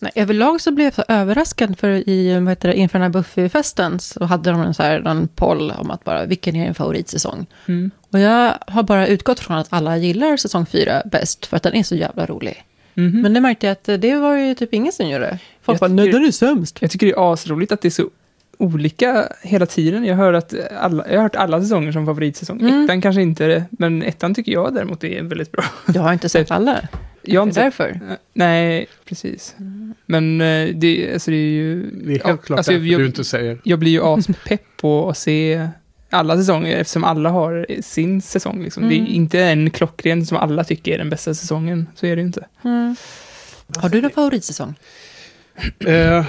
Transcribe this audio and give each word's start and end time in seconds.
Nej, 0.00 0.12
överlag 0.14 0.60
så 0.60 0.70
blev 0.70 0.84
jag 0.84 0.94
så 0.94 1.04
överraskad 1.08 1.78
för 1.78 2.08
i, 2.08 2.38
vad 2.40 2.48
heter 2.48 2.68
det, 2.68 2.76
inför 2.76 2.98
den 2.98 3.12
här 3.12 3.20
Buffy-festen 3.20 3.98
så 3.98 4.24
hade 4.24 4.50
de 4.50 4.60
en, 4.60 4.74
så 4.74 4.82
här, 4.82 5.08
en 5.08 5.28
poll 5.28 5.70
om 5.70 5.90
att 5.90 6.04
bara, 6.04 6.24
vilken 6.24 6.56
är 6.56 6.64
din 6.64 6.74
favoritsäsong? 6.74 7.46
Mm. 7.66 7.90
Och 8.12 8.18
jag 8.18 8.54
har 8.66 8.82
bara 8.82 9.06
utgått 9.06 9.40
från 9.40 9.56
att 9.56 9.66
alla 9.70 9.96
gillar 9.96 10.36
säsong 10.36 10.66
fyra 10.66 11.02
bäst, 11.04 11.46
för 11.46 11.56
att 11.56 11.62
den 11.62 11.74
är 11.74 11.82
så 11.82 11.94
jävla 11.94 12.26
rolig. 12.26 12.64
Mhm. 12.94 13.20
Men 13.20 13.34
det 13.34 13.40
märkte 13.40 13.66
jag 13.66 13.72
att 13.72 14.02
det 14.02 14.16
var 14.16 14.36
ju 14.36 14.54
typ 14.54 14.74
ingen 14.74 14.92
som 14.92 15.08
gjorde. 15.08 15.38
Folk 15.62 15.76
Jag 15.76 15.90
bara, 15.90 15.94
nej 15.94 16.12
den 16.12 16.24
är 16.24 16.30
sämst. 16.30 16.78
Jag 16.80 16.90
tycker 16.90 17.06
det 17.06 17.12
är 17.12 17.32
asroligt 17.32 17.72
att 17.72 17.80
det 17.80 17.88
är 17.88 17.90
så 17.90 18.10
olika 18.58 19.28
hela 19.42 19.66
tiden. 19.66 20.04
Jag, 20.04 20.16
hör 20.16 20.32
att 20.32 20.54
alla, 20.80 21.08
jag 21.08 21.16
har 21.16 21.22
hört 21.22 21.36
alla 21.36 21.60
säsonger 21.60 21.92
som 21.92 22.06
favoritsäsong. 22.06 22.60
Mm. 22.60 22.84
Ettan 22.84 23.00
kanske 23.00 23.22
inte 23.22 23.44
är 23.44 23.48
det, 23.48 23.64
men 23.70 24.02
ettan 24.02 24.34
tycker 24.34 24.52
jag 24.52 24.74
däremot 24.74 25.04
är 25.04 25.22
väldigt 25.22 25.52
bra. 25.52 25.64
Jag 25.94 26.02
har 26.02 26.12
inte 26.12 26.28
sett 26.38 26.50
alla. 26.50 26.80
Jag 27.22 27.46
Det 27.46 27.48
inte 27.48 27.60
är 27.60 27.70
sett, 27.70 27.78
därför. 27.78 28.16
nej, 28.32 28.86
precis. 29.04 29.54
Men 30.06 30.40
eh, 30.40 30.68
det, 30.74 31.12
alltså 31.12 31.30
det 31.30 31.36
är 31.36 31.50
ju... 31.50 31.90
Det 31.90 32.04
är 32.04 32.10
helt 32.10 32.24
ja, 32.26 32.36
klart 32.36 32.58
alltså, 32.58 32.72
därför 32.72 32.86
jag, 32.86 33.00
du 33.00 33.06
inte 33.06 33.24
säger. 33.24 33.60
jag 33.64 33.78
blir 33.78 33.90
ju 33.92 34.02
aspepp 34.02 34.62
på 34.76 35.10
att 35.10 35.18
se 35.18 35.68
alla 36.10 36.36
säsonger 36.36 36.76
eftersom 36.76 37.04
alla 37.04 37.28
har 37.30 37.66
sin 37.82 38.22
säsong. 38.22 38.62
Liksom. 38.62 38.88
Det 38.88 38.94
är 38.94 38.98
Mm. 38.98 39.12
inte 39.12 39.40
en 39.42 39.70
klockren 39.70 40.26
som 40.26 40.36
alla 40.36 40.64
tycker 40.64 40.92
är 40.94 40.98
den 40.98 41.10
bästa 41.10 41.34
säsongen. 41.34 41.86
Så 41.94 42.06
är 42.06 42.16
det 42.16 42.20
ju 42.22 42.26
inte. 42.26 42.46
Mm. 42.64 42.96
Har 43.76 43.88
du 43.88 44.00
någon 44.02 44.10
favoritsäsong? 44.10 44.74
Eh, 45.86 46.26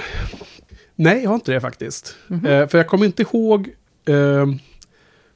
nej, 0.94 1.22
jag 1.22 1.30
har 1.30 1.34
inte 1.34 1.52
det 1.52 1.60
faktiskt. 1.60 2.16
Mhm. 2.26 2.46
Eh, 2.46 2.68
för 2.68 2.78
jag 2.78 2.86
kommer 2.86 3.06
inte 3.06 3.22
ihåg... 3.22 3.68
Eh, 4.08 4.46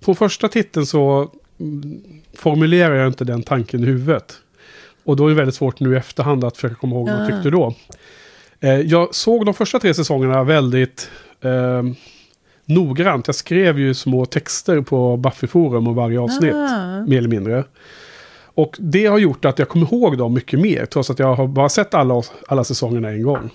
på 0.00 0.14
första 0.14 0.48
titeln 0.48 0.86
så 0.86 1.30
mm, 1.60 2.00
formulerar 2.34 2.94
jag 2.94 3.06
inte 3.06 3.24
den 3.24 3.42
tanken 3.42 3.82
i 3.82 3.86
huvudet. 3.86 4.34
Och 5.06 5.16
då 5.16 5.24
är 5.26 5.28
det 5.28 5.34
väldigt 5.34 5.54
svårt 5.54 5.80
nu 5.80 5.94
i 5.94 5.96
efterhand 5.96 6.44
att 6.44 6.56
försöka 6.56 6.74
komma 6.74 6.96
ihåg 6.96 7.08
vad 7.08 7.20
jag 7.20 7.26
tyckte 7.26 7.50
då. 7.50 7.74
Eh, 8.60 8.80
jag 8.80 9.14
såg 9.14 9.44
de 9.44 9.54
första 9.54 9.78
tre 9.78 9.94
säsongerna 9.94 10.44
väldigt 10.44 11.10
eh, 11.40 11.82
noggrant. 12.64 13.26
Jag 13.26 13.34
skrev 13.34 13.78
ju 13.78 13.94
små 13.94 14.26
texter 14.26 14.80
på 14.80 15.16
Buffy-forum 15.16 15.88
och 15.88 15.94
varje 15.94 16.20
avsnitt. 16.20 16.54
Ah. 16.54 17.06
Mer 17.06 17.18
eller 17.18 17.28
mindre. 17.28 17.64
Och 18.54 18.76
det 18.78 19.06
har 19.06 19.18
gjort 19.18 19.44
att 19.44 19.58
jag 19.58 19.68
kommer 19.68 19.86
ihåg 19.86 20.18
dem 20.18 20.34
mycket 20.34 20.60
mer. 20.60 20.86
Trots 20.86 21.10
att 21.10 21.18
jag 21.18 21.34
har 21.34 21.46
bara 21.46 21.68
sett 21.68 21.94
alla, 21.94 22.22
alla 22.48 22.64
säsongerna 22.64 23.08
en 23.08 23.22
gång. 23.22 23.50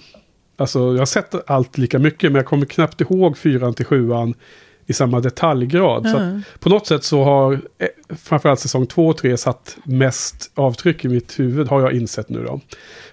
Alltså 0.58 0.80
jag 0.80 0.98
har 0.98 1.06
sett 1.06 1.50
allt 1.50 1.78
lika 1.78 2.00
mycket. 2.00 2.31
Men 2.31 2.36
jag 2.39 2.45
kommer 2.45 2.66
knappt 2.66 3.02
ihåg 3.02 3.38
fyran 3.38 3.73
till 3.73 3.86
sjuan 3.86 4.33
i 4.92 4.94
samma 4.94 5.20
detaljgrad. 5.20 6.03
Så 6.09 6.16
att 6.17 6.22
Mm. 6.22 6.42
på 6.59 6.70
något 6.70 6.88
sätt 6.88 7.03
så 7.03 7.23
har 7.23 7.53
eh, 7.53 7.88
framförallt 8.17 8.59
säsong 8.59 8.86
två 8.88 9.08
och 9.08 9.17
tre 9.17 9.38
satt 9.38 9.78
mest 9.83 10.52
avtryck 10.56 11.06
i 11.06 11.08
mitt 11.08 11.39
huvud. 11.39 11.67
Har 11.67 11.81
jag 11.81 11.94
insett 11.94 12.30
nu 12.30 12.44
då. 12.44 12.59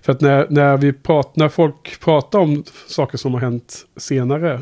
För 0.03 0.13
att 0.13 0.21
när, 0.21 0.47
när, 0.51 0.77
vi 0.77 0.93
prat, 0.93 1.37
när 1.37 1.49
folk 1.49 2.01
pratar 2.01 2.39
om 2.39 2.65
saker 2.89 3.19
som 3.19 3.33
har 3.35 3.41
hänt 3.41 3.87
senare. 3.97 4.61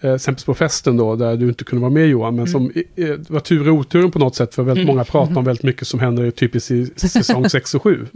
Eh, 0.00 0.12
exempelvis 0.14 0.44
på 0.44 0.54
festen 0.54 0.96
då, 0.96 1.16
där 1.16 1.36
du 1.36 1.48
inte 1.48 1.64
kunde 1.64 1.80
vara 1.80 1.90
med 1.92 2.08
Johan. 2.08 2.36
Men 2.36 2.46
som 2.46 2.72
eh, 2.96 3.08
var 3.28 3.40
tur 3.40 3.68
och 3.68 3.74
oturen 3.74 4.10
på 4.10 4.18
något 4.18 4.34
sätt. 4.36 4.54
För 4.54 4.62
väldigt 4.62 4.82
Mm. 4.84 4.94
många 4.94 5.04
pratar 5.04 5.36
om 5.36 5.44
väldigt 5.44 5.62
mycket 5.64 5.86
som 5.88 6.00
händer 6.00 6.30
typiskt 6.30 6.70
i 6.70 6.86
säsong 6.96 7.48
6 7.50 7.74
och 7.74 7.82
7. 7.82 8.06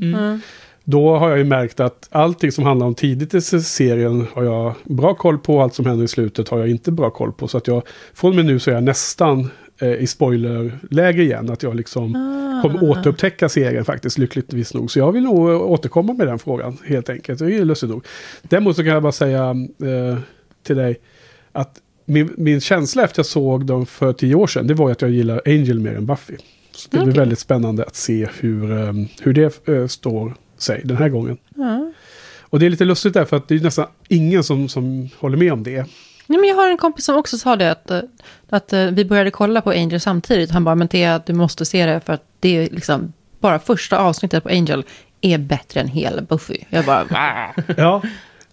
Då 0.89 1.17
har 1.17 1.29
jag 1.29 1.39
ju 1.39 1.45
märkt 1.45 1.81
att 1.81 2.09
allting 2.11 2.53
som 2.53 2.65
handlar 2.65 2.87
om 2.87 2.95
tidigt 2.95 3.35
i 3.35 3.41
serien 3.41 4.27
har 4.33 4.43
jag 4.45 4.75
bra 4.85 5.15
koll 5.15 5.39
på. 5.39 5.63
Allt 5.63 5.75
som 5.75 5.87
händer 5.87 6.05
i 6.05 6.09
slutet 6.09 6.49
har 6.49 6.59
jag 6.59 6.69
inte 6.69 6.93
bra 6.93 7.11
koll 7.11 7.33
på. 7.33 7.49
Så 7.49 7.59
att 7.59 7.67
jag, 7.67 7.83
från 8.15 8.31
och 8.31 8.37
med 8.37 8.45
nu 8.45 8.59
så 8.59 8.71
är 8.71 8.75
jag 8.75 8.83
nästan 8.83 9.51
eh, 9.81 9.89
i 9.93 10.07
spoilerläge 10.07 11.23
igen. 11.23 11.51
Att 11.51 11.63
jag 11.63 11.75
liksom 11.77 12.17
Ah. 12.17 12.63
kommer 12.63 12.85
återupptäcka 12.91 13.49
serien 13.49 13.85
faktiskt, 13.85 14.19
lyckligtvis 14.19 14.75
nog. 14.75 14.91
Så 14.91 14.99
jag 14.99 15.13
vill 15.13 15.23
nog 15.23 15.51
eh, 15.51 15.61
återkomma 15.61 16.13
med 16.13 16.27
den 16.27 16.39
frågan, 16.39 16.77
helt 16.85 17.09
enkelt. 17.11 17.39
Det 17.39 17.55
är 17.55 17.65
lustigt 17.65 17.91
nog. 17.91 18.07
Däremot 18.43 18.77
så 18.77 18.83
kan 18.83 18.93
jag 18.93 19.03
bara 19.03 19.13
säga 19.13 19.51
eh, 19.83 20.19
till 20.63 20.77
dig 20.77 20.97
att 21.53 21.81
min, 22.05 22.35
min 22.37 22.61
känsla 22.61 23.05
efter 23.05 23.19
jag 23.19 23.27
såg 23.27 23.67
dem 23.67 23.87
för 23.87 24.13
tio 24.13 24.35
år 24.35 24.47
sedan, 24.47 24.67
det 24.67 24.75
var 24.75 24.91
att 24.91 25.03
jag 25.03 25.11
gillar 25.11 25.43
Angel 25.47 25.81
mer 25.81 25.95
än 25.95 26.07
Buffy. 26.07 26.37
Så 26.73 26.89
det 26.91 26.99
blir 26.99 27.09
Okej. 27.13 27.19
väldigt 27.21 27.39
spännande 27.39 27.85
att 27.85 27.97
se 27.97 28.29
hur, 28.41 28.73
eh, 28.73 28.93
hur 29.23 29.33
det 29.33 29.69
eh, 29.69 29.87
står 29.87 30.35
sig 30.63 30.81
den 30.85 30.97
här 30.97 31.09
gången. 31.09 31.39
Ja. 31.57 31.93
Och 32.41 32.59
det 32.59 32.67
är 32.67 32.71
lite 32.71 32.85
lustigt 32.85 33.15
därför 33.15 33.37
att 33.37 33.49
det 33.49 33.55
är 33.55 33.61
nästan 33.61 33.87
ingen 34.09 34.45
som, 34.45 34.69
som 34.69 35.09
håller 35.19 35.37
med 35.37 35.53
om 35.53 35.63
det. 35.63 35.87
Nej, 36.27 36.39
men 36.39 36.49
jag 36.49 36.57
har 36.57 36.71
en 36.71 36.77
kompis 36.77 37.05
som 37.05 37.17
också 37.17 37.39
sa 37.39 37.57
det, 37.57 37.71
att, 37.71 37.91
att 38.51 38.73
eh, 38.73 38.85
vi 38.87 39.05
började 39.05 39.31
kolla 39.31 39.61
på 39.61 39.71
Angel 39.71 40.01
samtidigt. 40.01 40.51
Han 40.51 40.65
bara, 40.65 40.75
men 40.75 40.89
Thea, 40.89 41.21
du 41.27 41.33
måste 41.33 41.65
se 41.65 41.87
det 41.87 42.01
för 42.01 42.13
att 42.13 42.23
det 42.41 42.57
är 42.57 42.71
liksom, 42.71 43.13
bara 43.41 43.59
första 43.59 43.99
avsnittet 43.99 44.43
på 44.43 44.49
Angel 44.49 44.85
är 45.21 45.39
bättre 45.39 45.81
än 45.81 45.89
hela 45.89 46.23
Buffy. 46.23 46.59
Jag 46.69 46.85
bara, 46.85 47.05
va? 47.05 47.55
Ja, 47.77 48.03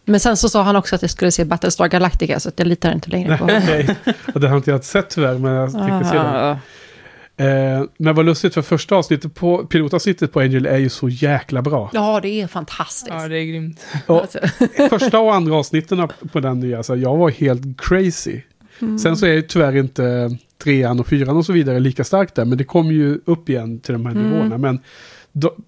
Men 0.05 0.19
sen 0.19 0.37
så 0.37 0.49
sa 0.49 0.63
han 0.63 0.75
också 0.75 0.95
att 0.95 1.01
jag 1.01 1.11
skulle 1.11 1.31
se 1.31 1.45
Battlestar 1.45 1.87
Galactica, 1.87 2.39
så 2.39 2.51
jag 2.55 2.67
litar 2.67 2.91
inte 2.91 3.09
längre 3.09 3.37
på 3.37 3.43
honom. 3.43 3.61
okej. 3.63 3.95
Och 4.33 4.39
det 4.39 4.49
har 4.49 4.57
inte 4.57 4.71
jag 4.71 4.83
sett 4.83 5.09
tyvärr, 5.09 5.37
men 5.37 5.53
jag 5.53 5.71
fick 5.71 6.09
se 6.09 6.17
den. 6.17 6.57
Eh, 7.43 7.83
men 7.97 8.15
vad 8.15 8.25
lustigt, 8.25 8.53
för 8.53 8.61
första 8.61 8.95
avsnittet 8.95 9.35
på, 9.35 9.65
pilotavsnittet 9.65 10.31
på 10.31 10.39
Angel 10.39 10.65
är 10.65 10.77
ju 10.77 10.89
så 10.89 11.09
jäkla 11.09 11.61
bra. 11.61 11.89
Ja, 11.93 12.19
det 12.21 12.41
är 12.41 12.47
fantastiskt. 12.47 13.07
Ja, 13.15 13.27
det 13.27 13.37
är 13.39 13.45
grymt. 13.45 13.85
Och 14.07 14.21
Alltså. 14.21 14.39
första 14.89 15.19
och 15.19 15.35
andra 15.35 15.55
avsnitten 15.55 16.07
på 16.31 16.39
den 16.39 16.59
nya, 16.59 16.77
alltså, 16.77 16.95
jag 16.95 17.17
var 17.17 17.29
helt 17.29 17.81
crazy. 17.81 18.41
Sen 19.03 19.17
så 19.17 19.25
är 19.25 19.33
ju 19.33 19.41
tyvärr 19.41 19.75
inte 19.77 20.37
trean 20.63 20.99
och 20.99 21.07
fyran 21.07 21.37
och 21.37 21.45
så 21.45 21.53
vidare 21.53 21.79
lika 21.79 22.03
starkt 22.03 22.35
där, 22.35 22.45
men 22.45 22.57
det 22.57 22.63
kom 22.63 22.91
ju 22.91 23.19
upp 23.25 23.49
igen 23.49 23.79
till 23.79 23.93
de 23.93 24.05
här 24.05 24.13
Mm. 24.13 24.29
nivåerna. 24.29 24.57
Men 24.57 24.79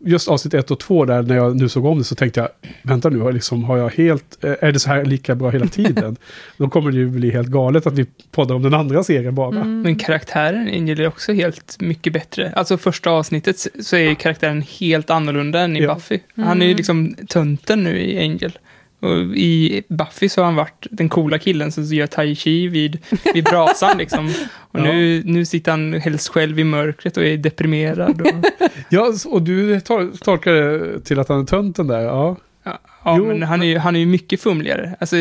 just 0.06 0.28
avsnitt 0.28 0.54
ett 0.54 0.72
och 0.72 0.80
två 0.80 1.06
där, 1.06 1.24
när 1.24 1.36
jag 1.36 1.56
nu 1.56 1.70
såg 1.70 1.86
om 1.86 1.98
det, 1.98 2.04
så 2.04 2.16
tänkte 2.16 2.40
jag, 2.40 2.50
vänta 2.82 3.10
nu, 3.10 3.20
har, 3.20 3.32
liksom, 3.34 3.64
har 3.64 3.78
jag 3.78 3.90
helt, 3.90 4.44
eh, 4.44 4.54
är 4.62 4.72
det 4.72 4.80
så 4.80 4.90
här 4.90 5.06
lika 5.06 5.36
bra 5.36 5.50
hela 5.50 5.68
tiden? 5.68 6.16
Då 6.58 6.70
kommer 6.70 6.92
det 6.92 6.98
ju 6.98 7.10
bli 7.10 7.32
helt 7.32 7.48
galet 7.48 7.88
att 7.88 7.94
vi 7.94 8.06
poddar 8.32 8.56
om 8.56 8.62
den 8.64 8.74
andra 8.74 9.04
serien 9.04 9.36
bara. 9.36 9.56
Mm. 9.56 9.82
Men 9.82 9.96
karaktären 9.96 10.68
Angel 10.68 11.00
är 11.00 11.08
också 11.08 11.34
helt 11.34 11.76
mycket 11.82 12.14
bättre. 12.14 12.52
Alltså 12.56 12.78
första 12.78 13.10
avsnittet 13.10 13.60
så- 13.60 13.70
så 13.80 13.96
är 13.96 14.10
ju 14.10 14.16
karaktären 14.16 14.62
helt 14.80 15.10
annorlunda 15.10 15.60
än 15.60 15.78
i 15.78 15.80
Ja. 15.84 15.94
Buffy. 15.94 16.20
Han 16.36 16.62
är 16.62 16.66
ju 16.66 16.74
liksom 16.76 17.16
tönten 17.28 17.84
nu 17.84 18.00
i 18.02 18.20
Angel. 18.20 18.58
Och 19.06 19.36
i 19.36 19.84
Buffy 19.90 20.30
så 20.30 20.42
har 20.42 20.46
han 20.46 20.56
varit 20.56 20.88
den 20.92 21.10
coola 21.10 21.38
killen 21.40 21.72
som 21.72 21.84
gör 21.84 22.08
tai 22.08 22.36
chi 22.36 22.68
vid, 22.68 22.98
vid 23.34 23.44
brasan 23.44 23.98
liksom. 23.98 24.28
Och 24.58 24.80
Ja. 24.80 24.84
nu, 24.84 25.22
nu 25.26 25.46
sitter 25.46 25.72
han 25.72 25.94
helst 25.94 26.28
själv 26.30 26.60
i 26.60 26.64
mörkret 26.64 27.18
och 27.18 27.24
är 27.26 27.38
deprimerad. 27.38 28.22
Och, 28.22 28.28
Ja, 28.90 29.14
och 29.26 29.42
du 29.42 29.80
tol- 29.80 30.18
tolkar 30.24 30.52
det 30.54 31.00
till 31.00 31.20
att 31.20 31.30
han 31.30 31.42
är 31.42 31.46
tönten 31.46 31.88
där, 31.88 32.00
ja. 32.02 32.36
ja, 32.64 32.80
ja, 33.06 33.16
Jo. 33.18 33.26
men 33.28 33.44
han 33.44 33.62
är 33.62 33.66
ju 33.66 33.78
han 33.78 33.96
är 33.96 34.00
ju 34.00 34.06
mycket 34.06 34.42
fumligare. 34.42 34.96
Alltså, 35.00 35.16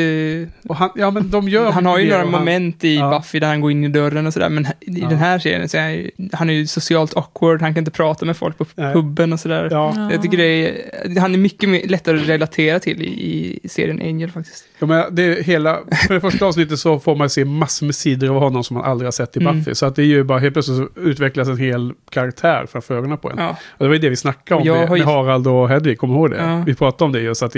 han, 0.74 0.90
ja, 0.94 1.10
men 1.10 1.30
de 1.30 1.48
gör 1.48 1.70
han 1.70 1.86
har 1.86 1.98
ju 1.98 2.04
det 2.10 2.18
några 2.18 2.38
moment 2.38 2.84
i 2.84 2.94
Ja. 2.96 3.10
Buffy 3.10 3.38
där 3.40 3.46
han 3.46 3.60
går 3.60 3.70
in 3.70 3.84
i 3.84 3.88
dörren 3.88 4.26
och 4.26 4.32
sådär, 4.32 4.48
men 4.48 4.64
i 4.66 5.00
Ja. 5.00 5.08
den 5.08 5.18
här 5.18 5.38
serien 5.38 5.68
så 5.68 5.76
är 5.76 5.80
han 5.82 5.92
ju, 5.94 6.10
han 6.32 6.50
är 6.50 6.54
ju 6.54 6.66
socialt 6.66 7.16
awkward, 7.16 7.62
han 7.62 7.74
kan 7.74 7.80
inte 7.80 7.90
prata 7.90 8.26
med 8.26 8.36
folk 8.36 8.58
på 8.58 8.64
Nej. 8.74 8.92
puben 8.92 9.32
och 9.32 9.40
sådär. 9.40 9.68
Ja, 9.70 10.08
Jag 10.12 10.22
tycker 10.22 10.36
det 10.36 10.44
är, 10.44 11.20
han 11.20 11.34
är 11.34 11.38
mycket 11.38 11.90
lättare 11.90 12.20
att 12.20 12.28
relatera 12.28 12.78
till 12.80 13.02
i, 13.02 13.60
i 13.62 13.68
serien 13.68 14.00
Angel 14.02 14.30
faktiskt. 14.30 14.64
Ja, 14.78 14.86
men 14.86 15.14
det 15.14 15.46
hela, 15.46 15.78
för 16.08 16.14
det 16.14 16.20
första 16.20 16.46
avsnittet 16.46 16.78
så 16.78 16.98
får 16.98 17.16
man 17.16 17.30
se 17.30 17.44
massor 17.44 17.86
med 17.86 17.94
sidor 17.94 18.28
av 18.36 18.40
honom 18.42 18.64
som 18.64 18.76
man 18.76 18.84
aldrig 18.84 19.06
har 19.06 19.12
sett 19.12 19.36
i 19.36 19.40
Mm. 19.44 19.58
Buffy. 19.58 19.74
Så 19.74 19.86
att 19.86 19.96
det 19.96 20.02
är 20.02 20.06
ju 20.06 20.24
bara 20.24 20.38
helt 20.38 20.52
plötsligt 20.54 20.76
så 20.78 20.88
utvecklas 21.00 21.48
en 21.48 21.58
hel 21.58 21.92
karaktär 22.10 22.66
framför 22.72 22.96
ögonen 22.98 23.18
på 23.18 23.30
en. 23.30 23.36
Ja, 23.38 23.48
Och 23.70 23.84
det 23.84 23.86
var 23.86 23.92
ju 23.94 24.00
det 24.00 24.08
vi 24.08 24.16
snackade 24.16 24.60
om 24.60 24.66
Jag 24.66 24.78
med, 24.78 24.90
med 24.90 25.00
Harald 25.02 25.46
och 25.46 25.68
Hedvig, 25.68 25.98
kommer 25.98 26.14
ihåg 26.14 26.30
det? 26.30 26.62
Vi 26.66 26.74
pratade 26.74 27.04
om 27.04 27.12
det 27.12 27.20
ju, 27.20 27.34
så 27.34 27.44
att 27.46 27.56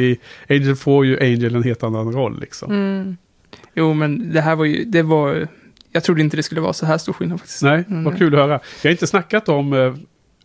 Angel 0.49 0.77
får 0.77 1.07
ju 1.07 1.21
Angel 1.21 1.55
en 1.55 1.63
helt 1.63 1.83
annan 1.83 2.13
roll 2.13 2.41
liksom. 2.41 2.71
Mm. 2.73 3.17
jo 3.75 3.95
men 3.95 4.33
det 4.33 4.41
här 4.41 4.57
var 4.57 4.65
ju, 4.65 4.85
det 4.85 5.03
var, 5.03 5.49
jag 5.93 6.05
trodde 6.05 6.21
inte 6.21 6.37
det 6.37 6.43
skulle 6.43 6.61
vara 6.61 6.73
så 6.73 6.87
här 6.87 6.99
stor 6.99 7.13
skillnad 7.13 7.39
faktiskt. 7.41 7.63
Nej, 7.63 7.85
Mm. 7.89 8.05
vad 8.05 8.19
kul 8.19 8.35
att 8.35 8.41
höra. 8.41 8.61
Jag 8.83 8.89
har 8.89 8.93
inte 8.93 9.07
snackat 9.07 9.49
om, 9.49 9.73
eh, 9.73 9.95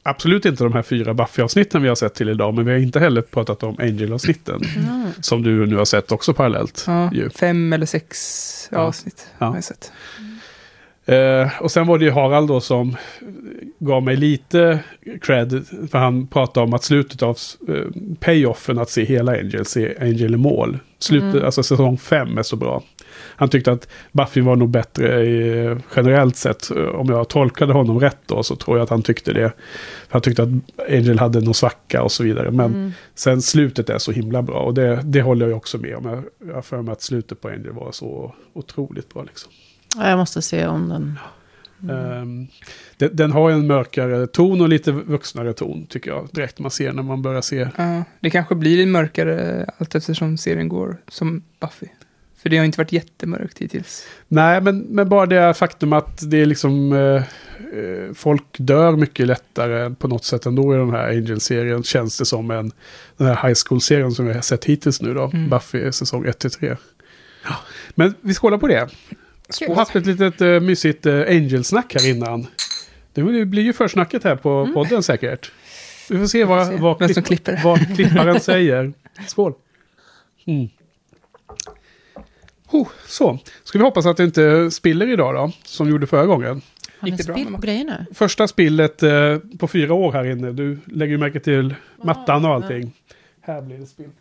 absolut 0.03 0.45
inte 0.45 0.63
de 0.63 0.73
här 0.73 0.81
fyra 0.81 1.13
Buffy-avsnitten 1.13 1.81
vi 1.81 1.87
har 1.87 1.95
sett 1.95 2.13
till 2.13 2.29
idag, 2.29 2.53
men 2.53 2.65
vi 2.65 2.71
har 2.71 2.79
inte 2.79 2.99
heller 2.99 3.21
pratat 3.21 3.63
om 3.63 3.75
Angel-avsnitten. 3.79 4.61
Mm. 4.77 5.07
Som 5.21 5.43
du 5.43 5.65
nu 5.65 5.75
har 5.75 5.85
sett 5.85 6.11
också 6.11 6.33
parallellt. 6.33 6.83
Ja, 6.87 7.11
fem 7.35 7.73
eller 7.73 7.85
sex 7.85 8.69
Ja. 8.71 8.77
avsnitt 8.77 9.27
Ja. 9.37 9.45
har 9.45 9.55
jag 9.55 9.63
sett. 9.63 9.91
Eh, 11.05 11.61
och 11.61 11.71
sen 11.71 11.87
var 11.87 11.97
det 11.97 12.05
ju 12.05 12.11
Harald 12.11 12.47
då 12.47 12.59
som 12.61 12.95
gav 13.79 14.03
mig 14.03 14.15
lite 14.15 14.79
cred. 15.21 15.65
För 15.91 15.97
han 15.97 16.27
pratade 16.27 16.63
om 16.67 16.73
att 16.73 16.83
slutet 16.83 17.23
av 17.23 17.37
eh, 17.67 17.75
payoffen 18.19 18.79
att 18.79 18.89
se 18.89 19.03
hela 19.03 19.31
Angel, 19.31 19.65
se 19.65 19.95
Angel 20.01 20.33
i 20.33 20.37
mål. 20.37 20.79
Slutet, 20.99 21.33
Mm. 21.33 21.45
alltså 21.45 21.63
säsong 21.63 21.97
fem 21.97 22.37
är 22.37 22.43
så 22.43 22.55
bra. 22.55 22.83
Han 23.35 23.49
tyckte 23.49 23.71
att 23.71 23.87
Buffy 24.11 24.41
var 24.41 24.55
nog 24.55 24.69
bättre 24.69 25.23
i, 25.25 25.75
generellt 25.95 26.35
sett. 26.35 26.71
Eh, 26.71 26.77
Om 26.83 27.07
jag 27.09 27.27
tolkade 27.29 27.73
honom 27.73 27.99
rätt 27.99 28.17
då 28.25 28.43
så 28.43 28.55
tror 28.55 28.77
jag 28.77 28.83
att 28.83 28.89
han 28.89 29.01
tyckte 29.01 29.33
det. 29.33 29.51
Han 30.09 30.21
tyckte 30.21 30.43
att 30.43 30.49
Angel 30.89 31.19
hade 31.19 31.41
någon 31.41 31.53
svacka 31.53 32.03
och 32.03 32.11
så 32.11 32.23
vidare. 32.23 32.51
Men 32.51 32.65
Mm. 32.73 32.91
sen 33.15 33.41
slutet 33.41 33.89
är 33.89 33.97
så 33.97 34.11
himla 34.11 34.41
bra. 34.41 34.59
Och 34.59 34.73
det, 34.73 35.01
det 35.03 35.21
håller 35.21 35.47
jag 35.47 35.57
också 35.57 35.77
med 35.77 35.95
om. 35.95 36.05
Jag- 36.05 36.23
Jag 36.47 36.55
har 36.55 36.61
för 36.61 36.81
mig 36.81 36.91
att 36.91 37.01
slutet 37.01 37.41
på 37.41 37.47
Angel 37.47 37.71
var 37.71 37.91
så 37.91 38.35
otroligt 38.53 39.13
bra 39.13 39.23
liksom. 39.23 39.51
Ja, 39.97 40.09
jag 40.09 40.17
måste 40.17 40.41
se 40.41 40.67
om 40.67 40.89
den. 40.89 41.19
Ehm, 41.89 42.47
den, 42.97 43.15
den 43.15 43.31
har 43.31 43.51
en 43.51 43.67
mörkare 43.67 44.27
ton 44.27 44.61
och 44.61 44.69
lite 44.69 44.91
vuxnare 44.91 45.53
ton 45.53 45.85
tycker 45.85 46.11
jag. 46.11 46.29
Direkt 46.31 46.59
man 46.59 46.71
ser 46.71 46.93
när 46.93 47.03
man 47.03 47.21
börjar 47.21 47.41
se. 47.41 47.69
Ja, 47.77 48.03
det 48.19 48.29
kanske 48.29 48.55
blir 48.55 48.85
mörkare 48.85 49.65
allt 49.77 49.95
eftersom 49.95 50.37
serien 50.37 50.69
går 50.69 50.97
som 51.07 51.43
Buffy. 51.59 51.87
För 52.41 52.49
det 52.49 52.57
har 52.57 52.65
inte 52.65 52.77
varit 52.77 52.91
jättemörkt 52.91 53.57
hittills. 53.57 54.07
Nej, 54.27 54.61
men, 54.61 54.79
men 54.79 55.09
bara 55.09 55.25
det 55.25 55.53
faktum 55.53 55.93
att 55.93 56.29
det 56.31 56.37
är 56.37 56.45
liksom... 56.45 56.93
Eh, 56.93 57.23
eh, 57.79 58.13
folk 58.13 58.43
dör 58.57 58.95
mycket 58.95 59.27
lättare 59.27 59.95
på 59.95 60.07
något 60.07 60.25
sätt 60.25 60.45
ändå 60.45 60.75
i 60.75 60.77
den 60.77 60.89
här 60.89 61.09
Angel-serien. 61.09 61.83
Känns 61.83 62.17
det 62.17 62.25
som 62.25 62.51
en... 62.51 62.71
Den 63.17 63.27
här 63.27 63.47
High 63.47 63.59
School-serien 63.67 64.11
som 64.11 64.25
vi 64.25 64.33
har 64.33 64.41
sett 64.41 64.65
hittills 64.65 65.01
nu 65.01 65.13
då. 65.13 65.23
Mm. 65.33 65.49
Buffy 65.49 65.91
säsong 65.91 66.25
1-3. 66.25 66.77
Ja. 67.43 67.55
Men 67.95 68.13
vi 68.21 68.33
skålar 68.33 68.57
på 68.57 68.67
det. 68.67 68.89
Skål. 69.51 69.75
haft 69.75 69.95
ett 69.95 70.05
litet 70.05 70.41
uh, 70.41 70.59
mysigt 70.59 71.05
uh, 71.05 71.21
Angel-snack 71.21 71.93
här 71.93 72.09
innan. 72.09 72.47
Det 73.13 73.45
blir 73.45 73.63
ju 73.63 73.73
försnacket 73.73 74.23
här 74.23 74.35
på 74.35 74.69
podden 74.73 75.03
säkert. 75.03 75.51
Vi 76.09 76.17
får 76.17 76.27
se 76.27 76.43
vad, 76.43 76.67
se 76.67 76.75
vad, 76.77 76.97
som 76.97 77.07
klipp- 77.07 77.25
klipper. 77.25 77.61
vad 77.63 77.95
klipparen 77.95 78.39
säger. 78.39 78.93
Skål. 79.27 79.53
Mm. 80.45 80.69
Oh, 82.71 82.87
så, 83.07 83.39
ska 83.63 83.77
vi 83.77 83.83
hoppas 83.83 84.05
att 84.05 84.17
det 84.17 84.23
inte 84.23 84.71
spiller 84.71 85.07
idag 85.07 85.35
då, 85.35 85.51
som 85.63 85.89
gjorde 85.89 86.07
förra 86.07 86.25
gången. 86.25 86.61
Har 86.99 87.07
Gick 87.07 87.17
ni 87.17 87.17
det 87.17 87.25
bra 87.25 87.35
spilt 87.35 87.49
med 87.49 87.61
på 87.61 87.65
grejerna? 87.65 88.05
Första 88.13 88.47
spillet 88.47 89.03
eh, 89.03 89.37
på 89.59 89.67
fyra 89.67 89.93
år 89.93 90.11
här 90.11 90.31
inne. 90.31 90.51
Du 90.51 90.79
lägger 90.85 91.11
ju 91.11 91.17
märke 91.17 91.39
till 91.39 91.75
mattan 92.03 92.45
och 92.45 92.51
allting. 92.53 92.93
Här 93.41 93.61
blir 93.61 93.77
det 93.77 93.85
spilt. 93.85 94.20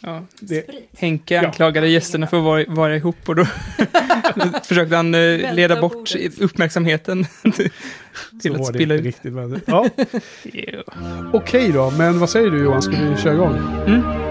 Ja, 0.00 0.22
Det, 0.40 0.64
Henke 0.98 1.34
Ja. 1.34 1.46
anklagade 1.46 1.88
gästerna 1.88 2.26
för 2.26 2.36
att 2.38 2.44
vara, 2.44 2.64
vara 2.68 2.96
ihop 2.96 3.28
och 3.28 3.36
då 3.36 3.44
försökte 4.64 4.96
han 4.96 5.14
eh, 5.14 5.54
leda 5.54 5.80
bort 5.80 5.92
bordet. 6.12 6.38
uppmärksamheten 6.40 7.26
till 8.42 8.54
så 8.54 8.60
att 8.60 8.66
spilla 8.66 8.94
ut. 8.94 9.02
riktigt. 9.04 9.32
Men, 9.32 9.60
ja, 9.66 9.86
Ja. 10.52 10.82
Okej 11.32 11.72
då, 11.72 11.90
men 11.90 12.18
vad 12.18 12.30
säger 12.30 12.50
du 12.50 12.62
Johan? 12.62 12.82
Ska 12.82 12.92
vi 12.92 13.22
köra 13.22 13.34
igång? 13.34 13.56
Mm. 13.86 14.29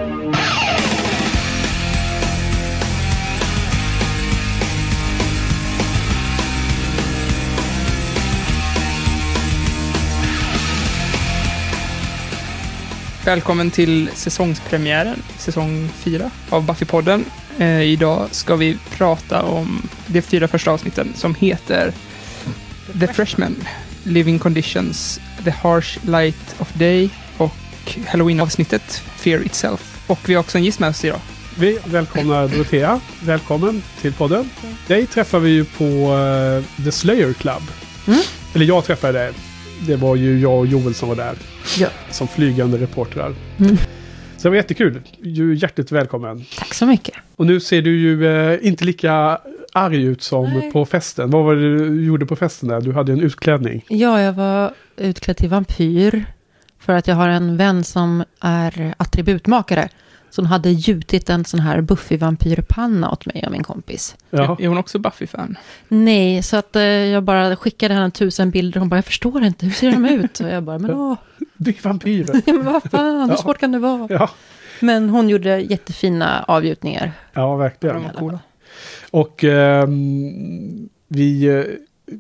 Välkommen 13.30 13.72
till 13.72 14.10
säsongspremiären, 14.14 15.24
säsong 15.38 15.90
4 15.96 16.32
av 16.50 16.66
Buffy-podden. 16.66 17.24
Eh, 17.60 17.82
idag 17.82 18.28
ska 18.32 18.56
vi 18.56 18.78
prata 18.98 19.44
om 19.44 19.82
de 20.08 20.22
fyra 20.22 20.48
första 20.48 20.72
avsnitten 20.72 21.14
som 21.16 21.36
heter 21.36 21.94
The 23.00 23.08
Freshman, 23.08 23.56
Living 24.04 24.40
Conditions, 24.40 25.20
The 25.44 25.50
Harsh 25.50 26.00
Light 26.02 26.56
of 26.60 26.74
Day 26.74 27.10
och 27.38 27.98
Halloween-avsnittet 28.08 29.04
Fear 29.16 29.46
Itself. 29.46 30.04
Och 30.08 30.20
vi 30.26 30.34
har 30.34 30.40
också 30.42 30.58
en 30.58 30.64
gäst 30.64 30.80
med 30.80 30.90
oss 30.90 31.06
idag. 31.06 31.20
Vi 31.58 31.80
välkomnar 31.86 32.48
Dorotea. 32.48 33.00
Välkommen 33.24 33.84
till 34.02 34.14
podden. 34.14 34.50
Dig 34.88 35.08
träffar 35.08 35.40
vi 35.40 35.50
ju 35.50 35.66
på 35.66 35.84
eh, 35.86 36.84
The 36.84 36.92
Slayer 36.92 37.34
Club. 37.34 37.64
Mm. 38.08 38.20
Eller 38.54 38.66
jag 38.66 38.86
träffade 38.86 39.20
dig. 39.20 39.34
Det 39.88 39.96
var 39.96 40.16
ju 40.16 40.40
jag 40.40 40.60
och 40.60 40.68
Joel 40.68 40.94
som 40.94 41.10
var 41.10 41.16
där. 41.16 41.36
Ja. 41.80 41.88
Som 42.12 42.28
flygande 42.28 42.78
reportrar. 42.78 43.36
Mm. 43.60 43.78
Så 44.38 44.44
det 44.44 44.50
var 44.50 44.56
jättekul. 44.56 45.02
Du 45.20 45.52
är 45.52 45.56
hjärtligt 45.56 45.92
välkommen. 45.92 46.46
Tack 46.58 46.74
så 46.74 46.86
mycket. 46.86 47.16
Och 47.36 47.46
nu 47.46 47.60
ser 47.60 47.82
du 47.82 48.00
ju 48.00 48.28
eh, 48.28 48.68
inte 48.68 48.86
lika 48.86 49.40
arg 49.74 50.04
ut 50.04 50.22
som 50.22 50.54
Nej. 50.54 50.72
på 50.72 50.86
festen. 50.86 51.30
Vad 51.30 51.46
var 51.46 51.56
det 51.56 51.78
du 51.78 52.06
gjorde 52.06 52.26
på 52.26 52.36
festen 52.36 52.70
där? 52.70 52.82
Du 52.82 52.94
hade 52.94 53.12
en 53.12 53.22
utklädning. 53.22 53.86
Ja, 53.90 54.22
jag 54.22 54.34
var 54.34 54.72
utklädd 54.98 55.38
till 55.38 55.50
vampyr. 55.50 56.26
För 56.80 56.94
att 56.94 57.08
jag 57.08 57.16
har 57.16 57.28
en 57.30 57.58
vän 57.58 57.84
som 57.84 58.24
är 58.40 58.94
attributmakare. 58.98 59.90
Som 60.30 60.46
hade 60.46 60.70
gjutit 60.70 61.30
en 61.30 61.46
sån 61.46 61.60
här 61.60 61.82
Buffy-vampyrpanna 61.82 63.12
åt 63.12 63.26
mig 63.26 63.44
och 63.46 63.52
min 63.52 63.64
kompis. 63.64 64.16
Ja. 64.30 64.58
Är 64.60 64.68
hon 64.68 64.78
också 64.78 65.00
Buffy-fan? 65.00 65.58
Nej, 65.88 66.44
så 66.44 66.58
att 66.58 66.76
eh, 66.76 66.84
jag 66.84 67.24
bara 67.24 67.56
skickade 67.56 67.94
henne 67.94 68.12
tusen 68.12 68.52
bilder. 68.52 68.80
Hon 68.80 68.90
bara, 68.90 68.96
jag 68.98 69.06
förstår 69.06 69.44
inte, 69.44 69.66
hur 69.66 69.74
ser 69.74 69.92
de 69.92 70.06
ut? 70.06 70.40
Och 70.40 70.50
jag 70.50 70.64
bara, 70.64 70.80
men 70.80 70.92
åh, 70.92 71.18
Du 71.58 71.70
är 71.72 71.84
vampyrer. 71.84 72.42
men 72.54 72.66
vad 72.66 72.84
fan, 72.84 73.22
hur 73.22 73.30
Ja. 73.30 73.38
svårt 73.38 73.58
kan 73.58 73.72
det 73.72 73.80
vara? 73.80 74.08
Ja, 74.10 74.30
Men 74.80 75.10
hon 75.10 75.30
gjorde 75.30 75.60
jättefina 75.60 76.44
avgjutningar. 76.48 77.12
ja 77.34 77.56
verkligen. 77.56 77.96
de 77.96 78.04
var 78.04 78.12
coola. 78.14 78.40
Och 79.12 79.44
ehm, 79.44 80.90
vi 81.08 81.44
eh, 81.48 81.64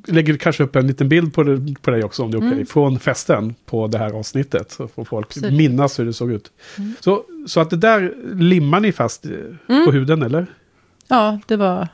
lägger 0.07 0.37
kanske 0.37 0.63
upp 0.63 0.75
en 0.75 0.87
liten 0.87 1.09
bild 1.09 1.33
på, 1.33 1.43
det, 1.43 1.81
på 1.81 1.91
dig 1.91 2.03
också 2.03 2.23
om 2.23 2.31
det 2.31 2.37
är 2.37 2.39
okej. 2.39 2.51
Mm. 2.51 2.65
Från 2.65 2.99
festen 2.99 3.55
på 3.65 3.87
det 3.87 3.97
här 3.97 4.11
avsnittet. 4.13 4.71
Så 4.71 4.87
får 4.87 5.05
folk 5.05 5.27
Absolut. 5.27 5.53
minnas 5.53 5.99
hur 5.99 6.05
det 6.05 6.13
såg 6.13 6.31
ut. 6.31 6.51
Mm. 6.77 6.93
Så, 6.99 7.23
så 7.47 7.59
att 7.59 7.69
det 7.69 7.77
där 7.77 8.13
limmar 8.35 8.79
ni 8.79 8.91
fast 8.91 9.25
eh, 9.25 9.31
Mm. 9.67 9.85
på 9.85 9.91
huden 9.91 10.21
eller? 10.23 10.47
Ja, 11.07 11.39
det 11.47 11.55
var 11.55 11.87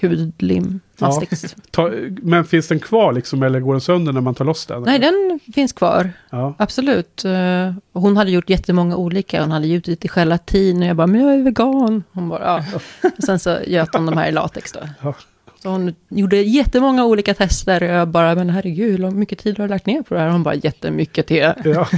hudlim. 0.00 0.80
Ja. 0.98 1.22
Ta, 1.70 1.90
men 2.22 2.44
finns 2.44 2.68
den 2.68 2.78
kvar 2.80 3.12
liksom 3.12 3.42
eller 3.42 3.60
går 3.60 3.72
den 3.72 3.80
sönder 3.80 4.12
när 4.12 4.20
man 4.20 4.34
tar 4.34 4.44
loss 4.44 4.66
den? 4.66 4.82
Nej, 4.82 4.98
den 4.98 5.40
finns 5.54 5.72
kvar. 5.72 6.10
Ja. 6.30 6.54
Absolut. 6.58 7.24
Eh, 7.24 7.72
Hon 7.92 8.16
hade 8.16 8.30
gjort 8.30 8.50
jättemånga 8.50 8.96
olika. 8.96 9.40
Hon 9.42 9.50
hade 9.50 9.66
gjutit 9.66 10.04
i 10.04 10.08
gelatin 10.08 10.82
och 10.82 10.88
jag 10.88 10.96
bara, 10.96 11.06
men 11.06 11.20
jag 11.20 11.34
är 11.34 11.42
vegan. 11.42 12.04
Hon 12.12 12.28
bara, 12.28 12.44
ja. 12.44 12.64
Och 13.18 13.24
sen 13.24 13.38
så 13.38 13.58
göt 13.66 13.94
hon 13.94 14.06
de 14.06 14.16
här 14.16 14.28
i 14.28 14.32
latex 14.32 14.72
då. 14.72 14.80
Ja. 15.02 15.14
Så 15.62 15.68
hon 15.68 15.94
gjorde 16.08 16.36
jättemånga 16.36 17.04
olika 17.04 17.34
tester 17.34 17.82
och 17.82 17.88
jag 17.88 18.08
bara, 18.08 18.34
men 18.34 18.50
herregud, 18.50 19.00
hur 19.00 19.10
mycket 19.10 19.38
tid 19.38 19.58
har 19.58 19.64
du 19.64 19.68
lagt 19.68 19.86
ner 19.86 20.02
på 20.02 20.14
det 20.14 20.20
här? 20.20 20.28
Hon 20.30 20.42
bara, 20.42 20.54
jättemycket 20.54 21.26
till. 21.26 21.52
Ja. 21.64 21.88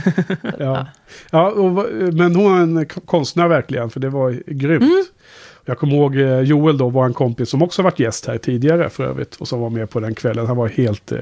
ja. 0.58 0.86
ja 1.30 1.50
och, 1.50 1.86
men 2.12 2.36
hon 2.36 2.54
är 2.54 2.62
en 2.62 2.86
konstnär 2.86 3.48
verkligen, 3.48 3.90
för 3.90 4.00
det 4.00 4.08
var 4.08 4.42
grymt. 4.46 4.82
Mm. 4.82 5.04
Jag 5.64 5.78
kommer 5.78 5.94
ihåg 5.94 6.16
eh, 6.16 6.40
Joel 6.40 6.78
då 6.78 6.88
var 6.88 7.06
en 7.06 7.14
kompis 7.14 7.48
som 7.50 7.62
också 7.62 7.82
varit 7.82 7.98
gäst 7.98 8.26
här 8.26 8.38
tidigare 8.38 8.88
för 8.88 9.04
övrigt. 9.04 9.36
Och 9.36 9.48
som 9.48 9.60
var 9.60 9.70
med 9.70 9.90
på 9.90 10.00
den 10.00 10.14
kvällen. 10.14 10.46
Han 10.46 10.56
var 10.56 10.68
helt... 10.68 11.12
Eh, 11.12 11.18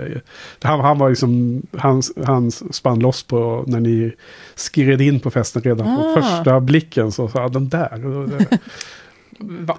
han, 0.62 0.80
han 0.80 0.98
var 0.98 1.08
liksom... 1.08 1.62
Han, 1.78 2.02
han 2.24 2.50
spann 2.50 2.98
loss 2.98 3.22
på 3.22 3.64
när 3.66 3.80
ni 3.80 4.12
skred 4.54 5.00
in 5.00 5.20
på 5.20 5.30
festen 5.30 5.62
redan 5.62 5.96
på 5.96 6.02
Ah. 6.02 6.20
första 6.22 6.60
blicken. 6.60 7.12
Så 7.12 7.28
sa 7.28 7.48
den 7.48 7.68
där. 7.68 8.00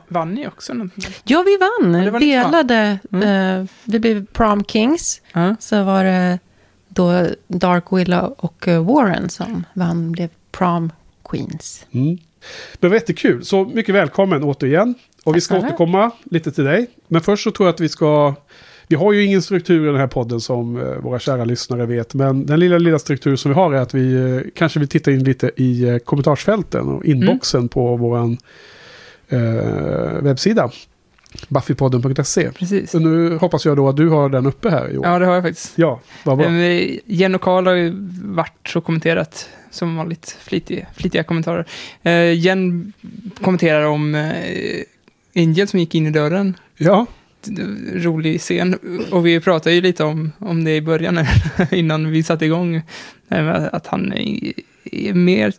Vann 0.07 0.33
ni 0.33 0.47
också 0.47 0.73
någonting? 0.73 1.03
Ja, 1.23 1.43
vi 1.45 1.57
vann. 1.57 2.03
Ja. 2.03 2.19
Delade. 2.19 2.99
eh, 3.11 3.65
vi 3.85 3.99
blev 3.99 4.25
prom 4.25 4.63
kings. 4.63 5.21
Ja. 5.33 5.55
Så 5.59 5.83
var 5.83 6.03
det 6.03 6.39
då 6.87 7.27
Dark 7.47 7.83
Willow 7.91 8.35
och 8.37 8.67
eh, 8.67 8.85
Warren 8.85 9.29
som 9.29 9.63
vann, 9.73 10.11
blev 10.11 10.29
prom 10.51 10.91
queens. 11.29 11.85
Mm. 11.91 12.17
Det 12.79 12.87
var 12.87 12.95
jättekul. 12.95 13.45
Så 13.45 13.65
mycket 13.65 13.95
välkommen 13.95 14.43
återigen. 14.43 14.95
Och 15.23 15.35
vi 15.35 15.41
ska 15.41 15.57
återkomma 15.57 16.11
lite 16.23 16.51
till 16.51 16.63
dig. 16.63 16.87
Men 17.07 17.21
först 17.21 17.43
så 17.43 17.51
tror 17.51 17.67
jag 17.67 17.73
att 17.73 17.79
vi 17.79 17.89
ska... 17.89 18.35
Vi 18.87 18.95
har 18.95 19.13
ju 19.13 19.23
ingen 19.23 19.41
struktur 19.41 19.83
i 19.83 19.85
den 19.85 19.95
här 19.95 20.07
podden 20.07 20.41
som 20.41 20.77
eh, 20.77 20.83
våra 20.83 21.19
kära 21.19 21.45
lyssnare 21.45 21.85
vet. 21.85 22.13
Men 22.13 22.45
den 22.45 22.59
lilla, 22.59 22.77
lilla 22.77 22.99
struktur 22.99 23.35
som 23.35 23.51
vi 23.51 23.55
har 23.55 23.73
är 23.73 23.81
att 23.81 23.93
vi 23.93 24.13
eh, 24.13 24.41
kanske 24.55 24.79
vill 24.79 24.87
titta 24.87 25.11
in 25.11 25.23
lite 25.23 25.51
i 25.55 25.99
kommentarsfälten 26.05 26.87
och 26.87 27.05
inboxen 27.05 27.69
på 27.69 27.95
vår 27.97 28.37
eh, 29.31 30.21
webbsida. 30.23 30.71
Buffypodden.se. 31.47 32.51
Precis. 32.51 32.91
Så 32.91 32.99
nu 32.99 33.37
hoppas 33.37 33.65
jag 33.65 33.77
då 33.77 33.89
att 33.89 33.97
du 33.97 34.09
har 34.09 34.29
den 34.29 34.45
uppe 34.45 34.69
här 34.69 34.89
Johan. 34.89 35.11
Ja, 35.13 35.19
det 35.19 35.25
har 35.25 35.33
jag 35.33 35.43
faktiskt. 35.43 35.73
Ja, 35.75 35.99
vad 36.23 36.37
bra. 36.37 36.47
Eh, 36.47 36.97
Jen 37.05 37.35
och 37.35 37.41
Karl 37.41 37.65
har 37.67 37.73
ju 37.73 37.93
varit 38.23 38.73
och 38.75 38.83
kommenterat 38.83 39.49
som 39.71 39.95
vanligt 39.95 40.37
flitiga, 40.41 40.85
flitiga 40.95 41.23
kommentarer. 41.23 41.65
Eh, 42.03 42.33
Jen 42.33 42.93
kommenterar 43.41 43.85
om 43.85 44.15
eh, 44.15 44.31
Angel 45.35 45.67
som 45.67 45.79
gick 45.79 45.95
in 45.95 46.07
i 46.07 46.11
dörren. 46.11 46.57
Ja, 46.77 47.05
Rolig 47.93 48.41
scen. 48.41 48.73
Och 49.11 49.25
vi 49.27 49.39
pratade 49.39 49.75
ju 49.75 49.81
lite 49.81 50.03
om, 50.03 50.31
om 50.39 50.63
det 50.63 50.75
i 50.75 50.81
början 50.81 51.25
innan 51.71 52.11
vi 52.11 52.23
satte 52.23 52.45
igång. 52.45 52.75
eh, 53.29 53.63
Att 53.71 53.87
han 53.87 54.13
mer, 55.13 55.53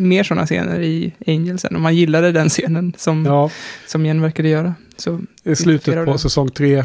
mer 0.00 0.22
sådana 0.22 0.46
scener 0.46 0.80
i 0.80 1.12
Angel 1.26 1.58
sen. 1.58 1.74
Och 1.74 1.80
man 1.80 1.96
gillade 1.96 2.32
den 2.32 2.48
scenen 2.48 2.92
som, 2.96 3.26
ja. 3.26 3.50
som 3.86 4.06
Jen 4.06 4.22
verkade 4.22 4.48
göra. 4.48 4.74
Så 4.96 5.20
I 5.44 5.56
slutet 5.56 5.94
på 5.94 6.04
dem. 6.04 6.18
säsong 6.18 6.50
tre. 6.50 6.84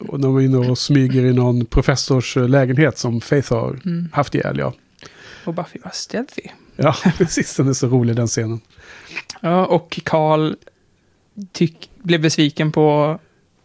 Och 0.00 0.20
de 0.20 0.36
är 0.36 0.40
inne 0.40 0.56
och 0.56 0.78
smyger 0.78 1.24
i 1.24 1.32
någon 1.32 1.66
professors 1.66 2.36
eh, 2.36 2.48
lägenhet 2.48 2.98
som 2.98 3.20
Faith 3.20 3.52
har 3.52 3.80
mm. 3.84 4.08
haft 4.12 4.34
ihjäl. 4.34 4.58
Ja. 4.58 4.74
Och 5.44 5.54
Buffy 5.54 5.78
var 5.84 5.90
stealthy. 5.94 6.42
ja, 6.76 6.94
precis. 7.18 7.56
Den 7.56 7.68
är 7.68 7.72
så 7.72 7.86
rolig 7.86 8.16
den 8.16 8.26
scenen. 8.26 8.60
Ja, 9.40 9.66
och 9.66 10.00
Carl 10.04 10.54
tyck, 11.52 11.90
blev 12.02 12.20
besviken 12.20 12.72
på 12.72 13.18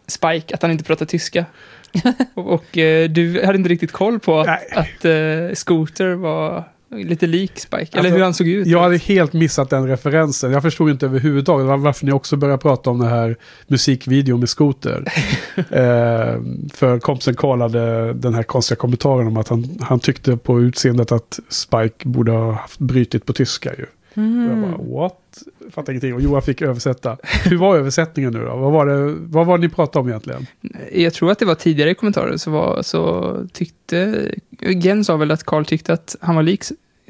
Spike, 0.06 0.54
att 0.54 0.62
han 0.62 0.70
inte 0.70 0.84
pratar 0.84 1.06
tyska. 1.06 1.46
och 2.34 2.52
och 2.52 2.78
eh, 2.78 3.10
du 3.10 3.44
hade 3.44 3.58
inte 3.58 3.68
riktigt 3.68 3.92
koll 3.92 4.20
på 4.20 4.40
att, 4.40 4.72
att 4.72 5.04
eh, 5.04 5.54
Scooter 5.54 6.14
var 6.14 6.64
Lite 6.90 7.26
lik 7.26 7.58
Spike, 7.58 7.76
eller 7.76 7.98
Alltså, 7.98 8.14
hur 8.14 8.22
han 8.24 8.34
såg 8.34 8.48
ut. 8.48 8.66
Jag 8.66 8.80
hade 8.82 8.96
helt 8.96 9.32
missat 9.32 9.70
den 9.70 9.88
referensen. 9.88 10.52
Jag 10.52 10.62
förstod 10.62 10.90
inte 10.90 11.06
överhuvudtaget 11.06 11.66
var- 11.66 11.76
varför 11.76 12.06
ni 12.06 12.12
också 12.12 12.36
började 12.36 12.58
prata 12.62 12.90
om 12.90 12.98
den 12.98 13.08
här 13.08 13.36
musikvideon 13.66 14.40
med 14.40 14.48
skoter. 14.48 15.04
eh, 15.56 16.40
för 16.74 16.98
kompisen 17.00 17.34
kollade 17.34 18.12
den 18.12 18.34
här 18.34 18.42
konstiga 18.42 18.76
kommentaren 18.76 19.26
om 19.26 19.36
att 19.36 19.48
han, 19.48 19.78
han 19.80 20.00
tyckte 20.00 20.36
på 20.36 20.60
utseendet 20.60 21.12
att 21.12 21.38
Spike 21.48 22.08
borde 22.08 22.32
ha 22.32 22.52
haft 22.52 22.78
brytit 22.78 23.26
på 23.26 23.32
tyska 23.32 23.70
ju. 23.78 23.86
Och 24.14 24.22
jag 24.22 24.26
Mm. 24.26 24.62
bara, 24.62 25.00
what? 25.02 25.42
Fattar 25.70 25.92
ingenting. 25.92 26.14
Och 26.14 26.20
Johan 26.20 26.42
fick 26.42 26.62
översätta. 26.62 27.16
Hur 27.44 27.56
var 27.56 27.76
översättningen 27.76 28.32
nu 28.32 28.44
då? 28.44 28.56
Vad 28.56 28.72
var 28.72 28.86
det, 28.86 29.14
vad 29.18 29.46
var 29.46 29.58
det 29.58 29.62
ni 29.62 29.68
pratade 29.68 30.00
om 30.02 30.08
egentligen? 30.08 30.46
Jag 30.92 31.14
tror 31.14 31.30
att 31.30 31.38
det 31.38 31.44
var 31.44 31.54
tidigare 31.54 31.90
i 31.90 31.94
kommentarer 31.94 32.36
så, 32.36 32.50
var, 32.50 32.82
så 32.82 33.36
tyckte... 33.52 34.28
Gen 34.60 35.04
sa 35.04 35.16
väl 35.16 35.30
att 35.30 35.44
Carl 35.44 35.64
tyckte 35.64 35.92
att 35.92 36.16
han 36.20 36.34
var 36.34 36.42
lik 36.42 36.62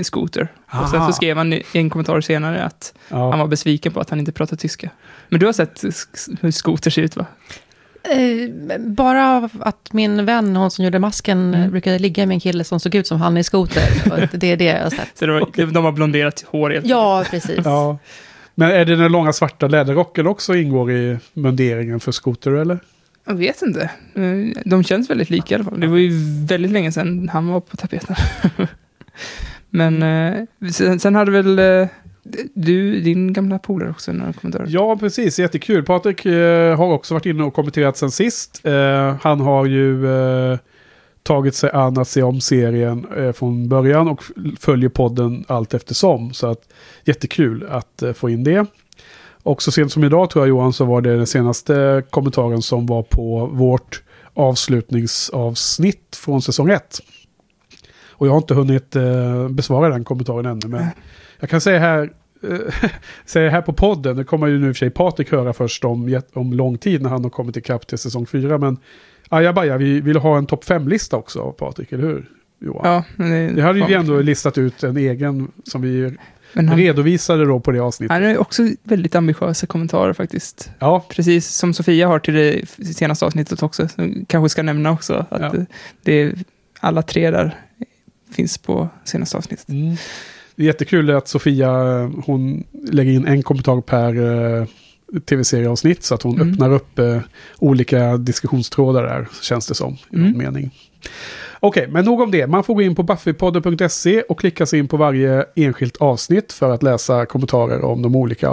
Scooter. 0.02 0.48
Och 0.82 0.88
sen 0.88 1.06
så 1.06 1.12
skrev 1.12 1.36
han 1.36 1.52
i 1.52 1.62
en 1.72 1.90
kommentar 1.90 2.20
senare 2.20 2.64
att 2.64 2.94
han 3.08 3.20
Ja, 3.30 3.36
var 3.36 3.46
besviken 3.46 3.92
på 3.92 4.00
att 4.00 4.10
han 4.10 4.18
inte 4.18 4.32
pratade 4.32 4.60
tyska. 4.60 4.90
Men 5.28 5.40
du 5.40 5.46
har 5.46 5.52
sett 5.52 5.84
hur 6.40 6.50
Scooter 6.50 6.90
ser 6.90 7.02
ut 7.02 7.16
va? 7.16 7.26
Eh, 8.10 8.78
bara 8.78 9.36
av 9.36 9.50
att 9.60 9.92
min 9.92 10.24
vän, 10.26 10.56
hon 10.56 10.70
som 10.70 10.84
gjorde 10.84 10.98
masken, 10.98 11.54
Mm. 11.54 11.70
brukade 11.70 11.98
ligga 11.98 12.26
med 12.26 12.34
en 12.34 12.40
kille 12.40 12.64
som 12.64 12.80
såg 12.80 12.94
ut 12.94 13.06
som 13.06 13.20
han 13.20 13.36
i 13.36 13.44
skoter. 13.44 13.82
Det 14.38 14.52
är 14.52 14.56
det 14.56 14.64
jag 14.64 14.82
har 14.82 14.90
sett. 14.90 15.08
Så 15.18 15.26
det 15.26 15.32
var, 15.32 15.72
de 15.72 15.84
har 15.84 15.92
blonderat 15.92 16.44
hår 16.48 16.70
helt 16.70 16.86
Ja, 16.86 17.24
precis. 17.30 17.60
ja. 17.64 17.98
Men 18.54 18.70
är 18.70 18.84
det 18.84 18.96
den 18.96 19.12
långa 19.12 19.32
svarta 19.32 19.68
läderrocken 19.68 20.26
också 20.26 20.54
ingår 20.54 20.92
i 20.92 21.18
munderingen 21.34 22.00
för 22.00 22.12
skoter 22.12 22.50
eller? 22.50 22.78
Jag 23.26 23.34
vet 23.34 23.62
inte. 23.62 23.90
Eh, 24.14 24.62
De 24.64 24.84
känns 24.84 25.10
väldigt 25.10 25.30
lika 25.30 25.54
i 25.54 25.56
alla 25.56 25.64
fall. 25.64 25.80
Det 25.80 25.86
var 25.86 25.96
ju 25.96 26.10
väldigt 26.46 26.70
länge 26.70 26.92
sedan 26.92 27.28
han 27.32 27.48
var 27.48 27.60
på 27.60 27.76
tapeten. 27.76 28.16
Men 29.70 30.02
eh, 30.02 30.44
sen, 30.72 31.00
sen 31.00 31.14
hade 31.14 31.30
väl 31.30 31.58
du, 32.54 33.00
din 33.00 33.32
gamla 33.32 33.58
polare 33.58 33.90
också, 33.90 34.12
några 34.12 34.32
kommentarer? 34.32 34.66
Ja, 34.68 34.96
precis. 34.96 35.38
Jättekul. 35.38 35.84
Patrik 35.84 36.24
eh, 36.24 36.76
har 36.76 36.92
också 36.92 37.14
varit 37.14 37.26
inne 37.26 37.42
och 37.42 37.54
kommenterat 37.54 37.96
sen 37.96 38.10
sist. 38.10 38.60
Eh, 38.64 39.16
han 39.20 39.40
har 39.40 39.66
ju 39.66 40.06
eh, 40.52 40.58
tagit 41.22 41.54
sig 41.54 41.70
an 41.70 41.98
att 41.98 42.08
se 42.08 42.22
om 42.22 42.40
serien 42.40 43.06
eh, 43.16 43.32
från 43.32 43.68
början 43.68 44.08
och 44.08 44.24
följer 44.60 44.88
podden 44.88 45.44
allt 45.48 45.74
eftersom. 45.74 46.32
Så 46.32 46.46
att 46.46 46.68
jättekul 47.04 47.66
att 47.70 48.02
eh, 48.02 48.12
få 48.12 48.30
in 48.30 48.44
det. 48.44 48.66
Och 49.42 49.62
så 49.62 49.72
sent 49.72 49.92
som 49.92 50.04
idag 50.04 50.30
tror 50.30 50.44
jag 50.44 50.48
Johan 50.48 50.72
så 50.72 50.84
var 50.84 51.00
det 51.00 51.16
den 51.16 51.26
senaste 51.26 52.02
kommentaren 52.10 52.62
som 52.62 52.86
var 52.86 53.02
på 53.02 53.46
vårt 53.46 54.02
avslutningsavsnitt 54.34 56.16
från 56.16 56.42
säsong 56.42 56.70
1. 56.70 57.00
Och 58.14 58.26
jag 58.26 58.32
har 58.32 58.38
inte 58.38 58.54
hunnit 58.54 58.96
eh, 58.96 59.48
besvara 59.48 59.88
den 59.88 60.04
kommentaren 60.04 60.46
ännu. 60.46 60.68
Men 60.68 60.86
jag 61.40 61.50
kan 61.50 61.60
säga 61.60 61.78
här, 61.78 62.10
eh, 62.50 62.88
säga 63.24 63.50
här 63.50 63.62
på 63.62 63.72
podden, 63.72 64.16
det 64.16 64.24
kommer 64.24 64.46
ju 64.46 64.58
nu 64.58 64.68
i 64.68 64.72
och 64.72 64.76
för 64.76 64.78
sig 64.78 64.90
Patrik 64.90 65.32
höra 65.32 65.52
först 65.52 65.84
om, 65.84 66.20
om 66.32 66.52
lång 66.52 66.78
tid 66.78 67.02
när 67.02 67.10
han 67.10 67.22
har 67.24 67.30
kommit 67.30 67.56
ikapp 67.56 67.86
till 67.86 67.98
säsong 67.98 68.26
4. 68.26 68.58
Men 68.58 68.76
ajabaja, 69.28 69.76
vi 69.76 70.00
vill 70.00 70.16
ha 70.16 70.38
en 70.38 70.46
topp 70.46 70.64
5-lista 70.64 71.16
också 71.16 71.52
Patrik, 71.52 71.92
eller 71.92 72.04
hur? 72.04 72.30
Johan? 72.60 72.80
Ja, 72.84 73.24
det, 73.24 73.48
Det 73.48 73.62
hade 73.62 73.78
ju 73.78 73.84
vi 73.86 73.94
ändå 73.94 74.20
listat 74.20 74.58
ut 74.58 74.82
en 74.82 74.96
egen 74.96 75.50
som 75.64 75.82
vi 75.82 76.16
Men 76.52 76.68
han, 76.68 76.78
redovisade 76.78 77.44
då 77.44 77.60
på 77.60 77.70
det 77.70 77.78
avsnittet. 77.80 78.12
han 78.12 78.24
är 78.24 78.38
också 78.38 78.62
väldigt 78.82 79.14
ambitiösa 79.14 79.66
kommentarer 79.66 80.12
faktiskt. 80.12 80.70
Ja, 80.78 81.04
Precis 81.08 81.48
som 81.48 81.74
Sofia 81.74 82.08
har 82.08 82.18
till 82.18 82.34
det 82.34 82.66
senaste 82.94 83.24
avsnittet 83.26 83.62
också. 83.62 83.88
Så 83.88 84.12
kanske 84.28 84.48
ska 84.48 84.62
nämna 84.62 84.90
också 84.92 85.26
att 85.30 85.40
Ja. 85.40 85.52
det 86.02 86.22
är 86.22 86.34
alla 86.80 87.02
tre 87.02 87.30
där 87.30 87.56
finns 88.34 88.58
på 88.58 88.88
senaste 89.04 89.36
avsnittet. 89.36 89.68
Mm. 89.68 89.96
Det 90.56 90.62
är 90.62 90.66
jättekul 90.66 91.10
att 91.10 91.28
Sofia, 91.28 91.68
eh, 91.70 92.10
hon 92.26 92.64
lägger 92.90 93.12
in 93.12 93.26
en 93.26 93.42
kommentar 93.42 93.80
per 93.80 94.14
eh, 94.60 94.66
tv-serieavsnitt 95.28 96.04
så 96.04 96.14
att 96.14 96.22
hon 96.22 96.34
Mm. 96.40 96.52
öppnar 96.52 96.72
upp 96.72 96.98
eh, 96.98 97.18
olika 97.58 98.16
diskussionstrådar 98.16 99.02
där, 99.02 99.28
känns 99.42 99.66
det 99.66 99.74
som, 99.74 99.92
i 99.92 100.16
någon 100.16 100.26
Mm. 100.26 100.38
mening. 100.38 100.70
Okej, 101.60 101.88
men 101.90 102.04
nog 102.04 102.20
om 102.20 102.30
det. 102.30 102.46
Man 102.46 102.64
får 102.64 102.74
gå 102.74 102.82
in 102.82 102.94
på 102.94 103.02
buffypodden.se 103.02 104.22
och 104.22 104.38
klicka 104.38 104.66
sig 104.66 104.78
in 104.78 104.88
på 104.88 104.96
varje 104.96 105.44
enskilt 105.56 105.96
avsnitt 105.96 106.52
för 106.52 106.70
att 106.70 106.82
läsa 106.82 107.26
kommentarer 107.26 107.84
om 107.84 108.02
de 108.02 108.16
olika 108.16 108.46
eh, 108.46 108.52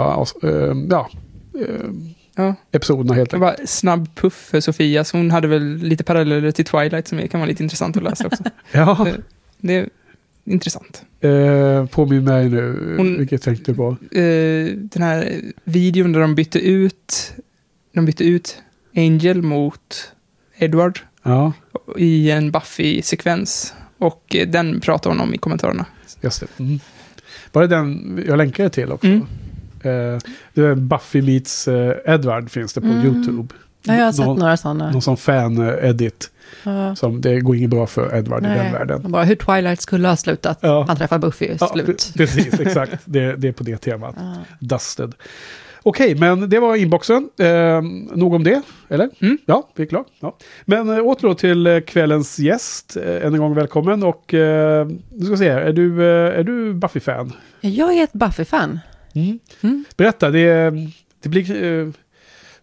ja, 0.90 1.08
eh, 1.54 1.90
Ja. 2.36 2.54
episoderna 2.72 3.14
helt 3.14 3.30
Det 3.30 3.36
enkelt. 3.36 3.58
var 3.60 3.66
snabb 3.66 4.08
puff 4.14 4.34
för 4.34 4.60
Sofia, 4.60 5.04
så 5.04 5.16
hon 5.16 5.30
hade 5.30 5.48
väl 5.48 5.76
lite 5.76 6.04
paralleller 6.04 6.50
till 6.50 6.64
Twilight 6.64 7.08
som 7.08 7.28
kan 7.28 7.40
vara 7.40 7.48
lite 7.48 7.62
intressant 7.62 7.96
att 7.96 8.02
läsa 8.02 8.26
också. 8.26 8.42
Ja, 8.72 9.06
Det 9.62 9.74
är 9.74 9.88
intressant. 10.44 11.02
eh, 11.20 11.86
påminn 11.86 12.24
mig 12.24 12.48
nu, 12.48 12.94
Hon- 12.96 13.18
vilket 13.18 13.42
tänkte 13.42 13.72
du 13.72 13.76
på? 13.76 13.96
Eh, 14.18 14.66
den 14.76 15.02
här 15.02 15.40
videon 15.64 16.12
där 16.12 16.20
de 16.20 16.34
bytte 16.34 16.58
ut, 16.58 17.32
de 17.94 18.04
bytte 18.06 18.24
ut 18.24 18.62
Angel 18.96 19.42
mot 19.42 20.12
Edward 20.56 20.98
Ja, 21.22 21.52
i 21.98 22.30
en 22.30 22.50
Buffy-sekvens. 22.52 23.74
Och 23.98 24.36
eh, 24.36 24.48
den 24.48 24.80
pratar 24.80 25.10
hon 25.10 25.20
om 25.20 25.34
i 25.34 25.38
kommentarerna. 25.38 25.86
just 26.20 26.40
det. 26.40 26.46
Mm. 26.62 26.80
Var 27.52 27.62
det 27.62 27.68
den 27.68 28.20
jag 28.28 28.38
länkade 28.38 28.70
till 28.70 28.92
också? 28.92 29.06
Mm. 29.06 30.18
Eh, 30.54 30.74
Buffy 30.74 31.22
meets 31.22 31.68
eh, 31.68 31.94
Edward 32.14 32.50
finns 32.50 32.72
det 32.72 32.80
på 32.80 32.86
Mm. 32.86 33.06
YouTube. 33.06 33.54
Ja, 33.82 33.94
jag 33.96 34.04
har 34.04 34.12
sett 34.12 34.26
någon, 34.26 34.38
några 34.38 34.56
sådana. 34.56 34.90
någon 34.90 35.02
sån 35.02 35.16
fan-edit. 35.16 36.30
Ja. 36.64 36.96
Som 36.96 37.20
det 37.20 37.40
går 37.40 37.56
inget 37.56 37.70
bra 37.70 37.86
för 37.86 38.16
Edward 38.16 38.44
i 38.44 38.46
den 38.46 38.56
Nej, 38.58 38.72
världen. 38.72 39.02
bara 39.12 39.24
hur 39.24 39.34
Twilight 39.34 39.80
skulle 39.80 40.08
ha 40.08 40.16
slutat. 40.16 40.58
Ja. 40.62 40.84
Han 40.88 40.96
träffar 40.96 41.18
Buffy, 41.18 41.50
Ja, 41.60 41.66
slut. 41.66 41.86
pre- 41.86 42.16
precis, 42.16 42.60
exakt. 42.60 42.92
Det, 43.04 43.36
det 43.36 43.48
är 43.48 43.52
på 43.52 43.62
det 43.64 43.76
temat. 43.76 44.14
Ja. 44.18 44.34
Dusted. 44.60 45.14
Okej, 45.84 46.14
men 46.14 46.48
det 46.50 46.58
var 46.58 46.76
inboxen. 46.76 47.28
Eh, 47.38 47.82
nog 48.16 48.34
om 48.34 48.44
det, 48.44 48.62
eller? 48.88 49.08
Mm. 49.20 49.38
Ja, 49.46 49.68
vi 49.76 49.82
är 49.82 49.86
klara. 49.86 50.04
Ja. 50.20 50.36
Men 50.64 50.90
eh, 50.90 50.98
åter 51.06 51.28
då 51.28 51.34
till 51.34 51.66
eh, 51.66 51.80
kvällens 51.80 52.38
gäst. 52.38 52.96
Eh, 52.96 53.26
än 53.26 53.34
en 53.34 53.40
gång 53.40 53.54
välkommen. 53.54 54.02
Och 54.02 54.34
eh, 54.34 54.86
nu 55.10 55.26
ska 55.26 55.36
se, 55.36 55.48
är 55.48 55.72
du, 55.72 56.02
eh, 56.02 56.38
är 56.38 56.42
du 56.44 56.74
Buffy-fan? 56.74 57.32
Jag 57.60 57.94
är 57.98 58.04
ett 58.04 58.12
Buffy-fan. 58.12 58.80
Mm. 59.14 59.84
Berätta, 59.96 60.30
det, 60.30 60.70
det 61.22 61.28
blir... 61.28 61.92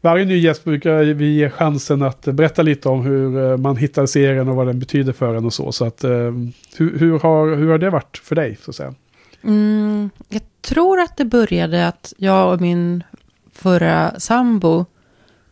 Varje 0.01 0.25
ny 0.25 0.37
gäst 0.37 0.63
brukar 0.63 1.03
vi 1.03 1.25
ge 1.25 1.49
chansen 1.49 2.01
att 2.01 2.25
berätta 2.25 2.61
lite 2.61 2.89
om 2.89 3.01
hur 3.01 3.51
eh, 3.51 3.57
man 3.57 3.77
hittar 3.77 4.05
serien 4.05 4.49
och 4.49 4.55
vad 4.55 4.67
den 4.67 4.79
betyder 4.79 5.13
för 5.13 5.35
en 5.35 5.45
och 5.45 5.53
så. 5.53 5.71
Så 5.71 5.85
att, 5.85 6.03
eh, 6.03 6.09
hur, 6.77 6.99
hur, 6.99 7.19
har, 7.19 7.55
hur 7.55 7.69
har 7.69 7.77
det 7.77 7.89
varit 7.89 8.17
för 8.17 8.35
dig, 8.35 8.57
så 8.63 8.71
att 8.71 8.75
säga? 8.75 8.93
Mm, 9.43 10.09
jag 10.29 10.41
tror 10.61 10.99
att 10.99 11.17
det 11.17 11.25
började 11.25 11.87
att 11.87 12.13
jag 12.17 12.53
och 12.53 12.61
min 12.61 13.03
förra 13.53 14.19
sambo 14.19 14.85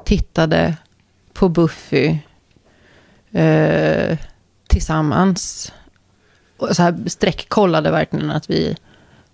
tittade 0.06 0.78
på 1.34 1.50
Buffy 1.50 2.18
eh, 3.32 4.18
tillsammans. 4.68 5.74
Och 6.58 6.76
så 6.76 6.82
här 6.82 6.98
sträckkollade 7.06 7.92
verkligen 7.92 8.32
att 8.32 8.50
vi 8.50 8.76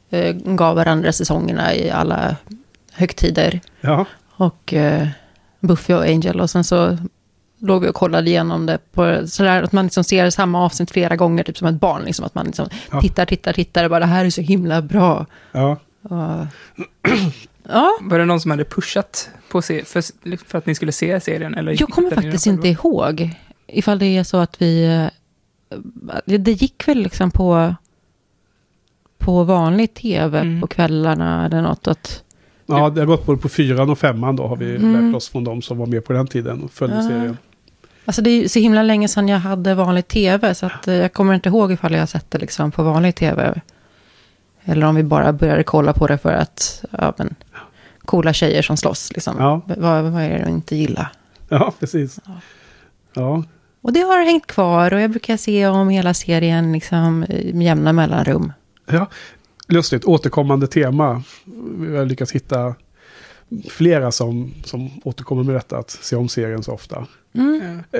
eh, 0.09 0.35
gav 0.35 0.75
varandra 0.75 1.11
säsongerna 1.11 1.75
i 1.75 1.89
alla 1.89 2.35
högtider. 2.91 3.61
Ja, 3.81 4.05
Och 4.35 4.73
eh, 4.73 5.07
Buffy 5.59 5.93
och 5.93 6.03
Angel. 6.03 6.41
Och 6.41 6.49
sen 6.49 6.63
så 6.63 6.97
låg 7.59 7.81
vi 7.83 7.89
och 7.89 7.95
kollade 7.95 8.29
igenom 8.29 8.65
det. 8.65 8.77
På, 8.91 9.27
sådär 9.27 9.63
att 9.63 9.71
man 9.71 9.85
liksom 9.85 10.03
ser 10.03 10.29
samma 10.29 10.65
avsnitt 10.65 10.91
flera 10.91 11.15
gånger, 11.15 11.43
typ 11.43 11.57
som 11.57 11.67
ett 11.67 11.75
barn. 11.79 12.03
Liksom, 12.05 12.25
att 12.25 12.35
man 12.35 12.45
liksom 12.45 12.69
Ja. 12.91 13.01
tittar, 13.01 13.25
tittar, 13.25 13.53
tittar. 13.53 13.83
Och 13.83 13.89
bara, 13.89 13.99
det 13.99 14.05
här 14.05 14.25
är 14.25 14.29
så 14.29 14.41
himla 14.41 14.81
bra. 14.81 15.25
ja. 15.51 15.77
Och, 16.01 16.45
ja, 17.69 17.97
Var 18.01 18.19
det 18.19 18.25
någon 18.25 18.41
som 18.41 18.51
hade 18.51 18.65
pushat 18.65 19.29
på 19.49 19.61
se- 19.61 19.85
för, 19.85 20.03
för 20.47 20.57
att 20.57 20.65
ni 20.65 20.75
skulle 20.75 20.91
se 20.91 21.19
serien? 21.19 21.55
Eller 21.55 21.75
jag 21.79 21.89
kommer 21.89 22.09
faktiskt 22.11 22.47
inte 22.47 22.67
ihåg. 22.67 23.29
Ifall 23.67 23.99
det 23.99 24.05
är 24.17 24.23
så 24.23 24.37
att 24.37 24.61
vi... 24.61 24.85
eh, 24.85 25.77
Det, 26.25 26.37
det 26.37 26.51
gick 26.51 26.87
väl 26.87 26.97
liksom 26.97 27.31
på, 27.31 27.75
på 29.17 29.43
vanlig 29.43 29.93
tv 29.93 30.39
Mm. 30.39 30.61
på 30.61 30.67
kvällarna 30.67 31.45
eller 31.45 31.61
något. 31.61 31.87
Att, 31.87 32.22
ja, 32.65 32.89
det 32.89 33.01
har 33.01 33.05
gått 33.05 33.25
både 33.25 33.41
på 33.41 33.49
fyran 33.49 33.89
och 33.89 33.99
femman 33.99 34.35
då 34.35 34.47
har 34.47 34.55
vi 34.55 34.75
Mm. 34.75 35.05
lärt 35.07 35.15
oss 35.15 35.29
från 35.29 35.43
de 35.43 35.61
som 35.61 35.77
var 35.77 35.85
med 35.85 36.05
på 36.05 36.13
den 36.13 36.27
tiden 36.27 36.63
och 36.63 36.71
följde 36.71 36.99
Ah. 36.99 37.01
serien. 37.01 37.37
alltså 38.05 38.21
det 38.21 38.29
är 38.29 38.47
så 38.47 38.59
himla 38.59 38.83
länge 38.83 39.07
sedan 39.07 39.27
jag 39.27 39.39
hade 39.39 39.75
vanlig 39.75 40.07
tv. 40.07 40.55
Så 40.55 40.65
att 40.65 40.87
eh, 40.87 40.93
jag 40.93 41.13
kommer 41.13 41.33
inte 41.33 41.49
ihåg 41.49 41.71
ifall 41.71 41.93
jag 41.93 41.99
har 41.99 42.05
sett 42.07 42.31
det 42.31 42.37
liksom 42.37 42.71
på 42.71 42.83
vanlig 42.83 43.15
tv. 43.15 43.61
Eller 44.65 44.85
om 44.87 44.95
vi 44.95 45.03
bara 45.03 45.33
började 45.33 45.63
kolla 45.63 45.93
på 45.93 46.07
det 46.07 46.17
för 46.17 46.33
att, 46.33 46.85
ja 46.91 47.13
men, 47.17 47.35
coola 48.05 48.33
tjejer 48.33 48.61
som 48.61 48.77
slåss 48.77 49.11
liksom. 49.13 49.35
Ja. 49.39 49.61
Vad, 49.77 50.03
vad 50.03 50.21
är 50.23 50.29
det 50.29 50.43
att 50.43 50.49
inte 50.49 50.75
gilla? 50.75 51.09
Ja, 51.49 51.73
precis. 51.79 52.19
Ja. 52.25 52.31
Ja, 53.13 53.43
Och 53.81 53.93
det 53.93 53.99
har 54.01 54.25
hängt 54.25 54.47
kvar 54.47 54.93
och 54.93 54.99
jag 55.01 55.09
brukar 55.11 55.37
se 55.37 55.67
om 55.67 55.89
hela 55.89 56.13
serien 56.13 56.71
liksom 56.73 57.19
med 57.53 57.63
jämna 57.63 57.93
mellanrum. 57.93 58.53
ja. 58.91 59.07
Lustigt, 59.67 60.05
återkommande 60.05 60.67
tema. 60.67 61.23
Vi 61.77 61.97
har 61.97 62.05
lyckats 62.05 62.31
hitta 62.31 62.75
flera 63.69 64.11
som, 64.11 64.53
som 64.63 64.89
återkommer 65.03 65.43
med 65.43 65.55
detta, 65.55 65.77
att 65.77 65.89
se 65.89 66.15
om 66.15 66.29
serien 66.29 66.63
så 66.63 66.71
ofta. 66.71 67.07
Mm. 67.35 67.83
Ja. 67.91 67.99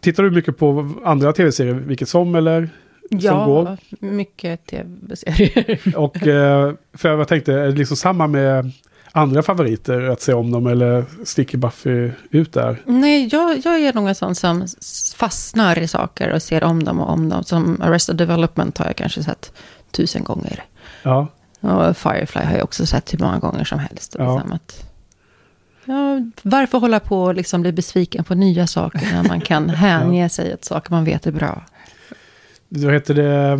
Tittar 0.00 0.22
du 0.22 0.30
mycket 0.30 0.58
på 0.58 0.92
andra 1.04 1.32
tv-serier, 1.32 1.74
vilket 1.74 2.08
som 2.08 2.34
eller? 2.34 2.70
Ja, 3.10 3.44
går. 3.44 3.78
mycket 4.00 4.66
tv-serier. 4.66 5.96
Och 5.96 6.26
eh, 6.26 6.74
för 6.92 7.08
jag 7.08 7.28
tänkte, 7.28 7.52
är 7.52 7.66
det 7.66 7.72
liksom 7.72 7.96
samma 7.96 8.26
med 8.26 8.72
andra 9.12 9.42
favoriter 9.42 10.02
att 10.02 10.20
se 10.20 10.32
om 10.32 10.50
dem 10.50 10.66
eller 10.66 11.04
sticker 11.24 11.58
Buffy 11.58 12.10
ut 12.30 12.52
där? 12.52 12.82
Nej, 12.84 13.28
jag, 13.32 13.60
jag 13.64 13.80
är 13.80 13.92
nog 13.92 14.08
en 14.08 14.14
sån 14.14 14.34
som 14.34 14.66
fastnar 15.16 15.78
i 15.78 15.88
saker 15.88 16.30
och 16.30 16.42
ser 16.42 16.64
om 16.64 16.84
dem 16.84 17.00
och 17.00 17.12
om 17.12 17.28
dem. 17.28 17.44
Som 17.44 17.82
Arrested 17.82 18.16
Development 18.16 18.78
har 18.78 18.86
jag 18.86 18.96
kanske 18.96 19.22
sett 19.22 19.52
tusen 19.90 20.24
gånger. 20.24 20.64
Ja, 21.02 21.28
Och 21.60 21.96
Firefly 21.96 22.42
har 22.44 22.52
jag 22.52 22.64
också 22.64 22.86
sett 22.86 23.12
hur 23.14 23.18
många 23.18 23.38
gånger 23.38 23.64
som 23.64 23.78
helst. 23.78 24.16
Ja. 24.18 24.34
Liksom 24.34 24.52
att, 24.52 24.90
ja, 25.84 26.20
varför 26.42 26.78
hålla 26.78 27.00
på 27.00 27.22
och 27.22 27.34
liksom 27.34 27.60
bli 27.62 27.72
besviken 27.72 28.24
på 28.24 28.34
nya 28.34 28.66
saker 28.66 29.08
när 29.12 29.22
man 29.28 29.40
kan 29.40 29.68
hänge 29.70 30.28
sig 30.28 30.54
åt 30.54 30.64
saker 30.64 30.90
man 30.90 31.04
vet 31.04 31.26
är 31.26 31.32
bra? 31.32 31.62
då 32.68 32.90
heter 32.90 33.14
det... 33.14 33.58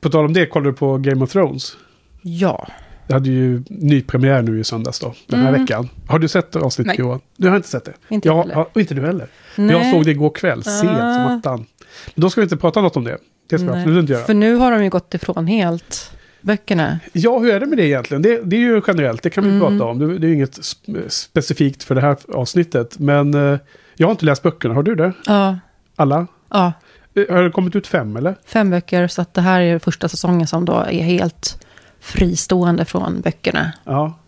På 0.00 0.10
tal 0.10 0.24
om 0.24 0.32
det, 0.32 0.46
kollar 0.46 0.66
du 0.66 0.72
på 0.72 0.98
Game 0.98 1.24
of 1.24 1.32
Thrones? 1.32 1.76
Ja, 2.22 2.68
Det 3.06 3.14
hade 3.14 3.28
ju 3.30 3.62
ny 3.68 4.02
premiär 4.02 4.42
nu 4.42 4.60
i 4.60 4.64
söndags 4.64 4.98
då, 4.98 5.14
den 5.26 5.40
här 5.40 5.48
Mm. 5.48 5.60
veckan. 5.60 5.88
Har 6.08 6.18
du 6.18 6.28
sett 6.28 6.56
avsnittet 6.56 6.86
Nej. 6.86 6.96
Johan? 6.98 7.20
Du 7.36 7.48
har 7.48 7.56
inte 7.56 7.68
sett 7.68 7.84
det? 7.84 7.92
inte 8.08 8.28
Ja, 8.28 8.40
heller. 8.42 8.66
och 8.72 8.80
inte 8.80 8.94
du 8.94 9.06
heller. 9.06 9.28
Nej. 9.56 9.76
Jag 9.76 9.90
såg 9.94 10.04
det 10.04 10.10
igår 10.10 10.30
kväll, 10.30 10.64
sent 10.64 10.80
som 10.80 10.88
Ah. 11.00 11.36
attan. 11.38 11.66
Men 12.14 12.20
då 12.22 12.30
ska 12.30 12.40
vi 12.40 12.44
inte 12.44 12.56
prata 12.56 12.80
något 12.80 12.96
om 12.96 13.04
det. 13.04 13.18
Det 13.50 13.58
ska 13.58 13.72
vi 13.72 13.78
absolut 13.78 14.00
inte 14.00 14.12
göra. 14.12 14.24
För 14.24 14.34
nu 14.34 14.54
har 14.54 14.72
de 14.72 14.84
ju 14.84 14.90
gått 14.90 15.14
ifrån 15.14 15.46
helt 15.46 16.12
böckerna. 16.42 16.98
Ja, 17.12 17.38
hur 17.38 17.50
är 17.54 17.60
det 17.60 17.66
med 17.66 17.78
det 17.78 17.86
egentligen? 17.86 18.22
Det, 18.22 18.40
det 18.44 18.56
är 18.56 18.60
ju 18.60 18.82
generellt, 18.86 19.22
det 19.22 19.30
kan 19.30 19.44
vi 19.44 19.50
Mm. 19.50 19.60
prata 19.78 19.90
om. 19.90 19.98
Det, 19.98 20.18
det 20.18 20.26
är 20.26 20.28
ju 20.28 20.34
inget 20.34 20.58
sp- 20.58 21.08
specifikt 21.08 21.82
för 21.82 21.94
det 21.94 22.00
här 22.00 22.16
avsnittet. 22.34 22.98
Men 22.98 23.34
eh, 23.34 23.58
jag 23.96 24.06
har 24.06 24.10
inte 24.12 24.24
läst 24.24 24.42
böckerna, 24.42 24.74
har 24.74 24.82
du 24.82 24.94
det? 24.94 25.12
Ja, 25.26 25.58
Alla? 25.96 26.26
ja, 26.50 26.72
Eh, 27.14 27.34
Har 27.34 27.42
det 27.42 27.50
kommit 27.50 27.76
ut 27.76 27.86
fem 27.86 28.16
eller? 28.16 28.34
fem 28.44 28.70
böcker. 28.70 29.08
Så 29.08 29.22
att 29.22 29.34
det 29.34 29.40
här 29.40 29.60
är 29.60 29.78
första 29.78 30.08
säsongen 30.08 30.46
som 30.46 30.64
då 30.64 30.72
är 30.72 31.02
helt 31.02 31.66
fristående 32.00 32.84
från 32.84 33.20
böckerna. 33.20 33.72
Ja. 33.84 34.18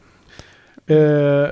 Eh, 0.87 0.97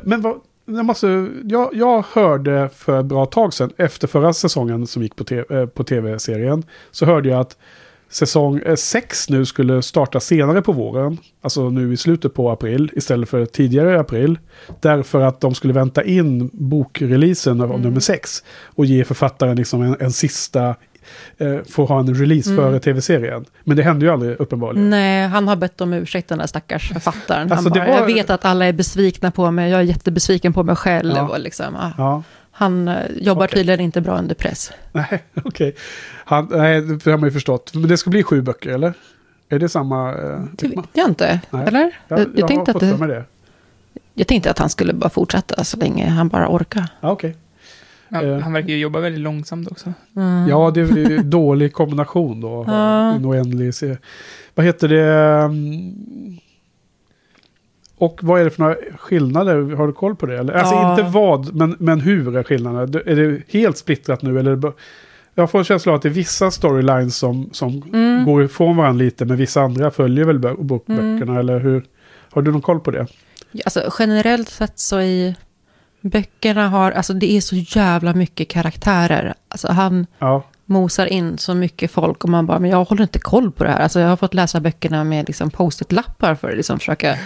men 0.03 0.21
vad, 0.21 0.41
jag, 0.67 0.85
måste, 0.85 1.29
jag, 1.45 1.71
jag 1.75 2.05
hörde 2.13 2.69
för 2.77 3.01
ett 3.01 3.07
bra 3.07 3.27
tag 3.27 3.55
sedan, 3.55 3.73
efter 3.77 4.09
förra 4.09 4.33
säsongen 4.33 4.87
som 4.87 5.03
gick 5.03 5.17
på, 5.17 5.25
te, 5.25 5.39
eh, 5.51 5.67
på 5.67 5.85
tv-serien, 5.85 6.63
så 6.91 7.07
hörde 7.07 7.29
jag 7.29 7.41
att 7.41 7.57
säsong 8.13 8.61
6 8.77 9.29
nu 9.31 9.45
skulle 9.45 9.83
starta 9.83 10.21
senare 10.21 10.63
på 10.63 10.73
våren, 10.73 11.19
alltså 11.43 11.71
nu 11.71 11.93
i 11.93 11.97
slutet 11.97 12.35
på 12.35 12.51
april, 12.51 12.91
istället 12.95 13.29
för 13.29 13.47
tidigare 13.47 13.93
i 13.93 13.97
april. 13.97 14.39
Därför 14.81 15.21
att 15.21 15.41
de 15.41 15.55
skulle 15.55 15.73
vänta 15.73 16.05
in 16.05 16.51
bokreleasen 16.53 17.61
av 17.61 17.81
nummer 17.81 18.01
6 18.01 18.43
och 18.67 18.85
ge 18.85 19.05
författaren 19.05 19.57
liksom 19.57 19.83
en, 19.83 19.97
en 20.01 20.13
sista, 20.13 20.69
eh, 21.39 21.57
få 21.71 21.85
ha 21.85 22.01
en 22.01 22.15
release 22.15 22.51
Mm. 22.51 22.65
före 22.65 22.81
tv-serien. 22.81 23.45
Men 23.65 23.77
det 23.77 23.83
hände 23.83 24.07
ju 24.07 24.13
aldrig 24.13 24.41
uppenbarligen. 24.41 24.91
Nej, 24.91 25.29
han 25.29 25.49
har 25.49 25.57
bett 25.57 25.81
om 25.81 25.93
ursäkt 25.93 26.29
den 26.29 26.39
där 26.39 26.47
stackars 26.47 26.93
författaren. 26.93 27.53
Alltså, 27.53 27.71
bara, 27.71 27.79
var- 27.87 27.95
jag 27.99 28.07
vet 28.07 28.31
att 28.31 28.45
alla 28.45 28.65
är 28.67 28.73
besvikna 28.73 29.31
på 29.31 29.51
mig, 29.51 29.71
jag 29.71 29.81
är 29.81 29.85
jättebesviken 29.85 30.53
på 30.53 30.63
mig 30.63 30.77
själv. 30.77 31.13
Ja. 31.17 31.29
Och 31.29 31.41
liksom, 31.41 31.77
ah, 31.77 31.91
Ja. 31.99 32.23
Han 32.63 32.89
eh, 32.89 32.95
jobbar 33.21 33.45
Okej. 33.47 33.57
tydligen 33.57 33.81
inte 33.81 34.01
bra 34.01 34.19
under 34.19 34.35
press. 34.35 34.73
Nej, 34.93 35.23
okej. 35.45 35.75
Han- 36.25 36.49
Nej, 36.51 36.81
det 36.81 37.11
har 37.11 37.19
man 37.19 37.29
ju 37.29 37.33
förstått. 37.33 37.75
Men 37.75 37.89
det 37.89 37.97
ska 37.97 38.11
bli 38.11 38.23
sju 38.23 38.43
böcker, 38.43 38.71
eller? 38.71 38.93
Är 39.49 39.59
det 39.59 39.69
samma? 39.69 40.09
Eh, 40.15 40.41
Det 40.53 40.69
vet 40.69 40.79
jag 40.93 41.09
inte, 41.09 41.41
Nej. 41.51 41.65
eller? 41.67 41.91
jag, 42.09 42.19
Jag, 42.21 42.29
jag, 42.37 42.49
tänkte 42.49 42.73
har 42.73 42.77
att 42.91 42.99
det, 43.01 43.07
det. 43.07 43.25
jag 44.15 44.27
tänkte 44.27 44.51
att 44.51 44.59
han 44.59 44.69
skulle 44.69 44.93
bara 44.93 45.11
fortsätta 45.11 45.65
så 45.65 45.77
länge 45.77 46.09
han 46.09 46.29
bara 46.29 46.49
orkar. 46.57 46.89
Ja, 47.01 47.11
okej. 47.11 47.37
Ja, 48.09 48.23
Eh. 48.23 48.39
han 48.39 48.53
verkar 48.53 48.69
ju 48.69 48.79
jobba 48.79 49.01
väldigt 49.01 49.21
långsamt 49.21 49.71
också. 49.71 49.93
Mm. 50.17 50.49
Ja, 50.49 50.71
det 50.75 50.81
är 50.81 50.97
ju 50.97 51.17
en 51.19 51.31
dålig 51.31 51.73
kombination 51.73 52.41
då. 52.41 52.65
En 53.17 53.27
oändlig 53.27 53.75
serie. 53.75 53.99
Vad 54.55 54.67
heter 54.67 54.89
det? 54.89 55.51
Mm, 58.03 58.11
Och 58.11 58.19
vad 58.23 58.41
är 58.41 58.45
det 58.45 58.51
för 58.51 58.63
några 58.63 58.77
skillnader? 58.99 59.77
Har 59.77 59.87
du 59.87 59.93
koll 59.93 60.17
på 60.17 60.27
det? 60.27 60.39
Eller? 60.39 60.53
Alltså 60.55 60.75
Ja. 60.75 60.91
inte 60.91 61.03
vad, 61.11 61.55
men, 61.55 61.77
men 61.79 62.01
hur 62.01 62.37
är 62.37 62.43
skillnaderna? 62.43 62.83
Är 63.07 63.17
det 63.17 63.43
helt 63.49 63.77
splittrat 63.79 64.23
nu? 64.23 64.39
Eller 64.39 64.73
jag 65.35 65.51
får 65.51 65.59
en 65.59 65.65
känsla 65.65 65.93
av 65.93 65.97
att 65.97 66.03
det 66.03 66.09
är 66.09 66.11
vissa 66.11 66.51
storylines 66.51 67.17
som, 67.17 67.49
som 67.53 67.83
Mm. 67.93 68.25
går 68.25 68.45
ifrån 68.45 68.77
varandra 68.77 69.05
lite, 69.05 69.25
men 69.25 69.37
vissa 69.37 69.61
andra 69.61 69.91
följer 69.91 70.25
väl 70.25 70.39
bö- 70.39 70.63
bokböckerna, 70.63 71.41
eller 71.41 71.61
hur? 71.61 71.85
Har 72.31 72.43
du 72.43 72.53
någon 72.53 72.63
koll 72.63 72.81
på 72.81 72.91
det? 72.91 73.07
Alltså, 73.65 73.91
generellt 73.99 74.49
sett 74.49 74.79
så 74.79 75.01
i 75.01 75.35
böckerna 76.01 76.69
har, 76.69 76.93
alltså 76.93 77.13
det 77.13 77.33
är 77.33 77.41
så 77.41 77.57
jävla 77.57 78.15
mycket 78.15 78.49
karaktärer. 78.49 79.35
Alltså 79.49 79.73
han 79.73 80.07
Ja, 80.19 80.43
mosar 80.65 81.07
in 81.07 81.39
så 81.39 81.55
mycket 81.55 81.91
folk 81.91 82.25
och 82.25 82.31
man 82.31 82.47
bara, 82.47 82.59
men 82.59 82.71
jag 82.71 82.85
håller 82.85 83.03
inte 83.03 83.19
koll 83.19 83.51
på 83.53 83.65
det 83.65 83.71
här. 83.71 83.81
Alltså 83.81 84.01
jag 84.01 84.09
har 84.09 84.17
fått 84.17 84.35
läsa 84.35 84.61
böckerna 84.61 85.05
med 85.05 85.29
liksom 85.29 85.51
post-it-lappar 85.51 86.35
för 86.35 86.51
att 86.51 86.57
liksom 86.57 86.79
försöka 86.79 87.17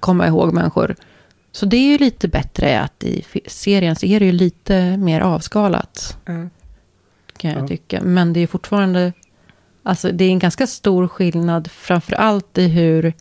komma 0.00 0.26
ihåg 0.26 0.52
människor. 0.52 0.94
Så 1.52 1.66
det 1.66 1.76
är 1.76 1.86
ju 1.92 1.98
lite 1.98 2.28
bättre 2.28 2.80
att 2.80 3.04
i 3.04 3.24
serien 3.46 3.96
så 3.96 4.06
är 4.06 4.20
det 4.20 4.26
ju 4.26 4.32
lite 4.32 4.96
mer 4.96 5.20
avskalat, 5.20 6.18
kan 7.36 7.50
jag 7.50 7.62
Ja. 7.62 7.66
tycka. 7.68 8.00
Men 8.02 8.32
det 8.32 8.40
är 8.40 8.46
fortfarande, 8.46 9.12
alltså 9.82 10.12
det 10.12 10.24
är 10.24 10.28
en 10.30 10.38
ganska 10.38 10.66
stor 10.66 11.08
skillnad, 11.08 11.70
framför 11.70 12.12
allt 12.14 12.58
i 12.58 12.68
hur 12.68 13.12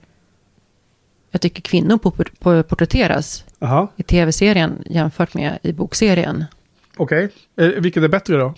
jag 1.31 1.41
tycker 1.41 1.61
kvinnor 1.61 1.97
por- 1.97 2.29
por- 2.39 2.63
porträtteras 2.63 3.45
aha, 3.59 3.91
i 3.95 4.03
tv-serien 4.03 4.83
jämfört 4.85 5.33
med 5.33 5.59
i 5.63 5.73
bokserien. 5.73 6.45
okej. 6.97 7.29
Eh, 7.57 7.67
Vilket 7.67 8.03
är 8.03 8.07
bättre 8.07 8.37
då? 8.37 8.53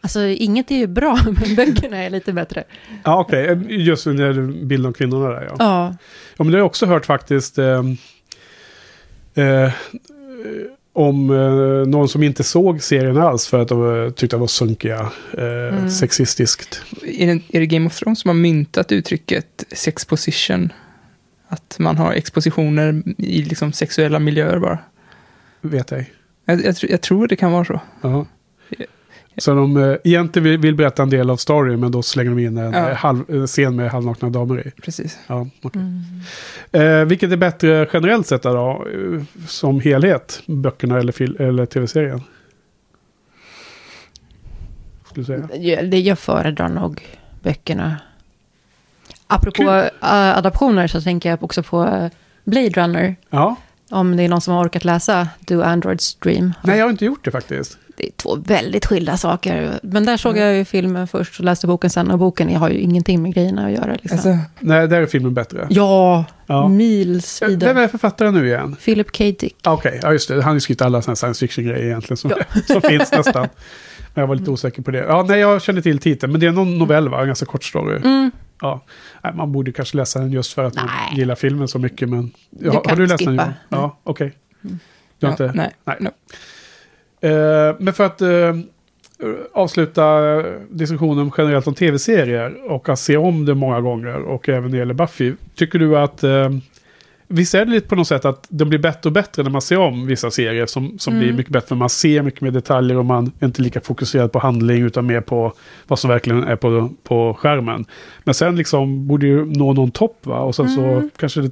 Alltså 0.00 0.20
inget 0.26 0.70
är 0.70 0.74
ju 0.76 0.86
bra, 0.86 1.18
men 1.24 1.54
böckerna 1.56 1.96
är 1.96 2.10
lite 2.10 2.32
bättre. 2.32 2.64
Ja, 3.04 3.20
okej. 3.20 3.46
Eh, 3.48 3.58
Just 3.68 4.06
när 4.06 4.14
det 4.14 4.24
är 4.40 4.64
bilden 4.64 4.88
av 4.88 4.92
kvinnorna 4.92 5.28
där, 5.28 5.42
ja. 5.50 5.56
Ja, 5.58 5.96
Ja, 6.36 6.44
men 6.44 6.46
det 6.46 6.52
har 6.52 6.60
jag 6.60 6.66
också 6.66 6.86
hört 6.86 7.06
faktiskt. 7.06 7.58
Eh, 7.58 7.82
eh, 9.34 9.72
om 10.92 11.30
eh, 11.30 11.88
någon 11.88 12.08
som 12.08 12.22
inte 12.22 12.44
såg 12.44 12.82
serien 12.82 13.18
alls 13.18 13.46
för 13.46 13.58
att 13.62 13.68
de 13.68 14.04
eh, 14.04 14.10
tyckte 14.10 14.36
det 14.36 14.40
var 14.40 14.46
sunkiga, 14.46 15.00
eh, 15.38 15.44
Mm. 15.44 15.90
sexistiskt. 15.90 16.82
Är 17.06 17.26
det, 17.26 17.42
är 17.56 17.60
det 17.60 17.66
Game 17.66 17.86
of 17.86 17.96
Thrones 17.98 18.20
som 18.20 18.28
har 18.28 18.34
myntat 18.34 18.92
uttrycket 18.92 19.64
sexposition? 19.72 20.72
Att 21.48 21.76
man 21.78 21.96
har 21.96 22.12
expositioner 22.12 23.02
i 23.18 23.42
liksom 23.42 23.72
sexuella 23.72 24.18
miljöer 24.18 24.58
bara. 24.58 24.78
Vet 25.60 25.90
jag. 25.90 26.04
Jag, 26.44 26.64
jag, 26.64 26.76
tror- 26.76 26.90
jag 26.90 27.00
tror 27.00 27.28
det 27.28 27.36
kan 27.36 27.52
vara 27.52 27.64
så. 27.64 27.80
Ja. 28.02 28.26
Så 29.36 29.54
de 29.54 29.76
eh, 29.76 29.96
egentligen 30.04 30.44
vill, 30.48 30.58
vill 30.58 30.74
berätta 30.74 31.02
en 31.02 31.10
del 31.10 31.30
av 31.30 31.36
storyn, 31.36 31.80
men 31.80 31.92
då 31.92 32.02
slänger 32.02 32.30
de 32.30 32.38
in 32.38 32.58
en 32.58 32.72
Ja. 32.72 32.90
eh, 32.90 32.96
halv, 32.96 33.24
en 33.28 33.46
scen 33.46 33.76
med 33.76 33.90
halvnakna 33.90 34.30
damer 34.30 34.66
i. 34.66 34.70
Precis. 34.82 35.18
Ja, 35.26 35.46
okej. 35.62 35.82
Mm. 35.82 37.00
eh, 37.00 37.04
vilket 37.08 37.32
är 37.32 37.36
bättre 37.36 37.88
generellt 37.92 38.26
sett 38.26 38.42
då, 38.42 38.86
eh, 38.94 39.22
som 39.46 39.80
helhet? 39.80 40.42
Böckerna 40.46 40.98
eller, 40.98 41.40
eller 41.42 41.66
tv-serien? 41.66 42.22
Skulle 45.08 45.22
du 45.22 45.48
säga? 45.48 45.48
Jag, 45.56 45.90
det- 45.90 46.00
jag 46.00 46.18
föredrar 46.18 46.68
nog 46.68 47.02
böckerna. 47.42 47.96
Apropå 49.26 49.62
äh, 49.62 49.88
adaptioner 50.38 50.86
så 50.86 51.00
tänker 51.00 51.30
jag 51.30 51.42
också 51.44 51.62
på 51.62 52.10
Blade 52.44 52.68
Runner. 52.70 53.16
Ja. 53.30 53.56
Om 53.90 54.16
det 54.16 54.22
är 54.22 54.28
någon 54.28 54.40
som 54.40 54.54
har 54.54 54.64
orkat 54.64 54.84
läsa 54.84 55.28
Do 55.40 55.62
Androids 55.62 56.14
Dream. 56.14 56.52
Nej, 56.64 56.78
jag 56.78 56.84
har 56.84 56.90
inte 56.90 57.04
gjort 57.04 57.24
det 57.24 57.30
faktiskt. 57.30 57.78
Det 58.00 58.06
är 58.06 58.10
två 58.16 58.36
väldigt 58.36 58.86
skilda 58.86 59.16
saker. 59.16 59.78
Men 59.82 60.04
där 60.06 60.16
såg 60.16 60.36
jag 60.36 60.56
ju 60.56 60.64
filmen 60.64 61.08
först 61.08 61.38
och 61.38 61.44
läste 61.44 61.66
boken 61.66 61.90
sen. 61.90 62.10
Och 62.10 62.18
boken 62.18 62.56
har 62.56 62.70
ju 62.70 62.78
ingenting 62.78 63.22
med 63.22 63.34
grejerna 63.34 63.66
att 63.66 63.72
göra. 63.72 63.92
Liksom. 63.92 64.10
Alltså, 64.12 64.38
Nej, 64.60 64.88
där 64.88 65.00
är 65.02 65.06
filmen 65.06 65.34
bättre. 65.34 65.66
ja, 65.70 66.24
Ja. 66.46 66.68
mils 66.68 67.42
Vem 67.42 67.50
vidare. 67.50 67.82
är 67.84 67.88
författaren 67.88 68.34
nu 68.34 68.46
igen? 68.46 68.76
Philip 68.84 69.16
K. 69.18 69.24
Dick. 69.24 69.56
Ah, 69.62 69.72
Okej, 69.72 70.00
ja 70.02 70.12
just 70.12 70.28
det. 70.28 70.34
Han 70.34 70.42
har 70.44 70.54
ju 70.54 70.60
skrivit 70.60 70.82
alla 70.82 71.00
här 71.00 71.14
science 71.14 71.40
fiction-grejer 71.40 71.84
egentligen 71.86 72.16
som, 72.16 72.30
som 72.66 72.82
finns 72.82 73.12
nästan. 73.12 73.48
Men 74.14 74.22
jag 74.22 74.26
var 74.26 74.34
lite 74.34 74.50
osäker 74.50 74.82
på 74.82 74.90
det. 74.90 74.98
Ja, 74.98 75.24
nej, 75.28 75.40
jag 75.40 75.62
kände 75.62 75.82
till 75.82 75.98
titeln. 75.98 76.32
Men 76.32 76.40
det 76.40 76.46
är 76.46 76.50
någon 76.52 76.78
novell, 76.78 77.08
va? 77.08 77.20
En 77.20 77.26
ganska 77.26 77.46
kort 77.46 77.64
story. 77.64 77.96
Mm. 77.96 78.30
Ja. 78.60 78.80
Nej, 79.24 79.32
man 79.34 79.52
borde 79.52 79.72
kanske 79.72 79.96
läsa 79.96 80.18
den 80.18 80.32
just 80.32 80.52
för 80.52 80.64
att 80.64 80.74
man 80.74 80.86
Nej. 80.86 81.18
gillar 81.18 81.34
filmen 81.34 81.68
så 81.68 81.78
mycket. 81.78 82.08
Men 82.08 82.30
Du 82.50 82.70
har, 82.70 82.84
har 82.88 82.96
du 82.96 83.06
läst 83.06 83.24
den? 83.24 83.32
skippa. 83.38 83.42
Johan? 83.44 83.54
Ja, 83.68 83.98
okej. 84.04 84.32
Du 84.60 84.68
har 84.68 84.78
ja, 85.18 85.30
inte? 85.30 85.52
nej. 85.54 85.70
Nej. 85.84 85.96
No. 86.00 86.10
Eh, 87.20 87.76
men 87.78 87.92
för 87.94 88.04
att 88.04 88.20
eh, 88.22 88.56
avsluta 89.52 90.02
diskussionen 90.70 91.30
generellt 91.38 91.66
om 91.66 91.74
tv-serier 91.74 92.70
och 92.70 92.88
att 92.88 92.98
se 92.98 93.16
om 93.16 93.44
det 93.44 93.54
många 93.54 93.80
gånger 93.80 94.16
och 94.22 94.48
även 94.48 94.62
när 94.62 94.70
det 94.70 94.76
gäller 94.76 94.94
Buffy. 94.94 95.32
Tycker 95.54 95.78
du 95.78 95.98
att... 95.98 96.24
Eh, 96.24 96.50
visst 97.32 97.54
är 97.54 97.64
det 97.64 97.70
lite 97.70 97.88
på 97.88 97.94
något 97.96 98.08
sätt 98.08 98.24
att 98.24 98.46
det 98.48 98.64
blir 98.64 98.78
bättre 98.78 99.08
och 99.08 99.12
bättre 99.12 99.42
när 99.42 99.50
man 99.50 99.62
ser 99.62 99.78
om 99.78 100.06
vissa 100.06 100.30
serier 100.30 100.66
som, 100.66 100.98
som 100.98 101.12
Mm. 101.14 101.24
blir 101.26 101.36
mycket 101.36 101.52
bättre. 101.52 101.74
Man 101.76 101.88
ser 101.90 102.22
mycket 102.22 102.40
mer 102.40 102.50
detaljer 102.50 102.96
och 102.96 103.04
man 103.04 103.32
är 103.40 103.46
inte 103.46 103.62
lika 103.62 103.80
fokuserad 103.80 104.32
på 104.32 104.38
handling 104.38 104.82
utan 104.82 105.06
mer 105.06 105.20
på 105.20 105.52
vad 105.86 105.98
som 105.98 106.10
verkligen 106.10 106.44
är 106.44 106.56
på, 106.56 106.90
på 107.02 107.34
skärmen. 107.34 107.84
Men 108.24 108.34
sen 108.34 108.56
liksom 108.56 109.06
borde 109.06 109.26
ju 109.26 109.44
nå 109.44 109.72
någon 109.72 109.90
topp 109.90 110.18
va? 110.26 110.38
Och 110.40 110.54
sen 110.54 110.68
så 110.68 110.80
Mm. 110.80 111.10
kanske 111.16 111.40
det 111.40 111.50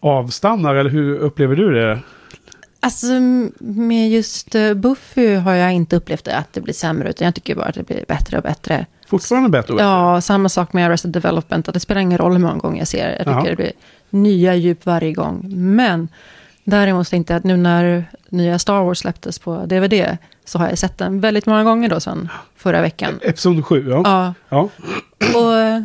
avstannar 0.00 0.74
eller 0.74 0.90
hur 0.90 1.18
upplever 1.18 1.56
du 1.56 1.74
det? 1.74 1.98
Alltså 2.86 3.06
med 3.58 4.10
just 4.10 4.54
eh, 4.54 4.74
Buffy 4.74 5.34
har 5.34 5.54
jag 5.54 5.72
inte 5.72 5.96
upplevt 5.96 6.28
att 6.28 6.52
det 6.52 6.60
blir 6.60 6.74
sämre, 6.74 7.10
utan 7.10 7.24
jag 7.24 7.34
tycker 7.34 7.54
bara 7.54 7.66
att 7.66 7.74
det 7.74 7.82
blir 7.82 8.04
bättre 8.08 8.36
och 8.36 8.42
bättre. 8.42 8.86
Fortfarande 9.06 9.48
bättre 9.48 9.72
och 9.72 9.76
bättre. 9.76 9.88
Ja, 9.88 10.20
samma 10.20 10.48
sak 10.48 10.72
med 10.72 10.86
Arrested 10.86 11.10
Development. 11.10 11.68
Att 11.68 11.74
det 11.74 11.80
spelar 11.80 12.00
ingen 12.00 12.18
roll 12.18 12.32
hur 12.32 12.38
många 12.38 12.58
gånger 12.58 12.78
jag 12.78 12.88
ser 12.88 13.08
det. 13.08 13.22
Jag 13.26 13.38
tycker 13.38 13.50
det 13.50 13.56
blir 13.56 13.72
nya 14.10 14.54
djup 14.54 14.86
varje 14.86 15.12
gång. 15.12 15.44
Men 15.48 16.08
däremot 16.64 17.10
tänkte 17.10 17.32
jag 17.32 17.38
att 17.38 17.44
nu 17.44 17.56
när 17.56 18.10
nya 18.28 18.58
Star 18.58 18.82
Wars 18.82 18.98
släpptes 18.98 19.38
på 19.38 19.66
DVD 19.66 20.16
så 20.44 20.58
har 20.58 20.68
jag 20.68 20.78
sett 20.78 20.98
den 20.98 21.20
väldigt 21.20 21.46
många 21.46 21.64
gånger 21.64 21.88
då 21.88 22.00
sedan 22.00 22.28
förra 22.56 22.82
veckan. 22.82 23.18
Episod 23.22 23.64
7, 23.64 23.88
ja. 23.90 24.02
Ja, 24.04 24.34
ja. 24.48 24.68
och 25.38 25.56
eh, 25.56 25.82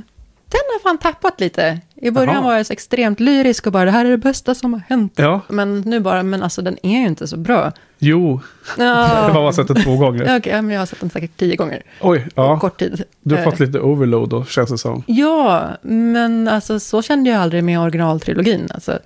den 0.51 0.61
har 0.73 0.79
fan 0.79 0.97
tappat 0.97 1.39
lite. 1.39 1.79
I 2.03 2.11
början 2.11 2.35
Jaha. 2.35 2.43
var 2.43 2.53
jag 2.57 2.65
så 2.65 2.73
extremt 2.73 3.19
lyrisk 3.19 3.67
och 3.67 3.73
bara 3.73 3.85
det 3.85 3.91
här 3.91 4.05
är 4.05 4.09
det 4.09 4.17
bästa 4.17 4.55
som 4.55 4.73
har 4.73 4.81
hänt. 4.89 5.13
Ja, 5.15 5.41
Men 5.49 5.81
nu 5.81 5.99
bara, 5.99 6.23
men 6.23 6.43
alltså 6.43 6.61
den 6.61 6.77
är 6.83 6.99
ju 6.99 7.07
inte 7.07 7.27
så 7.27 7.37
bra. 7.37 7.71
jo. 7.99 8.39
Jag 8.77 8.85
har 8.95 9.27
Ja, 9.27 9.33
bara 9.33 9.53
sett 9.53 9.67
den 9.67 9.83
två 9.83 9.97
gånger. 9.97 10.37
Okej, 10.37 10.61
men 10.61 10.69
jag 10.69 10.81
har 10.81 10.85
sett 10.85 10.99
den 10.99 11.09
säkert 11.09 11.37
tio 11.37 11.55
gånger. 11.55 11.81
Oj, 12.01 12.27
ja. 12.35 12.59
kort 12.59 12.79
tid. 12.79 13.03
Du 13.23 13.35
har 13.35 13.41
Eh, 13.41 13.49
fått 13.49 13.59
lite 13.59 13.79
overload 13.79 14.29
då, 14.29 14.45
känns 14.45 14.69
det 14.69 14.77
som. 14.77 15.03
Ja, 15.07 15.67
men 15.81 16.47
alltså 16.47 16.79
så 16.79 17.01
kände 17.01 17.29
jag 17.29 17.41
aldrig 17.41 17.63
med 17.63 17.79
originaltrilogin. 17.79 18.67
Alltså, 18.73 18.99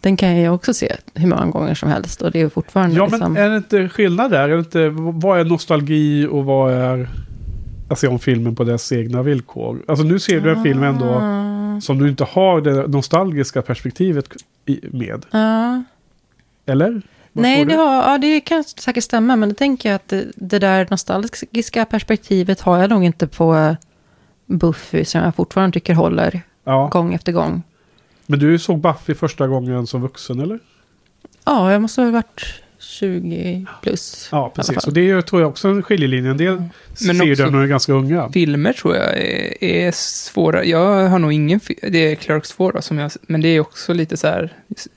den 0.00 0.16
kan 0.16 0.28
jag 0.28 0.38
ju 0.40 0.48
också 0.50 0.74
se 0.74 0.96
hur 1.14 1.28
många 1.28 1.46
gånger 1.46 1.74
som 1.74 1.88
helst 1.88 2.22
och 2.22 2.30
det 2.30 2.40
är 2.40 2.48
fortfarande 2.48 2.96
Ja, 2.96 3.06
liksom... 3.06 3.32
men 3.32 3.42
är 3.44 3.50
det 3.50 3.56
inte 3.56 3.88
skillnad 3.88 4.30
där? 4.30 4.48
Är 4.48 4.52
det 4.52 4.58
inte, 4.58 4.88
vad 4.94 5.40
är 5.40 5.44
nostalgi 5.44 6.26
och 6.30 6.44
vad 6.44 6.72
är 6.72 7.08
att 7.88 7.98
se 7.98 8.08
om 8.08 8.18
filmen 8.18 8.56
på 8.56 8.64
dess 8.64 8.92
egna 8.92 9.22
villkor? 9.22 9.82
Alltså 9.88 10.04
nu 10.04 10.18
ser 10.18 10.40
du 10.40 10.50
en 10.50 10.62
film 10.62 10.82
ändå 10.82 11.20
Som 11.80 11.98
du 11.98 12.08
inte 12.08 12.24
har 12.24 12.60
det 12.60 12.86
nostalgiska 12.86 13.62
perspektivet 13.62 14.28
med. 14.92 15.26
ja. 15.30 15.82
Eller? 16.66 17.02
Vad 17.32 17.42
Nej, 17.42 17.64
det, 17.64 17.74
har, 17.74 17.94
ja, 18.12 18.18
det 18.18 18.40
kan 18.40 18.64
säkert 18.64 19.04
stämma, 19.04 19.36
men 19.36 19.48
då 19.48 19.54
tänker 19.54 19.88
jag 19.88 19.96
att 19.96 20.08
det, 20.08 20.26
det 20.36 20.58
där 20.58 20.86
nostalgiska 20.90 21.84
perspektivet 21.84 22.60
har 22.60 22.78
jag 22.78 22.90
nog 22.90 23.04
inte 23.04 23.26
på 23.26 23.76
Buffy, 24.46 25.04
som 25.04 25.20
jag 25.20 25.34
fortfarande 25.34 25.74
tycker 25.74 25.94
håller 25.94 26.40
Ja, 26.64 26.88
gång 26.92 27.14
efter 27.14 27.32
gång. 27.32 27.62
men 28.26 28.38
du 28.38 28.58
såg 28.58 28.78
Buffy 28.78 29.14
första 29.14 29.46
gången 29.46 29.86
som 29.86 30.02
vuxen, 30.02 30.40
eller? 30.40 30.58
Ja, 31.44 31.72
jag 31.72 31.82
måste 31.82 32.02
ha 32.02 32.10
varit 32.10 32.62
20 32.80 33.66
plus. 33.82 34.28
Ja, 34.32 34.52
precis. 34.54 34.86
Och 34.86 34.92
det 34.92 35.00
är 35.00 35.04
ju, 35.04 35.22
tror 35.22 35.42
jag 35.42 35.50
också 35.50 35.68
en 35.68 35.82
skiljelinje. 35.82 36.30
En 36.30 36.36
del 36.36 36.62
Men 37.06 37.18
ser 37.18 37.24
ju 37.24 37.32
också- 37.32 37.42
den 37.42 37.52
när 37.52 37.58
de 37.58 37.64
är 37.64 37.68
ganska 37.68 37.92
unga. 37.92 38.30
Filmer 38.32 38.72
tror 38.72 38.96
jag 38.96 39.16
är, 39.18 39.64
är 39.64 39.90
svåra. 39.92 40.64
Jag 40.64 41.08
har 41.08 41.18
nog 41.18 41.32
ingen... 41.32 41.60
Det 41.82 41.98
är 41.98 42.14
Clerks 42.14 42.48
2 42.50 42.70
då, 42.70 42.82
som 42.82 42.98
jag... 42.98 43.10
Men 43.22 43.40
det 43.40 43.48
är 43.48 43.60
också 43.60 43.92
lite 43.92 44.16
så 44.16 44.26
här... 44.26 44.52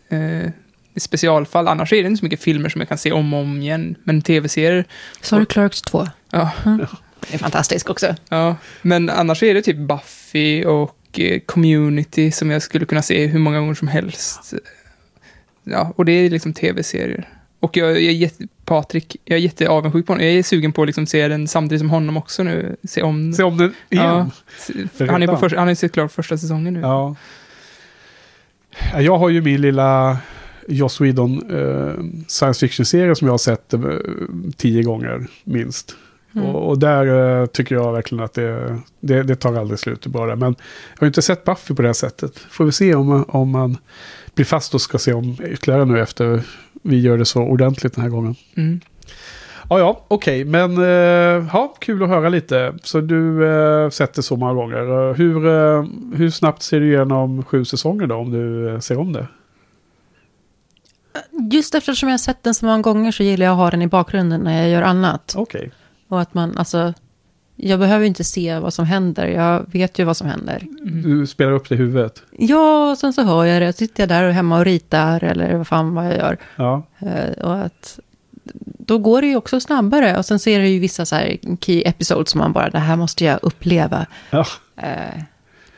Eh, 0.10 0.50
i 0.94 1.00
specialfall. 1.00 1.68
Annars 1.68 1.94
är 1.94 2.04
det 2.04 2.08
inte 2.08 2.20
så 2.20 2.26
mycket 2.26 2.42
filmer 2.42 2.70
som 2.70 2.82
jag 2.82 2.88
kan 2.88 2.98
se 2.98 3.12
om 3.12 3.34
och 3.34 3.40
om 3.40 3.62
igen. 3.62 3.96
Men 4.04 4.22
tv-serier... 4.22 4.86
Så 5.22 5.36
har 5.36 5.40
du 5.40 5.46
Clerks 5.46 5.82
2. 5.82 6.08
Ja, 6.32 6.52
Det 7.30 7.34
är 7.34 7.38
fantastiskt 7.38 7.90
också. 7.90 8.16
ja. 8.30 8.56
Men 8.82 9.10
annars 9.10 9.44
är 9.44 9.54
det 9.54 9.62
typ 9.62 9.78
Buffy 9.78 10.66
och 10.66 11.20
eh, 11.20 11.40
Community 11.40 12.32
som 12.32 12.52
jag 12.52 12.62
skulle 12.62 12.86
kunna 12.86 13.02
se 13.02 13.26
hur 13.28 13.40
många 13.40 13.60
gånger 13.60 13.74
som 13.74 13.88
helst. 13.88 14.54
Ja, 15.64 15.94
och 15.96 16.06
det 16.06 16.12
är 16.12 16.30
liksom 16.30 16.54
tv-serier. 16.54 17.28
Och 17.62 17.78
jag, 17.78 17.90
jag 17.90 17.98
är 17.98 18.12
jätte... 18.12 18.48
Patrik, 18.66 19.18
jag 19.26 19.38
är 19.38 19.42
jätteavundsjuk 19.42 20.06
på 20.06 20.14
honom. 20.14 20.26
Jag 20.26 20.36
är 20.36 20.44
sugen 20.44 20.72
på 20.72 20.82
att 20.82 20.88
liksom 20.88 21.06
se 21.06 21.28
den 21.28 21.48
samtidigt 21.48 21.80
som 21.80 21.90
honom 21.90 22.18
också 22.18 22.44
nu. 22.44 22.76
Se 22.84 23.02
om... 23.02 23.34
Se 23.34 23.44
om 23.44 23.58
den 23.58 23.74
igen. 23.90 24.32
Ja, 24.98 25.06
han 25.10 25.24
är 25.24 25.28
på 25.28 25.38
första, 25.38 25.60
han 25.60 25.70
ju 25.70 25.76
sett 25.76 25.92
klart 25.92 26.12
första 26.12 26.38
säsongen 26.38 26.74
nu. 26.74 26.80
Ja. 26.80 27.16
Jag 29.00 29.18
har 29.18 29.30
ju 29.30 29.42
min 29.42 29.62
lilla 29.62 30.18
Joss 30.68 31.02
Whedon 31.02 31.52
eh, 31.52 32.24
science 32.28 32.60
fiction-serie 32.60 33.16
som 33.16 33.28
jag 33.28 33.34
har 33.34 33.38
sett 33.38 33.74
eh, 33.74 33.82
tio 34.58 34.84
gånger 34.84 35.28
minst. 35.44 35.96
Mm. 36.36 36.48
Och, 36.48 36.70
och 36.70 36.80
där 36.80 37.40
eh, 37.42 37.46
tycker 37.46 37.76
jag 37.76 37.94
verkligen 37.94 38.24
att 38.24 38.34
det, 38.34 38.80
det, 39.00 39.24
det 39.24 39.36
tar 39.36 39.56
aldrig 39.56 39.80
slut 39.80 40.06
bara. 40.06 40.36
Men 40.36 40.56
jag 40.94 41.00
har 41.00 41.08
inte 41.08 41.22
sett 41.22 41.44
Buffy 41.44 41.76
på 41.76 41.82
det 41.82 41.88
här 41.88 41.94
sättet. 41.94 42.38
Får 42.38 42.66
vi 42.66 42.72
se 42.72 42.96
om, 42.96 43.24
om 43.28 43.50
man 43.50 43.78
blir 44.36 44.46
fast 44.46 44.74
och 44.74 44.82
ska 44.82 44.98
se 44.98 45.14
om 45.14 45.38
ytterligare 45.44 45.86
nu 45.86 46.02
efter 46.02 46.44
vi 46.82 47.00
gör 47.00 47.18
det 47.18 47.26
så 47.26 47.42
ordentligt 47.42 47.94
den 47.94 48.02
här 48.02 48.10
gången. 48.10 48.36
Mm. 48.56 48.80
Ja, 49.70 49.80
ja, 49.80 50.06
okej, 50.08 50.46
men 50.46 50.78
eh, 50.78 51.48
ja, 51.54 51.76
kul 51.80 52.04
att 52.04 52.10
höra 52.10 52.30
lite. 52.30 52.74
Så 52.84 53.02
du 53.02 53.48
eh, 53.48 53.90
sett 53.90 54.14
det 54.14 54.24
så 54.24 54.36
många 54.36 54.54
gånger. 54.54 55.10
Eh, 55.10 55.16
Hur, 55.16 55.48
eh, 55.48 55.86
hur 56.16 56.30
snabbt 56.30 56.62
ser 56.62 56.80
du 56.80 56.88
igenom 56.88 57.44
sju 57.44 57.66
säsonger 57.66 58.08
då, 58.08 58.16
om 58.16 58.32
du 58.32 58.70
eh, 58.70 58.80
ser 58.80 59.00
om 59.00 59.14
det? 59.14 59.28
Just 61.52 61.76
eftersom 61.76 62.10
jag 62.10 62.14
har 62.14 62.18
sett 62.18 62.44
den 62.44 62.54
så 62.54 62.66
många 62.66 62.82
gånger 62.82 63.12
så 63.12 63.24
gillar 63.24 63.46
jag 63.46 63.54
att 63.54 63.60
ha 63.60 63.72
den 63.72 63.82
i 63.82 63.88
bakgrunden 63.88 64.42
när 64.42 64.62
jag 64.62 64.70
gör 64.70 64.82
annat. 64.82 65.34
Okej. 65.38 65.72
Och 66.08 66.22
att 66.22 66.34
man, 66.34 66.58
alltså, 66.58 66.94
jag 67.64 67.80
behöver 67.80 68.06
inte 68.06 68.24
se 68.24 68.60
vad 68.60 68.74
som 68.74 68.86
händer. 68.86 69.28
Jag 69.28 69.66
vet 69.72 70.00
ju 70.00 70.04
vad 70.04 70.18
som 70.18 70.28
händer. 70.28 70.68
Mm. 70.82 71.02
Du 71.20 71.28
spelar 71.28 71.52
upp 71.52 71.70
det 71.70 71.76
i 71.76 71.78
huvudet. 71.78 72.22
Ja, 72.38 72.92
och 72.92 72.98
sen 72.98 73.14
så 73.14 73.24
hör 73.24 73.46
jag 73.46 73.62
det. 73.62 73.74
Sitter 73.74 74.02
jag 74.04 74.10
där 74.10 74.24
och 74.24 74.34
hemma 74.34 74.58
och 74.60 74.66
ritar 74.66 75.24
eller 75.24 75.56
vad 75.58 75.68
fan 75.68 75.94
vad 75.96 76.06
jag 76.06 76.18
gör. 76.18 76.38
Ja, 76.56 76.84
Eh, 77.00 77.44
och 77.46 77.58
att 77.58 78.00
då 78.64 78.98
går 78.98 79.22
det 79.22 79.28
ju 79.28 79.36
också 79.36 79.60
snabbare. 79.60 80.18
Och 80.18 80.26
sen 80.26 80.40
ser 80.40 80.60
det 80.60 80.68
ju 80.70 80.80
vissa 80.80 81.06
så 81.06 81.16
här 81.16 81.38
key 81.62 81.84
episodes 81.86 82.30
som 82.30 82.40
man 82.40 82.54
bara, 82.54 82.70
det 82.70 82.80
här 82.80 82.96
måste 82.96 83.26
jag 83.26 83.40
uppleva. 83.42 84.06
ja. 84.30 84.46
Eh, 84.78 85.22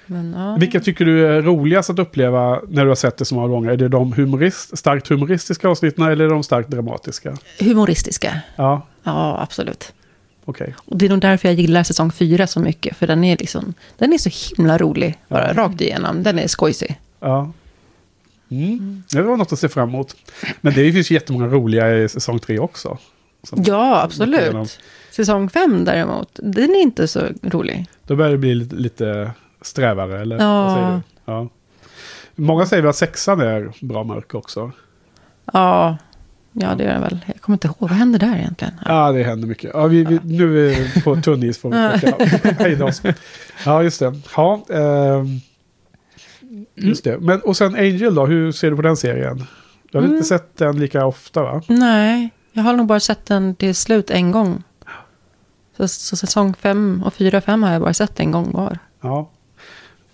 men, 0.05 0.33
ja. 0.37 0.55
Vilka 0.59 0.79
tycker 0.79 1.05
du 1.05 1.27
är 1.27 1.41
roligast 1.41 1.89
att 1.89 1.99
uppleva 1.99 2.59
när 2.69 2.83
du 2.83 2.87
har 2.87 2.95
sett 2.95 3.17
det 3.17 3.25
så 3.25 3.35
många 3.35 3.47
gånger? 3.47 3.71
Är 3.71 3.77
det 3.77 3.87
de 3.87 4.13
humorist, 4.13 4.77
starkt 4.77 5.07
humoristiska 5.07 5.69
avsnitten 5.69 6.03
eller 6.05 6.29
de 6.29 6.43
starkt 6.43 6.69
dramatiska? 6.69 7.37
Humoristiska. 7.59 8.41
Ja, 8.55 8.87
Ja, 9.03 9.39
absolut. 9.41 9.93
Okej. 10.45 10.75
Och 10.85 10.97
det 10.97 11.05
är 11.05 11.09
nog 11.09 11.19
därför 11.19 11.47
jag 11.49 11.59
gillar 11.59 11.83
säsong 11.83 12.11
fyra 12.11 12.47
så 12.47 12.59
mycket. 12.59 12.97
För 12.97 13.07
den 13.07 13.23
är 13.23 13.37
liksom, 13.37 13.73
den 13.97 14.13
är 14.13 14.17
så 14.17 14.29
himla 14.55 14.77
rolig. 14.77 15.17
Bara 15.27 15.53
rakt 15.53 15.81
igenom. 15.81 16.23
Den 16.23 16.39
är 16.39 16.47
skojsig. 16.47 16.99
Ja. 17.19 17.51
Mm. 18.51 19.03
Det 19.11 19.21
var 19.21 19.37
något 19.37 19.53
att 19.53 19.59
se 19.59 19.69
fram 19.69 19.89
emot. 19.89 20.15
Men 20.61 20.73
det 20.73 20.91
finns 20.93 21.11
ju 21.11 21.15
jättemånga 21.15 21.47
roliga 21.47 21.97
i 21.97 22.09
säsong 22.09 22.39
tre 22.39 22.59
också. 22.59 22.97
Som- 23.43 23.63
Ja, 23.65 24.01
absolut. 24.03 24.79
Säsong 25.11 25.49
fem 25.49 25.85
däremot, 25.85 26.39
den 26.43 26.69
är 26.71 26.81
inte 26.81 27.07
så 27.07 27.21
rolig. 27.41 27.85
Då 28.07 28.15
börjar 28.15 28.31
det 28.31 28.37
bli 28.37 28.55
lite, 28.55 28.75
lite 28.75 29.31
strävare, 29.61 30.21
eller? 30.21 30.37
Ja. 30.37 30.63
Vad 30.63 30.73
säger 30.75 30.91
du? 30.91 31.01
Ja. 31.25 31.49
Många 32.35 32.65
säger 32.65 32.83
att 32.83 32.95
sexan 32.95 33.41
är 33.41 33.71
bra 33.81 34.03
mörk 34.03 34.33
också. 34.33 34.71
Ja, 35.53 35.97
ja 36.53 36.75
det 36.75 36.83
är 36.83 36.93
den 36.93 37.01
väl. 37.01 37.19
Jag 37.25 37.41
kommer 37.41 37.55
inte 37.55 37.67
ihåg, 37.67 37.75
vad 37.79 37.91
händer 37.91 38.19
där 38.19 38.37
egentligen? 38.37 38.73
Ja, 38.85 39.11
det 39.11 39.23
händer 39.23 39.47
mycket. 39.47 39.71
Ja, 39.73 39.85
vi, 39.87 40.03
vi, 40.03 40.19
nu 40.23 40.69
är 40.71 40.75
vi 40.95 41.01
på 41.01 41.15
tunn 41.15 41.43
is. 41.43 41.61
Ja, 43.65 43.83
just 43.83 43.99
det. 43.99 44.13
Ja, 44.35 44.65
ehm, 44.69 45.39
just 46.75 47.03
det. 47.03 47.17
Men, 47.19 47.41
och 47.41 47.57
sen 47.57 47.75
Angel 47.75 48.15
då, 48.15 48.25
hur 48.25 48.51
ser 48.51 48.69
du 48.69 48.75
på 48.75 48.81
den 48.81 48.97
serien? 48.97 49.43
Du 49.91 49.97
har 49.97 50.03
Mm. 50.03 50.15
inte 50.15 50.27
sett 50.27 50.57
den 50.57 50.79
lika 50.79 51.05
ofta 51.05 51.43
va? 51.43 51.61
Nej, 51.67 52.29
jag 52.53 52.63
har 52.63 52.73
nog 52.73 52.87
bara 52.87 52.99
sett 52.99 53.25
den 53.25 53.55
till 53.55 53.75
slut 53.75 54.09
en 54.11 54.31
gång. 54.31 54.63
Så, 55.77 55.87
så 55.87 56.15
säsong 56.15 56.53
fem 56.53 57.03
och 57.05 57.13
fyra, 57.13 57.41
fem 57.41 57.63
har 57.63 57.71
jag 57.71 57.81
bara 57.81 57.93
sett 57.93 58.19
en 58.19 58.31
gång 58.31 58.51
var. 58.51 58.77
Ja. 59.01 59.29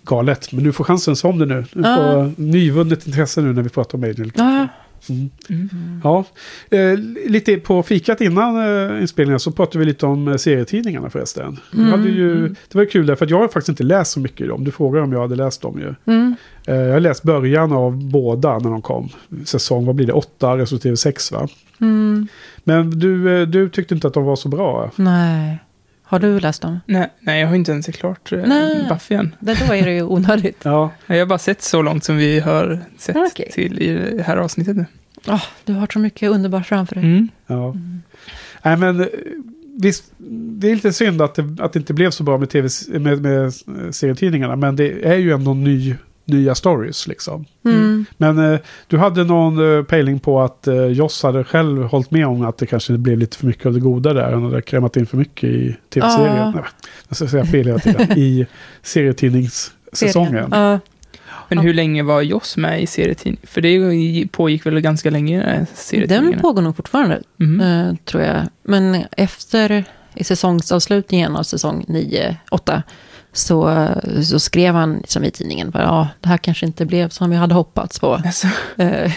Galet, 0.04 0.52
men 0.52 0.64
du 0.64 0.72
får 0.72 0.84
chansen 0.84 1.16
som 1.16 1.38
det 1.38 1.46
nu. 1.46 1.64
Du 1.72 1.82
får 1.82 2.40
nyvunnet 2.40 3.06
intresse 3.06 3.40
nu 3.40 3.52
när 3.52 3.62
vi 3.62 3.68
pratar 3.68 3.98
om 3.98 4.04
Angel. 4.04 4.32
Ja, 4.34 4.68
Mm. 5.08 5.30
Mm. 5.48 6.00
Ja, 6.04 6.24
eh, 6.70 6.98
lite 7.30 7.56
på 7.56 7.82
fikat 7.82 8.20
innan 8.20 8.56
eh, 8.56 9.00
inspelningen 9.00 9.40
så 9.40 9.52
pratade 9.52 9.78
vi 9.78 9.84
lite 9.84 10.06
om 10.06 10.28
eh, 10.28 10.36
serietidningarna 10.36 11.10
förresten. 11.10 11.56
Mm. 11.74 11.90
hade 11.90 12.08
ju, 12.08 12.48
det 12.48 12.74
var 12.74 12.84
kul 12.84 13.06
där, 13.06 13.14
för 13.14 13.24
att 13.24 13.30
jag 13.30 13.38
har 13.38 13.48
faktiskt 13.48 13.68
inte 13.68 13.82
läst 13.82 14.12
så 14.12 14.20
mycket 14.20 14.40
i 14.40 14.46
dem. 14.46 14.64
Du 14.64 14.70
frågade 14.70 15.04
om 15.04 15.12
jag 15.12 15.20
hade 15.20 15.36
läst 15.36 15.62
dem 15.62 15.78
ju. 15.78 16.12
mm. 16.12 16.34
Eh, 16.66 16.74
jag 16.76 16.92
har 16.92 17.00
läst 17.00 17.22
början 17.22 17.72
av 17.72 18.10
båda 18.10 18.58
när 18.58 18.70
de 18.70 18.82
kom. 18.82 19.08
Säsong, 19.44 19.86
vad 19.86 19.94
blir 19.94 20.06
det, 20.06 20.12
åtta 20.12 20.58
respektive 20.58 20.96
sex 20.96 21.32
va? 21.32 21.48
Mm. 21.80 22.28
Men 22.64 22.90
du, 22.90 23.40
eh, 23.40 23.46
du 23.46 23.68
tyckte 23.68 23.94
inte 23.94 24.06
att 24.06 24.14
de 24.14 24.24
var 24.24 24.36
så 24.36 24.48
bra? 24.48 24.90
Nej. 24.96 25.58
Har 26.10 26.18
du 26.18 26.40
läst 26.40 26.62
dem? 26.62 26.80
Nej, 26.86 27.10
nej, 27.20 27.40
jag 27.40 27.48
har 27.48 27.54
inte 27.56 27.72
ens 27.72 27.86
sett 27.86 27.96
klart 27.96 28.32
eh, 28.32 28.38
Nej. 28.46 28.86
Buffy 28.88 29.14
än. 29.14 29.34
Det, 29.40 29.54
då 29.68 29.74
är 29.74 29.84
det 29.84 29.92
ju 29.94 30.02
onödigt. 30.02 30.60
Ja, 30.62 30.90
Jag 31.06 31.18
har 31.18 31.26
bara 31.26 31.38
sett 31.38 31.62
så 31.62 31.82
långt 31.82 32.04
som 32.04 32.16
vi 32.16 32.40
har 32.40 32.80
sett 32.98 33.16
Okej. 33.16 33.50
till 33.52 33.82
i 33.82 34.16
det 34.16 34.22
här 34.22 34.36
avsnittet 34.36 34.76
nu. 34.76 34.86
Åh, 35.28 35.42
du 35.64 35.72
har 35.72 35.88
så 35.92 35.98
mycket 35.98 36.30
underbart 36.30 36.66
framför 36.66 36.94
dig. 36.94 37.04
Mm. 37.04 37.28
ja. 37.46 37.74
Nej 38.62 38.76
men 38.76 39.00
eh, 39.00 39.06
visst, 39.76 40.04
det 40.58 40.70
är 40.70 40.74
lite 40.74 40.92
synd 40.92 41.22
att 41.22 41.34
det, 41.34 41.56
att 41.60 41.72
det 41.72 41.78
inte 41.78 41.94
blev 41.94 42.10
så 42.10 42.22
bra 42.22 42.38
med, 42.38 42.50
TV, 42.50 42.68
med, 42.88 43.22
med 43.22 43.54
serietidningarna. 43.94 44.56
Men 44.56 44.76
det 44.76 45.06
är 45.08 45.16
ju 45.16 45.32
ändå 45.32 45.54
ny, 45.54 45.94
nya 46.24 46.54
stories 46.54 47.06
liksom. 47.06 47.44
Mm. 47.64 48.04
Men 48.16 48.38
eh, 48.52 48.58
du 48.86 48.98
hade 48.98 49.24
någon 49.24 49.76
eh, 49.78 49.82
pejling 49.84 50.18
på 50.20 50.40
att 50.40 50.66
eh, 50.66 50.84
Joss 50.86 51.22
hade 51.22 51.44
själv 51.44 51.82
hållit 51.82 52.10
med 52.10 52.26
om 52.26 52.42
att 52.42 52.58
det 52.58 52.66
kanske 52.66 52.98
blev 52.98 53.18
lite 53.18 53.36
för 53.36 53.46
mycket 53.46 53.66
av 53.66 53.72
det 53.72 53.80
goda 53.80 54.12
där. 54.12 54.32
Han 54.32 54.42
hade 54.44 54.62
krämat 54.62 54.96
in 54.96 55.06
för 55.06 55.16
mycket 55.16 55.44
i 55.44 55.76
tv-serien. 55.94 56.52
Nej, 56.54 56.64
jag 57.08 57.16
ska 57.16 57.26
säga 57.26 57.44
fel 57.44 57.66
hela 57.66 57.78
tiden. 57.78 58.18
I 58.18 58.46
serietidningssäsongen. 58.82 60.48
Ja. 60.50 60.78
Men 61.48 61.58
hur 61.58 61.74
länge 61.74 62.02
var 62.02 62.22
Joss 62.22 62.56
med 62.56 62.82
i 62.82 62.86
serietidningen? 62.86 63.46
För 63.46 63.60
det 63.60 64.28
pågick 64.32 64.66
väl 64.66 64.80
ganska 64.80 65.10
länge, 65.10 65.66
den 66.08 66.38
pågår 66.40 66.62
nog 66.62 66.76
fortfarande, 66.76 67.22
Mhm. 67.36 67.60
eh, 67.60 67.94
tror 68.04 68.22
jag. 68.22 68.42
Men 68.62 69.04
efter 69.16 69.84
i 70.14 70.24
säsongsavslutningen 70.24 71.36
av 71.36 71.42
säsong 71.42 71.84
9, 71.88 72.36
8, 72.50 72.82
så, 73.32 73.88
så 74.24 74.38
skrev 74.38 74.74
han 74.74 74.96
liksom 74.96 75.24
i 75.24 75.30
tidningen, 75.30 75.70
bara, 75.70 75.82
ja, 75.82 76.08
det 76.20 76.28
här 76.28 76.36
kanske 76.36 76.66
inte 76.66 76.86
blev 76.86 77.08
som 77.08 77.30
vi 77.30 77.36
hade 77.36 77.54
hoppats 77.54 77.98
på. 78.00 78.14
Alltså, 78.14 78.46
Eh, 78.76 79.12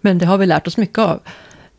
men 0.00 0.18
det 0.18 0.26
har 0.26 0.38
vi 0.38 0.46
lärt 0.46 0.66
oss 0.66 0.76
mycket 0.76 0.98
av. 0.98 1.20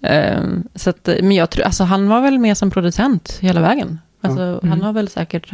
Eh, 0.01 0.41
så 0.75 0.89
att, 0.89 1.09
men 1.21 1.31
jag 1.31 1.49
tror, 1.49 1.65
alltså 1.65 1.83
han 1.83 2.07
var 2.07 2.21
väl 2.21 2.39
med 2.39 2.57
som 2.57 2.71
producent 2.71 3.37
hela 3.41 3.61
vägen. 3.61 3.99
Alltså, 4.21 4.59
Ja. 4.63 4.69
Han 4.69 4.81
har 4.81 4.93
väl 4.93 5.09
säkert, 5.09 5.53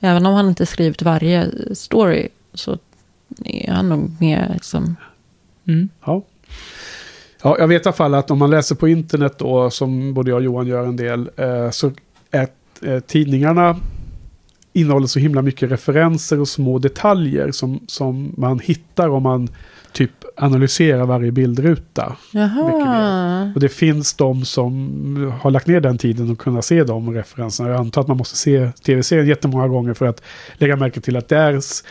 även 0.00 0.26
om 0.26 0.34
han 0.34 0.48
inte 0.48 0.66
skrivit 0.66 1.02
varje 1.02 1.50
story, 1.74 2.28
så 2.54 2.78
är 3.44 3.72
han 3.72 3.88
nog 3.88 4.16
med 4.20 4.50
liksom, 4.52 4.96
mm. 5.66 5.88
Ja. 6.04 6.22
ja, 7.42 7.56
jag 7.58 7.68
vet 7.68 7.86
i 7.86 7.88
alla 7.88 7.96
fall 7.96 8.14
att 8.14 8.30
om 8.30 8.38
man 8.38 8.50
läser 8.50 8.74
på 8.74 8.88
internet 8.88 9.34
då, 9.38 9.70
som 9.70 10.14
både 10.14 10.30
jag 10.30 10.36
och 10.36 10.44
Johan 10.44 10.66
gör 10.66 10.86
en 10.86 10.96
del, 10.96 11.30
eh, 11.36 11.70
så 11.70 11.92
är 12.30 12.48
eh, 12.82 13.00
tidningarna 13.00 13.76
innehåller 14.72 15.06
så 15.06 15.18
himla 15.18 15.42
mycket 15.42 15.70
referenser 15.70 16.40
och 16.40 16.48
små 16.48 16.78
detaljer 16.78 17.50
som, 17.52 17.80
som 17.86 18.34
man 18.36 18.58
hittar 18.58 19.08
om 19.08 19.22
man 19.22 19.48
typ 19.92 20.10
analyserar 20.36 21.06
varje 21.06 21.32
bildruta. 21.32 22.16
Och 23.54 23.60
det 23.60 23.68
finns 23.68 24.14
de 24.14 24.44
som 24.44 25.32
har 25.40 25.50
lagt 25.50 25.66
ner 25.66 25.80
den 25.80 25.98
tiden 25.98 26.30
och 26.30 26.38
kunna 26.38 26.62
se 26.62 26.84
de 26.84 27.14
referenserna. 27.14 27.68
Jag 27.68 27.80
antar 27.80 28.00
att 28.00 28.08
man 28.08 28.16
måste 28.16 28.36
se 28.36 28.70
tv-serien 28.86 29.26
jättemånga 29.26 29.68
gånger 29.68 29.94
för 29.94 30.06
att 30.06 30.22
lägga 30.54 30.76
märke 30.76 31.00
till 31.00 31.16
att 31.16 31.28
där 31.28 31.54
s- 31.54 31.84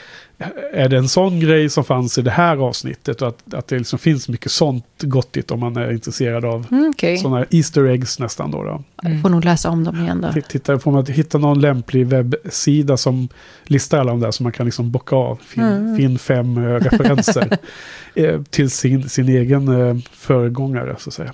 är 0.73 0.89
det 0.89 0.97
en 0.97 1.07
sån 1.07 1.39
grej 1.39 1.69
som 1.69 1.83
fanns 1.83 2.17
i 2.17 2.21
det 2.21 2.31
här 2.31 2.57
avsnittet. 2.57 3.21
Och 3.21 3.27
att, 3.27 3.53
att 3.53 3.67
det 3.67 3.77
liksom 3.77 3.99
finns 3.99 4.29
mycket 4.29 4.51
sånt 4.51 4.85
gottigt 5.01 5.51
om 5.51 5.59
man 5.59 5.77
är 5.77 5.91
intresserad 5.91 6.45
av 6.45 6.65
Mm, 6.71 6.89
Okej, 6.89 7.17
sådana 7.17 7.45
Easter 7.49 7.83
eggs 7.85 8.19
nästan 8.19 8.51
då. 8.51 8.63
då. 8.63 8.83
jag 9.01 9.21
får 9.21 9.29
nog 9.29 9.45
läsa 9.45 9.69
om 9.69 9.83
dem 9.83 10.01
igen 10.01 10.21
då. 10.21 10.41
Titta, 10.49 10.79
får 10.79 10.91
man 10.91 11.05
hitta 11.05 11.37
någon 11.37 11.61
lämplig 11.61 12.07
webbsida 12.07 12.97
som 12.97 13.29
listar 13.63 13.99
alla 13.99 14.11
de 14.11 14.19
där 14.19 14.31
så 14.31 14.43
man 14.43 14.51
kan 14.51 14.65
liksom 14.65 14.91
bocka 14.91 15.15
av. 15.15 15.39
Fin, 15.45 15.63
Mm. 15.63 15.97
fin 15.97 16.19
fem 16.19 16.57
eh, 16.57 16.61
referenser 16.79 17.57
eh, 18.15 18.41
till 18.43 18.69
sin, 18.69 19.09
sin 19.09 19.29
egen 19.29 19.67
eh, 19.67 19.95
föregångare 20.11 20.95
så 20.99 21.09
att 21.09 21.13
säga. 21.13 21.33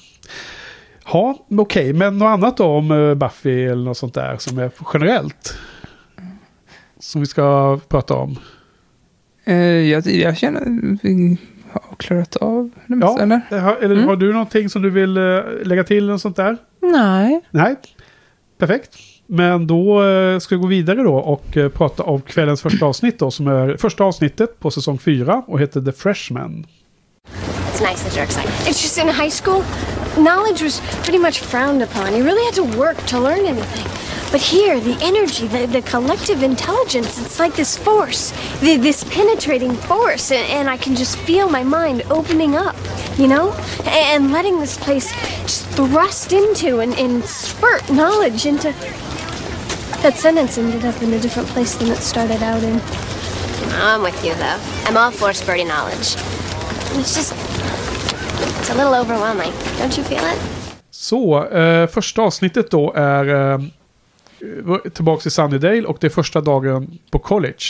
Ja, 1.13 1.37
okej, 1.49 1.93
men 1.93 2.17
något 2.17 2.25
annat 2.27 2.57
då 2.57 2.65
om 2.65 3.15
Buffy 3.19 3.63
eller 3.65 3.83
något 3.85 3.97
sånt 3.97 4.13
där 4.13 4.37
som 4.39 4.59
är 4.59 4.71
generellt? 4.93 5.57
Som 6.99 7.21
vi 7.21 7.27
ska 7.27 7.79
prata 7.87 8.13
om. 8.13 8.39
Eh, 9.45 9.55
jag, 9.57 10.05
jag 10.07 10.37
känner 10.37 10.61
att 10.61 10.99
vi 11.03 11.37
har 11.71 11.95
klarat 11.97 12.35
av 12.35 12.69
det 12.87 12.95
mesta, 12.95 13.15
Ja, 13.17 13.23
eller? 13.23 13.59
har, 13.59 13.75
eller 13.75 13.95
Mm. 13.95 14.07
har 14.07 14.15
du 14.15 14.33
någonting 14.33 14.69
som 14.69 14.81
du 14.81 14.89
vill 14.89 15.17
eh, 15.17 15.39
lägga 15.63 15.83
till 15.83 16.03
eller 16.03 16.17
sånt 16.17 16.35
där? 16.35 16.57
Nej, 16.81 17.41
Nej, 17.51 17.75
perfekt. 18.57 18.95
Men 19.27 19.67
då 19.67 20.03
eh, 20.03 20.39
ska 20.39 20.55
vi 20.55 20.61
gå 20.61 20.67
vidare 20.67 21.03
då 21.03 21.15
och 21.15 21.57
eh, 21.57 21.69
prata 21.69 22.03
om 22.03 22.21
kvällens 22.21 22.61
första 22.61 22.85
avsnitt 22.85 23.19
då, 23.19 23.31
som 23.31 23.47
är 23.47 23.77
första 23.77 24.03
avsnittet 24.03 24.59
på 24.59 24.71
säsong 24.71 24.97
4 24.99 25.43
och 25.47 25.59
heter 25.61 25.81
The 25.81 25.91
Freshman. 25.91 26.65
It's 27.71 27.81
nice 27.89 28.03
that 28.03 28.17
you're 28.17 28.23
excited. 28.23 28.49
It's 28.51 28.83
just 28.83 28.97
in 28.97 29.07
high 29.07 29.29
school, 29.43 29.63
knowledge 30.15 30.61
was 30.63 30.81
pretty 31.03 31.19
much 31.19 31.41
frowned 31.41 31.83
upon. 31.83 32.13
You 32.13 32.23
really 32.23 32.45
had 32.45 32.55
to 32.55 32.79
work 32.79 32.97
to 33.05 33.19
learn 33.19 33.45
anything. 33.45 33.87
But 34.33 34.41
here, 34.41 34.79
the 34.79 34.97
energy, 34.99 35.45
the, 35.45 35.67
the 35.67 35.83
collective 35.83 36.41
intelligence, 36.41 37.19
it's 37.19 37.37
like 37.37 37.55
this 37.55 37.77
force, 37.77 38.31
the, 38.61 38.77
this 38.77 39.03
penetrating 39.03 39.75
force, 39.75 40.31
and, 40.31 40.43
and 40.49 40.67
I 40.71 40.75
can 40.75 40.95
just 40.95 41.17
feel 41.17 41.47
my 41.47 41.63
mind 41.63 42.01
opening 42.09 42.55
up, 42.55 42.75
you 43.15 43.27
know? 43.27 43.53
And, 43.85 44.23
and 44.23 44.31
letting 44.31 44.59
this 44.59 44.75
place 44.75 45.11
just 45.43 45.67
thrust 45.75 46.33
into 46.33 46.79
and, 46.79 46.95
and 46.95 47.23
spurt 47.23 47.87
knowledge 47.91 48.47
into. 48.47 48.71
That 50.01 50.15
sentence 50.17 50.57
ended 50.57 50.83
up 50.83 50.99
in 51.03 51.13
a 51.13 51.19
different 51.19 51.47
place 51.49 51.75
than 51.75 51.89
it 51.89 51.97
started 51.97 52.41
out 52.41 52.63
in. 52.63 52.81
I'm 53.75 54.01
with 54.01 54.25
you, 54.25 54.33
though. 54.33 54.59
I'm 54.85 54.97
all 54.97 55.11
for 55.11 55.31
spurting 55.33 55.67
knowledge. 55.67 56.17
It's 56.97 57.13
just. 57.13 57.33
It's 58.59 58.69
a 58.71 58.75
little 58.75 58.95
overwhelming. 58.95 59.53
Don't 59.77 59.95
you 59.95 60.03
feel 60.03 60.23
it? 60.25 60.39
Så, 60.91 61.43
eh, 61.43 61.87
första 61.87 62.21
avsnittet 62.21 62.71
då 62.71 62.93
är 62.95 63.53
eh, 63.53 63.59
tillbaka 64.93 65.21
till 65.21 65.31
Sunnydale 65.31 65.83
och 65.83 65.97
det 66.01 66.07
är 66.07 66.11
första 66.11 66.41
dagen 66.41 66.99
på 67.11 67.19
college. 67.19 67.63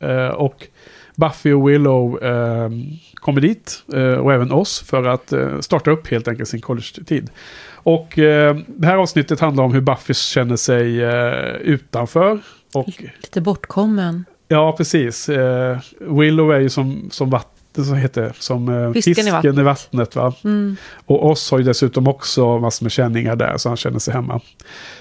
Eh, 0.00 0.28
och 0.28 0.66
Buffy 1.14 1.52
och 1.52 1.68
Willow 1.68 2.24
eh, 2.24 2.70
kommer 3.14 3.40
dit 3.40 3.82
eh, 3.94 4.14
och 4.14 4.32
även 4.32 4.52
oss 4.52 4.80
för 4.80 5.06
att 5.06 5.32
eh, 5.32 5.60
starta 5.60 5.90
upp 5.90 6.08
helt 6.08 6.28
enkelt 6.28 6.48
sin 6.48 6.60
college-tid. 6.60 7.30
Och 7.74 8.18
eh, 8.18 8.56
det 8.66 8.86
här 8.86 8.96
avsnittet 8.96 9.40
handlar 9.40 9.64
om 9.64 9.72
hur 9.74 9.80
Buffy 9.80 10.14
känner 10.14 10.56
sig 10.56 11.02
eh, 11.02 11.56
utanför. 11.56 12.40
Och 12.74 12.88
lite 13.22 13.40
bortkommen. 13.40 14.24
Ja, 14.48 14.74
precis. 14.76 15.28
Eh, 15.28 15.78
Willow 16.00 16.52
är 16.52 16.60
ju 16.60 16.68
som, 16.68 17.08
som 17.10 17.30
vatten, 17.30 17.51
som 17.74 17.94
heter 17.94 18.32
som 18.38 18.68
eh, 18.68 18.92
Fisken 18.92 19.14
fisken, 19.14 19.28
i 19.28 19.30
vattnet. 19.30 19.58
i 19.58 19.62
vattnet. 19.62 20.16
Va? 20.16 20.34
Mm. 20.44 20.76
Och 21.06 21.30
oss 21.30 21.50
har 21.50 21.58
ju 21.58 21.64
dessutom 21.64 22.08
också 22.08 22.58
massor 22.58 22.84
med 22.84 22.92
känningar 22.92 23.36
där, 23.36 23.56
så 23.56 23.68
han 23.68 23.76
känner 23.76 23.98
sig 23.98 24.14
hemma. 24.14 24.40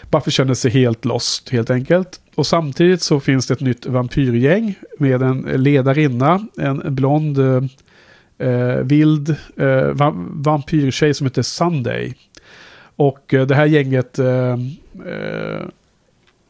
Buffy 0.10 0.32
känner 0.32 0.54
sig 0.54 0.72
helt 0.72 1.06
lost, 1.06 1.50
helt 1.50 1.70
enkelt. 1.70 2.20
Och 2.36 2.48
samtidigt 2.48 3.02
så 3.02 3.20
finns 3.20 3.48
det 3.48 3.54
ett 3.54 3.60
nytt 3.60 3.86
vampyrgäng 3.86 4.76
med 5.00 5.22
en 5.22 5.42
ledarinna, 5.42 6.48
en 6.58 6.96
blond, 6.96 7.40
eh, 7.40 7.64
eh, 8.48 8.78
vild 8.78 9.36
eh, 9.58 9.84
va 9.94 10.14
vampyrtjej 10.16 11.14
som 11.14 11.28
heter 11.28 11.42
Sunday. 11.42 12.14
Och 12.96 13.34
eh, 13.34 13.48
det 13.48 13.56
här 13.56 13.66
gänget 13.66 14.20
eh, 14.20 14.54
eh, 15.06 15.62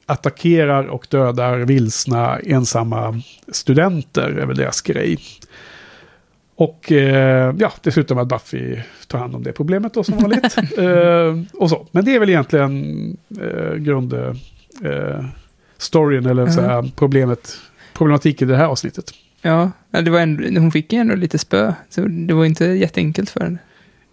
attackerar 0.05 0.83
och 0.83 1.07
dödar 1.09 1.57
vilsna 1.57 2.39
ensamma 2.39 3.21
studenter, 3.47 4.29
är 4.29 4.45
väl 4.45 4.57
deras 4.57 4.81
grej. 4.81 5.17
Och 6.55 6.91
eh, 6.91 7.55
ja, 7.57 7.71
dessutom 7.81 8.17
att 8.17 8.27
Buffy 8.27 8.77
tar 9.07 9.19
hand 9.19 9.35
om 9.35 9.43
det 9.43 9.51
problemet 9.51 9.93
då 9.93 10.03
som 10.03 10.17
vanligt. 10.17 10.57
eh, 10.77 11.61
och 11.61 11.69
så. 11.69 11.87
Men 11.91 12.05
det 12.05 12.15
är 12.15 12.19
väl 12.19 12.29
egentligen 12.29 13.17
eh, 13.41 13.75
grund... 13.75 14.13
Eh, 14.13 15.25
storyn 15.77 16.25
eller 16.25 16.47
så 16.47 16.61
här, 16.61 16.91
problemet, 16.95 17.57
problematiken 17.93 18.49
i 18.49 18.51
det 18.51 18.57
här 18.57 18.65
avsnittet. 18.65 19.11
Ja, 19.41 19.71
det 19.89 20.09
var 20.09 20.19
ändå, 20.19 20.59
hon 20.59 20.71
fick 20.71 20.93
ju 20.93 20.99
ändå 20.99 21.15
lite 21.15 21.37
spö. 21.37 21.73
Så 21.89 22.01
det 22.01 22.33
var 22.33 22.45
inte 22.45 22.65
jätteenkelt 22.65 23.29
för 23.29 23.39
henne. 23.39 23.57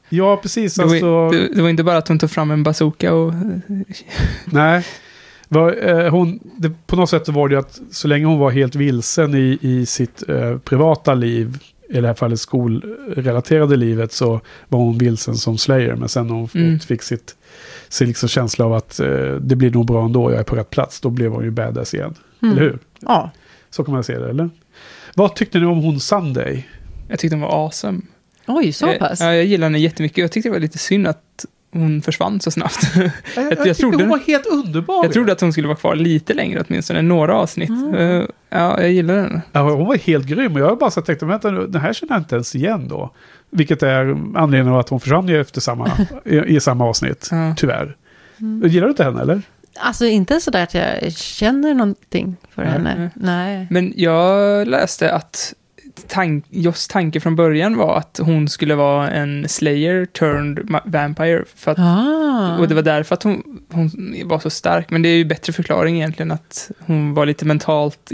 Ja, 0.09 0.37
precis. 0.37 0.74
Det, 0.74 0.83
Alltså, 0.83 1.11
var, 1.11 1.33
det, 1.33 1.55
det 1.55 1.62
var 1.62 1.68
inte 1.68 1.85
bara 1.85 1.98
att 1.98 2.09
hon 2.09 2.18
tog 2.18 2.31
fram 2.31 2.51
en 2.51 2.62
bazooka 2.62 3.14
och... 3.14 3.35
Nej. 4.44 4.85
Var, 5.48 5.88
eh, 5.88 6.11
hon, 6.11 6.38
det, 6.57 6.72
på 6.87 6.96
något 6.96 7.11
sätt 7.11 7.29
var 7.29 7.48
det 7.48 7.59
att 7.59 7.81
så 7.90 8.09
länge 8.09 8.27
hon 8.27 8.38
var 8.38 8.51
helt 8.51 8.74
vilsen 8.74 9.35
i, 9.35 9.59
i 9.61 9.87
sitt 9.87 10.29
eh, 10.29 10.59
privata 10.59 11.14
liv, 11.14 11.59
i 11.88 12.01
det 12.01 12.07
här 12.07 12.14
fallet 12.14 12.40
skolrelaterade 12.40 13.77
livet, 13.77 14.12
så 14.12 14.40
var 14.68 14.79
hon 14.81 14.98
vilsen 14.98 15.37
som 15.37 15.59
Slayer. 15.59 15.96
Men 15.96 16.09
sen 16.09 16.27
när 16.27 16.35
hon 16.35 16.48
Mm. 16.55 16.81
fick 16.81 17.03
sitt, 17.03 17.37
sin 17.88 18.09
liksom 18.09 18.29
känsla 18.29 18.64
av 18.64 18.72
att 18.74 19.01
eh, 19.01 19.35
det 19.40 19.57
blir 19.57 19.70
nog 19.70 19.87
bra 19.87 20.05
ändå, 20.05 20.31
jag 20.31 20.40
är 20.40 20.44
på 20.44 20.57
rätt 20.57 20.70
plats, 20.70 21.01
då 21.01 21.11
blev 21.11 21.31
hon 21.33 21.44
ju 21.44 21.51
badass 21.51 21.94
igen. 21.94 22.14
Mm. 22.42 22.53
Eller 22.53 22.62
hur? 22.66 22.79
Ja, 23.01 23.31
Så 23.70 23.85
kan 23.85 23.94
man 23.94 24.05
se 24.05 24.18
det, 24.18 24.31
eller? 24.31 24.51
Vad 25.14 25.35
tyckte 25.37 25.59
ni 25.59 25.66
om 25.66 25.79
hon 25.79 26.01
Sunday? 26.01 26.66
Jag 27.09 27.18
tyckte 27.18 27.37
hon 27.37 27.40
var 27.42 27.64
awesome. 27.64 28.01
oj, 28.46 28.72
så 28.72 28.87
Jag- 28.87 28.98
pass. 28.98 29.20
Ja, 29.20 29.35
jag 29.35 29.44
gillar 29.44 29.66
henne 29.66 29.79
jättemycket. 29.79 30.18
Jag 30.18 30.33
tyckte 30.33 30.48
det 30.48 30.53
var 30.53 30.61
lite 30.61 30.79
synd 30.79 31.07
att 31.07 31.22
hon 31.72 32.02
försvann 32.02 32.40
så 32.40 32.50
snabbt. 32.50 32.78
Jag, 32.96 33.11
jag, 33.37 33.44
jag 33.44 33.59
tyckte 33.64 33.74
trodde- 33.74 33.96
hon 33.96 34.09
var 34.09 34.18
helt 34.18 34.46
underbar. 34.46 35.04
jag 35.04 35.12
trodde 35.12 35.33
att 35.33 35.40
hon 35.40 35.52
skulle 35.52 35.68
vara 35.68 35.76
kvar 35.78 35.94
lite 35.96 36.35
längre 36.35 36.62
åtminstone, 36.68 37.02
några 37.02 37.35
avsnitt. 37.37 37.68
Mm. 37.70 37.94
Eh, 37.94 38.24
Ja, 38.50 38.81
jag 38.81 38.92
gillar 38.92 39.16
henne. 39.22 39.42
Ja, 39.52 39.61
hon 39.70 39.87
var 39.87 39.96
helt 39.96 40.26
grym. 40.26 40.54
Och 40.54 40.61
jag 40.61 40.68
har 40.68 40.76
bara 40.76 40.90
så 40.90 41.00
tänkt, 41.02 41.22
vänta 41.22 41.50
nu, 41.50 41.66
den 41.66 41.81
här 41.83 41.92
känner 41.92 42.12
jag 42.14 42.20
inte 42.20 42.35
ens 42.35 42.54
igen 42.54 42.88
då. 42.88 43.11
Vilket 43.50 43.83
är 43.83 44.07
anledningen 44.37 44.68
av 44.72 44.78
att 44.78 44.88
hon 44.88 45.00
försvann 45.00 45.28
ju 45.28 45.40
efter 45.40 45.61
samma, 45.61 45.90
i, 46.24 46.37
i 46.38 46.61
samma 46.61 46.85
avsnitt, 46.85 47.28
Ja. 47.31 47.54
tyvärr. 47.57 47.96
Mm. 48.40 48.68
Gillar 48.68 48.87
du 48.87 48.90
inte 48.90 49.04
henne 49.04 49.20
eller? 49.22 49.42
Alltså 49.81 50.07
inte 50.07 50.40
sådär 50.40 50.62
att 50.62 50.74
jag 50.74 51.12
känner 51.12 51.74
någonting 51.74 52.37
för 52.54 52.62
Nej. 52.62 52.72
henne. 52.72 53.11
Nej. 53.14 53.66
Men 53.70 53.92
jag 53.96 54.68
läste 54.68 55.12
att 55.12 55.54
tank, 56.08 56.44
Joss 56.50 56.88
tanke 56.88 57.20
från 57.20 57.37
början 57.37 57.76
var 57.76 57.96
att 57.98 58.20
hon 58.22 58.48
skulle 58.48 58.74
vara 58.74 59.11
en 59.11 59.48
slayer 59.48 60.06
turned 60.06 60.58
vampire. 60.84 61.44
För 61.56 61.70
att, 61.72 61.78
Ah. 61.78 62.58
Och 62.58 62.68
det 62.68 62.74
var 62.74 62.82
därför 62.82 63.14
att 63.14 63.22
hon, 63.22 63.61
hon 63.72 63.90
var 64.24 64.38
så 64.38 64.50
stark. 64.50 64.90
Men 64.90 65.02
det 65.02 65.08
är 65.08 65.16
ju 65.16 65.24
bättre 65.24 65.52
förklaring 65.52 65.96
egentligen 65.96 66.30
att 66.30 66.70
hon 66.78 67.14
var 67.14 67.26
lite 67.26 67.44
mentalt 67.44 68.12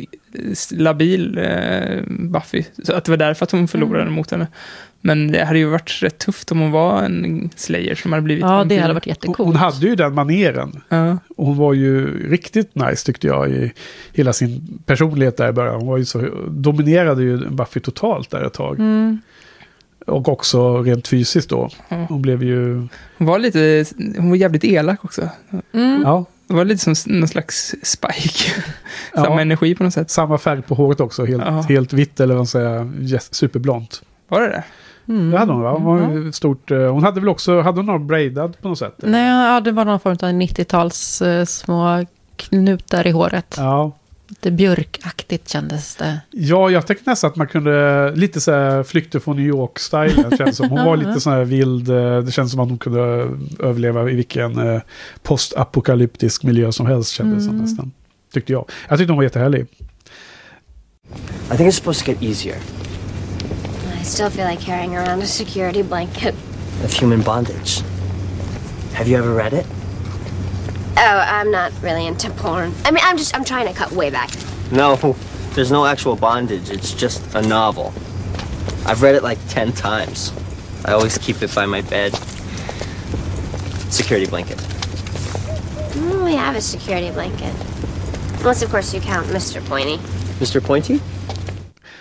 labil, 0.73 1.39
eh, 1.39 2.03
Buffy. 2.09 2.65
Så 2.83 2.93
att 2.95 3.05
det 3.05 3.13
var 3.13 3.17
därför 3.17 3.45
att 3.45 3.51
hon 3.51 3.69
förlorade 3.69 4.03
Mm. 4.03 4.15
mot 4.15 4.31
henne. 4.31 4.47
Men 5.07 5.33
det 5.33 5.45
hade 5.45 5.59
ju 5.59 5.65
varit 5.67 5.99
rätt 6.03 6.19
tufft 6.19 6.53
om 6.53 6.61
hon 6.61 6.71
var 6.71 7.03
en 7.03 7.51
slayer 7.57 7.95
som 7.95 8.13
hade 8.13 8.23
blivit 8.23 8.43
Ja, 8.43 8.49
det 8.51 8.55
vampyr. 8.57 8.79
hade 8.81 8.95
varit 8.95 9.05
Hon, 9.05 9.11
jättecoolt. 9.11 9.39
hon 9.47 9.57
hade 9.57 9.87
ju 9.87 9.95
den 9.97 10.15
maneren. 10.15 10.81
Ja. 10.89 11.19
Och 11.37 11.47
hon 11.47 11.57
var 11.57 11.73
ju 11.73 12.29
riktigt 12.31 12.75
nice 12.75 13.07
tyckte 13.07 13.27
jag 13.27 13.51
i 13.51 13.73
hela 14.13 14.33
sin 14.33 14.79
personlighet 14.87 15.37
där 15.37 15.49
i 15.49 15.53
början. 15.53 15.75
Hon 15.75 15.87
var 15.87 15.97
ju 15.99 16.05
så, 16.05 16.29
dominerade 16.49 17.23
ju 17.23 17.51
Buffy 17.51 17.81
totalt 17.81 18.31
där 18.31 18.45
ett 18.45 18.53
tag. 18.53 18.79
Mm. 18.79 19.21
Och 20.07 20.29
också 20.29 20.83
rent 20.83 21.09
fysiskt 21.09 21.51
då. 21.51 21.69
Ja. 21.89 22.07
Hon 22.09 22.23
blev 22.23 22.43
ju... 22.43 22.87
Hon 23.19 23.27
var 23.27 23.39
lite, 23.39 23.85
hon 24.17 24.29
var 24.31 24.37
jävligt 24.37 24.65
elak 24.65 25.05
också. 25.05 25.29
Mm. 25.73 26.03
Ja, 26.05 26.25
Det 26.47 26.55
var 26.55 26.65
lite 26.65 26.95
som 26.95 27.13
någon 27.19 27.29
slags 27.29 27.75
spike. 27.83 28.63
Ja. 29.15 29.25
Samma 29.25 29.43
energi 29.43 29.75
på 29.75 29.85
något 29.85 29.95
sätt. 29.95 30.11
Samma 30.11 30.39
färg 30.39 30.63
på 30.63 30.75
håret 30.75 31.01
också, 31.01 31.25
helt, 31.25 31.43
Ja. 31.47 31.61
helt 31.69 31.93
vitt 31.93 32.21
eller 32.21 32.35
vad 32.35 32.39
man 32.41 32.47
säger, 32.47 32.93
yes, 33.03 33.35
superblont. 33.35 34.03
Var 34.29 34.41
det 34.41 34.49
det? 34.49 34.65
Mm. 35.09 35.31
Det 35.31 35.39
hade 35.39 35.53
hon 35.53 35.63
va? 35.63 35.71
Hon, 35.71 35.85
var 35.85 36.13
ju 36.13 36.33
stort, 36.33 36.71
eh, 36.71 36.93
hon 36.93 37.03
hade 37.03 37.21
väl 37.21 37.29
också, 37.29 37.61
hade 37.61 37.79
hon 37.79 37.87
någon 37.87 38.07
braidad 38.07 38.57
på 38.63 38.69
något 38.69 38.79
sätt? 38.79 38.95
Nej, 38.99 39.29
ja, 39.29 39.61
det 39.61 39.73
var 39.73 39.85
någon 39.85 40.01
form 40.01 40.13
av 40.13 40.29
90-tals 40.29 41.23
eh, 41.23 41.45
små 41.45 42.07
knutar 42.37 43.07
i 43.07 43.11
håret. 43.11 43.55
Ja. 43.59 43.93
Lite 44.29 44.51
björkaktigt 44.51 45.49
kändes 45.49 45.97
det. 45.97 46.21
Ja, 46.31 46.71
jag 46.71 46.87
tänkte 46.87 47.11
nästan 47.11 47.31
att 47.31 47.37
man 47.37 47.47
kunde, 47.47 48.13
lite 48.15 48.41
så 48.41 48.53
här 48.53 48.83
flykter 48.83 49.19
från 49.19 49.37
New 49.37 49.47
York-style. 49.47 50.53
som. 50.53 50.71
Hon 50.71 50.85
var 50.85 50.97
lite 50.97 51.21
så 51.21 51.31
här 51.31 51.45
vild, 51.45 51.91
eh, 51.91 52.19
det 52.19 52.33
känns 52.33 52.51
som 52.51 52.61
att 52.61 52.69
hon 52.69 52.79
kunde 52.79 53.01
överleva 53.59 54.11
i 54.11 54.15
vilken 54.15 54.81
postapokalyptisk 55.23 56.43
miljö 56.43 56.73
som 56.73 56.87
helst 56.87 57.11
kändes 57.11 57.39
det 57.39 57.45
som 57.45 57.59
nästan. 57.59 57.93
Tyckte 58.33 58.53
jag. 58.53 58.65
Jag 58.89 58.99
tyckte 58.99 59.13
hon 59.13 59.17
var 59.17 59.25
jättehärlig. 59.25 59.67
I 61.53 61.57
think 61.57 61.69
it's 61.69 61.79
supposed 61.79 62.05
to 62.05 62.11
get 62.11 62.23
easier. 62.23 62.57
I 64.05 64.07
still 64.07 64.29
feel 64.29 64.45
like 64.45 64.61
carrying 64.61 64.95
around 64.95 65.23
a 65.23 65.27
security 65.27 65.81
blanket. 65.81 66.35
Of 66.83 66.93
human 66.93 67.23
bondage. 67.23 67.81
Have 68.93 69.09
you 69.09 69.17
ever 69.17 69.33
read 69.33 69.55
it? 69.55 69.65
Oh, 70.99 71.25
I'm 71.27 71.51
not 71.51 71.73
really 71.81 72.07
into 72.07 72.29
porn. 72.33 72.75
I 72.85 72.91
mean, 72.91 73.03
I'm 73.03 73.17
just, 73.17 73.35
I'm 73.35 73.47
trying 73.47 73.67
to 73.67 73.73
cut 73.73 73.93
way 73.93 74.11
back. 74.11 74.29
No, 74.71 75.17
there's 75.55 75.73
no 75.73 75.87
actual 75.87 76.17
bondage. 76.17 76.69
It's 76.69 76.93
just 76.93 77.35
a 77.35 77.41
novel. 77.41 77.95
I've 78.85 79.01
read 79.01 79.15
it 79.15 79.23
like 79.23 79.39
10 79.49 79.73
times. 79.73 80.35
I 80.85 80.93
always 80.93 81.17
keep 81.17 81.41
it 81.41 81.55
by 81.55 81.65
my 81.65 81.81
bed. 81.81 82.15
Security 83.91 84.27
blanket. 84.27 84.59
Mm, 85.97 86.27
we 86.27 86.35
have 86.35 86.57
a 86.57 86.61
security 86.61 87.11
blanket. 87.11 87.55
Unless, 88.41 88.61
of 88.61 88.69
course, 88.69 88.93
you 88.93 89.01
count 89.01 89.29
Mr. 89.29 89.65
Pointy. 89.65 89.97
Mr. 90.41 90.63
Pointy? 90.63 91.01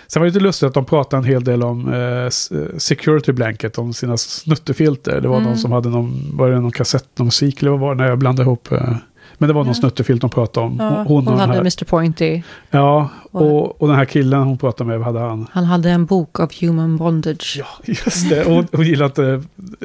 Sen 0.06 0.22
var 0.22 0.26
det 0.26 0.32
lite 0.34 0.44
lustigt 0.44 0.66
att 0.66 0.74
de 0.74 0.84
pratade 0.84 1.20
en 1.20 1.24
hel 1.24 1.44
del 1.44 1.62
om 1.62 1.92
eh, 1.92 1.98
eh, 1.98 2.30
security 2.78 3.32
blanket, 3.32 3.78
om 3.78 3.92
sina 3.92 4.16
snuttefilter. 4.16 5.20
Det 5.20 5.28
var 5.28 5.40
någon 5.40 5.58
som 5.58 5.72
hade 5.72 5.88
någon, 5.88 6.36
var 6.36 6.50
det 6.50 6.60
någon 6.60 6.72
kassett, 6.72 7.18
någon 7.18 7.26
musik 7.26 7.62
eller 7.62 7.70
vad 7.70 7.80
var 7.80 7.94
det? 7.94 8.02
När 8.02 8.08
jag 8.08 8.18
blandade 8.18 8.46
ihop. 8.46 8.72
Eh, 8.72 8.96
men 9.38 9.48
det 9.48 9.52
var 9.52 9.64
någon 9.64 9.74
snuttefilt 9.74 10.20
de 10.20 10.30
pratade 10.30 10.66
om. 10.66 10.76
Ja, 10.78 11.04
Hon, 11.08 11.26
hon, 11.26 11.38
hade 11.38 11.52
här, 11.52 11.60
Mr 11.60 11.84
Pointy. 11.84 12.42
Ja, 12.70 13.08
och, 13.30 13.82
och 13.82 13.88
den 13.88 13.96
här 13.96 14.04
killen 14.04 14.42
hon 14.42 14.58
pratade 14.58 14.88
med, 14.90 14.98
vad 14.98 15.06
hade 15.06 15.20
han? 15.20 15.46
Han 15.52 15.64
hade 15.64 15.90
en 15.90 16.06
bok 16.06 16.40
av 16.40 16.50
human 16.60 16.96
bondage. 16.96 17.56
Ja, 17.58 17.66
just 17.84 18.28
det. 18.30 18.44
Och 18.44 18.64
hon 18.72 18.84
gillade 18.84 19.06
inte... 19.06 19.42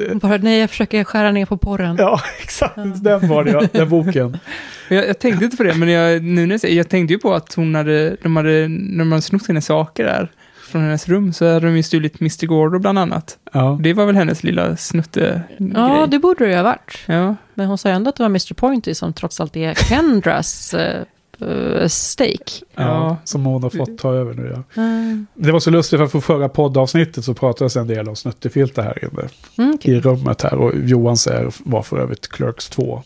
Hon 0.08 0.18
bara, 0.18 0.36
nej 0.36 0.58
jag 0.60 0.70
försöker 0.70 1.04
skära 1.04 1.30
ner 1.30 1.46
på 1.46 1.56
porren. 1.56 1.96
Ja, 1.98 2.20
exakt. 2.42 2.76
Den 2.76 3.28
var 3.28 3.44
det, 3.44 3.50
ja. 3.50 3.62
Den 3.72 3.88
boken. 3.88 4.38
Jag, 4.88 5.08
jag 5.08 5.18
tänkte 5.18 5.44
inte 5.44 5.56
på 5.56 5.62
det, 5.62 5.74
men 5.74 5.88
jag, 5.88 6.22
nu 6.22 6.46
när 6.46 6.54
jag, 6.54 6.60
säger- 6.60 6.76
jag 6.76 6.88
tänkte 6.88 7.14
ju 7.14 7.18
på 7.18 7.34
att 7.34 7.54
hon 7.54 7.74
hade, 7.74 8.16
de 8.22 8.36
hade, 8.36 8.68
när 8.68 8.98
de 8.98 9.12
hade 9.12 9.22
snott 9.22 9.46
hennes 9.48 9.66
saker 9.66 10.04
där 10.04 10.28
från 10.70 10.82
hennes 10.82 11.08
rum 11.08 11.32
så 11.32 11.46
hade 11.52 11.66
de 11.66 11.76
ju 11.76 11.82
stulit 11.82 12.20
Mr. 12.20 12.46
Gordo 12.46 12.78
bland 12.78 12.98
annat. 12.98 13.38
Ja. 13.52 13.78
Det 13.82 13.92
var 13.92 14.06
väl 14.06 14.16
hennes 14.16 14.42
lilla 14.42 14.76
snutte 14.76 15.42
Ja, 15.74 16.06
det 16.10 16.18
borde 16.18 16.44
det 16.44 16.50
ju 16.50 16.56
ha 16.56 16.62
varit. 16.62 16.98
Ja, 17.06 17.36
Men 17.54 17.66
hon 17.66 17.78
sa 17.78 17.88
ändå 17.88 18.08
att 18.10 18.16
det 18.16 18.22
var 18.22 18.28
Mr 18.30 18.54
Pointy 18.54 18.94
som 18.94 19.12
trots 19.12 19.40
allt 19.40 19.56
är 19.56 19.74
Kendras 19.74 20.74
eh, 21.38 21.86
stake. 21.88 22.52
Ja, 22.74 22.82
Ja. 22.82 23.16
som 23.24 23.44
hon 23.44 23.62
har 23.62 23.70
fått 23.70 23.98
ta 23.98 24.12
över 24.14 24.34
nu. 24.34 24.56
Ja. 24.74 24.82
Mm. 24.82 25.26
Det 25.34 25.52
var 25.52 25.60
så 25.60 25.70
lustigt 25.70 25.98
för 25.98 26.04
att 26.06 26.12
på 26.12 26.20
förra 26.20 26.48
poddavsnittet 26.48 27.24
så 27.24 27.34
pratades 27.34 27.76
en 27.76 27.86
del 27.86 28.08
om 28.08 28.16
snuttefilter 28.16 28.82
här 28.82 29.04
inne. 29.04 29.28
Mm, 29.58 29.74
okej. 29.74 29.94
I 29.94 30.00
rummet 30.00 30.42
här. 30.42 30.54
Och 30.54 30.72
Johans 30.84 31.26
är, 31.26 31.50
var 31.58 31.82
för 31.82 31.98
övrigt 32.00 32.28
Clerks 32.28 32.68
2. 32.68 33.02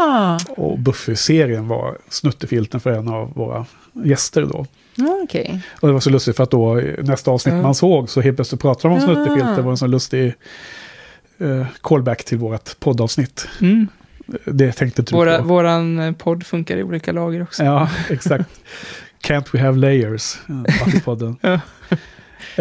Ah, 0.00 0.38
Och 0.48 0.78
Buffy-serien 0.78 1.68
var 1.68 1.96
snuttefilten 2.08 2.80
för 2.80 2.90
en 2.92 3.08
av 3.08 3.32
våra 3.34 3.66
gäster 4.04 4.42
då. 4.42 4.66
Okej. 5.24 5.60
Och 5.80 5.88
det 5.88 5.92
var 5.94 6.00
så 6.00 6.10
lustigt 6.10 6.36
för 6.36 6.42
att 6.44 6.50
då 6.50 6.80
i 6.80 6.96
nästa 7.02 7.30
avsnitt 7.30 7.54
Ja. 7.54 7.62
man 7.62 7.74
såg 7.74 8.10
så 8.10 8.20
helt 8.20 8.36
plötsligt 8.36 8.60
pratade 8.60 8.94
de 8.94 9.00
om 9.00 9.06
snuttefilter. 9.06 9.56
Det 9.56 9.62
var 9.62 9.70
en 9.70 9.76
sån 9.76 9.90
lustig 9.90 10.34
eh, 11.38 11.66
callback 11.80 12.24
till 12.24 12.38
vårt 12.38 12.80
poddavsnitt. 12.80 13.48
mm. 13.60 13.88
Det 14.44 14.72
tänkte 14.72 15.02
inte 15.02 15.14
Våra, 15.14 15.38
på. 15.38 15.44
våran 15.44 15.98
eh, 15.98 16.12
podd 16.12 16.46
funkar 16.46 16.76
i 16.76 16.82
olika 16.82 17.12
lager 17.12 17.42
också. 17.42 17.64
Ja, 17.64 17.88
exakt. 18.10 18.50
Can't 19.24 19.46
we 19.52 19.58
have 19.60 19.78
layers? 19.78 20.38
Buffy-podden. 20.46 21.36
Ja. 21.40 21.60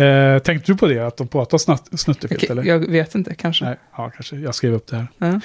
Eh, 0.03 0.39
tänkte 0.39 0.71
du 0.71 0.77
på 0.77 0.87
det, 0.87 0.99
att 0.99 1.17
de 1.17 1.27
pratar 1.27 1.57
snutt, 1.57 1.99
snuttefilt? 1.99 2.43
Eller? 2.43 2.63
jag 2.63 2.79
vet 2.79 3.15
inte, 3.15 3.35
kanske. 3.35 3.65
Nej, 3.65 3.75
ja, 3.97 4.09
kanske. 4.15 4.35
Jag 4.35 4.55
skrev 4.55 4.73
upp 4.73 4.87
det 4.87 4.95
här. 4.95 5.07
Ja. 5.17 5.39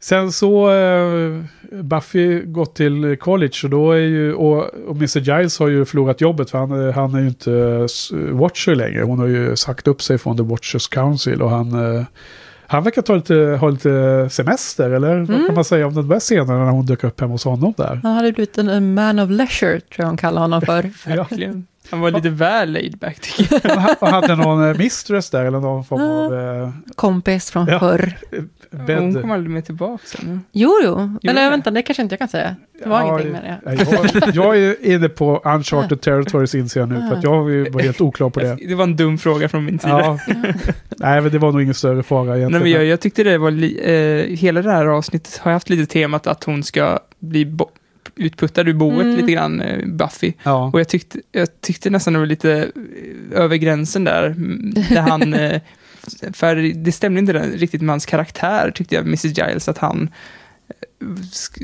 Sen 0.00 0.32
så 0.32 0.70
eh, 0.70 1.42
Buffy 1.82 2.42
gått 2.42 2.74
till 2.74 3.16
college 3.20 3.60
och 3.64 3.70
då 3.70 3.92
är 3.92 3.98
ju, 3.98 4.34
och, 4.34 4.64
och 4.88 4.96
Mr. 4.96 5.18
Giles 5.18 5.58
har 5.58 5.68
ju 5.68 5.84
förlorat 5.84 6.20
jobbet 6.20 6.50
för 6.50 6.58
han, 6.58 6.88
eh, 6.88 6.94
han 6.94 7.14
är 7.14 7.20
ju 7.20 7.28
inte 7.28 7.52
eh, 7.52 8.18
Watcher 8.18 8.74
längre. 8.74 9.02
Hon 9.02 9.18
har 9.18 9.26
ju 9.26 9.56
sagt 9.56 9.88
upp 9.88 10.02
sig 10.02 10.18
från 10.18 10.36
The 10.36 10.42
Watchers 10.42 10.88
Council 10.88 11.42
och 11.42 11.50
han, 11.50 11.96
eh, 11.96 12.04
han 12.66 12.84
verkar 12.84 13.02
ta 13.02 13.14
lite, 13.14 13.34
ha 13.60 13.68
lite 13.68 14.28
semester 14.30 14.90
eller 14.90 15.18
vad 15.18 15.46
kan 15.46 15.54
man 15.54 15.64
säga 15.64 15.86
om 15.86 15.94
den 15.94 16.08
där 16.08 16.20
scenen 16.20 16.46
när 16.46 16.70
hon 16.70 16.86
dök 16.86 17.04
upp 17.04 17.20
hemma 17.20 17.32
hos 17.32 17.44
honom 17.44 17.74
där? 17.76 18.00
Han 18.02 18.14
hade 18.14 18.32
blivit 18.32 18.58
en, 18.58 18.68
en 18.68 18.94
man 18.94 19.18
of 19.18 19.30
leisure, 19.30 19.80
tror 19.80 20.04
jag 20.04 20.06
hon 20.06 20.16
kallar 20.16 20.40
honom 20.40 20.62
för. 20.62 20.82
Verkligen. 21.08 21.66
Han 21.90 22.00
var 22.00 22.10
lite 22.10 22.30
väl 22.30 22.72
laid 22.72 22.98
back 22.98 23.20
tycker 23.20 23.60
jag. 23.68 23.96
Och 24.02 24.08
hade 24.08 24.36
någon 24.36 24.68
eh, 24.70 24.76
mistress 24.78 25.30
där 25.30 25.44
eller 25.44 25.60
någon 25.60 25.84
form 25.84 26.00
av 26.02 26.34
eh, 26.62 26.70
Kompis 26.94 27.50
från 27.50 27.66
Ja. 27.66 27.78
förr. 27.78 28.18
Hon 28.70 28.86
bädd. 28.86 29.20
kom 29.22 29.30
aldrig 29.30 29.50
mer 29.50 29.60
tillbaka 29.60 30.02
sen. 30.06 30.40
Jo, 30.52 30.70
jo. 30.84 31.18
Eller 31.22 31.44
det? 31.44 31.50
vänta, 31.50 31.70
det 31.70 31.82
kanske 31.82 32.02
inte 32.02 32.12
jag 32.12 32.18
kan 32.18 32.28
säga. 32.28 32.56
Det 32.82 32.88
var 32.88 33.00
Ja, 33.00 33.06
ingenting 33.06 33.32
med 33.32 33.42
det. 33.42 33.60
nej, 33.64 34.10
Jag, 34.14 34.34
jag 34.34 34.58
är 34.58 34.86
inne 34.86 35.08
på 35.08 35.40
uncharted 35.44 36.00
territories 36.00 36.54
inser 36.54 36.80
jag 36.80 36.88
nu, 36.88 37.08
för 37.10 37.16
att 37.16 37.22
jag 37.22 37.42
var 37.72 37.80
helt 37.82 38.00
oklar 38.00 38.30
på 38.30 38.40
det. 38.40 38.58
Det 38.68 38.74
var 38.74 38.84
en 38.84 38.96
dum 38.96 39.18
fråga 39.18 39.48
från 39.48 39.64
min 39.64 39.78
sida. 39.78 39.98
Ja. 40.00 40.18
Nej, 40.96 41.20
men 41.20 41.30
det 41.32 41.38
var 41.38 41.52
nog 41.52 41.62
ingen 41.62 41.74
större 41.74 42.02
fara 42.02 42.24
Nej, 42.24 42.38
egentligen. 42.38 42.62
men 42.62 42.72
jag, 42.72 42.84
jag 42.84 43.00
tyckte 43.00 43.22
det 43.24 43.38
var, 43.38 43.50
li, 43.50 43.78
eh, 44.30 44.36
hela 44.36 44.62
det 44.62 44.70
här 44.72 44.86
avsnittet 44.86 45.36
har 45.38 45.52
haft 45.52 45.70
lite 45.70 45.92
temat 45.92 46.26
att 46.26 46.44
hon 46.44 46.62
ska 46.62 46.98
bli 47.18 47.46
bo- 47.46 47.70
utputtad 48.16 48.68
ur 48.68 48.72
boet 48.74 49.04
Mm. 49.06 49.16
lite 49.16 49.32
grann, 49.32 49.60
eh, 49.60 49.86
Buffy. 49.86 50.32
ja. 50.42 50.70
Och 50.72 50.80
jag 50.80 50.88
tyckte, 50.88 51.18
jag 51.32 51.60
tyckte 51.60 51.90
nästan 51.90 52.12
det 52.12 52.18
var 52.18 52.26
lite 52.26 52.52
eh, 53.32 53.40
över 53.42 53.56
gränsen 53.56 54.04
där, 54.04 54.26
mm, 54.26 54.74
där 54.74 55.00
han, 55.00 55.34
eh, 55.34 55.60
för 56.32 56.56
det 56.84 56.92
stämde 56.92 57.20
inte 57.20 57.32
riktigt 57.32 57.82
med 57.82 57.92
hans 57.92 58.06
karaktär 58.06 58.70
tyckte 58.74 58.94
jag, 58.94 59.02
Mrs 59.06 59.24
Giles, 59.24 59.68
att 59.68 59.78
han 59.78 60.08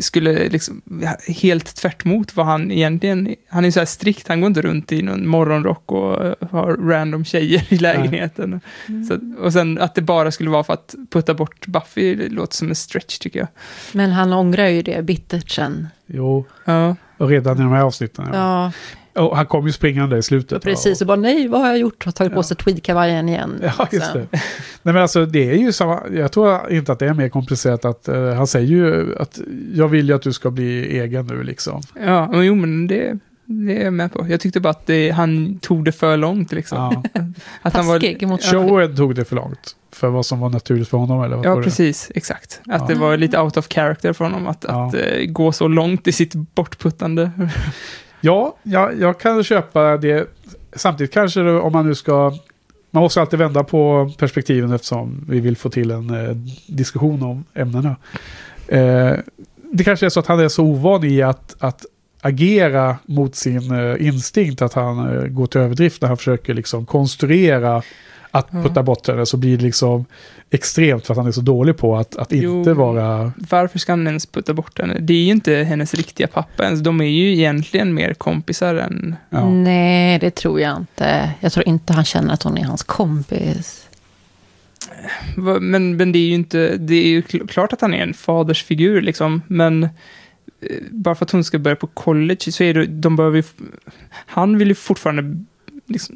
skulle 0.01 0.49
liksom, 0.49 0.83
helt 1.29 1.77
tvärt 1.77 2.05
emot 2.07 2.37
vad 2.37 2.47
han 2.47 2.71
egentligen, 2.71 3.35
han 3.49 3.64
är 3.64 3.71
så 3.71 3.79
här 3.79 3.87
strikt, 3.87 4.29
han 4.29 4.40
går 4.40 4.49
inte 4.49 4.62
runt 4.62 4.92
i 4.92 5.03
någon 5.03 5.29
morgonrock 5.29 5.92
och 5.92 6.25
eh, 6.25 6.35
har 6.51 6.77
random 6.77 7.25
tjejer 7.25 7.66
i 7.68 7.79
lägenheten. 7.79 8.61
Så, 9.09 9.42
och 9.45 9.53
sen 9.53 9.79
att 9.79 9.95
det 9.95 10.03
bara 10.03 10.31
skulle 10.31 10.51
vara 10.51 10.64
för 10.64 10.73
att 10.73 10.95
putta 11.11 11.35
bort 11.35 11.66
Buffy, 11.66 12.14
det 12.14 12.29
låter 12.29 12.57
som 12.57 12.68
en 12.68 12.75
stretch 12.75 13.18
tycker 13.18 13.38
jag. 13.38 13.49
Men 13.92 14.11
han 14.11 14.33
ångrar 14.33 14.68
ju 14.68 14.83
det 14.83 15.03
bittert 15.03 15.51
sen. 15.51 15.88
Jo, 16.07 16.45
Ja, 16.64 16.97
och 17.18 17.29
redan 17.29 17.59
i 17.59 17.61
de 17.61 17.73
här 17.73 17.83
avsnitten. 17.83 18.29
Ja. 18.33 18.38
Ja, 18.38 18.73
Och 19.14 19.37
han 19.37 19.46
kom 19.46 19.66
ju 19.66 19.72
springande 19.72 20.18
i 20.18 20.22
slutet. 20.22 20.62
precis. 20.62 21.01
Och 21.01 21.07
bara 21.07 21.16
nej, 21.16 21.48
vad 21.48 21.61
har 21.61 21.68
jag 21.68 21.79
gjort? 21.79 22.05
Har 22.05 22.12
tagit 22.12 22.35
på 22.35 22.42
sig 22.42 22.57
tweedkavajen 22.57 23.29
igen. 23.29 23.61
Ja, 23.62 23.88
just 23.92 24.12
det. 24.12 24.27
Nej, 24.33 24.40
men 24.83 24.96
alltså 24.96 25.27
det 25.27 25.51
är 25.51 25.57
ju 25.57 25.72
samma, 25.72 26.01
jag 26.12 26.33
tror 26.33 26.72
inte 26.72 26.92
att 26.92 26.98
det 26.98 27.07
är 27.07 27.14
mer 27.14 27.29
komplicerat 27.29 27.85
att 27.85 28.09
eh, 28.09 28.33
han 28.35 28.46
säger 28.46 28.66
ju 28.68 29.16
att 29.18 29.40
jag 29.75 29.88
vill 29.88 30.09
ju 30.09 30.14
att 30.14 30.22
du 30.22 30.33
ska 30.33 30.51
bli 30.51 30.98
egen 30.98 31.27
nu 31.27 31.42
liksom. 31.42 31.81
ja 32.07 32.29
men 32.31 32.44
jo 32.44 32.55
men 32.55 32.87
det, 32.87 33.18
det 33.44 33.77
är 33.81 33.85
jag 33.85 33.92
med 33.92 34.12
på. 34.12 34.27
Jag 34.29 34.40
tyckte 34.40 34.61
bara 34.61 34.70
att 34.70 34.87
det, 34.87 35.11
han 35.11 35.59
tog 35.59 35.85
det 35.85 35.92
för 35.92 36.16
långt 36.16 36.53
liksom. 36.53 36.79
Ja. 37.14 37.22
Att 37.62 37.75
han 37.75 37.87
var, 37.87 38.27
mot 38.27 38.42
Showen 38.44 38.96
tog 38.96 39.14
det 39.14 39.25
för 39.25 39.37
långt. 39.37 39.77
För 39.92 40.09
vad 40.09 40.27
som 40.27 40.40
var 40.40 40.48
naturligt 40.48 40.88
för 40.88 40.98
honom 40.98 41.22
eller 41.22 41.37
vad 41.37 41.46
Ja, 41.46 41.51
var 41.51 41.57
det? 41.57 41.64
precis. 41.64 42.12
Exakt. 42.14 42.61
Att 42.68 42.81
Ja. 42.81 42.87
det 42.88 42.94
var 42.94 43.16
lite 43.16 43.40
out 43.40 43.57
of 43.57 43.68
character 43.68 44.12
för 44.12 44.25
honom 44.25 44.46
att, 44.46 44.64
Ja. 44.68 44.87
att 44.88 44.94
eh, 44.94 45.25
gå 45.27 45.53
så 45.53 45.68
långt 45.68 46.09
i 46.09 46.12
sitt 46.12 46.35
bortputtande. 46.35 47.31
Ja, 48.24 48.56
jag, 48.62 49.00
jag 49.00 49.20
kan 49.20 49.44
köpa 49.44 49.96
det. 49.96 50.28
Samtidigt 50.72 51.12
kanske 51.12 51.40
det, 51.40 51.61
om 51.61 51.72
man 51.72 51.87
nu 51.87 51.94
ska... 51.94 52.35
Man 52.90 53.02
måste 53.02 53.20
alltid 53.20 53.38
vända 53.38 53.64
på 53.64 54.12
perspektiven 54.18 54.72
eftersom 54.72 55.24
vi 55.28 55.40
vill 55.40 55.56
få 55.56 55.70
till 55.70 55.90
en 55.90 56.11
eh, 56.11 56.37
diskussion 56.66 57.22
om 57.22 57.44
ämnena. 57.54 57.96
Eh, 58.68 59.12
det 59.72 59.85
kanske 59.85 60.06
är 60.06 60.11
så 60.11 60.20
att 60.20 60.26
han 60.26 60.40
är 60.40 60.48
så 60.48 60.64
ovan 60.64 61.04
i 61.04 61.22
att, 61.22 61.56
att 61.58 61.87
agera 62.20 62.96
mot 63.06 63.35
sin 63.35 63.70
eh, 63.70 64.07
instinkt 64.07 64.62
att 64.62 64.72
han 64.72 65.16
eh, 65.16 65.26
går 65.26 65.47
till 65.47 65.61
överdrift 65.61 66.03
när 66.03 66.09
han 66.09 66.16
försöker 66.16 66.55
liksom 66.55 66.86
konstruera 66.86 67.82
att 68.35 68.47
Ja. 68.51 68.62
putta 68.62 68.83
bort 68.83 69.09
henne 69.09 69.26
så 69.26 69.37
blir 69.37 69.57
det 69.57 69.62
liksom 69.64 70.05
extremt 70.51 71.07
för 71.07 71.14
att 71.14 71.18
han 71.18 71.26
är 71.26 71.33
så 71.33 71.41
dålig 71.41 71.76
på 71.76 71.97
att, 71.97 72.16
att 72.16 72.33
inte 72.33 72.45
Jo. 72.45 72.74
vara... 72.74 73.33
Varför 73.51 73.78
ska 73.78 73.93
han 73.93 74.07
ens 74.07 74.26
putta 74.26 74.55
bort 74.55 74.78
henne? 74.80 74.99
Det 75.01 75.12
är 75.14 75.24
ju 75.24 75.30
inte 75.30 75.55
hennes 75.55 75.95
riktiga 75.95 76.26
pappa 76.26 76.64
ens. 76.64 76.80
De 76.80 77.01
är 77.01 77.05
ju 77.05 77.33
egentligen 77.33 77.95
mer 77.95 78.14
kompisar 78.14 78.74
än... 78.74 79.16
Ja. 79.30 79.51
Nej, 79.51 80.18
det 80.18 80.30
tror 80.30 80.61
jag 80.61 80.76
inte. 80.76 81.30
Jag 81.41 81.53
tror 81.53 81.68
inte 81.68 81.93
han 81.93 82.05
känner 82.05 82.35
att 82.35 82.43
hon 82.43 82.59
är 82.59 82.64
hans 82.64 82.83
kompis. 82.83 83.89
Men, 85.37 85.97
men 85.97 86.12
det 86.12 86.18
är 86.18 86.26
ju 86.26 86.35
inte... 86.35 86.76
Det 86.76 86.95
är 86.95 87.09
ju 87.09 87.20
kl- 87.20 87.47
klart 87.49 87.72
att 87.72 87.80
han 87.80 87.95
är 87.95 88.03
en 88.03 88.14
fadersfigur 88.14 89.03
liksom, 89.03 89.43
men 89.47 89.83
eh, 89.83 89.89
bara 90.91 91.14
för 91.14 91.24
att 91.24 91.30
hon 91.30 91.45
ska 91.45 91.59
börja 91.59 91.76
på 91.76 91.87
college 91.87 92.41
så 92.53 92.64
är 92.64 92.74
det, 92.74 92.87
de 92.87 93.16
behöver 93.16 93.37
ju, 93.37 93.43
han 94.12 94.59
vill 94.59 94.68
ju 94.68 94.74
fortfarande 94.74 95.45
liksom, 95.87 96.14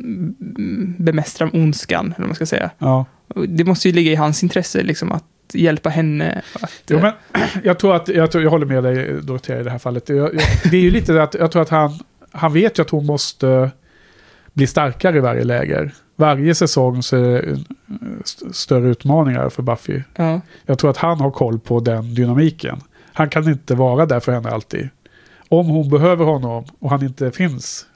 bemästra 0.99 1.51
ondskan, 1.53 2.07
eller 2.07 2.19
vad 2.19 2.29
man 2.29 2.35
ska 2.35 2.47
säga. 2.47 2.71
Ja. 2.79 3.05
Det 3.49 3.65
måste 3.65 3.89
ju 3.89 3.95
ligga 3.95 4.13
i 4.13 4.15
hans 4.15 4.43
intresse, 4.43 4.83
liksom, 4.83 5.13
att 5.13 5.25
hjälpa 5.53 5.89
henne. 5.91 6.43
Att, 6.61 6.83
Jo, 6.89 6.99
men 7.01 7.13
jag 7.65 7.79
tror 7.79 7.97
att, 7.97 8.09
jag, 8.09 8.31
tror, 8.31 8.45
jag 8.45 8.51
håller 8.51 8.67
med 8.67 8.83
dig 8.85 9.23
Dorotea 9.23 9.61
i 9.61 9.63
det 9.63 9.71
här 9.71 9.79
fallet. 9.79 10.09
Jag, 10.09 10.19
jag, 10.35 10.43
det 10.71 10.77
är 10.77 10.81
ju 10.81 10.91
lite 10.91 11.23
att 11.23 11.35
jag 11.35 11.51
tror 11.53 11.63
att 11.63 11.69
han, 11.69 11.99
han 12.31 12.53
vet 12.53 12.79
ju 12.79 12.83
att 12.83 12.91
hon 12.91 13.07
måste 13.07 13.71
bli 14.53 14.67
starkare 14.67 15.17
i 15.17 15.21
varje 15.21 15.45
läger. 15.45 15.95
Varje 16.17 16.55
säsong 16.55 17.03
så 17.03 17.17
är 17.17 17.21
det 17.43 17.59
st- 18.25 18.53
större 18.53 18.89
utmaningar 18.89 19.49
för 19.49 19.63
Buffy. 19.63 20.03
ja. 20.17 20.41
Jag 20.67 20.79
tror 20.79 20.91
att 20.91 20.97
han 20.97 21.21
har 21.21 21.31
koll 21.31 21.59
på 21.59 21.81
den 21.81 22.15
dynamiken. 22.15 22.81
Han 23.13 23.29
kan 23.29 23.49
inte 23.49 23.75
vara 23.75 24.07
där 24.07 24.21
för 24.21 24.33
henne 24.33 24.49
alltid. 24.51 24.89
Om 25.49 25.67
hon 25.67 25.89
behöver 25.91 26.25
honom 26.25 26.65
och 26.79 26.91
han 26.91 27.03
inte 27.03 27.31
finns, 27.31 27.87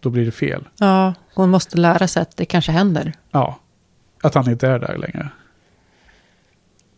då 0.00 0.10
blir 0.10 0.24
det 0.24 0.30
fel. 0.30 0.68
Ja, 0.78 1.14
hon 1.34 1.50
måste 1.50 1.78
lära 1.78 2.08
sig 2.08 2.22
att 2.22 2.36
det 2.36 2.44
kanske 2.44 2.72
händer. 2.72 3.12
Ja, 3.30 3.58
att 4.22 4.34
han 4.34 4.50
inte 4.50 4.68
är 4.68 4.78
där 4.78 4.96
längre. 4.96 5.30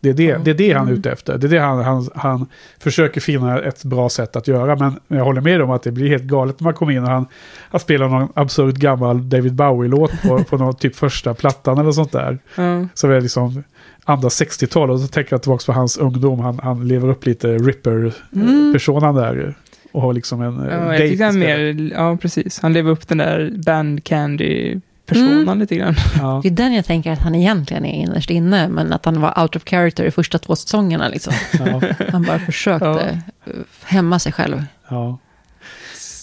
Det 0.03 0.09
är 0.09 0.13
det, 0.13 0.37
det, 0.43 0.51
är 0.51 0.55
det 0.55 0.73
han 0.73 0.87
är 0.87 0.91
ute 0.91 1.11
efter. 1.11 1.37
Det 1.37 1.47
är 1.47 1.49
det 1.49 1.59
han, 1.59 1.83
han, 1.83 2.09
han 2.15 2.47
försöker 2.79 3.21
finna 3.21 3.59
ett 3.61 3.83
bra 3.83 4.09
sätt 4.09 4.35
att 4.35 4.47
göra. 4.47 4.75
Men 4.75 4.99
jag 5.07 5.25
håller 5.25 5.41
med 5.41 5.61
om 5.61 5.71
att 5.71 5.83
det 5.83 5.91
blir 5.91 6.09
helt 6.09 6.23
galet 6.23 6.59
när 6.59 6.63
man 6.63 6.73
kommer 6.73 6.93
in 6.93 7.03
och 7.03 7.09
han, 7.09 7.25
han 7.69 7.79
spelar 7.79 8.09
någon 8.09 8.27
absurd 8.35 8.79
gammal 8.79 9.29
David 9.29 9.53
Bowie-låt 9.53 10.21
på, 10.21 10.43
på 10.43 10.57
någon 10.57 10.75
typ 10.75 10.95
första 10.95 11.33
plattan 11.33 11.77
eller 11.77 11.91
sånt 11.91 12.11
där. 12.11 12.39
Ja. 12.55 12.87
Som 12.93 13.11
är 13.11 13.21
liksom 13.21 13.63
andra 14.03 14.29
60-tal. 14.29 14.91
Och 14.91 14.99
så 14.99 15.07
tänker 15.07 15.33
jag 15.33 15.41
tillbaka 15.41 15.63
på 15.65 15.73
hans 15.73 15.97
ungdom. 15.97 16.39
Han, 16.39 16.59
han 16.59 16.87
lever 16.87 17.09
upp 17.09 17.25
lite 17.25 17.57
Ripper-personan 17.57 19.15
där. 19.15 19.55
Och 19.93 20.01
har 20.01 20.13
liksom 20.13 20.41
en 20.41 20.59
eh, 20.59 20.65
Ja, 20.65 20.73
jag 20.79 20.87
date 20.91 20.97
tyckte 20.97 21.25
han 21.25 21.39
mer, 21.39 21.89
ja 21.93 22.17
precis, 22.21 22.59
han 22.59 22.73
lever 22.73 22.91
upp 22.91 23.07
den 23.07 23.17
där 23.17 23.51
band 23.65 24.03
candy-personan 24.03 25.41
Mm. 25.47 25.59
lite 25.59 25.75
grann. 25.75 25.95
Ja. 26.19 26.39
Det 26.43 26.49
är 26.49 26.53
den 26.53 26.73
jag 26.73 26.85
tänker 26.85 27.11
att 27.11 27.19
han 27.19 27.35
egentligen 27.35 27.85
är 27.85 28.01
innerst 28.03 28.29
inne, 28.29 28.67
men 28.67 28.93
att 28.93 29.05
han 29.05 29.21
var 29.21 29.41
out 29.41 29.55
of 29.55 29.63
character 29.65 30.03
i 30.03 30.11
första 30.11 30.39
två 30.39 30.55
säsongerna. 30.55 31.07
Liksom. 31.07 31.33
Ja. 31.59 31.81
Han 32.11 32.23
bara 32.23 32.39
försökte 32.39 33.19
eh, 33.45 33.51
hämma 33.83 34.19
sig 34.19 34.31
själv. 34.31 34.63
Ja. 34.89 35.17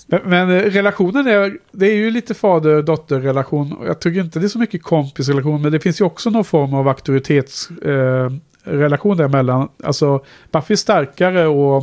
Men, 0.07 0.21
men 0.25 0.51
eh, 0.51 0.62
relationen 0.62 1.27
är, 1.27 1.53
det 1.73 1.87
är 1.87 1.95
ju 1.95 2.11
lite 2.11 2.35
fader-dotter-relation. 2.35 3.73
Och 3.73 3.87
Jag 3.87 4.01
tycker 4.01 4.21
inte 4.21 4.39
det 4.39 4.47
är 4.47 4.49
så 4.49 4.59
mycket 4.59 4.83
kompisrelation, 4.83 5.62
men 5.62 5.73
det 5.73 5.81
finns 5.81 6.01
ju 6.01 6.05
också 6.05 6.31
någon 6.31 6.45
form 6.45 6.75
av 6.75 6.89
auktoritetsrelation 6.89 8.41
eh, 8.64 8.71
relation 8.73 9.16
däremellan. 9.16 9.68
Alltså, 9.85 10.25
Buffy 10.53 10.73
är 10.73 10.77
starkare 10.77 11.47
och 11.47 11.83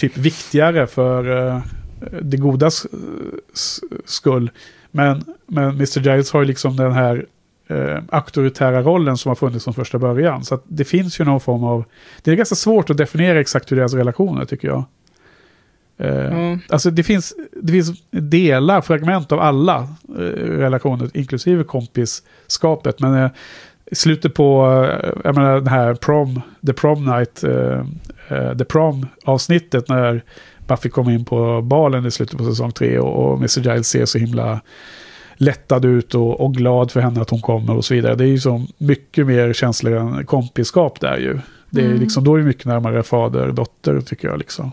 typ 0.00 0.16
viktigare 0.16 0.86
för 0.86 1.48
eh, 1.48 1.60
det 2.22 2.36
godas 2.36 2.86
s- 3.54 3.80
skull. 4.04 4.50
Men, 4.90 5.24
men 5.46 5.68
Mr. 5.68 6.00
Giles 6.00 6.32
har 6.32 6.40
ju 6.40 6.46
liksom 6.46 6.76
den 6.76 6.92
här 6.92 7.26
eh, 7.68 7.98
auktoritära 8.10 8.82
rollen 8.82 9.16
som 9.16 9.28
har 9.28 9.36
funnits 9.36 9.64
från 9.64 9.74
första 9.74 9.98
början. 9.98 10.44
Så 10.44 10.60
det 10.68 10.84
finns 10.84 11.20
ju 11.20 11.24
någon 11.24 11.40
form 11.40 11.64
av... 11.64 11.84
Det 12.22 12.30
är 12.30 12.34
ganska 12.36 12.54
svårt 12.54 12.90
att 12.90 12.96
definiera 12.96 13.40
exakt 13.40 13.72
hur 13.72 13.76
deras 13.76 13.94
relationer 13.94 14.44
tycker 14.44 14.68
jag. 14.68 14.84
Eh, 15.98 16.38
Ja. 16.38 16.58
Alltså 16.68 16.90
det 16.90 17.02
finns, 17.02 17.34
det 17.62 17.72
finns 17.72 18.02
delar, 18.10 18.80
fragment 18.80 19.32
av 19.32 19.40
alla 19.40 19.88
eh, 20.08 20.22
relationer, 20.58 21.10
inklusive 21.14 21.64
kompisskapet. 21.64 23.00
Men 23.00 23.14
eh, 23.14 23.30
i 23.90 23.94
slutet 23.94 24.34
på, 24.34 24.66
eh, 25.02 25.10
jag 25.24 25.34
menar 25.34 25.54
den 25.54 25.66
här 25.66 25.94
prom, 25.94 26.40
the 26.66 26.72
prom 26.72 27.04
night, 27.04 27.44
eh, 27.44 27.80
eh, 28.28 28.56
the 28.56 28.64
prom 28.64 29.06
avsnittet 29.24 29.88
när 29.88 30.24
Buffy 30.66 30.88
kom 30.88 31.10
in 31.10 31.24
på 31.24 31.62
balen 31.62 32.06
i 32.06 32.10
slutet 32.10 32.38
på 32.38 32.44
säsong 32.44 32.72
tre 32.72 32.98
och, 32.98 33.24
och 33.32 33.36
Mr. 33.38 33.60
Giles 33.60 33.88
ser 33.88 34.04
så 34.04 34.18
himla 34.18 34.60
lättad 35.36 35.84
ut 35.84 36.14
och, 36.14 36.40
och 36.40 36.54
glad 36.54 36.90
för 36.90 37.00
henne 37.00 37.20
att 37.20 37.30
hon 37.30 37.40
kommer 37.42 37.76
och 37.76 37.84
så 37.84 37.94
vidare. 37.94 38.14
Det 38.14 38.24
är 38.24 38.28
ju 38.28 38.38
så 38.38 38.66
mycket 38.78 39.26
mer 39.26 39.52
känslor 39.52 39.96
än 39.96 40.26
kompisskap 40.26 41.00
där 41.00 41.16
ju. 41.16 41.38
Det 41.70 41.80
är 41.80 41.86
Mm. 41.86 42.00
liksom, 42.00 42.24
då 42.24 42.34
är 42.34 42.38
det 42.38 42.44
mycket 42.44 42.64
närmare 42.64 43.02
fader-dotter 43.02 44.00
tycker 44.00 44.28
jag 44.28 44.38
liksom. 44.38 44.72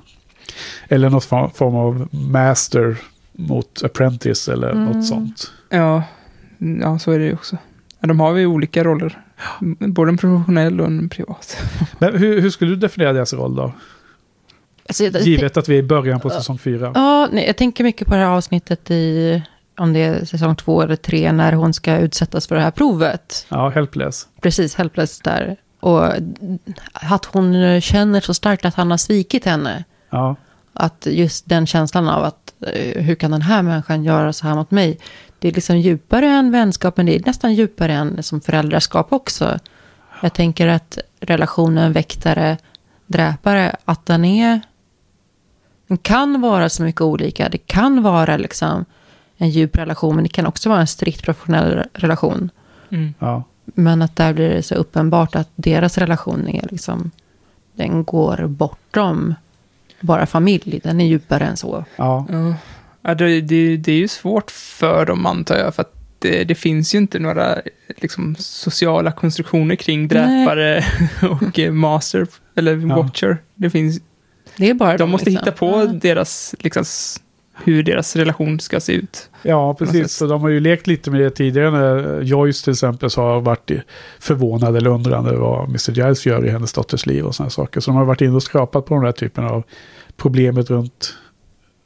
Eller 0.87 1.09
något 1.09 1.23
form 1.55 1.75
av 1.75 2.07
master 2.11 2.97
mot 3.33 3.83
apprentice 3.83 4.47
eller 4.49 4.69
Mm. 4.71 4.83
något 4.85 5.05
sånt. 5.05 5.51
Ja, 5.69 6.03
ja, 6.81 6.99
så 6.99 7.11
är 7.11 7.19
det 7.19 7.25
ju 7.25 7.33
också. 7.33 7.57
Ja, 7.99 8.07
de 8.07 8.19
har 8.19 8.35
ju 8.35 8.45
olika 8.45 8.83
roller. 8.83 9.21
Både 9.79 10.11
en 10.11 10.17
professionell 10.17 10.81
och 10.81 10.87
en 10.87 11.09
privat. 11.09 11.57
Men 11.99 12.17
hur, 12.17 12.41
hur 12.41 12.49
skulle 12.49 12.71
du 12.71 12.75
definiera 12.75 13.13
deras 13.13 13.33
roll 13.33 13.55
då? 13.55 13.71
Alltså, 14.87 15.03
jag- 15.03 15.21
Givet 15.21 15.57
att 15.57 15.69
vi 15.69 15.75
är 15.75 15.79
i 15.79 15.83
början 15.83 16.19
på 16.19 16.29
säsong 16.29 16.57
fyra. 16.57 16.91
Ja, 16.95 17.27
nej, 17.31 17.47
jag 17.47 17.57
tänker 17.57 17.83
mycket 17.83 18.07
på 18.07 18.13
det 18.13 18.19
här 18.19 18.27
avsnittet 18.27 18.91
i, 18.91 19.41
om 19.77 19.93
det 19.93 19.99
är 20.03 20.25
säsong 20.25 20.55
två 20.55 20.81
eller 20.81 20.95
tre, 20.95 21.31
när 21.31 21.53
hon 21.53 21.73
ska 21.73 21.97
utsättas 21.97 22.47
för 22.47 22.55
det 22.55 22.61
här 22.61 22.71
provet. 22.71 23.45
Ja, 23.49 23.69
helpless. 23.69 24.27
Precis, 24.41 24.75
helpless 24.75 25.19
där. 25.19 25.55
Och 25.79 26.05
att 26.93 27.25
hon 27.25 27.81
känner 27.81 28.21
så 28.21 28.33
starkt 28.33 28.65
att 28.65 28.75
han 28.75 28.91
har 28.91 28.97
svikit 28.97 29.45
henne. 29.45 29.83
Ja, 30.09 30.35
Att 30.73 31.07
just 31.11 31.49
den 31.49 31.67
känslan 31.67 32.09
av 32.09 32.23
att 32.23 32.53
eh, 32.73 33.01
hur 33.03 33.15
kan 33.15 33.31
den 33.31 33.41
här 33.41 33.61
människan 33.61 34.03
göra 34.03 34.33
så 34.33 34.47
här 34.47 34.55
mot 34.55 34.71
mig? 34.71 34.99
Det 35.39 35.47
är 35.47 35.51
liksom 35.51 35.77
djupare 35.77 36.27
än 36.27 36.51
vänskap, 36.51 36.97
men 36.97 37.05
det 37.05 37.15
är 37.15 37.21
nästan 37.25 37.53
djupare 37.53 37.93
än 37.93 38.23
som 38.23 38.41
föräldraskap 38.41 39.13
också. 39.13 39.59
Jag 40.21 40.33
tänker 40.33 40.67
att 40.67 40.97
relationen 41.19 41.93
väktare-dräpare, 41.93 43.75
att 43.85 44.05
den 44.05 44.25
är... 44.25 44.61
Den 45.87 45.97
kan 45.97 46.41
vara 46.41 46.69
så 46.69 46.83
mycket 46.83 47.01
olika. 47.01 47.49
Det 47.49 47.57
kan 47.57 48.03
vara 48.03 48.37
liksom 48.37 48.85
en 49.37 49.49
djup 49.49 49.77
relation, 49.77 50.15
men 50.15 50.23
det 50.23 50.29
kan 50.29 50.47
också 50.47 50.69
vara 50.69 50.79
en 50.79 50.87
strikt 50.87 51.23
professionell 51.23 51.83
relation. 51.93 52.49
ja. 53.19 53.43
Men 53.65 54.01
att 54.01 54.15
där 54.15 54.33
blir 54.33 54.49
det 54.49 54.63
så 54.63 54.75
uppenbart 54.75 55.35
att 55.35 55.49
deras 55.55 55.97
relation 55.97 56.47
är 56.47 56.67
liksom... 56.71 57.11
Den 57.73 58.03
går 58.03 58.47
bortom 58.47 59.35
bara 60.01 60.25
familj. 60.25 60.79
Den 60.83 61.01
är 61.01 61.05
djupare 61.05 61.45
än 61.45 61.57
så. 61.57 61.85
ja. 61.95 62.25
Ja. 62.29 62.53
Ja, 63.07 63.15
det, 63.15 63.41
det, 63.41 63.77
det 63.77 63.91
är 63.91 63.95
ju 63.97 64.07
svårt 64.07 64.51
för 64.51 65.05
dem 65.05 65.25
antar 65.25 65.57
jag, 65.57 65.75
för 65.75 65.81
att 65.81 65.93
det, 66.19 66.43
det 66.43 66.55
finns 66.55 66.95
ju 66.95 66.97
inte 66.97 67.19
några 67.19 67.57
liksom, 67.97 68.35
sociala 68.39 69.11
konstruktioner 69.11 69.75
kring 69.75 70.07
dräpare 70.07 70.85
och 71.29 71.59
master, 71.73 72.27
eller 72.55 72.75
Ja. 72.89 72.95
watcher. 72.95 73.37
Det 73.55 73.69
finns, 73.69 73.99
Det 74.57 74.69
är 74.69 74.73
bara 74.73 74.97
de 74.97 75.09
måste 75.09 75.29
liksom. 75.29 75.45
hitta 75.45 75.57
på 75.57 75.85
deras, 76.01 76.55
liksom, 76.59 76.83
hur 77.63 77.83
deras 77.83 78.15
relation 78.15 78.59
ska 78.59 78.79
se 78.79 78.93
ut. 78.93 79.29
Ja, 79.41 79.73
precis. 79.73 80.11
Så 80.13 80.27
de 80.27 80.41
har 80.41 80.49
ju 80.49 80.59
lekt 80.59 80.87
lite 80.87 81.11
med 81.11 81.21
det 81.21 81.29
tidigare 81.29 81.71
när 81.71 82.21
Joyce 82.21 82.63
till 82.63 82.71
exempel 82.73 83.09
så 83.09 83.21
har 83.21 83.41
varit 83.41 83.71
förvånad 84.19 84.75
eller 84.77 84.89
undrande 84.89 85.37
vad 85.37 85.63
Mr. 85.69 85.91
Giles 85.91 86.25
gör 86.25 86.45
i 86.45 86.49
hennes 86.49 86.73
dotters 86.73 87.05
liv 87.05 87.25
och 87.25 87.35
sådana 87.35 87.49
saker. 87.49 87.79
Så 87.79 87.91
de 87.91 87.97
har 87.97 88.05
varit 88.05 88.21
inne 88.21 88.35
och 88.35 88.43
skrapat 88.43 88.85
på 88.85 88.95
den 88.95 89.03
här 89.05 89.11
typen 89.11 89.43
av 89.43 89.63
problemet 90.17 90.69
runt 90.69 91.13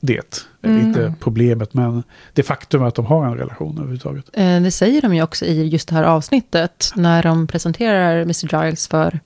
det. 0.01 0.47
Mm. 0.63 0.87
Inte 0.87 1.13
problemet, 1.19 1.73
men 1.73 2.03
det 2.33 2.43
faktum 2.43 2.83
att 2.83 2.95
de 2.95 3.05
har 3.05 3.25
en 3.25 3.37
relation 3.37 3.77
överhuvudtaget. 3.77 4.25
Eh, 4.33 4.61
Det 4.61 4.71
säger 4.71 5.01
de 5.01 5.15
ju 5.15 5.23
också 5.23 5.45
i 5.45 5.67
just 5.67 5.87
det 5.89 5.95
här 5.95 6.03
avsnittet. 6.03 6.91
När 6.95 7.23
de 7.23 7.47
presenterar 7.47 8.21
Mr. 8.21 8.63
Giles 8.65 8.87
för 8.87 9.19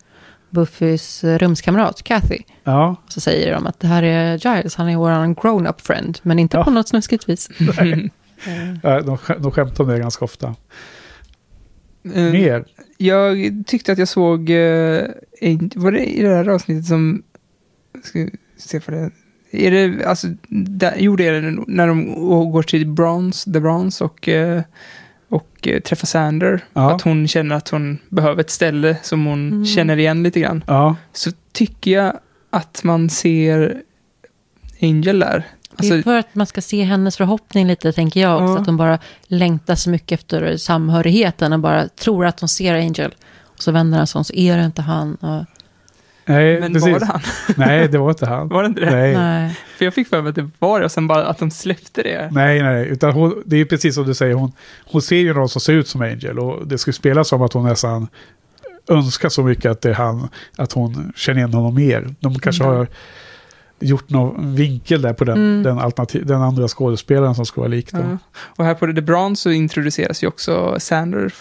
Buffys 0.49 1.23
eh, 1.23 1.37
rumskamrat 1.37 2.03
Kathy. 2.03 2.37
Ja, 2.63 2.95
Så 3.07 3.21
säger 3.21 3.53
de 3.53 3.67
att 3.67 3.79
det 3.79 3.87
här 3.87 4.03
är 4.03 4.55
Giles, 4.55 4.75
han 4.75 4.89
är 4.89 4.97
vår 4.97 5.33
grown-up 5.41 5.81
friend. 5.81 6.19
Men 6.21 6.39
inte 6.39 6.57
Ja. 6.57 6.63
på 6.63 6.71
något 6.71 6.87
snuskigt 6.87 7.29
vis. 7.29 7.49
Eh, 8.83 8.97
de, 9.05 9.15
sk- 9.17 9.39
de 9.39 9.51
skämtar 9.51 9.83
om 9.83 9.89
det 9.89 9.99
ganska 9.99 10.25
ofta. 10.25 10.55
Eh, 12.13 12.31
Mer? 12.31 12.65
Jag 12.97 13.37
tyckte 13.67 13.91
att 13.91 13.97
jag 13.97 14.07
såg, 14.07 14.49
en, 14.49 15.71
var 15.75 15.91
det 15.91 16.05
i 16.05 16.21
det 16.21 16.35
här 16.35 16.49
avsnittet 16.49 16.85
som, 16.85 17.23
ska 18.03 18.27
se 18.57 18.79
för 18.79 18.91
det, 18.91 19.11
är 19.55 19.71
det, 19.71 20.05
alltså, 20.05 20.27
där, 20.49 20.93
jo 20.97 21.15
det 21.15 21.27
är 21.27 21.41
det 21.41 21.63
när 21.67 21.87
de 21.87 22.05
går 22.51 22.63
till 22.63 22.87
Bronze, 22.87 23.53
The 23.53 23.59
Bronze 23.59 24.03
och, 24.03 24.29
eh, 24.29 24.61
och 25.29 25.67
eh, 25.67 25.79
träffar 25.81 26.07
Sander. 26.07 26.63
Ja. 26.73 26.95
Att 26.95 27.01
hon 27.01 27.27
känner 27.27 27.55
att 27.55 27.69
hon 27.69 27.97
behöver 28.09 28.41
ett 28.41 28.49
ställe 28.49 28.97
som 29.01 29.25
hon 29.25 29.47
Mm. 29.47 29.65
känner 29.65 29.97
igen 29.97 30.23
lite 30.23 30.39
grann. 30.39 30.63
Ja, 30.67 30.95
Så 31.13 31.31
tycker 31.51 31.91
jag 31.91 32.19
att 32.49 32.83
man 32.83 33.09
ser 33.09 33.81
Angel 34.81 35.19
där. 35.19 35.43
Det 35.77 35.87
är 35.87 35.93
Alltså, 35.93 36.03
för 36.09 36.17
att 36.17 36.35
man 36.35 36.47
ska 36.47 36.61
se 36.61 36.83
hennes 36.83 37.17
förhoppning 37.17 37.67
lite, 37.67 37.91
tänker 37.91 38.19
jag 38.21 38.35
också. 38.35 38.53
Ja. 38.53 38.59
Att 38.61 38.65
hon 38.67 38.77
bara 38.77 38.99
längtar 39.27 39.75
så 39.75 39.89
mycket 39.89 40.19
efter 40.19 40.57
samhörigheten 40.57 41.53
och 41.53 41.59
bara 41.59 41.87
tror 41.87 42.25
att 42.25 42.39
hon 42.39 42.49
ser 42.49 42.75
Angel. 42.75 43.15
Och 43.41 43.63
så 43.63 43.71
vänder 43.71 43.97
han 43.97 44.07
sig 44.07 44.19
om, 44.19 44.25
så 44.25 44.33
är 44.33 44.57
det 44.57 44.65
inte 44.65 44.81
han. 44.81 45.15
Och, 45.15 45.45
nej, 46.25 46.59
men 46.59 46.73
precis. 46.73 46.93
var 46.93 46.99
det 46.99 47.05
han? 47.05 47.21
Nej, 47.57 47.87
det 47.87 47.97
var 47.97 48.09
inte 48.09 48.25
han. 48.25 48.47
Var 48.47 48.63
det 48.63 48.67
inte 48.67 48.81
det? 48.81 48.91
Nej. 48.91 49.13
nej. 49.13 49.59
För 49.77 49.85
jag 49.85 49.93
fick 49.93 50.07
för 50.07 50.21
mig 50.21 50.29
att 50.29 50.35
det 50.35 50.49
var 50.59 50.79
det 50.79 50.85
och 50.85 50.91
sen 50.91 51.07
bara 51.07 51.25
att 51.25 51.37
de 51.37 51.51
släppte 51.51 52.03
det. 52.03 52.29
Nej, 52.31 52.61
nej, 52.63 52.87
utan 52.87 53.11
hon, 53.11 53.43
det 53.45 53.55
är 53.55 53.57
ju 53.57 53.65
precis 53.65 53.95
som 53.95 54.05
du 54.05 54.13
säger, 54.13 54.33
hon, 54.33 54.51
hon 54.85 55.01
ser 55.01 55.15
ju 55.15 55.33
någon 55.33 55.49
som 55.49 55.61
ser 55.61 55.73
ut 55.73 55.87
som 55.87 56.01
Angel 56.01 56.39
och 56.39 56.67
det 56.67 56.77
skulle 56.77 56.93
spelas 56.93 57.27
som 57.27 57.41
att 57.41 57.53
hon 57.53 57.63
nästan 57.63 58.07
önskar 58.89 59.29
så 59.29 59.43
mycket 59.43 59.71
att 59.71 59.81
det 59.81 59.89
är 59.89 59.93
han, 59.93 60.27
att 60.57 60.71
hon 60.71 61.13
känner 61.15 61.37
igen 61.39 61.53
honom 61.53 61.75
mer. 61.75 62.15
De 62.19 62.39
kanske 62.39 62.63
Mm. 62.63 62.77
har 62.77 62.87
gjort 63.79 64.09
någon 64.09 64.55
vinkel 64.55 65.01
där 65.01 65.13
på 65.13 65.23
den, 65.23 65.63
den, 65.63 65.79
alternativ, 65.79 66.25
den 66.25 66.41
andra 66.41 66.67
skådespelaren 66.67 67.35
som 67.35 67.45
ska 67.45 67.61
vara 67.61 67.69
lik. 67.69 67.89
Ja. 67.91 68.17
Och 68.35 68.65
här 68.65 68.73
på 68.73 68.87
The 68.87 69.01
Bronze 69.01 69.41
så 69.41 69.51
introduceras 69.51 70.23
ju 70.23 70.27
också 70.27 70.75
Sander 70.79 71.33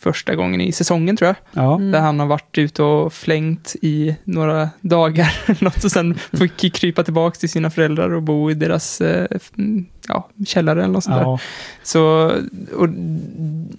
första 0.00 0.34
gången 0.34 0.60
i 0.60 0.72
säsongen 0.72 1.16
tror 1.16 1.26
jag. 1.28 1.64
Ja. 1.64 1.78
Där 1.78 2.00
han 2.00 2.20
har 2.20 2.26
varit 2.26 2.58
ute 2.58 2.82
och 2.82 3.12
flängt 3.12 3.76
i 3.82 4.16
några 4.24 4.70
dagar. 4.80 5.32
något, 5.64 5.84
och 5.84 5.90
sen 5.92 6.14
fick 6.14 6.74
krypa 6.74 7.02
tillbaka 7.02 7.34
till 7.36 7.48
sina 7.50 7.70
föräldrar 7.70 8.10
och 8.14 8.22
bo 8.22 8.50
i 8.50 8.54
deras 8.54 9.00
eh, 9.00 9.26
f- 9.30 9.50
ja, 10.08 10.28
källare 10.46 10.82
eller 10.82 10.92
något 10.92 11.04
sånt 11.04 11.16
där. 11.16 11.22
Ja. 11.22 11.38
Så, 11.82 12.32
och 12.76 12.88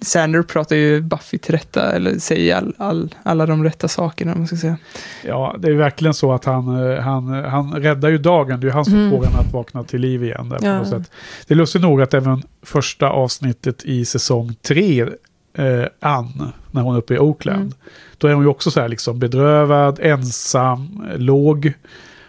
Sander 0.01 0.41
pratar 0.41 0.75
ju 0.75 1.01
Buffy 1.01 1.37
till 1.37 1.51
rätta, 1.51 1.91
eller 1.91 2.19
säger 2.19 2.55
all, 2.55 2.73
all, 2.77 3.15
alla 3.23 3.45
de 3.45 3.63
rätta 3.63 3.87
sakerna, 3.87 4.31
om 4.33 4.37
man 4.39 4.47
ska 4.47 4.55
säga. 4.57 4.77
ja, 5.25 5.55
det 5.59 5.67
är 5.67 5.73
verkligen 5.73 6.13
så 6.13 6.33
att 6.33 6.45
han, 6.45 6.91
eh, 6.91 6.99
han, 6.99 7.27
han 7.27 7.73
räddar 7.73 8.09
ju 8.09 8.17
dagen. 8.17 8.59
Det 8.59 8.65
är 8.65 8.69
ju 8.69 8.73
han 8.73 8.85
som 8.85 8.93
Mm. 8.93 9.09
får 9.09 9.25
henne 9.25 9.37
att 9.39 9.53
vakna 9.53 9.83
till 9.83 10.01
liv 10.01 10.23
igen. 10.23 10.49
Där 10.49 10.57
på 10.57 10.65
något 10.65 10.87
sätt. 10.87 11.11
Det 11.47 11.53
är 11.53 11.55
lustigt 11.55 11.81
nog 11.81 12.01
att 12.01 12.13
även 12.13 12.43
första 12.63 13.09
avsnittet 13.09 13.83
i 13.85 14.05
säsong 14.05 14.55
tre, 14.61 15.07
eh, 15.53 15.85
Ann, 15.99 16.51
när 16.71 16.81
hon 16.81 16.95
är 16.95 16.99
uppe 16.99 17.13
i 17.13 17.19
Oakland, 17.19 17.57
Mm. 17.61 17.73
då 18.17 18.27
är 18.27 18.33
hon 18.33 18.43
ju 18.43 18.49
också 18.49 18.71
så 18.71 18.81
här 18.81 18.89
liksom 18.89 19.19
bedrövad, 19.19 19.99
ensam, 20.01 21.03
låg. 21.17 21.73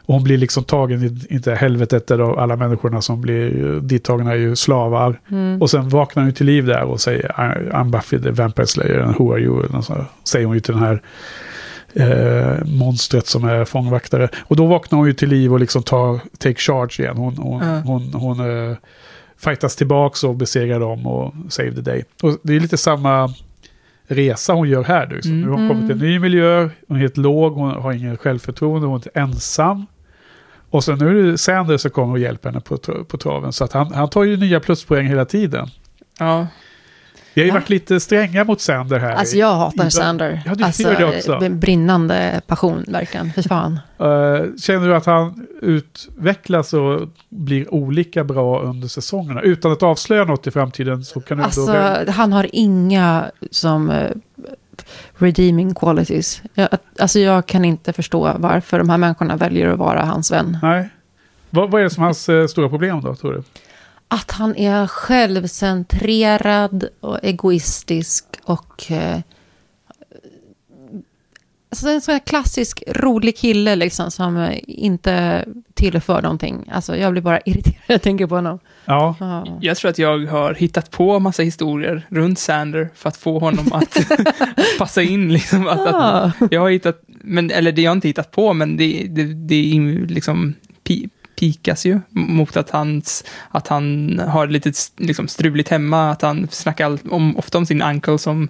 Och 0.06 0.14
hon 0.14 0.24
blir 0.24 0.38
liksom 0.38 0.64
tagen 0.64 1.02
i, 1.04 1.34
inte 1.34 1.54
helvetet 1.54 2.06
där 2.06 2.18
då 2.18 2.36
alla 2.36 2.56
människorna 2.56 3.00
som 3.02 3.20
blir 3.20 3.80
dittagna 3.80 4.32
är 4.32 4.36
ju 4.36 4.56
slavar. 4.56 5.20
Mm. 5.30 5.62
Och 5.62 5.70
sen 5.70 5.88
vaknar 5.88 6.22
hon 6.22 6.32
till 6.32 6.46
liv 6.46 6.66
där 6.66 6.82
och 6.82 7.00
säger 7.00 7.24
"I- 7.26 7.70
I'm 7.70 7.90
Buffy 7.90 8.18
the 8.22 8.30
Vampire 8.30 8.66
Slayer, 8.66 8.98
and 9.00 9.14
who 9.18 9.32
are 9.32 9.40
you? 9.40 9.62
Något 9.72 9.84
sånt. 9.84 10.08
Säger 10.24 10.46
hon 10.46 10.54
ju 10.54 10.60
till 10.60 10.74
den 10.74 10.82
här 10.82 11.02
eh, 11.94 12.64
monstret 12.64 13.26
som 13.26 13.44
är 13.44 13.64
fångvaktare. 13.64 14.28
Och 14.42 14.56
då 14.56 14.66
vaknar 14.66 14.98
hon 14.98 15.06
ju 15.08 15.12
till 15.14 15.28
liv 15.28 15.52
och 15.52 15.60
liksom 15.60 15.82
tar 15.82 16.20
take 16.38 16.54
charge 16.60 16.94
igen. 17.04 17.16
Hon, 17.16 17.36
hon, 17.38 17.62
Ja. 17.62 17.78
hon, 17.84 18.14
hon 18.14 18.40
eh, 18.70 18.76
fightas 19.44 19.76
tillbaks 19.76 20.24
och 20.24 20.34
besegrar 20.34 20.80
dem 20.80 21.06
och 21.06 21.34
save 21.48 21.74
the 21.74 21.80
day. 21.80 22.04
Och 22.22 22.38
det 22.42 22.56
är 22.56 22.60
lite 22.60 22.76
samma 22.76 23.34
resa 24.06 24.52
hon 24.52 24.68
gör 24.68 24.84
här. 24.84 25.06
Liksom. 25.06 25.32
Mm. 25.32 25.44
Nu 25.44 25.50
har 25.50 25.58
hon 25.58 25.68
kommit 25.68 25.86
till 25.86 25.92
en 25.92 26.12
ny 26.12 26.18
miljö, 26.18 26.70
hon 26.88 26.96
är 26.96 27.00
helt 27.00 27.16
låg, 27.16 27.54
hon 27.54 27.70
har 27.70 27.92
ingen 27.92 28.16
självförtroende, 28.16 28.86
hon 28.86 29.02
är 29.14 29.20
ensam. 29.20 29.86
Och 30.70 30.84
så 30.84 30.96
nu 30.96 31.20
är 31.20 31.30
det 31.30 31.38
Sanders 31.38 31.80
som 31.80 31.90
kommer 31.90 32.12
och 32.12 32.18
hjälper 32.18 32.48
henne 32.48 32.60
på, 32.60 32.76
på 33.04 33.16
traven. 33.16 33.52
Så 33.52 33.64
att 33.64 33.72
han, 33.72 33.92
han 33.94 34.10
tar 34.10 34.24
ju 34.24 34.36
nya 34.36 34.60
pluspoäng 34.60 35.06
hela 35.06 35.24
tiden. 35.24 35.68
Ja, 36.18 36.46
Vi 37.34 37.40
har 37.40 37.44
ju 37.46 37.48
Ja. 37.48 37.54
varit 37.54 37.68
lite 37.70 38.00
stränga 38.00 38.44
mot 38.44 38.60
Sander 38.60 38.98
här. 38.98 39.12
Alltså 39.12 39.36
jag 39.36 39.54
hatar 39.54 39.86
I- 39.86 39.90
Sander. 39.90 40.42
Ja, 40.46 40.54
du 40.54 40.64
alltså, 40.64 40.88
det 40.98 41.04
också. 41.04 41.40
med 41.40 41.56
Brinnande 41.56 42.40
passion, 42.46 42.84
verkligen. 42.88 43.32
Fy 43.32 43.42
fan. 43.42 43.78
Eh, 43.98 44.06
känner 44.60 44.88
du 44.88 44.94
att 44.96 45.06
han 45.06 45.46
utvecklas 45.62 46.72
och 46.74 47.00
blir 47.28 47.74
olika 47.74 48.24
bra 48.24 48.62
under 48.62 48.88
säsongerna? 48.88 49.42
Utan 49.42 49.72
att 49.72 49.82
avslöja 49.82 50.24
något 50.24 50.46
i 50.46 50.50
framtiden 50.50 51.04
så 51.04 51.20
kan 51.20 51.38
du 51.38 51.44
ändå... 51.44 51.72
Alltså, 51.72 52.12
han 52.12 52.32
har 52.32 52.46
inga 52.52 53.30
som 53.50 53.90
eh, 53.90 54.10
redeeming 55.16 55.74
qualities. 55.74 56.42
Jag, 56.54 56.68
alltså 56.98 57.18
jag 57.18 57.46
kan 57.46 57.64
inte 57.64 57.92
förstå 57.92 58.32
varför 58.38 58.78
de 58.78 58.88
här 58.90 58.98
människorna 58.98 59.36
väljer 59.36 59.68
att 59.68 59.78
vara 59.78 60.04
hans 60.04 60.32
vän. 60.32 60.58
Nej. 60.62 60.88
Vad, 61.50 61.70
vad 61.70 61.80
är 61.80 61.84
det 61.84 61.90
som 61.90 62.02
hans 62.02 62.28
eh, 62.28 62.46
stora 62.46 62.68
problem 62.68 63.00
då, 63.00 63.14
tror 63.14 63.32
du? 63.32 63.42
Att 64.12 64.30
han 64.30 64.56
är 64.56 64.86
självcentrerad 64.86 66.88
och 67.00 67.18
egoistisk 67.22 68.24
och... 68.44 68.90
Eh, 68.92 69.18
alltså 71.70 71.88
en 71.88 72.00
sån 72.00 72.12
här 72.12 72.18
klassisk 72.18 72.82
rolig 72.86 73.36
kille 73.36 73.76
liksom 73.76 74.10
som 74.10 74.50
inte 74.66 75.44
tillför 75.74 76.22
någonting. 76.22 76.68
Alltså 76.72 76.96
jag 76.96 77.12
blir 77.12 77.22
bara 77.22 77.40
irriterad 77.44 77.76
när 77.86 77.94
jag 77.94 78.02
tänker 78.02 78.26
på 78.26 78.34
honom. 78.34 78.58
Ja, 78.84 79.16
Ja. 79.20 79.58
jag 79.60 79.76
tror 79.76 79.90
att 79.90 79.98
jag 79.98 80.26
har 80.26 80.54
hittat 80.54 80.90
på 80.90 81.18
massa 81.18 81.42
historier 81.42 82.06
runt 82.10 82.38
Sander 82.38 82.88
för 82.94 83.08
att 83.08 83.16
få 83.16 83.38
honom 83.38 83.72
att 83.72 83.98
passa 84.78 85.02
in. 85.02 85.32
Liksom, 85.32 85.68
att, 85.68 85.80
att, 85.86 85.94
Ah. 85.94 86.32
jag 86.50 86.60
har 86.60 86.70
hittat, 86.70 87.02
men, 87.06 87.50
eller 87.50 87.72
det 87.72 87.82
har 87.82 87.90
jag 87.90 87.96
inte 87.96 88.08
hittat 88.08 88.30
på, 88.30 88.52
men 88.52 88.76
det, 88.76 89.06
det, 89.10 89.24
det 89.24 89.54
är 89.54 89.74
ju 89.74 90.06
liksom 90.06 90.54
pi, 90.84 91.08
pikas 91.36 91.86
ju 91.86 92.00
mot 92.10 92.56
att, 92.56 92.70
hans, 92.70 93.24
att 93.50 93.68
han 93.68 94.18
har 94.28 94.46
lite 94.46 94.72
liksom, 94.96 95.28
struligt 95.28 95.68
hemma, 95.68 96.10
att 96.10 96.22
han 96.22 96.48
snackar 96.50 96.98
om, 97.12 97.36
ofta 97.36 97.58
om 97.58 97.66
sin 97.66 97.82
uncle 97.82 98.18
som 98.18 98.48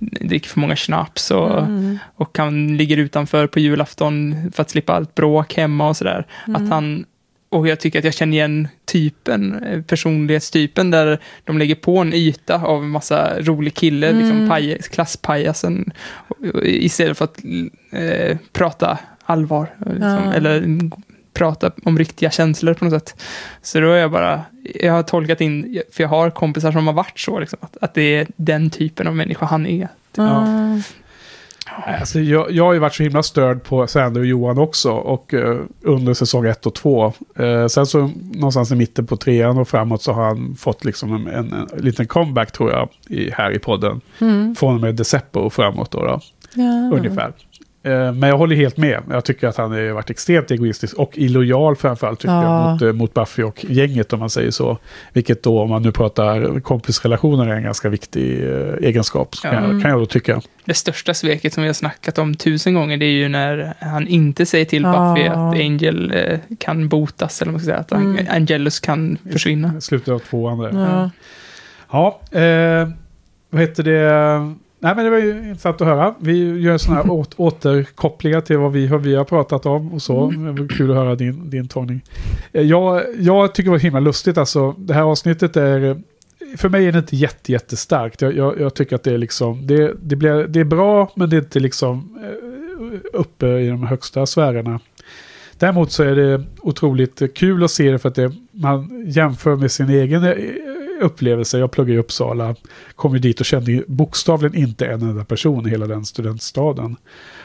dricker 0.00 0.48
för 0.48 0.60
många 0.60 0.76
schnapps 0.76 1.30
och, 1.30 1.58
Mm. 1.60 1.98
och 2.16 2.38
han 2.38 2.76
ligger 2.76 2.96
utanför 2.96 3.46
på 3.46 3.60
julafton 3.60 4.34
för 4.54 4.62
att 4.62 4.70
slippa 4.70 4.92
allt 4.92 5.14
bråk 5.14 5.54
hemma 5.54 5.88
och 5.88 5.96
sådär. 5.96 6.26
Att 6.46 6.68
han, 6.68 7.04
och 7.48 7.68
jag 7.68 7.80
tycker 7.80 7.98
att 7.98 8.04
jag 8.04 8.14
känner 8.14 8.36
igen 8.36 8.68
typen, 8.84 9.62
eh, 9.64 9.82
personlighetstypen 9.82 10.90
där 10.90 11.18
de 11.44 11.58
lägger 11.58 11.74
på 11.74 11.98
en 11.98 12.14
yta 12.14 12.54
av 12.54 12.82
en 12.82 12.90
massa 12.90 13.40
rolig 13.40 13.74
kille, 13.74 14.08
Mm. 14.08 14.18
liksom 14.22 14.48
paj, 14.48 14.78
klasspajasen, 14.82 15.92
istället 16.62 17.18
för 17.18 17.24
att 17.24 17.38
eh, 17.92 18.38
prata 18.52 18.98
allvar. 19.24 19.74
Liksom, 19.78 20.02
Ja. 20.02 20.32
Eller 20.34 20.56
mm, 20.58 20.90
prata 21.32 21.70
om 21.84 21.98
riktiga 21.98 22.30
känslor 22.30 22.74
på 22.74 22.84
något 22.84 22.92
sätt. 22.94 23.22
Så 23.62 23.80
då 23.80 23.90
är 23.90 23.98
jag 23.98 24.10
bara, 24.10 24.40
jag 24.74 24.92
har 24.92 25.02
tolkat 25.02 25.40
in, 25.40 25.82
för 25.92 26.02
jag 26.02 26.08
har 26.08 26.30
kompisar 26.30 26.72
som 26.72 26.86
har 26.86 26.94
varit 26.94 27.18
så, 27.18 27.40
liksom, 27.40 27.58
att, 27.62 27.76
att 27.80 27.94
det 27.94 28.14
är 28.16 28.26
den 28.36 28.70
typen 28.70 29.06
av 29.06 29.16
människa 29.16 29.46
han 29.46 29.66
är. 29.66 29.88
Ja. 30.14 30.46
Mm. 30.46 30.82
alltså, 32.00 32.20
jag, 32.20 32.50
jag 32.50 32.64
har 32.64 32.72
ju 32.72 32.78
varit 32.78 32.94
så 32.94 33.02
himla 33.02 33.22
störd 33.22 33.62
på 33.64 33.86
Sander 33.86 34.20
och 34.20 34.26
Johan 34.26 34.58
också. 34.58 34.92
Och 34.92 35.34
eh, 35.34 35.60
under 35.82 36.14
säsong 36.14 36.46
ett 36.46 36.66
och 36.66 36.74
två. 36.74 37.12
Eh, 37.36 37.66
sen 37.66 37.86
så 37.86 38.10
någonstans 38.32 38.72
i 38.72 38.74
mitten 38.74 39.06
på 39.06 39.16
trean 39.16 39.58
och 39.58 39.68
framåt 39.68 40.02
så 40.02 40.12
har 40.12 40.24
han 40.24 40.56
fått 40.58 40.84
liksom 40.84 41.12
en, 41.12 41.26
en, 41.26 41.52
en 41.52 41.68
liten 41.78 42.06
comeback 42.06 42.52
tror 42.52 42.70
jag 42.70 42.88
i, 43.08 43.30
här 43.30 43.50
i 43.50 43.58
podden. 43.58 44.00
Mm. 44.18 44.54
Från 44.54 44.74
och 44.74 44.80
med 44.80 44.94
Deceppo 44.94 45.40
och 45.40 45.52
framåt 45.52 45.90
då. 45.90 46.04
då. 46.04 46.20
Ja. 46.54 46.96
Ungefär. 46.96 47.32
Eh, 47.82 48.12
Men 48.12 48.28
jag 48.28 48.38
håller 48.38 48.56
helt 48.56 48.76
med. 48.76 49.02
Jag 49.10 49.24
tycker 49.24 49.48
att 49.48 49.56
han 49.56 49.70
har 49.70 49.92
varit 49.92 50.10
extremt 50.10 50.50
egoistisk 50.50 50.96
och 50.98 51.18
illojal 51.18 51.76
framförallt 51.76 52.20
tycker 52.20 52.34
Ja. 52.34 52.42
jag 52.64 52.72
mot, 52.72 52.82
eh, 52.82 52.92
mot 52.92 53.14
Buffy 53.14 53.42
och 53.42 53.64
gänget 53.68 54.12
om 54.12 54.18
man 54.20 54.30
säger 54.30 54.50
så. 54.50 54.78
Vilket 55.12 55.42
då 55.42 55.60
om 55.60 55.68
man 55.70 55.82
nu 55.82 55.92
pratar 55.92 56.60
kompisrelationer 56.60 57.46
är 57.46 57.54
en 57.56 57.62
ganska 57.62 57.88
viktig 57.88 58.42
eh, 58.50 58.74
egenskap 58.88 59.34
kan, 59.42 59.54
Ja. 59.54 59.60
jag, 59.72 59.82
kan 59.82 59.90
jag 59.90 60.00
då 60.00 60.06
tycka. 60.06 60.40
Det 60.64 60.74
största 60.74 61.14
sveket 61.14 61.52
som 61.52 61.62
vi 61.62 61.68
har 61.68 61.74
snackat 61.74 62.18
om 62.18 62.34
tusen 62.34 62.74
gånger, 62.74 62.96
det 62.96 63.04
är 63.06 63.10
ju 63.12 63.28
när 63.28 63.74
han 63.80 64.08
inte 64.08 64.46
säger 64.46 64.64
till 64.64 64.82
Ja. 64.82 65.14
Buffy 65.14 65.28
att 65.28 65.36
Angel 65.36 66.12
eh, 66.16 66.38
kan 66.58 66.88
botas, 66.88 67.42
eller 67.42 67.52
man 67.52 67.60
ska 67.60 67.64
säga, 67.66 67.78
att 67.78 67.92
Mm. 67.92 68.26
Angelus 68.30 68.80
kan 68.80 69.18
försvinna. 69.32 69.72
I 69.78 69.80
slutet 69.80 70.08
av 70.14 70.18
tvåan 70.18 70.58
där. 70.58 70.70
Ja. 70.72 71.10
Ja, 72.32 72.38
eh, 72.40 72.88
vad 73.50 73.60
heter 73.62 73.82
det? 73.82 74.54
Nej, 74.82 74.94
men 74.96 75.04
det 75.04 75.10
var 75.10 75.18
ju 75.18 75.30
intressant 75.30 75.80
att 75.80 75.86
höra. 75.86 76.14
Vi 76.20 76.60
gör 76.60 76.78
sådana 76.78 77.02
här 77.02 77.10
åt, 77.10 77.34
återkopplingar 77.36 78.40
till 78.40 78.58
vad 78.58 78.72
vi, 78.72 78.86
vad 78.86 79.02
vi 79.02 79.14
har 79.14 79.24
pratat 79.24 79.66
om 79.66 79.92
och 79.92 80.02
så. 80.02 80.30
Det 80.30 80.36
var 80.62 80.68
kul 80.68 80.90
att 80.90 80.96
höra 80.96 81.14
din, 81.14 81.50
din 81.50 81.68
tolkning. 81.68 82.00
Eh, 82.52 82.62
Jag, 82.62 83.02
jag 83.18 83.54
tycker 83.54 83.70
det 83.70 83.70
var 83.70 83.78
himla 83.78 84.00
lustigt 84.00 84.38
alltså. 84.38 84.74
Det 84.78 84.94
här 84.94 85.02
avsnittet 85.02 85.56
är... 85.56 86.02
För 86.56 86.68
mig 86.68 86.86
är 86.86 86.92
det 86.92 86.98
inte 86.98 87.16
jätte, 87.16 87.52
jättestarkt. 87.52 88.22
Jag, 88.22 88.36
jag, 88.36 88.60
jag 88.60 88.74
tycker 88.74 88.96
att 88.96 89.02
det 89.02 89.12
är 89.12 89.18
liksom... 89.18 89.66
Det, 89.66 89.92
det, 90.02 90.16
blir, 90.16 90.46
det 90.48 90.60
är 90.60 90.64
bra, 90.64 91.12
men 91.14 91.30
det 91.30 91.36
är 91.36 91.40
inte 91.40 91.60
liksom 91.60 92.18
eh, 92.22 92.98
uppe 93.12 93.46
i 93.46 93.68
de 93.68 93.82
högsta 93.86 94.26
sfärerna. 94.26 94.80
Däremot 95.58 95.92
så 95.92 96.02
är 96.02 96.16
det 96.16 96.44
otroligt 96.60 97.34
kul 97.34 97.64
att 97.64 97.70
se 97.70 97.90
det 97.90 97.98
för 97.98 98.08
att 98.08 98.14
det, 98.14 98.32
man 98.50 99.04
jämför 99.06 99.56
med 99.56 99.70
sin 99.72 99.90
egen 99.90 100.24
eh, 100.24 100.30
upplevelse. 101.00 101.58
Jag 101.58 101.70
pluggade 101.70 101.96
i 101.96 101.98
Uppsala, 101.98 102.54
kom 102.94 103.12
ju 103.12 103.18
dit 103.18 103.40
och 103.40 103.46
kände 103.46 103.84
bokstavligen 103.86 104.56
inte 104.56 104.86
en 104.86 105.02
enda 105.02 105.24
person 105.24 105.66
i 105.66 105.70
hela 105.70 105.86
den 105.86 106.04
studentstaden. 106.04 106.96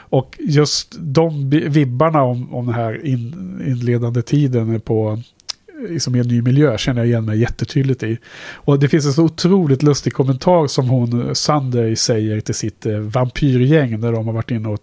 Och 0.08 0.38
just 0.40 0.96
de 0.98 1.50
vibbarna 1.50 2.22
om, 2.22 2.54
om 2.54 2.66
den 2.66 2.74
här 2.74 3.06
in, 3.06 3.62
inledande 3.66 4.22
tiden 4.22 4.80
på 4.80 5.22
liksom 5.88 6.16
i 6.16 6.18
en 6.18 6.28
ny 6.28 6.42
miljö 6.42 6.78
känner 6.78 7.00
jag 7.00 7.06
igen 7.08 7.24
mig 7.24 7.38
jättetydligt 7.40 8.02
i. 8.02 8.18
Och 8.54 8.78
det 8.78 8.88
finns 8.88 9.06
en 9.06 9.12
så 9.12 9.24
otroligt 9.24 9.82
lustig 9.82 10.12
kommentar 10.12 10.66
som 10.66 10.88
hon, 10.88 11.34
Sunday, 11.34 11.96
säger 11.96 12.40
till 12.40 12.54
sitt 12.54 12.86
eh, 12.86 12.98
vampyrgäng 12.98 14.00
när 14.00 14.12
de 14.12 14.26
har 14.26 14.32
varit 14.32 14.50
inne 14.50 14.68
och 14.68 14.78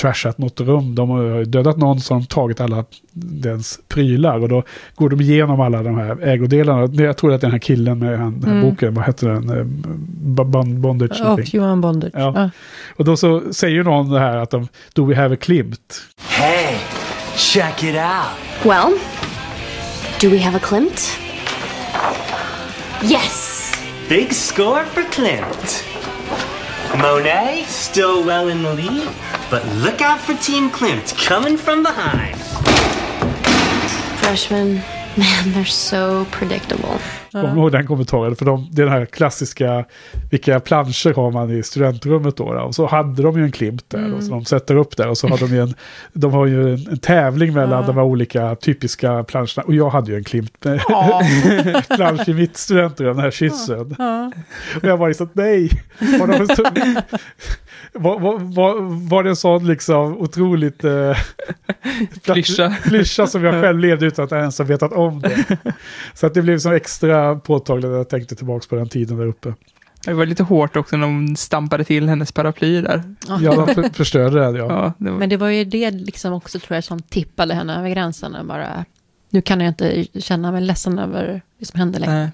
trashat 0.00 0.38
något 0.38 0.60
rum. 0.60 0.94
De 0.94 1.10
har 1.10 1.44
dödat 1.44 1.76
någon 1.76 2.00
som 2.00 2.16
har 2.16 2.24
tagit 2.24 2.60
alla 2.60 2.84
dens 3.12 3.78
prylar 3.88 4.38
och 4.38 4.48
då 4.48 4.62
går 4.94 5.08
de 5.08 5.20
igenom 5.20 5.60
alla 5.60 5.82
de 5.82 5.94
här 5.98 6.22
ägodelarna. 6.28 7.02
Jag 7.02 7.16
tror 7.16 7.32
att 7.34 7.40
den 7.40 7.50
här 7.50 7.58
killen 7.58 7.98
med 7.98 8.18
han, 8.18 8.40
den 8.40 8.50
här 8.50 8.56
Mm. 8.56 8.70
boken, 8.70 8.94
vad 8.94 9.04
heter 9.06 9.28
den? 9.28 9.50
Eh, 9.58 9.64
Bond- 10.44 10.78
Bondage. 10.80 11.20
Och 11.20 11.54
Johan 11.54 11.80
Bondage. 11.80 12.10
Ja. 12.14 12.32
Ja. 12.36 12.50
Och 12.96 13.04
då 13.04 13.16
så 13.16 13.42
säger 13.52 13.82
någon 13.84 14.10
det 14.10 14.20
här 14.20 14.36
att 14.36 14.50
de, 14.50 14.68
do 14.94 15.04
we 15.06 15.16
have 15.16 15.34
a 15.34 15.38
Klimt? 15.40 16.02
Hey, 16.28 16.76
check 17.36 17.82
it 17.82 17.94
out. 17.94 18.64
Well, 18.64 18.92
do 20.18 20.30
we 20.30 20.38
have 20.38 20.54
a 20.54 20.58
Klimt? 20.58 21.18
Yes! 23.02 23.74
Big 24.08 24.32
score 24.32 24.84
for 24.86 25.02
Clint. 25.04 25.84
Monet 26.98 27.64
still 27.68 28.24
well 28.24 28.48
in 28.48 28.62
the 28.62 28.72
lead, 28.72 29.08
but 29.50 29.66
look 29.76 30.00
out 30.00 30.18
for 30.18 30.34
Team 30.34 30.70
Klimt 30.70 31.14
coming 31.22 31.58
from 31.58 31.82
behind. 31.82 32.36
freshmen, 34.18 34.82
man, 35.16 35.54
they're 35.54 35.64
so 35.64 36.24
predictable. 36.30 36.98
Kommer 37.32 37.54
du 37.54 37.60
ihåg 37.60 37.72
den 37.72 37.86
kommentaren? 37.86 38.36
För 38.36 38.44
de, 38.44 38.68
det 38.72 38.82
är 38.82 38.86
den 38.86 38.94
här 38.94 39.06
klassiska, 39.06 39.84
vilka 40.30 40.60
planscher 40.60 41.14
har 41.14 41.30
man 41.30 41.50
i 41.50 41.62
studentrummet 41.62 42.36
då? 42.36 42.52
då? 42.52 42.60
Och 42.60 42.74
så 42.74 42.86
hade 42.86 43.22
de 43.22 43.38
ju 43.38 43.44
en 43.44 43.52
klimp 43.52 43.88
där, 43.88 44.14
och 44.14 44.22
så 44.22 44.30
de 44.30 44.44
sätter 44.44 44.76
upp 44.76 44.96
där 44.96 45.08
och 45.08 45.18
så 45.18 45.28
har 45.28 45.38
de 45.38 45.46
ju 45.46 45.60
en, 45.60 45.74
de 46.12 46.32
har 46.32 46.46
ju 46.46 46.74
en, 46.74 46.88
en 46.90 46.98
tävling 46.98 47.52
mellan 47.54 47.86
de 47.86 47.96
här 47.96 48.02
olika 48.02 48.54
typiska 48.54 49.24
planscherna. 49.24 49.62
Och 49.66 49.74
jag 49.74 49.90
hade 49.90 50.10
ju 50.10 50.16
en 50.18 50.24
klimp 50.24 50.64
med 50.64 50.80
plansch 51.96 52.28
i 52.28 52.34
mitt 52.34 52.56
studentrum, 52.56 53.16
den 53.16 53.24
här 53.24 53.30
kyssen. 53.30 53.96
Och 54.76 54.84
jag 54.84 54.96
var 54.96 55.08
liksom, 55.08 55.28
nej! 55.32 55.70
Var, 55.98 56.26
de 56.26 56.56
så, 56.56 56.62
var, 57.92 58.20
var, 58.20 58.38
var, 58.38 59.08
var 59.08 59.22
det 59.22 59.30
en 59.30 59.36
sån 59.36 59.66
liksom 59.66 60.18
otroligt 60.18 60.84
eh, 60.84 61.16
Klyscha. 62.22 62.76
klyscha 62.82 63.26
som 63.26 63.44
jag 63.44 63.62
själv 63.62 63.78
levde 63.78 64.06
utan 64.06 64.24
att 64.24 64.30
jag 64.30 64.40
ens 64.40 64.58
ha 64.58 64.64
vetat 64.64 64.92
om 64.92 65.20
det. 65.20 65.44
Så 66.14 66.26
att 66.26 66.34
det 66.34 66.42
blev 66.42 66.58
så 66.58 66.72
extra 66.72 67.36
påtagligt 67.36 67.90
när 67.90 67.96
jag 67.96 68.08
tänkte 68.08 68.36
tillbaka 68.36 68.66
på 68.68 68.76
den 68.76 68.88
tiden 68.88 69.16
där 69.16 69.26
uppe. 69.26 69.54
Det 70.04 70.14
var 70.14 70.26
lite 70.26 70.42
hårt 70.42 70.76
också 70.76 70.96
när 70.96 71.06
de 71.06 71.36
stampade 71.36 71.84
till 71.84 72.08
hennes 72.08 72.32
paraply 72.32 72.80
där. 72.80 73.02
Ja, 73.40 73.54
de 73.54 73.74
för, 73.74 73.82
förstörde 73.94 74.52
det, 74.52 74.58
ja. 74.58 74.66
Ja, 74.68 74.92
det 74.98 75.10
var, 75.10 75.18
Men 75.18 75.28
det 75.28 75.36
var 75.36 75.48
ju 75.48 75.64
det 75.64 75.90
liksom 75.90 76.32
också 76.32 76.58
tror 76.58 76.74
jag 76.74 76.84
som 76.84 77.02
tippade 77.02 77.54
henne 77.54 77.78
över 77.78 77.88
gränsen. 77.88 78.36
Bara, 78.46 78.84
nu 79.30 79.42
kan 79.42 79.60
jag 79.60 79.68
inte 79.68 80.06
känna 80.20 80.52
mig 80.52 80.60
ledsen 80.60 80.98
över 80.98 81.42
det 81.58 81.66
som 81.66 81.80
hände 81.80 81.98
längre. 81.98 82.30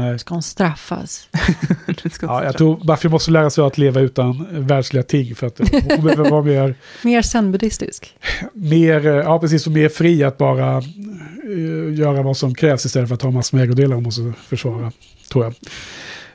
Nej. 0.00 0.18
Ska 0.18 0.34
hon 0.34 0.42
straffas? 0.42 1.28
ska 2.12 2.26
Ja, 2.26 2.44
jag 2.44 2.56
tror 2.58 2.84
Buffy 2.86 3.08
måste 3.08 3.30
lära 3.30 3.50
sig 3.50 3.64
att 3.64 3.78
leva 3.78 4.00
utan 4.00 4.46
världsliga 4.50 5.02
ting 5.02 5.34
för 5.34 5.46
att 5.46 5.58
hon 5.58 6.04
behöver 6.04 6.30
vara 6.30 6.42
mer, 6.42 6.74
Mer 7.04 7.22
zen-buddhistisk. 7.22 8.14
mer, 8.52 9.00
ja 9.06 9.38
precis, 9.38 9.66
och 9.66 9.72
mer 9.72 9.88
fri 9.88 10.24
att 10.24 10.38
bara 10.38 10.76
eh, 10.78 11.94
göra 11.98 12.22
vad 12.22 12.36
som 12.36 12.54
krävs 12.54 12.84
istället 12.86 13.08
för 13.08 13.14
att 13.14 13.22
ha 13.22 13.30
massor 13.30 13.56
med 13.58 13.64
ägodelar 13.64 13.94
hon 13.94 14.04
måste 14.04 14.32
försvara, 14.48 14.92
tror 15.32 15.44
jag. 15.44 15.54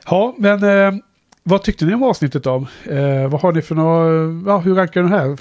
Ja, 0.06 0.34
men 0.38 0.62
eh, 0.64 1.00
vad 1.42 1.62
tyckte 1.62 1.84
ni 1.84 1.94
om 1.94 2.02
avsnittet 2.02 2.44
då? 2.44 2.66
Eh, 2.84 3.28
vad 3.28 3.40
har 3.40 3.52
ni 3.52 3.62
för 3.62 3.74
några, 3.74 4.52
ja, 4.52 4.58
hur 4.58 4.74
rankar 4.74 5.02
den 5.02 5.12
här? 5.12 5.38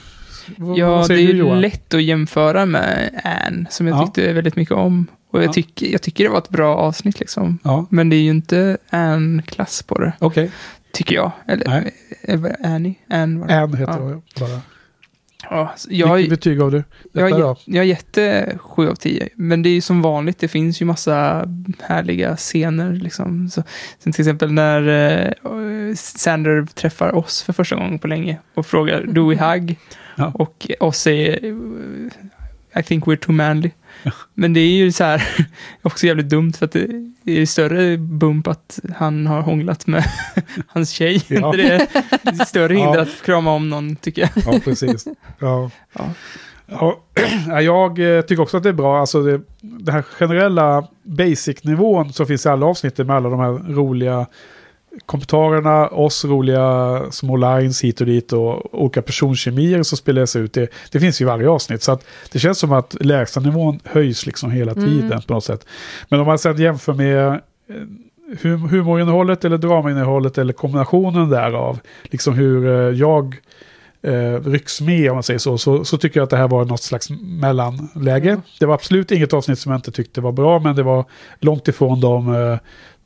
Ja, 0.78 1.06
det 1.08 1.14
är 1.14 1.18
ju 1.18 1.56
lätt 1.56 1.94
att 1.94 2.04
jämföra 2.04 2.66
med 2.66 3.22
Anne, 3.48 3.66
som 3.70 3.88
jag 3.88 3.98
Ja. 3.98 4.06
tyckte 4.06 4.34
väldigt 4.34 4.56
mycket 4.56 4.74
om. 4.76 5.08
Och 5.32 5.40
jag, 5.40 5.48
Ja. 5.48 5.54
tycker, 5.54 5.88
jag 5.92 6.02
tycker 6.02 6.24
det 6.24 6.30
var 6.30 6.38
ett 6.38 6.50
bra 6.50 6.76
avsnitt 6.76 7.20
liksom. 7.20 7.60
Men 7.90 8.10
det 8.10 8.16
är 8.16 8.22
ju 8.22 8.30
inte 8.30 8.78
Anne-klass 8.90 9.84
på 9.84 10.00
det, 10.00 10.14
okej. 10.20 10.52
tycker 10.94 11.16
jag. 11.16 11.32
Eller, 11.48 11.68
Nej. 11.68 11.92
eller 12.24 12.56
Annie? 12.66 12.96
Anne 13.10 13.40
var 13.40 13.48
det. 13.48 13.54
En 13.54 13.74
heter 13.74 13.94
Ja. 14.00 14.10
jag 14.10 14.22
bara. 14.50 14.62
Ja, 15.50 15.74
jag, 15.90 16.16
Vilket 16.16 16.30
betyg 16.30 16.58
gav 16.58 16.72
du? 16.72 16.84
jag, 17.12 17.30
jag, 17.30 17.58
jag 17.66 17.80
har 17.80 17.86
gett 17.86 18.14
det 18.14 18.58
7 18.62 18.90
av 18.90 18.96
10. 18.96 19.30
Men 19.36 19.64
det 19.64 19.70
är 19.70 19.74
ju 19.74 19.82
som 19.82 20.02
vanligt, 20.02 20.40
det 20.40 20.48
finns 20.48 20.82
ju 20.82 20.86
massa 20.86 21.46
härliga 21.80 22.36
scener. 22.36 22.94
Liksom. 22.94 23.50
Så, 23.50 23.64
till 24.04 24.10
exempel 24.22 24.52
när 24.52 24.88
eh, 25.90 25.96
Sander 25.96 26.66
träffar 26.66 27.16
oss 27.16 27.44
för 27.44 27.54
första 27.54 27.76
gången 27.76 28.00
på 28.00 28.08
länge 28.08 28.38
och 28.54 28.66
frågar 28.66 29.04
do 29.04 29.30
we 29.30 29.36
hug? 29.54 29.80
Ja. 30.16 30.32
Och 30.36 30.72
oss 30.80 30.98
säger 30.98 31.46
eh, 31.46 31.56
I 32.76 32.84
think 32.84 33.06
we're 33.06 33.16
too 33.16 33.34
manly. 33.34 33.72
Men 34.34 34.54
det 34.54 34.60
är 34.60 34.72
ju 34.72 34.92
så 34.92 35.04
här 35.04 35.24
också 35.82 36.08
jävligt 36.08 36.30
dumt 36.30 36.54
för 36.54 36.66
att 36.66 36.72
det 37.24 37.40
är 37.42 37.46
större 37.46 37.98
bump 37.98 38.48
att 38.48 38.80
han 38.98 39.28
har 39.28 39.42
hånglat 39.42 39.88
med 39.88 40.04
hans 40.68 40.90
tjej. 40.90 41.24
Ja. 41.28 41.52
Det 41.58 41.72
är 42.24 42.46
större 42.46 42.74
hinder 42.74 42.96
Ja. 42.96 43.02
att 43.02 43.22
krama 43.26 43.52
om 43.54 43.70
någon 43.70 43.96
tycker 43.96 44.22
jag. 44.22 44.54
Ja, 44.54 44.60
precis. 44.64 45.08
Ja. 45.40 45.72
Ja. 45.94 46.10
Ja, 47.48 47.62
jag 47.62 48.18
eh, 48.18 48.22
tycker 48.22 48.44
också 48.44 48.58
att 48.58 48.64
det 48.64 48.70
är 48.70 48.74
bra. 48.74 49.00
Alltså 49.00 49.22
det, 49.24 49.42
den 49.62 49.94
här 49.96 50.02
generella 50.02 50.88
basic-nivån 51.04 52.14
som 52.14 52.26
finns 52.28 52.46
i 52.46 52.50
alla 52.50 52.66
avsnitt 52.66 52.98
med 52.98 53.12
alla 53.12 53.30
de 53.30 53.40
här 53.40 53.74
roliga 53.74 54.26
kommentarerna, 55.06 55.88
oss 55.88 56.26
roliga 56.26 57.02
små 57.12 57.38
lines 57.38 57.84
hit 57.84 58.02
och 58.02 58.08
dit 58.08 58.34
och 58.34 58.84
olika 58.84 59.02
personkemier 59.02 59.84
som 59.84 59.98
spelas 59.98 60.36
ut. 60.36 60.54
Det, 60.54 60.70
det 60.92 61.00
finns 61.00 61.22
ju 61.22 61.26
i 61.26 61.28
varje 61.28 61.50
avsnitt. 61.50 61.84
Så 61.84 62.00
det 62.32 62.39
känns 62.39 62.60
som 62.60 62.72
att 62.72 62.96
lägsta 63.00 63.39
nivån 63.39 63.80
höjs 63.86 64.26
liksom 64.26 64.52
hela 64.52 64.74
tiden 64.74 65.22
på 65.28 65.34
något 65.34 65.44
sätt. 65.44 65.66
Men 66.10 66.20
om 66.20 66.26
man 66.26 66.39
sedan 66.39 66.58
jämför 66.58 66.94
med 66.94 67.28
eh, 67.28 67.36
hum- 68.42 68.70
humorinnehållet 68.70 69.46
eller 69.46 69.58
draminnehållet 69.58 70.38
eller 70.38 70.54
kombinationen 70.54 71.30
därav, 71.30 71.80
liksom 72.04 72.34
hur 72.34 72.68
eh, 72.68 72.98
jag 73.00 73.36
eh, 74.02 74.44
rycks 74.44 74.82
med 74.82 75.10
om 75.10 75.16
man 75.16 75.24
säger 75.24 75.38
så, 75.38 75.58
så, 75.58 75.86
så 75.86 75.98
tycker 75.98 76.20
jag 76.20 76.24
att 76.24 76.30
det 76.30 76.38
här 76.38 76.48
var 76.48 76.66
något 76.66 76.82
slags 76.82 77.10
mellanläge. 77.22 78.42
Det 78.60 78.66
var 78.66 78.74
absolut 78.74 79.12
inget 79.12 79.34
avsnitt 79.34 79.60
som 79.60 79.72
jag 79.72 79.78
inte 79.80 79.92
tyckte 79.92 80.22
var 80.22 80.32
bra, 80.32 80.60
men 80.60 80.76
det 80.76 80.84
var 80.84 81.06
långt 81.39 81.68
ifrån 81.68 82.02
de 82.02 82.36
eh, 82.36 82.58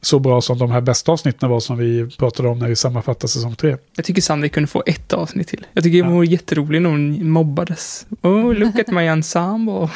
så 0.05 0.19
bra 0.19 0.41
som 0.41 0.57
de 0.57 0.71
här 0.71 0.81
bästa 0.81 1.11
avsnitten 1.11 1.49
var 1.49 1.59
som 1.59 1.77
vi 1.77 2.09
pratade 2.17 2.49
om 2.49 2.59
när 2.59 2.67
vi 2.67 2.75
sammanfattade 2.75 3.27
säsong 3.27 3.55
tre. 3.55 3.77
Jag 3.95 4.05
tycker 4.05 4.21
Sandy 4.21 4.49
kunde 4.49 4.67
få 4.67 4.83
ett 4.85 5.13
avsnitt 5.13 5.47
till. 5.47 5.65
Jag 5.73 5.83
tycker 5.83 6.03
hon 6.03 6.15
var 6.15 6.23
jätterolig 6.23 6.81
när 6.81 6.89
hon 6.89 7.29
mobbades. 7.29 8.07
Oh, 8.21 8.53
look 8.53 8.79
at 8.79 8.87
my 8.87 9.05
ensemble. 9.07 9.89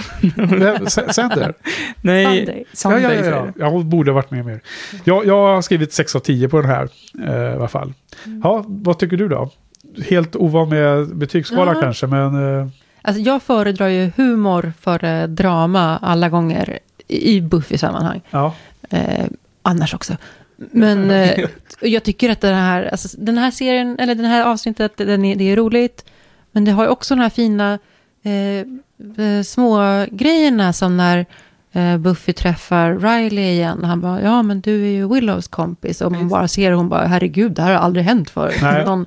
Sander? 1.11 1.53
Nej, 2.01 2.25
Sunday. 2.37 2.57
Ja, 2.69 2.75
Sunday 2.75 3.01
ja, 3.03 3.13
ja, 3.13 3.25
ja. 3.25 3.41
det. 3.45 3.53
ja, 3.59 3.69
hon 3.69 3.89
borde 3.89 4.11
ha 4.11 4.15
varit 4.15 4.31
med 4.31 4.45
mer. 4.45 4.61
Jag, 5.03 5.25
jag 5.25 5.53
har 5.55 5.61
skrivit 5.61 5.93
6 5.93 6.15
av 6.15 6.19
10 6.19 6.49
på 6.49 6.61
den 6.61 6.69
här 6.69 6.89
eh, 7.27 7.51
i 7.53 7.55
alla 7.55 7.67
fall. 7.67 7.93
Ja, 8.43 8.63
vad 8.67 8.99
tycker 8.99 9.17
du 9.17 9.27
då? 9.27 9.49
Helt 10.09 10.35
ovan 10.35 10.69
med 10.69 11.15
betygsskala 11.17 11.73
Ja. 11.73 11.81
kanske, 11.81 12.07
men... 12.07 12.59
Eh, 12.59 12.67
Alltså 13.01 13.21
jag 13.21 13.43
föredrar 13.43 13.87
ju 13.87 14.11
humor 14.17 14.73
före 14.81 15.27
drama 15.27 15.97
alla 16.01 16.29
gånger 16.29 16.79
i 17.07 17.41
Buffy-sammanhang. 17.41 18.21
ja. 18.29 18.53
Eh, 18.89 19.25
annars 19.69 19.93
också. 19.93 20.17
Men 20.55 21.11
eh, 21.11 21.45
jag 21.81 22.03
tycker 22.03 22.29
att 22.29 22.41
den 22.41 22.55
här, 22.55 22.85
alltså, 22.85 23.17
den 23.17 23.37
här 23.37 23.51
serien, 23.51 23.99
eller 23.99 24.15
den 24.15 24.25
här 24.25 24.43
avsnittet, 24.45 24.97
den 24.97 25.25
är, 25.25 25.35
det 25.35 25.51
är 25.51 25.55
roligt. 25.55 26.05
Men 26.51 26.65
det 26.65 26.71
har 26.71 26.83
ju 26.83 26.89
också 26.89 27.15
de 27.15 27.21
här 27.21 27.29
fina 27.29 27.79
eh, 28.23 28.59
eh, 29.25 29.43
små 29.43 30.05
grejerna 30.11 30.73
som 30.73 30.97
när 30.97 31.25
eh, 31.71 31.97
Buffy 31.97 32.33
träffar 32.33 32.93
Riley 32.95 33.51
igen. 33.51 33.83
Han 33.83 34.01
bara, 34.01 34.21
ja 34.21 34.41
men 34.41 34.61
du 34.61 34.83
är 34.83 34.91
ju 34.91 35.13
Willows 35.13 35.47
kompis. 35.47 36.01
Och 36.01 36.11
man 36.11 36.29
bara 36.29 36.47
ser 36.47 36.71
hon 36.71 36.89
bara, 36.89 37.07
herregud, 37.07 37.51
det 37.51 37.61
här 37.61 37.73
har 37.73 37.79
aldrig 37.79 38.05
hänt 38.05 38.29
förut. 38.29 38.59
Nej. 38.61 38.85
Någon 38.85 39.05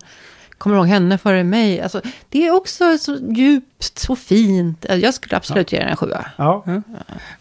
kommer 0.59 0.77
ihåg 0.77 0.87
henne 0.87 1.19
före 1.19 1.45
mig. 1.45 1.81
Alltså, 1.81 2.01
det 2.29 2.47
är 2.47 2.55
också 2.55 2.99
så 2.99 3.19
djupt, 3.31 3.99
så 3.99 4.17
fint. 4.17 4.87
Jag 4.89 5.15
skulle 5.15 5.37
absolut 5.37 5.73
ge 5.73 5.79
den 5.79 5.89
en 5.89 5.97
sjua. 5.97 6.27
ja. 6.37 6.63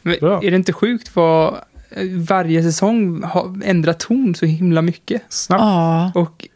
Men 0.01 0.17
Bra. 0.19 0.43
är 0.43 0.51
det 0.51 0.57
inte 0.57 0.73
sjukt 0.73 1.15
vad 1.15 1.59
varje 2.15 2.63
säsong 2.63 3.23
har 3.23 3.59
ändrat 3.63 3.99
ton 3.99 4.35
så 4.35 4.45
himla 4.45 4.81
mycket? 4.81 5.21
Snabbt. 5.29 5.61
Ja, 5.61 6.11
Och 6.15 6.47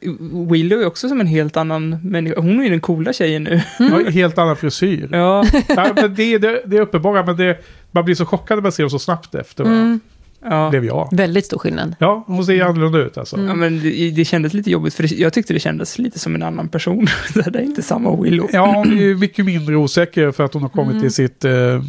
Willow 0.52 0.82
är 0.82 0.86
också 0.86 1.10
som 1.10 1.22
en 1.22 1.28
helt 1.28 1.58
annan 1.58 1.98
människa. 2.04 2.42
Hon 2.42 2.60
är 2.60 2.64
ju 2.64 2.70
den 2.70 2.80
coola 2.80 3.14
tjejen 3.14 3.44
nu. 3.44 3.62
Ja, 3.80 4.10
helt 4.10 4.38
annan 4.38 4.56
frisyr. 4.56 5.10
Ja, 5.12 5.46
ja, 5.68 5.94
men 5.96 6.16
det, 6.16 6.38
det, 6.38 6.62
det 6.66 6.78
är 6.78 6.82
uppenbara, 6.82 7.26
men 7.26 7.38
det, 7.38 7.58
man 7.92 8.06
blir 8.06 8.16
så 8.16 8.26
chockad 8.26 8.58
när 8.58 8.62
man 8.62 8.72
ser 8.72 8.84
dem 8.84 8.90
så 8.90 9.00
snabbt 9.00 9.36
efter. 9.36 9.64
Mm. 9.64 10.00
ja. 10.44 10.70
Blev 10.70 10.86
jag. 10.86 11.10
väldigt 11.12 11.46
stor 11.46 11.58
skillnad. 11.60 11.96
Ja, 12.00 12.24
hon 12.28 12.46
ser 12.46 12.64
annorlunda 12.64 13.00
ut 13.00 13.18
alltså. 13.18 13.38
Ja, 13.38 13.56
men 13.56 13.80
det, 13.80 14.12
det 14.12 14.26
kändes 14.26 14.54
lite 14.54 14.72
jobbigt, 14.72 14.94
för 14.94 15.04
det, 15.04 15.12
jag 15.12 15.34
tyckte 15.34 15.54
det 15.54 15.60
kändes 15.60 15.98
lite 16.00 16.20
som 16.20 16.36
en 16.36 16.44
annan 16.44 16.68
person. 16.68 17.08
det 17.34 17.60
är 17.60 17.64
inte 17.64 17.82
samma 17.82 18.22
Willow. 18.22 18.50
Ja, 18.54 18.74
hon 18.76 18.98
är 18.98 19.02
ju 19.02 19.18
mycket 19.18 19.46
mindre 19.46 19.76
osäker 19.76 20.32
för 20.32 20.44
att 20.44 20.54
hon 20.54 20.62
har 20.62 20.70
kommit 20.70 21.04
i, 21.04 21.10
sitt, 21.10 21.46
eh, 21.46 21.82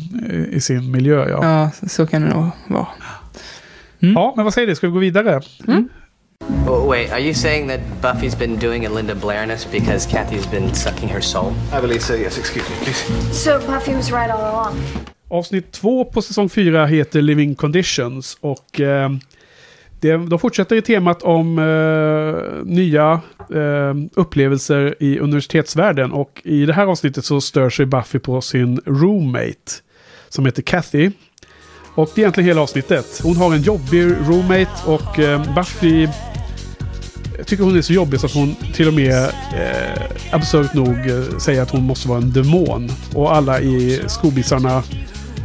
i 0.51 0.61
sin 0.61 0.91
miljö. 0.91 1.29
Ja. 1.29 1.71
Ja, 1.81 1.89
så 1.89 2.07
kan 2.07 2.23
det 2.23 2.29
nog 2.29 2.51
vara. 2.69 2.87
Ja, 3.99 4.33
men 4.37 4.45
vad 4.45 4.55
säger 4.55 4.67
du? 4.69 4.75
Ska 4.75 4.87
vi 4.87 4.93
gå 4.93 4.99
vidare? 4.99 5.41
Oh, 6.69 6.91
wait, 6.91 7.13
are 7.13 7.21
you 7.21 7.35
saying 7.35 7.69
that 7.69 7.81
Buffy's 8.03 8.39
been 8.39 8.59
doing 8.59 8.87
a 8.87 8.91
Linda 8.91 9.15
Blairness 9.15 9.71
because 9.73 10.07
Kathy's 10.07 10.51
been 10.51 10.75
sucking 10.75 11.09
her 11.09 11.21
soul? 11.21 11.53
I 11.73 11.81
believe 11.81 12.01
so, 12.01 12.15
yes. 12.15 12.39
Excuse 12.39 12.71
me, 12.71 12.77
please. 12.77 13.35
So 13.35 13.59
Buffy 13.67 13.95
was 13.95 14.11
right 14.11 14.31
all 14.31 14.41
along. 14.41 14.75
Avsnitt 15.29 15.73
två 15.73 16.05
på 16.05 16.23
säsong 16.23 16.49
fyra 16.49 16.87
heter 16.87 17.23
Living 17.23 17.55
Conditions. 17.55 18.39
Och 18.41 18.81
eh, 18.81 19.11
det, 20.01 20.17
de 20.17 20.39
fortsätter 20.39 20.77
i 20.77 20.83
temat 20.83 21.23
om 21.23 21.59
eh, 21.59 22.65
nya 22.65 23.21
eh, 23.55 23.95
upplevelser 24.15 24.95
i 25.01 25.19
universitetsvärlden. 25.19 26.13
Och 26.13 26.43
i 26.45 26.67
det 26.67 26.73
här 26.73 26.87
avsnittet 26.87 27.25
så 27.25 27.41
stör 27.41 27.71
sig 27.71 27.87
Buffy 27.87 28.19
på 28.19 28.41
sin 28.41 28.81
roommate. 28.87 29.73
Som 30.29 30.47
heter 30.47 30.63
Kathy. 30.63 31.11
Och 31.97 32.11
det 32.15 32.21
är 32.21 32.23
egentligen 32.23 32.49
hela 32.49 32.61
avsnittet. 32.61 33.21
Hon 33.23 33.37
har 33.37 33.55
en 33.55 33.63
jobbig 33.63 34.03
roommate 34.05 34.71
och 34.87 35.19
eh, 35.19 35.55
Buffy 35.55 36.09
jag 37.47 37.47
tycker 37.47 37.65
hon 37.65 37.77
är 37.77 37.83
så 37.83 37.93
jobbig 37.93 38.21
så 38.21 38.27
att 38.27 38.35
hon 38.35 38.55
till 38.75 38.89
och 38.89 38.95
med 38.95 39.23
eh, 39.55 40.03
absurt 40.31 40.75
nog 40.75 40.89
eh, 40.89 41.39
säger 41.39 41.63
att 41.63 41.71
hon 41.71 41.83
måste 41.83 42.09
vara 42.09 42.19
en 42.19 42.33
demon. 42.33 42.89
Och 43.15 43.35
alla 43.37 43.61
i 43.61 44.01
skobisarna, 44.07 44.83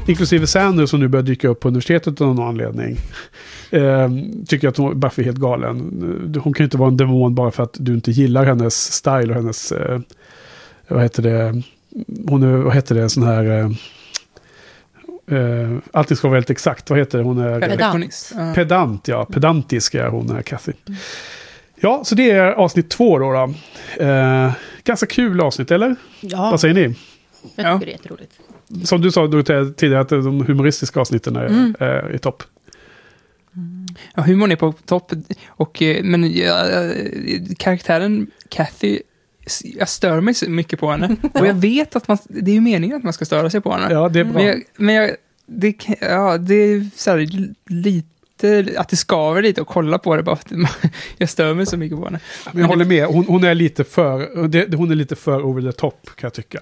inklusive 0.07 0.47
Sander 0.47 0.85
som 0.85 0.99
nu 0.99 1.07
börjar 1.07 1.23
dyka 1.23 1.47
upp 1.47 1.59
på 1.59 1.67
universitetet 1.67 2.21
av 2.21 2.35
någon 2.35 2.47
anledning, 2.47 2.97
eh, 3.69 4.09
tycker 4.47 4.67
att 4.67 4.77
hon, 4.77 4.99
Buffy 4.99 5.21
är 5.21 5.25
helt 5.25 5.37
galen. 5.37 5.77
Eh, 6.35 6.41
hon 6.41 6.53
kan 6.53 6.63
ju 6.63 6.65
inte 6.65 6.77
vara 6.77 6.89
en 6.89 6.97
demon 6.97 7.35
bara 7.35 7.51
för 7.51 7.63
att 7.63 7.75
du 7.79 7.93
inte 7.93 8.11
gillar 8.11 8.45
hennes 8.45 8.93
style 8.93 9.29
och 9.29 9.35
hennes, 9.35 9.71
eh, 9.71 9.99
vad 10.87 11.03
heter 11.03 11.23
det, 11.23 11.63
hon 12.27 12.43
är, 12.43 12.57
vad 12.57 12.75
heter 12.75 12.95
det, 12.95 13.01
en 13.01 13.09
sån 13.09 13.23
här, 13.23 13.59
eh, 13.59 13.69
eh, 15.31 15.77
allting 15.93 16.17
ska 16.17 16.27
vara 16.27 16.33
väldigt 16.33 16.49
exakt. 16.49 16.89
Vad 16.89 16.99
heter 16.99 17.17
det? 17.17 17.23
Hon 17.23 17.37
är... 17.37 17.59
Ja. 18.35 18.53
Pedant, 18.55 19.07
ja. 19.07 19.25
Pedantisk 19.25 19.95
är 19.95 20.07
hon, 20.07 20.29
här, 20.29 20.41
Kathy. 20.41 20.71
Ja, 21.79 22.01
så 22.05 22.15
det 22.15 22.31
är 22.31 22.51
avsnitt 22.51 22.89
två 22.89 23.19
då. 23.19 23.31
då. 23.31 23.53
Eh, 24.05 24.51
ganska 24.83 25.05
kul 25.05 25.41
avsnitt, 25.41 25.71
eller? 25.71 25.95
Ja, 26.21 26.37
Vad 26.51 26.59
säger 26.59 26.73
ni? 26.73 26.81
jag 26.81 26.95
Ja. 27.55 27.73
tycker 27.73 27.85
det 27.85 27.91
är 27.91 27.97
jätteroligt. 27.97 28.31
Som 28.83 29.01
du 29.01 29.11
sa 29.11 29.27
tidigare, 29.77 29.99
att 29.99 30.09
de 30.09 30.45
humoristiska 30.45 30.99
avsnitten 30.99 31.35
är, 31.35 31.45
Mm. 31.45 31.75
är 31.79 32.15
i 32.15 32.19
topp. 32.19 32.43
Ja, 34.15 34.21
humorn 34.21 34.51
är 34.51 34.55
på 34.55 34.71
topp. 34.85 35.11
Och, 35.47 35.81
eh, 35.81 36.03
men 36.03 36.31
ja, 36.37 36.69
eh, 36.69 36.91
karaktären 37.57 38.27
Kathy, 38.49 38.95
s- 38.95 39.01
jag 39.63 39.89
stör 39.89 40.21
mig 40.21 40.33
så 40.33 40.49
mycket 40.49 40.79
på 40.79 40.91
henne. 40.91 41.15
Och 41.33 41.47
jag 41.47 41.53
vet 41.53 41.95
att 41.95 42.07
man, 42.07 42.17
det 42.23 42.51
är 42.51 42.55
ju 42.55 42.61
meningen 42.61 42.97
att 42.97 43.03
man 43.03 43.13
ska 43.13 43.25
störa 43.25 43.49
sig 43.49 43.61
på 43.61 43.73
henne. 43.73 43.93
Ja, 43.93 44.09
det 44.09 44.19
är 44.19 44.23
bra. 44.23 44.33
Men, 44.33 44.45
jag, 44.45 44.63
men 44.77 44.95
jag, 44.95 45.11
det, 45.45 45.75
ja, 46.01 46.37
det 46.37 46.55
är 46.55 46.89
så 46.95 47.11
här, 47.11 47.27
lite, 47.65 48.73
att 48.77 48.89
det 48.89 48.95
skaver 48.95 49.41
lite 49.41 49.61
att 49.61 49.67
kolla 49.67 49.97
på 49.97 50.15
det 50.15 50.23
bara 50.23 50.35
för 50.35 50.63
att 50.63 50.69
jag 51.17 51.29
stör 51.29 51.53
mig 51.53 51.65
så 51.65 51.77
mycket 51.77 51.97
på 51.97 52.05
henne. 52.05 52.19
Men 52.51 52.61
jag 52.61 52.67
håller 52.67 52.85
med, 52.85 53.05
hon, 53.05 53.25
hon 53.25 53.43
är 53.43 53.55
lite 53.55 53.83
för, 53.83 54.75
hon 54.75 54.91
är 54.91 54.95
lite 54.95 55.15
för 55.15 55.45
over 55.45 55.71
the 55.71 55.77
top 55.77 56.09
kan 56.15 56.27
jag 56.27 56.33
tycka. 56.33 56.59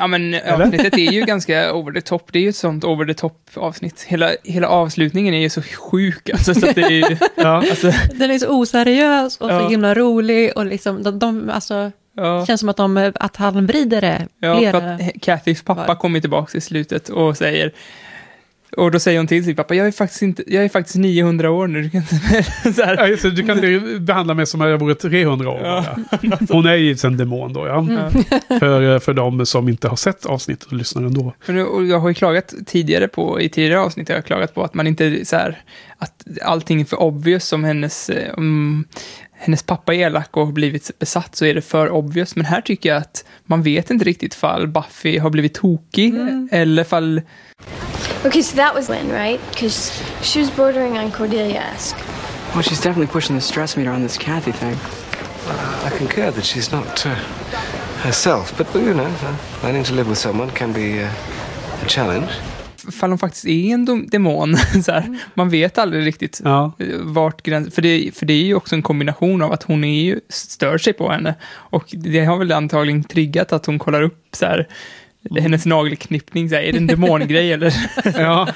Ja, 0.00 0.06
men 0.06 0.34
Eller? 0.34 0.64
avsnittet 0.64 0.94
är 0.94 1.12
ju 1.12 1.20
ganska 1.24 1.72
over 1.74 1.92
the 1.92 2.00
top. 2.00 2.32
Det 2.32 2.38
är 2.38 2.42
ju 2.42 2.48
ett 2.48 2.56
sånt 2.56 2.84
over 2.84 3.04
the 3.06 3.14
top 3.14 3.50
avsnitt. 3.54 4.02
Hela, 4.02 4.30
hela 4.44 4.68
avslutningen 4.68 5.34
är 5.34 5.38
ju 5.40 5.50
så 5.50 5.62
sjuk. 5.62 6.30
Alltså, 6.30 6.54
så 6.54 6.68
att 6.68 6.74
det 6.74 6.82
är 6.82 6.90
ju, 7.10 7.16
Ja, 7.36 7.56
alltså, 7.56 7.92
Den 8.14 8.30
är 8.30 8.38
så 8.38 8.48
oseriös 8.60 9.36
och 9.36 9.50
Ja. 9.50 9.60
så 9.60 9.68
himla 9.68 9.94
rolig 9.94 10.52
och 10.56 10.66
liksom, 10.66 11.02
de, 11.02 11.18
de 11.18 11.50
alltså, 11.50 11.90
ja. 12.16 12.22
det 12.40 12.46
känns 12.46 12.60
som 12.60 12.68
att, 12.68 12.76
de, 12.76 13.12
att 13.14 13.36
han 13.36 13.66
vrider 13.66 14.00
det 14.00 14.28
Ja, 14.40 14.54
för 14.54 14.58
flera... 14.60 14.94
att 14.94 15.00
Kathys 15.22 15.62
pappa 15.62 15.86
var. 15.86 15.94
kommer 15.94 16.20
tillbaka 16.20 16.58
i 16.58 16.60
slutet 16.60 17.08
och 17.08 17.36
säger 17.36 17.72
och 18.76 18.90
då 18.90 18.98
säger 19.00 19.18
hon 19.18 19.26
till 19.26 19.44
sin 19.44 19.56
pappa, 19.56 19.74
jag 19.74 19.86
är 19.86 19.92
faktiskt, 19.92 20.22
inte, 20.22 20.42
jag 20.46 20.64
är 20.64 20.68
faktiskt 20.68 20.96
900 20.96 21.50
år 21.50 21.66
nu. 21.66 21.82
Du 21.82 21.90
kan 21.90 22.00
inte, 22.00 22.72
så 22.72 22.82
här. 22.82 22.96
Ja, 22.96 23.06
just 23.06 23.22
det, 23.22 23.30
du 23.30 23.42
kan 23.42 24.04
behandla 24.04 24.34
mig 24.34 24.46
som 24.46 24.60
om 24.60 24.68
jag 24.68 24.78
vore 24.78 24.94
300 24.94 25.50
år 25.50 25.60
Ja. 25.64 25.84
bara. 26.22 26.38
Hon 26.50 26.66
är 26.66 26.74
ju 26.74 26.96
en 27.04 27.16
demon 27.16 27.52
då, 27.52 27.66
ja. 27.66 27.86
För, 28.58 28.98
för 28.98 29.14
de 29.14 29.46
som 29.46 29.68
inte 29.68 29.88
har 29.88 29.96
sett 29.96 30.26
avsnittet 30.26 30.66
och 30.66 30.72
lyssnar 30.72 31.02
ändå. 31.02 31.32
Och 31.72 31.86
jag 31.86 31.98
har 32.00 32.08
ju 32.08 32.14
klagat 32.14 32.54
tidigare 32.66 33.08
på, 33.08 33.40
i 33.40 33.48
tidigare 33.48 33.80
avsnitt 33.80 34.08
har 34.08 34.14
jag 34.14 34.24
klagat 34.24 34.54
på 34.54 34.64
att 34.64 34.74
man 34.74 34.86
inte 34.86 35.24
så 35.24 35.36
här, 35.36 35.58
att 35.98 36.24
allting 36.42 36.80
är 36.80 36.84
för 36.84 37.00
obvious 37.02 37.44
som 37.44 37.64
hennes, 37.64 38.10
eh, 38.10 38.34
om 38.36 38.84
hennes 39.32 39.62
pappa 39.62 39.94
är 39.94 39.98
elak 39.98 40.36
och 40.36 40.46
har 40.46 40.52
blivit 40.52 40.90
besatt 40.98 41.36
så 41.36 41.44
är 41.44 41.54
det 41.54 41.62
för 41.62 41.90
obvious. 41.90 42.36
Men 42.36 42.44
här 42.44 42.60
tycker 42.60 42.88
jag 42.88 42.98
att 42.98 43.24
man 43.46 43.62
vet 43.62 43.90
inte 43.90 44.04
riktigt 44.04 44.34
fall 44.34 44.66
Buffy 44.66 45.18
har 45.18 45.30
blivit 45.30 45.54
tokig 45.54 46.14
eller 46.50 46.84
fall 46.84 47.20
Okay, 48.24 48.42
so 48.42 48.56
that 48.56 48.74
was 48.74 48.88
Lynn, 48.88 49.08
right? 49.10 49.40
Because 49.50 49.92
she 50.22 50.40
was 50.40 50.50
bordering 50.50 50.98
on 50.98 51.12
Cordelia-esque. 51.12 51.96
Well, 52.54 52.62
she's 52.62 52.80
definitely 52.80 53.06
pushing 53.06 53.36
the 53.36 53.42
stress 53.42 53.76
meter 53.76 53.90
on 53.90 54.02
this 54.02 54.18
Kathy 54.18 54.52
thing. 54.52 54.76
I 55.86 55.96
concur 55.96 56.30
that 56.30 56.44
she's 56.44 56.72
not 56.72 57.06
uh, 57.06 57.14
herself, 58.02 58.56
but 58.58 58.74
you 58.74 58.92
know, 58.92 59.04
uh, 59.04 59.36
learning 59.62 59.84
to 59.84 59.94
live 59.94 60.08
with 60.08 60.18
someone 60.18 60.50
can 60.50 60.72
be 60.72 61.02
uh, 61.02 61.10
a 61.82 61.86
challenge. 61.86 62.30
fall 62.92 63.10
hon 63.10 63.18
faktiskt 63.18 63.46
är 63.46 63.74
en 63.74 64.06
demon. 64.10 64.56
så 64.84 64.92
här. 64.92 65.18
Man 65.34 65.50
vet 65.50 65.78
aldrig 65.78 66.06
riktigt 66.06 66.40
Ja. 66.44 66.72
eh, 66.78 66.86
vart 67.00 67.42
gränsen... 67.42 67.70
För 67.72 67.82
det, 67.82 68.10
för 68.14 68.26
det 68.26 68.32
är 68.32 68.44
ju 68.44 68.54
också 68.54 68.74
en 68.74 68.82
kombination 68.82 69.42
av 69.42 69.52
att 69.52 69.62
hon 69.62 69.84
är 69.84 70.02
ju, 70.02 70.20
stör 70.28 70.78
sig 70.78 70.92
på 70.92 71.10
henne. 71.10 71.34
Och 71.50 71.84
det 71.92 72.24
har 72.24 72.38
väl 72.38 72.52
antagligen 72.52 73.04
triggat 73.04 73.52
att 73.52 73.66
hon 73.66 73.78
kollar 73.78 74.02
upp 74.02 74.28
så 74.32 74.46
här, 74.46 74.68
hennes 75.40 75.66
nagelknippning. 75.66 76.48
Så 76.48 76.54
här, 76.54 76.62
är 76.62 76.72
det 76.72 76.78
en 76.78 76.86
demongrej 76.86 77.52
eller? 77.52 77.74
Ja. 78.04 78.48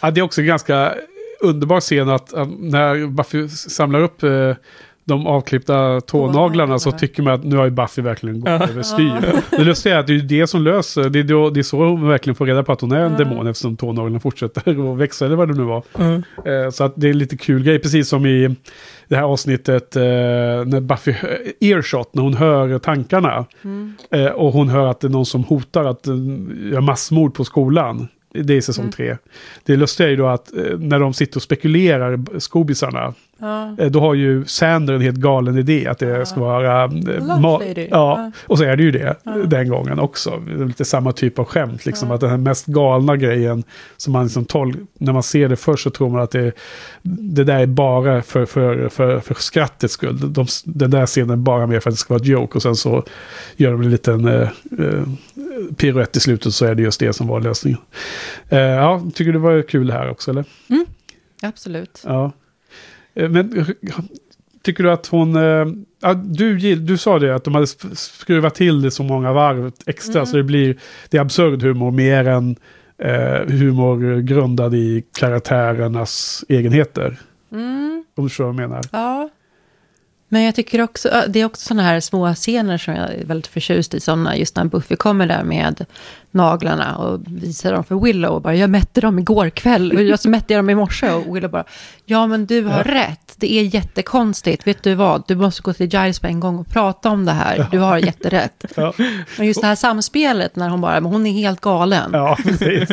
ja, 0.00 0.10
det 0.10 0.20
är 0.20 0.24
också 0.24 0.40
en 0.40 0.46
ganska 0.46 0.94
underbar 1.40 1.80
scen 1.80 2.08
att, 2.08 2.34
att 2.34 2.48
när 2.58 3.06
Buffy 3.06 3.48
samlar 3.48 4.00
upp 4.00 4.22
eh, 4.22 4.54
de 5.08 5.26
avklippta 5.26 6.00
tånaglarna 6.00 6.78
så 6.78 6.92
tycker 6.92 7.22
man 7.22 7.32
att 7.34 7.44
nu 7.44 7.56
har 7.56 7.64
ju 7.64 7.70
Buffy 7.70 8.02
verkligen 8.02 8.40
gått 8.40 8.48
överstyr. 8.70 9.12
Det 9.50 9.64
lustiga 9.64 9.94
är 9.94 9.98
att 10.00 10.06
det 10.06 10.14
är 10.14 10.18
det 10.18 10.46
som 10.46 10.62
löser, 10.62 11.08
det 11.10 11.18
är, 11.18 11.24
då, 11.24 11.50
det 11.50 11.60
är 11.60 11.62
så 11.62 11.84
hon 11.84 12.08
verkligen 12.08 12.34
får 12.34 12.46
reda 12.46 12.62
på 12.62 12.72
att 12.72 12.80
hon 12.80 12.92
är 12.92 13.00
en 13.00 13.16
demon 13.16 13.46
eftersom 13.46 13.76
tånaglarna 13.76 14.20
fortsätter 14.20 14.92
att 14.92 14.98
växa 14.98 15.26
eller 15.26 15.36
vad 15.36 15.48
det 15.48 15.54
nu 15.54 15.62
var. 15.62 15.82
Eh, 16.44 16.70
Så 16.70 16.84
att 16.84 16.92
det 16.96 17.06
är 17.06 17.10
en 17.10 17.18
lite 17.18 17.36
kul 17.36 17.62
grej, 17.62 17.78
precis 17.78 18.08
som 18.08 18.26
i 18.26 18.56
det 19.08 19.16
här 19.16 19.22
avsnittet 19.22 19.96
eh, 19.96 20.02
när 20.02 20.80
Buffy, 20.80 21.14
earshot, 21.60 22.14
när 22.14 22.22
hon 22.22 22.34
hör 22.34 22.78
tankarna. 22.78 23.44
Eh, 24.10 24.26
och 24.26 24.52
hon 24.52 24.68
hör 24.68 24.86
att 24.86 25.00
det 25.00 25.06
är 25.06 25.10
någon 25.10 25.26
som 25.26 25.44
hotar 25.44 25.84
att 25.84 26.06
göra 26.70 26.80
massmord 26.80 27.34
på 27.34 27.44
skolan. 27.44 28.08
Det 28.34 28.56
är 28.56 28.60
säsong 28.60 28.90
tre. 28.90 29.16
Det 29.64 29.76
lustiga 29.76 30.06
är 30.06 30.10
ju 30.10 30.16
då 30.16 30.26
att 30.26 30.50
när 30.78 31.00
de 31.00 31.14
sitter 31.14 31.36
och 31.38 31.42
spekulerar, 31.42 32.38
skobisarna, 32.38 33.14
Ja. 33.38 33.74
eh, 33.78 33.90
då 33.90 34.00
har 34.00 34.14
ju 34.14 34.44
Sander 34.44 34.94
en 34.94 35.00
helt 35.00 35.16
galen 35.16 35.58
idé 35.58 35.86
att 35.86 35.98
det 35.98 36.26
ska 36.26 36.40
vara... 36.40 36.84
eh, 36.84 36.90
ja, 37.28 37.58
Ja. 37.90 38.32
och 38.46 38.58
så 38.58 38.64
är 38.64 38.76
det 38.76 38.82
ju 38.82 38.90
det 38.90 39.16
den 39.46 39.68
gången 39.68 39.98
också. 39.98 40.42
Det 40.58 40.64
lite 40.64 40.84
samma 40.84 41.12
typ 41.12 41.38
av 41.38 41.44
skämt, 41.44 41.86
liksom 41.86 42.10
att 42.10 42.20
den 42.20 42.30
här 42.30 42.36
mest 42.36 42.66
galna 42.66 43.16
grejen 43.16 43.64
som 43.96 44.12
man 44.12 44.24
liksom 44.24 44.44
tol- 44.46 44.86
när 44.98 45.12
man 45.12 45.22
ser 45.22 45.48
det 45.48 45.56
först 45.56 45.82
så 45.82 45.90
tror 45.90 46.10
man 46.10 46.20
att 46.22 46.30
det, 46.30 46.52
det 47.02 47.44
där 47.44 47.58
är 47.60 47.66
bara 47.66 48.22
för, 48.22 48.44
för, 48.46 48.88
för, 48.88 49.20
för 49.20 49.34
skrattets 49.34 49.94
skull. 49.94 50.32
De, 50.32 50.46
den 50.64 50.90
där 50.90 51.06
scenen 51.06 51.30
är 51.30 51.36
bara 51.36 51.66
med 51.66 51.82
för 51.82 51.90
att 51.90 51.94
det 51.94 52.00
ska 52.00 52.14
vara 52.14 52.20
ett 52.22 52.28
joke 52.28 52.54
och 52.56 52.62
sen 52.62 52.76
så 52.76 53.04
gör 53.56 53.72
de 53.72 53.82
en 53.82 53.90
liten 53.90 54.28
eh, 54.28 54.48
eh, 54.78 55.02
piruett 55.76 56.16
i 56.16 56.20
slutet 56.20 56.54
så 56.54 56.66
är 56.66 56.74
det 56.74 56.82
just 56.82 57.00
det 57.00 57.12
som 57.12 57.26
var 57.26 57.40
lösningen. 57.40 57.78
Eh, 58.48 58.58
ja, 58.58 59.02
tycker 59.14 59.24
du 59.24 59.32
det 59.32 59.38
var 59.38 59.62
kul 59.62 59.90
här 59.90 60.10
också 60.10 60.30
eller? 60.30 60.44
Absolut. 61.42 62.02
Ja. 62.04 62.32
Eh, 63.16 63.28
Men 63.30 63.58
eh, 63.58 63.66
tycker 64.62 64.84
du 64.84 64.90
att 64.90 65.06
hon... 65.06 65.36
eh, 65.36 65.66
Ja, 66.00 66.14
du, 66.14 66.74
du 66.76 66.96
sa 66.98 67.18
det 67.18 67.34
att 67.34 67.44
de 67.44 67.54
hade 67.54 67.66
skruvat 67.96 68.54
till 68.54 68.82
det 68.82 68.90
så 68.90 69.02
många 69.02 69.32
varv 69.32 69.72
extra 69.86 70.26
så 70.26 70.36
det 70.36 70.42
blir... 70.42 70.76
Det 71.10 71.16
är 71.16 71.20
absurd 71.20 71.62
humor 71.62 71.90
mer 71.90 72.28
än 72.28 72.56
eh, 72.98 73.48
humor 73.48 74.20
grundad 74.20 74.74
i 74.74 75.04
karaktärernas 75.18 76.44
egenheter. 76.48 77.18
Mm. 77.52 78.04
Om 78.16 78.24
du 78.24 78.28
förstår 78.28 78.44
vad 78.44 78.54
jag 78.54 78.68
menar. 78.70 78.80
Ja. 78.92 79.28
Men 80.28 80.42
jag 80.42 80.54
tycker 80.54 80.80
också, 80.82 81.08
ja, 81.08 81.22
det 81.28 81.40
är 81.40 81.44
också 81.44 81.66
sådana 81.68 81.82
här 81.82 82.00
små 82.00 82.34
scener 82.34 82.78
som 82.78 82.94
jag 82.94 83.12
är 83.14 83.24
väldigt 83.24 83.46
förtjust 83.46 83.94
i. 83.94 84.00
När, 84.16 84.34
just 84.34 84.56
när 84.56 84.64
Buffy 84.64 84.96
kommer 84.96 85.26
där 85.26 85.42
med 85.44 85.84
naglarna 86.30 86.96
och 86.96 87.20
visar 87.26 87.72
dem 87.72 87.84
för 87.84 87.94
Willow. 87.94 88.30
Och 88.34 88.42
bara, 88.42 88.54
jag 88.54 88.70
mätte 88.70 89.00
dem 89.00 89.18
igår 89.18 89.50
kväll 89.50 89.92
och 89.92 90.02
jag 90.02 90.20
så 90.20 90.28
mätte 90.30 90.52
jag 90.52 90.58
dem 90.58 90.70
i 90.70 90.74
morse. 90.74 91.10
Och 91.10 91.36
Willow 91.36 91.50
bara, 91.50 91.64
ja 92.04 92.26
men 92.26 92.46
du 92.46 92.62
har 92.64 92.84
rätt. 92.84 93.34
Det 93.36 93.52
är 93.52 93.62
jättekonstigt. 93.62 94.66
Vet 94.66 94.82
du 94.82 94.94
vad, 94.94 95.22
du 95.28 95.34
måste 95.36 95.62
gå 95.62 95.72
till 95.72 95.86
Giles 95.94 96.20
på 96.20 96.26
en 96.26 96.40
gång 96.40 96.58
och 96.58 96.66
prata 96.68 97.10
om 97.10 97.24
det 97.24 97.32
här. 97.32 97.66
Du 97.70 97.78
har 97.78 97.98
jätterätt. 97.98 98.64
Ja, 98.76 98.92
Men 99.38 99.46
just 99.46 99.60
det 99.60 99.66
här 99.66 99.74
samspelet 99.74 100.56
när 100.56 100.68
hon 100.68 100.80
bara, 100.80 101.00
men 101.00 101.12
hon 101.12 101.26
är 101.26 101.32
helt 101.32 101.60
galen. 101.60 102.10
ja 102.12 102.38
precis. 102.44 102.90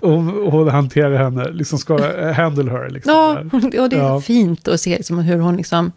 Och, 0.00 0.12
och 0.12 0.52
hon 0.52 0.68
hanterar 0.68 1.24
henne, 1.24 1.50
liksom 1.52 1.78
ska 1.78 1.94
handle 2.32 2.70
her. 2.70 2.90
Liksom, 2.90 3.12
Ja, 3.12 3.80
och 3.82 3.88
det 3.88 3.96
är 3.96 4.00
Ja. 4.00 4.20
fint 4.20 4.68
att 4.68 4.80
se 4.80 4.96
liksom 4.96 5.18
hur 5.18 5.38
hon 5.38 5.56
liksom 5.56 5.92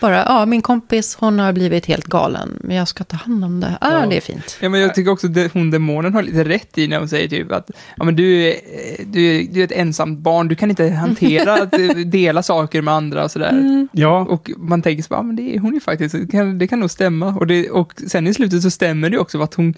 bara, 0.00 0.16
ja, 0.26 0.46
min 0.46 0.62
kompis, 0.62 1.16
hon 1.20 1.38
har 1.38 1.52
blivit 1.52 1.86
helt 1.86 2.04
galen, 2.06 2.58
men 2.60 2.76
jag 2.76 2.88
ska 2.88 3.04
ta 3.04 3.16
hand 3.16 3.44
om 3.44 3.60
det. 3.60 3.78
Ja, 3.80 4.00
Ja. 4.00 4.06
det 4.06 4.16
är 4.16 4.20
fint. 4.20 4.58
Ja, 4.60 4.68
men 4.68 4.80
jag 4.80 4.94
tycker 4.94 5.10
också 5.10 5.26
att 5.26 5.52
hon 5.52 5.70
demonen 5.70 6.14
har 6.14 6.22
lite 6.22 6.44
rätt 6.44 6.78
i 6.78 6.86
när 6.88 6.98
hon 6.98 7.08
säger 7.08 7.28
typ 7.28 7.52
att 7.52 7.70
ja, 7.96 8.04
men 8.04 8.16
du, 8.16 8.42
är- 8.48 8.56
du, 9.04 9.42
du 9.42 9.60
är 9.60 9.64
ett 9.64 9.72
ensamt 9.72 10.18
barn, 10.18 10.48
du 10.48 10.54
kan 10.54 10.70
inte 10.70 10.88
hantera 10.88 11.52
att 11.62 11.72
dela 12.06 12.42
saker 12.42 12.82
med 12.82 12.94
andra 12.94 13.24
och 13.24 13.30
sådär. 13.30 13.86
Ja, 13.92 14.20
Och 14.20 14.50
man 14.56 14.82
tänker 14.82 15.02
så 15.02 15.08
bara, 15.08 15.16
ja, 15.18 15.22
men 15.22 15.36
det 15.36 15.54
är 15.54 15.58
hon 15.58 15.74
ju 15.74 15.80
faktiskt, 15.80 16.14
det 16.14 16.26
kan, 16.32 16.58
det 16.58 16.66
kan 16.68 16.80
nog 16.80 16.90
stämma. 16.90 17.26
Och, 17.26 17.46
det, 17.46 17.70
och 17.70 17.92
sen 18.06 18.26
i 18.26 18.34
slutet 18.34 18.62
så 18.62 18.70
stämmer 18.70 19.10
det 19.10 19.18
också 19.18 19.42
att 19.42 19.54
hon 19.54 19.74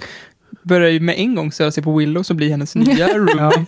börjar 0.62 0.90
ju 0.90 1.00
med 1.00 1.14
en 1.18 1.34
gång 1.34 1.52
störa 1.52 1.70
sig 1.72 1.82
på 1.82 1.96
Willow 1.96 2.22
som 2.22 2.36
blir 2.36 2.50
hennes 2.50 2.74
nya 2.74 3.08
roomie. 3.18 3.66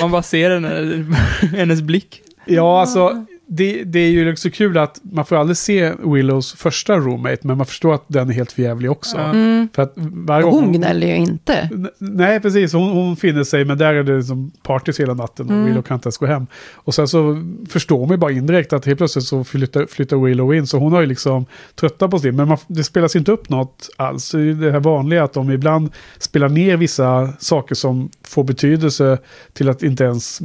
Man 0.00 0.10
bara 0.10 0.22
ser 0.22 0.50
henne, 0.50 1.04
hennes 1.56 1.82
blick. 1.82 2.22
Ja, 2.44 2.80
alltså 2.80 3.24
det, 3.48 3.84
det 3.84 3.98
är 3.98 4.10
ju 4.10 4.32
också 4.32 4.50
kul 4.50 4.78
att 4.78 5.00
man 5.02 5.24
får 5.24 5.36
aldrig 5.36 5.56
se 5.56 5.92
Willows 6.04 6.54
första 6.54 6.96
roommate, 6.96 7.38
men 7.42 7.56
man 7.56 7.66
förstår 7.66 7.94
att 7.94 8.04
den 8.06 8.28
är 8.28 8.34
helt 8.34 8.52
förjävlig 8.52 8.90
också. 8.90 9.18
Mm. 9.18 9.68
För 9.74 9.82
att 9.82 9.92
varje 9.96 10.46
hon 10.46 10.72
gnäller 10.72 11.06
ju 11.06 11.16
inte. 11.16 11.70
Nej, 11.98 12.40
precis. 12.40 12.72
Hon, 12.72 12.90
hon 12.90 13.16
finner 13.16 13.44
sig, 13.44 13.64
men 13.64 13.78
där 13.78 13.94
är 13.94 14.02
det 14.02 14.22
som 14.22 14.50
partys 14.62 15.00
hela 15.00 15.14
natten 15.14 15.46
och 15.46 15.56
Mm. 15.56 15.68
Willow 15.68 15.82
kan 15.82 15.94
inte 15.94 16.06
ens 16.06 16.16
gå 16.16 16.26
hem. 16.26 16.46
Och 16.74 16.94
sen 16.94 17.08
så 17.08 17.42
förstår 17.68 18.00
man 18.00 18.10
ju 18.10 18.16
bara 18.16 18.32
indirekt 18.32 18.72
att 18.72 18.86
helt 18.86 18.98
plötsligt 18.98 19.24
så 19.24 19.44
flyttar, 19.44 19.86
flyttar 19.86 20.16
Willow 20.16 20.54
in, 20.54 20.66
så 20.66 20.78
hon 20.78 20.92
har 20.92 21.00
ju 21.00 21.06
liksom 21.06 21.46
tröttat 21.74 22.10
på 22.10 22.18
det. 22.18 22.32
Men 22.32 22.48
man, 22.48 22.58
det 22.66 22.84
spelas 22.84 23.16
inte 23.16 23.32
upp 23.32 23.48
något 23.48 23.88
alls. 23.96 24.30
Det 24.30 24.38
är 24.38 24.42
ju 24.42 24.54
det 24.54 24.72
här 24.72 24.80
vanliga 24.80 25.24
att 25.24 25.32
de 25.32 25.50
ibland 25.50 25.90
spelar 26.18 26.48
ner 26.48 26.76
vissa 26.76 27.32
saker 27.38 27.74
som 27.74 28.10
får 28.24 28.44
betydelse 28.44 29.18
till 29.52 29.68
att 29.68 29.82
inte 29.82 30.04
ens, 30.04 30.40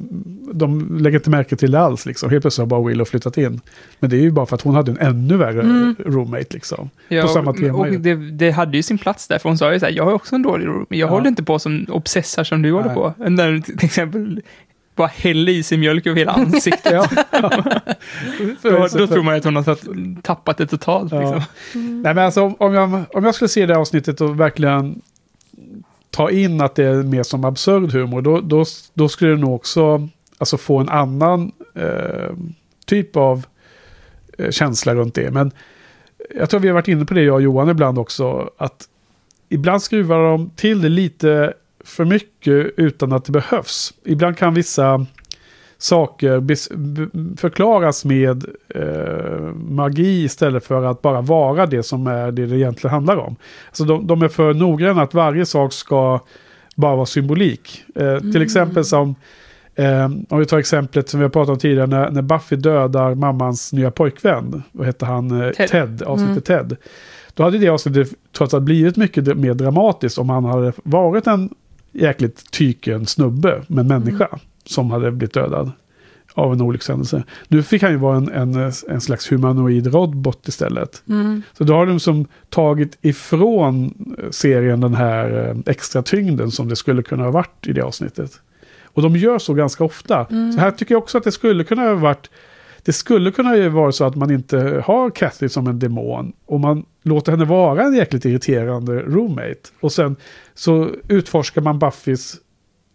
de 0.53 0.97
lägger 0.97 1.17
inte 1.17 1.29
märke 1.29 1.55
till 1.55 1.71
det 1.71 1.79
alls 1.79 2.05
liksom. 2.05 2.29
Helt 2.29 2.43
plötsligt 2.43 2.63
har 2.63 2.69
bara 2.91 3.05
Willow 3.05 3.05
flyttat 3.05 3.37
in. 3.37 3.61
Men 3.99 4.09
det 4.09 4.15
är 4.15 4.21
ju 4.21 4.31
bara 4.31 4.45
för 4.45 4.55
att 4.55 4.61
hon 4.61 4.75
hade 4.75 4.91
en 4.91 4.97
ännu 4.97 5.37
värre 5.37 5.61
Mm. 5.61 5.95
roommate 6.05 6.45
liksom. 6.49 6.89
Ja, 7.07 7.21
på 7.21 7.27
samma 7.27 7.53
tema. 7.53 7.77
och 7.77 7.87
det, 7.91 8.15
det 8.15 8.51
hade 8.51 8.77
ju 8.77 8.83
sin 8.83 8.97
plats 8.97 9.27
där, 9.27 9.39
för 9.39 9.49
hon 9.49 9.57
sa 9.57 9.73
ju 9.73 9.79
så 9.79 9.85
här, 9.85 9.93
jag 9.93 10.05
har 10.05 10.13
också 10.13 10.35
en 10.35 10.41
dålig 10.41 10.67
room, 10.67 10.85
men 10.89 10.99
jag 10.99 11.07
Ja. 11.07 11.11
håller 11.11 11.27
inte 11.27 11.43
på 11.43 11.59
som 11.59 11.85
obsessar 11.89 12.43
som 12.43 12.61
du 12.61 12.71
håller 12.71 12.85
Nej. 12.87 12.95
på. 12.95 13.13
När 13.17 13.51
du 13.51 13.61
till 13.61 13.85
exempel 13.85 14.41
bara 14.95 15.07
häller 15.07 15.51
i 15.51 15.63
sig 15.63 15.77
mjölk 15.77 16.07
över 16.07 16.17
hela 16.19 16.31
ansiktet. 16.31 16.93
Ja. 16.93 17.07
då, 18.61 18.87
då 18.97 19.07
tror 19.07 19.23
man 19.23 19.35
att 19.35 19.43
hon 19.45 19.55
har 19.55 20.21
tappat 20.21 20.57
det 20.57 20.67
totalt. 20.67 21.11
Ja. 21.11 21.19
Liksom. 21.19 21.41
Nej, 22.01 22.13
men 22.13 22.17
alltså, 22.25 22.41
om, 22.41 22.55
om, 22.59 22.73
jag, 22.73 23.03
om 23.13 23.23
jag 23.25 23.35
skulle 23.35 23.47
se 23.49 23.65
det 23.65 23.73
här 23.73 23.81
avsnittet 23.81 24.21
och 24.21 24.39
verkligen 24.39 25.01
ta 26.09 26.29
in 26.31 26.61
att 26.61 26.75
det 26.75 26.83
är 26.85 27.03
mer 27.03 27.23
som 27.23 27.45
absurd 27.45 27.91
humor, 27.91 28.21
då, 28.21 28.41
då, 28.41 28.65
då 28.93 29.09
skulle 29.09 29.31
det 29.31 29.37
nog 29.37 29.55
också 29.55 30.07
alltså, 30.37 30.57
få 30.57 30.77
en 30.79 30.89
annan 30.89 31.51
eh, 31.75 32.33
typ 32.85 33.15
av 33.15 33.45
eh, 34.37 34.49
känsla 34.51 34.95
runt 34.95 35.15
det. 35.15 35.31
Men 35.31 35.51
jag 36.35 36.49
tror 36.49 36.59
vi 36.59 36.67
har 36.67 36.75
varit 36.75 36.87
inne 36.87 37.05
på 37.05 37.13
det, 37.13 37.21
jag 37.21 37.35
och 37.35 37.41
Johan, 37.41 37.69
ibland 37.69 37.99
också, 37.99 38.49
att 38.57 38.87
ibland 39.49 39.81
skruvar 39.81 40.23
de 40.23 40.49
till 40.55 40.81
det 40.81 40.89
lite 40.89 41.53
för 41.83 42.05
mycket 42.05 42.73
utan 42.77 43.11
att 43.11 43.25
det 43.25 43.31
behövs. 43.31 43.93
Ibland 44.03 44.37
kan 44.37 44.53
vissa 44.53 45.05
saker 45.77 46.55
förklaras 47.37 48.05
med 48.05 48.45
eh, 48.69 49.53
magi 49.53 50.23
istället 50.23 50.65
för 50.65 50.83
att 50.83 51.01
bara 51.01 51.21
vara 51.21 51.65
det 51.65 51.83
som 51.83 52.07
är 52.07 52.31
det 52.31 52.45
det 52.45 52.57
egentligen 52.57 52.93
handlar 52.93 53.17
om. 53.17 53.35
Alltså 53.67 53.83
de, 53.83 54.07
de 54.07 54.21
är 54.21 54.27
för 54.27 54.53
noggranna 54.53 55.01
att 55.01 55.13
varje 55.13 55.45
sak 55.45 55.73
ska 55.73 56.19
bara 56.75 56.95
vara 56.95 57.05
symbolik. 57.05 57.83
Eh, 57.95 58.17
Till 58.19 58.41
exempel 58.41 58.85
som, 58.85 59.15
eh, 59.75 60.05
om 60.29 60.39
vi 60.39 60.45
tar 60.45 60.57
exemplet 60.57 61.09
som 61.09 61.19
vi 61.19 61.23
har 61.23 61.29
pratat 61.29 61.49
om 61.49 61.59
tidigare, 61.59 61.87
när, 61.87 62.11
när 62.11 62.21
Buffy 62.21 62.55
dödar 62.55 63.15
mammans 63.15 63.73
nya 63.73 63.91
pojkvän, 63.91 64.63
vad 64.71 64.85
hette 64.85 65.05
han, 65.05 65.41
eh, 65.41 65.51
Ted. 65.51 65.69
Ted, 65.69 66.03
avsnittet 66.03 66.45
Ted. 66.45 66.77
Då 67.33 67.43
hade 67.43 67.57
det 67.57 67.69
avsnittet 67.69 68.13
trots 68.37 68.53
allt 68.53 68.63
blivit 68.63 68.97
mycket 68.97 69.37
mer 69.37 69.53
dramatiskt 69.53 70.17
om 70.17 70.29
han 70.29 70.45
hade 70.45 70.73
varit 70.83 71.27
en 71.27 71.49
jäkligt 71.91 72.51
tyken 72.51 73.05
snubbe, 73.05 73.61
men 73.67 73.87
människa, 73.87 74.27
som 74.65 74.91
hade 74.91 75.11
blivit 75.11 75.33
dödad 75.33 75.71
av 76.33 76.53
en 76.53 76.61
olyckshändelse. 76.61 77.23
Nu 77.47 77.63
fick 77.63 77.83
han 77.83 77.91
ju 77.91 77.97
vara 77.97 78.17
en, 78.17 78.29
en, 78.31 78.71
en 78.89 79.01
slags 79.01 79.31
humanoid 79.31 79.93
robot 79.93 80.47
istället. 80.47 81.03
Mm. 81.09 81.41
Så 81.57 81.63
då 81.63 81.73
har 81.73 81.85
de 81.85 81.99
som 81.99 82.27
tagit 82.49 82.97
ifrån 83.01 83.93
serien 84.31 84.81
den 84.81 84.93
här 84.93 85.49
eh, 85.49 85.57
extra 85.65 86.01
tyngden 86.01 86.51
som 86.51 86.69
det 86.69 86.75
skulle 86.75 87.03
kunna 87.03 87.23
ha 87.23 87.31
varit 87.31 87.67
i 87.67 87.73
det 87.73 87.81
avsnittet. 87.81 88.31
Och 88.93 89.01
de 89.01 89.15
gör 89.15 89.39
så 89.39 89.53
ganska 89.53 89.83
ofta. 89.83 90.25
Så 90.55 90.59
här 90.59 90.71
tycker 90.71 90.95
jag 90.95 91.01
också 91.03 91.17
att 91.17 91.23
det 91.23 91.31
skulle 91.31 91.63
kunna 91.63 91.81
ha 91.81 91.95
varit 91.95 92.29
det 92.83 92.93
skulle 92.93 93.31
kunna 93.31 93.55
ju 93.55 93.69
vara 93.69 93.91
så 93.91 94.03
att 94.05 94.15
man 94.15 94.31
inte 94.31 94.83
har 94.85 95.09
Kathy 95.09 95.49
som 95.49 95.67
en 95.67 95.79
demon 95.79 96.33
och 96.45 96.59
man 96.59 96.85
låter 97.03 97.31
henne 97.31 97.45
vara 97.45 97.83
en 97.83 97.93
jäkligt 97.93 98.25
irriterande 98.25 98.99
roommate. 99.01 99.55
Och 99.79 99.91
sen 99.91 100.15
så 100.53 100.89
utforskar 101.07 101.61
man 101.61 101.79
Buffys 101.79 102.35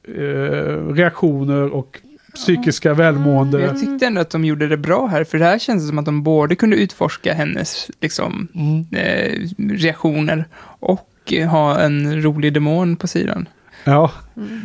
eh, 0.09 0.93
reaktioner 0.95 1.75
och 1.75 2.01
psykiska 2.35 2.95
välmående. 2.95 3.61
Jag 3.61 3.81
tyckte 3.81 4.07
ändå 4.07 4.21
att 4.21 4.31
de 4.31 4.45
gjorde 4.45 4.69
det 4.69 4.77
bra 4.77 5.07
här, 5.07 5.25
för 5.25 5.39
det 5.39 5.45
här 5.45 5.59
känns 5.59 5.89
som 5.89 5.99
att 5.99 6.05
de 6.05 6.23
både 6.23 6.55
kunde 6.57 6.77
utforska 6.77 7.35
hennes 7.35 7.91
liksom, 8.01 8.49
Mm. 8.55 8.87
eh, 8.93 9.33
reaktioner 9.77 10.45
och 10.81 11.33
ha 11.51 11.81
en 11.81 12.23
rolig 12.23 12.53
demon 12.53 12.97
på 12.97 13.07
sidan. 13.07 13.49
Ja, 13.87 14.13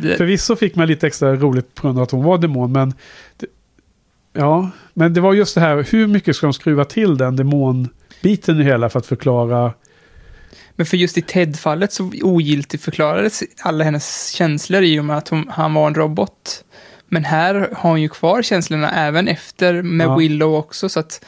Det, 0.02 0.16
förvisso 0.16 0.56
fick 0.56 0.76
man 0.76 0.86
lite 0.86 1.06
extra 1.06 1.36
roligt 1.36 1.74
på 1.74 1.82
grund 1.82 1.98
av 1.98 2.02
att 2.02 2.10
hon 2.10 2.24
var 2.24 2.38
demon, 2.38 2.72
men 2.72 2.94
det, 3.36 3.46
ja, 4.32 4.70
men 4.94 5.14
det 5.14 5.20
var 5.20 5.32
just 5.32 5.54
det 5.54 5.60
här, 5.60 5.86
hur 5.90 6.06
mycket 6.06 6.36
ska 6.36 6.46
de 6.46 6.52
skruva 6.52 6.84
till 6.84 7.16
den 7.16 7.36
demonbiten 7.36 8.60
i 8.60 8.64
hela 8.64 8.88
för 8.88 8.98
att 8.98 9.06
förklara 9.06 9.72
Men 10.76 10.86
för 10.86 10.96
just 10.96 11.18
i 11.18 11.22
Ted-fallet 11.22 11.92
så 11.92 12.10
ogiltigt 12.22 12.82
förklarades 12.82 13.42
alla 13.62 13.84
hennes 13.84 14.28
känslor 14.30 14.82
i 14.82 15.00
och 15.00 15.04
med 15.04 15.16
att 15.16 15.28
hon, 15.28 15.48
han 15.48 15.74
var 15.74 15.86
en 15.86 15.94
robot. 15.94 16.64
Men 17.08 17.24
här 17.24 17.54
har 17.54 17.90
hon 17.90 18.02
ju 18.02 18.08
kvar 18.08 18.42
känslorna 18.42 18.90
även 18.90 19.28
efter 19.28 19.82
med 19.82 20.06
Ja. 20.06 20.16
Willow 20.16 20.54
också, 20.54 20.88
så 20.88 21.00
att 21.00 21.24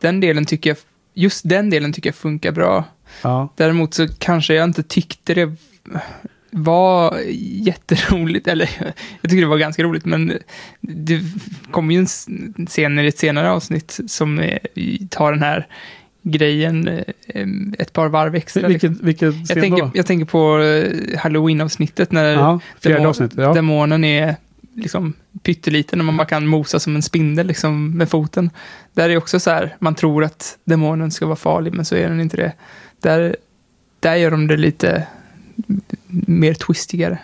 den 0.00 0.20
delen 0.20 0.44
tycker 0.46 0.70
jag, 0.70 0.76
just 1.14 1.48
den 1.48 1.70
delen 1.70 1.92
tycker 1.92 2.08
jag 2.08 2.14
funkar 2.14 2.52
bra. 2.52 2.84
Ja, 3.22 3.48
Däremot 3.56 3.94
så 3.94 4.08
kanske 4.18 4.54
jag 4.54 4.64
inte 4.64 4.82
tyckte 4.82 5.34
det 5.34 5.56
var 6.50 7.18
jätteroligt, 7.66 8.48
eller 8.48 8.70
jag 9.20 9.30
tycker 9.30 9.40
det 9.42 9.46
var 9.48 9.58
ganska 9.58 9.82
roligt, 9.82 10.04
men 10.04 10.32
det 10.80 11.20
kommer 11.70 11.94
ju 11.94 12.00
en 12.00 12.66
scen 12.66 12.98
i 12.98 13.06
ett 13.06 13.18
senare 13.18 13.50
avsnitt 13.50 14.00
som 14.06 14.38
eh, 14.38 14.58
tar 15.10 15.32
den 15.32 15.42
här 15.42 15.66
grejen 16.22 16.88
eh, 16.88 17.46
ett 17.78 17.92
par 17.92 18.08
varv 18.08 18.34
extra. 18.34 18.68
liksom. 18.68 18.90
vilket, 18.94 19.04
vilket 19.30 19.50
Jag 19.50 19.60
tänker, 19.62 19.90
jag 19.94 20.06
tänker 20.06 20.26
på 20.26 20.58
eh, 20.62 21.18
Halloween-avsnittet 21.18 22.12
när 22.12 22.24
Ja, 22.32 22.60
demon- 22.82 23.06
avsnittet, 23.06 23.38
ja. 23.38 23.52
demonen 23.52 24.04
är 24.04 24.36
liksom 24.74 25.12
pytteliten 25.42 25.98
och 26.00 26.04
man 26.04 26.16
bara 26.16 26.26
kan 26.26 26.46
mosa 26.46 26.80
som 26.80 26.96
en 26.96 27.02
spindel 27.02 27.46
liksom 27.46 27.90
med 27.98 28.08
foten. 28.08 28.50
Där 28.94 29.08
är 29.10 29.16
också 29.16 29.40
så 29.40 29.50
här, 29.50 29.76
man 29.78 29.94
tror 29.94 30.24
att 30.24 30.58
demonen 30.64 31.10
ska 31.10 31.26
vara 31.26 31.36
farlig, 31.36 31.74
men 31.74 31.84
så 31.84 31.94
är 31.96 32.08
den 32.08 32.20
inte 32.20 32.36
det. 32.36 32.52
Där, 33.00 33.36
där 34.00 34.14
gör 34.16 34.30
de 34.30 34.46
det 34.46 34.56
lite 34.56 35.06
mer 36.26 36.54
twistigare. 36.54 37.18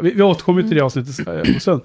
Vi, 0.00 0.10
vi 0.10 0.22
återkommer 0.22 0.62
till 0.62 0.74
det 0.76 0.80
avsnittet 0.80 1.14
sen. 1.62 1.80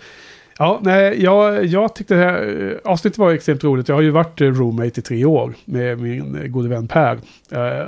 Ja, 0.58 0.80
nej, 0.84 1.24
jag, 1.24 1.66
jag 1.66 1.96
tyckte 1.96 2.16
det 2.16 2.24
här 2.24 2.72
eh, 2.72 2.92
avsnittet 2.92 3.18
var 3.18 3.32
extremt 3.32 3.64
roligt. 3.64 3.88
Jag 3.88 3.96
har 3.96 4.02
ju 4.02 4.10
varit 4.10 4.42
eh, 4.42 4.48
roommate 4.48 5.00
i 5.00 5.04
tre 5.04 5.26
år 5.26 5.54
med 5.66 6.00
min 6.00 6.36
eh, 6.36 6.48
gode 6.48 6.70
vän 6.70 6.88
Per. 6.88 7.20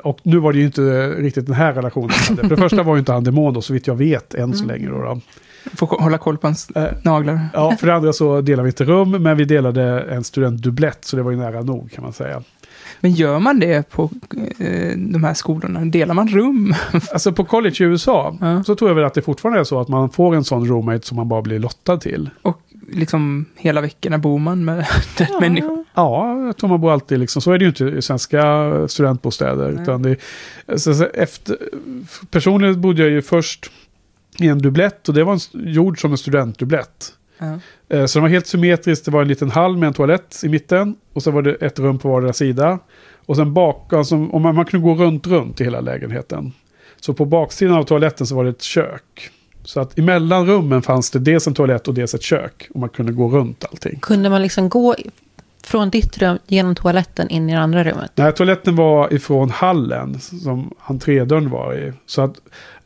Och 0.03 0.19
nu 0.23 0.37
var 0.37 0.53
det 0.53 0.59
ju 0.59 0.65
inte 0.65 1.09
riktigt 1.09 1.45
den 1.45 1.55
här 1.55 1.73
relationen. 1.73 2.09
För 2.09 2.49
det 2.49 2.57
första 2.57 2.83
var 2.83 2.95
ju 2.95 2.99
inte 2.99 3.11
han 3.11 3.23
demon 3.23 3.53
då, 3.53 3.61
så 3.61 3.73
vitt 3.73 3.87
jag 3.87 3.95
vet, 3.95 4.33
än 4.33 4.53
så 4.53 4.65
länge. 4.65 4.89
Då, 4.89 4.97
då. 4.97 5.19
Får 5.75 5.87
hålla 5.87 6.17
koll 6.17 6.37
på 6.37 6.47
hans 6.47 6.69
Eh, 6.75 6.87
naglar. 7.03 7.39
Ja, 7.53 7.75
för 7.79 7.87
det 7.87 7.93
andra 7.93 8.13
så 8.13 8.41
delade 8.41 8.63
vi 8.63 8.69
inte 8.69 8.83
rum, 8.83 9.11
men 9.11 9.37
vi 9.37 9.45
delade 9.45 10.01
en 10.01 10.23
studentdubblett, 10.23 11.05
så 11.05 11.15
det 11.15 11.23
var 11.23 11.31
ju 11.31 11.37
nära 11.37 11.61
nog 11.61 11.91
kan 11.91 12.03
man 12.03 12.13
säga. 12.13 12.43
Men 13.05 13.13
gör 13.13 13.39
man 13.39 13.59
det 13.59 13.89
på 13.89 14.09
eh, 14.59 14.97
de 14.97 15.23
här 15.23 15.33
skolorna? 15.33 15.85
Delar 15.85 16.13
man 16.13 16.27
rum? 16.27 16.75
Alltså 17.11 17.31
på 17.33 17.45
college 17.45 17.75
i 17.79 17.83
USA 17.83 18.37
Ja. 18.41 18.63
så 18.63 18.75
tror 18.75 18.89
jag 18.89 18.95
väl 18.95 19.05
att 19.05 19.13
det 19.13 19.21
fortfarande 19.21 19.59
är 19.59 19.63
så 19.63 19.79
att 19.81 19.87
man 19.87 20.09
får 20.09 20.35
en 20.35 20.43
sån 20.43 20.67
roommate 20.67 21.07
som 21.07 21.17
man 21.17 21.27
bara 21.29 21.41
blir 21.41 21.59
lottad 21.59 21.97
till. 21.97 22.29
Och 22.41 22.61
liksom 22.91 23.45
hela 23.55 23.81
veckorna 23.81 24.17
bor 24.17 24.39
man 24.39 24.65
med 24.65 24.85
den 25.17 25.27
människan? 25.41 25.85
Ja, 25.93 26.45
jag 26.45 26.57
tror 26.57 26.69
man 26.69 26.81
bor 26.81 26.91
alltid 26.91 27.19
liksom. 27.19 27.41
Så 27.41 27.51
är 27.51 27.57
det 27.57 27.63
ju 27.65 27.69
inte 27.69 27.85
i 27.85 28.01
svenska 28.01 28.71
studentbostäder. 28.87 29.71
Nej. 29.71 29.81
Utan 29.83 30.01
det, 30.01 30.17
så, 30.77 30.93
så 30.93 31.05
efter, 31.13 31.57
personligen 32.31 32.81
bodde 32.81 33.01
jag 33.01 33.11
ju 33.11 33.21
först 33.21 33.71
i 34.39 34.47
en 34.47 34.59
dubblett 34.59 35.09
och 35.09 35.15
det 35.15 35.23
var 35.23 35.33
en, 35.33 35.73
gjord 35.73 36.01
som 36.01 36.11
en 36.11 36.17
studentdubblett. 36.17 37.13
Eh, 37.89 38.05
Så 38.05 38.19
den 38.19 38.23
var 38.23 38.29
helt 38.29 38.47
symmetriskt. 38.47 39.05
Det 39.05 39.11
var 39.11 39.21
en 39.21 39.27
liten 39.27 39.51
hall 39.51 39.77
med 39.77 39.87
en 39.87 39.93
toalett 39.93 40.41
i 40.43 40.49
mitten. 40.49 40.95
Och 41.13 41.23
så 41.23 41.31
var 41.31 41.41
det 41.41 41.53
ett 41.53 41.79
rum 41.79 41.99
på 41.99 42.09
vardera 42.09 42.33
sida. 42.33 42.79
Och 43.25 43.35
sen 43.35 43.53
bak, 43.53 43.93
alltså, 43.93 44.15
om 44.15 44.41
man, 44.41 44.55
man 44.55 44.65
kunde 44.65 44.83
gå 44.83 44.95
runt, 44.95 45.27
runt 45.27 45.61
i 45.61 45.63
hela 45.63 45.81
lägenheten. 45.81 46.53
Så 46.99 47.13
på 47.13 47.25
baksidan 47.25 47.77
av 47.77 47.83
toaletten 47.83 48.27
så 48.27 48.35
var 48.35 48.43
det 48.43 48.49
ett 48.49 48.61
kök. 48.61 49.29
Så 49.63 49.79
att 49.79 49.99
emellan 49.99 50.45
rummen 50.47 50.81
fanns 50.81 51.11
det 51.11 51.19
dels 51.19 51.47
en 51.47 51.53
toalett 51.53 51.87
och 51.87 51.93
dels 51.93 52.13
ett 52.13 52.21
kök. 52.21 52.67
Och 52.73 52.79
man 52.79 52.89
kunde 52.89 53.11
gå 53.11 53.27
runt 53.29 53.65
allting. 53.71 53.99
Kunde 53.99 54.29
man 54.29 54.41
liksom 54.41 54.69
gå 54.69 54.95
från 55.63 55.89
ditt 55.89 56.17
rum 56.17 56.37
genom 56.47 56.75
toaletten 56.75 57.29
in 57.29 57.49
i 57.49 57.53
det 57.53 57.59
andra 57.59 57.83
rummet? 57.83 58.11
Nej, 58.15 58.33
toaletten 58.33 58.75
var 58.75 59.13
ifrån 59.13 59.49
hallen 59.49 60.19
som 60.19 60.73
entrédörren 60.79 61.49
var 61.49 61.73
i. 61.73 61.93
Så 62.05 62.21
att 62.21 62.35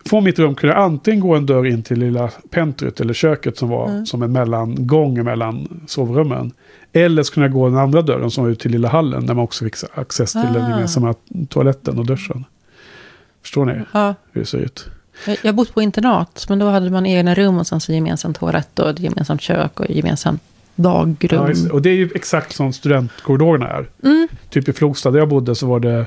från 0.06 0.24
mitt 0.24 0.39
rum 0.39 0.56
kunde 0.56 0.76
jag 0.76 0.84
antingen 0.84 1.20
gå 1.20 1.36
en 1.36 1.45
dörr 1.45 1.66
in 1.66 1.84
till 1.84 2.00
lilla 2.00 2.30
pentryt 2.50 3.00
eller 3.00 3.14
köket 3.14 3.58
som 3.58 3.70
var 3.70 4.06
som 4.06 4.24
en 4.24 4.32
mellangång 4.32 5.24
mellan 5.24 5.82
sovrummen. 5.88 6.52
Eller 6.93 7.24
så 7.24 7.34
kunde 7.34 7.47
jag 7.47 7.54
gå 7.54 7.70
den 7.70 7.78
andra 7.78 8.02
dörren 8.02 8.32
som 8.32 8.43
var 8.43 8.52
ut 8.52 8.60
till 8.60 8.72
lilla 8.72 8.88
hallen 8.89 9.26
där 9.26 9.34
man 9.34 9.43
också 9.43 9.66
fick 9.66 9.76
access 9.93 10.32
till 10.32 10.41
den 10.54 10.62
Ah. 10.66 10.70
gemensamma 10.70 11.16
toaletten 11.50 12.00
och 12.00 12.06
duschen. 12.06 12.45
Förstår 13.41 13.66
ni 13.66 13.82
Ja, 13.93 14.16
hur 14.32 14.41
det 14.41 14.47
ser 14.47 14.58
ut? 14.58 14.86
jag 15.26 15.38
har 15.43 15.54
bott 15.54 15.74
på 15.74 15.82
internat, 15.82 16.45
men 16.50 16.60
då 16.60 16.70
hade 16.70 16.89
man 16.89 17.06
egna 17.06 17.36
rum 17.36 17.58
och 17.58 17.68
sen 17.68 17.80
så 17.82 17.91
gemensam 17.93 18.34
toalett 18.34 18.80
och 18.80 18.89
ett 18.89 19.00
gemensamt 19.00 19.41
kök 19.41 19.80
och 19.80 19.89
gemensamt 19.89 20.41
dagrum. 20.76 21.54
Ja, 21.68 21.72
och 21.74 21.82
det 21.82 21.89
är 21.89 21.93
ju 21.95 22.10
exakt 22.16 22.56
som 22.56 22.74
studentkorridorerna 22.74 23.68
är. 23.68 23.89
Mm. 24.04 24.28
Typ 24.50 24.70
i 24.70 24.74
Flogstad 24.74 25.12
där 25.12 25.20
jag 25.20 25.30
bodde 25.30 25.56
så 25.56 25.68
var 25.68 25.80
det, 25.80 26.06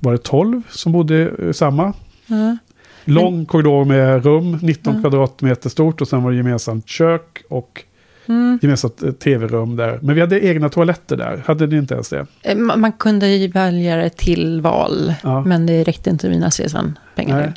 var 0.00 0.12
det 0.12 0.18
12 0.18 0.62
som 0.70 0.92
bodde 0.92 1.30
i 1.50 1.54
samma. 1.54 1.92
Ja. 2.26 2.56
Lång 3.04 3.46
korridor 3.46 3.84
med 3.84 4.24
rum, 4.24 4.58
19 4.62 4.94
Ja. 4.94 5.00
kvadratmeter 5.00 5.68
stort 5.70 6.00
och 6.00 6.08
sen 6.08 6.22
var 6.22 6.30
det 6.30 6.36
gemensamt 6.36 6.88
kök 6.88 7.42
och 7.48 7.82
Mm. 8.28 8.58
gemensamt 8.62 9.02
eh, 9.02 9.10
tv-rum 9.12 9.76
där. 9.76 9.98
Men 10.02 10.14
vi 10.14 10.20
hade 10.20 10.44
egna 10.46 10.68
toaletter 10.68 11.16
där, 11.16 11.42
hade 11.46 11.66
ni 11.66 11.76
inte 11.76 11.94
ens 11.94 12.08
det? 12.08 12.26
Eh, 12.42 12.56
Man 12.56 12.92
kunde 12.92 13.28
ju 13.28 13.48
välja 13.48 14.10
till 14.10 14.60
val, 14.60 15.14
Ja. 15.22 15.40
men 15.44 15.66
det 15.66 15.82
räckte 15.84 16.10
inte 16.10 16.28
mina 16.28 16.50
CSN-pengar. 16.50 17.52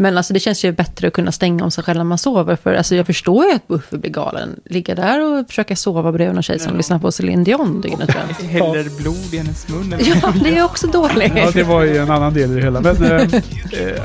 Men 0.00 0.16
alltså 0.18 0.32
det 0.34 0.40
känns 0.40 0.64
ju 0.64 0.72
bättre 0.72 1.06
att 1.08 1.12
kunna 1.12 1.32
stänga 1.32 1.64
om 1.64 1.70
sig 1.70 1.84
själv 1.84 1.96
när 1.96 2.04
man 2.04 2.18
sover. 2.18 2.56
För 2.56 2.74
alltså 2.74 2.94
jag 2.94 3.06
förstår 3.06 3.44
ju 3.44 3.52
att 3.52 3.68
Buffy 3.68 3.96
blir 3.98 4.10
galen. 4.10 4.60
Ligga 4.64 4.94
där 4.94 5.20
och 5.40 5.46
försöka 5.48 5.76
sova 5.76 6.12
bredvid 6.12 6.34
någon 6.34 6.42
tjej 6.42 6.58
som 6.58 6.76
lyssnar 6.76 6.98
på 6.98 7.12
Celine 7.12 7.44
Dion 7.44 7.80
dygnet 7.80 8.14
runt. 8.16 8.42
Häller 8.50 9.02
blod 9.02 9.34
i 9.34 9.36
hennes 9.38 9.68
mun. 9.68 9.94
Ja, 10.22 10.32
det 10.44 10.58
är 10.58 10.64
också 10.64 10.86
dåligt. 10.86 11.32
Ja, 11.36 11.50
det 11.54 11.62
var 11.62 11.82
ju 11.82 11.96
en 11.96 12.10
annan 12.10 12.34
del 12.34 12.50
i 12.52 12.54
det 12.54 12.60
hela. 12.62 12.80
Men 12.80 12.96
eh, 13.02 13.40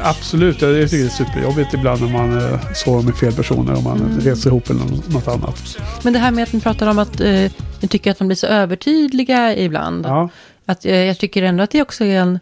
absolut, 0.03 0.61
jag 0.61 0.89
tycker 0.89 0.97
det 1.03 1.09
är 1.09 1.09
superjobbigt 1.09 1.73
ibland 1.73 2.01
när 2.01 2.09
man 2.09 2.37
eh, 2.53 2.59
sover 2.73 3.01
med 3.03 3.15
fel 3.15 3.33
personer 3.33 3.73
och 3.73 3.83
man 3.83 3.97
Mm. 4.03 4.19
reser 4.19 4.49
ihop 4.49 4.69
eller 4.69 4.79
nå- 4.79 5.03
något 5.07 5.27
annat. 5.27 5.77
Men 6.03 6.13
det 6.13 6.19
här 6.19 6.31
med 6.31 6.43
att 6.43 6.53
ni 6.53 6.61
pratar 6.61 6.87
om 6.87 6.99
att 6.99 7.21
eh, 7.21 7.51
ni 7.81 7.87
tycker 7.89 8.11
att 8.11 8.17
de 8.17 8.27
blir 8.27 8.35
så 8.37 8.47
övertydliga 8.47 9.55
ibland. 9.57 10.05
Ja, 10.05 10.29
Att, 10.65 10.85
jag 10.85 11.17
tycker 11.17 11.43
ändå 11.43 11.63
att 11.63 11.71
det 11.71 11.81
också 11.81 12.03
är 12.05 12.19
en... 12.19 12.39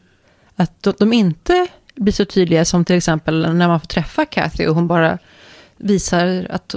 Att 0.55 0.83
de, 0.83 0.93
de 0.99 1.13
inte 1.13 1.67
blir 2.03 2.13
så 2.13 2.25
tydliga 2.25 2.65
som 2.65 2.85
till 2.85 2.95
exempel 2.95 3.55
när 3.55 3.67
man 3.67 3.79
får 3.79 3.87
träffa 3.87 4.25
Kathy 4.25 4.67
och 4.67 4.75
hon 4.75 4.87
bara 4.87 5.17
visar 5.77 6.47
att... 6.49 6.75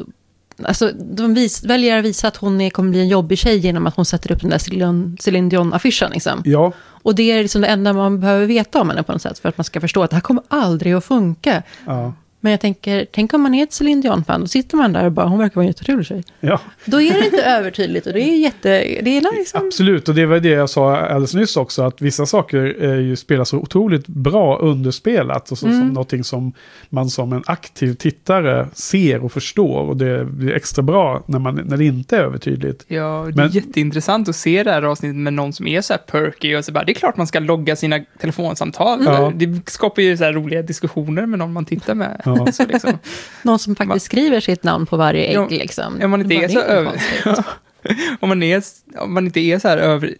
Alltså, 0.64 0.90
de 0.94 1.34
vis, 1.34 1.64
väljer 1.64 1.98
att 1.98 2.04
visa 2.04 2.28
att 2.28 2.36
hon 2.36 2.60
är, 2.60 2.70
kommer 2.70 2.90
bli 2.90 3.00
en 3.00 3.08
jobbig 3.08 3.38
tjej 3.38 3.58
genom 3.58 3.86
att 3.86 3.96
hon 3.96 4.04
sätter 4.04 4.32
upp 4.32 4.40
den 4.40 4.50
där 4.50 4.58
Celine 4.58 5.48
Dion-affischen. 5.48 6.10
Liksom. 6.10 6.42
ja, 6.44 6.72
Och 6.78 7.14
det 7.14 7.30
är 7.32 7.42
liksom 7.42 7.60
det 7.60 7.68
enda 7.68 7.92
man 7.92 8.20
behöver 8.20 8.46
veta 8.46 8.80
om 8.80 8.90
henne 8.90 9.02
på 9.02 9.12
något 9.12 9.22
sätt. 9.22 9.38
För 9.38 9.48
att 9.48 9.58
man 9.58 9.64
ska 9.64 9.80
förstå 9.80 10.02
att 10.02 10.10
det 10.10 10.16
här 10.16 10.20
kommer 10.20 10.42
aldrig 10.48 10.92
att 10.92 11.04
funka. 11.04 11.62
ja, 11.86 12.12
Men 12.44 12.50
jag 12.50 12.60
tänker, 12.60 13.06
tänk 13.12 13.34
om 13.34 13.42
man 13.42 13.54
är 13.54 13.62
ett 13.62 13.72
Celine 13.72 14.00
Dion-fan. 14.00 14.40
Då 14.40 14.46
sitter 14.46 14.76
man 14.76 14.92
där 14.92 15.04
och 15.04 15.12
bara, 15.12 15.26
hon 15.26 15.38
verkar 15.38 15.54
vara 15.54 15.62
en 15.64 15.68
jätterolig 15.68 16.06
tjej. 16.06 16.24
ja. 16.40 16.60
Då 16.84 17.00
är 17.02 17.12
det 17.14 17.24
inte 17.24 17.42
övertydligt 17.44 18.06
och 18.06 18.12
det 18.12 18.20
är 18.20 18.36
jätte... 18.36 18.68
Det 19.02 19.16
är 19.16 19.36
liksom... 19.38 19.60
Absolut, 19.66 20.08
och 20.08 20.14
det 20.14 20.26
var 20.26 20.40
det 20.40 20.48
jag 20.48 20.70
sa 20.70 20.96
alldeles 20.96 21.34
nyss 21.34 21.56
också, 21.56 21.82
att 21.82 22.00
vissa 22.02 22.26
saker 22.26 22.58
är 22.58 23.00
ju, 23.00 23.16
spelas 23.16 23.48
så 23.48 23.58
otroligt 23.58 24.06
bra 24.06 24.58
underspelat. 24.58 25.52
Och 25.52 25.58
så, 25.58 25.66
Mm. 25.66 25.78
som 25.80 25.88
någonting 25.88 26.24
som 26.24 26.52
man 26.88 27.08
som 27.10 27.32
en 27.32 27.42
aktiv 27.46 27.94
tittare 27.94 28.68
ser 28.74 29.24
och 29.24 29.32
förstår. 29.32 29.80
Och 29.88 29.96
det 29.96 30.24
blir 30.24 30.52
extra 30.54 30.82
bra 30.82 31.22
när, 31.26 31.38
man, 31.38 31.54
när 31.54 31.76
det 31.76 31.84
inte 31.84 32.16
är 32.16 32.20
övertydligt. 32.20 32.84
Ja, 32.88 33.22
det 33.26 33.32
är 33.32 33.36
Men- 33.36 33.50
jätteintressant 33.50 34.28
att 34.28 34.36
se 34.36 34.62
det 34.62 34.70
här 34.72 34.82
avsnittet 34.82 35.16
med 35.16 35.32
någon 35.32 35.52
som 35.52 35.66
är 35.66 35.80
så 35.80 35.92
här 35.92 35.98
perky 36.00 36.56
och 36.56 36.64
så 36.64 36.72
bara, 36.72 36.84
det 36.84 36.92
är 36.92 36.94
klart 36.94 37.16
man 37.16 37.26
ska 37.26 37.38
logga 37.40 37.76
sina 37.76 38.00
telefonsamtal. 38.20 39.02
Ja. 39.04 39.32
Det 39.36 39.70
skapar 39.70 40.02
ju 40.02 40.16
så 40.16 40.24
här 40.24 40.32
roliga 40.32 40.62
diskussioner 40.62 41.26
med 41.26 41.38
någon 41.38 41.52
man 41.52 41.64
tittar 41.64 41.94
med. 41.94 42.20
Ja. 42.24 42.33
Så 42.52 42.66
liksom. 42.66 42.98
Någon 43.42 43.58
som 43.58 43.76
faktiskt 43.76 44.06
skriver 44.06 44.40
sitt 44.40 44.62
namn 44.62 44.86
på 44.86 44.96
varje 44.96 45.24
ägg 45.24 45.34
Ja, 45.34 45.48
liksom. 45.48 46.02
Om 46.02 46.10
man 46.10 46.20
inte 46.20 46.34
är 46.34 46.48
så 46.48 46.54
bara, 46.54 46.64
över... 46.64 46.90
konstigt. 46.90 47.44
om, 48.20 48.28
man 48.28 48.42
är, 48.42 48.62
om 48.96 49.14
man 49.14 49.26
inte 49.26 49.40
är 49.40 49.58
så 49.58 49.68
här 49.68 49.78
över... 49.78 50.14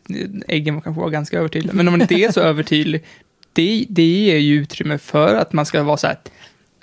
Äggen 0.48 0.80
kanske 0.80 1.00
var 1.00 1.10
ganska 1.10 1.38
övertydlig, 1.38 1.74
men 1.74 1.88
om 1.88 1.92
man 1.92 2.02
inte 2.02 2.14
är 2.14 2.32
så 2.32 2.40
övertydlig, 2.50 3.04
det, 3.52 3.86
det 3.88 4.02
ger 4.02 4.38
ju 4.38 4.54
utrymme 4.54 4.98
för 4.98 5.34
att 5.34 5.52
man 5.52 5.66
ska 5.66 5.82
vara 5.82 5.96
så 5.96 6.06
här, 6.06 6.16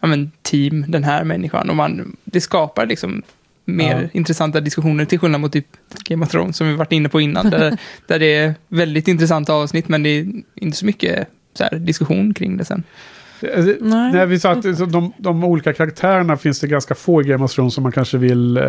ja 0.02 0.08
men 0.08 0.32
team, 0.42 0.86
den 0.88 1.04
här 1.04 1.24
människan, 1.24 1.70
och 1.70 1.76
man, 1.76 2.18
det 2.24 2.42
skapar 2.42 2.86
liksom 2.86 3.22
mer 3.66 4.02
Ja. 4.02 4.10
intressanta 4.14 4.60
diskussioner 4.60 5.06
till 5.06 5.20
skillnad 5.20 5.42
mot 5.42 5.54
typ 5.54 5.68
Game 6.04 6.26
of 6.26 6.32
Thrones 6.32 6.58
som 6.58 6.68
vi 6.68 6.76
varit 6.76 6.92
inne 6.92 7.10
på 7.10 7.22
innan, 7.22 7.50
där, 7.50 7.78
där 8.08 8.20
det 8.20 8.36
är 8.36 8.56
väldigt 8.68 9.08
intressanta 9.08 9.54
avsnitt, 9.54 9.88
men 9.88 10.04
det 10.04 10.10
är 10.10 10.28
inte 10.56 10.78
så 10.78 10.86
mycket 10.86 11.28
så 11.54 11.64
här, 11.64 11.80
diskussion 11.80 12.34
kring 12.34 12.58
det 12.58 12.66
sen. 12.66 12.84
Alltså, 13.56 13.74
Nej. 13.86 14.26
Vi 14.26 14.39
sa 14.39 14.52
att 14.52 14.92
de, 14.92 15.14
de 15.18 15.44
olika 15.44 15.74
karaktärerna 15.74 16.38
finns 16.38 16.60
det 16.60 16.68
ganska 16.68 16.96
få 16.96 17.22
i 17.22 17.26
Game 17.26 17.46
of 17.46 17.52
Thrones 17.54 17.74
som 17.74 17.84
man 17.84 17.92
kanske 17.92 18.18
vill, 18.18 18.58
eh, 18.58 18.64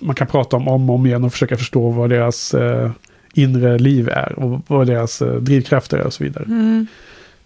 man 0.00 0.14
kan 0.14 0.26
prata 0.26 0.56
om 0.56 0.68
om 0.68 0.90
och 0.90 0.96
om 0.96 1.06
igen 1.06 1.24
och 1.24 1.32
försöka 1.32 1.56
förstå 1.56 1.90
vad 1.90 2.10
deras 2.10 2.54
eh, 2.54 2.90
inre 3.34 3.78
liv 3.78 4.08
är 4.08 4.38
och 4.38 4.60
vad 4.66 4.86
deras 4.86 5.22
eh, 5.22 5.34
drivkrafter 5.34 5.98
är 5.98 6.06
och 6.06 6.12
så 6.12 6.24
vidare. 6.24 6.44
Mm. 6.44 6.86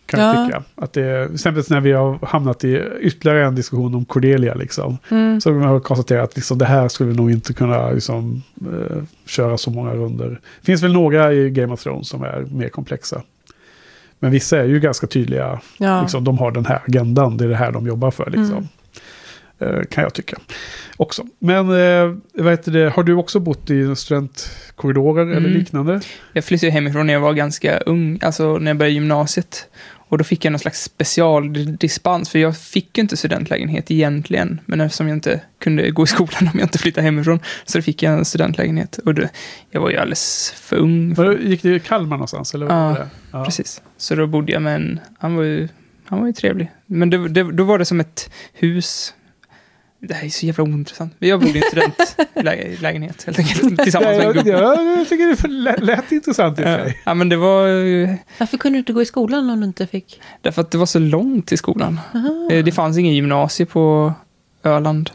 Kan 0.07 0.21
jag 0.21 0.37
Ja. 0.37 0.47
tycka. 0.47 0.63
Att 0.75 0.93
det, 0.93 1.31
exempelvis 1.35 1.71
när 1.71 1.81
vi 1.81 1.93
har 1.93 2.19
hamnat 2.23 2.65
i 2.65 2.83
ytterligare 3.01 3.47
en 3.47 3.55
diskussion 3.55 3.95
om 3.95 4.05
Cordelia 4.05 4.55
liksom. 4.55 4.99
Mm. 5.11 5.41
Så 5.41 5.53
har 5.53 5.75
vi 5.75 5.81
konstaterat 5.81 6.25
att 6.31 6.37
liksom, 6.37 6.59
det 6.59 6.65
här 6.65 6.89
skulle 6.89 7.11
vi 7.11 7.17
nog 7.17 7.31
inte 7.31 7.53
kunna 7.53 7.91
liksom, 7.91 8.43
köra 9.27 9.59
så 9.59 9.71
många 9.71 9.95
runder. 9.95 10.29
Det 10.61 10.67
finns 10.67 10.83
väl 10.83 10.93
några 10.93 11.33
i 11.33 11.51
Game 11.51 11.73
of 11.73 11.83
Thrones 11.83 12.09
som 12.09 12.23
är 12.23 12.47
mer 12.53 12.69
komplexa. 12.69 13.23
Men 14.19 14.31
vissa 14.31 14.59
är 14.59 14.65
ju 14.65 14.81
ganska 14.81 15.07
tydliga. 15.07 15.61
Ja. 15.79 16.01
Liksom, 16.01 16.25
de 16.25 16.39
har 16.39 16.51
den 16.51 16.67
här 16.67 16.83
agendan, 16.87 17.37
det 17.37 17.45
är 17.45 17.49
det 17.49 17.57
här 17.57 17.73
de 17.73 17.87
jobbar 17.87 18.11
för. 18.11 18.25
Liksom. 18.31 18.69
Mm. 19.59 19.75
Eh, 19.77 19.83
kan 19.91 20.03
jag 20.05 20.15
tycka. 20.15 20.37
Också. 20.97 21.23
Men 21.39 21.59
eh, 21.59 22.15
vad 22.35 22.59
det, 22.65 22.93
har 22.95 23.03
du 23.03 23.15
också 23.15 23.41
bott 23.41 23.71
i 23.71 23.97
studentkorridorer 23.97 25.23
eller 25.27 25.37
Mm. 25.37 25.53
liknande? 25.53 26.01
Jag 26.33 26.45
flyttade 26.45 26.73
hemifrån 26.73 27.07
när 27.07 27.13
jag 27.13 27.21
var 27.21 27.33
ganska 27.33 27.79
ung, 27.79 28.19
alltså 28.23 28.59
när 28.59 28.71
jag 28.71 28.77
började 28.77 28.95
gymnasiet. 28.95 29.69
Och 30.09 30.19
då 30.19 30.25
fick 30.25 30.45
jag 30.45 30.53
någon 30.53 30.59
slags 30.59 30.83
specialdispens, 30.83 32.29
för 32.31 32.39
jag 32.39 32.57
fick 32.57 32.99
ju 32.99 33.03
inte 33.03 33.17
studentlägenhet 33.17 33.91
egentligen. 33.91 34.61
Men 34.67 34.81
eftersom 34.81 35.09
jag 35.09 35.17
inte 35.17 35.41
kunde 35.59 35.91
gå 35.91 36.05
i 36.05 36.07
skolan 36.07 36.33
om 36.53 36.59
jag 36.59 36.63
inte 36.67 36.79
flyttade 36.79 37.05
hemifrån, 37.05 37.41
så 37.65 37.79
då 37.79 37.83
fick 37.83 38.03
jag 38.03 38.13
en 38.13 38.25
studentlägenhet. 38.25 38.99
Och 38.99 39.15
det, 39.15 39.29
jag 39.71 39.81
var 39.81 39.91
ju 39.91 39.97
alldeles 39.97 40.53
för 40.57 40.77
ung. 40.77 41.15
Det- 41.15 41.39
Gick 41.43 41.63
det 41.63 41.75
i 41.75 41.81
Kalmar 41.81 42.17
någonstans? 42.17 42.55
Eller 42.55 42.67
Ja, 42.67 42.73
det? 42.99 43.09
ja. 43.33 43.45
Precis. 43.45 43.83
Så 43.97 44.15
då 44.15 44.27
bodde 44.27 44.53
jag 44.53 44.63
med 44.63 44.75
en, 44.75 45.01
han 45.19 45.37
var 45.37 45.43
ju, 45.43 45.69
han 46.05 46.21
var 46.21 46.27
ju 46.27 46.33
trevlig. 46.33 46.71
Men 46.87 47.11
det, 47.11 47.29
det, 47.29 47.43
då 47.53 47.65
var 47.65 47.79
det 47.79 47.85
som 47.85 48.01
ett 48.01 48.31
hus. 48.53 49.15
Det 50.01 50.15
här 50.15 50.25
är 50.25 50.29
så 50.29 50.47
jävla 50.47 50.65
ointressant. 50.65 51.15
Jag 51.19 51.41
bodde 51.41 51.59
i 51.59 51.63
en 51.63 51.93
studentlägenhet 52.33 53.23
helt 53.27 53.39
enkelt, 53.39 53.79
tillsammans 53.83 54.17
med 54.19 54.21
en 54.21 54.25
Ja, 54.27 54.33
gubbe. 54.33 54.51
ja, 54.51 54.83
jag 54.83 55.09
tycker 55.09 55.49
det 55.77 55.81
lät, 55.85 56.13
intressant 56.13 56.59
i 56.59 56.63
och 56.63 56.65
för 56.67 56.79
Ja, 56.79 56.85
sig. 56.85 57.01
ja, 57.05 57.15
men 57.15 57.29
det 57.29 57.37
var 57.37 57.67
Varför 58.39 58.57
kunde 58.59 58.77
du 58.77 58.79
inte 58.79 58.93
gå 58.93 59.03
i 59.03 59.07
skolan 59.07 59.51
om 59.51 59.61
du 59.61 59.67
inte 59.67 59.87
fick? 59.87 60.21
därför 60.43 60.61
att 60.63 60.71
det 60.71 60.79
var 60.79 60.87
så 60.87 60.99
långt 60.99 61.47
till 61.47 61.59
skolan. 61.59 62.01
Aha. 62.15 62.49
Eh, 62.51 62.65
Det 62.65 62.73
fanns 62.73 62.99
ingen 62.99 63.15
gymnasie 63.15 63.67
på 63.67 64.13
Öland, 64.65 65.11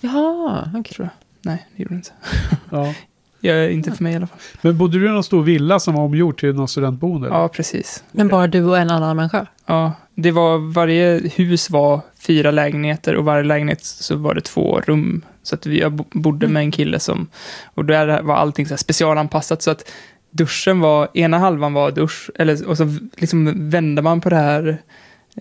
Jaha, 0.00 0.70
okej. 0.76 0.94
tror 0.94 1.06
jag. 1.06 1.12
Nej, 1.52 1.66
det 1.76 1.82
gjorde 1.82 1.94
det 1.94 1.96
inte. 1.96 2.10
Ja. 2.70 2.94
Jag, 3.42 3.72
inte 3.72 3.92
för 3.92 4.02
mig 4.04 4.12
i 4.12 4.16
alla 4.16 4.26
fall. 4.26 4.38
Men 4.62 4.78
bodde 4.78 4.98
du 4.98 5.06
i 5.06 5.08
någon 5.08 5.24
stor 5.24 5.42
villa 5.42 5.80
som 5.80 5.94
var 5.94 6.02
omgjord 6.02 6.40
till 6.40 6.54
någon 6.54 6.68
studentboende? 6.68 7.28
Ja, 7.28 7.48
precis. 7.48 8.04
Men 8.12 8.28
bara 8.28 8.46
du 8.46 8.64
och 8.64 8.78
en 8.78 8.90
annan 8.90 9.16
människa? 9.16 9.46
Ja, 9.66 9.92
det 10.22 10.30
var, 10.30 10.72
varje 10.72 11.20
hus 11.36 11.70
var 11.70 12.00
fyra 12.18 12.50
lägenheter 12.50 13.16
och 13.16 13.24
varje 13.24 13.44
lägenhet 13.44 13.84
så 13.84 14.16
var 14.16 14.34
det 14.34 14.40
två 14.40 14.80
rum. 14.80 15.24
Så 15.42 15.54
att 15.54 15.66
jag 15.66 15.92
bo- 15.92 16.04
bodde 16.12 16.48
med 16.48 16.60
en 16.60 16.70
kille 16.70 17.00
som, 17.00 17.26
och 17.74 17.84
där 17.84 18.22
var 18.22 18.34
allting 18.34 18.66
så 18.66 18.76
specialanpassat 18.76 19.62
så 19.62 19.70
att 19.70 19.90
duschen 20.30 20.80
var, 20.80 21.08
ena 21.14 21.38
halvan 21.38 21.72
var 21.72 21.90
dusch, 21.90 22.30
eller, 22.38 22.68
och 22.68 22.76
så 22.76 22.96
liksom 23.16 23.70
vände 23.70 24.02
man 24.02 24.20
på 24.20 24.30
det 24.30 24.36
här, 24.36 24.78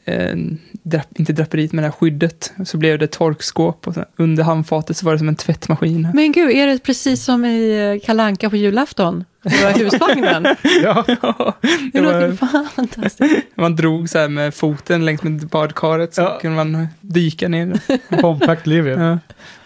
eh, 0.06 0.36
drap, 0.84 1.06
inte 1.20 1.34
draperiet 1.34 1.74
men 1.74 1.82
det 1.82 1.88
här 1.88 1.92
skyddet, 1.92 2.54
så 2.66 2.78
blev 2.78 3.00
det 3.00 3.08
torkskåp 3.08 3.88
och 3.88 3.94
så, 3.94 4.06
under 4.16 4.44
handfatet 4.44 4.98
så 4.98 5.06
var 5.06 5.14
det 5.14 5.20
som 5.20 5.28
en 5.28 5.36
tvättmaskin. 5.36 6.08
Men 6.14 6.32
gud, 6.32 6.52
är 6.52 6.68
det 6.68 6.80
precis 6.84 7.24
som 7.24 7.46
i 7.46 7.92
eh, 8.02 8.06
Kalle 8.06 8.24
Anka 8.24 8.50
på 8.50 8.56
julafton? 8.56 9.24
Det 9.44 9.64
var 9.64 9.72
husvagnen. 9.72 10.44
Ja. 10.84 11.04
Det 11.08 11.16
Det 11.94 12.02
låter 12.02 12.28
var, 12.28 12.64
fantastiskt. 12.76 13.46
man 13.56 13.76
drog 13.76 14.10
så 14.10 14.20
här 14.20 14.28
med 14.30 14.54
foten 14.54 15.06
längs 15.06 15.24
med 15.24 15.48
badkaret 15.48 16.14
så 16.14 16.22
Ja. 16.22 16.40
kunde 16.42 16.56
man 16.56 16.88
dyka 17.02 17.48
ner. 17.48 17.80
Compact 18.22 18.68
living. 18.68 19.00
Ja. 19.02 19.20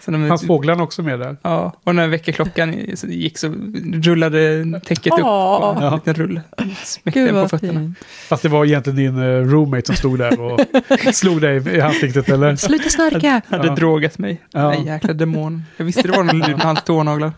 Fanns 0.04 0.46
fåglarna 0.46 0.82
också 0.82 1.02
med 1.02 1.18
där? 1.20 1.36
Ja, 1.42 1.72
och 1.84 1.94
när 1.94 2.08
väckarklockan 2.08 2.74
gick 3.08 3.38
så 3.38 3.54
rullade 4.02 4.64
täcket 4.84 5.12
upp 5.12 5.18
på 5.20 5.78
en 5.82 5.94
liten 5.94 6.14
rulle. 6.14 6.40
Smäckte 6.84 7.28
på 7.32 7.48
fötterna. 7.48 7.72
fint. 7.80 7.98
Fast 8.28 8.42
det 8.42 8.48
var 8.48 8.64
egentligen 8.64 8.96
din 8.96 9.18
eh, 9.18 9.40
roommate 9.40 9.86
som 9.86 9.96
stod 9.96 10.18
där 10.18 10.40
och 10.40 10.60
slog 11.14 11.40
dig 11.40 11.76
i 11.76 11.80
ansiktet, 11.80 12.28
eller? 12.28 12.56
Sluta 12.56 12.88
snarka. 12.88 13.40
Hade 13.48 13.66
Ja. 13.68 13.74
drogat 13.74 14.18
mig. 14.18 14.40
Ja. 14.50 14.60
Den 14.60 14.84
jäkla 14.84 15.12
demon. 15.12 15.62
Jag 15.76 15.84
visste 15.84 16.02
det 16.02 16.10
var 16.16 16.24
någon 16.24 16.38
med 16.38 16.60
hans 16.60 16.82
tånaglar. 16.82 17.32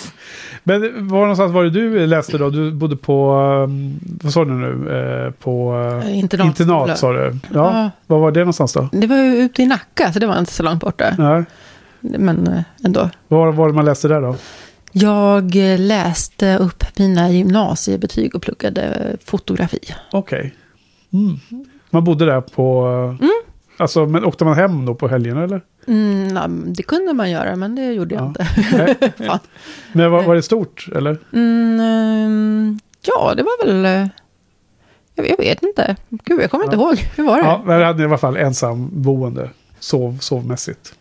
Men 0.62 1.08
var 1.08 1.20
någonstans 1.20 1.52
var 1.52 1.64
det 1.64 1.70
du 1.70 2.06
läste 2.06 2.38
då? 2.38 2.50
Du 2.50 2.70
bodde 2.72 2.96
på, 2.96 3.32
um, 3.64 4.00
vad 4.22 4.32
sa 4.32 4.44
du 4.44 4.50
nu? 4.52 4.70
Eh, 5.26 5.30
på 5.32 5.72
uh, 6.04 6.18
Internatskola. 6.18 6.74
internat 6.76 6.98
sa 6.98 7.12
du? 7.12 7.38
Ja. 7.54 7.82
Ja. 7.82 7.90
Var 8.06 8.18
var 8.18 8.30
det 8.32 8.40
någonstans 8.40 8.72
då? 8.72 8.88
Det 8.92 9.06
var 9.06 9.16
ju 9.16 9.36
ute 9.36 9.62
i 9.62 9.66
Nacka, 9.66 10.12
så 10.12 10.18
det 10.18 10.26
var 10.26 10.38
inte 10.38 10.52
så 10.52 10.62
långt 10.62 10.80
borta. 10.80 11.14
Nej. 11.18 11.44
Men 12.18 12.46
eh, 12.46 12.62
ändå. 12.84 13.10
Var 13.28 13.52
var 13.52 13.68
det 13.68 13.74
man 13.74 13.84
läste 13.84 14.08
där 14.08 14.20
då? 14.20 14.36
Jag 14.92 15.72
eh, 15.72 15.78
läste 15.78 16.56
upp 16.58 16.84
mina 16.98 17.30
gymnasiebetyg 17.30 18.34
och 18.34 18.42
pluggade 18.42 19.16
fotografi. 19.24 19.78
Okej. 20.12 20.54
Mm. 21.12 21.36
Man 21.90 22.04
bodde 22.04 22.24
där 22.26 22.40
på... 22.40 22.86
Mm. 23.20 23.30
Alltså, 23.78 24.06
men 24.06 24.24
åkte 24.24 24.44
man 24.44 24.54
hem 24.54 24.86
då 24.86 24.94
på 24.94 25.08
helgerna 25.08 25.44
eller? 25.44 25.60
Mm, 25.86 26.36
ja, 26.36 26.46
det 26.74 26.82
kunde 26.82 27.12
man 27.12 27.30
göra, 27.30 27.56
men 27.56 27.74
det 27.74 27.92
gjorde 27.92 28.14
jag 28.14 28.22
Ja. 28.24 28.26
inte. 28.28 28.46
Men 29.92 30.10
var, 30.10 30.22
var 30.22 30.34
det 30.34 30.42
stort 30.42 30.88
eller? 30.96 31.18
Mm, 31.32 32.78
ja, 33.06 33.34
det 33.36 33.42
var 33.42 33.66
väl... 33.66 33.84
eh, 33.84 34.08
Jag, 35.14 35.28
jag 35.30 35.36
vet 35.38 35.62
inte. 35.62 35.96
Gud, 36.08 36.40
jag 36.42 36.50
kommer 36.50 36.64
inte 36.64 36.76
Ja. 36.76 36.82
ihåg. 36.82 36.98
Hur 37.16 37.24
var 37.24 37.36
det? 37.36 37.42
Ja, 37.42 37.62
men 37.66 37.78
jag 37.78 37.86
hade 37.86 38.02
i 38.02 38.06
alla 38.06 38.18
fall 38.18 38.36
ensam 38.36 38.88
boende. 38.92 39.50
Sov, 39.78 40.18
sovmässigt. 40.20 40.94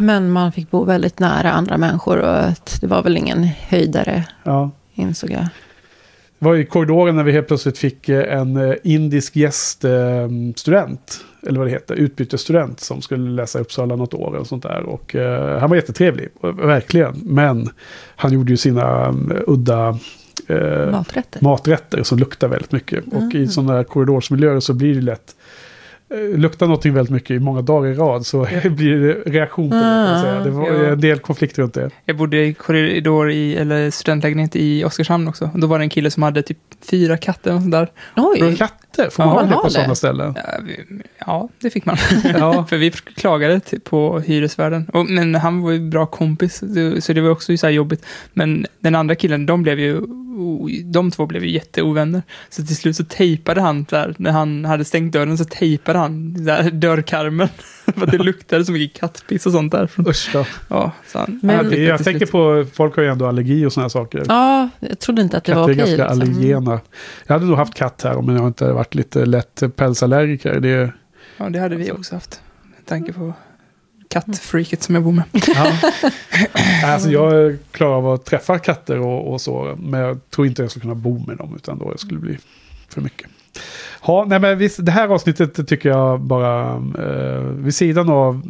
Men 0.00 0.30
man 0.30 0.52
fick 0.52 0.70
bo 0.70 0.84
väldigt 0.84 1.18
nära 1.18 1.52
andra 1.52 1.78
människor 1.78 2.18
och 2.18 2.52
det 2.80 2.86
var 2.86 3.02
väl 3.02 3.16
ingen 3.16 3.44
höjdare, 3.68 4.24
Ja. 4.44 4.70
insåg 4.94 5.30
jag. 5.30 5.46
var 6.38 6.56
i 6.56 6.64
korridoren 6.64 7.16
när 7.16 7.22
vi 7.24 7.32
helt 7.32 7.48
plötsligt 7.48 7.78
fick 7.78 8.08
eh, 8.08 8.38
en 8.38 8.56
eh, 8.56 8.74
indisk 8.84 9.36
gäststudent. 9.36 11.24
Eller 11.46 11.58
vad 11.58 11.66
det 11.66 11.70
heter, 11.70 11.94
utbytesstudent 11.94 12.80
som 12.80 13.02
skulle 13.02 13.30
läsa 13.30 13.58
i 13.58 13.62
Uppsala 13.62 13.96
något 13.96 14.14
år 14.14 14.34
och 14.34 14.46
sånt 14.46 14.62
där. 14.62 14.82
Och 14.82 15.14
eh, 15.16 15.58
han 15.60 15.68
var 15.70 15.76
jättetrevlig, 15.76 16.28
eh, 16.42 16.50
verkligen. 16.52 17.14
Men 17.24 17.68
han 18.16 18.32
gjorde 18.32 18.50
ju 18.50 18.56
sina 18.56 19.08
um, 19.08 19.32
udda 19.46 19.98
eh, 20.48 20.90
Maträtter. 20.90 21.40
maträtter 21.42 22.02
som 22.02 22.18
luktar 22.18 22.48
väldigt 22.48 22.72
mycket. 22.72 23.04
Och 23.12 23.34
i 23.34 23.48
sådana 23.48 23.72
här 23.72 23.84
korridorsmiljöer 23.84 24.60
så 24.60 24.74
blir 24.74 24.94
det 24.94 25.00
lätt 25.00 25.34
eh, 25.38 25.41
luktar 26.36 26.66
någonting 26.66 26.94
väldigt 26.94 27.12
mycket 27.12 27.30
i 27.30 27.38
många 27.38 27.62
dagar 27.62 27.90
i 27.90 27.94
rad 27.94 28.26
så 28.26 28.46
blir 28.64 28.96
det 28.96 29.12
reaktion 29.30 29.70
på 29.70 29.76
det. 29.76 29.82
kan 29.82 30.20
säga. 30.20 30.40
Det 30.44 30.50
var 30.50 30.70
Ja. 30.70 30.86
en 30.92 31.00
del 31.00 31.18
konflikt 31.18 31.58
runt 31.58 31.74
det. 31.74 31.90
Jag 32.04 32.16
bodde 32.16 32.44
i 32.46 32.54
korridor 32.54 33.30
i, 33.30 33.56
eller 33.56 33.90
studentlägenhet 33.90 34.56
i 34.56 34.84
Oskarshamn 34.84 35.28
också. 35.28 35.50
Då 35.54 35.66
var 35.66 35.78
det 35.78 35.84
en 35.84 35.90
kille 35.90 36.10
som 36.10 36.22
hade 36.22 36.42
typ 36.42 36.58
fyra 36.90 37.16
katter 37.16 37.54
och 37.54 37.60
sånt 37.60 37.72
där. 37.72 37.88
Oj, 38.16 38.56
Katter, 38.56 39.10
får 39.10 39.24
man 39.24 39.34
Ja, 39.34 39.40
ha 39.40 39.46
det 39.48 39.54
på 39.56 39.62
det. 39.64 39.70
sådana 39.70 39.94
ställen? 39.94 40.34
Ja, 40.36 40.42
vi, 40.66 41.02
ja 41.26 41.48
det 41.60 41.70
fick 41.70 41.84
man. 41.84 41.96
Ja. 42.38 42.64
För 42.68 42.76
vi 42.76 42.90
klagade 42.90 43.60
till- 43.60 43.80
på 43.80 44.20
hyresvärden. 44.20 44.86
Och, 44.92 45.06
men 45.10 45.34
han 45.34 45.60
var 45.62 45.70
ju 45.70 45.80
bra 45.90 46.06
kompis, 46.06 46.60
det- 46.60 47.04
så 47.04 47.12
det 47.12 47.20
var 47.20 47.30
också 47.30 47.56
så 47.56 47.66
här 47.66 47.72
jobbigt. 47.74 48.06
Men 48.32 48.66
den 48.80 48.94
andra 48.94 49.14
killen, 49.14 49.46
de 49.46 49.62
blev 49.62 49.78
ju, 49.80 50.00
de 50.84 51.10
två 51.10 51.26
blev 51.26 51.44
ju 51.44 51.50
jätteovänner. 51.50 52.22
Så 52.48 52.62
till 52.66 52.76
slut 52.76 52.96
så 52.96 53.04
tejpade 53.04 53.60
han 53.60 53.84
där, 53.90 54.14
när 54.18 54.30
han 54.30 54.64
hade 54.64 54.84
stängt 54.84 55.12
dörren 55.12 55.38
så 55.38 55.44
tejpade 55.44 55.98
han 55.98 56.44
där 56.44 56.70
dörrkarmen. 56.70 57.48
För 57.94 58.02
att 58.02 58.10
det 58.10 58.18
luktade 58.18 58.64
så 58.64 58.72
mycket 58.72 59.00
kattpiss 59.00 59.46
och 59.46 59.52
sånt 59.52 59.72
där. 59.72 59.90
Usch 60.08 60.30
då. 60.32 60.44
Ja, 60.68 60.92
så 61.06 61.18
han, 61.18 61.40
Men- 61.42 61.56
han 61.56 61.84
jag 61.84 62.04
tänker 62.04 62.26
på, 62.26 62.66
folk 62.74 62.96
har 62.96 63.02
ju 63.02 63.08
ändå 63.08 63.26
allergi 63.26 63.66
och 63.66 63.72
sådana 63.72 63.88
saker. 63.90 64.22
ja, 64.28 64.68
jag 64.80 64.98
trodde 64.98 65.22
inte 65.22 65.36
att 65.36 65.44
det 65.44 65.52
Katter 65.52 65.60
var 65.60 65.68
är 65.70 65.74
okej. 65.82 65.96
ganska 65.96 66.14
liksom. 66.14 66.34
allergena. 66.34 66.80
Jag 67.26 67.34
hade 67.34 67.46
nog 67.46 67.56
haft 67.56 67.74
katt 67.74 68.02
här 68.02 68.16
om 68.16 68.28
jag 68.36 68.46
inte 68.46 68.72
varit 68.72 68.94
lite 68.94 69.26
lätt 69.26 69.62
pälsallergiker. 69.76 70.60
Det, 70.60 70.92
Ja, 71.36 71.48
det 71.48 71.58
hade 71.58 71.76
vi 71.76 71.92
också 71.92 72.14
haft. 72.14 72.40
Med 72.76 72.86
tanke 72.86 73.12
på 73.12 73.32
kattfreaket 74.12 74.82
som 74.82 74.94
jag 74.94 75.04
bor 75.04 75.12
med. 75.12 75.24
ja. 75.32 75.72
alltså, 76.92 77.10
jag 77.10 77.58
klarar 77.70 77.94
av 77.94 78.08
att 78.08 78.24
träffa 78.24 78.58
katter 78.58 78.98
och, 78.98 79.32
och 79.32 79.40
så. 79.40 79.76
Men 79.78 80.00
jag 80.00 80.30
tror 80.30 80.46
inte 80.46 80.62
jag 80.62 80.70
skulle 80.70 80.82
kunna 80.82 80.94
bo 80.94 81.26
med 81.26 81.36
dem. 81.36 81.56
Utan 81.56 81.78
då 81.78 81.92
det 81.92 81.98
skulle 81.98 82.20
bli 82.20 82.38
för 82.88 83.00
mycket. 83.00 83.28
Ja, 84.06 84.24
nej 84.28 84.40
men 84.40 84.58
visst, 84.58 84.86
det 84.86 84.92
här 84.92 85.08
avsnittet 85.08 85.68
tycker 85.68 85.88
jag 85.88 86.20
bara, 86.20 86.74
eh, 86.74 87.40
vid 87.40 87.74
sidan 87.74 88.08
av 88.08 88.42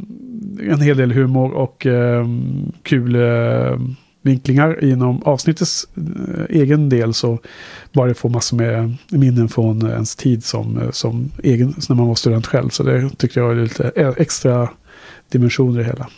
en 0.61 0.81
hel 0.81 0.97
del 0.97 1.13
humor 1.13 1.53
och 1.53 1.87
eh, 1.87 2.27
kul 2.83 3.15
eh, 3.15 3.79
vinklingar 4.23 4.85
inom 4.85 5.23
avsnittets 5.23 5.87
eh, 5.97 6.57
egen 6.61 6.89
del 6.89 7.15
så 7.15 7.39
bara 7.93 8.09
det 8.09 8.15
får 8.15 8.29
massor 8.29 8.57
med 8.57 8.97
minnen 9.11 9.49
från 9.49 9.87
ens 9.91 10.17
tid 10.17 10.45
som, 10.45 10.79
eh, 10.79 10.91
som 10.91 11.31
egen, 11.43 11.75
när 11.89 11.97
man 11.97 12.09
var 12.09 12.15
student 12.15 12.47
själv. 12.47 12.69
Så 12.69 12.83
det 12.83 13.11
tycker 13.17 13.41
jag 13.41 13.51
är 13.51 13.55
lite 13.55 13.93
eh, 13.97 14.13
extra 14.17 14.69
dimensioner 15.29 15.81
i 15.81 15.83
det 15.83 15.89
hela. 15.91 16.09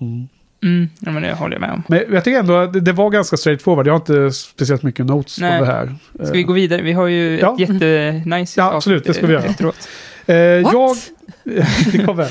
Mm. 0.00 0.28
Mm, 0.62 0.88
ja, 1.00 1.10
men 1.10 1.22
det 1.22 1.32
håller 1.32 1.54
jag 1.54 1.60
med 1.60 1.70
om. 1.72 1.82
Men 1.88 2.04
jag 2.12 2.24
tycker 2.24 2.38
ändå 2.38 2.56
att 2.56 2.72
det, 2.72 2.80
det 2.80 2.92
var 2.92 3.10
ganska 3.10 3.36
straightforward. 3.36 3.86
Jag 3.86 3.92
har 3.92 3.96
inte 3.98 4.32
speciellt 4.32 4.82
mycket 4.82 5.06
notes 5.06 5.40
Nej. 5.40 5.60
om 5.60 5.66
det 5.66 5.72
här. 5.72 5.94
Ska 6.24 6.32
vi 6.32 6.42
gå 6.42 6.52
vidare? 6.52 6.82
Vi 6.82 6.92
har 6.92 7.06
ju 7.06 7.38
Ja. 7.40 7.54
ett 7.54 7.60
jättenice 7.60 8.60
Ja, 8.60 8.72
absolut, 8.74 9.04
det 9.04 9.14
ska 9.14 9.26
vi 9.26 9.32
göra. 9.32 9.44
efteråt. 9.44 9.88
Eh, 10.26 10.36
What? 10.36 10.72
jag... 10.72 10.96
det 11.92 12.04
kommer. 12.06 12.28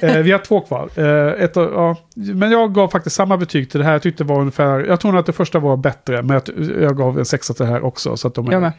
Eh, 0.00 0.18
vi 0.22 0.32
har 0.32 0.38
två 0.38 0.60
kvar. 0.60 0.88
Eh, 0.96 1.42
ett, 1.44 1.56
ja. 1.56 1.96
Men 2.14 2.50
jag 2.50 2.74
gav 2.74 2.88
faktiskt 2.88 3.16
samma 3.16 3.36
betyg 3.36 3.70
till 3.70 3.80
det 3.80 3.86
här. 3.86 3.92
Jag 3.92 4.02
tyckte 4.02 4.24
det 4.24 4.28
var 4.28 4.40
ungefär... 4.40 4.80
Jag 4.80 5.00
tror 5.00 5.12
nog 5.12 5.20
att 5.20 5.26
det 5.26 5.32
första 5.32 5.58
var 5.58 5.76
bättre. 5.76 6.22
Men 6.22 6.40
jag, 6.46 6.66
jag 6.82 6.96
gav 6.96 7.18
en 7.18 7.24
sexa 7.24 7.54
till 7.54 7.64
det 7.66 7.72
här 7.72 7.84
också. 7.84 8.16
Så 8.16 8.28
att 8.28 8.34
de 8.34 8.48
är, 8.48 8.52
Jag 8.52 8.60
med. 8.62 8.72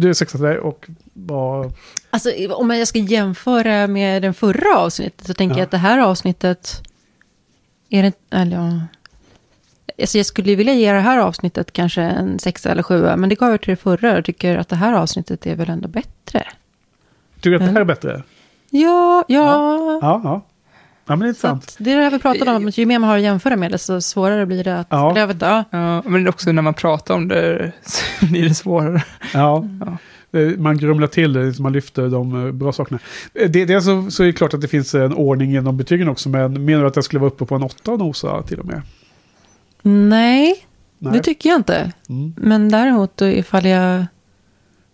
Du 0.00 0.08
är 0.08 0.12
sexa 0.12 0.38
till 0.38 0.44
dig 0.46 0.58
och 0.58 0.86
var... 1.12 1.70
Alltså, 2.10 2.30
om 2.54 2.70
jag 2.70 2.88
ska 2.88 2.98
jämföra 2.98 3.86
med 3.86 4.22
den 4.22 4.34
förra 4.34 4.78
avsnittet 4.78 5.26
så 5.26 5.34
tänker 5.34 5.54
Ja. 5.54 5.58
jag 5.58 5.64
att 5.64 5.70
det 5.70 5.76
här 5.78 5.98
avsnittet... 5.98 6.82
Är 7.90 8.02
det, 8.02 8.12
eller, 8.30 8.56
ja. 8.56 8.80
alltså 10.02 10.18
jag 10.18 10.26
skulle 10.26 10.54
vilja 10.54 10.74
ge 10.74 10.92
det 10.92 11.00
här 11.00 11.18
avsnittet 11.18 11.72
kanske 11.72 12.02
en 12.02 12.38
sexa 12.38 12.70
eller 12.70 12.82
sjua, 12.82 13.16
men 13.16 13.28
det 13.28 13.34
gav 13.34 13.50
jag 13.50 13.60
till 13.60 13.70
det 13.70 13.76
förra 13.76 14.18
och 14.18 14.24
tycker 14.24 14.56
att 14.58 14.68
det 14.68 14.76
här 14.76 14.92
avsnittet 14.92 15.46
är 15.46 15.56
väl 15.56 15.70
ändå 15.70 15.88
bättre. 15.88 16.46
Tycker 17.40 17.50
du 17.50 17.56
att 17.56 17.62
det 17.62 17.72
här 17.72 17.80
är 17.80 17.84
bättre? 17.84 18.22
Ja, 18.70 19.24
ja. 19.28 19.44
Ja, 19.44 19.98
ja. 20.02 20.20
Ja, 20.24 20.42
men 21.16 21.20
det 21.32 21.44
är 21.44 21.50
att 21.52 21.76
det 21.78 21.92
är 21.92 21.96
det 21.96 22.02
här 22.02 22.10
vi 22.10 22.18
pratade 22.18 22.50
om, 22.50 22.68
ju 22.68 22.86
mer 22.86 22.98
man 22.98 23.08
har 23.10 23.16
att 23.16 23.22
jämföra 23.22 23.56
med 23.56 23.70
det, 23.70 23.78
så 23.78 24.00
svårare 24.00 24.46
blir 24.46 24.64
det 24.64 24.78
att... 24.80 24.86
Ja. 24.90 25.10
eller 25.10 25.26
vet, 25.26 25.40
ja. 25.40 25.64
Ja, 25.70 26.02
men 26.06 26.28
också 26.28 26.52
när 26.52 26.62
man 26.62 26.74
pratar 26.74 27.14
om 27.14 27.28
det 27.28 27.72
så 27.82 28.26
blir 28.26 28.48
det 28.48 28.54
svårare. 28.54 29.04
Ja. 29.34 29.64
Ja. 29.80 29.96
Eh, 30.40 30.58
Man 30.58 30.78
grumlar 30.78 31.06
till 31.06 31.32
det, 31.32 31.58
man 31.58 31.72
lyfter 31.72 32.08
de 32.08 32.46
eh, 32.46 32.52
bra 32.52 32.72
sakerna. 32.72 32.98
Eh, 33.34 33.50
Det, 33.50 33.64
det 33.64 33.74
är 33.74 33.80
så, 33.80 34.10
så 34.10 34.22
är 34.22 34.26
det 34.26 34.32
klart 34.32 34.54
att 34.54 34.60
det 34.60 34.68
finns 34.68 34.94
en 34.94 35.12
ordning 35.14 35.50
genom 35.50 35.76
betygen 35.76 36.08
också, 36.08 36.28
men 36.28 36.64
menar 36.64 36.82
du 36.82 36.88
att 36.88 36.96
jag 36.96 37.04
skulle 37.04 37.20
vara 37.20 37.30
uppe 37.30 37.44
på 37.44 37.54
en 37.54 37.62
åtta 37.62 37.90
och 37.92 37.98
nosa 37.98 38.42
till 38.42 38.60
och 38.60 38.66
med? 38.66 38.82
Nej, 39.82 40.54
Nej. 40.98 41.12
det 41.12 41.22
tycker 41.22 41.48
jag 41.48 41.58
inte. 41.58 41.92
Mm. 42.08 42.34
Men 42.36 42.68
däremot 42.68 43.20
ifall 43.22 43.64
jag... 43.66 44.06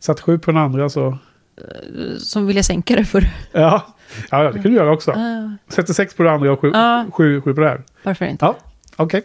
Satt 0.01 0.21
sju 0.21 0.39
på 0.39 0.51
den 0.51 0.61
andra 0.61 0.89
så... 0.89 1.19
Vill 2.47 2.57
jag 2.57 2.65
sänka 2.65 2.97
det 2.97 3.05
för... 3.05 3.31
Ja, 3.53 3.94
ja 4.31 4.45
ja, 4.45 4.53
det 4.53 4.63
kan 4.63 4.71
du 4.71 4.77
göra 4.77 4.93
också. 4.93 5.11
Uh, 5.11 5.17
Sätter 5.69 5.93
sex 5.93 6.15
på 6.15 6.23
det 6.23 6.31
andra 6.33 6.53
och 6.53 6.61
sju, 6.61 6.71
Ja. 6.75 7.05
sju, 7.13 7.41
sju 7.41 7.55
på 7.55 7.61
det 7.61 7.69
här. 7.69 7.83
varför 8.03 8.25
inte? 8.25 8.45
Ja, 8.45 8.57
okej. 8.97 9.23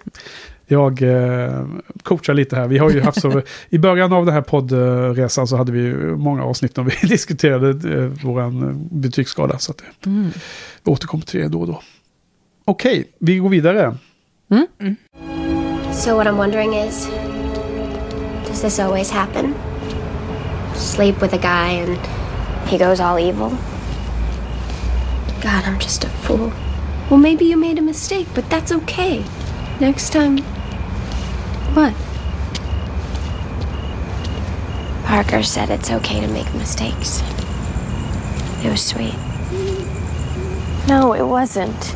Jag 0.72 1.02
eh, 1.02 1.66
coachar 2.04 2.34
lite 2.34 2.56
här. 2.56 2.68
Vi 2.68 2.78
har 2.78 2.90
ju 2.90 3.02
haft 3.02 3.22
så... 3.22 3.42
I 3.70 3.78
början 3.78 4.14
av 4.14 4.26
den 4.26 4.34
här 4.34 4.42
poddresan 4.42 5.48
så 5.48 5.58
hade 5.58 5.72
vi 5.72 5.94
många 6.16 6.44
avsnitt 6.44 6.78
när 6.78 6.84
vi 6.84 6.92
diskuterade 7.08 7.70
eh, 8.04 8.12
vår 8.24 8.74
betygsskala. 9.00 9.60
Så 9.60 9.72
att 9.72 9.78
det, 9.78 10.10
Mm. 10.10 10.32
vi 10.84 10.92
återkommer 10.92 11.26
till 11.26 11.40
det 11.42 11.48
då 11.48 11.62
och 11.62 11.68
då. 11.68 11.82
Okej, 12.66 13.10
vi 13.20 13.38
går 13.38 13.50
vidare. 13.50 13.96
So 15.94 16.16
what 16.16 16.28
I'm 16.28 16.38
wondering 16.38 16.74
is, 16.76 17.10
does 18.48 18.62
this 18.62 18.80
always 18.80 19.12
happen? 19.12 19.54
Sleep 20.76 21.24
with 21.24 21.34
a 21.34 21.40
guy 21.42 21.80
and 21.84 21.98
he 22.66 22.78
goes 22.78 23.00
all 23.00 23.18
evil? 23.20 23.50
God, 25.42 25.64
I'm 25.66 25.80
just 25.80 26.04
a 26.04 26.10
fool. 26.10 26.52
Well, 27.10 27.20
maybe 27.20 27.46
you 27.46 27.56
made 27.56 27.78
a 27.80 27.82
mistake, 27.82 28.28
but 28.36 28.50
that's 28.50 28.72
okay. 28.72 29.24
Next 29.80 30.12
time. 30.12 30.40
What? 31.74 31.94
Parker 35.06 35.42
said 35.42 35.70
it's 35.70 35.90
okay 35.90 36.20
to 36.20 36.28
make 36.28 36.54
mistakes. 36.54 37.22
It 38.64 38.70
was 38.70 38.86
sweet. 38.86 39.16
No, 40.88 41.14
it 41.14 41.24
wasn't. 41.24 41.96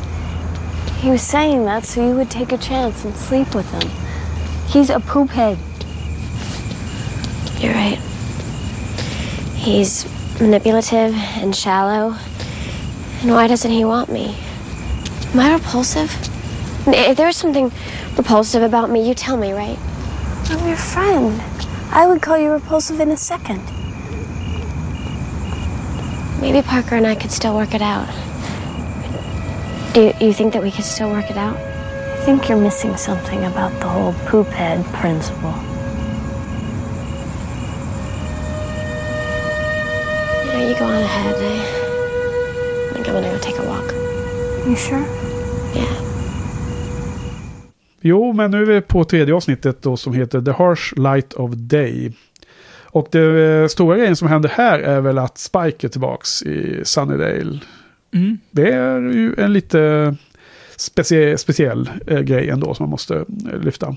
He 1.00 1.10
was 1.10 1.22
saying 1.22 1.66
that 1.66 1.84
so 1.84 2.06
you 2.08 2.14
would 2.16 2.30
take 2.30 2.50
a 2.50 2.56
chance 2.56 3.04
and 3.04 3.14
sleep 3.14 3.54
with 3.54 3.70
him. 3.70 3.90
He's 4.68 4.88
a 4.88 5.00
poop 5.00 5.30
head. 5.30 5.58
You're 7.60 7.74
right. 7.74 7.98
He's 9.54 10.06
manipulative 10.40 11.14
and 11.14 11.54
shallow. 11.54 12.16
And 13.24 13.32
why 13.32 13.46
doesn't 13.46 13.70
he 13.70 13.86
want 13.86 14.12
me? 14.12 14.36
Am 15.32 15.40
I 15.40 15.54
repulsive? 15.54 16.12
If 16.86 17.16
there's 17.16 17.38
something 17.38 17.72
repulsive 18.18 18.62
about 18.62 18.90
me, 18.90 19.08
you 19.08 19.14
tell 19.14 19.38
me, 19.38 19.54
right? 19.54 19.78
I'm 20.50 20.68
your 20.68 20.76
friend. 20.76 21.40
I 21.90 22.06
would 22.06 22.20
call 22.20 22.36
you 22.36 22.50
repulsive 22.50 23.00
in 23.00 23.10
a 23.10 23.16
second. 23.16 23.62
Maybe 26.42 26.60
Parker 26.60 26.96
and 26.96 27.06
I 27.06 27.14
could 27.14 27.32
still 27.32 27.54
work 27.54 27.74
it 27.74 27.80
out. 27.80 28.08
Do 29.94 30.12
you, 30.20 30.34
think 30.34 30.52
that 30.52 30.62
we 30.62 30.70
could 30.70 30.84
still 30.84 31.08
work 31.08 31.30
it 31.30 31.38
out? 31.38 31.56
I 31.56 32.26
think 32.26 32.50
you're 32.50 32.60
missing 32.60 32.94
something 32.98 33.42
about 33.46 33.72
the 33.80 33.88
whole 33.88 34.12
poop 34.26 34.48
head 34.48 34.84
principle. 34.92 35.54
Yeah, 40.52 40.68
you 40.68 40.78
go 40.78 40.84
on 40.84 41.02
ahead. 41.02 41.36
I 41.36 41.73
think 43.04 43.16
I'm 43.16 43.22
gonna 43.22 43.32
go 43.32 43.38
take 43.38 43.58
a 43.58 43.66
walk. 43.66 43.92
You 44.66 44.76
sure? 44.76 45.04
Yeah. 45.74 45.96
Jo, 48.00 48.32
men 48.32 48.50
nu 48.50 48.62
är 48.62 48.66
vi 48.66 48.80
på 48.80 49.04
tredje 49.04 49.34
avsnittet 49.34 49.82
då 49.82 49.96
som 49.96 50.12
heter 50.12 50.42
The 50.42 50.50
Harsh 50.50 50.94
Light 50.96 51.32
of 51.32 51.50
Day. 51.54 52.12
Och 52.82 53.08
det 53.10 53.44
eh, 53.44 53.66
stora 53.66 53.96
grejen 53.96 54.16
som 54.16 54.28
händer 54.28 54.48
här 54.48 54.78
är 54.78 55.00
väl 55.00 55.18
att 55.18 55.38
Spike 55.38 55.86
är 55.86 55.88
tillbaks 55.88 56.42
i 56.42 56.80
Sunnydale. 56.84 57.60
Mm. 58.14 58.38
Det 58.50 58.72
är 58.72 59.00
ju 59.00 59.34
en 59.38 59.52
lite 59.52 60.14
specie 60.76 61.38
speciell 61.38 61.90
eh, 62.06 62.20
grej 62.20 62.50
ändå 62.50 62.74
som 62.74 62.84
man 62.84 62.90
måste 62.90 63.14
eh, 63.52 63.60
lyfta. 63.60 63.96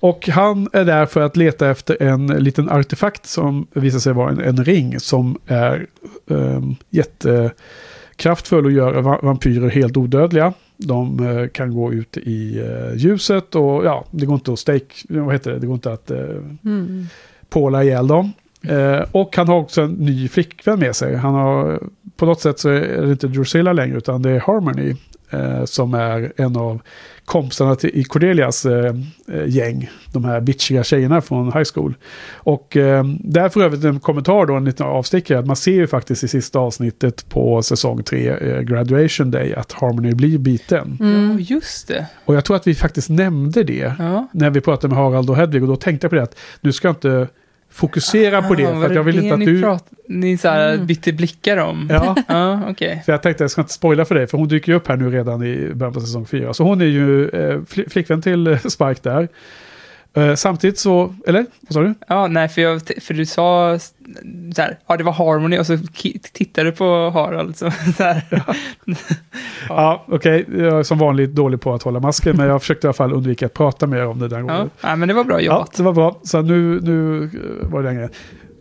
Och 0.00 0.28
han 0.28 0.68
är 0.72 0.84
där 0.84 1.06
för 1.06 1.20
att 1.20 1.36
leta 1.36 1.70
efter 1.70 2.02
en 2.02 2.26
liten 2.26 2.68
artefakt 2.70 3.26
som 3.26 3.66
visar 3.72 3.98
sig 3.98 4.12
vara 4.12 4.30
en, 4.30 4.40
en 4.40 4.64
ring 4.64 5.00
som 5.00 5.38
är 5.46 5.86
um, 6.26 6.76
jättekraftfull 6.90 8.64
och 8.66 8.72
gör 8.72 9.00
va- 9.00 9.18
vampyrer 9.22 9.68
helt 9.68 9.96
odödliga. 9.96 10.52
De 10.76 11.26
eh, 11.26 11.48
kan 11.48 11.74
gå 11.74 11.92
ut 11.92 12.16
i 12.16 12.58
eh, 12.58 12.96
ljuset 12.96 13.54
och 13.54 13.84
ja, 13.84 14.04
det 14.10 14.26
går 14.26 14.34
inte 14.34 14.52
att 14.52 14.58
stake, 14.58 14.94
vad 15.08 15.32
heter 15.32 15.50
det, 15.52 15.58
det 15.58 15.66
går 15.66 15.74
inte 15.74 15.92
att 15.92 16.10
eh, 16.10 16.18
Mm. 16.64 17.06
påla 17.48 17.84
ihjäl 17.84 18.06
dem. 18.06 18.32
Eh, 18.62 19.00
och 19.12 19.36
han 19.36 19.48
har 19.48 19.56
också 19.58 19.82
en 19.82 19.90
ny 19.90 20.28
flickvän 20.28 20.78
med 20.78 20.96
sig. 20.96 21.16
Han 21.16 21.34
har, 21.34 21.80
på 22.16 22.26
något 22.26 22.40
sätt 22.40 22.58
så 22.58 22.68
är 22.68 23.02
det 23.06 23.10
inte 23.10 23.28
Drusilla 23.28 23.72
längre 23.72 23.96
utan 23.96 24.22
det 24.22 24.30
är 24.30 24.40
Harmony. 24.40 24.94
Eh, 25.30 25.64
som 25.64 25.94
är 25.94 26.32
en 26.36 26.56
av 26.56 26.80
kompisarna 27.24 27.74
till, 27.74 27.90
i 27.94 28.04
Cordelias 28.04 28.66
eh, 28.66 28.94
eh, 29.32 29.46
gäng. 29.46 29.90
De 30.12 30.24
här 30.24 30.40
bitchiga 30.40 30.84
tjejerna 30.84 31.20
från 31.20 31.52
high 31.52 31.68
school. 31.74 31.94
Och 32.32 32.76
eh, 32.76 33.04
det 33.20 33.40
är 33.40 33.48
för 33.48 33.60
övrigt 33.62 33.84
en 33.84 34.00
kommentar 34.00 34.46
då, 34.46 34.54
en 34.54 34.64
liten 34.64 34.86
avstickare. 34.86 35.38
Att 35.38 35.46
man 35.46 35.56
ser 35.56 35.72
ju 35.72 35.86
faktiskt 35.86 36.24
i 36.24 36.28
sista 36.28 36.58
avsnittet 36.58 37.28
på 37.28 37.62
säsong 37.62 38.02
3, 38.02 38.28
eh, 38.28 38.60
Graduation 38.60 39.30
Day, 39.30 39.54
att 39.54 39.72
Harmony 39.72 40.14
blir 40.14 40.38
biten. 40.38 40.96
Mm. 41.00 41.36
Just 41.40 41.88
det. 41.88 42.06
Och 42.24 42.34
jag 42.34 42.44
tror 42.44 42.56
att 42.56 42.66
vi 42.66 42.74
faktiskt 42.74 43.08
nämnde 43.10 43.64
det 43.64 43.94
Ja. 43.98 44.28
när 44.32 44.50
vi 44.50 44.60
pratade 44.60 44.94
med 44.94 45.04
Harald 45.04 45.30
och 45.30 45.36
Hedvig. 45.36 45.62
Och 45.62 45.68
då 45.68 45.76
tänkte 45.76 46.04
jag 46.04 46.10
på 46.10 46.16
det 46.16 46.22
att 46.22 46.36
nu 46.60 46.72
ska 46.72 46.88
jag 46.88 46.94
inte 46.94 47.28
fokusera 47.70 48.42
på 48.42 48.54
det. 48.54 48.66
Ah, 48.66 48.80
För 48.80 48.86
att 48.86 48.94
jag 48.94 49.02
vill 49.02 49.16
det 49.16 49.22
inte 49.22 49.34
att 49.34 49.38
ni 49.40 49.46
du... 49.46 49.62
Prat, 49.62 49.84
ni 50.08 50.38
så 50.38 50.48
här 50.48 50.74
Mm. 50.74 50.86
bytte 50.86 51.12
blickar 51.12 51.56
om? 51.56 51.88
Ja, 52.28 52.60
okej. 52.68 53.02
för 53.06 53.12
jag 53.12 53.22
tänkte 53.22 53.44
jag 53.44 53.50
ska 53.50 53.60
inte 53.60 53.72
spoila 53.72 54.04
för 54.04 54.14
dig. 54.14 54.26
För 54.26 54.38
hon 54.38 54.48
dyker 54.48 54.72
ju 54.72 54.76
upp 54.78 54.88
här 54.88 54.96
nu 54.96 55.10
redan 55.10 55.42
i 55.42 55.70
början 55.74 55.92
på 55.94 56.00
säsong 56.00 56.26
4. 56.26 56.54
Så 56.54 56.64
hon 56.64 56.80
är 56.80 56.84
ju 56.84 57.28
eh, 57.28 57.58
fl- 57.58 57.88
flickvän 57.90 58.22
till 58.22 58.58
Spike 58.64 59.00
där. 59.02 59.28
Eh, 60.18 60.34
samtidigt 60.34 60.78
så, 60.78 61.14
eller? 61.26 61.46
Vad 61.60 61.72
sa 61.72 61.80
du? 61.80 61.94
Ja, 62.08 62.26
nej, 62.26 62.48
för, 62.48 62.62
jag, 62.62 62.82
för 63.00 63.14
du 63.14 63.26
sa 63.26 63.78
så 64.54 64.62
här, 64.62 64.78
ja 64.86 64.96
det 64.96 65.04
var 65.04 65.12
Harmony 65.12 65.58
och 65.58 65.66
så 65.66 65.78
tittade 66.32 66.70
du 66.70 66.76
på 66.76 67.10
Harald. 67.10 67.56
Så, 67.56 67.70
så 67.96 68.02
här. 68.04 68.22
Ja, 69.68 70.04
okej. 70.08 70.44
Jag 70.58 70.78
är 70.78 70.82
som 70.82 70.98
vanligt 70.98 71.30
dålig 71.34 71.60
på 71.60 71.74
att 71.74 71.82
hålla 71.82 72.00
masken. 72.00 72.36
men 72.36 72.46
jag 72.46 72.60
försökte 72.60 72.86
i 72.86 72.88
alla 72.88 72.92
fall 72.94 73.12
undvika 73.12 73.46
att 73.46 73.54
prata 73.54 73.86
mer 73.86 74.06
om 74.06 74.18
det 74.18 74.28
den 74.28 74.46
Ja, 74.46 74.52
gången. 74.52 74.70
nej, 74.80 74.96
men 74.96 75.08
det 75.08 75.14
var 75.14 75.24
bra 75.24 75.40
Ja, 75.40 75.52
jobbat. 75.54 75.76
det 75.76 75.82
var 75.82 75.92
bra. 75.92 76.20
Så 76.22 76.42
nu, 76.42 76.80
nu 76.80 77.22
eh, 77.24 77.68
var 77.70 77.82
det 77.82 77.88
den 77.88 77.94
grejen. 77.96 78.10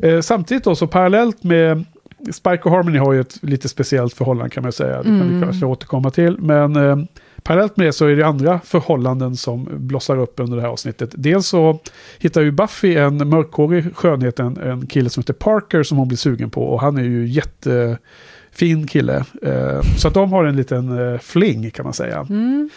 Eh, 0.04 0.22
samtidigt 0.22 0.64
då, 0.64 0.76
så 0.76 0.88
parallellt 0.88 1.44
med 1.44 1.86
Spike 2.32 2.62
och 2.64 2.72
Harmony 2.72 2.98
har 3.00 3.14
ju 3.14 3.22
ett 3.22 3.44
lite 3.44 3.70
speciellt 3.70 4.14
förhållande 4.14 4.50
kan 4.50 4.64
man 4.64 4.72
säga. 4.72 4.98
Det 4.98 5.04
kan 5.04 5.20
vi 5.22 5.28
Mm. 5.36 5.42
kanske 5.44 5.66
återkomma 5.66 6.10
till. 6.12 6.38
Men 6.40 7.08
parallellt 7.44 7.78
med 7.78 7.88
det 7.88 7.94
så 7.94 8.06
är 8.06 8.16
det 8.16 8.28
andra 8.28 8.60
förhållanden 8.60 9.36
som 9.36 9.68
blossar 9.72 10.18
upp 10.18 10.40
under 10.40 10.58
det 10.58 10.62
här 10.62 10.70
avsnittet. 10.70 11.10
Dels 11.14 11.48
så 11.48 11.80
hittar 12.20 12.42
ju 12.42 12.52
Buffy 12.52 12.96
en 12.96 13.30
mörkhårig 13.30 13.96
skönhet, 13.96 14.40
en, 14.40 14.58
en 14.58 14.88
kille 14.88 15.10
som 15.10 15.22
heter 15.22 15.34
Parker 15.34 15.84
som 15.84 15.98
hon 15.98 16.08
blir 16.08 16.18
sugen 16.18 16.50
på. 16.50 16.64
Och 16.64 16.82
han 16.82 16.98
är 16.98 17.04
ju 17.04 17.28
jättefin 17.28 18.88
kille. 18.88 19.26
Eh, 19.42 19.82
så 19.98 20.08
att 20.08 20.14
de 20.14 20.32
har 20.32 20.46
en 20.46 20.56
liten 20.56 21.14
eh, 21.14 21.20
fling 21.20 21.72
kan 21.72 21.84
man 21.84 21.94
säga. 21.94 22.28
Mm. 22.30 22.70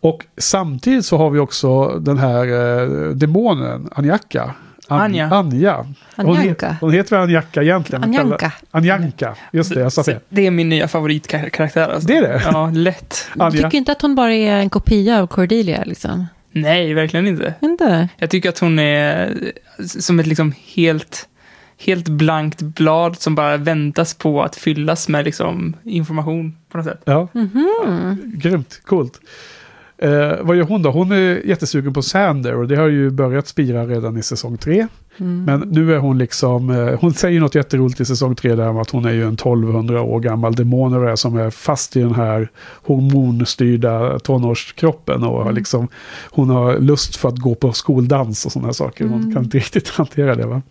Och 0.00 0.24
samtidigt 0.36 1.04
så 1.04 1.16
har 1.16 1.30
vi 1.30 1.38
också 1.38 1.98
den 1.98 2.18
här 2.18 2.46
eh, 2.46 3.10
demonen, 3.10 3.88
Anjaka. 3.92 4.54
An- 4.88 5.00
Anja. 5.00 5.30
Anja. 5.30 5.86
Hon, 6.16 6.36
Anjanka. 6.36 6.76
hon 6.80 6.92
heter 6.92 7.16
väl 7.16 7.22
Anjaka 7.22 7.62
egentligen? 7.62 8.02
kallar- 8.02 8.18
Anjanka. 8.24 8.52
Anjanka, 8.70 9.34
just 9.52 9.74
det, 9.74 9.80
jag 9.80 9.92
sa 9.92 10.04
fel. 10.04 10.20
det 10.28 10.46
är 10.46 10.50
min 10.50 10.68
nya 10.68 10.88
favoritkaraktär. 10.88 11.88
Alltså. 11.88 12.08
Det 12.08 12.16
är 12.16 12.22
det? 12.22 12.42
Ja, 12.44 12.70
lätt. 12.74 13.28
Du 13.34 13.40
Anja. 13.42 13.62
tycker 13.62 13.78
inte 13.78 13.92
att 13.92 14.02
hon 14.02 14.14
bara 14.14 14.34
är 14.34 14.56
en 14.60 14.70
kopia 14.70 15.22
av 15.22 15.26
Cordelia 15.26 15.82
liksom? 15.84 16.26
Nej, 16.52 16.94
verkligen 16.94 17.26
inte. 17.26 17.54
Inte? 17.60 18.08
Jag 18.16 18.30
tycker 18.30 18.48
att 18.48 18.58
hon 18.58 18.78
är 18.78 19.34
som 19.86 20.20
ett 20.20 20.26
liksom 20.26 20.52
helt, 20.74 21.28
helt 21.86 22.08
blankt 22.08 22.62
blad 22.62 23.16
som 23.18 23.34
bara 23.34 23.56
väntas 23.56 24.14
på 24.14 24.42
att 24.42 24.56
fyllas 24.56 25.08
med 25.08 25.24
liksom 25.24 25.76
information 25.84 26.56
på 26.70 26.78
något 26.78 26.86
sätt. 26.86 27.00
Ja, 27.04 27.28
Mhm. 27.32 28.32
grymt, 28.34 28.80
coolt. 28.84 29.20
Eh, 29.98 30.32
vad 30.42 30.56
gör 30.56 30.64
hon 30.64 30.82
då? 30.82 30.90
Hon 30.90 31.12
är 31.12 31.46
jättesugen 31.46 31.92
på 31.92 32.02
Sander 32.02 32.54
och 32.54 32.68
det 32.68 32.76
har 32.76 32.88
ju 32.88 33.10
börjat 33.10 33.48
spira 33.48 33.86
redan 33.86 34.16
i 34.16 34.22
säsong 34.22 34.56
tre. 34.58 34.86
Mm. 35.18 35.44
Men 35.44 35.60
nu 35.60 35.94
är 35.94 35.98
hon 35.98 36.18
liksom, 36.18 36.70
eh, 36.70 36.98
hon 37.00 37.14
säger 37.14 37.40
något 37.40 37.54
jätteroligt 37.54 38.00
i 38.00 38.04
säsong 38.04 38.34
tre 38.34 38.54
där 38.54 38.68
om 38.68 38.78
att 38.78 38.90
hon 38.90 39.04
är 39.04 39.12
ju 39.12 39.22
en 39.26 39.36
1200 39.36 40.02
år 40.02 40.20
gammal 40.20 40.54
demon 40.54 40.94
och 40.94 41.04
det 41.06 41.16
som 41.16 41.36
är 41.36 41.50
fast 41.50 41.96
i 41.96 42.00
den 42.00 42.14
här 42.14 42.48
hormonstyrda 42.82 44.18
tonårskroppen 44.18 45.22
och 45.24 45.44
har 45.44 45.52
liksom, 45.52 45.88
hon 46.30 46.50
har 46.50 46.78
lust 46.78 47.16
för 47.16 47.28
att 47.28 47.38
gå 47.38 47.54
på 47.54 47.72
skoldans 47.72 48.46
och 48.46 48.52
sådana 48.52 48.72
saker. 48.72 49.04
Hon 49.04 49.20
Mm. 49.20 49.34
kan 49.34 49.44
inte 49.44 49.58
riktigt 49.58 49.88
hantera 49.96 50.34
det 50.34 50.46
va. 50.46 50.62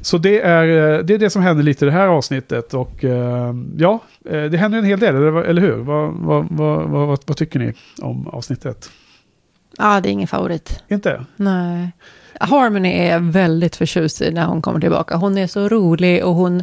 Så 0.00 0.18
det 0.18 0.40
är, 0.40 0.96
eh, 0.98 1.04
det 1.04 1.14
är 1.14 1.18
det 1.18 1.30
som 1.30 1.42
händer 1.42 1.64
lite 1.64 1.84
i 1.84 1.86
det 1.86 1.92
här 1.92 2.06
avsnittet 2.06 2.74
och 2.74 3.04
eh, 3.04 3.54
ja, 3.76 4.00
eh, 4.24 4.44
det 4.44 4.58
händer 4.58 4.78
en 4.78 4.84
hel 4.84 5.00
del, 5.00 5.14
eller, 5.16 5.62
hur? 5.62 5.76
Vad, 5.76 6.12
vad, 6.14 6.46
vad, 6.50 6.88
vad, 6.88 7.18
vad, 7.26 7.36
tycker 7.36 7.58
ni 7.58 7.72
om 8.02 8.28
avsnittet? 8.28 8.90
Ja, 9.78 10.00
det 10.00 10.08
är 10.08 10.10
ingen 10.10 10.28
favorit. 10.28 10.82
Inte? 10.88 11.24
Nej. 11.36 11.92
Harmony 12.40 12.92
är 12.92 13.18
väldigt 13.18 13.76
förtjust 13.76 14.22
i 14.22 14.30
när 14.30 14.46
hon 14.46 14.62
kommer 14.62 14.80
tillbaka. 14.80 15.16
Hon 15.16 15.38
är 15.38 15.46
så 15.46 15.68
rolig 15.68 16.24
och 16.24 16.34
hon 16.34 16.62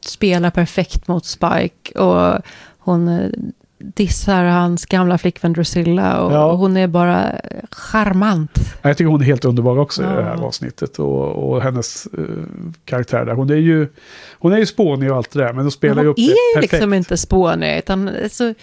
spelar 0.00 0.50
perfekt 0.50 1.08
mot 1.08 1.26
Spike. 1.26 1.98
Och 1.98 2.42
hon 2.78 3.32
dissar 3.78 4.44
hans 4.44 4.86
gamla 4.86 5.18
flickvän 5.18 5.52
Drusilla. 5.52 6.20
Och 6.20 6.32
Ja. 6.32 6.52
hon 6.52 6.76
är 6.76 6.86
bara 6.86 7.32
charmant. 7.70 8.50
Ja, 8.82 8.88
Jag 8.88 8.96
tycker 8.96 9.08
hon 9.10 9.20
är 9.20 9.24
helt 9.24 9.44
underbar 9.44 9.78
också 9.78 10.02
i 10.02 10.04
Ja. 10.04 10.10
det 10.12 10.22
här 10.22 10.44
avsnittet. 10.44 10.98
Och, 10.98 11.50
och 11.50 11.62
hennes 11.62 12.06
eh, 12.06 12.24
karaktär 12.84 13.24
där. 13.24 13.32
Hon 13.34 13.50
är 13.50 13.54
ju, 13.56 13.88
hon 14.38 14.52
är 14.52 14.58
ju 14.58 14.66
spånig 14.66 15.10
och 15.10 15.16
allt 15.16 15.30
det 15.30 15.38
där. 15.38 15.52
Men 15.52 15.62
hon 15.62 15.70
spelar 15.70 15.94
Men 15.94 16.04
ju 16.04 16.08
hon 16.08 16.10
upp 16.12 16.16
det 16.16 16.22
är 16.22 16.26
ju 16.26 16.54
perfekt. 16.54 16.72
liksom 16.72 16.94
inte 16.94 17.16
spånig. 17.16 17.78
Utan, 17.78 18.10
så, 18.30 18.54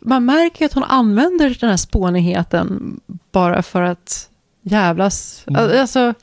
man 0.00 0.24
märker 0.24 0.60
ju 0.60 0.66
att 0.66 0.72
hon 0.72 0.84
använder 0.84 1.56
den 1.60 1.70
här 1.70 1.76
spånigheten 1.76 3.00
bara 3.32 3.62
för 3.62 3.82
att 3.82 4.28
jävlas. 4.62 5.44
Mm. 5.46 5.80
Alltså, 5.80 6.14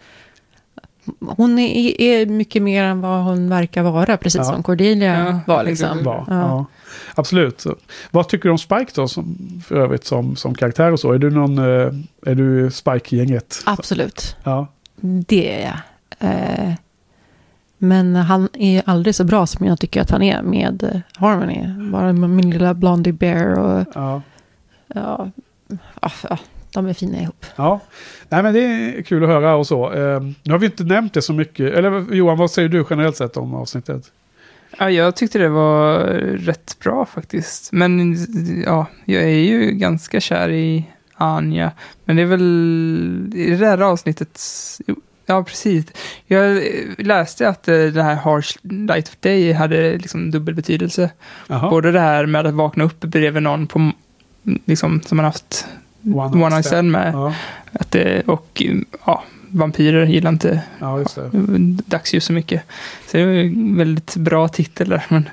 hon 1.19 1.59
är, 1.59 2.01
är 2.01 2.25
mycket 2.25 2.61
mer 2.63 2.83
än 2.83 3.01
vad 3.01 3.23
hon 3.23 3.49
verkar 3.49 3.83
vara, 3.83 4.17
precis 4.17 4.37
Ja. 4.37 4.43
som 4.43 4.63
Cordelia 4.63 5.19
Ja, 5.47 5.53
var. 5.55 5.63
Liksom. 5.63 6.03
Var, 6.03 6.25
Ja. 6.27 6.35
ja. 6.35 6.65
Absolut. 7.15 7.61
Så, 7.61 7.75
vad 8.11 8.29
tycker 8.29 8.43
du 8.43 8.51
om 8.51 8.57
Spike 8.57 8.91
då? 8.95 9.07
Som, 9.07 9.37
för 9.67 9.75
övrigt 9.75 10.05
som, 10.05 10.35
som 10.35 10.55
karaktär 10.55 10.91
och 10.91 10.99
så. 10.99 11.11
Är 11.11 11.17
du 11.19 11.29
någon, 11.29 11.57
eh, 11.57 11.93
är 12.25 12.35
du 12.35 12.71
Spike-gänget? 12.71 13.61
Absolut, 13.65 14.35
Ja. 14.43 14.67
det 15.01 15.61
är 15.63 15.65
jag. 15.65 15.77
Eh, 16.31 16.73
men 17.77 18.15
han 18.15 18.49
är 18.53 18.71
ju 18.71 18.81
aldrig 18.85 19.15
så 19.15 19.23
bra 19.23 19.45
som 19.47 19.65
jag 19.65 19.79
tycker 19.79 20.01
att 20.01 20.11
han 20.11 20.21
är 20.23 20.41
med 20.41 20.83
eh, 20.83 20.99
Harmony. 21.15 21.89
Bara 21.91 22.13
med 22.13 22.29
min 22.29 22.49
lilla 22.49 22.73
Blondie 22.73 23.13
Bear 23.13 23.59
och 23.59 23.85
ja. 23.95 24.21
ja, 24.87 25.31
ja, 26.01 26.11
ja, 26.29 26.37
de 26.73 26.87
är 26.87 26.93
fina 26.93 27.17
ihop. 27.21 27.45
Ja, 27.55 27.79
nej 28.29 28.43
men 28.43 28.53
det 28.53 28.59
är 28.59 29.01
kul 29.01 29.23
att 29.23 29.29
höra 29.29 29.55
och 29.55 29.67
så. 29.67 29.93
Eh, 29.93 30.21
nu 30.43 30.51
har 30.51 30.59
vi 30.59 30.65
inte 30.65 30.83
nämnt 30.83 31.13
det 31.13 31.21
så 31.21 31.33
mycket. 31.33 31.73
Eller 31.73 32.13
Johan, 32.13 32.37
vad 32.37 32.51
säger 32.51 32.69
du 32.69 32.85
generellt 32.89 33.17
sett 33.17 33.37
om 33.37 33.53
avsnittet? 33.53 34.11
Ja, 34.79 34.89
jag 34.89 35.15
tyckte 35.15 35.39
det 35.39 35.49
var 35.49 35.99
rätt 36.37 36.79
bra 36.79 37.05
faktiskt. 37.05 37.71
Men 37.71 38.17
ja, 38.65 38.85
jag 39.05 39.23
är 39.23 39.27
ju 39.27 39.71
ganska 39.71 40.19
kär 40.19 40.49
i 40.49 40.85
Anja. 41.13 41.71
Men 42.05 42.15
det 42.15 42.21
är 42.21 42.25
väl 42.25 43.31
i 43.35 43.49
det 43.49 43.57
där 43.57 43.81
avsnittet... 43.81 44.41
Ja, 45.29 45.43
precis. 45.43 45.85
Jag 46.25 46.63
läste 46.97 47.49
att 47.49 47.67
eh, 47.67 47.85
det 47.85 48.03
här 48.03 48.15
Harsh 48.15 48.57
Light 48.61 49.09
of 49.09 49.15
Day 49.19 49.53
hade 49.53 49.97
liksom 49.97 50.31
dubbel 50.31 50.55
betydelse. 50.55 51.09
Jaha. 51.47 51.69
Både 51.69 51.91
det 51.91 51.99
här 51.99 52.25
med 52.25 52.45
att 52.45 52.53
vakna 52.53 52.83
upp 52.83 52.99
bredvid 52.99 53.43
någon 53.43 53.67
på, 53.67 53.91
liksom, 54.65 55.01
som 55.01 55.15
man 55.17 55.25
haft 55.25 55.67
One 56.15 56.43
one 56.43 56.49
night 56.49 56.65
stand 56.65 56.91
med. 56.91 57.13
Ja, 57.13 57.33
Att 57.71 57.91
det, 57.91 58.21
och 58.27 58.63
ja, 59.05 59.23
vampyrer 59.49 60.05
gillar 60.05 60.29
inte 60.31 60.61
ja, 60.79 60.99
just 60.99 61.15
det. 61.15 61.29
dagsljus 61.85 62.25
så 62.25 62.33
mycket. 62.33 62.61
Så 63.07 63.17
det 63.17 63.23
är 63.23 63.27
en 63.43 63.77
väldigt 63.77 64.15
bra 64.15 64.47
titel 64.47 64.89
där. 64.89 65.05
Men, 65.09 65.29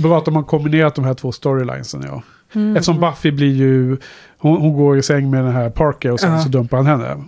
Bra 0.00 0.18
att 0.18 0.24
de 0.24 0.36
har 0.36 0.42
kombinerat 0.42 0.94
de 0.94 1.04
här 1.04 1.14
två 1.14 1.32
storylinesen, 1.32 2.02
ja. 2.06 2.22
Mm. 2.54 2.76
Eftersom 2.76 3.00
Buffy 3.00 3.30
blir 3.30 3.54
ju... 3.56 3.96
Hon, 4.38 4.60
hon 4.60 4.72
går 4.76 4.98
i 4.98 5.02
säng 5.02 5.30
med 5.30 5.44
den 5.44 5.52
här 5.52 5.70
Parker 5.70 6.10
och 6.12 6.20
sen 6.20 6.32
Ja. 6.32 6.40
så 6.42 6.48
dumpar 6.48 6.76
han 6.76 6.86
henne. 6.86 7.24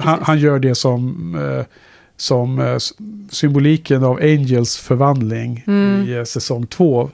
Han, 0.00 0.18
han 0.22 0.38
gör 0.38 0.58
det 0.58 0.74
som, 0.74 1.34
eh, 1.58 1.64
som 2.16 2.58
eh, 2.58 2.76
symboliken 3.30 4.04
av 4.04 4.16
Angels 4.22 4.76
förvandling 4.76 5.64
Mm. 5.66 6.08
i 6.08 6.12
eh, 6.18 6.24
säsong 6.24 6.66
två 6.66 7.10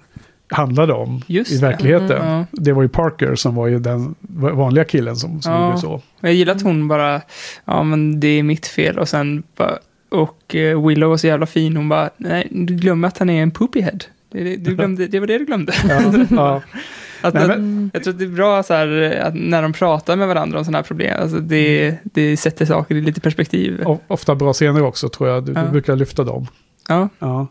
handlade 0.50 0.92
om 0.92 1.22
Just 1.26 1.52
i 1.52 1.54
det. 1.56 1.66
verkligheten. 1.66 2.22
Mm, 2.22 2.28
ja. 2.28 2.44
Det 2.52 2.72
var 2.72 2.82
ju 2.82 2.88
Parker 2.88 3.34
som 3.34 3.54
var 3.54 3.66
ju 3.66 3.78
den 3.78 4.14
vanliga 4.30 4.84
killen 4.84 5.16
som, 5.16 5.42
som 5.42 5.52
Ja. 5.52 5.66
gjorde 5.66 5.78
så. 5.78 6.02
jag 6.20 6.34
gillar 6.34 6.54
att 6.54 6.62
hon 6.62 6.88
bara, 6.88 7.20
ja 7.64 7.82
men 7.82 8.20
det 8.20 8.28
är 8.28 8.42
mitt 8.42 8.66
fel 8.66 8.98
och 8.98 9.08
sen 9.08 9.42
bara, 9.56 9.78
och 10.10 10.54
eh, 10.54 10.86
Willow 10.86 11.10
var 11.10 11.16
så 11.16 11.26
jävla 11.26 11.46
fin, 11.46 11.76
hon 11.76 11.88
bara, 11.88 12.10
nej 12.16 12.48
du 12.50 12.74
glömmer 12.74 13.08
att 13.08 13.18
han 13.18 13.30
är 13.30 13.42
en 13.42 13.50
poopyhead. 13.50 13.98
Det, 14.32 14.44
det, 14.44 14.56
du 14.56 14.74
glömde, 14.76 15.06
det 15.06 15.20
var 15.20 15.26
det 15.26 15.38
du 15.38 15.44
glömde. 15.44 15.72
Ja, 15.88 16.12
ja. 16.30 16.62
Att, 17.20 17.34
Nej, 17.34 17.48
men- 17.48 17.90
jag 17.94 18.02
tror 18.04 18.12
att 18.14 18.18
det 18.18 18.24
är 18.24 18.28
bra 18.28 18.62
så 18.62 18.74
här, 18.74 19.20
att 19.24 19.34
när 19.34 19.62
de 19.62 19.72
pratar 19.72 20.16
med 20.16 20.28
varandra 20.28 20.58
om 20.58 20.64
sådana 20.64 20.78
här 20.78 20.82
problem, 20.82 21.16
alltså 21.22 21.36
det, 21.40 21.94
det 22.04 22.36
sätter 22.36 22.66
saker 22.66 22.94
i 22.94 23.00
lite 23.00 23.20
perspektiv. 23.20 23.84
Ofta 24.06 24.34
bra 24.34 24.52
scener 24.52 24.82
också 24.82 25.08
tror 25.08 25.28
jag. 25.28 25.44
Du, 25.44 25.52
Ja. 25.52 25.62
du 25.62 25.70
brukar 25.70 25.96
lyfta 25.96 26.24
dem. 26.24 26.46
Ja, 26.88 27.08
Ja. 27.18 27.46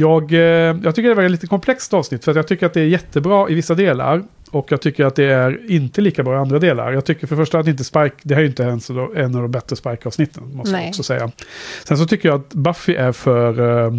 Jag, 0.00 0.32
eh, 0.32 0.38
jag 0.82 0.94
tycker 0.94 1.08
det 1.08 1.14
var 1.14 1.22
ett 1.22 1.30
lite 1.30 1.46
komplext 1.46 1.94
avsnitt 1.94 2.24
för 2.24 2.34
jag 2.34 2.46
tycker 2.48 2.66
att 2.66 2.74
det 2.74 2.80
är 2.80 2.84
jättebra 2.86 3.50
i 3.50 3.54
vissa 3.54 3.74
delar. 3.74 4.22
Och 4.50 4.72
jag 4.72 4.80
tycker 4.80 5.04
att 5.04 5.14
det 5.14 5.24
är 5.24 5.70
inte 5.70 6.00
lika 6.00 6.22
bra 6.22 6.34
i 6.34 6.38
andra 6.38 6.58
delar. 6.58 6.92
Jag 6.92 7.04
tycker 7.04 7.26
för 7.26 7.36
det 7.36 7.42
första 7.42 7.58
att 7.58 7.66
inte 7.66 7.84
Spike, 7.84 8.16
det 8.22 8.34
här 8.34 8.40
är 8.40 8.44
ju 8.44 8.48
inte 8.48 8.62
ens 8.62 8.90
en 8.90 9.34
av 9.34 9.42
de 9.42 9.50
bättre 9.50 9.76
Spike-avsnitten, 9.76 10.56
måste 10.56 10.76
jag 10.76 10.88
också 10.88 11.02
säga. 11.02 11.30
Sen 11.84 11.98
så 11.98 12.06
tycker 12.06 12.28
jag 12.28 12.40
att 12.40 12.54
Buffy 12.54 12.94
är 12.94 13.12
för... 13.12 13.84
eh, 13.86 13.92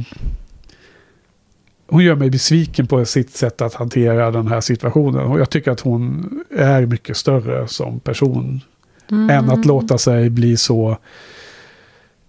hon 1.88 2.04
gör 2.04 2.16
mig 2.16 2.30
besviken 2.30 2.88
på 2.88 3.06
sitt 3.06 3.36
sätt 3.36 3.62
att 3.62 3.74
hantera 3.74 4.32
den 4.32 4.48
här 4.48 4.62
situationen. 4.62 5.26
Och 5.26 5.40
jag 5.40 5.50
tycker 5.50 5.72
att 5.72 5.80
hon 5.80 6.30
är 6.56 6.86
mycket 6.86 7.18
större 7.18 7.68
som 7.68 8.00
person. 8.00 8.62
Mm. 9.12 9.30
Än 9.30 9.50
att 9.50 9.66
låta 9.66 9.98
sig 9.98 10.30
bli 10.30 10.58
så... 10.58 10.98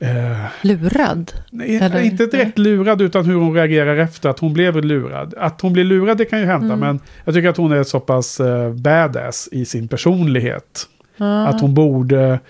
Eh, 0.03 0.47
Lurad. 0.63 1.33
Nej, 1.51 2.07
inte 2.07 2.27
direkt 2.27 2.59
lurad 2.59 3.03
utan 3.03 3.25
hur 3.25 3.35
hon 3.35 3.55
reagerar 3.55 3.97
efter 3.97 4.29
att 4.29 4.39
hon 4.39 4.53
blev 4.53 4.85
lurad. 4.85 5.35
Att 5.39 5.61
hon 5.61 5.73
blir 5.73 5.85
lurad 5.85 6.19
det 6.19 6.25
kan 6.25 6.41
ju 6.41 6.47
hända 6.47 6.75
Mm. 6.75 6.81
men 6.81 7.01
jag 7.25 7.35
tycker 7.35 7.49
att 7.49 7.57
hon 7.57 7.73
är 7.73 7.83
så 7.83 8.01
pass 8.01 8.41
eh, 8.41 8.73
badass 8.73 9.49
i 9.53 9.65
sin 9.65 9.89
personlighet. 9.89 10.89
Ja. 11.17 11.47
Att 11.47 11.61
hon 11.61 11.75
borde 11.75 12.41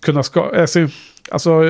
kunna 0.00 0.22
ska... 0.22 0.50
Alltså, 0.56 0.88
alltså 1.30 1.64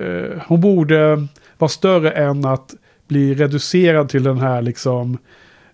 eh, 0.00 0.42
hon 0.46 0.60
borde 0.60 1.26
vara 1.58 1.68
större 1.68 2.10
än 2.10 2.44
att 2.44 2.74
bli 3.08 3.34
reducerad 3.34 4.08
till 4.08 4.22
den 4.22 4.38
här 4.38 4.62
liksom... 4.62 5.18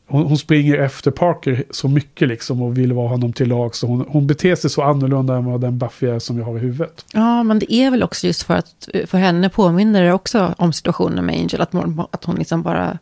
Hon, 0.09 0.27
hon 0.27 0.39
springer 0.39 0.79
efter 0.79 1.11
Parker 1.11 1.65
så 1.71 1.89
mycket 1.89 2.29
liksom 2.29 2.63
och 2.63 2.79
vill 2.79 2.93
vara 2.93 3.09
honom 3.09 3.33
till 3.33 3.49
lag. 3.49 3.75
Så 3.75 3.87
hon, 3.87 4.07
hon 4.09 4.27
beter 4.27 4.55
sig 4.55 4.71
så 4.71 4.83
annorlunda 4.83 5.37
än 5.37 5.45
vad 5.45 5.61
den 5.61 5.79
Buffy 5.79 6.07
är 6.07 6.19
som 6.19 6.39
jag 6.39 6.45
har 6.45 6.57
i 6.57 6.61
huvudet. 6.61 7.05
Ja, 7.13 7.43
men 7.43 7.59
det 7.59 7.73
är 7.73 7.91
väl 7.91 8.03
också 8.03 8.27
just 8.27 8.43
för 8.43 8.55
att 8.55 8.89
för 9.07 9.19
henne 9.19 9.49
påminner 9.49 10.03
det 10.03 10.13
också 10.13 10.55
om 10.59 10.73
situationen 10.73 11.27
med 11.27 11.35
Angel. 11.35 11.61
Att 11.61 11.73
hon, 11.73 12.07
att 12.11 12.25
hon 12.25 12.37
liksom 12.37 12.63
bara... 12.63 12.99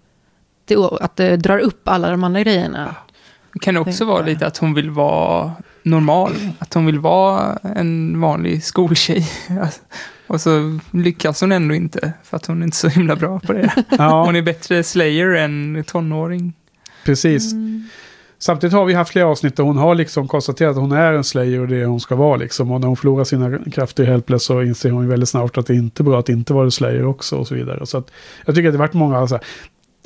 Det, 0.64 0.76
att 0.76 1.16
det 1.16 1.36
drar 1.36 1.58
upp 1.58 1.88
alla 1.88 2.10
de 2.10 2.24
andra 2.24 2.40
grejerna. 2.40 2.94
Det 3.52 3.58
kan 3.58 3.76
också 3.76 4.04
vara 4.04 4.22
lite 4.22 4.46
att 4.46 4.56
hon 4.56 4.74
vill 4.74 4.90
vara 4.90 5.52
normal. 5.82 6.32
Att 6.58 6.74
hon 6.74 6.86
vill 6.86 6.98
vara 6.98 7.58
en 7.62 8.20
vanlig 8.20 8.64
skoltjej. 8.64 9.28
Och 10.26 10.40
så 10.40 10.78
lyckas 10.90 11.40
hon 11.40 11.52
ändå 11.52 11.74
inte, 11.74 12.12
för 12.22 12.36
att 12.36 12.46
hon 12.46 12.60
är 12.60 12.64
inte 12.64 12.76
så 12.76 12.88
himla 12.88 13.16
bra 13.16 13.40
på 13.40 13.52
det. 13.52 13.84
Ja. 13.90 14.24
Hon 14.24 14.36
är 14.36 14.42
bättre 14.42 14.82
slayer 14.82 15.34
än 15.34 15.84
tonåring. 15.86 16.52
Precis. 17.04 17.54
Samtidigt 18.38 18.74
har 18.74 18.84
vi 18.84 18.94
haft 18.94 19.10
flera 19.10 19.26
avsnitt 19.26 19.56
där 19.56 19.64
hon 19.64 19.76
har 19.76 19.94
liksom 19.94 20.28
konstaterat 20.28 20.70
att 20.70 20.82
hon 20.82 20.92
är 20.92 21.12
en 21.12 21.24
slayer 21.24 21.60
och 21.60 21.68
det 21.68 21.76
är 21.76 21.86
hon 21.86 22.00
ska 22.00 22.16
vara 22.16 22.36
liksom. 22.36 22.70
Och 22.70 22.80
när 22.80 22.88
hon 22.88 22.96
förlorar 22.96 23.24
sina 23.24 23.58
krafter 23.58 24.02
i 24.02 24.06
Helpless 24.06 24.44
så 24.44 24.62
inser 24.62 24.90
hon 24.90 25.02
ju 25.02 25.10
väldigt 25.10 25.28
snart 25.28 25.58
att 25.58 25.66
det 25.66 25.74
inte 25.74 26.02
är 26.02 26.04
bra 26.04 26.18
att 26.18 26.28
inte 26.28 26.52
vara 26.52 26.64
en 26.64 26.70
slayer 26.70 27.04
också 27.06 27.36
och 27.36 27.48
så 27.48 27.54
vidare. 27.54 27.86
Så 27.86 27.98
att 27.98 28.10
jag 28.46 28.54
tycker 28.54 28.68
att 28.68 28.72
det 28.72 28.78
har 28.78 28.86
varit 28.86 28.94
många 28.94 29.28
så 29.28 29.34
här, 29.34 29.44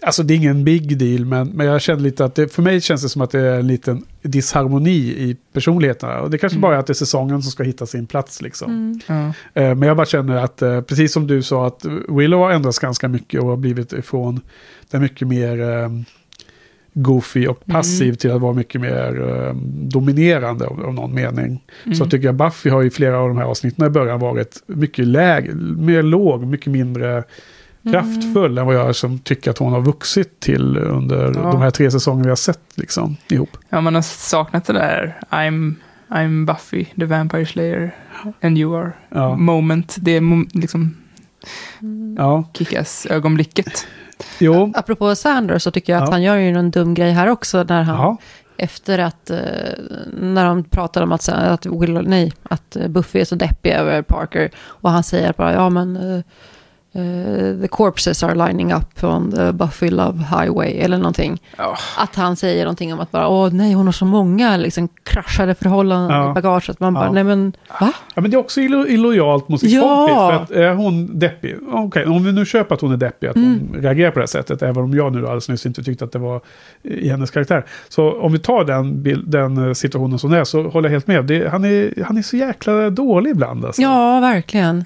Alltså 0.03 0.23
det 0.23 0.35
är 0.35 0.37
ingen 0.37 0.65
big 0.65 0.99
deal 0.99 1.25
men, 1.25 1.49
men 1.49 1.67
jag 1.67 1.81
känner 1.81 2.01
lite 2.01 2.25
att 2.25 2.35
det, 2.35 2.49
för 2.49 2.63
mig 2.63 2.81
känns 2.81 3.03
det 3.03 3.09
som 3.09 3.23
att 3.23 3.31
det 3.31 3.41
är 3.41 3.59
en 3.59 3.67
liten 3.67 4.05
disharmoni 4.23 4.99
i 4.99 5.37
personligheterna. 5.53 6.21
Och 6.21 6.31
det 6.31 6.39
kanske 6.39 6.59
bara 6.59 6.75
är 6.75 6.79
att 6.79 6.87
det 6.87 6.93
är 6.93 6.95
säsongen 6.95 7.43
som 7.43 7.51
ska 7.51 7.63
hitta 7.63 7.87
sin 7.87 8.07
plats 8.07 8.43
liksom. 8.43 9.01
Ja. 9.07 9.15
Eh, 9.63 9.75
Men 9.75 9.83
jag 9.83 9.97
bara 9.97 10.07
känner 10.07 10.37
att, 10.37 10.63
eh, 10.63 10.81
precis 10.81 11.13
som 11.13 11.27
du 11.27 11.43
sa, 11.43 11.67
att 11.67 11.85
Willow 12.09 12.41
har 12.41 12.51
ändrats 12.51 12.79
ganska 12.79 13.09
mycket 13.09 13.41
och 13.41 13.49
har 13.49 13.57
blivit 13.57 13.93
ifrån 13.93 14.41
den 14.91 15.03
mycket 15.03 15.29
mer 15.29 15.61
eh, 15.61 15.89
goofy 17.03 17.47
och 17.47 17.67
passiv 17.67 18.13
till 18.15 18.33
att 18.33 18.41
vara 18.41 18.53
mycket 18.53 18.81
mer 18.81 19.29
eh, 19.29 19.55
dominerande 19.73 20.67
av, 20.67 20.85
av 20.87 20.95
någon 20.95 21.15
mening. 21.15 21.63
Så 21.99 22.07
tycker 22.07 22.27
jag 22.29 22.35
Buffy 22.35 22.71
har 22.71 22.83
i 22.83 22.91
flera 22.91 23.19
av 23.19 23.29
de 23.29 23.39
här 23.39 23.45
avsnitten 23.45 23.87
i 23.87 23.91
början 23.91 24.21
varit 24.21 24.63
mycket 24.67 25.07
lägre, 25.07 25.55
mer 25.77 26.03
låg, 26.03 26.45
mycket 26.47 26.73
mindre 26.73 27.25
kraftfull 27.93 28.59
än 28.59 28.67
vad 28.67 28.75
jag 28.75 28.97
som 28.97 29.19
tycker 29.19 29.51
att 29.51 29.59
hon 29.59 29.73
har 29.73 29.81
vuxit 29.81 30.41
till 30.41 30.77
under 30.77 31.25
Ja. 31.25 31.31
de 31.53 31.61
här 31.61 31.71
tre 31.71 31.91
säsongerna 31.91 32.23
vi 32.25 32.29
har 32.29 32.37
sett 32.37 32.61
liksom, 32.75 33.17
ihop. 33.31 33.57
ja, 33.69 33.81
man 33.81 33.95
har 33.95 34.03
saknat 34.03 34.65
det 34.65 34.73
där 34.73 35.21
I'm, 35.31 35.75
I'm 36.09 36.47
Buffy, 36.47 36.85
the 36.85 37.05
Vampire 37.05 37.47
Slayer, 37.47 37.95
and 38.43 38.59
you 38.59 38.77
are. 38.77 38.93
Ja. 39.09 39.37
Moment, 39.37 39.97
det 40.01 40.11
är 40.17 40.59
liksom 40.59 40.97
Ja, 42.17 42.45
kickass-ögonblicket. 42.55 43.87
Jo. 44.39 44.73
Apropå 44.77 45.15
Sanders 45.15 45.63
så 45.63 45.71
tycker 45.71 45.93
jag 45.93 46.03
att 46.03 46.09
Ja. 46.09 46.13
han 46.13 46.23
gör 46.23 46.37
ju 46.37 46.53
någon 46.53 46.71
dum 46.71 46.95
grej 46.95 47.13
här 47.13 47.27
också. 47.29 47.63
När 47.69 47.83
han, 47.83 47.97
Ja. 47.97 48.17
efter 48.57 48.99
att, 48.99 49.31
eh, 49.31 49.39
när 50.13 50.45
de 50.47 50.65
pratar 50.65 51.03
om 51.03 51.13
att, 51.13 51.29
att, 51.29 51.67
Will, 51.67 51.93
nej, 52.09 52.33
att 52.43 52.77
eh, 52.77 52.89
Buffy 52.89 53.21
är 53.21 53.25
så 53.25 53.35
deppig 53.35 53.71
över 53.73 54.03
Parker. 54.03 54.51
Och 54.59 54.91
han 54.91 55.03
säger 55.03 55.33
bara, 55.37 55.53
ja 55.53 55.71
men, 55.71 56.23
eh, 56.93 57.61
the 57.61 57.69
corpses 57.71 58.23
are 58.23 58.47
lining 58.47 58.73
up 58.73 59.05
on 59.05 59.33
the 59.33 59.53
Buffy 59.53 59.91
Love 59.91 60.19
Highway, 60.19 60.73
eller 60.79 60.97
någonting. 60.99 61.43
Ja. 61.57 61.77
Att 61.99 62.15
han 62.15 62.37
säger 62.37 62.65
någonting 62.65 62.93
om 62.95 63.01
att 63.01 63.11
bara, 63.11 63.29
åh 63.29 63.53
nej, 63.53 63.73
hon 63.73 63.87
har 63.87 63.93
så 63.93 64.05
många 64.05 64.57
liksom 64.57 64.89
kraschade 65.03 65.55
förhållanden 65.55 66.11
Ja. 66.17 66.31
i 66.31 66.35
bagaget. 66.35 66.81
Man 66.81 66.95
bara, 66.95 67.05
Ja. 67.05 67.13
nej 67.13 67.25
men, 67.25 67.53
va? 67.81 67.93
Ja, 68.15 68.21
men 68.23 68.31
det 68.31 68.37
är 68.37 68.39
också 68.39 68.61
illo 68.61 68.87
illojalt 68.87 69.49
mot 69.49 69.61
sin 69.61 69.71
Ja. 69.71 69.83
kompis. 69.83 70.17
För 70.17 70.33
att 70.33 70.51
är 70.51 70.75
hon 70.75 71.19
deppig, 71.19 71.57
okej, 71.73 72.07
om 72.07 72.25
vi 72.25 72.33
nu 72.33 72.47
köper 72.47 72.75
att 72.75 72.81
hon 72.81 72.93
är 72.93 72.97
deppig, 72.97 73.27
att 73.27 73.35
hon 73.37 73.71
reagerar 73.79 74.11
på 74.11 74.15
det 74.19 74.23
här 74.23 74.27
sättet, 74.27 74.63
även 74.63 74.85
om 74.85 74.95
jag 74.95 75.13
nu 75.13 75.19
alldeles 75.19 75.49
nyss 75.49 75.67
inte 75.67 75.83
tyckte 75.83 76.05
att 76.05 76.13
det 76.13 76.19
var 76.19 76.41
i 76.83 77.09
hennes 77.09 77.31
karaktär. 77.31 77.65
Så 77.89 78.21
om 78.21 78.33
vi 78.33 78.39
tar 78.39 78.65
den, 78.65 79.03
bild, 79.03 79.29
den 79.31 79.67
eh, 79.69 79.73
situationen 79.73 80.19
som 80.19 80.31
det 80.31 80.39
är, 80.39 80.45
så 80.45 80.63
håller 80.69 80.89
jag 80.89 80.93
helt 80.93 81.07
med. 81.07 81.25
Det, 81.25 81.49
han, 81.49 81.65
är, 81.65 82.03
han 82.07 82.17
är 82.19 82.23
så 82.23 82.37
jäkla 82.37 82.91
dålig 82.91 83.31
ibland. 83.31 83.65
Alltså. 83.65 83.83
Ja, 83.83 84.21
verkligen. 84.21 84.85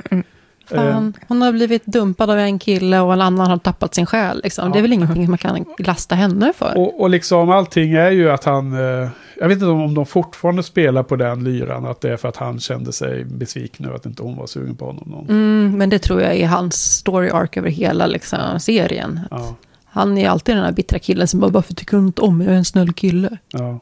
Fan, 0.67 1.15
Eh. 1.17 1.25
hon 1.29 1.43
har 1.43 1.53
blivit 1.53 1.87
dumpad 1.87 2.31
av 2.31 2.39
en 2.39 2.59
kille 2.59 3.01
och 3.01 3.13
en 3.13 3.21
annan 3.21 3.51
har 3.51 3.59
tappat 3.59 3.95
sin 3.95 4.07
själ. 4.07 4.41
Liksom. 4.45 4.73
Det 4.73 4.79
är 4.79 4.83
väl 4.83 4.93
ingenting 4.93 5.29
man 5.29 5.39
kan 5.39 5.65
lasta 5.79 6.15
henne 6.15 6.53
för. 6.57 6.79
Och, 6.79 7.01
och 7.01 7.11
liksom 7.11 7.51
allting 7.51 7.93
är 7.93 8.11
ju 8.11 8.31
att 8.31 8.45
han... 8.45 8.73
Eh, 8.73 9.09
jag 9.41 9.49
vet 9.49 9.53
inte 9.57 9.67
om, 9.67 9.95
de 9.95 10.07
fortfarande 10.07 10.63
spelar 10.63 11.03
på 11.03 11.17
den 11.17 11.45
lyran, 11.45 11.87
att 11.87 12.01
det 12.01 12.11
är 12.13 12.17
för 12.17 12.29
att 12.29 12.37
han 12.37 12.61
kände 12.61 12.93
sig 12.93 13.25
besviken 13.25 13.87
över 13.87 13.97
att 13.97 14.07
inte 14.07 14.23
hon 14.23 14.37
var 14.37 14.47
sugen 14.47 14.77
på 14.77 14.85
honom. 14.87 15.05
Någon. 15.11 15.29
Mm, 15.29 15.79
men 15.79 15.91
det 15.91 15.99
tror 15.99 16.23
jag 16.23 16.35
är 16.37 16.47
hans 16.47 16.75
story 16.75 17.31
arc 17.31 17.57
över 17.57 17.71
hela 17.71 18.07
liksom, 18.07 18.39
serien. 18.61 19.21
Ja, 19.31 19.55
Han 19.85 20.19
är 20.19 20.29
alltid 20.29 20.55
den 20.57 20.65
här 20.65 20.73
bittra 20.73 20.99
killen 20.99 21.29
som 21.29 21.41
bara, 21.41 21.51
varför 21.51 21.75
tycker 21.75 21.97
du 21.97 22.03
inte 22.03 22.23
om 22.23 22.39
mig? 22.39 22.47
Jag 22.47 22.55
är 22.55 22.59
en 22.59 22.65
snäll 22.65 22.93
kille. 22.93 23.39
ja. 23.53 23.79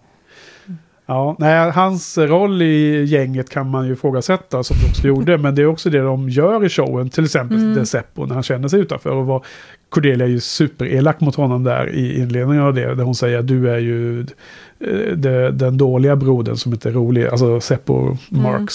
Ja, 1.10 1.36
nej, 1.38 1.70
hans 1.70 2.18
roll 2.18 2.62
i 2.62 3.04
gänget 3.04 3.50
kan 3.50 3.70
man 3.70 3.86
ju 3.86 3.92
ifrågasätta 3.92 4.62
som 4.62 4.76
de 4.82 4.88
också 4.90 5.06
gjorde. 5.06 5.38
Men 5.38 5.54
det 5.54 5.62
är 5.62 5.66
också 5.66 5.90
det 5.90 6.00
de 6.00 6.28
gör 6.28 6.64
i 6.64 6.68
showen. 6.68 7.10
Till 7.10 7.24
exempel 7.24 7.56
Mm. 7.56 7.74
Deceppo 7.74 8.26
när 8.26 8.34
han 8.34 8.42
känner 8.42 8.68
sig 8.68 8.80
utanför. 8.80 9.10
Och 9.10 9.26
var, 9.26 9.44
Cordelia 9.88 10.26
är 10.26 10.30
ju 10.30 10.40
superelak 10.40 11.20
mot 11.20 11.34
honom 11.34 11.64
där 11.64 11.90
i 11.94 12.20
inledningen 12.20 12.62
av 12.62 12.74
det. 12.74 12.94
Där 12.94 13.04
hon 13.04 13.14
säger 13.14 13.42
du 13.42 13.70
är 13.70 13.78
ju 13.78 14.20
eh, 14.20 15.16
det, 15.16 15.50
den 15.50 15.78
dåliga 15.78 16.16
brodern 16.16 16.56
som 16.56 16.72
inte 16.72 16.88
är 16.88 16.92
rolig. 16.92 17.26
Alltså 17.26 17.60
Seppo 17.60 18.16
Marx. 18.28 18.74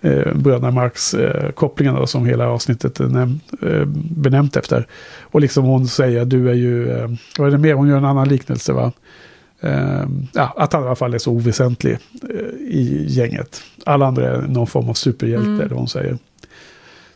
Eh, 0.00 0.34
bröderna 0.34 0.70
Marx 0.70 1.14
eh, 1.14 1.50
då, 1.96 2.06
som 2.06 2.26
hela 2.26 2.48
avsnittet 2.48 2.98
näm- 3.00 3.38
eh, 3.62 3.84
benämnt 4.10 4.56
efter. 4.56 4.86
Och 5.22 5.40
liksom 5.40 5.64
hon 5.64 5.86
säger 5.86 6.24
du 6.24 6.50
är 6.50 6.54
ju, 6.54 6.90
eh, 6.90 7.08
vad 7.38 7.46
är 7.48 7.52
det 7.52 7.58
mer? 7.58 7.74
Hon 7.74 7.88
gör 7.88 7.96
en 7.96 8.04
annan 8.04 8.28
liknelse 8.28 8.72
va? 8.72 8.92
Eh, 9.60 10.06
ja, 10.34 10.54
att 10.56 10.72
han 10.72 10.82
i 10.82 10.86
alla 10.86 10.96
fall 10.96 11.14
är 11.14 11.18
så 11.18 11.32
oväsentlig 11.32 11.92
eh, 12.30 12.38
i 12.68 13.04
gänget. 13.08 13.62
Alla 13.86 14.06
andra 14.06 14.36
är 14.36 14.40
någon 14.42 14.66
form 14.66 14.88
av 14.88 14.94
superhjälte, 14.94 15.48
Mm. 15.48 15.68
det 15.68 15.74
hon 15.74 15.88
säger. 15.88 16.18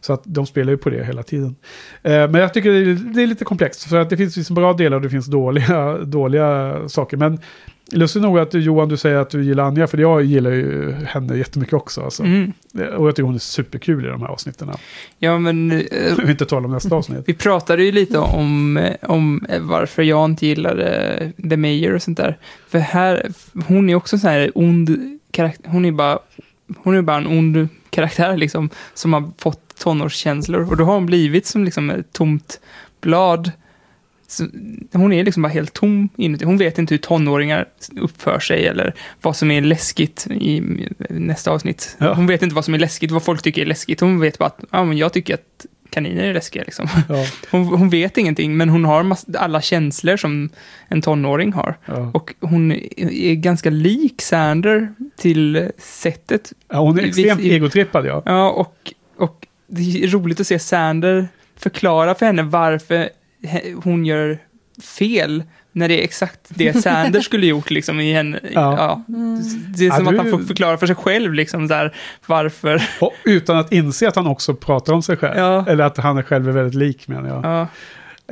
Så 0.01 0.13
att 0.13 0.23
de 0.25 0.47
spelar 0.47 0.71
ju 0.73 0.77
på 0.79 0.91
det 0.91 1.05
hela 1.05 1.23
tiden. 1.23 1.57
Eh, 2.03 2.13
men 2.13 2.35
jag 2.35 2.55
tycker 2.55 2.71
det 2.73 2.79
är, 2.91 2.95
det 3.15 3.23
är 3.23 3.27
lite 3.27 3.45
komplext. 3.45 3.83
För 3.85 4.01
att 4.01 4.11
det 4.11 4.17
finns 4.17 4.37
liksom 4.37 4.55
bra 4.55 4.73
delar 4.73 4.97
och 4.97 5.03
det 5.03 5.11
finns 5.11 5.27
dåliga, 5.27 5.99
dåliga 6.05 6.81
saker. 6.89 7.17
Men 7.17 7.39
lustigt 7.93 8.23
nog 8.23 8.39
att 8.39 8.51
du, 8.51 8.61
Johan, 8.61 8.89
du 8.89 8.97
säger 8.97 9.17
att 9.17 9.31
du 9.31 9.45
gillar 9.45 9.65
Anja. 9.65 9.87
För 9.87 9.99
jag 9.99 10.25
gillar 10.25 10.51
ju 10.51 10.93
henne 10.93 11.37
jättemycket 11.37 11.75
också. 11.75 12.01
Alltså. 12.01 12.23
Mm. 12.23 12.53
Och 12.73 13.09
jag 13.09 13.17
tycker 13.17 13.23
hon 13.23 13.35
är 13.35 13.39
superkul 13.39 14.05
i 14.05 14.09
de 14.09 14.21
här 14.21 14.29
avsnitten. 14.29 14.71
Ja, 15.19 15.39
men... 15.39 15.73
eh, 15.73 16.17
vill 16.17 16.31
inte 16.31 16.47
tala 16.47 16.67
om 16.67 16.73
nästa 16.73 16.95
avsnitt. 16.95 17.23
Vi 17.27 17.35
pratade 17.35 17.85
ju 17.85 17.93
lite 17.93 18.19
om, 18.19 18.77
eh, 18.77 18.95
om 19.03 19.47
varför 19.61 20.03
jag 20.03 20.25
inte 20.25 20.47
gillade 20.47 21.33
The 21.51 21.57
Mayor 21.57 21.95
och 21.95 22.03
sånt 22.03 22.19
där. 22.19 22.39
För 22.69 22.79
här, 22.79 23.33
hon 23.67 23.91
är 23.91 23.95
också 23.95 24.19
så 24.19 24.29
här 24.29 24.51
ond 24.55 25.19
karaktär. 25.31 25.71
Hon 25.71 25.85
är 25.85 25.93
bara, 25.93 26.19
hon 26.77 26.97
är 26.97 27.03
bara 27.03 27.17
en 27.17 27.27
ond 27.27 27.69
karaktär 27.91 28.37
liksom, 28.37 28.71
som 28.95 29.13
har 29.13 29.31
fått 29.39 29.79
tonårskänslor. 29.79 30.71
Och 30.71 30.77
då 30.77 30.85
har 30.85 30.95
hon 30.95 31.07
blivit 31.07 31.47
som 31.47 31.65
liksom 31.65 31.91
ett 31.91 32.13
tomt 32.13 32.61
blad. 33.01 33.51
Så, 34.33 34.47
hon 34.93 35.13
är 35.13 35.25
liksom 35.25 35.43
bara 35.43 35.49
helt 35.53 35.73
tom 35.73 36.09
inuti. 36.17 36.45
Hon 36.45 36.59
vet 36.59 36.79
inte 36.79 36.95
hur 36.95 36.99
tonåringar 36.99 37.69
uppför 38.01 38.39
sig 38.39 38.67
eller 38.67 38.95
vad 39.23 39.37
som 39.37 39.51
är 39.51 39.61
läskigt 39.61 40.27
i 40.31 40.63
nästa 41.11 41.51
avsnitt. 41.51 41.97
Ja. 41.99 42.15
Hon 42.15 42.27
vet 42.27 42.43
inte 42.43 42.55
vad 42.55 42.65
som 42.65 42.75
är 42.75 42.79
läskigt, 42.79 43.11
vad 43.11 43.23
folk 43.23 43.43
tycker 43.43 43.63
är 43.63 43.67
läskigt. 43.67 44.01
Hon 44.01 44.21
vet 44.21 44.39
bara 44.39 44.47
att 44.47 44.65
ja, 44.71 44.85
men 44.85 44.97
jag 44.99 45.13
tycker 45.13 45.35
att 45.35 45.67
kaniner 45.91 46.25
är 46.25 46.35
läskiga. 46.35 46.63
Liksom. 46.63 46.89
Ja, 47.09 47.27
Hon, 47.51 47.67
hon 47.67 47.91
vet 47.91 48.19
ingenting, 48.19 48.57
men 48.57 48.69
hon 48.69 48.85
har 48.85 49.17
alla 49.39 49.61
känslor 49.61 50.17
som 50.17 50.49
en 50.89 51.03
tonåring 51.03 51.53
har. 51.53 51.79
ja. 51.87 52.11
Och 52.15 52.35
hon 52.41 52.73
är 52.97 53.35
ganska 53.35 53.71
lik 53.71 54.23
Sander 54.23 54.95
till 55.17 55.71
sättet. 55.79 56.53
ja, 56.69 56.79
hon 56.79 56.99
är 56.99 57.05
extremt 57.05 57.41
egotrippad 57.41 58.07
ja. 58.07 58.23
Ja, 58.27 58.51
och, 58.51 58.93
och 59.19 59.47
det 59.67 60.05
är 60.05 60.09
roligt 60.09 60.41
att 60.41 60.47
se 60.47 60.59
Sander 60.59 61.29
förklara 61.57 62.15
för 62.15 62.27
henne 62.27 62.43
varför 62.43 63.09
hon 63.85 64.07
gör 64.07 64.39
fel. 64.99 65.43
när 65.73 65.89
det 65.89 66.01
är 66.01 66.05
exakt 66.05 66.41
det 66.49 66.73
Sanders 66.83 67.25
skulle 67.25 67.47
gjort 67.47 67.71
liksom 67.71 68.01
i 68.01 68.13
en... 68.13 68.39
Ja. 68.43 68.49
Ja. 68.53 69.03
Det 69.77 69.87
är 69.87 69.91
som 69.91 70.05
Ja, 70.05 70.11
att 70.11 70.11
du- 70.11 70.31
han 70.31 70.31
får 70.31 70.47
förklara 70.47 70.79
för 70.79 70.87
sig 70.87 70.97
själv 70.97 71.35
liksom 71.35 71.69
där 71.69 71.95
varför. 72.27 72.83
Och 73.01 73.13
utan 73.25 73.57
att 73.59 73.73
inse 73.73 74.09
att 74.09 74.17
han 74.17 74.27
också 74.27 74.55
pratar 74.55 74.93
om 74.93 75.03
sig 75.03 75.17
själv. 75.17 75.39
Ja. 75.39 75.65
Eller 75.69 75.85
att 75.85 75.97
han 75.97 76.23
själv 76.25 76.49
är 76.49 76.53
väldigt 76.53 76.75
lik 76.75 77.09
menar 77.09 77.29
jag. 77.29 77.67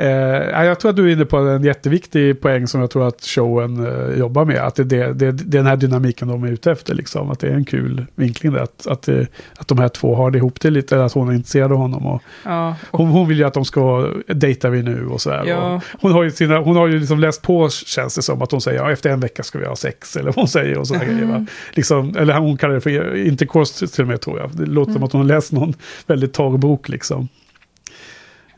Eh, 0.01 0.51
ja, 0.51 0.65
jag 0.65 0.81
tror 0.81 0.91
att 0.91 0.97
du 0.97 1.09
är 1.09 1.13
inne 1.13 1.25
på 1.25 1.37
en 1.37 1.65
jätteviktig 1.65 2.41
poäng 2.41 2.67
som 2.67 2.81
jag 2.81 2.91
tror 2.91 3.09
att 3.09 3.25
showen 3.25 3.87
eh, 3.87 4.19
jobbar 4.19 4.45
med. 4.45 4.57
Att 4.57 4.75
det, 4.75 4.85
det, 4.85 5.13
det, 5.13 5.33
det 5.33 5.57
är 5.57 5.63
den 5.63 5.67
här 5.67 5.77
dynamiken 5.77 6.29
de 6.29 6.45
är 6.45 6.53
ute 6.53 6.71
efter. 6.71 6.95
Liksom. 6.95 7.31
Att 7.31 7.41
det 7.41 7.49
är 7.49 7.53
en 7.53 7.65
kul 7.65 8.07
vinkling 8.15 8.53
där. 8.53 8.61
Att, 8.61 8.87
att, 8.87 9.09
eh, 9.09 9.25
att 9.57 9.69
de 9.69 9.79
här 9.79 9.89
två 9.89 10.15
har 10.15 10.31
det 10.31 10.39
ihop 10.39 10.61
det 10.61 10.71
lite. 10.71 11.05
Att 11.05 11.13
hon 11.13 11.29
är 11.29 11.33
intresserad 11.33 11.73
av 11.73 11.79
honom. 11.79 12.07
Och 12.07 12.23
ja. 12.45 12.77
Och, 12.91 12.99
hon, 12.99 13.09
hon 13.09 13.29
vill 13.29 13.39
ju 13.39 13.45
att 13.45 13.55
de 13.55 13.65
ska 13.65 14.09
dejta 14.27 14.71
vi 14.71 14.83
nu 14.83 15.07
och 15.07 15.21
sådär. 15.21 15.45
Ja. 15.47 15.75
Och 15.77 15.83
hon 16.01 16.13
har 16.13 16.23
ju, 16.23 16.31
sina, 16.31 16.59
hon 16.59 16.77
har 16.77 16.87
ju 16.87 16.99
liksom 16.99 17.21
läst 17.21 17.43
på 17.43 17.69
känns 17.69 18.15
det 18.15 18.23
som. 18.23 18.43
Att 18.43 18.51
hon 18.51 18.61
säger 18.61 18.79
ja, 18.79 18.93
efter 18.93 19.11
en 19.11 19.21
vecka 19.21 19.43
ska 19.43 19.59
vi 19.59 19.67
ha 19.67 19.77
sex. 19.77 20.17
Eller 20.17 20.27
vad 20.27 20.35
hon 20.35 20.49
säger 20.49 20.79
och 20.79 20.87
sådana 20.87 21.05
grejer. 21.05 21.27
Va? 21.27 21.47
Liksom, 21.73 22.17
eller 22.19 22.39
hon 22.39 22.57
kallar 22.57 22.75
det 22.75 22.81
för 22.81 23.17
intercourse 23.17 23.87
till 23.87 24.03
och 24.03 24.09
med 24.09 24.21
tror 24.21 24.39
jag. 24.39 24.51
Det 24.53 24.67
låter 24.67 24.93
som 24.93 25.03
att 25.03 25.13
hon 25.13 25.21
har 25.21 25.29
läst 25.29 25.53
någon 25.53 25.75
väldigt 26.07 26.33
torr 26.33 26.59
bok 26.59 26.89
liksom. 26.89 27.29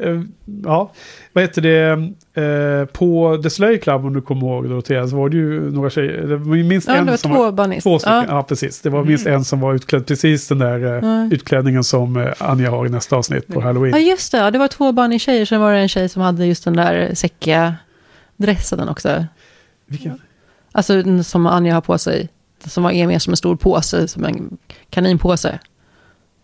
Eh, 0.02 0.22
ja, 0.64 0.92
vad 1.32 1.44
heter 1.44 1.62
det? 1.62 1.88
Eh, 2.42 2.84
på 2.86 3.40
The 3.42 3.50
Slay 3.50 3.78
Club, 3.78 4.04
om 4.06 4.12
du 4.14 4.20
kommer 4.22 4.46
ihåg 4.46 4.68
Dorotea, 4.68 5.08
så 5.08 5.16
var 5.16 5.28
det 5.28 5.36
ju 5.36 5.70
några 5.70 5.90
tjejer. 5.90 6.26
Det 6.26 6.36
var 6.36 6.56
minst 6.56 6.88
Ja, 6.88 6.94
en 6.94 7.04
det 7.06 7.10
var 7.10 7.16
som 7.16 7.32
två 7.32 7.52
bunnies. 7.52 7.82
Två 7.84 7.98
stycken, 7.98 8.14
Ja. 8.16 8.24
ja. 8.28 8.42
precis. 8.42 8.80
Det 8.80 8.90
var 8.90 9.04
minst 9.04 9.26
en 9.26 9.44
som 9.44 9.60
var 9.60 9.74
utklädd 9.74 10.06
precis 10.06 10.48
den 10.48 10.58
där 10.58 10.84
eh, 10.84 11.08
Ja. 11.08 11.28
utklädningen 11.32 11.84
som 11.84 12.32
Anja 12.38 12.70
har 12.70 12.86
i 12.86 12.88
nästa 12.88 13.16
avsnitt 13.16 13.46
på 13.46 13.60
Halloween. 13.60 13.92
Ja, 13.92 13.98
just 13.98 14.32
det. 14.32 14.38
Ja, 14.38 14.50
det 14.50 14.58
var 14.58 14.68
två 14.68 14.92
bunny-tjejer. 14.92 15.44
Sen 15.44 15.60
var 15.60 15.72
det 15.72 15.78
en 15.78 15.88
tjej 15.88 16.08
som 16.08 16.22
hade 16.22 16.46
just 16.46 16.64
den 16.64 16.76
där 16.76 17.14
säckiga 17.14 17.74
dressen 18.36 18.88
också. 18.88 19.24
Vilken? 19.86 20.20
Alltså 20.72 21.22
som 21.22 21.46
Anja 21.46 21.74
har 21.74 21.80
på 21.80 21.98
sig. 21.98 22.28
Som 22.66 22.82
var 22.82 23.06
mer 23.06 23.18
som 23.18 23.32
en 23.32 23.36
stor 23.36 23.56
påse, 23.56 24.08
som 24.08 24.24
en 24.24 24.56
kaninpåse. 24.90 25.58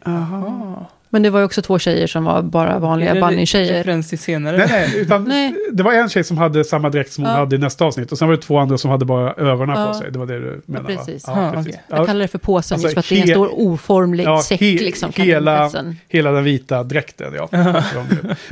Aha. 0.06 0.86
Men 1.10 1.22
det 1.22 1.30
var 1.30 1.39
ju 1.40 1.44
också 1.44 1.62
två 1.62 1.78
tjejer 1.78 2.06
som 2.06 2.24
var 2.24 2.43
bara 2.43 2.78
vanliga 2.78 3.14
bunny-tjejer. 3.14 3.74
Referens 3.74 4.09
till 4.09 4.18
senare. 4.18 4.56
Nej, 4.56 4.66
nej, 4.70 5.01
utan 5.01 5.24
Nej. 5.24 5.55
det 5.72 5.82
var 5.82 5.93
en 5.93 6.09
tjej 6.09 6.24
som 6.24 6.39
hade 6.39 6.64
samma 6.64 6.90
dräkt 6.90 7.12
som 7.12 7.24
hon 7.24 7.32
Ja. 7.32 7.39
hade 7.39 7.56
i 7.56 7.59
nästa 7.59 7.85
avsnitt. 7.85 8.12
Och 8.12 8.18
sen 8.18 8.28
var 8.28 8.36
det 8.36 8.43
två 8.43 8.59
andra 8.59 8.78
som 8.78 8.90
hade 8.90 9.05
bara 9.05 9.32
ögonen 9.32 9.80
Ja. 9.80 9.86
på 9.89 9.94
sig. 9.94 10.12
Det 10.12 10.18
var 10.18 10.26
det 10.26 10.40
du 10.40 10.62
menade 10.66 10.94
va? 10.94 11.01
precis. 11.05 11.24
Ja, 11.26 11.51
precis. 11.55 11.74
okej. 11.74 11.82
Jag 11.89 12.06
kallar 12.06 12.20
det 12.20 12.28
för 12.28 12.39
påsen, 12.39 12.74
Alltså, 12.74 12.89
för 12.89 12.98
att 13.01 13.09
det 13.09 13.18
är 13.18 13.22
en 13.22 13.28
stor 13.28 13.48
oformlig 13.52 14.24
Ja, 14.24 14.43
säck. 14.43 14.60
he- 14.60 14.78
liksom, 14.85 15.10
hela, 15.14 15.70
hela 16.09 16.30
den 16.32 16.44
vita 16.44 16.82
dräkten, 16.82 17.32
ja. 17.36 17.48
Men 17.51 17.82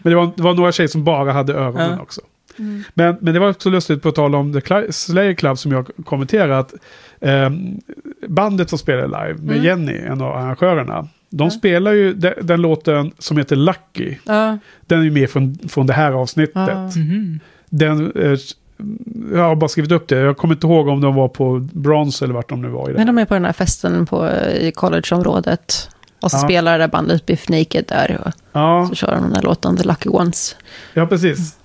det 0.03 0.15
var, 0.15 0.31
det 0.37 0.43
var 0.43 0.55
några 0.55 0.73
tjejer 0.73 0.89
som 0.89 1.05
bara 1.05 1.33
hade 1.33 1.55
ögonen 1.55 1.91
Ja. 1.97 2.03
också. 2.03 2.21
Men, 2.95 3.17
men 3.21 3.35
det 3.35 3.41
var 3.41 3.51
också 3.51 3.71
lustigt 3.71 4.03
på 4.03 4.13
tal 4.13 4.35
om 4.35 4.61
The 4.61 4.93
Slayer 4.93 5.35
Club 5.35 5.59
som 5.59 5.73
jag 5.73 5.91
kommenterade 6.05 6.59
att 6.59 6.75
ehm, 7.21 7.81
bandet 8.29 8.71
som 8.71 8.79
spelar 8.79 9.07
live 9.07 9.43
med 9.43 9.65
Jenny, 9.65 9.99
en 9.99 10.21
av 10.21 10.37
arrangörerna, 10.37 11.09
de 11.37 11.51
spelar 11.51 11.93
ju 11.93 12.15
de, 12.15 12.35
den 12.43 12.61
låten 12.61 13.13
som 13.19 13.37
heter 13.37 13.57
Lucky. 13.57 14.17
Ja, 14.25 14.59
Den 14.81 15.01
är 15.01 15.05
ju 15.05 15.11
med 15.11 15.31
från, 15.31 15.59
från 15.69 15.87
det 15.87 15.93
här 15.93 16.13
avsnittet. 16.13 16.55
Ja. 16.55 16.91
Mhm. 16.97 17.41
Den, 17.71 18.13
eh, 18.17 18.39
jag 19.33 19.43
har 19.43 19.57
bara 19.57 19.69
skrivit 19.69 19.93
upp 19.93 20.09
det. 20.09 20.17
Jag 20.19 20.37
kommer 20.37 20.55
inte 20.55 20.67
ihåg 20.67 20.89
om 20.89 21.01
de 21.01 21.15
var 21.15 21.29
på 21.29 21.69
Bronze 21.73 22.25
eller 22.25 22.35
vart 22.35 22.49
de 22.49 22.63
nu 22.63 22.69
var 22.69 22.89
i 22.91 22.93
det. 22.93 22.99
men 22.99 23.07
de 23.07 23.19
är 23.19 23.25
på 23.25 23.35
den 23.35 23.45
här 23.45 23.53
festen 23.53 24.07
på, 24.07 24.29
i 24.61 24.73
collegeområdet. 24.75 25.91
Och 26.21 26.31
så 26.31 26.37
Ja. 26.37 26.41
spelar 26.45 26.73
det 26.79 26.85
där 26.85 26.89
bandet 26.89 27.27
Biff 27.27 27.49
Naked 27.49 27.85
där. 27.89 28.21
Och 28.27 28.33
Ja, 28.53 28.87
så 28.89 28.95
kör 28.95 29.11
de 29.13 29.23
den 29.23 29.33
där 29.33 29.43
låten 29.43 29.77
The 29.77 29.85
Lucky 29.85 30.09
Ones. 30.09 30.57
ja, 30.95 31.07
precis. 31.07 31.57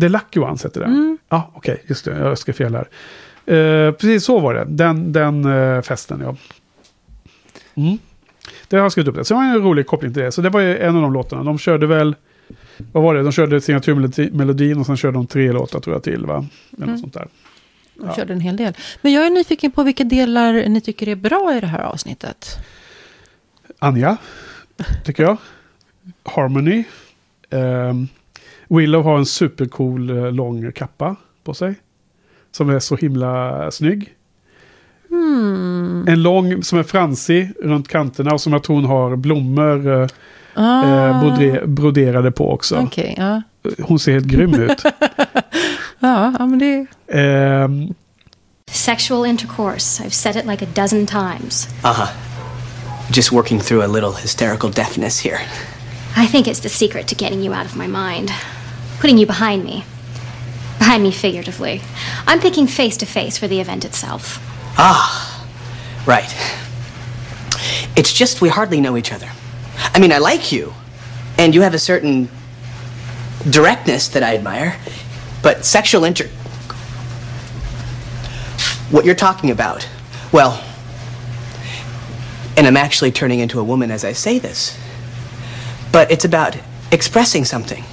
The 0.00 0.08
Lucky 0.08 0.40
Ones 0.40 0.64
heter 0.64 0.80
den. 0.80 0.90
Mm. 0.90 1.18
Ja, 1.28 1.50
okej, 1.54 1.82
just 1.86 2.04
det. 2.04 2.18
Jag 2.18 2.38
skrev 2.38 2.54
fel 2.54 2.74
här. 2.74 2.88
Eh, 3.56 3.92
precis 3.92 4.24
så 4.24 4.38
var 4.40 4.54
det. 4.54 4.64
Den, 4.68 5.12
den 5.12 5.44
eh, 5.44 5.82
festen, 5.82 6.20
ja. 6.24 6.36
Mm. 7.74 7.98
Det 8.70 8.76
har 8.76 8.82
jag 8.82 8.92
skrivit 8.92 9.08
upp 9.08 9.14
det. 9.16 9.24
Så 9.24 9.34
det 9.34 9.38
var 9.40 9.44
en 9.46 9.62
rolig 9.62 9.86
koppling 9.86 10.12
till 10.14 10.22
det. 10.22 10.32
Så 10.32 10.40
det 10.42 10.48
var 10.50 10.60
ju 10.60 10.78
en 10.78 10.96
av 10.96 11.02
de 11.02 11.12
låtarna. 11.12 11.42
De 11.44 11.58
körde 11.58 11.86
väl... 11.86 12.16
Vad 12.92 13.02
var 13.02 13.14
det? 13.14 13.22
De 13.22 13.32
körde 13.32 13.60
signaturmelodin 13.60 14.78
och 14.78 14.86
sen 14.86 14.96
körde 14.96 15.14
de 15.18 15.26
tre 15.26 15.52
låtar 15.52 15.80
tror 15.80 15.94
jag 15.96 16.02
till, 16.02 16.26
va? 16.26 16.46
Eller 16.76 16.86
Mm. 16.86 16.98
sånt 16.98 17.14
där. 17.14 17.28
De 17.94 18.06
Ja. 18.06 18.14
körde 18.14 18.32
en 18.32 18.40
hel 18.40 18.56
del. 18.56 18.74
Men 19.02 19.12
jag 19.12 19.26
är 19.26 19.30
nyfiken 19.30 19.70
på 19.70 19.82
vilka 19.82 20.04
delar 20.04 20.68
ni 20.68 20.80
tycker 20.80 21.08
är 21.08 21.14
bra 21.16 21.54
i 21.56 21.60
det 21.60 21.66
här 21.66 21.80
avsnittet. 21.82 22.58
Anja, 23.78 24.16
tycker 25.04 25.22
jag. 25.22 25.36
Harmony. 26.24 26.84
Um, 27.50 28.08
Willow 28.68 29.02
har 29.04 29.18
en 29.18 29.26
supercool 29.26 30.10
eh, 30.10 30.32
lång 30.32 30.72
kappa 30.72 31.16
på 31.44 31.54
sig. 31.54 31.74
Som 32.52 32.70
är 32.70 32.78
så 32.78 32.96
himla 32.96 33.70
snygg. 33.70 34.14
Hmm. 35.10 36.08
En 36.08 36.22
lång 36.22 36.62
som 36.62 36.78
är 36.78 36.82
fransig 36.82 37.52
runt 37.62 37.88
kanterna 37.88 38.30
och 38.30 38.40
som 38.40 38.52
jag 38.52 38.62
tror 38.62 38.76
hon 38.76 38.84
har 38.84 39.16
blommor 39.16 40.02
eh, 40.02 40.08
Ah, 40.54 41.40
eh, 41.42 41.66
broderade 41.66 42.32
på 42.32 42.52
också. 42.52 42.76
Okej, 42.76 43.14
ja. 43.18 43.42
Hon 43.82 43.98
ser 43.98 44.12
helt 44.12 44.26
grym 44.26 44.54
ut. 44.54 44.82
Ja, 46.02 46.30
men 46.38 46.58
det... 46.58 46.86
Ehm, 47.08 47.94
Sexual 48.70 49.26
intercourse. 49.26 50.02
I've 50.02 50.14
said 50.14 50.36
it 50.36 50.46
like 50.46 50.64
a 50.64 50.68
dozen 50.74 51.06
times. 51.06 51.68
Uh 51.84 51.92
huh. 51.92 52.08
Just 53.12 53.32
working 53.32 53.60
through 53.60 53.84
a 53.84 53.86
little 53.86 54.12
hysterical 54.12 54.70
deafness 54.70 55.24
here. 55.24 55.38
I 56.16 56.26
think 56.26 56.46
it's 56.46 56.62
the 56.62 56.68
secret 56.68 57.06
to 57.08 57.14
getting 57.14 57.42
you 57.42 57.52
out 57.52 57.66
of 57.66 57.76
my 57.76 57.86
mind. 57.86 58.30
Putting 59.00 59.18
you 59.18 59.26
behind 59.26 59.64
me. 59.64 59.84
Behind 60.78 61.02
me 61.02 61.12
figuratively. 61.12 61.80
I'm 62.26 62.40
thinking 62.40 62.68
face 62.68 62.96
to 62.98 63.06
face 63.06 63.38
for 63.38 63.48
the 63.48 63.60
event 63.60 63.84
itself. 63.84 64.38
Ah, 64.76 65.46
right. 66.06 66.32
It's 67.96 68.12
just 68.12 68.40
we 68.40 68.48
hardly 68.48 68.80
know 68.80 68.96
each 68.96 69.12
other. 69.12 69.28
I 69.94 69.98
mean, 69.98 70.12
I 70.12 70.18
like 70.18 70.52
you, 70.52 70.72
and 71.38 71.54
you 71.54 71.62
have 71.62 71.74
a 71.74 71.78
certain 71.78 72.28
directness 73.48 74.08
that 74.08 74.22
I 74.22 74.34
admire, 74.34 74.78
but 75.42 75.64
sexual 75.64 76.04
inter. 76.04 76.28
What 78.90 79.04
you're 79.04 79.14
talking 79.14 79.50
about, 79.50 79.88
well, 80.32 80.62
and 82.56 82.66
I'm 82.66 82.76
actually 82.76 83.12
turning 83.12 83.40
into 83.40 83.58
a 83.60 83.64
woman 83.64 83.90
as 83.90 84.04
I 84.04 84.12
say 84.12 84.38
this, 84.38 84.78
but 85.92 86.10
it's 86.10 86.24
about 86.24 86.56
expressing 86.92 87.44
something 87.44 87.84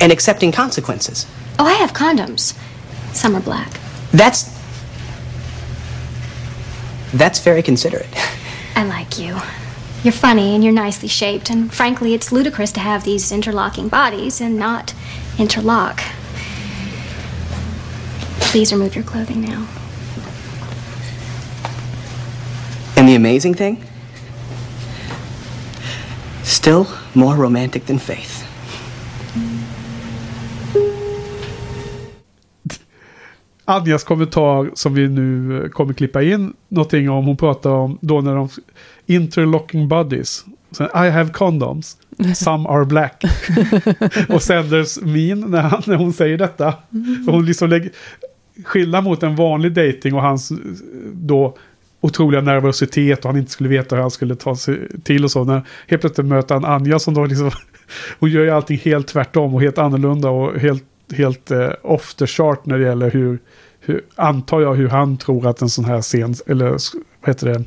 and 0.00 0.10
accepting 0.10 0.52
consequences. 0.52 1.26
Oh, 1.58 1.64
I 1.66 1.74
have 1.74 1.92
condoms. 1.92 2.56
Some 3.12 3.36
are 3.36 3.40
black. 3.40 3.78
That's. 4.12 4.49
That's 7.12 7.40
very 7.40 7.62
considerate. 7.62 8.08
I 8.76 8.84
like 8.84 9.18
you. 9.18 9.36
You're 10.02 10.12
funny 10.12 10.54
and 10.54 10.64
you're 10.64 10.72
nicely 10.72 11.08
shaped, 11.08 11.50
and 11.50 11.72
frankly, 11.72 12.14
it's 12.14 12.32
ludicrous 12.32 12.72
to 12.72 12.80
have 12.80 13.04
these 13.04 13.30
interlocking 13.32 13.88
bodies 13.88 14.40
and 14.40 14.56
not 14.56 14.94
interlock. 15.38 16.00
Please 18.40 18.72
remove 18.72 18.94
your 18.94 19.04
clothing 19.04 19.42
now. 19.42 19.68
And 22.96 23.08
the 23.08 23.14
amazing 23.14 23.54
thing? 23.54 23.84
Still 26.42 26.88
more 27.14 27.36
romantic 27.36 27.86
than 27.86 27.98
Faith. 27.98 28.39
Anjas 33.70 34.04
kommentar 34.04 34.70
som 34.74 34.94
vi 34.94 35.08
nu 35.08 35.62
eh, 35.62 35.68
kommer 35.68 35.94
klippa 35.94 36.22
in 36.22 36.52
någonting 36.68 37.10
om. 37.10 37.26
Hon 37.26 37.36
pratar 37.36 37.70
om 37.70 37.98
då 38.00 38.20
när 38.20 38.34
de 38.34 38.48
interlocking 39.06 39.88
bodies. 39.88 40.44
Sen, 40.70 40.86
I 40.86 41.10
have 41.10 41.30
condoms. 41.30 41.96
Some 42.34 42.68
are 42.68 42.84
black. 42.84 43.24
och 44.28 44.42
Sanders 44.42 45.00
min 45.02 45.40
när, 45.40 45.62
han, 45.62 45.82
när 45.86 45.96
hon 45.96 46.12
säger 46.12 46.38
detta. 46.38 46.74
För 47.26 47.32
hon 47.32 47.46
liksom 47.46 47.68
lägger 47.68 47.90
skillnad 48.64 49.04
mot 49.04 49.22
en 49.22 49.36
vanlig 49.36 49.72
dating 49.72 50.14
och 50.14 50.22
hans 50.22 50.50
eh, 50.50 50.56
då 51.12 51.56
otroliga 52.00 52.40
nervositet 52.40 53.24
och 53.24 53.30
han 53.30 53.40
inte 53.40 53.52
skulle 53.52 53.68
veta 53.68 53.94
hur 53.94 54.02
han 54.02 54.10
skulle 54.10 54.34
ta 54.34 54.56
sig 54.56 54.78
till 55.02 55.24
och 55.24 55.30
så. 55.30 55.44
När 55.44 55.62
helt 55.88 56.02
plötsligt 56.02 56.26
möter 56.26 56.54
han 56.54 56.64
Anja 56.64 56.98
som 56.98 57.14
då 57.14 57.24
liksom, 57.24 57.50
hon 58.18 58.30
gör 58.30 58.44
ju 58.44 58.50
allting 58.50 58.78
helt 58.78 59.08
tvärtom 59.08 59.54
och 59.54 59.60
helt 59.60 59.78
annorlunda 59.78 60.30
och 60.30 60.60
helt, 60.60 60.84
helt 61.12 61.50
eh, 61.50 61.70
off 61.82 62.14
the 62.14 62.26
chart 62.26 62.66
när 62.66 62.78
det 62.78 62.84
gäller 62.84 63.10
hur, 63.10 63.38
hur, 63.80 64.04
antar 64.14 64.60
jag 64.60 64.74
hur 64.74 64.88
han 64.88 65.16
tror 65.16 65.46
att 65.46 65.62
en 65.62 65.70
sån 65.70 65.84
här 65.84 66.02
scen, 66.02 66.34
eller 66.46 66.70
vad 67.20 67.26
heter 67.26 67.46
det, 67.46 67.64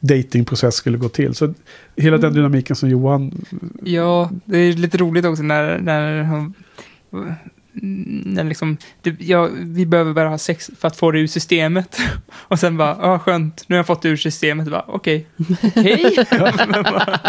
datingprocess 0.00 0.74
skulle 0.74 0.98
gå 0.98 1.08
till. 1.08 1.34
Så 1.34 1.54
hela 1.96 2.18
den 2.18 2.34
dynamiken 2.34 2.76
som 2.76 2.88
Johan, 2.88 3.44
Ja, 3.82 4.30
det 4.44 4.58
är 4.58 4.72
lite 4.72 4.98
roligt 4.98 5.24
också 5.24 5.42
när, 5.42 5.78
när 5.78 6.24
hon... 6.24 6.54
När 8.24 8.44
liksom, 8.44 8.76
det, 9.02 9.16
ja, 9.18 9.48
vi 9.52 9.86
behöver 9.86 10.12
bara 10.12 10.28
ha 10.28 10.38
sex 10.38 10.70
för 10.78 10.88
att 10.88 10.96
få 10.96 11.10
det 11.10 11.18
ur 11.18 11.26
systemet. 11.26 11.98
Och 12.48 12.58
sen 12.58 12.76
bara, 12.76 12.96
ja 13.00 13.18
skönt, 13.18 13.64
nu 13.66 13.74
har 13.74 13.78
jag 13.78 13.86
fått 13.86 14.02
det 14.02 14.08
ur 14.08 14.16
systemet. 14.16 14.70
Bara, 14.70 14.84
Okej, 14.86 15.26
hej! 15.74 16.26
Men 16.68 16.82
bara, 16.82 17.20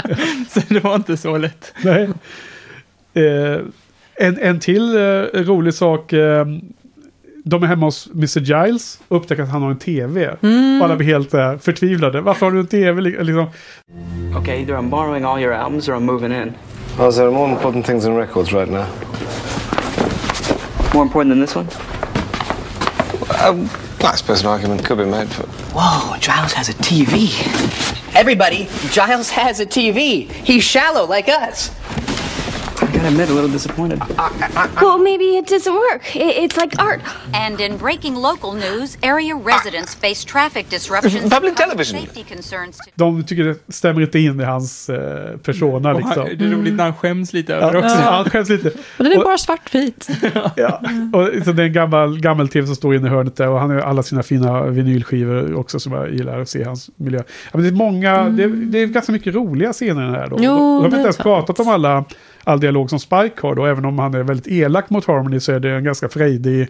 så 0.50 0.62
det 0.68 0.80
var 0.80 0.96
inte 0.96 1.18
så 1.18 1.38
lätt. 1.38 1.74
Nej. 1.84 2.10
Eh, 3.14 3.60
en, 4.18 4.40
en 4.40 4.60
till 4.60 4.96
eh, 4.98 5.02
rolig 5.34 5.74
sak. 5.74 6.14
Eh, 6.14 6.46
de 7.48 7.64
är 7.64 7.68
hemma 7.68 7.86
hos 7.86 8.08
Mr. 8.14 8.40
Giles 8.40 9.00
och 9.08 9.18
upptäcker 9.18 9.44
att 9.44 9.50
han 9.50 9.62
har 9.62 9.72
en 9.72 9.80
tv. 9.80 10.36
Mm. 10.42 10.80
Och 10.82 10.86
alla 10.86 10.96
blir 10.96 11.08
helt 11.08 11.34
uh, 11.34 11.58
förtvivlade. 11.58 12.22
Varför 12.22 12.46
har 12.46 12.54
du 12.54 12.60
en 12.60 12.68
tv? 12.68 13.02
Li- 13.02 13.24
Liksom. 13.24 13.46
Okay, 14.42 14.60
either 14.62 14.74
I'm 14.74 14.90
borrowing 14.90 15.26
all 15.26 15.40
your 15.42 15.54
albums 15.54 15.90
or 15.90 15.94
I'm 15.96 16.00
moving 16.06 16.32
in. 16.32 16.54
Oh, 17.00 17.12
there 17.12 17.26
are 17.28 17.32
more 17.32 17.52
important 17.52 17.86
things 17.86 18.04
than 18.04 18.16
records 18.18 18.54
right 18.54 18.70
now. 18.72 18.86
More 20.94 21.04
important 21.04 21.32
than 21.36 21.42
this 21.46 21.56
one? 21.56 21.68
Um, 23.50 23.70
I 24.02 24.16
suppose 24.18 24.42
an 24.42 24.48
argument 24.50 24.84
could 24.86 24.98
be 24.98 25.06
made 25.06 25.28
for. 25.30 25.44
Whoa, 25.74 26.18
Giles 26.20 26.54
has 26.54 26.70
a 26.70 26.74
TV. 26.74 27.30
Everybody, 28.16 28.68
Giles 28.92 29.30
has 29.32 29.60
a 29.60 29.66
TV. 29.66 30.28
He's 30.46 30.64
shallow 30.64 31.06
like 31.06 31.28
us. 31.30 31.70
I 32.86 32.92
gotta 32.98 33.08
admit, 33.08 33.30
a 33.30 33.34
little 33.34 33.50
disappointed. 33.52 34.00
Well, 34.82 34.98
maybe 35.00 35.24
it 35.38 35.48
doesn't 35.48 35.74
work. 35.74 36.16
It's 36.16 36.58
like 36.58 36.76
art. 36.84 37.00
And 37.34 37.62
in 37.62 37.78
breaking 37.78 38.16
local 38.16 38.54
news, 38.54 38.98
area 39.02 39.36
residents 39.36 39.96
face 39.96 40.26
traffic 40.26 40.70
disruptions. 40.70 41.30
Public 41.34 41.56
television. 41.56 42.00
Safety 42.00 42.24
concerns. 42.36 42.78
To 42.78 42.84
De 42.96 43.24
tycker 43.24 43.44
det 43.44 43.74
stämmer 43.74 44.02
inte 44.02 44.20
in 44.20 44.40
i 44.40 44.44
hans 44.44 44.90
eh, 44.90 45.38
persona. 45.38 45.90
Han, 45.90 45.98
Liksom. 45.98 46.28
det 46.38 46.46
är 46.46 46.50
roligt 46.50 46.74
när 46.74 46.84
han 46.84 46.94
skäms 46.94 47.34
lite 47.34 47.56
över 47.56 47.74
det 47.74 47.80
Ja, 47.80 47.86
också. 47.86 47.98
han 48.12 48.30
skäms 48.30 48.50
lite. 48.50 48.70
Och 48.98 49.04
den 49.04 49.12
är 49.12 49.18
Och- 49.18 49.24
bara 49.24 49.38
svartvit. 49.38 50.08
Ja. 50.56 50.82
Och 51.14 51.46
så 51.46 51.52
det 51.52 51.64
är 51.64 51.68
en 51.68 51.74
gammal, 51.74 52.20
gammal 52.20 52.48
tv 52.50 52.68
som 52.68 52.76
står 52.76 52.96
inne 52.96 53.08
i 53.08 53.10
hörnet 53.10 53.36
där 53.36 53.50
och 53.50 53.60
han 53.60 53.70
har 53.70 53.78
alla 53.78 54.04
sina 54.04 54.24
fina 54.24 54.64
vinylskivor 54.64 55.56
också 55.56 55.80
som 55.80 55.92
jag 55.94 56.14
gillar 56.14 56.40
att 56.40 56.50
se 56.50 56.64
hans 56.64 56.90
miljö. 56.96 57.20
Ja, 57.28 57.50
men 57.54 57.62
det, 57.64 57.70
är 57.70 57.72
många, 57.74 58.24
det, 58.30 58.44
är, 58.44 58.48
det 58.48 58.80
är 58.80 58.88
ganska 58.88 59.12
mycket 59.12 59.36
roliga 59.36 59.74
scener 59.74 60.10
här. 60.12 60.28
Då. 60.28 60.38
Jo, 60.40 60.54
de, 60.54 60.58
de 60.58 60.74
har 60.76 60.82
det 60.82 60.86
inte 60.86 61.00
ens 61.00 61.18
pratat 61.18 61.60
om 61.60 61.68
alla, 61.70 62.06
all 62.46 62.60
dialog 62.60 62.90
som 62.90 63.00
Spike 63.00 63.34
har 63.42 63.56
då, 63.56 63.66
även 63.66 63.86
om 63.86 64.00
han 64.00 64.14
är 64.14 64.24
väldigt 64.24 64.48
elak 64.48 64.90
mot 64.90 65.06
Harmony 65.06 65.40
så 65.40 65.52
är 65.52 65.60
det 65.60 65.72
en 65.72 65.84
ganska 65.84 66.10
frejdig 66.10 66.68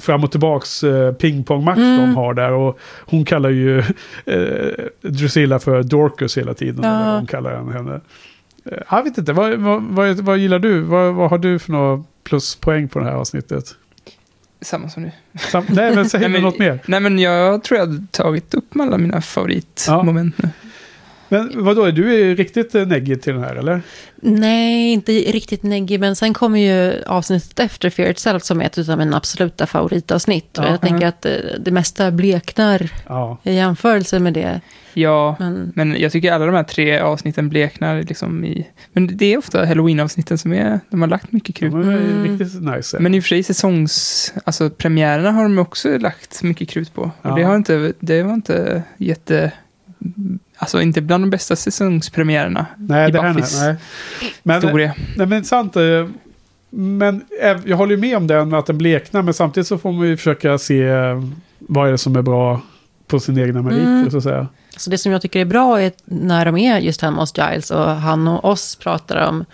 fram 0.00 0.24
och 0.24 0.30
tillbaks 0.30 0.84
eh, 0.84 1.12
pingpongmatch 1.12 1.78
de 1.78 2.14
har 2.14 2.34
där. 2.34 2.52
Och 2.52 2.78
hon 3.06 3.24
kallar 3.24 3.50
ju 3.50 3.78
eh, 4.24 4.84
Drusilla 5.02 5.58
för 5.58 5.82
Dorcas 5.82 6.38
hela 6.38 6.54
tiden. 6.54 6.84
Ja. 6.84 7.00
Eller 7.00 7.16
hon 7.16 7.26
kallar 7.26 7.72
henne. 7.72 8.00
Eh, 8.64 8.78
jag 8.90 9.02
vet 9.02 9.18
inte, 9.18 9.32
vad, 9.32 9.54
vad, 9.58 9.82
vad, 9.82 10.16
vad 10.20 10.38
gillar 10.38 10.58
du? 10.58 10.80
Vad, 10.80 11.14
vad 11.14 11.30
har 11.30 11.38
du 11.38 11.58
för 11.58 11.72
några 11.72 12.04
pluspoäng 12.24 12.88
på 12.88 12.98
det 12.98 13.04
här 13.04 13.12
avsnittet? 13.12 13.74
Samma 14.60 14.88
som 14.88 15.02
nu. 15.02 15.10
Sam, 15.38 15.64
nej, 15.68 15.94
men 15.94 16.08
säg 16.08 16.20
Nej, 16.28 16.28
men- 16.30 16.42
något 16.42 16.58
mer. 16.58 16.78
Nej, 16.86 17.00
men 17.00 17.18
jag 17.18 17.64
tror 17.64 17.78
jag 17.78 17.86
hade 17.86 18.06
tagit 18.10 18.54
upp 18.54 18.80
alla 18.80 18.98
mina 18.98 19.20
favoritmoment 19.20 20.38
nu. 20.42 20.48
Men 21.28 21.64
vadå, 21.64 21.84
är 21.84 21.92
du 21.92 22.34
riktigt 22.34 22.74
eh, 22.74 22.86
neggig 22.86 23.22
till 23.22 23.32
den 23.34 23.42
här 23.42 23.56
eller? 23.56 23.82
Nej, 24.22 24.92
inte 24.92 25.12
riktigt 25.12 25.62
neggig, 25.62 26.00
men 26.00 26.16
sen 26.16 26.34
kommer 26.34 26.58
ju 26.58 27.02
avsnittet 27.06 27.60
efter 27.60 27.90
Fear 27.90 28.10
Itself 28.10 28.42
som 28.42 28.60
är 28.60 28.64
ett 28.66 28.88
av 28.88 28.98
mina 28.98 29.16
absoluta 29.16 29.66
favoritavsnitt. 29.66 30.58
Och 30.58 30.64
Ja. 30.64 30.70
jag 30.70 30.80
tänker 30.80 31.06
att 31.06 31.22
det, 31.22 31.58
det 31.64 31.70
mesta 31.70 32.10
bleknar 32.10 32.90
Ja. 33.06 33.38
i 33.42 33.54
jämförelse 33.54 34.18
med 34.18 34.32
det. 34.32 34.60
Ja, 34.94 35.36
Men 35.38 35.72
men 35.74 35.96
jag 36.00 36.12
tycker 36.12 36.32
alla 36.32 36.46
de 36.46 36.54
här 36.54 36.62
tre 36.62 36.98
avsnitten 36.98 37.48
bleknar 37.48 38.02
liksom 38.02 38.44
i... 38.44 38.66
Men 38.92 39.16
det 39.16 39.32
är 39.34 39.38
ofta 39.38 39.64
halloween-avsnitten 39.66 40.38
som 40.38 40.52
är... 40.52 40.80
De 40.90 41.00
har 41.00 41.08
lagt 41.08 41.32
mycket 41.32 41.54
krut. 41.56 41.72
Mm. 41.74 42.22
riktigt 42.22 42.62
nice. 42.62 42.98
Men 43.00 43.14
i 43.14 43.18
och 43.20 43.22
för 43.24 43.28
sig 43.28 43.42
säsongs... 43.42 44.32
Alltså 44.44 44.70
premiärerna 44.70 45.32
har 45.32 45.42
de 45.42 45.58
också 45.58 45.98
lagt 45.98 46.42
mycket 46.42 46.68
krut 46.68 46.94
på. 46.94 47.10
Ja. 47.22 47.30
Och 47.30 47.38
det 47.38 47.44
har 47.44 47.56
inte... 47.56 47.92
Det 48.00 48.22
var 48.22 48.34
inte 48.34 48.82
jätte... 48.98 49.52
Alltså 50.58 50.82
inte 50.82 51.00
bland 51.00 51.24
de 51.24 51.30
bästa 51.30 51.56
säsongspremiärerna 51.56 52.66
nej, 52.78 53.08
i 53.08 53.12
det 53.12 53.20
här 53.22 53.34
Buffys 53.34 53.60
nej. 53.60 53.76
Men, 54.42 54.62
historia. 54.62 54.94
nej, 55.16 55.26
men 55.26 55.44
sant. 55.44 55.74
Men 56.70 57.24
jag 57.64 57.76
håller 57.76 57.90
ju 57.94 58.00
med 58.00 58.16
om 58.16 58.26
den, 58.26 58.54
att 58.54 58.66
den 58.66 58.78
bleknar. 58.78 59.22
Men 59.22 59.34
samtidigt 59.34 59.66
så 59.66 59.78
får 59.78 59.92
man 59.92 60.06
ju 60.06 60.16
försöka 60.16 60.58
se 60.58 60.82
eh, 60.82 61.22
vad 61.58 61.88
är 61.88 61.92
det 61.92 61.98
som 61.98 62.16
är 62.16 62.22
bra 62.22 62.60
på 63.06 63.20
sin 63.20 63.38
egna 63.38 63.62
meriter, 63.62 63.82
Mm. 63.86 64.10
så 64.10 64.16
att 64.16 64.22
säga. 64.22 64.46
så 64.76 64.90
det 64.90 64.98
som 64.98 65.12
jag 65.12 65.22
tycker 65.22 65.40
är 65.40 65.44
bra 65.44 65.80
är 65.82 65.92
när 66.04 66.44
de 66.44 66.56
är 66.56 66.78
just 66.78 67.02
hemma 67.02 67.22
hos 67.22 67.32
Giles 67.38 67.70
och 67.70 67.86
han 67.90 68.28
och 68.28 68.44
oss 68.44 68.76
pratar 68.76 69.28
om 69.28 69.44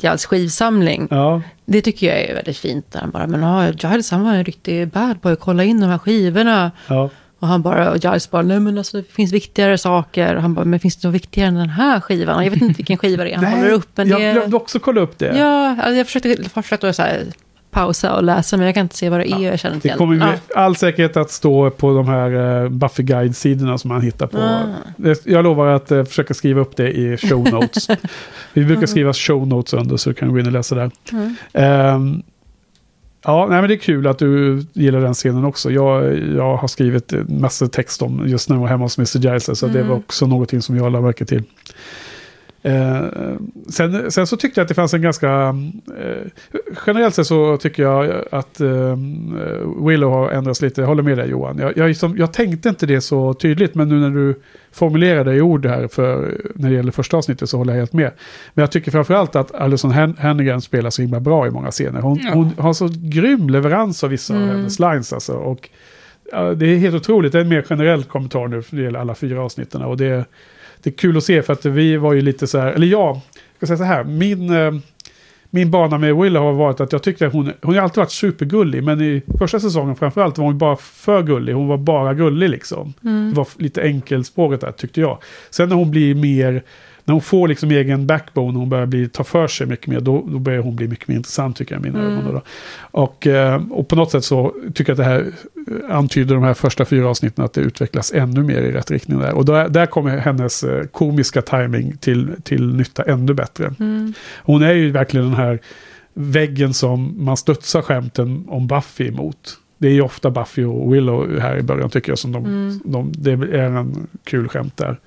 Giles 0.00 0.24
skivsamling. 0.26 1.08
Ja, 1.10 1.42
Det 1.64 1.80
tycker 1.82 2.06
jag 2.06 2.20
är 2.20 2.34
väldigt 2.34 2.56
fint. 2.58 2.92
Där 2.92 3.00
han 3.00 3.10
bara, 3.10 3.26
men 3.26 3.42
ja, 3.42 3.68
Giles 3.90 4.10
han 4.10 4.24
var 4.24 4.32
en 4.34 4.44
riktig 4.44 4.88
bad 4.88 5.16
boy, 5.18 5.36
kolla 5.36 5.64
in 5.64 5.80
de 5.80 5.86
här 5.86 5.98
skivorna. 5.98 6.70
ja. 6.88 7.10
Och 7.42 7.48
han 7.48 7.62
bara, 7.62 7.90
och 7.90 7.96
Giles 7.96 8.30
bara, 8.30 8.42
nej 8.42 8.60
men 8.60 8.78
alltså 8.78 8.96
det 8.96 9.12
finns 9.12 9.32
viktigare 9.32 9.78
saker. 9.78 10.36
Och 10.36 10.42
han 10.42 10.54
bara, 10.54 10.64
men 10.64 10.80
finns 10.80 10.96
det 10.96 11.08
något 11.08 11.14
viktigare 11.14 11.48
än 11.48 11.54
den 11.54 11.68
här 11.68 12.00
skivan? 12.00 12.36
Och 12.36 12.44
jag 12.44 12.50
vet 12.50 12.62
inte 12.62 12.76
vilken 12.76 12.96
skiva 12.96 13.24
det 13.24 13.32
är 13.32 13.36
han 13.36 13.44
håller 13.44 13.72
upp. 13.72 13.88
Men 13.94 14.08
jag 14.08 14.20
det 14.20 14.32
glömde 14.32 14.56
också 14.56 14.78
kolla 14.78 15.00
upp 15.00 15.18
det. 15.18 15.38
Ja, 15.38 15.68
alltså 15.68 15.94
jag 15.94 16.06
försökte, 16.06 16.28
jag 16.28 16.64
försökte 16.64 16.92
så 16.92 17.02
här, 17.02 17.24
pausa 17.70 18.14
och 18.14 18.22
läsa, 18.22 18.56
men 18.56 18.66
jag 18.66 18.74
kan 18.74 18.82
inte 18.82 18.96
se 18.96 19.08
vad 19.08 19.20
det 19.20 19.32
är. 19.32 19.38
Jag 19.38 19.58
känner 19.58 19.80
Det 19.82 19.88
kommer 19.88 20.16
med 20.16 20.38
Ja. 20.48 20.60
all 20.60 20.76
säkerhet 20.76 21.16
att 21.16 21.30
stå 21.30 21.70
på 21.70 21.94
de 21.94 22.08
här 22.08 22.30
uh, 22.34 22.68
Buffy 22.68 23.02
Guide-sidorna 23.02 23.78
som 23.78 23.88
man 23.88 24.00
hittar 24.00 24.26
på. 24.26 24.38
Ah. 24.38 25.14
Jag 25.24 25.44
lovar 25.44 25.66
att 25.66 25.90
eh, 25.90 26.04
försöka 26.04 26.34
skriva 26.34 26.60
upp 26.60 26.76
det 26.76 26.90
i 26.92 27.16
show 27.16 27.50
notes. 27.52 27.88
Vi 28.52 28.64
brukar 28.64 28.86
skriva 28.86 29.12
show 29.12 29.46
notes 29.46 29.72
under 29.72 29.96
så 29.96 30.10
du 30.10 30.14
kan 30.14 30.32
gå 30.32 30.38
in 30.38 30.46
och 30.46 30.52
läsa 30.52 30.74
där. 30.74 30.90
Mm. 31.12 31.36
Ehm, 31.52 32.22
ja, 33.24 33.46
nej, 33.50 33.60
men 33.60 33.68
det 33.68 33.74
är 33.74 33.78
kul 33.78 34.06
att 34.06 34.18
du 34.18 34.62
gillar 34.72 35.00
den 35.00 35.14
scenen 35.14 35.44
också. 35.44 35.70
Jag, 35.70 36.18
jag 36.18 36.56
har 36.56 36.68
skrivit 36.68 37.12
massa 37.28 37.68
text 37.68 38.02
om 38.02 38.28
just 38.28 38.48
jag 38.48 38.60
var 38.60 38.68
hemma 38.68 38.84
hos 38.84 38.98
Mr. 38.98 39.18
Giles, 39.18 39.58
så 39.58 39.66
det 39.66 39.78
Mm. 39.78 39.88
var 39.88 39.96
också 39.96 40.26
någonting 40.26 40.62
som 40.62 40.76
jag 40.76 40.92
lade 40.92 41.04
märke 41.04 41.24
till. 41.24 41.42
Eh, 42.64 43.04
sen, 43.70 44.10
sen 44.12 44.26
så 44.26 44.36
tyckte 44.36 44.60
jag 44.60 44.64
att 44.64 44.68
det 44.68 44.74
fanns 44.74 44.94
en 44.94 45.02
ganska... 45.02 45.56
eh, 45.98 46.26
generellt 46.86 47.14
sett 47.14 47.26
så 47.26 47.56
tycker 47.56 47.82
jag 47.82 48.10
att 48.32 48.60
eh, 48.60 48.96
Willow 49.86 50.10
har 50.10 50.30
ändrats 50.30 50.62
lite. 50.62 50.80
Jag 50.80 50.88
håller 50.88 51.02
med 51.02 51.18
dig 51.18 51.28
Johan. 51.30 51.58
Jag, 51.58 51.76
jag, 51.76 51.88
liksom, 51.88 52.16
jag 52.18 52.32
tänkte 52.32 52.68
inte 52.68 52.86
det 52.86 53.00
så 53.00 53.34
tydligt, 53.34 53.74
men 53.74 53.88
nu 53.88 53.94
när 53.94 54.10
du 54.10 54.40
formulerar 54.72 55.24
det 55.24 55.34
i 55.34 55.40
ord 55.40 55.66
här 55.66 55.88
för, 55.88 56.40
när 56.54 56.68
det 56.70 56.74
gäller 56.76 56.92
första 56.92 57.16
avsnittet 57.16 57.48
så 57.50 57.58
håller 57.58 57.72
jag 57.72 57.78
helt 57.78 57.92
med. 57.92 58.10
Men 58.54 58.62
jag 58.62 58.72
tycker 58.72 58.90
framförallt 58.90 59.36
att 59.36 59.54
Alison 59.54 59.90
Hannigan 60.18 60.60
spelar 60.60 60.90
så 60.90 61.02
himla 61.02 61.20
bra 61.20 61.46
i 61.46 61.50
många 61.50 61.70
scener. 61.70 62.00
Hon, 62.00 62.18
Ja. 62.22 62.30
hon 62.34 62.50
har 62.58 62.72
så 62.72 62.88
grym 62.92 63.48
leverans 63.48 64.04
av 64.04 64.10
vissa 64.10 64.34
av 64.34 64.42
Mm. 64.42 64.56
hennes 64.56 64.78
lines 64.78 65.12
alltså. 65.12 65.32
Och, 65.32 65.68
det 66.56 66.66
är 66.66 66.76
helt 66.76 66.94
otroligt. 66.94 67.32
Det 67.32 67.38
är 67.38 67.42
en 67.42 67.48
mer 67.48 67.62
generell 67.62 68.04
kommentar 68.04 68.48
nu 68.48 68.62
för 68.62 68.76
det 68.76 68.82
gäller 68.82 68.98
alla 68.98 69.14
fyra 69.14 69.42
avsnitten. 69.42 69.82
Och 69.82 69.96
det, 69.96 70.24
det 70.82 70.90
är 70.90 70.94
kul 70.94 71.16
att 71.16 71.24
se 71.24 71.42
för 71.42 71.52
att 71.52 71.64
vi 71.64 71.96
var 71.96 72.12
ju 72.12 72.20
lite 72.20 72.46
så 72.46 72.58
här, 72.58 72.72
eller 72.72 72.86
jag, 72.86 73.20
ska 73.56 73.66
säga 73.66 73.76
så 73.76 73.84
här, 73.84 74.04
min, 74.04 74.50
eh, 74.50 74.72
min 75.50 75.70
bana 75.70 75.98
med 75.98 76.16
Willow 76.16 76.42
har 76.42 76.52
varit 76.52 76.80
att 76.80 76.92
jag 76.92 77.02
tyckte 77.02 77.26
att 77.26 77.32
hon, 77.32 77.52
hon 77.62 77.74
har 77.74 77.82
alltid 77.82 77.96
varit 77.96 78.10
supergullig, 78.10 78.82
men 78.82 79.00
i 79.00 79.22
första 79.38 79.60
säsongen 79.60 79.96
framförallt 79.96 80.38
var 80.38 80.44
hon 80.44 80.58
bara 80.58 80.76
för 80.76 81.22
gullig, 81.22 81.52
hon 81.52 81.68
var 81.68 81.76
bara 81.76 82.14
gullig 82.14 82.50
liksom. 82.50 82.94
Det 83.00 83.36
var 83.36 83.48
lite 83.58 83.82
enkelspåret 83.82 84.60
där 84.60 84.72
tyckte 84.72 85.00
jag. 85.00 85.18
Sen 85.50 85.68
när 85.68 85.76
hon 85.76 85.90
blir 85.90 86.14
mer, 86.14 86.62
när 87.04 87.12
hon 87.12 87.22
får 87.22 87.48
liksom 87.48 87.70
egen 87.70 88.06
backbone, 88.06 88.58
hon 88.58 88.68
börjar 88.68 88.86
bli, 88.86 89.08
ta 89.08 89.24
för 89.24 89.46
sig 89.48 89.66
mycket 89.66 89.86
mer, 89.86 90.00
då, 90.00 90.24
då 90.26 90.38
börjar 90.38 90.62
hon 90.62 90.76
bli 90.76 90.88
mycket 90.88 91.08
mer 91.08 91.16
intressant 91.16 91.56
tycker 91.56 91.74
jag 91.74 91.86
i 91.86 91.90
mina 91.90 92.04
ögon. 92.04 92.24
Då. 92.34 92.42
Och, 92.80 93.26
eh, 93.26 93.62
och 93.70 93.88
på 93.88 93.96
något 93.96 94.10
sätt 94.10 94.24
så 94.24 94.54
tycker 94.74 94.92
jag 94.92 95.00
att 95.00 95.06
det 95.06 95.10
här 95.10 95.32
eh, 95.90 95.96
antyder 95.96 96.34
de 96.34 96.44
här 96.44 96.54
första 96.54 96.84
fyra 96.84 97.08
avsnitten 97.08 97.44
att 97.44 97.52
det 97.52 97.60
utvecklas 97.60 98.12
ännu 98.12 98.42
mer 98.42 98.62
i 98.62 98.72
rätt 98.72 98.90
riktning 98.90 99.18
där. 99.18 99.34
Och 99.34 99.44
där, 99.44 99.68
där 99.68 99.86
kommer 99.86 100.18
hennes 100.18 100.64
eh, 100.64 100.84
komiska 100.84 101.42
timing 101.42 101.96
till, 101.96 102.30
till 102.42 102.74
nytta 102.74 103.02
ännu 103.02 103.34
bättre. 103.34 103.74
Hon 104.42 104.62
är 104.62 104.72
ju 104.72 104.90
verkligen 104.90 105.26
den 105.26 105.36
här 105.36 105.60
väggen 106.14 106.74
som 106.74 107.24
man 107.24 107.36
studsar 107.36 107.82
skämten 107.82 108.44
om 108.48 108.66
Buffy 108.66 109.08
emot. 109.08 109.58
Det 109.82 109.88
är 109.88 109.92
ju 109.92 110.02
ofta 110.02 110.30
Buffy 110.30 110.64
och 110.64 110.94
Willow 110.94 111.38
här 111.40 111.58
i 111.58 111.62
början 111.62 111.90
tycker 111.90 112.10
jag 112.10 112.18
som 112.18 112.32
de, 112.32 112.80
de 112.84 113.12
det 113.16 113.32
är 113.32 113.56
en 113.56 114.06
kul 114.24 114.48
skämt 114.48 114.76
där. 114.76 115.00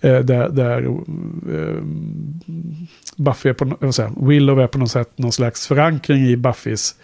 Eh, 0.00 0.18
där 0.18 0.48
där 0.48 0.82
eh, 0.82 1.82
Buffy 3.16 3.48
är 3.48 3.52
på, 3.52 3.76
jag, 3.80 4.26
Willow 4.28 4.60
är 4.60 4.66
på 4.66 4.78
något 4.78 4.90
sätt 4.90 5.18
någon 5.18 5.32
slags 5.32 5.66
förankring 5.66 6.26
i 6.26 6.36
Buffys 6.36 6.94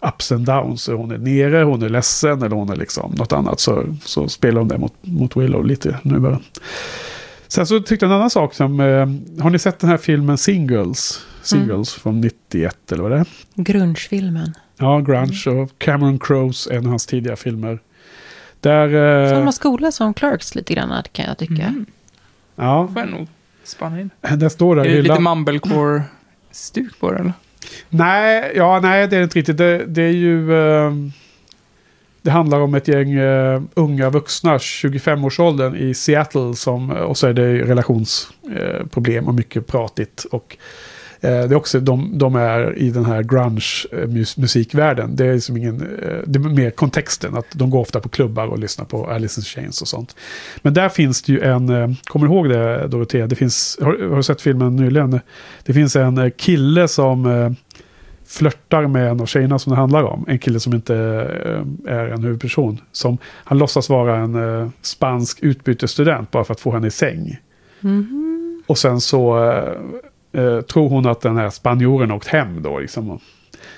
ups 0.00 0.32
and 0.32 0.46
downs. 0.46 0.82
Så 0.82 0.94
Hon 0.94 1.10
är 1.10 1.18
nere, 1.18 1.62
hon 1.62 1.82
är 1.82 1.88
ledsen 1.88 2.42
eller 2.42 2.56
hon 2.56 2.70
är 2.70 2.76
liksom 2.76 3.14
något 3.18 3.32
annat. 3.32 3.60
Så, 3.60 3.96
så 4.02 4.28
spelar 4.28 4.60
hon 4.60 4.68
det 4.68 4.78
mot, 4.78 4.94
mot 5.00 5.36
Willow 5.36 5.66
lite 5.66 5.98
nu 6.02 6.18
början. 6.18 6.42
Sen 7.48 7.66
så 7.66 7.80
tyckte 7.80 8.06
jag 8.06 8.12
en 8.12 8.16
annan 8.16 8.30
sak 8.30 8.54
som, 8.54 8.80
eh, 8.80 9.42
har 9.42 9.50
ni 9.50 9.58
sett 9.58 9.78
den 9.78 9.90
här 9.90 9.96
filmen 9.96 10.38
Singles? 10.38 11.20
Singles 11.42 11.94
från 11.94 12.20
91 12.20 12.92
eller 12.92 13.02
vad 13.02 13.12
det 13.12 13.18
är? 13.18 13.26
Grungefilmen. 13.54 14.54
Ja, 14.78 14.98
Grunge 15.00 15.62
och 15.62 15.70
Cameron 15.78 16.18
Crowe, 16.18 16.52
en 16.70 16.78
av 16.78 16.86
hans 16.90 17.06
tidiga 17.06 17.36
filmer. 17.36 17.78
Där... 18.60 19.22
eh, 19.24 19.30
Samma 19.38 19.52
skola 19.52 19.92
som 19.92 20.14
Clerks 20.14 20.54
lite 20.54 20.74
grann 20.74 21.02
kan 21.12 21.24
jag 21.24 21.38
tycka. 21.38 21.62
Mm. 21.62 21.86
ja, 22.56 22.88
Får 22.92 23.02
jag 23.02 23.10
nog 23.10 23.28
spana 23.64 24.00
in. 24.00 24.10
där 24.36 24.48
står 24.48 24.76
det. 24.76 24.82
Är 24.82 24.88
det 24.96 25.02
lite 25.02 25.20
mumblecore-stuk 25.20 27.00
på 27.00 27.12
det 27.12 27.18
eller? 27.18 27.32
Nej, 27.88 28.52
ja, 28.56 28.80
nej, 28.82 29.08
det 29.08 29.16
är 29.16 29.22
inte 29.22 29.38
riktigt. 29.38 29.56
Det, 29.58 29.84
det 29.86 30.02
är 30.02 30.12
ju... 30.12 30.52
eh, 30.58 30.92
det 32.22 32.30
handlar 32.30 32.60
om 32.60 32.74
ett 32.74 32.88
gäng 32.88 33.12
eh, 33.12 33.62
unga 33.74 34.10
vuxna, 34.10 34.58
25-årsåldern 34.58 35.76
i 35.76 35.94
Seattle. 35.94 36.54
Som, 36.54 36.90
och 36.90 37.16
så 37.18 37.26
är 37.26 37.32
det 37.32 37.62
relationsproblem 37.64 39.28
och 39.28 39.34
mycket 39.34 39.66
pratigt. 39.66 40.24
Och 40.30 40.56
det 41.20 41.28
är 41.28 41.54
också, 41.54 41.80
de, 41.80 42.18
de 42.18 42.34
är 42.34 42.78
i 42.78 42.90
den 42.90 43.04
här 43.04 43.22
grunge-musikvärlden. 43.22 45.16
Det 45.16 45.26
är 45.26 45.34
liksom 45.34 45.56
ingen, 45.56 45.74
eh, 45.74 46.18
det 46.26 46.38
är 46.38 46.54
mer 46.54 46.70
kontexten, 46.70 47.36
att 47.36 47.46
de 47.52 47.70
går 47.70 47.80
ofta 47.80 48.00
på 48.00 48.08
klubbar 48.08 48.46
och 48.46 48.58
lyssnar 48.58 48.84
på 48.84 49.06
Alice 49.06 49.40
in 49.40 49.44
Chains 49.44 49.82
och 49.82 49.88
sånt. 49.88 50.16
Men 50.62 50.74
där 50.74 50.88
finns 50.88 51.22
det 51.22 51.32
ju 51.32 51.40
en, 51.40 51.68
eh, 51.68 51.90
kommer 52.04 52.26
du 52.26 52.32
ihåg 52.32 52.48
det 52.48 52.88
Dorotea? 52.88 53.26
Det 53.26 53.36
finns, 53.36 53.78
har, 53.82 54.08
har 54.08 54.16
du 54.16 54.22
sett 54.22 54.40
filmen 54.40 54.76
nyligen? 54.76 55.20
Det 55.64 55.72
finns 55.72 55.96
en 55.96 56.18
eh, 56.18 56.30
kille 56.30 56.88
som 56.88 57.26
eh, 57.26 57.50
flörtar 58.26 58.86
med 58.86 59.10
en 59.10 59.20
av 59.20 59.26
tjejerna 59.26 59.58
som 59.58 59.70
det 59.70 59.76
handlar 59.76 60.02
om. 60.02 60.24
En 60.28 60.38
kille 60.38 60.60
som 60.60 60.74
inte 60.74 60.96
eh, 60.96 61.92
är 61.94 62.06
en 62.06 62.24
huvudperson. 62.24 62.80
Som, 62.92 63.18
han 63.24 63.58
låtsas 63.58 63.88
vara 63.88 64.16
en 64.16 64.34
eh, 64.34 64.68
spansk 64.82 65.42
utbytesstudent 65.42 66.30
bara 66.30 66.44
för 66.44 66.54
att 66.54 66.60
få 66.60 66.72
henne 66.72 66.86
i 66.86 66.90
säng. 66.90 67.38
Mhm. 67.80 68.62
Och 68.66 68.78
sen 68.78 69.00
så 69.00 69.36
eh, 70.32 70.60
tror 70.60 70.88
hon 70.88 71.06
att 71.06 71.20
den 71.20 71.36
här 71.36 71.50
spanjoren 71.50 72.10
åkt 72.10 72.28
hem 72.28 72.62
då. 72.62 72.78
Liksom. 72.78 73.20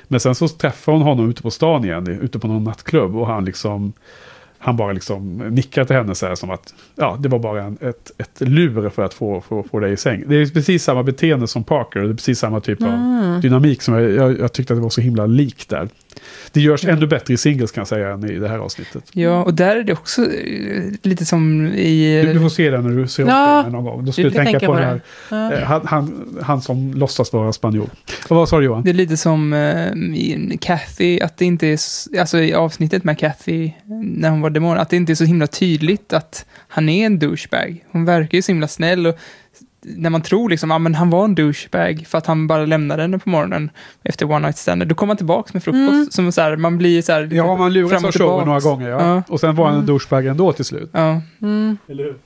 Men 0.08 0.20
sen 0.20 0.34
så 0.34 0.48
träffar 0.48 0.92
hon 0.92 1.02
honom 1.02 1.30
ute 1.30 1.42
på 1.42 1.50
stan 1.50 1.84
igen, 1.84 2.06
ute 2.08 2.38
på 2.38 2.48
någon 2.48 2.64
nattklubb. 2.64 3.16
Och 3.16 3.26
han 3.26 3.44
liksom... 3.44 3.92
Han 4.62 4.76
bara 4.76 4.92
liksom 4.92 5.36
nickar 5.38 5.84
till 5.84 5.96
henne 5.96 6.14
så 6.14 6.26
här 6.26 6.34
som 6.34 6.50
att 6.50 6.74
ja, 6.96 7.16
det 7.20 7.28
var 7.28 7.38
bara 7.38 7.62
en, 7.62 7.78
ett, 7.80 8.10
ett 8.18 8.40
lur 8.40 8.88
för 8.88 9.02
att 9.02 9.14
få, 9.14 9.40
få, 9.40 9.62
få 9.62 9.80
dig 9.80 9.92
i 9.92 9.96
säng. 9.96 10.24
Det 10.26 10.34
är 10.36 10.46
precis 10.46 10.84
samma 10.84 11.02
beteende 11.02 11.46
som 11.46 11.64
Parker. 11.64 12.00
Det 12.00 12.08
är 12.10 12.14
precis 12.14 12.38
samma 12.38 12.60
typ 12.60 12.82
av 12.82 12.88
Mm. 12.88 13.40
dynamik 13.40 13.82
som 13.82 13.94
jag, 13.94 14.10
jag, 14.10 14.38
jag 14.38 14.52
tyckte 14.52 14.72
att 14.72 14.78
det 14.78 14.82
var 14.82 14.90
så 14.90 15.00
himla 15.00 15.26
likt 15.26 15.68
där. 15.68 15.88
Det 16.52 16.60
görs 16.60 16.84
ännu 16.84 17.06
bättre 17.06 17.34
i 17.34 17.36
singles 17.36 17.72
kan 17.72 17.80
jag 17.80 17.88
säga 17.88 18.10
än 18.10 18.30
i 18.30 18.38
det 18.38 18.48
här 18.48 18.58
avsnittet. 18.58 19.04
Ja, 19.12 19.44
och 19.44 19.54
där 19.54 19.76
är 19.76 19.82
det 19.82 19.92
också 19.92 20.22
eh, 20.22 20.82
lite 21.02 21.24
som 21.24 21.66
i... 21.66 22.22
Du, 22.22 22.32
du 22.32 22.40
får 22.40 22.48
se 22.48 22.70
den 22.70 22.82
när 22.82 23.02
du 23.02 23.08
ser 23.08 23.26
Ja, 23.26 23.62
filmen 23.64 23.82
någon 23.82 23.84
gång. 23.84 24.04
Då 24.04 24.12
ska 24.12 24.22
du 24.22 24.30
tänka 24.30 24.50
tänka 24.50 24.66
på 24.66 24.72
på 24.72 24.78
den 24.78 24.88
här. 24.88 25.00
Ja. 25.30 25.52
eh, 25.52 25.62
han, 25.62 25.80
han, 25.86 26.38
han 26.42 26.62
som 26.62 26.94
låtsas 26.94 27.32
vara 27.32 27.52
spanjor. 27.52 27.90
Och 28.28 28.36
vad 28.36 28.48
sa 28.48 28.58
du 28.58 28.64
Johan? 28.64 28.82
Det 28.82 28.90
är 28.90 28.94
lite 28.94 29.16
som 29.16 29.54
i 30.16 30.58
Kathy, 30.60 31.20
att 31.20 31.36
det 31.36 31.44
inte 31.44 31.66
är, 31.66 31.78
alltså 32.20 32.38
i 32.38 32.54
avsnittet 32.54 33.04
med 33.04 33.18
Kathy, 33.18 33.72
när 34.04 34.30
hon 34.30 34.40
var 34.40 34.50
demon, 34.50 34.78
att 34.78 34.90
det 34.90 34.96
inte 34.96 35.12
är 35.12 35.14
så 35.14 35.24
himla 35.24 35.46
tydligt 35.46 36.12
att 36.12 36.46
han 36.68 36.88
är 36.88 37.06
en 37.06 37.18
douchebag. 37.18 37.84
Hon 37.92 38.04
verkar 38.04 38.38
ju 38.38 38.42
så 38.42 38.52
himla 38.52 38.68
snäll 38.68 39.06
och 39.06 39.18
när 39.82 40.10
man 40.10 40.22
tror 40.22 40.48
liksom, 40.48 40.82
men 40.82 40.94
han 40.94 41.10
var 41.10 41.24
en 41.24 41.34
douchebag 41.34 42.04
för 42.08 42.18
att 42.18 42.26
han 42.26 42.46
bara 42.46 42.66
lämnade 42.66 43.02
henne 43.02 43.18
på 43.18 43.28
morgonen 43.28 43.70
efter 44.02 44.30
one 44.30 44.38
night 44.38 44.58
stand, 44.58 44.86
då 44.86 44.94
kommer 44.94 45.10
han 45.10 45.16
tillbaka 45.16 45.50
med 45.52 45.64
frukost. 45.64 45.92
Mm. 45.92 46.06
Som 46.10 46.32
så 46.32 46.40
här, 46.40 46.56
man 46.56 46.78
blir 46.78 47.02
så 47.02 47.12
här, 47.12 47.28
Ja, 47.32 47.56
man 47.56 47.72
luras 47.72 47.90
fram 47.90 48.04
av 48.04 48.08
och 48.08 48.14
showen 48.14 48.46
några 48.46 48.60
gånger. 48.60 48.88
Ja. 48.88 49.14
Ja. 49.14 49.22
Och 49.28 49.40
sen 49.40 49.54
var 49.54 49.68
han 49.68 49.78
en 49.78 49.86
douchebag 49.86 50.26
ändå 50.26 50.52
till 50.52 50.64
slut. 50.64 50.90
Ja. 50.92 51.20
Mm. 51.42 51.78
Eller 51.88 52.04
hur? 52.04 52.16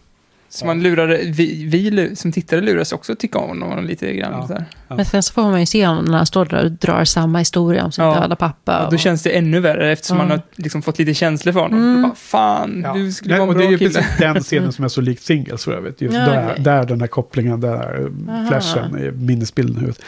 Så 0.54 0.66
man 0.66 0.82
lurade, 0.82 1.16
vi, 1.24 1.64
vi 1.66 2.16
som 2.16 2.32
tittare 2.32 2.60
luras 2.60 2.92
också 2.92 3.12
att 3.12 3.18
tycka 3.18 3.38
om 3.38 3.62
honom 3.62 3.84
lite 3.84 4.12
grann. 4.14 4.32
Ja. 4.32 4.46
Så 4.46 4.52
här. 4.52 4.64
Men 4.88 5.04
sen 5.04 5.22
så 5.22 5.32
får 5.32 5.42
man 5.42 5.60
ju 5.60 5.66
se 5.66 5.86
honom 5.86 6.04
när 6.04 6.16
han 6.16 6.26
står 6.26 6.44
där 6.44 6.64
och 6.64 6.70
drar 6.72 7.04
samma 7.04 7.38
historia 7.38 7.84
om 7.84 7.92
sin 7.92 8.04
Ja. 8.04 8.20
döda 8.20 8.36
pappa. 8.36 8.84
Och 8.86 8.90
då 8.92 8.98
känns 8.98 9.22
det 9.22 9.30
ännu 9.30 9.60
värre 9.60 9.92
eftersom 9.92 10.16
Ja. 10.16 10.22
man 10.22 10.30
har 10.30 10.40
liksom 10.56 10.82
fått 10.82 10.98
lite 10.98 11.14
känslor 11.14 11.52
för 11.52 11.60
honom. 11.60 11.78
Mm. 11.78 12.02
Bara, 12.02 12.14
fan, 12.14 12.80
Ja. 12.86 12.94
du 12.94 13.12
skulle 13.12 13.34
Nej, 13.34 13.40
vara 13.40 13.48
och 13.48 13.54
en 13.54 13.58
det 13.58 13.64
är 13.64 13.66
bra 13.66 13.72
ju 13.72 13.78
kille. 13.78 13.90
precis 14.00 14.18
den 14.18 14.40
scenen 14.42 14.72
som 14.72 14.84
är 14.84 14.88
så 14.88 15.00
likt 15.00 15.22
singles 15.22 15.64
för 15.64 15.72
övrigt. 15.72 16.00
Just 16.00 16.14
Ja, 16.16 16.20
där, 16.26 16.48
okej. 16.52 16.64
där 16.64 16.84
den 16.84 17.00
här 17.00 17.06
kopplingen, 17.08 17.60
den 17.60 17.78
här 17.78 18.08
Aha. 18.28 18.46
flashen, 18.48 18.98
i 18.98 19.10
minnesbilden 19.10 19.76
huvudet. 19.76 20.00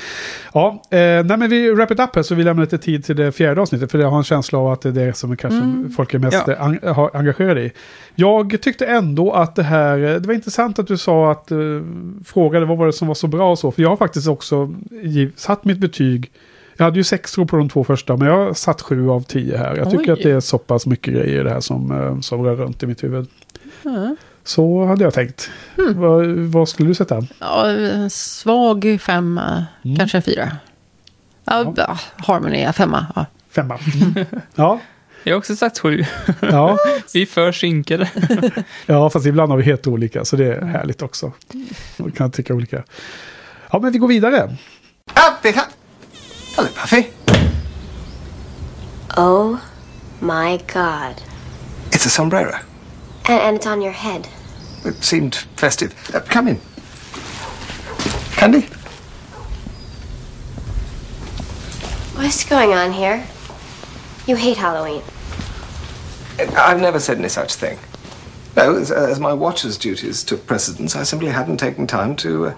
Ja, 0.55 0.83
eh, 0.91 0.99
nej 0.99 1.25
men 1.37 1.51
vi 1.51 1.71
wrap 1.71 1.91
it 1.91 2.01
up 2.01 2.17
här 2.17 2.23
så 2.23 2.35
vi 2.35 2.43
lämnar 2.45 2.63
lite 2.63 2.79
tid 2.79 3.05
till 3.05 3.17
det 3.17 3.33
fjärde 3.33 3.61
avsnittet. 3.61 3.91
För 3.91 3.99
jag 3.99 4.11
har 4.11 4.19
en 4.19 4.25
känsla 4.25 4.59
av 4.59 4.73
att 4.73 4.81
det 4.83 4.89
är 4.89 4.93
det 4.93 5.17
som 5.17 5.33
är 5.33 5.37
kanske 5.37 5.59
Mm. 5.61 5.91
folk 5.97 6.15
är 6.15 6.19
mest 6.19 6.43
Ja. 6.83 7.11
engagerade 7.15 7.61
i. 7.63 7.73
Jag 8.15 8.61
tyckte 8.63 8.87
ändå 8.87 9.33
att 9.33 9.57
det 9.57 9.63
här, 9.63 9.97
det 9.99 10.27
var 10.27 10.35
intressant 10.37 10.79
att 10.79 10.87
du 10.87 10.97
sa 10.97 11.31
att, 11.33 11.51
eh, 11.51 11.59
frågade 12.25 12.67
vad 12.67 12.79
var 12.79 12.87
det 12.87 12.93
som 12.93 13.09
var 13.09 13.15
så 13.15 13.27
bra 13.27 13.51
och 13.51 13.59
så. 13.59 13.71
För 13.71 13.83
jag 13.83 13.89
har 13.89 13.97
faktiskt 13.97 14.29
också 14.29 14.75
giv, 15.03 15.33
satt 15.37 15.65
mitt 15.65 15.79
betyg 15.79 16.31
jag 16.79 16.85
hade 16.85 16.97
ju 16.99 17.05
sex 17.05 17.39
år 17.39 17.45
på 17.45 17.57
de 17.57 17.69
två 17.69 17.85
första, 17.85 18.17
men 18.17 18.29
jag 18.29 18.47
har 18.47 18.55
satt 18.55 18.83
sju 18.83 19.11
av 19.11 19.21
tio 19.21 19.57
här. 19.57 19.77
Jag 19.77 19.91
tycker 19.91 20.05
Oj. 20.07 20.11
att 20.13 20.23
det 20.23 20.31
är 20.31 20.41
så 20.41 20.59
pass 20.59 20.87
mycket 20.87 21.15
grejer 21.15 21.45
det 21.45 21.51
här 21.51 21.61
som, 21.61 21.91
eh, 21.91 22.21
som 22.21 22.45
rör 22.45 22.57
runt 22.57 22.83
i 22.83 22.87
mitt 22.87 23.05
huvud. 23.05 23.27
Ja. 23.83 24.17
Så 24.45 24.85
hade 24.85 25.05
jag 25.05 25.15
tänkt. 25.15 25.51
Hmm. 25.77 26.01
Vad, 26.01 26.27
vad 26.27 26.69
skulle 26.69 26.89
du 26.89 26.95
sätta? 26.95 27.23
Ja, 27.41 27.65
svag 28.11 28.99
femma, 29.01 29.67
Mm. 29.85 29.97
kanske 29.97 30.17
en 30.19 30.23
fyra. 30.23 30.57
Ja, 31.45 31.75
ja. 31.77 31.99
Harmony 32.17 32.57
är 32.59 32.73
femma. 32.73 33.07
Ja. 33.17 33.27
Femma. 33.51 33.79
ja, 34.55 34.81
Jag 35.27 35.35
har 35.35 35.39
också 35.39 35.57
sagt 35.57 35.79
sju. 35.79 36.05
ja, 36.41 36.79
Vi 37.15 37.23
är 37.23 37.27
för 37.27 37.53
synkade. 37.53 38.11
ja, 38.87 39.11
fast 39.11 39.27
ibland 39.27 39.51
har 39.51 39.57
vi 39.59 39.65
helt 39.65 39.87
olika, 39.87 40.25
så 40.25 40.37
det 40.37 40.55
är 40.55 40.65
härligt 40.67 41.03
också. 41.03 41.33
Man 41.97 42.13
kan 42.13 42.31
tycka 42.31 42.55
olika. 42.55 42.85
Ja, 43.73 43.79
men 43.79 43.93
vi 43.93 43.99
går 43.99 44.09
vidare. 44.09 44.57
Hello, 46.57 46.69
Buffy. 46.75 47.05
Oh 49.17 49.57
my 50.21 50.59
god. 50.73 51.23
It's 51.91 52.07
a 52.07 52.11
sombrero. 52.11 52.55
And, 53.25 53.41
and 53.41 53.59
it's 53.59 53.73
on 53.73 53.83
your 53.83 53.93
head. 53.93 54.29
It 54.85 55.05
seemed 55.05 55.35
festive. 55.57 55.93
Uh, 56.15 56.21
come 56.29 56.51
in. 56.51 56.59
Candy? 58.37 58.63
What's 62.15 62.49
going 62.49 62.73
on 62.73 62.93
here? 62.93 63.23
You 64.27 64.37
hate 64.37 64.57
Halloween. 64.57 65.03
I've 66.39 66.81
never 66.81 67.01
said 67.01 67.19
any 67.19 67.29
such 67.29 67.55
thing. 67.55 67.79
No, 68.57 68.77
as, 68.77 68.91
as 68.91 69.21
my 69.21 69.33
watcher's 69.33 69.77
duties 69.77 70.25
took 70.25 70.47
precedence, 70.47 70.97
I 70.97 71.03
simply 71.03 71.29
hadn't 71.29 71.59
taken 71.59 71.87
time 71.87 72.17
to, 72.17 72.47
uh, 72.47 72.57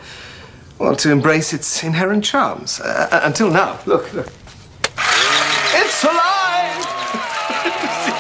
well, 0.79 0.95
to 0.97 1.11
embrace 1.11 1.53
its 1.53 1.83
inherent 1.83 2.25
charms. 2.25 2.81
Uh, 2.81 3.21
until 3.25 3.51
now. 3.51 3.81
Look, 3.87 4.13
look. 4.15 4.33
It's 5.75 6.05
alive! 6.05 6.85
see, 8.05 8.13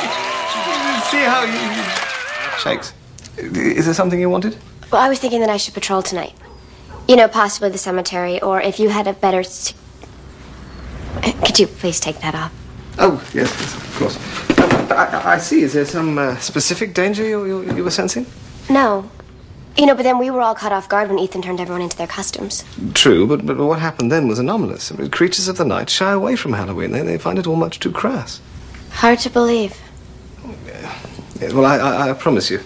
see 1.10 1.24
how 1.24 1.47
he 1.47 2.60
shakes. 2.60 2.94
Is 3.36 3.85
there 3.85 3.94
something 3.94 4.18
you 4.20 4.28
wanted? 4.28 4.56
Well, 4.90 5.01
I 5.01 5.09
was 5.09 5.18
thinking 5.18 5.40
that 5.40 5.51
I 5.51 5.56
should 5.56 5.74
patrol 5.74 6.02
tonight. 6.02 6.35
You 7.06 7.16
know, 7.16 7.28
possibly 7.28 7.70
the 7.70 7.78
cemetery, 7.78 8.40
or 8.43 8.60
if 8.60 8.80
you 8.80 8.89
had 8.89 9.06
a 9.06 9.12
better. 9.12 9.43
Could 11.44 11.59
you 11.59 11.66
please 11.66 12.01
take 12.01 12.20
that 12.20 12.35
off? 12.35 12.52
Oh, 12.98 13.22
yes, 13.32 13.51
yes 13.60 13.74
of 13.76 13.97
course. 13.97 14.57
I, 14.90 15.35
I 15.35 15.39
see. 15.39 15.62
Is 15.62 15.73
there 15.73 15.86
some 15.86 16.19
uh, 16.19 16.36
specific 16.39 16.95
danger 16.95 17.24
you, 17.24 17.47
you, 17.47 17.77
you 17.77 17.85
were 17.85 17.90
sensing? 17.90 18.27
No. 18.69 19.05
You 19.77 19.86
know, 19.86 19.95
but 19.95 20.03
then 20.03 20.19
we 20.19 20.31
were 20.31 20.40
all 20.40 20.55
caught 20.55 20.73
off 20.73 20.89
guard 20.89 21.09
when 21.09 21.19
Ethan 21.19 21.43
turned 21.43 21.61
everyone 21.61 21.82
into 21.82 21.97
their 21.97 22.09
costumes. 22.09 22.65
True, 22.95 23.27
but, 23.27 23.47
but 23.47 23.57
what 23.57 23.78
happened 23.78 24.11
then 24.11 24.28
was 24.28 24.39
anomalous. 24.39 24.90
I 24.90 24.97
mean, 24.97 25.11
creatures 25.11 25.49
of 25.49 25.57
the 25.57 25.65
night 25.65 25.90
shy 25.90 26.12
away 26.12 26.36
from 26.36 26.53
Halloween. 26.53 26.93
They, 26.93 27.03
they 27.03 27.19
find 27.19 27.39
it 27.39 27.47
all 27.47 27.57
much 27.57 27.78
too 27.78 27.93
crass. 27.93 28.40
Hard 28.90 29.19
to 29.20 29.31
believe. 29.31 29.74
Yeah, 31.40 31.53
well, 31.53 31.66
I, 31.66 31.77
I, 31.78 32.11
I 32.11 32.15
promise 32.15 32.51
you, 32.51 32.61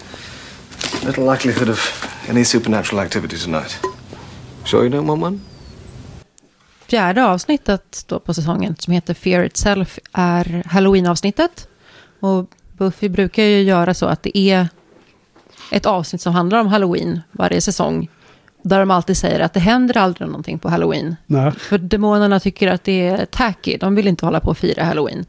little 1.05 1.25
likelihood 1.25 1.69
of 1.69 1.79
any 2.27 2.43
supernatural 2.43 3.01
activity 3.01 3.37
tonight. 3.37 3.79
Sure 4.65 4.83
you 4.83 4.89
don't 4.89 5.07
want 5.07 5.21
one? 5.21 5.39
Fjärde 6.87 7.25
avsnittet 7.25 8.03
då 8.07 8.19
på 8.19 8.33
säsongen 8.33 8.75
som 8.79 8.93
heter 8.93 9.13
Fear 9.13 9.43
Itself 9.43 9.99
är 10.13 10.63
Halloween-avsnittet. 10.65 11.67
Och 12.23 12.49
Buffy 12.77 13.09
brukar 13.09 13.43
ju 13.43 13.61
göra 13.61 13.93
så 13.93 14.05
att 14.05 14.23
det 14.23 14.37
är 14.37 14.67
ett 15.71 15.85
avsnitt 15.85 16.21
som 16.21 16.33
handlar 16.33 16.59
om 16.59 16.67
Halloween 16.67 17.21
varje 17.31 17.61
säsong. 17.61 18.09
Där 18.61 18.79
de 18.79 18.91
alltid 18.91 19.17
säger 19.17 19.39
att 19.39 19.53
det 19.53 19.59
händer 19.59 19.97
aldrig 19.97 20.27
någonting 20.27 20.59
på 20.59 20.69
Halloween. 20.69 21.15
Nej. 21.25 21.51
För 21.51 21.77
demonerna 21.77 22.39
tycker 22.39 22.67
att 22.67 22.83
det 22.83 23.07
är 23.07 23.25
tacky, 23.25 23.77
de 23.77 23.95
vill 23.95 24.07
inte 24.07 24.25
hålla 24.25 24.39
på 24.39 24.49
och 24.49 24.57
fira 24.57 24.83
Halloween. 24.83 25.25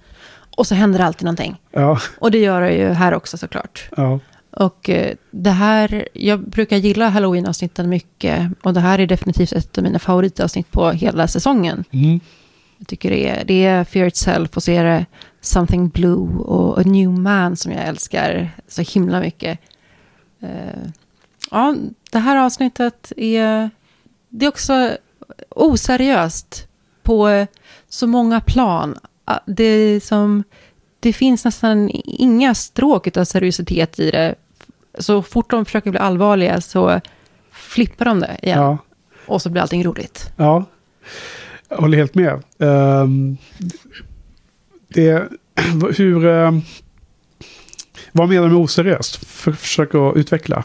Och 0.56 0.66
så 0.66 0.74
händer 0.74 0.98
det 0.98 1.04
alltid 1.04 1.24
någonting. 1.24 1.56
Ja, 1.70 1.98
Och 2.18 2.30
det 2.30 2.38
gör 2.38 2.60
det 2.60 2.72
ju 2.72 2.88
här 2.88 3.14
också 3.14 3.36
såklart. 3.38 3.88
ja. 3.96 4.18
Och 4.50 4.90
eh, 4.90 5.14
det 5.30 5.50
här, 5.50 6.08
jag 6.12 6.40
brukar 6.40 6.76
gilla 6.76 7.08
Halloween-avsnitten 7.08 7.88
mycket. 7.88 8.50
Och 8.62 8.74
det 8.74 8.80
här 8.80 8.98
är 8.98 9.06
definitivt 9.06 9.52
ett 9.52 9.78
av 9.78 9.84
mina 9.84 9.98
favoritavsnitt 9.98 10.70
på 10.72 10.90
hela 10.90 11.28
säsongen. 11.28 11.84
Mm. 11.90 12.20
Jag 12.78 12.88
tycker 12.88 13.10
det 13.10 13.28
är, 13.28 13.44
det 13.44 13.64
är 13.64 13.84
Fear 13.84 14.06
Itself 14.06 14.56
och 14.56 14.62
så 14.62 14.70
är 14.70 14.84
det 14.84 15.06
Something 15.40 15.88
Blue 15.88 16.38
och 16.38 16.78
A 16.78 16.82
New 16.84 17.10
Man 17.10 17.56
som 17.56 17.72
jag 17.72 17.82
älskar 17.86 18.50
så 18.68 18.82
himla 18.82 19.20
mycket. 19.20 19.58
Eh, 20.40 20.90
ja, 21.50 21.74
det 22.12 22.18
här 22.18 22.36
avsnittet 22.36 23.12
är, 23.16 23.70
det 24.28 24.46
är 24.46 24.48
också 24.48 24.96
oseriöst 25.48 26.68
på 27.02 27.46
så 27.88 28.06
många 28.06 28.40
plan. 28.40 28.98
Ah, 29.24 29.38
Det, 29.46 29.64
är 29.64 30.00
som, 30.00 30.44
det 31.00 31.12
finns 31.12 31.44
nästan 31.44 31.90
inga 32.04 32.54
stråk 32.54 33.16
av 33.16 33.24
seriositet 33.24 33.98
i 33.98 34.10
det. 34.10 34.34
Så 34.98 35.22
fort 35.22 35.50
de 35.50 35.64
försöker 35.64 35.90
bli 35.90 36.00
allvarliga 36.00 36.60
så 36.60 37.00
flippar 37.50 38.04
de 38.04 38.20
det 38.20 38.36
igen. 38.42 38.58
Ja. 38.62 38.78
Och 39.26 39.42
så 39.42 39.50
blir 39.50 39.62
allting 39.62 39.84
roligt. 39.84 40.32
Ja, 40.36 40.64
jag 41.68 41.76
håller 41.76 41.98
helt 41.98 42.14
med. 42.14 42.32
Uh, 42.62 43.06
det, 44.88 45.28
hur, 45.96 46.26
Uh, 46.26 46.58
vad 48.12 48.28
menar 48.28 48.42
du 48.42 48.48
med 48.48 48.62
oseriöst? 48.62 49.26
För, 49.26 49.52
försök 49.52 49.94
att 49.94 50.16
utveckla. 50.16 50.64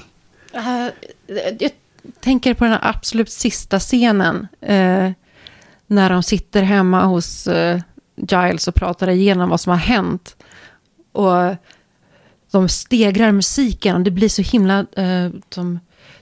Uh, 0.56 0.90
jag 1.60 1.72
tänker 2.20 2.54
på 2.54 2.64
den 2.64 2.74
här 2.74 2.80
absolut 2.84 3.32
sista 3.32 3.80
scenen. 3.80 4.48
Eh, 4.62 5.12
när 5.88 6.10
de 6.10 6.24
sitter 6.24 6.62
hemma 6.62 7.06
hos 7.06 7.48
eh, 7.48 7.80
Giles 8.16 8.68
och 8.68 8.76
pratar 8.76 9.10
igenom 9.10 9.50
vad 9.50 9.60
som 9.60 9.72
har 9.72 9.78
hänt. 9.78 10.36
Och 11.12 11.56
de 12.52 12.70
stegrar 12.70 13.32
musiken 13.32 13.96
och 13.96 14.02
det 14.02 14.12
blir 14.12 14.30
så 14.30 14.42
himla 14.42 14.86
som 15.50 15.80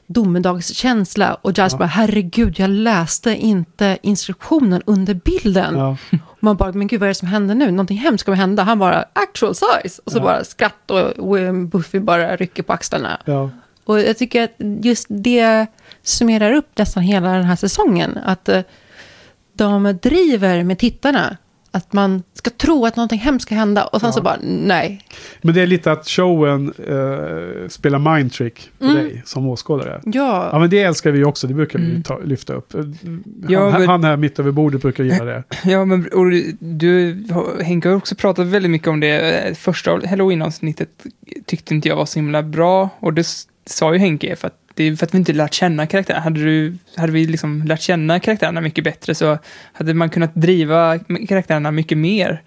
domedagskänsla. 0.08 1.34
Och 1.42 1.52
Giles 1.58 1.74
Ja. 1.74 1.78
bara, 1.80 1.86
herregud, 1.86 2.60
jag 2.60 2.70
läste 2.70 3.36
inte 3.36 3.98
instruktionen 4.02 4.82
under 4.86 5.14
bilden. 5.14 5.78
Ja. 5.78 5.98
Och 6.12 6.20
man 6.40 6.56
bara, 6.58 6.72
men 6.72 6.88
gud 6.88 7.00
vad 7.00 7.08
är 7.08 7.12
det 7.12 7.16
som 7.16 7.28
händer 7.28 7.56
nu? 7.56 7.72
Någonting 7.72 7.98
hemskt 7.98 8.26
kommer 8.26 8.38
hända. 8.38 8.64
Han 8.64 8.80
bara, 8.80 9.06
actual 9.14 9.56
size. 9.56 10.02
Och 10.06 10.12
så 10.12 10.18
Ja. 10.18 10.24
bara 10.24 10.44
skratt 10.44 10.92
och 10.92 11.00
och 11.00 11.54
Buffy 11.68 12.00
bara 12.00 12.36
rycker 12.36 12.64
på 12.64 12.74
axlarna. 12.74 13.22
Ja. 13.26 13.50
Och 13.86 14.00
jag 14.02 14.18
tycker 14.18 14.44
att 14.44 14.56
just 14.82 15.06
det 15.10 15.66
summerar 16.04 16.54
upp 16.54 16.70
nästan 16.78 17.04
hela 17.04 17.34
den 17.34 17.44
här 17.44 17.56
säsongen. 17.56 18.18
Att 18.26 18.50
eh, 18.50 18.62
de 19.54 20.00
driver 20.02 20.64
med 20.64 20.80
tittarna. 20.80 21.38
Att 21.72 21.94
man 21.94 22.23
ska 22.34 22.49
tro 22.49 22.85
att 22.85 22.95
någonting 22.95 23.19
hemskt 23.19 23.41
ska 23.45 23.56
hända. 23.56 23.84
Och 23.85 23.99
sen 24.02 24.07
Ja. 24.07 24.11
så 24.14 24.22
bara, 24.22 24.38
nej. 24.44 25.02
Men 25.41 25.56
det 25.56 25.61
är 25.61 25.68
lite 25.68 25.91
att 25.91 26.07
showen 26.07 26.73
eh, 26.88 27.68
spelar 27.69 28.15
mind 28.15 28.34
trick 28.34 28.69
på 28.80 28.85
Mm. 28.85 28.95
dig 28.98 29.22
som 29.26 29.48
åskådare. 29.48 30.02
Ja. 30.06 30.49
Ja, 30.52 30.60
men 30.60 30.69
det 30.69 30.81
älskar 30.84 31.11
vi 31.11 31.23
också. 31.23 31.48
Det 31.48 31.53
brukar 31.53 31.80
vi 31.80 31.85
Mm. 31.89 32.03
ta, 32.03 32.19
lyfta 32.19 32.53
upp. 32.53 32.73
Eh, 32.73 32.81
Ja, 33.48 33.69
han, 33.69 33.80
men- 33.81 33.89
han 33.89 34.03
här 34.03 34.18
mitt 34.18 34.39
över 34.39 34.52
bordet 34.52 34.81
brukar 34.81 35.03
gilla 35.03 35.26
det. 35.26 35.44
Ja, 35.65 35.85
men 35.85 36.07
och 36.07 36.26
du, 36.60 37.23
Henke 37.61 37.89
har 37.89 37.95
också 37.95 38.15
pratat 38.15 38.48
väldigt 38.48 38.72
mycket 38.72 38.88
om 38.88 38.99
det. 38.99 39.57
Första 39.57 39.91
Halloween-avsnittet 40.10 40.89
tyckte 41.45 41.73
inte 41.76 41.88
jag 41.88 41.95
var 41.95 42.06
så 42.06 42.19
himla 42.19 42.44
bra. 42.44 42.89
Och 42.99 43.14
det 43.14 43.27
sa 43.65 43.94
ju 43.94 43.99
Henke, 43.99 44.35
för 44.35 44.48
att 44.48 44.53
det 44.78 44.84
är 44.84 44.95
för 44.95 45.06
att 45.06 45.14
vi 45.14 45.18
inte 45.18 45.34
lärt 45.34 45.54
känna 45.54 45.88
karaktären. 45.88 46.22
Hade, 46.22 46.44
du, 46.44 46.78
hade 46.95 47.12
vi 47.12 47.28
liksom 47.28 47.64
lärt 47.64 47.82
känna 47.82 48.20
karaktärerna 48.20 48.62
mycket 48.62 48.84
bättre 48.84 49.16
så 49.16 49.38
hade 49.74 49.94
man 49.94 50.10
kunnat 50.10 50.36
driva 50.36 50.99
karaktärerna 51.28 51.72
mycket 51.72 51.98
mer. 51.98 52.41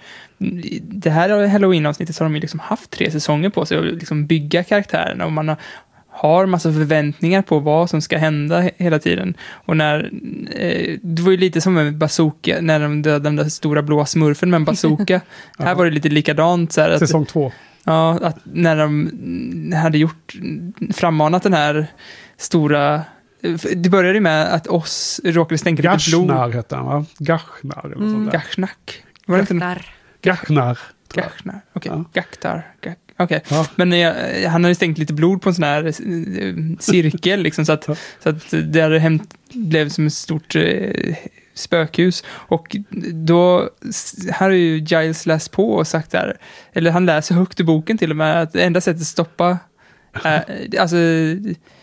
Det 0.80 1.10
här 1.10 1.46
Halloween-avsnittet 1.46 2.16
så 2.16 2.24
har 2.24 2.28
de 2.28 2.34
ju 2.34 2.40
liksom 2.40 2.60
haft 2.60 2.90
tre 2.90 3.10
säsonger 3.10 3.50
på 3.50 3.66
sig 3.66 3.78
att 3.78 3.84
liksom 3.84 4.26
bygga 4.26 4.64
karaktärerna 4.64 5.24
och 5.24 5.32
man 5.32 5.48
har 5.48 5.56
har 6.12 6.46
massa 6.46 6.72
förväntningar 6.72 7.42
på 7.42 7.58
vad 7.58 7.90
som 7.90 8.02
ska 8.02 8.18
hända 8.18 8.60
he- 8.62 8.70
hela 8.76 8.98
tiden. 8.98 9.34
Och 9.50 9.76
när, 9.76 10.10
eh, 10.56 10.98
det 11.02 11.22
var 11.22 11.30
ju 11.30 11.36
lite 11.36 11.60
som 11.60 11.74
med 11.74 11.96
bazooka, 11.96 12.58
när 12.60 12.80
de 12.80 13.02
dödade 13.02 13.24
den 13.24 13.36
där 13.36 13.44
stora 13.48 13.82
blåa 13.82 14.06
smurfen 14.06 14.50
med 14.50 14.56
en 14.56 14.64
bazooka. 14.64 15.20
Här 15.58 15.74
var 15.74 15.84
det 15.84 15.90
lite 15.90 16.08
likadant. 16.08 16.72
Så 16.72 16.80
här, 16.80 16.90
att, 16.90 16.98
Säsong 16.98 17.26
två. 17.26 17.52
Ja, 17.84 18.18
att 18.22 18.36
när 18.44 18.76
de 18.76 19.08
mm, 19.08 19.72
hade 19.82 19.98
gjort, 19.98 20.34
frammanat 20.94 21.42
den 21.42 21.52
här 21.54 21.86
stora... 22.36 23.02
Det 23.76 23.88
började 23.90 24.14
ju 24.14 24.20
med 24.20 24.54
att 24.54 24.66
oss 24.66 25.20
råkade 25.24 25.58
stänka 25.58 25.92
lite 25.92 26.10
blod. 26.10 26.28
Gashnar 26.28 26.50
hette 26.50 26.76
han 26.76 26.86
va? 26.86 27.04
Gashnar 27.18 27.84
eller 27.84 27.96
något 27.96 28.10
sånt 28.10 28.32
där. 28.32 28.38
Gashnak. 28.38 29.02
Var 29.26 29.36
det 29.36 29.40
inte 29.40 29.54
en- 29.54 29.58
Där. 29.58 29.86
Gashnar. 30.22 30.78
Gashnar? 31.14 31.60
Okej, 31.72 31.92
Ja. 31.94 32.04
Gaktar. 32.12 32.66
Gak- 32.82 32.94
Okej, 33.16 33.42
Ja. 33.50 33.66
men 33.76 33.92
eh, 33.92 34.50
han 34.50 34.64
hade 34.64 34.74
stängt 34.74 34.98
lite 34.98 35.12
blod 35.12 35.42
på 35.42 35.48
en 35.48 35.54
sån 35.54 35.64
här 35.64 35.84
eh, 35.86 35.92
cirkel, 36.78 37.40
liksom, 37.42 37.66
så, 37.66 37.72
att, 37.72 37.84
Ja. 37.88 37.96
så 38.22 38.28
att 38.28 38.54
det 38.64 38.80
hade 38.80 38.98
hämt, 38.98 39.34
blev 39.52 39.88
som 39.88 40.06
ett 40.06 40.12
stort 40.12 40.56
eh, 40.56 40.62
spökhus. 41.60 42.24
Och 42.30 42.76
då 43.12 43.68
här 44.30 44.40
har 44.46 44.50
ju 44.50 44.78
Giles 44.78 45.26
läst 45.26 45.50
på 45.52 45.72
och 45.74 45.86
sagt 45.86 46.10
där, 46.10 46.36
eller 46.72 46.90
han 46.90 47.06
läser 47.06 47.34
högt 47.34 47.60
i 47.60 47.64
boken 47.64 47.98
till 47.98 48.10
och 48.10 48.16
med, 48.16 48.42
att 48.42 48.52
det 48.52 48.62
enda 48.62 48.80
sättet 48.80 49.00
att 49.00 49.06
stoppa 49.06 49.50
eh, 50.24 50.40
alltså, 50.80 50.96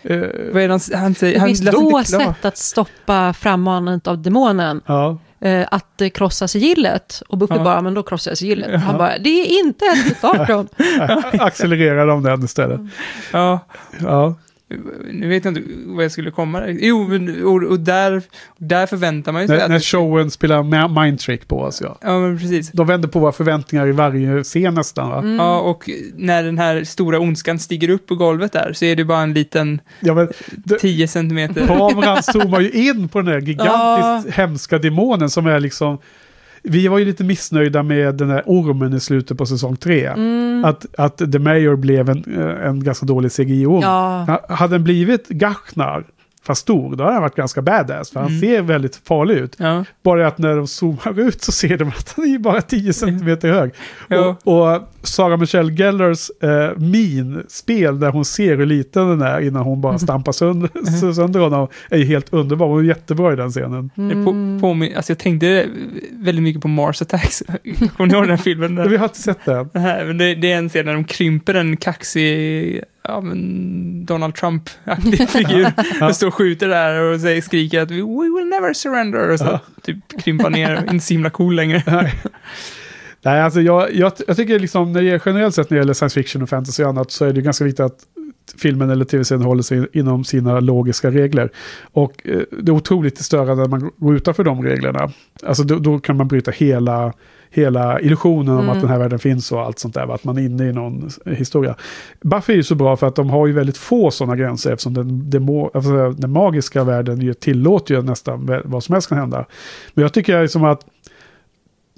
Eh, 0.03 0.17
vad 0.53 0.63
är 0.63 0.67
det 0.67 0.73
han, 0.73 1.01
han 1.01 1.15
säger? 1.15 1.33
Det 1.33 1.39
han 1.39 1.47
finns 1.47 1.63
läser 1.63 1.77
två 1.77 2.03
sätt 2.03 2.45
att 2.45 2.57
stoppa 2.57 3.33
frammanandet 3.33 4.07
av 4.07 4.21
demonen. 4.21 4.81
ja. 4.85 5.17
Eh, 5.39 5.67
att 5.71 6.01
krossa 6.13 6.47
sigillet. 6.47 7.21
Och 7.29 7.37
Buffy 7.37 7.55
Ja. 7.55 7.63
bara, 7.63 7.81
men 7.81 7.93
då 7.93 8.03
krossar 8.03 8.31
jag 8.31 8.37
sigillet. 8.37 8.69
Ja. 8.71 8.77
Han 8.77 8.97
bara, 8.97 9.17
det 9.17 9.29
är 9.29 9.59
inte 9.65 9.85
ett 9.85 10.11
utav 10.11 10.45
dem. 10.45 10.67
Accelerera 11.39 12.05
dem 12.05 12.23
den 12.23 12.43
istället. 12.43 12.81
Ja, 13.33 13.59
Ja. 13.99 14.35
Nu 15.11 15.27
vet 15.27 15.45
jag 15.45 15.57
inte 15.57 15.69
vad 15.85 16.03
jag 16.03 16.11
skulle 16.11 16.31
komma 16.31 16.59
där. 16.59 16.77
Jo, 16.81 17.07
men, 17.07 17.43
och, 17.45 17.63
och 17.63 17.79
där, 17.79 18.21
där 18.57 18.85
förväntar 18.85 19.31
man 19.31 19.41
ju 19.41 19.47
sig 19.47 19.57
När, 19.57 19.63
att... 19.63 19.69
när 19.71 19.79
showen 19.79 20.31
spelar 20.31 20.63
ma- 20.63 21.03
mind 21.03 21.19
trick 21.19 21.47
på 21.47 21.59
oss 21.61 21.81
ja. 21.81 21.97
Ja, 22.01 22.19
men 22.19 22.39
precis. 22.39 22.71
De 22.71 22.87
vänder 22.87 23.07
på 23.07 23.19
våra 23.19 23.31
förväntningar 23.31 23.87
i 23.87 23.91
varje 23.91 24.43
scen 24.43 24.73
nästan 24.73 25.09
va? 25.09 25.23
Ja, 25.37 25.59
och 25.59 25.89
när 26.15 26.43
den 26.43 26.57
här 26.57 26.83
stora 26.83 27.19
ondskan 27.19 27.59
stiger 27.59 27.89
upp 27.89 28.05
på 28.07 28.15
golvet 28.15 28.51
där 28.51 28.73
så 28.73 28.85
är 28.85 28.95
det 28.95 29.05
bara 29.05 29.21
en 29.21 29.33
liten 29.33 29.81
Ja, 29.99 30.13
men, 30.13 30.27
det, 30.51 30.79
10 30.79 31.07
centimeter. 31.07 31.67
kameran 31.67 32.23
zoomar 32.23 32.59
ju 32.61 32.71
in 32.71 33.09
på 33.09 33.21
den 33.21 33.27
här 33.33 33.41
gigantiskt 33.41 34.37
hemska 34.37 34.77
demonen 34.77 35.29
som 35.29 35.45
är 35.47 35.59
liksom... 35.59 35.97
Vi 36.63 36.87
var 36.87 36.97
ju 36.97 37.05
lite 37.05 37.23
missnöjda 37.23 37.83
med 37.83 38.15
den 38.15 38.29
här 38.29 38.43
ormen 38.45 38.93
i 38.93 38.99
slutet 38.99 39.37
på 39.37 39.45
säsong 39.45 39.75
tre. 39.75 40.05
Mm. 40.07 40.65
Att, 40.65 40.85
att 40.97 41.17
The 41.31 41.39
Mayor 41.39 41.75
blev 41.75 42.09
en, 42.09 42.23
eh, 42.37 42.67
en 42.67 42.83
ganska 42.83 43.05
dålig 43.05 43.31
CGI-orm. 43.31 43.81
Ja. 43.81 44.25
Ha- 44.27 44.55
Hade 44.55 44.75
den 44.75 44.83
blivit 44.83 45.27
Gachnar, 45.27 46.03
fast 46.47 46.61
stor, 46.61 46.95
då 46.95 47.03
hade 47.03 47.13
han 47.13 47.21
varit 47.21 47.35
ganska 47.35 47.61
badass. 47.61 48.11
För 48.11 48.19
han 48.19 48.29
Mm. 48.29 48.41
ser 48.41 48.61
väldigt 48.61 48.95
farlig 49.07 49.35
ut. 49.35 49.55
Ja, 49.59 49.85
Bara 50.03 50.27
att 50.27 50.37
när 50.37 50.55
de 50.55 50.67
zoomar 50.67 51.19
ut 51.19 51.41
så 51.43 51.51
ser 51.51 51.77
de 51.77 51.87
att 51.87 52.13
han 52.15 52.25
är 52.33 52.39
bara 52.39 52.61
10 52.61 52.93
centimeter 52.93 53.51
hög. 53.51 53.71
Ja. 54.07 54.35
Och, 54.43 54.73
och 54.75 54.81
Sarah 55.01 55.39
Michelle 55.39 55.73
Gellers 55.73 56.29
eh, 56.43 56.77
min-spel 56.77 57.99
där 57.99 58.11
hon 58.11 58.25
ser 58.25 58.57
hur 58.57 58.65
liten 58.65 59.07
den 59.09 59.21
är 59.21 59.39
innan 59.41 59.61
hon 59.63 59.81
bara 59.81 59.99
stampar 59.99 60.31
sönder, 60.31 60.69
sönder 61.13 61.39
honom 61.39 61.67
är 61.89 61.97
ju 61.97 62.05
helt 62.05 62.33
underbar. 62.33 62.67
Hon 62.67 62.79
är 62.79 62.83
jättebra 62.87 63.33
i 63.33 63.35
den 63.35 63.49
scenen. 63.51 63.89
det 63.95 64.13
på, 64.25 64.31
på, 64.61 64.95
alltså 64.97 65.11
jag 65.11 65.17
tänkte 65.19 65.65
väldigt 66.11 66.43
mycket 66.43 66.61
på 66.61 66.67
Mars 66.67 67.01
Attacks. 67.01 67.43
Kommer 67.97 68.07
ni 68.07 68.13
ihåg 68.13 68.23
den 68.23 68.29
här 68.29 68.37
filmen? 68.37 68.73
Men 68.73 68.83
Där? 68.83 68.89
vi 68.91 68.97
har 68.97 69.05
inte 69.05 69.21
sett 69.21 69.45
den. 69.45 69.69
Det, 69.73 69.79
här, 69.79 70.05
men 70.05 70.17
det, 70.17 70.35
det 70.35 70.51
är 70.51 70.57
en 70.57 70.69
scen 70.69 70.85
där 70.85 70.93
de 70.93 71.03
krymper 71.03 71.53
en 71.53 71.77
kaxig 71.77 72.81
ja, 73.07 73.21
men 73.21 74.05
Donald 74.05 74.35
Trump-aktig 74.35 75.29
figur. 75.29 75.67
Och 76.07 76.15
står 76.15 76.27
och 76.27 76.33
skjuter 76.33 76.67
där 76.67 77.01
och 77.01 77.19
säger, 77.21 77.41
skriker 77.41 77.81
att 77.81 77.91
we 77.91 77.95
will 77.95 78.47
never 78.49 78.73
surrender. 78.73 79.29
Och 79.29 79.39
så 79.39 79.45
Ja. 79.45 79.59
typ 79.83 80.21
krympa 80.23 80.49
ner, 80.49 80.85
inte 80.91 81.05
så 81.05 81.13
himla 81.13 81.29
cool 81.29 81.55
längre. 81.55 81.83
Nej. 81.87 82.13
Nej, 83.21 83.41
alltså 83.41 83.61
jag, 83.61 83.93
jag, 83.95 84.11
jag 84.27 84.37
tycker 84.37 84.59
liksom 84.59 84.93
när 84.93 85.01
det 85.01 85.09
är 85.09 85.21
generellt 85.25 85.55
sett 85.55 85.69
när 85.69 85.77
det 85.77 85.81
gäller 85.81 85.93
science 85.93 86.21
fiction 86.21 86.41
och 86.41 86.49
fantasy 86.49 86.83
och 86.83 86.89
annat 86.89 87.11
så 87.11 87.25
är 87.25 87.33
det 87.33 87.41
ganska 87.41 87.63
viktigt 87.65 87.79
att 87.79 87.97
filmen 88.57 88.89
eller 88.89 89.05
tv-serien 89.05 89.41
håller 89.45 89.63
sig 89.63 89.87
inom 89.93 90.23
sina 90.23 90.59
logiska 90.59 91.11
regler. 91.11 91.49
Och 91.91 92.21
eh, 92.27 92.39
det 92.61 92.71
är 92.71 92.73
otroligt 92.75 93.17
störande 93.17 93.55
när 93.63 93.69
man 93.69 93.91
går 93.97 94.15
utanför 94.15 94.43
de 94.43 94.63
reglerna. 94.63 95.11
Alltså 95.45 95.63
då, 95.63 95.79
då 95.79 95.99
kan 95.99 96.17
man 96.17 96.27
bryta 96.27 96.51
hela, 96.51 97.13
hela 97.49 98.01
illusionen 98.01 98.53
om 98.53 98.59
Mm. 98.59 98.69
att 98.69 98.81
den 98.81 98.89
här 98.89 98.99
världen 98.99 99.19
finns 99.19 99.51
och 99.51 99.61
allt 99.61 99.79
sånt 99.79 99.93
där. 99.93 100.13
Att 100.13 100.23
man 100.23 100.37
är 100.37 100.41
inne 100.41 100.69
i 100.69 100.73
någon 100.73 101.09
historia. 101.25 101.75
Buffy 102.21 102.53
är 102.53 102.57
ju 102.57 102.63
så 102.63 102.75
bra 102.75 102.97
för 102.97 103.07
att 103.07 103.15
de 103.15 103.29
har 103.29 103.47
ju 103.47 103.53
väldigt 103.53 103.77
få 103.77 104.11
sådana 104.11 104.35
gränser 104.35 104.71
eftersom 104.71 104.93
den, 105.29 105.43
må, 105.43 105.71
alltså, 105.73 106.11
den 106.11 106.31
magiska 106.31 106.83
världen 106.83 107.21
ju 107.21 107.33
tillåter 107.33 107.95
ju 107.95 108.01
nästan 108.01 108.61
vad 108.65 108.83
som 108.83 108.93
helst 108.93 109.09
kan 109.09 109.17
hända. 109.17 109.45
Men 109.93 110.01
jag 110.01 110.13
tycker 110.13 110.41
liksom 110.41 110.63
att 110.63 110.85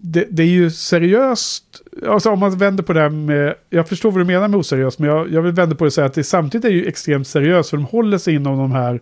det, 0.01 0.27
det 0.29 0.43
är 0.43 0.47
ju 0.47 0.71
seriöst. 0.71 1.63
Alltså 2.07 2.29
om 2.29 2.39
man 2.39 2.57
vänder 2.57 2.83
på 2.83 2.93
det 2.93 2.99
här 2.99 3.09
med, 3.09 3.55
jag 3.69 3.87
förstår 3.87 4.11
vad 4.11 4.21
du 4.21 4.25
menar 4.25 4.47
med 4.47 4.59
oseriöst, 4.59 4.99
men 4.99 5.09
jag, 5.09 5.31
jag 5.31 5.41
vill 5.41 5.51
vända 5.51 5.75
på 5.75 5.83
det 5.83 5.87
och 5.87 5.93
säga 5.93 6.07
att 6.07 6.13
det 6.13 6.23
samtidigt 6.23 6.65
är 6.65 6.69
ju 6.69 6.85
extremt 6.85 7.27
seriöst, 7.27 7.69
för 7.69 7.77
de 7.77 7.85
håller 7.85 8.17
sig 8.17 8.35
inom 8.35 8.57
de 8.57 8.71
här 8.71 9.01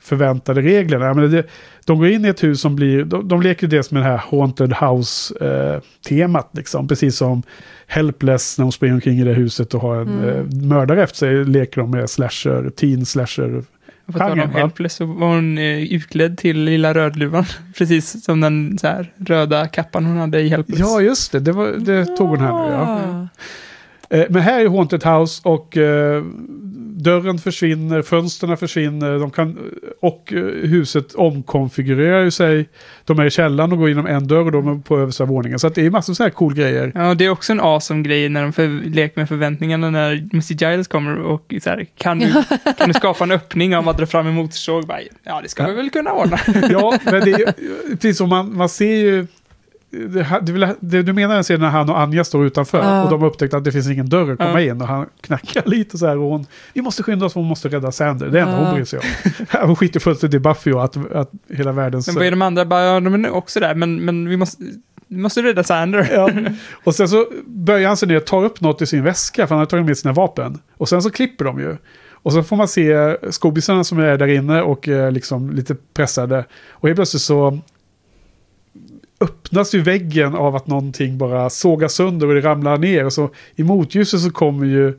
förväntade 0.00 0.60
reglerna. 0.62 1.06
Jag 1.06 1.16
menar, 1.16 1.28
det, 1.28 1.44
de 1.86 1.98
går 1.98 2.08
in 2.08 2.24
i 2.24 2.28
ett 2.28 2.42
hus 2.42 2.60
som 2.60 2.76
blir, 2.76 3.04
de, 3.04 3.28
de 3.28 3.42
leker 3.42 3.62
ju 3.62 3.68
dels 3.68 3.90
med 3.90 4.02
det 4.02 4.06
här 4.06 4.22
Haunted 4.30 4.72
House-temat, 4.72 6.50
liksom. 6.52 6.88
precis 6.88 7.16
som 7.16 7.42
Helpless 7.86 8.58
när 8.58 8.62
hon 8.62 8.72
springer 8.72 8.94
omkring 8.94 9.18
i 9.18 9.24
det 9.24 9.32
huset 9.32 9.74
och 9.74 9.80
har 9.80 9.96
en 9.96 10.08
Mm. 10.08 10.28
eh, 10.28 10.44
mördare 10.68 11.02
efter 11.02 11.16
sig, 11.18 11.44
leker 11.44 11.80
de 11.80 11.90
med 11.90 12.10
slasher, 12.10 12.70
teen 12.70 13.06
slasher. 13.06 13.62
På 14.12 14.18
tal 14.18 14.40
om? 14.40 14.50
Helpless 14.50 14.94
så 14.94 15.04
var 15.06 15.26
hon 15.28 15.58
eh, 15.58 15.92
utklädd 15.92 16.38
till 16.38 16.64
Lilla 16.64 16.94
Rödluvan. 16.94 17.44
Precis 17.78 18.24
som 18.24 18.40
den 18.40 18.78
så 18.78 18.86
här, 18.86 19.12
röda 19.26 19.66
kappan 19.66 20.04
hon 20.04 20.16
hade 20.16 20.40
i 20.40 20.48
Helpless. 20.48 20.78
Ja, 20.80 21.00
just 21.00 21.32
det, 21.32 21.40
det, 21.40 21.52
var, 21.52 21.66
det 21.66 22.04
tog 22.04 22.28
hon 22.28 22.40
här 22.40 22.66
nu. 22.66 22.72
Ja. 22.72 22.80
Ah. 22.80 23.28
Eh, 24.10 24.24
Men 24.30 24.42
här 24.42 24.60
är 24.60 24.68
Haunted 24.68 25.04
House 25.04 25.40
och 25.44 25.76
eh, 25.76 26.22
dörren 27.00 27.38
försvinner, 27.38 28.02
fönstren 28.02 28.56
försvinner, 28.56 29.18
de 29.18 29.30
kan, 29.30 29.58
och 30.00 30.32
eh, 30.32 30.42
huset 30.68 31.14
omkonfigurerar 31.14 32.24
ju 32.24 32.30
sig. 32.30 32.68
De 33.04 33.18
är 33.18 33.24
i 33.24 33.30
källaren 33.30 33.72
och 33.72 33.78
går 33.78 33.90
inom 33.90 34.06
en 34.06 34.26
dörr 34.28 34.44
och 34.44 34.52
de 34.52 34.68
är 34.68 34.78
på 34.82 34.98
översta 34.98 35.24
våningen. 35.24 35.58
Så 35.58 35.66
att 35.66 35.74
det 35.74 35.86
är 35.86 35.90
massor 35.90 36.12
av 36.12 36.14
så 36.14 36.22
här 36.22 36.30
cool 36.30 36.54
grejer. 36.54 36.92
Ja, 36.94 37.14
det 37.14 37.24
är 37.24 37.28
också 37.30 37.52
en 37.52 37.60
awesome 37.60 38.02
grej 38.02 38.28
när 38.28 38.42
de 38.42 38.52
för, 38.52 38.88
leker 38.90 39.20
med 39.20 39.28
förväntningarna 39.28 39.90
när 39.90 40.12
Mr. 40.12 40.52
Giles 40.70 40.88
kommer 40.88 41.18
och 41.18 41.54
så 41.62 41.70
här, 41.70 41.86
kan, 41.98 42.18
du, 42.18 42.32
kan 42.78 42.88
du 42.88 42.94
skapa 42.94 43.24
en 43.24 43.30
öppning 43.30 43.76
om 43.76 43.88
att 43.88 43.96
dra 43.98 44.06
fram 44.06 44.26
en 44.26 44.34
motorsåg? 44.34 44.84
Ja, 45.24 45.40
det 45.42 45.48
ska 45.48 45.66
vi 45.66 45.72
väl 45.74 45.90
kunna 45.90 46.12
ordna. 46.12 46.38
Ja, 46.70 46.98
men 47.04 47.20
det 47.24 47.30
är 47.32 47.38
ju- 47.38 47.46
precis 47.96 48.16
som 48.18 48.28
man, 48.28 48.56
man 48.56 48.68
ser 48.68 48.94
ju 48.96 49.26
det, 50.80 51.02
du 51.02 51.12
menar 51.12 51.42
scenen 51.42 51.60
när 51.60 51.68
han 51.68 51.90
och 51.90 52.00
Anja 52.00 52.24
står 52.24 52.46
utanför 52.46 52.78
Ja. 52.78 53.04
och 53.04 53.10
de 53.10 53.20
har 53.20 53.28
upptäckt 53.28 53.54
att 53.54 53.64
det 53.64 53.72
finns 53.72 53.88
ingen 53.90 54.08
dörr 54.08 54.32
att 54.32 54.38
komma 54.38 54.62
Ja. 54.62 54.70
in 54.72 54.80
och 54.82 54.88
han 54.88 55.06
knackar 55.20 55.62
lite 55.66 55.98
så 55.98 56.06
här 56.06 56.18
och 56.18 56.30
hon, 56.30 56.46
vi 56.72 56.82
måste 56.82 57.02
skynda 57.02 57.26
oss, 57.26 57.34
hon 57.34 57.44
måste 57.46 57.68
rädda 57.68 57.92
Sander. 57.92 58.26
Det 58.28 58.38
är 58.38 58.42
enda 58.42 58.58
Ja. 58.58 58.64
hon 58.64 58.74
bryr 58.74 58.84
sig 58.84 58.98
om. 58.98 59.04
Hon 59.66 59.76
skiter 59.76 60.00
fullständigt 60.00 60.36
i 60.36 60.40
Buffy 60.40 60.72
och 60.72 60.84
att, 60.84 61.12
att 61.14 61.30
hela 61.48 61.72
världens... 61.72 62.06
Men 62.06 62.16
vad 62.16 62.26
är 62.26 62.30
de 62.30 62.42
andra? 62.42 62.64
Bara, 62.64 62.84
ja, 62.84 63.00
de 63.00 63.24
är 63.24 63.30
också 63.30 63.60
där, 63.60 63.74
men, 63.74 64.04
men 64.04 64.28
vi 64.28 64.36
måste, 64.36 64.62
vi 65.08 65.16
måste 65.18 65.42
rädda 65.42 65.64
Sander. 65.64 66.08
Ja. 66.12 66.30
Och 66.84 66.94
sen 66.94 67.08
så 67.08 67.26
böjer 67.46 67.88
han 67.88 67.96
sig 67.96 68.08
ner 68.08 68.16
och 68.16 68.26
tar 68.26 68.44
upp 68.44 68.60
något 68.60 68.82
i 68.82 68.86
sin 68.86 69.04
väska, 69.04 69.46
för 69.46 69.54
han 69.54 69.58
har 69.60 69.66
tagit 69.66 69.86
med 69.86 69.98
sina 69.98 70.12
vapen. 70.14 70.58
Och 70.76 70.88
sen 70.88 71.02
så 71.02 71.10
klipper 71.10 71.44
de 71.44 71.58
ju. 71.60 71.76
Och 72.22 72.32
så 72.32 72.42
får 72.42 72.56
man 72.56 72.68
se 72.68 73.16
skobisarna 73.30 73.84
som 73.84 73.98
är 73.98 74.16
där 74.18 74.26
inne 74.26 74.62
och 74.62 74.88
är 74.88 75.10
liksom 75.10 75.50
lite 75.50 75.76
pressade. 75.94 76.44
Och 76.70 76.88
helt 76.88 76.96
plötsligt 76.96 77.22
så 77.22 77.58
öppnas 79.20 79.74
ju 79.74 79.80
väggen 79.82 80.34
av 80.34 80.56
att 80.56 80.66
någonting 80.66 81.18
bara 81.18 81.50
sågas 81.50 81.94
sönder 81.94 82.26
och 82.28 82.34
det 82.34 82.40
ramlar 82.40 82.76
ner. 82.78 83.04
Och 83.04 83.12
så 83.12 83.30
i 83.56 83.62
motljuset 83.62 84.20
så 84.20 84.30
kommer 84.30 84.66
ju 84.66 84.98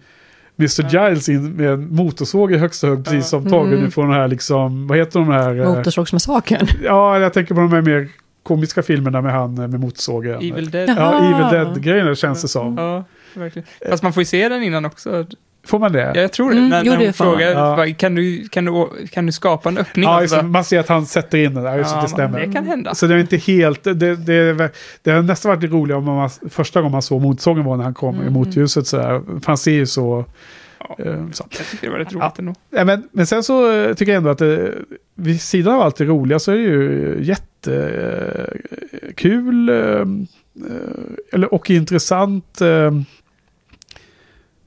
Mr. 0.59 0.89
Giles 1.09 1.29
in 1.29 1.51
med 1.51 1.69
en 1.69 1.95
motorsåg 1.95 2.51
i 2.51 2.57
högsta 2.57 2.87
hugg, 2.87 3.03
precis 3.05 3.27
som 3.29 3.49
tagen 3.49 3.73
Mm. 3.73 3.87
ifrån 3.87 4.09
den 4.09 4.19
här 4.19 4.27
liksom, 4.27 4.87
vad 4.87 4.97
heter 4.97 5.19
de 5.19 5.27
här? 5.29 5.59
eh, 5.59 5.75
Motorsågsmassakern. 5.75 6.67
Ja, 6.83 7.19
jag 7.19 7.33
tänker 7.33 7.55
på 7.55 7.61
de 7.61 7.71
här 7.73 7.81
mer 7.81 8.09
komiska 8.43 8.83
filmerna 8.83 9.21
med 9.21 9.33
han 9.33 9.57
eh, 9.57 9.67
med 9.67 9.79
motorsågen. 9.79 10.35
Evil 10.35 10.69
Dead. 10.71 10.89
Ja. 10.97 11.23
Evil 11.23 11.47
Dead-grejen 11.59 12.15
känns 12.15 12.41
det 12.41 12.47
som. 12.47 12.77
Ja, 12.77 13.03
verkligen. 13.33 13.67
Fast 13.89 14.03
man 14.03 14.13
får 14.13 14.21
ju 14.21 14.25
se 14.25 14.49
den 14.49 14.63
innan 14.63 14.85
också. 14.85 15.25
Får 15.65 15.79
man 15.79 15.91
det? 15.91 16.11
Ja, 16.15 16.21
jag 16.21 16.31
tror 16.31 16.51
det. 16.51 16.57
Mm, 16.57 16.69
när, 16.69 16.83
jo, 16.83 16.91
när 16.91 16.99
det 16.99 17.05
hon 17.05 17.13
frågar, 17.13 17.51
Ja. 17.51 17.85
kan, 17.97 18.15
du, 18.15 18.47
kan, 18.47 18.65
du, 18.65 18.87
kan 19.07 19.25
du 19.25 19.31
skapa 19.31 19.69
en 19.69 19.77
öppning? 19.77 20.03
Ja, 20.05 20.15
Och 20.15 20.21
just, 20.21 20.31
så 20.33 20.37
det. 20.37 20.43
bara, 20.43 20.49
man 20.51 20.63
ser 20.63 20.79
att 20.79 20.87
han 20.89 21.05
sätter 21.05 21.37
in 21.37 21.53
det 21.53 21.61
där, 21.61 21.77
just 21.77 21.91
Ja, 21.95 22.01
det 22.01 22.07
stämmer. 22.07 22.39
det 22.47 22.53
kan 22.53 22.65
hända. 22.67 22.95
Så 22.95 23.07
det 23.07 23.15
är 23.15 23.19
inte 23.19 23.37
helt, 23.37 23.83
det, 23.83 23.93
det, 23.93 24.15
det, 24.15 24.69
det 25.03 25.11
har 25.11 25.21
nästan 25.21 25.55
varit 25.55 25.71
roligt 25.71 25.95
om 25.95 26.03
man, 26.03 26.29
första 26.49 26.79
gången 26.81 26.91
man 26.91 27.01
såg 27.01 27.21
motsågen 27.21 27.65
var 27.65 27.77
när 27.77 27.83
han 27.83 27.93
kom 27.93 28.15
Mm. 28.15 28.27
i 28.27 28.29
motljuset 28.29 28.87
så 28.87 28.97
där. 28.97 29.21
För 29.39 29.47
han 29.47 29.57
ser 29.57 29.71
ju 29.71 29.85
så... 29.85 30.25
eh, 30.99 31.29
så. 31.31 31.45
Jag 31.49 31.67
tycker 31.71 31.87
det 31.87 31.91
var 31.91 31.99
rätt 31.99 32.13
roligt 32.13 32.39
ändå. 32.39 32.53
Ja, 32.69 32.85
men, 32.85 33.03
men 33.11 33.27
sen 33.27 33.43
så 33.43 33.71
eh, 33.71 33.93
tycker 33.93 34.11
jag 34.11 34.17
ändå 34.17 34.29
att 34.29 34.37
det, 34.37 34.73
vid 35.15 35.41
sidan 35.41 35.75
av 35.75 35.81
allt 35.81 35.95
det 35.95 36.05
roliga 36.05 36.39
så 36.39 36.51
är 36.51 36.55
det 36.55 36.61
ju 36.61 37.17
jättekul 37.21 37.89
eller, 41.33 41.53
och 41.53 41.69
intressant 41.69 42.61
eh, 42.61 42.91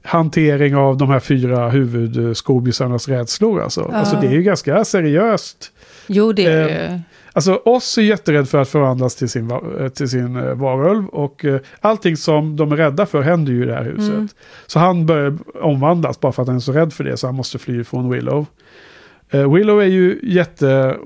hantering 0.03 0.75
av 0.75 0.97
de 0.97 1.09
här 1.09 1.19
fyra 1.19 1.69
huvudskobisarnas 1.69 3.07
rädslor. 3.07 3.61
Alltså. 3.61 3.89
Ja. 3.91 3.97
alltså 3.97 4.17
det 4.21 4.27
är 4.27 4.31
ju 4.31 4.43
ganska 4.43 4.85
seriöst. 4.85 5.71
Jo, 6.07 6.33
det 6.33 6.45
är 6.45 6.61
Eh, 6.61 6.67
det. 6.67 7.01
Alltså 7.35 7.55
oss 7.55 7.97
är 7.97 8.01
jätterädd 8.01 8.49
för 8.49 8.57
att 8.57 8.69
förvandlas 8.69 9.15
till 9.15 9.29
sin, 9.29 9.51
eh, 9.51 9.89
till 9.89 10.09
sin 10.09 10.35
eh, 10.35 10.53
varulv. 10.55 11.07
Och 11.07 11.45
eh, 11.45 11.59
allting 11.79 12.17
som 12.17 12.55
de 12.55 12.71
är 12.71 12.75
rädda 12.75 13.05
för 13.05 13.21
händer 13.21 13.51
ju 13.51 13.63
i 13.63 13.65
det 13.65 13.73
här 13.73 13.83
huset. 13.83 14.13
Mm. 14.13 14.27
Så 14.67 14.79
han 14.79 15.05
börjar 15.05 15.37
omvandlas 15.61 16.19
bara 16.19 16.31
för 16.31 16.41
att 16.41 16.47
han 16.47 16.57
är 16.57 16.59
så 16.61 16.71
rädd 16.71 16.93
för 16.93 17.03
det. 17.03 17.17
Så 17.17 17.27
han 17.27 17.35
måste 17.35 17.59
fly 17.59 17.83
från 17.83 18.09
Willow. 18.09 18.45
Eh, 19.29 19.53
Willow 19.53 19.81
är 19.81 19.87
ju 19.87 20.19
jätte... 20.23 20.97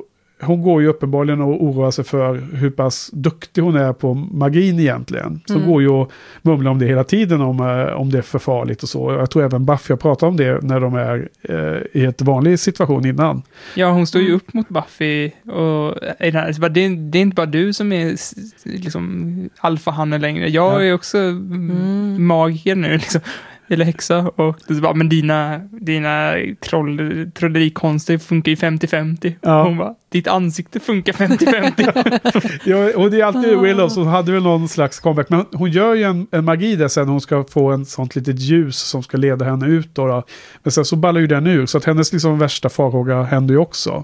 Hon 0.41 0.61
går 0.61 0.81
ju 0.81 0.87
uppenbarligen 0.87 1.41
och 1.41 1.63
oroar 1.63 1.91
sig 1.91 2.05
för 2.05 2.35
hur 2.53 2.69
pass 2.69 3.09
duktig 3.13 3.61
hon 3.61 3.75
är 3.75 3.93
på 3.93 4.13
magin 4.13 4.79
egentligen. 4.79 5.41
Så 5.45 5.53
Mm. 5.55 5.67
går 5.67 5.81
ju 5.81 5.89
och 5.89 6.11
mumlar 6.41 6.71
om 6.71 6.79
det 6.79 6.85
hela 6.85 7.03
tiden 7.03 7.41
om, 7.41 7.59
eh, 7.59 7.93
om 8.01 8.11
det 8.11 8.17
är 8.17 8.21
för 8.21 8.39
farligt 8.39 8.83
och 8.83 8.89
så. 8.89 9.11
Jag 9.11 9.29
tror 9.31 9.43
även 9.43 9.65
Buffy 9.65 9.91
har 9.93 9.97
pratat 9.97 10.23
om 10.29 10.37
det 10.37 10.63
när 10.63 10.79
de 10.79 10.95
är 10.95 11.29
eh, 11.41 12.01
i 12.01 12.05
ett 12.05 12.21
vanlig 12.21 12.59
situation 12.59 13.05
innan. 13.05 13.41
Ja, 13.75 13.91
hon 13.91 14.07
står 14.07 14.21
ju 14.21 14.31
upp 14.33 14.53
mot 14.53 14.69
Buffy 14.69 15.31
och 15.45 15.95
det, 16.19 16.27
är, 16.27 16.69
det 17.11 17.17
är 17.17 17.21
inte 17.21 17.35
bara 17.35 17.45
du 17.45 17.73
som 17.73 17.91
är 17.91 18.15
liksom 18.63 19.49
alfahanne 19.59 20.17
längre. 20.17 20.49
Jag 20.49 20.73
Ja. 20.73 20.81
är 20.83 20.93
också 20.93 21.17
mm. 21.17 22.25
magiker 22.27 22.75
nu, 22.75 22.93
liksom. 22.93 23.21
Eller 23.69 23.85
häxa. 23.85 24.17
Och 24.17 24.55
är 24.69 24.81
bara, 24.81 24.93
men 24.93 25.09
dina, 25.09 25.57
dina 25.71 26.33
troll, 26.61 27.31
trollerikonster 27.33 28.17
funkar 28.17 28.49
ju 28.49 28.55
50-50. 28.55 29.33
Ja. 29.41 29.63
Hon 29.63 29.77
bara, 29.77 29.95
ditt 30.09 30.27
ansikte 30.27 30.79
funkar 30.79 31.13
50-50. 31.13 32.59
Ja, 32.65 32.91
och 32.95 33.11
det 33.11 33.21
är 33.21 33.25
alltid 33.25 33.59
Willow 33.59 33.89
som 33.89 34.07
hade 34.07 34.31
väl 34.31 34.43
någon 34.43 34.67
slags 34.67 34.99
comeback. 34.99 35.29
Men 35.29 35.45
hon 35.53 35.71
gör 35.71 35.95
ju 35.95 36.03
en, 36.03 36.27
en 36.31 36.45
magi 36.45 36.75
där 36.75 36.87
sen. 36.87 37.07
Hon 37.07 37.21
ska 37.21 37.43
få 37.43 37.71
en 37.71 37.85
sånt 37.85 38.15
litet 38.15 38.39
ljus 38.39 38.77
som 38.77 39.03
ska 39.03 39.17
leda 39.17 39.45
henne 39.45 39.67
ut. 39.67 39.95
Då, 39.95 40.07
då. 40.07 40.23
Men 40.63 40.71
sen 40.71 40.85
så 40.85 40.95
ballar 40.95 41.21
ju 41.21 41.27
den 41.27 41.47
ur. 41.47 41.65
Så 41.65 41.77
att 41.77 41.85
hennes 41.85 42.13
liksom 42.13 42.39
värsta 42.39 42.69
farhåga 42.69 43.23
händer 43.23 43.53
ju 43.53 43.59
också. 43.59 44.03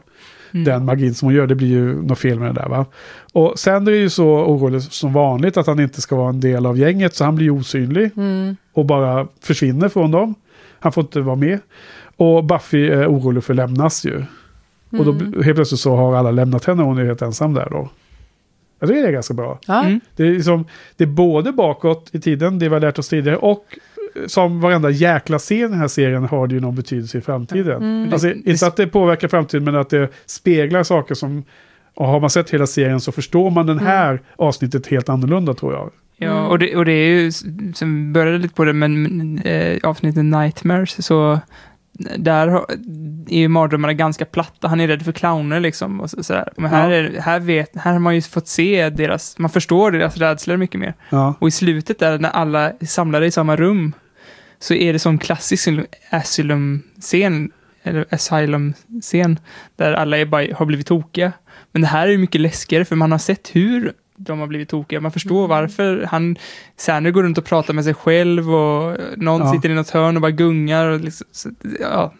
Mm. 0.53 0.63
Den 0.63 0.85
magin 0.85 1.13
som 1.13 1.25
hon 1.25 1.35
gör, 1.35 1.47
det 1.47 1.55
blir 1.55 1.67
ju 1.67 2.01
något 2.01 2.19
fel 2.19 2.39
med 2.39 2.55
det 2.55 2.61
där 2.61 2.69
va. 2.69 2.85
Och 3.33 3.59
Sander 3.59 3.91
är 3.91 3.97
ju 3.97 4.09
så 4.09 4.27
orolig 4.27 4.81
som 4.81 5.13
vanligt 5.13 5.57
att 5.57 5.67
han 5.67 5.79
inte 5.79 6.01
ska 6.01 6.15
vara 6.15 6.29
en 6.29 6.39
del 6.39 6.65
av 6.65 6.77
gänget. 6.77 7.15
Så 7.15 7.23
han 7.25 7.35
blir 7.35 7.49
osynlig. 7.49 8.11
Mm. 8.17 8.55
Och 8.73 8.85
bara 8.85 9.27
försvinner 9.41 9.89
från 9.89 10.11
dem. 10.11 10.35
Han 10.79 10.91
får 10.91 11.01
inte 11.03 11.21
vara 11.21 11.35
med. 11.35 11.59
Och 12.17 12.43
Buffy 12.43 12.87
är 12.87 13.07
orolig 13.07 13.43
för 13.43 13.53
att 13.53 13.57
lämnas 13.57 14.05
ju. 14.05 14.23
Och 14.91 15.05
då 15.05 15.11
Mm. 15.11 15.43
helt 15.43 15.55
plötsligt 15.55 15.79
så 15.79 15.95
har 15.95 16.15
alla 16.15 16.31
lämnat 16.31 16.65
henne 16.65 16.81
och 16.81 16.87
hon 16.87 16.97
är 16.97 17.05
helt 17.05 17.21
ensam 17.21 17.53
där 17.53 17.67
då. 17.71 17.89
Jag 18.79 18.89
tycker 18.89 19.01
det 19.01 19.07
är 19.07 19.11
ganska 19.11 19.33
bra. 19.33 19.59
Ja. 19.67 19.83
Mm. 19.83 19.99
Det 20.15 20.23
är, 20.27 20.31
liksom, 20.31 20.65
det 20.97 21.03
är 21.03 21.07
både 21.07 21.51
bakåt 21.51 22.09
i 22.11 22.19
tiden, 22.21 22.59
det 22.59 22.69
vi 22.69 22.73
har 22.73 22.79
lärt 22.81 22.99
oss 22.99 23.09
tidigare, 23.09 23.37
och 23.37 23.65
som 24.27 24.59
varenda 24.61 24.89
jäkla 24.89 25.39
scen 25.39 25.57
i 25.57 25.61
den 25.61 25.73
här 25.73 25.87
serien 25.87 26.23
har 26.25 26.47
det 26.47 26.53
ju 26.55 26.61
någon 26.61 26.75
betydelse 26.75 27.17
i 27.17 27.21
framtiden. 27.21 27.77
Mm. 27.83 28.13
Alltså, 28.13 28.27
Det- 28.27 28.33
det- 28.33 28.51
inte 28.51 28.67
att 28.67 28.75
det 28.75 28.87
påverkar 28.87 29.27
framtiden, 29.27 29.63
men 29.63 29.75
att 29.75 29.89
det 29.89 30.09
speglar 30.25 30.83
saker 30.83 31.15
som... 31.15 31.43
Och 31.95 32.07
har 32.07 32.19
man 32.19 32.29
sett 32.29 32.49
hela 32.49 32.67
serien 32.67 32.99
så 32.99 33.11
förstår 33.11 33.49
man 33.49 33.67
den 33.67 33.79
här 33.79 34.21
avsnittet 34.35 34.87
helt 34.87 35.09
annorlunda 35.09 35.53
tror 35.53 35.73
jag. 35.73 35.91
Ja, 36.17 36.47
och 36.47 36.59
det, 36.59 36.75
och 36.75 36.85
det 36.85 36.91
är 36.91 37.07
ju, 37.21 37.31
som 37.73 38.13
började 38.13 38.37
lite 38.37 38.53
på 38.53 38.65
det, 38.65 38.73
men 38.73 39.37
äh, 39.39 39.77
avsnittet 39.83 40.25
Nightmares, 40.25 41.05
så 41.05 41.39
där 42.17 42.47
är 43.29 43.39
ju 43.39 43.47
mardrömmarna 43.47 43.93
ganska 43.93 44.25
platta. 44.25 44.67
Han 44.67 44.79
är 44.79 44.87
rädd 44.87 45.01
för 45.01 45.11
clowner 45.11 45.59
liksom. 45.59 46.01
Och 46.01 46.09
så, 46.09 46.23
sådär. 46.23 46.49
Men 46.57 46.69
här, 46.71 46.89
Ja. 46.89 46.95
är, 46.95 47.21
här, 47.21 47.39
vet, 47.39 47.71
här 47.75 47.91
har 47.91 47.99
man 47.99 48.15
ju 48.15 48.21
fått 48.21 48.47
se 48.47 48.89
deras, 48.89 49.37
man 49.39 49.49
förstår 49.49 49.91
deras 49.91 50.17
rädslor 50.17 50.57
mycket 50.57 50.79
mer. 50.79 50.93
Ja, 51.09 51.33
Och 51.39 51.47
i 51.47 51.51
slutet 51.51 51.99
där, 51.99 52.19
när 52.19 52.29
alla 52.29 52.71
är 52.79 52.85
samlade 52.85 53.25
i 53.25 53.31
samma 53.31 53.55
rum, 53.55 53.93
så 54.63 54.73
är 54.73 54.93
det 54.93 54.99
sån 54.99 55.17
klassisk 55.17 55.69
Asylum-scen, 56.09 57.51
eller 57.83 58.05
Asylum-scen, 58.09 59.39
där 59.75 59.93
alla 59.93 60.17
är 60.17 60.25
bara, 60.25 60.55
har 60.55 60.65
blivit 60.65 60.87
tokiga. 60.87 61.31
Men 61.71 61.81
det 61.81 61.87
här 61.87 62.07
är 62.07 62.11
ju 62.11 62.17
mycket 62.17 62.41
läskigare, 62.41 62.85
för 62.85 62.95
man 62.95 63.11
har 63.11 63.19
sett 63.19 63.49
hur 63.55 63.93
de 64.17 64.39
har 64.39 64.47
blivit 64.47 64.69
tokiga. 64.69 64.99
Man 65.01 65.11
förstår 65.11 65.47
varför. 65.47 66.07
Han, 66.11 66.35
Sander 66.77 67.11
går 67.11 67.23
runt 67.23 67.37
och 67.37 67.45
pratar 67.45 67.73
med 67.73 67.83
sig 67.83 67.93
själv 67.93 68.53
och 68.55 68.97
någon 69.17 69.41
Ja. 69.41 69.51
sitter 69.53 69.69
i 69.69 69.73
något 69.73 69.89
hörn 69.89 70.15
och 70.15 70.21
bara 70.21 70.31
gungar. 70.31 70.87
Och 70.87 70.99
liksom, 70.99 71.27
så, 71.31 71.49
ja. 71.79 72.13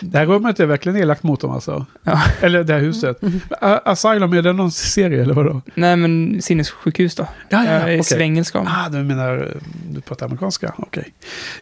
Det 0.00 0.18
här 0.18 0.26
rummet 0.26 0.60
är 0.60 0.66
verkligen 0.66 0.98
elakt 0.98 1.22
mot 1.22 1.40
dem 1.40 1.50
alltså. 1.50 1.86
Ja. 2.02 2.22
Eller 2.40 2.64
det 2.64 2.72
här 2.72 2.80
huset. 2.80 3.18
A- 3.60 3.80
Asylum, 3.84 4.32
är 4.32 4.42
det 4.42 4.52
någon 4.52 4.70
serie 4.70 5.22
eller 5.22 5.34
vadå? 5.34 5.60
Nej, 5.74 5.96
men 5.96 6.42
sinnessjukhus 6.42 7.14
då. 7.14 7.22
Ja, 7.48 7.64
ja, 7.64 7.72
ja, 7.72 7.78
är 7.78 7.82
okej. 7.84 8.04
svengelska. 8.04 8.58
Ah, 8.58 8.88
du 8.88 8.98
menar, 8.98 9.36
eh, 9.38 9.62
du 9.90 10.00
pratar 10.00 10.26
amerikanska? 10.26 10.74
Okej. 10.78 11.12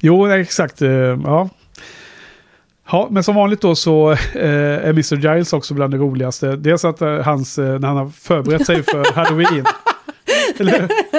Jo, 0.01 0.27
nej, 0.27 0.41
exakt. 0.41 0.83
eh, 0.83 0.89
Ja. 0.91 1.49
Ja, 2.91 3.09
men 3.11 3.23
som 3.25 3.35
vanligt 3.35 3.61
då 3.61 3.75
så 3.75 4.13
eh, 4.13 4.19
är 4.35 4.91
Mr. 4.91 5.17
Giles 5.35 5.53
också 5.53 5.75
bland 5.75 5.93
det 5.95 5.99
roligaste. 5.99 6.57
Dels 6.57 6.85
att 6.85 7.03
eh, 7.03 7.17
hans, 7.19 7.59
eh, 7.59 7.79
när 7.79 7.89
han 7.89 7.97
har 7.97 8.09
förberett 8.09 8.67
sig 8.67 8.83
för 8.83 9.13
Halloween. 9.15 9.65
Eller? 10.61 10.89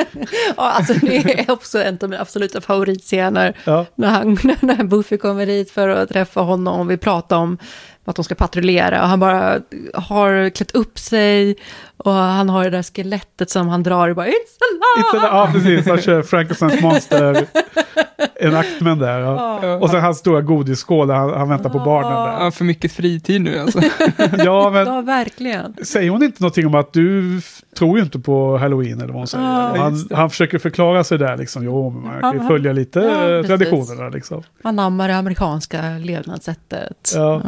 Ja, 0.57 0.71
alltså 0.71 0.93
det 0.93 1.39
är 1.39 1.51
också 1.51 1.83
en 1.83 1.97
av 2.01 2.09
mina 2.09 2.21
absoluta 2.21 2.61
favoritscener. 2.61 3.57
Ja. 3.63 3.85
När, 3.95 4.07
han, 4.07 4.33
när 4.59 4.83
Buffy 4.83 5.17
kommer 5.17 5.45
dit 5.45 5.71
för 5.71 5.89
att 5.89 6.09
träffa 6.09 6.41
honom 6.41 6.79
och 6.79 6.91
vi 6.91 6.97
pratar 6.97 7.37
om 7.37 7.57
att 8.11 8.15
de 8.15 8.23
ska 8.25 8.35
patrullera. 8.35 9.01
Och 9.01 9.07
han 9.07 9.19
bara 9.19 9.59
har 9.93 10.49
klätt 10.49 10.71
upp 10.71 10.99
sig 10.99 11.55
och 11.97 12.11
han 12.13 12.49
har 12.49 12.63
det 12.63 12.69
där 12.69 12.83
skelettet 12.83 13.49
som 13.49 13.67
han 13.67 13.83
drar 13.83 14.09
och 14.09 14.15
bara 14.15 14.25
It's 14.27 14.31
It's 14.31 15.15
alive! 15.15 15.27
a, 15.27 15.29
ja, 15.31 15.49
precis. 15.53 15.87
Han 15.87 16.01
kör 16.01 16.21
Frankensteins 16.21 16.81
monster. 16.81 17.45
En 18.35 18.55
aktman 18.55 18.99
där. 18.99 19.19
Ja. 19.19 19.75
Och 19.81 19.89
sen 19.89 20.01
hans 20.01 20.17
stora 20.17 20.41
godisskål 20.41 21.07
där 21.07 21.15
han, 21.15 21.33
han 21.33 21.49
väntar 21.49 21.69
på 21.69 21.79
barnen 21.79 22.11
där. 22.11 22.43
Ja, 22.45 22.51
för 22.51 22.65
mycket 22.65 22.91
fritid 22.91 23.41
nu 23.41 23.59
alltså. 23.59 23.81
Ja, 24.37 24.69
men 24.69 24.87
Ja, 24.87 25.01
verkligen. 25.01 25.75
säger 25.83 26.09
hon 26.09 26.23
inte 26.23 26.43
någonting 26.43 26.65
om 26.67 26.75
att 26.75 26.93
du 26.93 27.41
tror 27.77 27.97
ju 27.97 28.03
inte 28.03 28.19
på 28.19 28.57
halloween 28.57 28.97
eller 28.97 29.07
vad 29.07 29.15
hon 29.15 29.27
säger? 29.27 29.45
Ja, 29.45 29.71
Och 29.71 29.77
han, 29.77 30.07
han 30.13 30.29
försöker 30.29 30.59
förklara 30.59 31.03
sig 31.03 31.17
där 31.17 31.37
liksom. 31.37 31.63
Jo, 31.63 31.89
men 31.89 32.03
man 32.03 32.21
kan 32.21 32.33
ju 32.33 32.37
Ja, 32.41 32.47
följa 32.47 32.73
lite 32.73 32.99
traditionerna 33.47 34.09
liksom. 34.09 34.43
Anammar 34.63 35.07
det 35.07 35.15
amerikanska 35.17 35.81
levnadssättet. 36.03 37.11
Ja. 37.15 37.41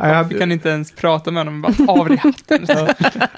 Han- 0.00 0.24
Buffy 0.28 0.38
kan 0.38 0.52
inte 0.52 0.68
ens 0.68 0.92
prata 0.92 1.30
med 1.30 1.40
honom, 1.46 1.62
bara 1.62 1.92
av 2.00 2.08
dig 2.08 2.16
hatten. 2.16 2.66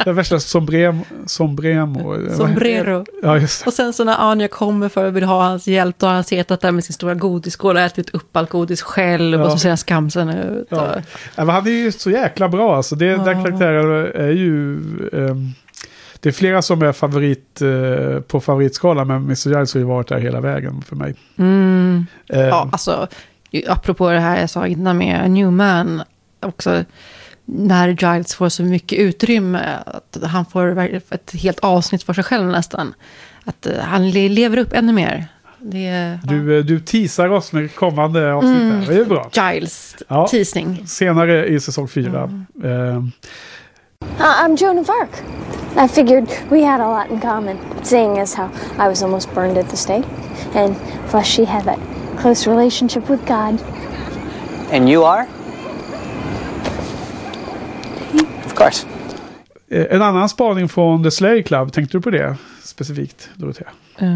Det 0.04 0.12
värsta 0.12 0.40
sombrem, 0.40 0.98
sombremo. 1.26 2.16
Sombrero. 2.36 3.04
Ja, 3.22 3.38
just 3.38 3.64
det. 3.64 3.68
Och 3.68 3.74
sen 3.74 3.92
så 3.92 4.04
när 4.04 4.16
Anja 4.30 4.48
kommer 4.48 4.88
för 4.88 5.06
att 5.08 5.12
vill 5.14 5.24
ha 5.24 5.42
hans 5.42 5.66
hjälp, 5.68 5.98
då 5.98 6.06
har 6.06 6.14
han 6.14 6.24
suttit 6.24 6.60
där 6.60 6.72
med 6.72 6.84
sin 6.84 6.94
stora 6.94 7.14
godisskål 7.14 7.76
och 7.76 7.82
ätit 7.82 8.10
upp 8.10 8.36
allt 8.36 8.50
godis 8.50 8.82
själv 8.82 9.38
Ja. 9.40 9.44
och 9.46 9.52
så 9.52 9.58
ser 9.58 9.68
han 9.68 9.78
skamsen 9.78 10.28
ut. 10.28 10.66
Ja. 10.70 10.80
Och, 10.94 11.00
Ja, 11.36 11.44
han 11.44 11.66
är 11.66 11.70
ju 11.70 11.92
så 11.92 12.10
jäkla 12.10 12.48
bra 12.48 12.76
alltså. 12.76 12.96
Det, 12.96 13.06
Den 13.06 13.18
Ja. 13.38 13.44
karaktären 13.44 14.12
är 14.14 14.30
ju... 14.30 14.74
ehm, 15.12 15.48
det 16.20 16.28
är 16.28 16.32
flera 16.32 16.62
som 16.62 16.82
är 16.82 16.92
favorit 16.92 17.62
eh, 17.62 18.20
på 18.20 18.40
favoritskalan, 18.40 19.06
men 19.06 19.16
Mr. 19.16 19.48
Giles 19.48 19.74
har 19.74 19.78
ju 19.78 19.86
varit 19.86 20.08
där 20.08 20.18
hela 20.18 20.40
vägen 20.40 20.82
för 20.82 20.96
mig. 20.96 21.14
Mm. 21.38 22.06
Eh, 22.28 22.40
Ja, 22.40 22.68
alltså, 22.72 23.06
apropå 23.68 24.10
det 24.10 24.18
här 24.20 24.40
jag 24.40 24.50
sa 24.50 24.66
innan 24.66 24.98
med 24.98 25.30
Newman, 25.30 26.02
också 26.40 26.84
när 27.44 27.88
Giles 27.88 28.34
får 28.34 28.48
så 28.48 28.62
mycket 28.62 28.98
utrymme, 28.98 29.78
att 29.86 30.16
han 30.22 30.44
får 30.44 30.78
ett 31.10 31.32
helt 31.32 31.58
avsnitt 31.60 32.02
för 32.02 32.12
sig 32.12 32.24
själv 32.24 32.46
nästan. 32.46 32.94
Att 33.44 33.66
eh, 33.66 33.78
han 33.78 34.10
le- 34.10 34.28
lever 34.28 34.56
upp 34.58 34.72
ännu 34.72 34.92
mer. 34.92 35.26
Det 35.62 35.86
är 35.86 36.18
du, 36.24 36.58
eh, 36.58 36.64
du 36.64 36.80
teasar 36.80 37.28
oss 37.28 37.52
med 37.52 37.74
kommande 37.74 38.32
avsnitt 38.34 38.60
Mm. 38.60 38.84
Det 38.86 38.94
är 38.94 39.04
bra. 39.04 39.30
Giles 39.52 39.96
Ja. 40.08 40.26
teasning. 40.28 40.82
Senare 40.86 41.46
i 41.46 41.60
säsong 41.60 41.88
fyra. 41.88 42.22
Mm. 42.62 42.96
Eh, 42.96 43.02
Uh, 44.18 44.26
I'm 44.44 44.56
Joan 44.56 44.78
of 44.78 44.88
Arc. 44.90 45.10
I 45.84 45.88
figured 45.88 46.26
we 46.50 46.64
had 46.66 46.80
a 46.80 46.98
lot 46.98 47.10
in 47.10 47.20
common, 47.20 47.58
seeing 47.82 48.18
as 48.18 48.34
how 48.34 48.48
I 48.78 48.88
was 48.88 49.02
almost 49.02 49.34
burned 49.34 49.58
at 49.58 49.68
the 49.70 49.76
stake, 49.76 50.04
and 50.54 50.74
plus 51.10 51.26
she 51.26 51.44
had 51.44 51.64
that 51.64 51.78
close 52.20 52.50
relationship 52.50 53.10
with 53.10 53.20
God. 53.28 53.58
And 54.72 54.88
you 54.88 55.04
are? 55.06 55.26
Course. 58.60 58.86
eh, 59.70 59.86
en 59.90 60.02
annan 60.02 60.28
spaning 60.28 60.68
från 60.68 61.02
The 61.04 61.10
Slay 61.10 61.42
Club, 61.42 61.72
tänkte 61.72 61.96
du 61.96 62.00
på 62.02 62.10
det 62.10 62.36
specifikt, 62.62 63.30
Dorothea? 63.34 63.68
Eh, 63.98 64.06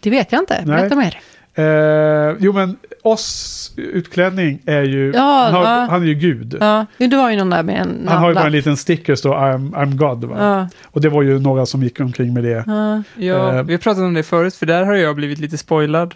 det 0.00 0.10
vet 0.10 0.32
jag 0.32 0.42
inte. 0.42 0.62
Nej. 0.66 0.76
Berätta 0.76 0.96
mer. 0.96 1.18
Eh, 1.56 2.36
jo 2.40 2.52
men 2.52 2.76
oss 3.02 3.72
utklädning 3.76 4.58
är 4.66 4.82
ju, 4.82 5.12
Ja, 5.14 5.42
han, 5.44 5.54
har, 5.54 5.62
ja. 5.62 5.86
han 5.90 6.02
är 6.02 6.06
ju 6.06 6.14
gud. 6.14 6.56
Ja, 6.60 6.86
det 6.98 7.16
var 7.16 7.30
ju 7.30 7.36
någon 7.36 7.50
där 7.50 7.62
med 7.62 7.80
en 7.80 8.08
Han 8.08 8.18
har 8.18 8.28
ju 8.28 8.34
bara 8.34 8.46
en 8.46 8.52
liten 8.52 8.76
sticker 8.76 9.14
står 9.14 9.34
I'm, 9.34 9.72
I'm 9.74 9.94
God. 9.96 10.24
Va? 10.24 10.36
Ja. 10.38 10.68
Och 10.84 11.00
det 11.00 11.08
var 11.08 11.22
ju 11.22 11.38
några 11.38 11.66
som 11.66 11.82
gick 11.82 12.00
omkring 12.00 12.34
med 12.34 12.44
det. 12.44 12.64
Ja. 12.66 13.02
Ja, 13.16 13.54
Eh. 13.58 13.62
vi 13.62 13.72
har 13.72 13.78
pratat 13.78 14.02
om 14.02 14.14
det 14.14 14.22
förut, 14.22 14.54
för 14.54 14.66
där 14.66 14.84
har 14.84 14.94
jag 14.94 15.16
blivit 15.16 15.38
lite 15.38 15.58
spoilad. 15.58 16.14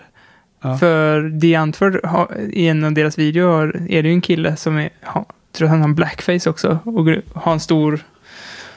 För 0.80 1.40
The 1.40 1.54
Antwoord, 1.54 2.00
i 2.52 2.68
en 2.68 2.84
av 2.84 2.92
deras 2.92 3.18
videor 3.18 3.76
är 3.88 4.02
det 4.02 4.08
ju 4.08 4.14
en 4.14 4.20
kille 4.20 4.56
som 4.56 4.76
är, 4.78 4.88
har, 5.02 5.24
tror 5.58 5.68
han 5.68 5.78
har 5.80 5.88
en 5.88 5.94
blackface 5.94 6.50
också, 6.50 6.78
och 6.84 7.06
har 7.34 7.52
en 7.52 7.60
stor, 7.60 8.00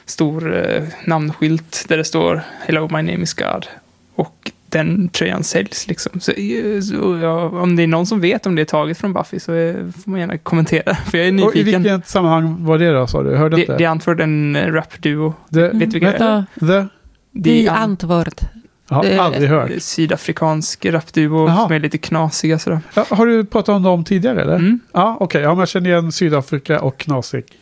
stor 0.05 0.55
eh, 0.69 0.83
namnskylt 1.05 1.85
där 1.87 1.97
det 1.97 2.03
står 2.03 2.41
Hello, 2.65 2.81
my 2.81 3.11
name 3.11 3.23
is 3.23 3.33
God. 3.33 3.67
Och 4.15 4.51
den 4.69 5.09
tröjan 5.09 5.43
säljs 5.43 5.87
liksom. 5.87 6.19
Så, 6.19 6.31
eh, 6.31 6.81
så, 6.81 7.19
ja, 7.21 7.49
om 7.49 7.75
det 7.75 7.83
är 7.83 7.87
någon 7.87 8.05
som 8.05 8.19
vet 8.19 8.45
om 8.45 8.55
det 8.55 8.61
är 8.61 8.65
taget 8.65 8.97
från 8.97 9.13
Buffy 9.13 9.39
så 9.39 9.53
eh, 9.53 9.75
får 9.75 10.11
man 10.11 10.19
gärna 10.19 10.37
kommentera, 10.37 10.95
för 11.11 11.17
jag 11.17 11.27
är 11.27 11.45
Och 11.45 11.55
I 11.55 11.59
nyfiken. 11.59 11.83
vilket 11.83 12.07
sammanhang 12.07 12.65
var 12.65 12.77
det 12.77 12.91
då 12.91 13.07
sa 13.07 13.23
du? 13.23 13.35
Hörde 13.35 13.55
The, 13.55 13.61
inte. 13.61 13.77
The 13.77 13.85
Antwoord, 13.85 14.21
en 14.21 14.57
rapduo. 14.73 15.33
The, 15.53 15.61
Vet 15.61 15.79
du 15.79 15.99
vilka 15.99 16.11
det 16.11 16.67
är? 16.67 16.87
The, 17.43 17.43
the, 17.43 17.69
Antwoord. 17.69 18.41
Jag 18.91 19.17
har 19.17 19.25
aldrig 19.25 19.49
hört. 19.49 19.71
Sydafrikansk 19.79 20.85
rapduo 20.85 21.47
Jaha. 21.47 21.63
som 21.67 21.75
är 21.75 21.79
lite 21.79 21.97
knasiga 21.97 22.59
sådär. 22.59 22.79
Ja, 22.93 23.05
har 23.09 23.25
du 23.25 23.45
pratat 23.45 23.75
om 23.75 23.83
dem 23.83 24.03
tidigare 24.03 24.41
eller? 24.41 24.55
Mm. 24.55 24.79
Ja, 24.93 25.17
okej. 25.19 25.41
Ja, 25.41 25.49
men 25.49 25.59
jag 25.59 25.69
känner 25.69 25.89
igen 25.89 26.11
Sydafrika 26.11 26.81
och 26.81 26.97
knasig. 26.97 27.43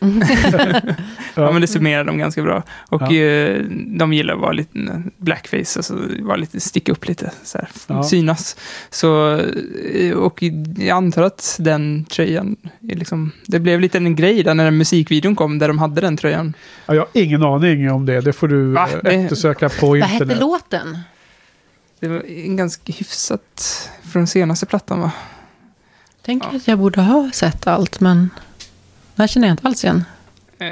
Ja, 1.34 1.52
men 1.52 1.60
det 1.60 1.66
summerar 1.66 2.04
dem 2.04 2.18
ganska 2.18 2.42
bra. 2.42 2.62
Och 2.88 3.02
Ja. 3.02 3.12
eh, 3.14 3.62
de 3.86 4.12
gillar 4.12 4.34
att 4.34 4.40
vara 4.40 4.52
lite 4.52 4.78
eh, 4.78 4.98
blackface, 5.16 5.78
alltså 5.78 5.94
vara 6.20 6.36
lite, 6.36 6.60
sticka 6.60 6.92
upp 6.92 7.08
lite, 7.08 7.30
så 7.44 7.58
här, 7.58 7.68
Ja. 7.86 8.02
synas. 8.02 8.56
Så, 8.90 9.36
eh, 9.94 10.12
och 10.12 10.42
jag 10.76 10.88
antar 10.96 11.22
att 11.22 11.56
den 11.60 12.04
tröjan, 12.04 12.56
är 12.88 12.96
liksom, 12.96 13.32
det 13.46 13.60
blev 13.60 13.80
lite 13.80 13.98
en 13.98 14.16
grej 14.16 14.42
där 14.42 14.54
när 14.54 14.64
den 14.64 14.78
musikvideon 14.78 15.36
kom, 15.36 15.58
där 15.58 15.68
de 15.68 15.78
hade 15.78 16.00
den 16.00 16.16
tröjan. 16.16 16.54
Ja, 16.86 16.94
jag 16.94 17.00
har 17.02 17.08
ingen 17.22 17.42
aning 17.42 17.90
om 17.90 18.06
det. 18.06 18.20
Det 18.20 18.32
får 18.32 18.48
du 18.48 18.72
Va? 18.72 18.88
eftersöka 19.04 19.68
på 19.68 19.86
Vad 19.86 19.98
hette 20.02 20.12
internet. 20.24 20.40
låten? 20.40 20.98
Det 22.00 22.08
var 22.08 22.22
en 22.26 22.56
ganska 22.56 22.92
hyfsat 22.92 23.90
från 24.12 24.26
senaste 24.26 24.66
plattan 24.66 25.00
va? 25.00 25.12
Tänker 26.22 26.56
att 26.56 26.68
jag 26.68 26.78
borde 26.78 27.00
ha 27.00 27.30
sett 27.32 27.66
allt, 27.66 28.00
men 28.00 28.30
det 29.14 29.22
här 29.22 29.26
känner 29.28 29.48
jag 29.48 29.52
inte 29.52 29.66
alls 29.66 29.84
igen. 29.84 30.04
Eh, 30.58 30.68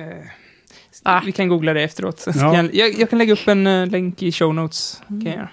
Ah. 1.03 1.23
Vi 1.27 1.33
kan 1.33 1.49
googla 1.49 1.73
det 1.75 1.83
efteråt. 1.83 2.27
Ja. 2.35 2.57
Jag, 2.57 2.75
jag, 2.75 2.99
jag 2.99 3.11
kan 3.11 3.19
lägga 3.19 3.33
upp 3.33 3.49
en 3.49 3.67
eh, 3.67 3.87
länk 3.87 4.23
i 4.23 4.33
show 4.33 4.55
notes. 4.55 5.01
Kan 5.09 5.23
jag 5.25 5.35
göra. 5.35 5.49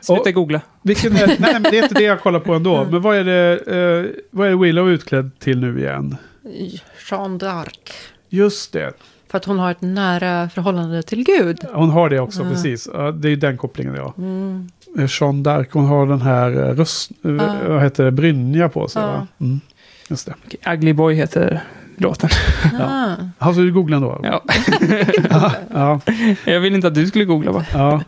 Sluta 0.00 0.22
Och- 0.22 0.34
googla. 0.34 0.60
Vilken 0.82 1.12
nej, 1.12 1.36
men 1.40 1.62
det 1.62 1.78
är 1.78 1.82
inte 1.82 1.94
det 1.94 2.02
jag 2.02 2.20
kollar 2.20 2.40
på 2.40 2.54
ändå. 2.54 2.84
Men 2.90 3.02
vad 3.02 3.16
är 3.16 3.24
det, 3.24 3.52
eh, 3.66 4.22
vad 4.30 4.48
är 4.48 4.56
Willow 4.56 4.90
utklädd 4.90 5.30
till 5.38 5.58
nu 5.60 5.78
igen? 5.80 6.16
Jeanne 7.10 7.38
d'Arc. 7.38 7.92
Just 8.28 8.72
det. 8.72 8.92
För 9.30 9.38
att 9.38 9.44
hon 9.44 9.58
har 9.58 9.70
ett 9.70 9.80
nära 9.80 10.48
förhållande 10.48 11.02
till 11.02 11.24
Gud. 11.24 11.58
Hon 11.72 11.90
har 11.90 12.08
det 12.10 12.20
också, 12.20 12.42
Ja. 12.42 12.50
precis. 12.50 12.88
Ja, 12.92 13.10
det 13.12 13.28
är 13.28 13.30
ju 13.30 13.36
den 13.36 13.58
kopplingen, 13.58 13.94
ja. 13.94 14.14
Mm. 14.18 14.70
Eh, 14.98 15.06
Jeanne 15.08 15.42
d'Arc, 15.42 15.66
hon 15.72 15.84
har 15.86 16.06
den 16.06 16.22
här 16.22 16.50
eh, 16.50 16.74
röst, 16.76 17.10
eh, 17.24 17.30
Ja. 17.30 17.54
vad 17.68 17.82
heter 17.82 18.04
det, 18.04 18.10
brynja 18.12 18.68
på 18.68 18.88
sig. 18.88 19.02
Ja. 19.02 19.08
Va? 19.08 19.26
Mm. 19.40 19.60
Just 20.08 20.26
det. 20.26 20.34
Okej, 20.46 20.74
Ugly 20.74 20.92
Boy 20.92 21.14
heter 21.14 21.60
låten. 21.96 22.30
Ah. 22.80 23.14
Har 23.38 23.52
du 23.52 23.72
googlat 23.72 24.00
då? 24.02 24.20
Ja. 24.22 24.42
ja. 25.30 25.52
ja. 25.72 26.00
Jag 26.44 26.60
vill 26.60 26.74
inte 26.74 26.86
att 26.86 26.94
du 26.94 27.06
skulle 27.06 27.24
googla 27.24 27.52
bara. 27.52 27.66
ja. 27.72 28.02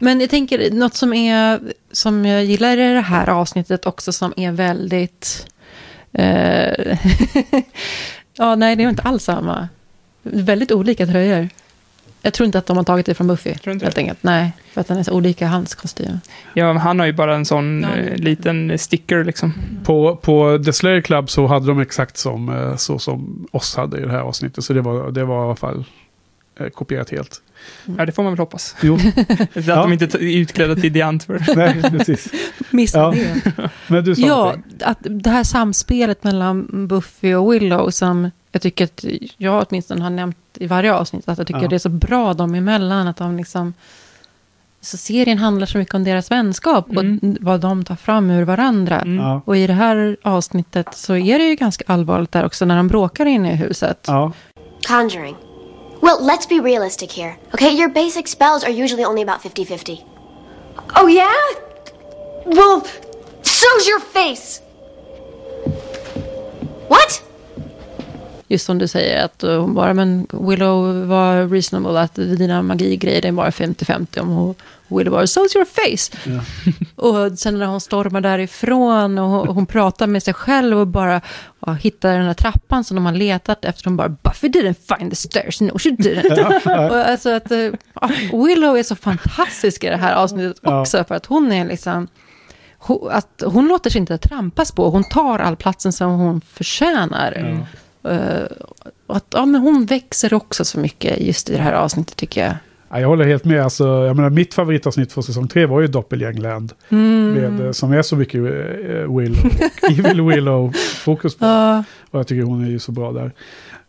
Men 0.00 0.20
jag 0.20 0.30
tänker, 0.30 0.70
något 0.70 0.94
som, 0.94 1.12
är, 1.14 1.60
som 1.92 2.24
jag 2.26 2.44
gillar 2.44 2.76
i 2.76 2.94
det 2.94 3.00
här 3.00 3.28
avsnittet 3.28 3.86
också 3.86 4.12
som 4.12 4.32
är 4.36 4.52
väldigt... 4.52 5.46
Eh, 6.12 6.98
ja, 8.36 8.54
nej, 8.54 8.76
det 8.76 8.84
är 8.84 8.88
inte 8.88 9.02
alls 9.02 9.24
samma. 9.24 9.68
Väldigt 10.22 10.72
olika 10.72 11.06
tröjor. 11.06 11.48
Jag 12.22 12.34
tror 12.34 12.44
inte 12.46 12.58
att 12.58 12.66
de 12.66 12.76
har 12.76 12.84
tagit 12.84 13.06
det 13.06 13.14
från 13.14 13.26
Buffy. 13.26 13.54
Tror 13.54 13.72
inte 13.72 13.84
helt 13.86 13.94
det? 13.94 14.00
enkelt. 14.00 14.18
Nej, 14.22 14.52
för 14.72 14.80
att 14.80 14.88
den 14.88 14.98
är 14.98 15.02
så 15.02 15.12
olika 15.12 15.46
hans 15.48 15.74
kostym. 15.74 16.20
Ja, 16.54 16.72
han 16.72 16.98
har 16.98 17.06
ju 17.06 17.12
bara 17.12 17.34
en 17.36 17.44
sån 17.44 17.82
Ja, 17.82 17.96
eh, 17.96 18.16
liten 18.16 18.78
sticker 18.78 19.24
liksom. 19.24 19.52
På, 19.84 20.16
på 20.16 20.62
The 20.64 20.72
Slayer 20.72 21.00
Club 21.00 21.30
så 21.30 21.46
hade 21.46 21.66
de 21.66 21.80
exakt 21.80 22.16
som, 22.16 22.48
eh, 22.48 22.76
så 22.76 22.98
som 22.98 23.46
oss 23.50 23.76
hade 23.76 23.98
i 23.98 24.04
det 24.04 24.10
här 24.10 24.20
avsnittet. 24.20 24.64
Så 24.64 24.72
det 24.72 24.80
var, 24.80 25.10
det 25.10 25.24
var 25.24 25.42
i 25.42 25.46
alla 25.46 25.56
fall 25.56 25.84
eh, 26.60 26.66
kopierat 26.68 27.10
helt. 27.10 27.40
Ja, 27.98 28.06
det 28.06 28.12
får 28.12 28.22
man 28.22 28.32
väl 28.32 28.38
hoppas. 28.38 28.76
Jo, 28.82 28.94
Att 29.54 29.66
Ja. 29.66 29.76
de 29.76 29.92
inte 29.92 30.04
är 30.04 30.18
utklädda 30.40 30.74
till 30.74 30.92
The 30.92 31.02
Antwoord. 31.02 31.42
nej, 31.56 31.82
precis. 31.90 32.28
Missa 32.70 32.98
Ja. 32.98 33.10
det. 33.10 33.52
Men 33.86 34.04
du 34.04 34.14
sa 34.14 34.22
Ja, 34.26 34.36
någonting. 34.36 34.62
att 34.84 34.98
det 35.00 35.30
här 35.30 35.44
samspelet 35.44 36.24
mellan 36.24 36.86
Buffy 36.88 37.34
och 37.34 37.52
Willow 37.52 37.90
som 37.90 38.30
jag 38.58 38.62
tycker 38.62 38.84
att 38.84 39.04
jag 39.36 39.66
åtminstone 39.68 40.02
har 40.02 40.10
nämnt 40.10 40.36
i 40.54 40.66
varje 40.66 40.94
avsnitt. 40.94 41.28
Att 41.28 41.38
jag 41.38 41.46
tycker 41.46 41.62
Ja. 41.62 41.68
det 41.68 41.74
är 41.76 41.78
så 41.78 41.88
bra 41.88 42.34
dem 42.34 42.54
emellan. 42.54 43.08
Att 43.08 43.16
de 43.16 43.36
liksom... 43.36 43.74
Så 44.80 44.96
serien 44.96 45.38
handlar 45.38 45.66
så 45.66 45.78
mycket 45.78 45.94
om 45.94 46.04
deras 46.04 46.30
vänskap 46.30 46.86
och 46.88 47.00
Mm. 47.04 47.36
vad 47.40 47.60
de 47.60 47.84
tar 47.84 47.96
fram 47.96 48.30
ur 48.30 48.42
varandra. 48.44 49.00
Mm. 49.00 49.24
Ja. 49.24 49.42
Och 49.44 49.56
i 49.56 49.66
det 49.66 49.72
här 49.72 50.16
avsnittet 50.22 50.86
så 50.94 51.16
är 51.16 51.38
det 51.38 51.44
ju 51.44 51.54
ganska 51.54 51.84
allvarligt 51.86 52.32
där 52.32 52.44
också 52.46 52.64
när 52.64 52.76
de 52.76 52.88
bråkar 52.88 53.26
inne 53.26 53.52
i 53.52 53.56
huset. 53.56 54.04
Ja. 54.06 54.32
Conjuring. 54.88 55.36
Well, 56.00 56.18
let's 56.20 56.48
be 56.48 56.54
realistic 56.68 57.16
here. 57.16 57.34
Okay, 57.52 57.70
your 57.80 57.88
basic 57.88 58.28
spells 58.28 58.64
are 58.64 58.72
usually 58.84 59.04
only 59.04 59.22
about 59.22 59.42
50 59.42 59.64
50. 59.64 60.04
Oh, 61.02 61.10
yeah? 61.10 61.26
Well, 62.44 62.80
so's 63.42 63.88
your 63.88 64.00
face. 64.12 64.60
What? 66.88 67.22
Just 68.50 68.66
som 68.66 68.78
du 68.78 68.88
säger 68.88 69.24
att 69.24 69.44
uh, 69.44 69.60
hon 69.60 69.74
bara, 69.74 69.94
men 69.94 70.26
Willow 70.32 71.06
var 71.06 71.48
reasonable, 71.48 72.00
att 72.00 72.14
dina 72.14 72.62
magigrejer 72.62 73.26
är 73.26 73.32
bara 73.32 73.50
50-50. 73.50 74.18
Om 74.20 74.28
hon, 74.28 74.54
Willow 74.88 75.12
bara, 75.12 75.24
so's 75.24 75.56
your 75.56 75.64
face. 75.64 76.16
Ja. 76.24 76.40
Och 77.08 77.38
sen 77.38 77.58
när 77.58 77.66
hon 77.66 77.80
stormar 77.80 78.20
därifrån 78.20 79.18
och 79.18 79.28
hon, 79.28 79.48
hon 79.48 79.66
pratar 79.66 80.06
med 80.06 80.22
sig 80.22 80.34
själv 80.34 80.78
och 80.78 80.86
bara 80.86 81.20
och 81.60 81.76
hittar 81.76 82.12
den 82.12 82.26
här 82.26 82.34
trappan 82.34 82.84
som 82.84 82.94
de 82.94 83.06
har 83.06 83.12
letat 83.12 83.64
efter. 83.64 83.84
Hon 83.84 83.96
bara, 83.96 84.08
Buffy 84.08 84.48
didn't 84.48 84.96
find 84.98 85.10
the 85.10 85.16
stairs, 85.16 85.60
no 85.60 85.78
she 85.78 85.90
didn't. 85.90 86.88
och 86.90 86.96
alltså 86.96 87.30
att 87.30 87.52
uh, 87.52 87.72
Willow 88.46 88.78
är 88.78 88.82
så 88.82 88.96
fantastisk 88.96 89.84
i 89.84 89.88
det 89.88 89.96
här 89.96 90.14
avsnittet 90.14 90.58
Ja. 90.62 90.80
också, 90.80 91.04
för 91.04 91.14
att 91.14 91.26
hon 91.26 91.52
är 91.52 91.64
liksom... 91.64 92.08
Hon, 92.80 93.10
att 93.10 93.42
hon 93.46 93.68
låter 93.68 93.90
sig 93.90 93.98
inte 94.00 94.18
trampas 94.18 94.72
på, 94.72 94.90
hon 94.90 95.04
tar 95.04 95.38
all 95.38 95.56
platsen 95.56 95.92
som 95.92 96.10
hon 96.10 96.40
förtjänar. 96.40 97.32
Eh, 97.36 97.58
och 99.06 99.16
att 99.16 99.26
ja, 99.30 99.46
men 99.46 99.60
hon 99.60 99.86
växer 99.86 100.34
också 100.34 100.64
så 100.64 100.80
mycket 100.80 101.20
just 101.20 101.50
i 101.50 101.52
det 101.52 101.62
här 101.62 101.72
avsnittet 101.72 102.16
tycker 102.16 102.44
jag. 102.44 102.54
Ja, 102.90 103.00
jag 103.00 103.08
håller 103.08 103.24
helt 103.24 103.44
med. 103.44 103.62
Alltså, 103.62 103.84
jag 103.86 104.16
menar, 104.16 104.30
mitt 104.30 104.54
favoritavsnitt 104.54 105.12
för 105.12 105.22
säsong 105.22 105.48
tre 105.48 105.66
var 105.66 105.80
ju 105.80 105.86
Doppelgängland. 105.86 106.72
Mm. 106.88 107.32
Med, 107.32 107.66
eh, 107.66 107.72
som 107.72 107.92
är 107.92 108.02
så 108.02 108.16
mycket 108.16 108.40
eh, 108.40 109.16
Willow, 109.16 109.46
och 109.82 109.90
Evil 109.90 110.20
Willow-fokus 110.20 111.38
på. 111.38 111.44
Ja, 111.44 111.84
Och 112.10 112.18
jag 112.18 112.26
tycker 112.26 112.42
hon 112.42 112.64
är 112.64 112.70
ju 112.70 112.78
så 112.78 112.92
bra 112.92 113.12
där. 113.12 113.32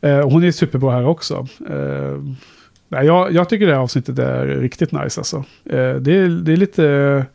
Eh, 0.01 0.29
hon 0.29 0.43
är 0.43 0.51
superbra 0.51 0.91
här 0.91 1.05
också. 1.05 1.47
Eh, 1.69 2.23
nej, 2.87 3.05
jag, 3.05 3.31
jag 3.31 3.49
tycker 3.49 3.67
det 3.67 3.73
här 3.73 3.81
avsnittet 3.81 4.19
är 4.19 4.45
riktigt 4.45 4.91
nice 4.91 5.19
alltså. 5.19 5.37
Eh, 5.65 5.93
det, 5.93 6.17
är, 6.17 6.43
det 6.43 6.53
är 6.53 6.57
lite... 6.57 7.25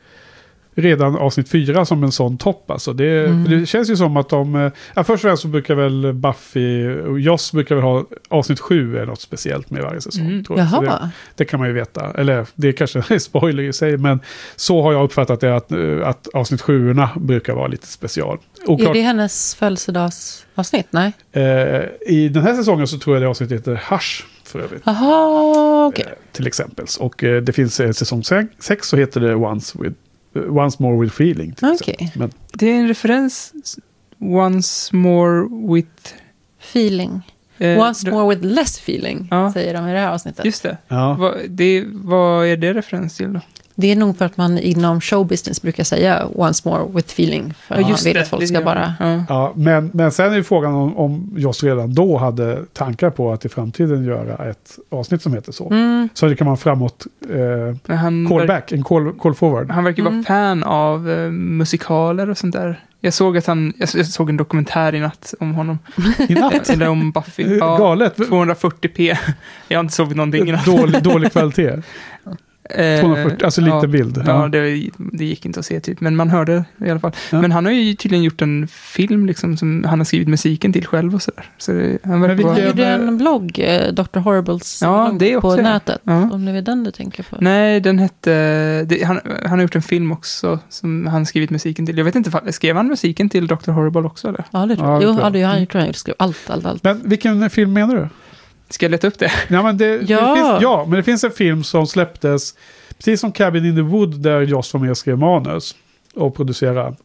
redan 0.74 1.16
avsnitt 1.16 1.48
fyra 1.48 1.84
som 1.84 2.04
en 2.04 2.12
sån 2.12 2.38
topp. 2.38 2.70
Alltså 2.70 2.92
det, 2.92 3.24
Mm. 3.24 3.44
det 3.60 3.66
känns 3.66 3.90
ju 3.90 3.96
som 3.96 4.16
att 4.16 4.28
de... 4.28 4.54
eh, 4.54 4.72
Ja, 4.94 5.04
först 5.04 5.24
och 5.24 5.28
främst 5.28 5.42
så 5.42 5.48
brukar 5.48 5.74
väl 5.74 6.12
Buffy 6.12 6.90
och 7.00 7.20
Joss 7.20 7.52
brukar 7.52 7.74
väl 7.74 7.84
ha 7.84 8.04
avsnitt 8.28 8.60
sju 8.60 8.96
är 8.98 9.06
något 9.06 9.20
speciellt 9.20 9.70
med 9.70 9.82
varje 9.82 10.00
säsong. 10.00 10.26
Mm. 10.26 10.44
Tror 10.44 10.58
jag. 10.58 10.82
Det, 10.82 11.10
det 11.34 11.44
kan 11.44 11.58
man 11.60 11.68
ju 11.68 11.74
veta. 11.74 12.10
Eller 12.14 12.46
det 12.54 12.72
kanske 12.72 12.98
är 13.08 13.18
spoiler 13.18 13.62
i 13.62 13.72
sig. 13.72 13.96
Men 13.96 14.20
så 14.56 14.82
har 14.82 14.92
jag 14.92 15.04
uppfattat 15.04 15.40
det 15.40 15.56
att, 15.56 15.72
eh, 15.72 15.78
att 16.08 16.28
avsnitt 16.34 16.60
sjuorna 16.62 17.10
brukar 17.16 17.54
vara 17.54 17.66
lite 17.66 17.86
special. 17.86 18.38
Är 18.62 18.70
Oklart, 18.70 18.92
det 18.92 19.00
hennes 19.00 19.54
födelsedagsavsnitt? 19.54 20.86
Nej. 20.90 21.12
eh, 21.32 21.82
I 22.06 22.28
den 22.28 22.42
här 22.42 22.54
säsongen 22.54 22.86
så 22.86 22.98
tror 22.98 23.16
jag 23.16 23.22
det 23.22 23.28
avsnittet 23.28 23.58
heter 23.58 23.80
Hush 23.90 24.24
för 24.44 24.58
övrigt. 24.60 24.82
Jaha, 24.86 25.86
okej. 25.86 26.04
Eh, 26.08 26.12
till 26.32 26.46
exempel. 26.46 26.86
Och 27.00 27.24
eh, 27.24 27.42
det 27.42 27.52
finns 27.52 27.80
eh, 27.80 27.90
säsong 27.92 28.22
6 28.58 28.88
så 28.88 28.96
heter 28.96 29.20
det 29.20 29.34
Once, 29.34 29.78
with, 29.82 29.96
Once 30.34 30.76
More 30.82 30.96
With 31.00 31.14
Feeling. 31.14 31.54
Okej. 31.62 31.94
exempel. 31.98 32.10
Men 32.18 32.30
Det 32.52 32.66
är 32.70 32.74
en 32.80 32.88
referens. 32.88 33.52
Once 34.18 34.96
more 34.96 35.48
with... 35.74 36.14
Feeling. 36.72 37.20
eh, 37.58 37.78
Once 37.78 38.10
more 38.10 38.34
with 38.34 38.46
less 38.46 38.78
feeling, 38.78 39.28
Ja. 39.30 39.52
säger 39.52 39.74
de 39.74 39.88
i 39.88 39.92
det 39.92 39.98
här 39.98 40.12
avsnittet. 40.12 40.44
Just 40.44 40.62
det. 40.62 40.76
ja. 40.88 41.16
Vad, 41.20 41.34
det. 41.50 41.84
Vad 41.92 42.46
är 42.46 42.56
det 42.56 42.74
referens 42.74 43.16
till 43.16 43.32
då? 43.32 43.40
Det 43.76 43.92
är 43.92 43.96
nog 43.96 44.18
för 44.18 44.24
att 44.24 44.36
man 44.36 44.58
inom 44.58 45.00
showbusiness 45.00 45.62
brukar 45.62 45.84
säga 45.84 46.26
once 46.34 46.68
more 46.68 46.84
with 46.92 47.08
feeling. 47.12 47.54
För 47.54 47.74
Ja, 47.74 47.80
man 47.80 47.90
just 47.90 48.06
vill 48.06 48.14
det. 48.14 48.20
att 48.22 48.28
folk 48.28 48.40
Det 48.42 48.46
ska 48.46 48.58
gör 48.58 48.64
bara... 48.64 48.94
man. 49.00 49.10
Ja. 49.18 49.24
Ja, 49.28 49.52
men, 49.56 49.90
men 49.94 50.12
sen 50.12 50.32
är 50.32 50.36
ju 50.36 50.42
frågan 50.44 50.74
om, 50.74 50.96
om 50.96 51.32
Joss 51.36 51.62
redan 51.64 51.94
då 51.94 52.16
hade 52.18 52.64
tankar 52.72 53.10
på 53.10 53.32
att 53.32 53.44
i 53.44 53.48
framtiden 53.48 54.04
göra 54.04 54.50
ett 54.50 54.78
avsnitt 54.90 55.22
som 55.22 55.34
heter 55.34 55.52
så. 55.52 55.70
Mm. 55.70 56.08
Så 56.14 56.26
det 56.26 56.36
kan 56.36 56.46
man 56.46 56.56
framåt 56.56 57.06
eh, 57.30 57.36
Men 57.86 57.98
han, 57.98 58.26
call 58.28 58.38
verk- 58.40 58.48
back, 58.48 58.72
en 58.72 58.82
call, 58.84 59.12
call 59.12 59.34
forward. 59.34 59.70
han 59.70 59.84
verkar 59.84 60.00
Mm. 60.02 60.14
vara 60.14 60.24
fan 60.24 60.62
av 60.64 61.10
eh, 61.10 61.30
musikaler 61.30 62.30
och 62.30 62.38
sånt 62.38 62.52
där. 62.54 62.80
Jag 63.00 63.14
såg 63.14 63.36
att 63.38 63.46
han, 63.46 63.72
jag 63.78 63.88
jag 63.94 64.06
såg 64.06 64.30
en 64.30 64.36
dokumentär 64.36 64.94
i 64.94 65.00
natt 65.00 65.34
om 65.40 65.54
honom. 65.54 65.78
I 66.28 66.34
natt? 66.34 66.70
Eller 66.70 66.88
om 66.88 67.12
Buffy. 67.12 67.56
Ja, 67.56 67.76
Galet. 67.76 68.18
240p. 68.18 69.16
Jag 69.68 69.78
har 69.78 69.84
inte 69.84 69.94
sovit 69.94 70.16
någonting 70.16 70.48
i 70.48 70.52
natt. 70.52 70.64
Dålig, 70.66 71.02
dålig 71.02 71.32
kvalitet. 71.32 71.72
Eh, 72.70 73.00
240, 73.00 73.44
alltså 73.44 73.60
liten 73.60 73.78
ja, 73.80 73.86
bild. 73.86 74.22
Ja, 74.26 74.42
Ja. 74.42 74.48
det, 74.48 74.90
det 74.98 75.24
gick 75.24 75.46
inte 75.46 75.60
att 75.60 75.66
se 75.66 75.80
typ, 75.80 76.00
men 76.00 76.16
man 76.16 76.30
hörde 76.30 76.64
i 76.84 76.90
alla 76.90 77.00
fall. 77.00 77.12
Ja. 77.32 77.40
Men 77.40 77.52
han 77.52 77.64
har 77.64 77.72
ju 77.72 77.94
tydligen 77.94 78.24
gjort 78.24 78.42
en 78.42 78.68
film 78.68 79.26
liksom, 79.26 79.56
som 79.56 79.84
han 79.88 79.98
har 80.00 80.04
skrivit 80.04 80.28
musiken 80.28 80.72
till 80.72 80.86
själv 80.86 81.14
och 81.14 81.22
sådär. 81.22 81.44
Så 81.58 81.72
det, 81.72 81.98
han 82.04 82.20
vilken- 82.20 82.46
vara... 82.46 82.54
Han 82.54 82.66
gjorde 82.66 82.86
en 82.86 83.18
blogg, 83.18 83.58
eh, 83.58 83.92
Dr. 83.92 84.18
Horribles 84.18 84.82
Ja, 84.82 85.06
blogg 85.08 85.18
det 85.20 85.40
på 85.40 85.48
också, 85.48 85.58
ja. 85.62 85.62
nätet. 85.72 86.00
Ja. 86.04 86.30
Om 86.32 86.44
det 86.44 86.50
är 86.52 86.62
den 86.62 86.84
du 86.84 86.90
tänker 86.90 87.22
på. 87.22 87.36
Nej, 87.40 87.80
den 87.80 87.98
hette... 87.98 88.84
Det, 88.84 89.02
han, 89.04 89.20
han 89.42 89.50
har 89.50 89.62
gjort 89.62 89.76
en 89.76 89.82
film 89.82 90.12
också 90.12 90.58
som 90.68 91.06
han 91.06 91.26
skrivit 91.26 91.50
musiken 91.50 91.86
till. 91.86 91.98
Jag 91.98 92.04
vet 92.04 92.14
inte, 92.14 92.52
skrev 92.52 92.76
han 92.76 92.86
musiken 92.88 93.28
till 93.28 93.46
Dr. 93.46 93.70
Horrible 93.70 94.00
också 94.02 94.28
eller? 94.28 94.44
Ja, 94.50 94.66
det 94.66 94.76
tror 94.76 94.88
Ja, 94.88 94.92
jag. 94.92 95.00
det 95.00 95.06
Jo, 95.06 95.12
tror 95.12 95.20
jag. 95.20 95.26
ja, 95.26 95.30
det, 95.30 95.42
han, 95.42 95.58
jag 95.60 95.68
tror 95.68 95.80
han 95.82 95.94
skrev 95.94 96.14
allt, 96.18 96.50
allt, 96.50 96.66
allt. 96.66 96.84
Men 96.84 97.00
vilken 97.04 97.50
film 97.50 97.72
menar 97.72 97.94
du? 97.96 98.08
Ska 98.74 98.84
jag 98.84 98.90
leta 98.90 99.06
upp 99.06 99.18
det? 99.18 99.32
Ja, 99.48 99.62
men 99.62 99.78
det, 99.78 99.86
Ja. 99.86 100.34
Det 100.34 100.40
finns, 100.40 100.62
ja, 100.62 100.84
men 100.88 100.96
det 100.96 101.02
finns 101.02 101.24
en 101.24 101.30
film 101.30 101.64
som 101.64 101.86
släpptes, 101.86 102.54
precis 102.96 103.20
som 103.20 103.32
Cabin 103.32 103.64
in 103.64 103.76
the 103.76 103.82
Wood, 103.82 104.20
där 104.20 104.40
Joss 104.40 104.72
var 104.72 104.80
med 104.80 104.90
och 104.90 104.98
skrev 104.98 105.18
manus 105.18 105.76
och 106.14 106.34
producerade. 106.36 106.96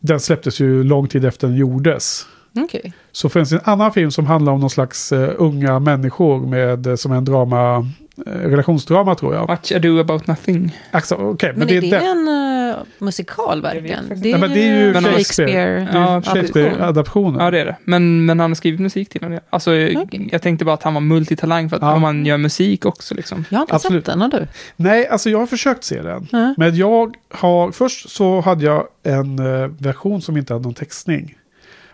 Den 0.00 0.20
släpptes 0.20 0.60
ju 0.60 0.82
lång 0.84 1.08
tid 1.08 1.24
efter 1.24 1.48
den 1.48 1.56
gjordes. 1.56 2.26
Okej. 2.56 2.92
Så 3.12 3.28
finns 3.28 3.50
det 3.50 3.56
en 3.56 3.62
annan 3.64 3.92
film 3.92 4.10
som 4.10 4.26
handlar 4.26 4.52
om 4.52 4.60
någon 4.60 4.70
slags 4.70 5.12
eh, 5.12 5.30
unga 5.36 5.78
människor 5.78 6.46
med, 6.46 6.86
eh, 6.86 6.94
som 6.94 7.12
en 7.12 7.24
drama, 7.24 7.86
relationsdrama 8.26 9.14
tror 9.14 9.34
jag. 9.34 9.48
Much 9.50 9.72
Ado 9.76 10.00
About 10.00 10.26
Nothing. 10.26 10.78
Alltså, 10.90 11.14
okej, 11.14 11.52
Men, 11.56 11.68
är 11.70 11.80
det 11.80 11.90
den- 11.90 12.02
en 12.28 12.28
uh, 12.28 12.76
musikal 12.98 13.62
verkligen? 13.62 14.04
Det 14.22 14.32
är, 14.32 14.38
men 14.38 14.50
det 14.50 14.60
är 14.68 14.76
ju 14.76 14.94
en 14.94 15.04
Shakespeare. 15.04 15.14
Shakespeare. 15.14 15.88
det 15.92 15.98
är 15.98 16.00
Ja, 16.02 16.22
Shakespeare-adaptionen. 16.22 17.40
Ja, 17.44 17.50
det 17.50 17.60
är 17.60 17.64
det. 17.64 17.76
Men, 17.84 18.26
men 18.26 18.40
han 18.40 18.50
har 18.50 18.54
skrivit 18.54 18.80
musik 18.80 19.08
till 19.08 19.20
den. 19.20 19.40
Alltså, 19.50 19.70
Okej. 19.70 20.28
jag 20.32 20.42
tänkte 20.42 20.64
bara 20.64 20.74
att 20.74 20.82
han 20.82 20.94
var 20.94 21.00
multitalang 21.00 21.68
för 21.70 21.76
att 21.76 21.82
Ja. 21.82 21.96
man 21.98 22.26
gör 22.26 22.36
musik 22.38 22.84
också 22.86 23.14
liksom. 23.14 23.44
Jag 23.50 23.58
har 23.58 23.62
inte 23.62 23.74
Absolut. 23.74 24.04
sett 24.06 24.12
den, 24.12 24.20
har 24.20 24.28
du? 24.28 24.46
Nej, 24.76 25.08
alltså 25.08 25.30
jag 25.30 25.38
har 25.38 25.46
försökt 25.46 25.84
se 25.84 26.02
den. 26.02 26.26
Ja. 26.32 26.54
Men 26.56 26.76
jag 26.76 27.16
har, 27.30 27.72
först 27.72 28.10
så 28.10 28.40
hade 28.40 28.64
jag 28.64 28.84
en 29.02 29.38
eh, 29.38 29.68
version 29.78 30.22
som 30.22 30.36
inte 30.36 30.52
hade 30.52 30.62
någon 30.64 30.74
textning. 30.74 31.34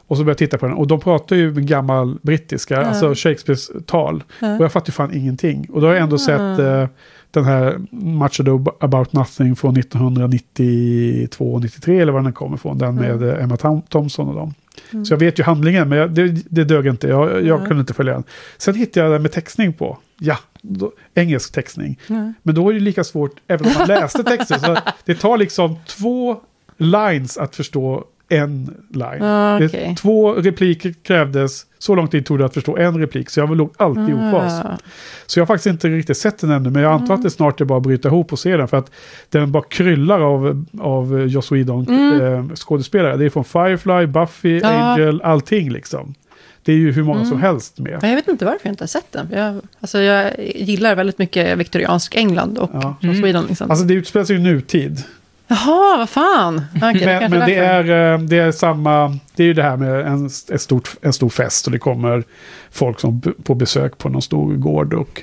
Och 0.06 0.16
så 0.16 0.22
började 0.24 0.30
jag 0.30 0.38
titta 0.50 0.58
på 0.58 0.66
den. 0.66 0.74
Och 0.74 0.86
de 0.86 1.00
pratar 1.00 1.36
ju 1.36 1.52
med 1.54 1.66
gammal 1.68 2.18
brittiska, 2.22 2.74
Ja. 2.74 2.80
alltså 2.80 3.14
Shakespeares 3.14 3.70
tal. 3.86 4.22
Ja. 4.40 4.56
Och 4.58 4.64
jag 4.64 4.72
fattar 4.72 4.88
ju 4.88 4.92
fan 4.92 5.14
ingenting. 5.14 5.66
Och 5.72 5.80
då 5.80 5.86
har 5.86 5.94
jag 5.94 6.02
ändå 6.02 6.18
sett 6.18 6.58
eh, 6.58 6.86
den 7.30 7.44
här 7.44 7.78
Much 7.90 8.40
Ado 8.40 8.64
About 8.80 9.12
Nothing 9.12 9.56
från 9.56 9.76
1992-93 9.76 12.00
eller 12.02 12.12
var 12.12 12.20
den 12.20 12.32
kommer 12.32 12.56
ifrån. 12.56 12.78
Den 12.78 12.94
med 12.94 13.10
Mm. 13.10 13.28
eh, 13.28 13.44
Emma 13.44 13.56
Thompson 13.88 14.28
och 14.28 14.34
dem. 14.34 14.54
Mm. 14.92 15.04
Så 15.04 15.12
jag 15.12 15.18
vet 15.18 15.38
ju 15.38 15.42
handlingen, 15.42 15.88
men 15.88 15.98
jag, 15.98 16.10
det, 16.10 16.28
det 16.50 16.64
dög 16.64 16.86
inte. 16.86 17.08
Jag, 17.08 17.44
jag 17.46 17.66
kunde 17.66 17.80
inte 17.80 17.94
följa 17.94 18.12
den. 18.12 18.24
Sen 18.58 18.74
hittade 18.74 19.06
jag 19.06 19.14
den 19.14 19.22
med 19.22 19.32
textning 19.32 19.72
på. 19.72 19.98
Ja, 20.18 20.36
då, 20.62 20.92
engelsk 21.14 21.52
textning. 21.54 21.98
Men 22.42 22.54
då 22.54 22.68
är 22.70 22.74
det 22.74 22.80
lika 22.80 23.04
svårt, 23.04 23.32
även 23.48 23.66
om 23.66 23.72
man 23.78 23.88
läste 23.88 24.24
texten. 24.24 24.60
så 24.60 24.76
det 25.04 25.14
tar 25.14 25.38
liksom 25.38 25.76
två 25.86 26.36
lines 26.76 27.38
att 27.38 27.56
förstå 27.56 28.04
en 28.28 28.74
line. 28.90 29.22
Ah, 29.22 29.58
Det- 29.58 29.66
okej. 29.66 29.94
Två 30.00 30.32
repliker 30.34 30.94
krävdes, 31.02 31.66
så 31.78 31.94
lång 31.94 32.08
tid 32.08 32.26
tog 32.26 32.38
det 32.38 32.44
att 32.44 32.54
förstå 32.54 32.76
en 32.76 32.98
replik. 32.98 33.30
Så 33.30 33.40
jag 33.40 33.56
låg 33.56 33.72
alltid 33.76 34.14
ofas. 34.14 34.52
Ah. 34.64 34.78
Så 35.26 35.38
jag 35.38 35.42
har 35.42 35.46
faktiskt 35.46 35.66
inte 35.66 35.88
riktigt 35.88 36.16
sett 36.16 36.38
den 36.38 36.50
ännu, 36.50 36.70
men 36.70 36.82
jag 36.82 36.92
antar 36.92 37.14
att 37.14 37.22
det 37.22 37.30
snart 37.30 37.60
är 37.60 37.64
bara 37.64 37.76
att 37.76 37.82
bryta 37.82 38.08
ihop 38.08 38.32
och 38.32 38.38
se 38.38 38.56
den. 38.56 38.68
För 38.68 38.76
att 38.76 38.90
den 39.28 39.52
bara 39.52 39.62
kryllar 39.62 40.20
av, 40.20 40.64
av 40.80 41.20
Joss 41.28 41.52
Whedon 41.52 41.86
Mm. 41.88 42.20
eh, 42.50 42.54
skådespelare. 42.54 43.16
Det 43.16 43.24
är 43.24 43.30
från 43.30 43.44
Firefly, 43.44 44.06
Buffy, 44.06 44.58
Ja. 44.58 44.68
Angel, 44.68 45.20
allting 45.22 45.70
liksom. 45.72 46.14
Det 46.62 46.72
är 46.72 46.76
ju 46.76 46.92
hur 46.92 47.02
många 47.02 47.18
som 47.20 47.28
Mm. 47.28 47.40
helst 47.42 47.78
med. 47.78 47.98
Men 48.00 48.10
jag 48.10 48.16
vet 48.16 48.28
inte 48.28 48.44
varför 48.44 48.60
jag 48.62 48.72
inte 48.72 48.82
har 48.82 48.88
sett 48.88 49.12
den. 49.12 49.28
Jag, 49.32 49.60
alltså 49.80 49.98
jag 49.98 50.32
gillar 50.54 50.94
väldigt 50.96 51.18
mycket 51.18 51.58
viktoriansk 51.58 52.14
England 52.14 52.58
och 52.58 52.70
Ja. 52.72 52.96
Joss 53.00 53.16
Whedon. 53.16 53.44
Liksom. 53.48 53.70
Alltså 53.70 53.86
det 53.86 53.94
utspelar 53.94 54.24
sig 54.24 54.36
i 54.36 54.38
nutid. 54.38 55.02
Jaha, 55.46 55.96
vad 55.98 56.08
fan. 56.08 56.62
Det 56.74 56.80
men 56.80 57.30
men 57.30 57.48
det, 57.48 57.54
är, 57.54 58.12
eh, 58.14 58.18
det 58.18 58.38
är 58.38 58.52
samma, 58.52 59.18
det 59.36 59.42
är 59.42 59.46
ju 59.46 59.54
det 59.54 59.62
här 59.62 59.76
med 59.76 60.06
en, 60.06 60.26
ett 60.26 60.60
stort, 60.60 60.96
en 61.02 61.12
stor 61.12 61.28
fest 61.28 61.66
och 61.66 61.72
det 61.72 61.78
kommer 61.78 62.24
folk 62.70 63.00
som 63.00 63.20
på 63.20 63.54
besök 63.54 63.98
på 63.98 64.08
någon 64.08 64.22
stor 64.22 64.54
gård 64.54 64.94
och 64.94 65.22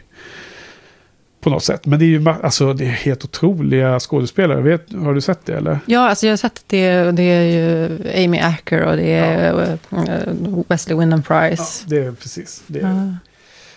på 1.42 1.50
något 1.50 1.64
sätt. 1.64 1.86
Men 1.86 2.00
det 2.00 2.06
är 2.06 2.08
ju 2.08 2.30
alltså, 2.30 2.74
det 2.74 2.86
är 2.86 2.90
helt 2.90 3.24
otroliga 3.24 4.00
skådespelare. 4.00 4.62
Vet, 4.62 4.94
har 4.94 5.14
du 5.14 5.22
sett 5.22 5.46
det 5.46 5.54
eller? 5.58 5.80
Ja, 5.86 6.10
alltså 6.10 6.26
jag 6.26 6.32
har 6.32 6.38
sett 6.38 6.64
det. 6.68 7.12
Det 7.12 7.24
är 7.24 7.44
ju 7.44 8.26
Amy 8.26 8.40
Acker 8.40 8.82
och 8.82 8.98
det 8.98 9.14
är 9.14 9.72
eh, 9.92 10.64
Wesley 10.68 10.98
Wyndham 10.98 11.24
Price. 11.24 11.86
Det 11.88 11.98
är 11.98 12.12
precis. 12.12 12.64
Det 12.68 12.80
är, 12.80 12.84
Ja. 12.84 13.31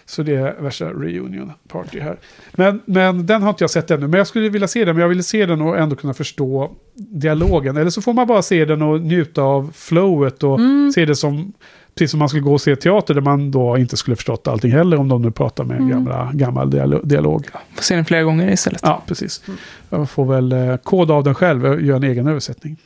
Så 0.06 0.22
det 0.22 0.34
är 0.34 0.54
värsta 0.62 0.84
reunion 0.88 1.52
party 1.68 2.00
här. 2.00 2.16
Men, 2.52 2.80
men 2.84 3.26
den 3.26 3.42
har 3.42 3.50
inte 3.50 3.62
jag 3.64 3.70
sett 3.70 3.90
ännu. 3.90 4.06
Men 4.08 4.18
jag 4.18 4.26
skulle 4.26 4.48
vilja 4.48 4.68
se 4.68 4.84
den. 4.84 4.94
Men 4.96 5.02
jag 5.02 5.08
vill 5.08 5.24
se 5.24 5.46
den 5.46 5.60
och 5.60 5.78
ändå 5.78 5.96
kunna 5.96 6.14
förstå 6.14 6.72
dialogen. 6.94 7.76
Eller 7.76 7.90
så 7.90 8.02
får 8.02 8.12
man 8.12 8.26
bara 8.26 8.42
se 8.42 8.64
den 8.64 8.82
och 8.82 9.00
njuta 9.00 9.42
av 9.42 9.72
flowet. 9.74 10.42
Och 10.42 10.58
Mm. 10.58 10.92
se 10.92 11.04
det 11.04 11.16
som, 11.16 11.52
precis 11.94 12.10
som 12.10 12.18
man 12.18 12.28
skulle 12.28 12.42
gå 12.42 12.52
och 12.52 12.60
se 12.60 12.76
teater. 12.76 13.14
Där 13.14 13.20
man 13.20 13.50
då 13.50 13.78
inte 13.78 13.96
skulle 13.96 14.16
förstått 14.16 14.48
allting 14.48 14.72
heller. 14.72 14.96
Om 14.96 15.08
de 15.08 15.22
nu 15.22 15.30
pratar 15.30 15.64
med 15.64 15.76
en 15.76 15.82
Mm. 15.82 15.92
gamla, 16.04 16.30
gammal 16.34 16.70
dialo- 16.70 17.04
dialog. 17.04 17.46
Får 17.74 17.82
se 17.82 17.94
den 17.94 18.04
flera 18.04 18.22
gånger 18.22 18.52
istället. 18.52 18.80
Ja, 18.82 19.02
precis. 19.06 19.42
Jag 19.90 20.10
får 20.10 20.24
väl 20.24 20.52
eh, 20.52 20.76
koda 20.76 21.14
av 21.14 21.24
den 21.24 21.34
själv 21.34 21.66
och 21.66 21.80
göra 21.82 21.96
en 21.96 22.04
egen 22.04 22.26
översättning. 22.26 22.76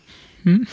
Mm. 0.44 0.66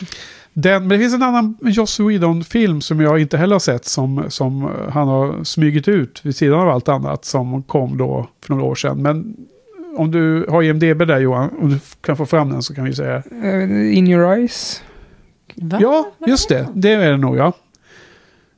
Den, 0.58 0.82
men 0.82 0.90
det 0.90 1.00
finns 1.00 1.14
en 1.14 1.24
annan 1.24 1.58
Joss 1.62 2.00
Whedon-film 2.00 2.82
som 2.82 3.02
jag 3.02 3.20
inte 3.22 3.38
heller 3.38 3.56
har 3.56 3.60
sett 3.60 3.86
som, 3.86 4.26
som 4.30 4.64
eh, 4.64 4.90
han 4.92 5.08
har 5.08 5.44
smugit 5.44 5.88
ut 5.88 6.26
vid 6.26 6.36
sidan 6.36 6.60
av 6.60 6.70
allt 6.70 6.90
annat 6.90 7.26
som 7.26 7.64
kom 7.64 7.98
då 7.98 8.30
för 8.42 8.54
några 8.54 8.66
år 8.66 8.76
sedan. 8.76 9.02
Men 9.02 9.36
om 9.98 10.12
du 10.12 10.46
har 10.50 10.64
IMDB 10.64 10.98
där 11.08 11.20
Johan, 11.20 11.50
om 11.62 11.70
du 11.70 11.80
kan 12.02 12.18
få 12.18 12.26
fram 12.26 12.50
den 12.50 12.62
så 12.64 12.76
kan 12.76 12.84
vi 12.86 12.96
säga. 12.96 13.24
Eh, 13.44 13.98
In 13.98 14.08
your 14.08 14.34
eyes. 14.38 14.84
Va? 15.56 15.78
Ja, 15.82 16.12
just 16.28 16.50
det. 16.50 16.68
Det 16.74 16.92
är 16.92 17.12
det 17.12 17.18
nog 17.18 17.38
ja. 17.38 17.54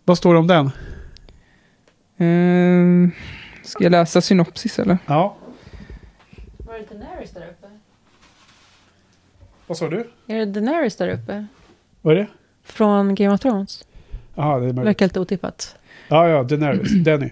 Vad 0.05 0.17
står 0.17 0.33
det 0.33 0.39
om 0.39 0.47
den? 0.47 0.65
Eh, 2.17 3.09
ska 3.63 3.83
jag 3.83 3.91
läsa 3.91 4.21
synopsis 4.21 4.79
eller? 4.79 4.97
Ja, 5.05 5.35
Var 6.57 6.73
det 6.73 6.85
Daenerys 6.99 7.31
där 7.31 7.41
uppe? 7.41 7.67
vad 9.67 9.77
sa 9.77 9.89
du? 9.89 10.09
Är 10.27 10.35
det 10.37 10.45
Daenerys 10.45 10.95
där 10.95 11.09
uppe? 11.09 11.45
Vad 12.07 12.17
är 12.17 12.21
det? 12.21 12.27
Från 12.63 13.15
Game 13.15 13.33
of 13.33 13.39
Thrones? 13.39 13.85
Jaha, 14.35 14.59
det 14.59 14.65
är 14.65 14.73
möjligt. 14.73 14.87
Verkar 14.87 15.05
lite 15.05 15.19
otippat. 15.19 15.75
Ja, 16.07 16.29
ja, 16.29 16.43
Daenerys. 16.43 16.91
Denny. 17.03 17.29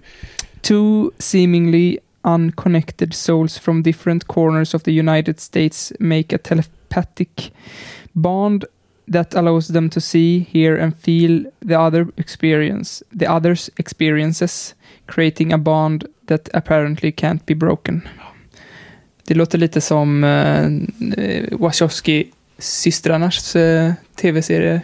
Two 0.62 1.12
seemingly 1.18 2.00
unconnected 2.24 3.14
souls 3.14 3.60
from 3.60 3.84
different 3.84 4.28
corners 4.28 4.74
of 4.74 4.84
the 4.84 5.00
United 5.00 5.40
States 5.40 5.94
make 6.00 6.36
a 6.36 6.40
telepathic 6.44 7.54
bond 8.12 8.66
that 9.12 9.36
allows 9.36 9.68
them 9.68 9.90
to 9.90 10.02
see, 10.02 10.46
hear 10.52 10.78
and 10.78 10.94
feel 11.02 11.46
the 11.60 11.76
other 11.76 12.08
experience, 12.18 13.04
the 13.20 13.28
other's 13.28 13.70
experiences, 13.78 14.76
creating 15.06 15.54
a 15.54 15.58
bond 15.58 16.06
that 16.28 16.50
apparently 16.54 17.12
can't 17.12 17.46
be 17.46 17.56
broken. 17.56 18.02
Det 19.28 19.34
låter 19.34 19.58
lite 19.58 19.82
som 19.82 20.24
uh, 20.24 20.70
Wachowski 21.60 22.32
systrarnas 22.58 23.56
eh, 23.56 23.94
tv-serie 24.16 24.82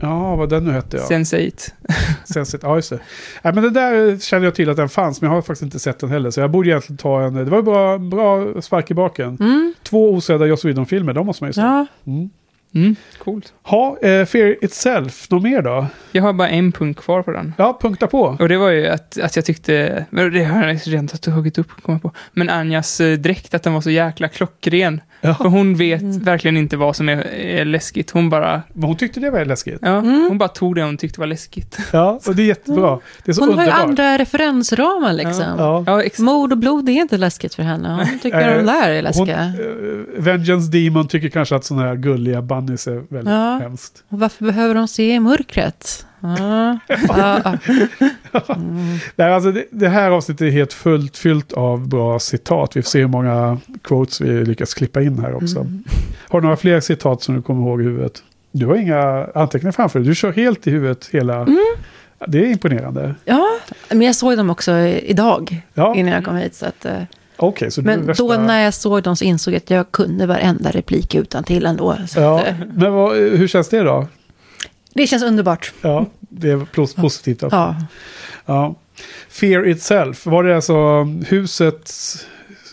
Ja, 0.00 0.36
vad 0.36 0.48
den 0.48 0.64
nu 0.64 0.72
hette 0.72 0.96
ja. 0.96 1.02
Sense8. 1.02 1.72
Sense8, 2.34 2.58
ja 2.62 2.76
just 2.76 2.90
det. 2.90 2.98
Nej, 3.42 3.54
men 3.54 3.62
det 3.64 3.70
där 3.70 4.18
kände 4.18 4.46
jag 4.46 4.54
till 4.54 4.70
att 4.70 4.76
den 4.76 4.88
fanns, 4.88 5.20
men 5.20 5.30
jag 5.30 5.36
har 5.36 5.42
faktiskt 5.42 5.62
inte 5.62 5.78
sett 5.78 5.98
den 5.98 6.10
heller. 6.10 6.30
Så 6.30 6.40
jag 6.40 6.50
borde 6.50 6.68
egentligen 6.68 6.96
ta 6.96 7.22
en, 7.22 7.34
det 7.34 7.44
var 7.44 7.62
bra, 7.62 7.98
bra 7.98 8.62
spark 8.62 8.90
i 8.90 8.94
baken. 8.94 9.36
Mm. 9.40 9.74
Två 9.82 10.12
osedda 10.14 10.46
Joss 10.46 10.64
Whedon-filmer, 10.64 11.12
de 11.12 11.26
måste 11.26 11.44
man 11.44 11.48
ju 11.48 11.52
se. 11.52 11.60
Ja. 11.60 11.86
Mm. 12.06 12.30
Mm, 12.74 12.96
coolt. 13.18 13.52
Ha, 13.62 13.98
eh, 14.02 14.26
Fear 14.26 14.64
Itself, 14.64 15.30
något 15.30 15.42
mer 15.42 15.62
då? 15.62 15.86
Jag 16.12 16.22
har 16.22 16.32
bara 16.32 16.48
en 16.48 16.72
punkt 16.72 17.00
kvar 17.00 17.22
på 17.22 17.30
den. 17.30 17.54
Ja, 17.58 17.78
punkta 17.80 18.06
på. 18.06 18.36
Och 18.40 18.48
det 18.48 18.56
var 18.56 18.70
ju 18.70 18.86
att, 18.86 19.18
att 19.18 19.36
jag 19.36 19.44
tyckte, 19.44 20.04
men 20.10 20.32
det 20.32 20.44
har 20.44 20.66
jag 20.66 20.80
redan 20.86 21.08
tagit 21.08 21.58
upp, 21.58 21.70
kommer 21.82 21.96
jag 21.96 22.02
på. 22.02 22.12
Men 22.32 22.48
Anjas 22.48 23.00
eh, 23.00 23.18
dräkt, 23.18 23.54
att 23.54 23.62
den 23.62 23.74
var 23.74 23.80
så 23.80 23.90
jäkla 23.90 24.28
klockren. 24.28 25.00
Ja. 25.20 25.34
För 25.34 25.44
hon 25.44 25.74
vet 25.76 26.02
verkligen 26.02 26.56
inte 26.56 26.76
vad 26.76 26.96
som 26.96 27.08
är, 27.08 27.16
är 27.34 27.64
läskigt. 27.64 28.10
Hon 28.10 28.30
bara, 28.30 28.62
hon 28.74 28.96
tyckte 28.96 29.20
det 29.20 29.30
var 29.30 29.44
läskigt. 29.44 29.78
ja, 29.82 29.88
Mm. 29.98 30.26
hon 30.28 30.38
bara 30.38 30.48
tog 30.48 30.74
det 30.74 30.82
hon 30.82 30.96
tyckte 30.96 31.20
var 31.20 31.26
läskigt. 31.26 31.78
Ja, 31.92 32.20
och 32.26 32.36
det 32.36 32.42
är 32.42 32.46
jättebra. 32.46 32.98
Det 33.24 33.30
är 33.30 33.34
så 33.34 33.40
Hon 33.40 33.48
har 33.58 33.64
ju 33.64 33.70
underbart. 33.70 33.88
andra 33.88 34.18
referensramar 34.18 35.12
liksom. 35.12 35.44
Ja. 35.86 36.02
Mord 36.18 36.52
och 36.52 36.58
blod 36.58 36.88
är 36.88 36.92
inte 36.92 37.16
läskigt 37.16 37.54
för 37.54 37.62
henne. 37.62 37.88
Hon 38.10 38.18
tycker 38.18 38.38
Eh, 38.50 38.56
de 38.56 38.62
där 38.66 38.88
är 38.90 38.94
Hon, 38.94 39.04
läskiga. 39.04 39.44
eh, 39.44 40.22
Vengeance 40.22 40.70
Demon 40.70 41.08
tycker 41.08 41.28
kanske 41.28 41.56
att 41.56 41.64
sådana 41.64 41.86
här 41.86 41.96
gulliga 41.96 42.42
bunnies 42.42 42.86
är 42.86 43.14
väldigt 43.14 43.32
Ja. 43.34 43.58
hemskt. 43.62 44.04
Och 44.08 44.18
varför 44.20 44.44
behöver 44.44 44.74
de 44.74 44.88
se 44.88 45.14
i 45.14 45.20
mörkret? 45.20 46.06
Ja, 46.20 46.78
ja. 47.08 47.58
Nej, 49.16 49.32
alltså 49.32 49.52
det, 49.52 49.64
det 49.70 49.88
här 49.88 50.10
avsnittet 50.10 50.40
är 50.46 50.50
helt 50.50 50.72
fullt 50.72 51.16
fyllt 51.16 51.52
av 51.52 51.88
bra 51.88 52.18
citat. 52.18 52.76
Vi 52.76 52.82
får 52.82 52.88
se 52.90 53.00
hur 53.00 53.08
många 53.08 53.58
quotes 53.82 54.20
vi 54.20 54.44
lyckas 54.44 54.74
klippa 54.74 55.02
in 55.02 55.18
här 55.18 55.34
också. 55.34 55.58
Mm. 55.60 55.84
Har 56.28 56.40
du 56.40 56.44
några 56.44 56.56
fler 56.56 56.80
citat 56.80 57.22
som 57.22 57.34
du 57.34 57.42
kommer 57.42 57.66
ihåg 57.68 57.80
i 57.80 57.84
huvudet? 57.84 58.22
Du 58.52 58.66
har 58.66 58.74
inga 58.76 59.26
anteckningar 59.34 59.72
framför 59.72 59.98
dig. 59.98 60.08
Du 60.08 60.14
kör 60.14 60.32
helt 60.32 60.66
i 60.66 60.70
huvudet 60.70 61.08
hela... 61.12 61.36
Mm. 61.36 61.58
Det 62.26 62.38
är 62.38 62.46
imponerande. 62.46 63.14
ja, 63.24 63.46
men 63.88 64.02
jag 64.02 64.14
såg 64.14 64.36
dem 64.36 64.50
också 64.50 64.72
idag 64.86 65.62
Ja. 65.74 65.94
innan 65.96 66.12
jag 66.12 66.24
kom 66.24 66.36
hit. 66.36 66.54
Så 66.54 66.66
att, 66.66 66.84
eh, 66.84 66.92
du 67.76 67.82
men 67.82 68.00
är 68.00 68.06
värsta... 68.06 68.22
då 68.22 68.32
när 68.32 68.64
jag 68.64 68.74
såg 68.74 69.02
dem 69.02 69.16
så 69.16 69.24
insåg 69.24 69.54
jag 69.54 69.58
att 69.58 69.70
jag 69.70 69.92
kunde 69.92 70.26
varenda 70.26 70.70
replik 70.70 71.14
utan 71.14 71.44
till 71.44 71.66
ändå. 71.66 71.96
Ja, 72.16 72.40
att, 72.40 72.48
eh, 72.48 72.54
men 72.74 72.92
vad, 72.92 73.16
hur 73.16 73.48
känns 73.48 73.68
det 73.68 73.80
då? 73.82 74.06
Det 74.98 75.06
känns 75.06 75.22
underbart. 75.22 75.72
Ja, 75.80 76.06
det 76.20 76.50
är 76.50 76.56
pos- 76.56 76.96
positivt. 77.00 77.42
Alltså. 77.42 77.56
Ja. 77.56 77.76
Ja. 78.46 78.74
Fear 79.28 79.68
itself, 79.68 80.26
var 80.26 80.44
det 80.44 80.56
alltså 80.56 81.04
huset 81.26 81.92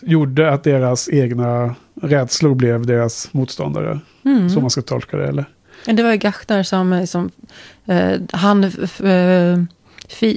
gjorde 0.02 0.52
att 0.53 0.64
deras 0.64 1.10
egna 1.10 1.76
rädslor 2.02 2.56
blev 2.56 2.85
deras 2.85 3.34
motståndare? 3.34 3.99
Mm. 4.26 4.49
Så 4.49 4.61
man 4.61 4.69
ska 4.69 4.81
tolka 4.81 5.18
det 5.18 5.27
eller? 5.27 5.45
Det 5.85 6.03
var 6.03 6.11
ju 6.11 6.18
Gachtar 6.18 6.64
som, 6.64 7.07
som 7.07 7.30
eh, 7.85 8.19
han 8.31 8.64
eh, 8.64 9.60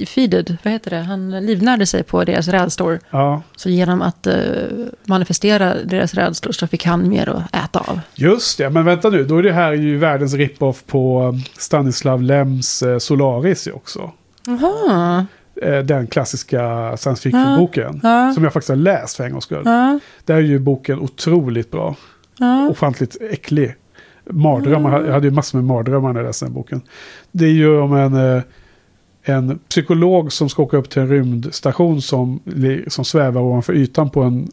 feeded, 0.07 0.57
vad 0.63 0.73
heter 0.73 0.89
det, 0.91 0.97
han 0.97 1.45
livnärde 1.45 1.85
sig 1.85 2.03
på 2.03 2.23
deras 2.23 2.47
rädslor. 2.47 2.99
Ja, 3.09 3.41
Så 3.55 3.69
genom 3.69 4.01
att 4.01 4.27
eh, 4.27 4.35
manifestera 5.05 5.73
deras 5.83 6.13
rädslor 6.13 6.51
så 6.51 6.67
fick 6.67 6.85
han 6.85 7.09
mer 7.09 7.29
att 7.29 7.55
äta 7.65 7.79
av. 7.79 7.99
just 8.15 8.57
det. 8.57 8.69
Men 8.69 8.85
vänta 8.85 9.09
nu, 9.09 9.23
då 9.23 9.37
är 9.37 9.43
det 9.43 9.51
här 9.53 9.73
ju 9.73 9.97
världens 9.97 10.33
rip-off 10.33 10.83
på 10.85 11.33
Stanislav 11.57 12.21
Lems 12.21 12.81
eh, 12.83 12.97
Solaris 12.97 13.67
också. 13.67 14.11
Jaha. 14.45 15.25
Eh, 15.61 15.79
Den 15.79 16.07
klassiska 16.07 16.97
science 16.97 17.21
fiction-boken. 17.21 17.99
Ja. 18.03 18.31
Som 18.33 18.43
jag 18.43 18.53
faktiskt 18.53 18.69
har 18.69 18.75
läst 18.75 19.17
för 19.17 19.23
en 19.23 19.31
gångs 19.31 19.43
skull. 19.43 19.61
Ja. 19.65 19.99
Där 20.25 20.35
är 20.35 20.39
ju 20.41 20.59
boken 20.59 20.99
otroligt 20.99 21.71
bra. 21.71 21.95
Ja. 22.37 22.69
ofantligt 22.69 23.17
äcklig. 23.31 23.75
Mardrömmar, 24.31 25.03
jag 25.05 25.13
hade 25.13 25.27
ju 25.27 25.31
massor 25.33 25.57
med 25.57 25.65
mardrömmar 25.65 26.13
när 26.13 26.19
jag 26.19 26.27
läste 26.27 26.45
den 26.45 26.53
boken. 26.53 26.81
Det 27.31 27.45
är 27.45 27.49
ju 27.49 27.79
om 27.79 27.93
en, 27.95 28.35
eh, 28.35 28.41
en 29.29 29.59
psykolog 29.69 30.33
som 30.33 30.49
ska 30.49 30.63
åka 30.63 30.77
upp 30.77 30.89
till 30.89 31.01
en 31.01 31.09
rymdstation 31.09 32.01
som, 32.01 32.39
som 32.87 33.05
svävar 33.05 33.41
ovanför 33.41 33.73
ytan 33.73 34.09
på 34.09 34.21
en, 34.21 34.47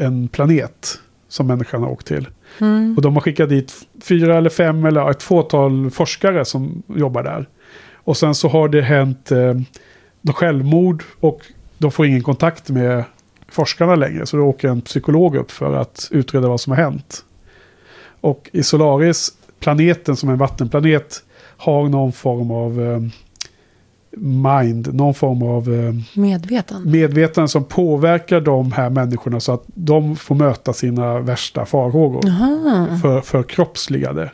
en 0.00 0.28
planet 0.28 0.98
som 1.28 1.46
människan 1.46 1.82
har 1.82 1.90
åkt 1.90 2.06
till. 2.06 2.28
Mm. 2.60 2.96
Och 2.96 3.02
de 3.02 3.14
har 3.14 3.20
skickat 3.20 3.48
dit 3.48 3.72
fyra 4.02 4.38
eller 4.38 4.50
fem 4.50 4.84
eller 4.84 5.10
ett 5.10 5.22
fåtal 5.22 5.90
forskare 5.90 6.44
som 6.44 6.82
jobbar 6.86 7.22
där. 7.22 7.48
Och 7.94 8.16
sen 8.16 8.34
så 8.34 8.48
har 8.48 8.68
det 8.68 8.82
hänt 8.82 9.32
eh, 9.32 9.54
självmord 10.34 11.04
och 11.20 11.40
de 11.78 11.90
får 11.90 12.06
ingen 12.06 12.22
kontakt 12.22 12.70
med 12.70 13.04
forskarna 13.48 13.94
längre. 13.94 14.26
Så 14.26 14.36
då 14.36 14.42
åker 14.42 14.68
en 14.68 14.80
psykolog 14.80 15.36
upp 15.36 15.50
för 15.50 15.76
att 15.76 16.08
utreda 16.10 16.48
vad 16.48 16.60
som 16.60 16.70
har 16.70 16.82
hänt. 16.82 17.24
Och 18.20 18.50
i 18.52 18.62
Solaris, 18.62 19.32
planeten 19.60 20.16
som 20.16 20.28
är 20.28 20.32
en 20.32 20.38
vattenplanet, 20.38 21.22
har 21.56 21.88
någon 21.88 22.12
form 22.12 22.50
av 22.50 22.82
eh, 22.82 23.00
mind, 24.16 24.94
någon 24.94 25.14
form 25.14 25.42
av 25.42 25.74
eh, 25.74 26.20
Medveten. 26.20 26.90
medvetande 26.90 27.48
som 27.48 27.64
påverkar 27.64 28.40
de 28.40 28.72
här 28.72 28.90
människorna 28.90 29.40
så 29.40 29.52
att 29.52 29.62
de 29.66 30.16
får 30.16 30.34
möta 30.34 30.72
sina 30.72 31.18
värsta 31.20 31.66
farhågor. 31.66 32.22
Jaha. 32.26 32.98
För, 33.02 33.20
förkroppsligade. 33.20 34.30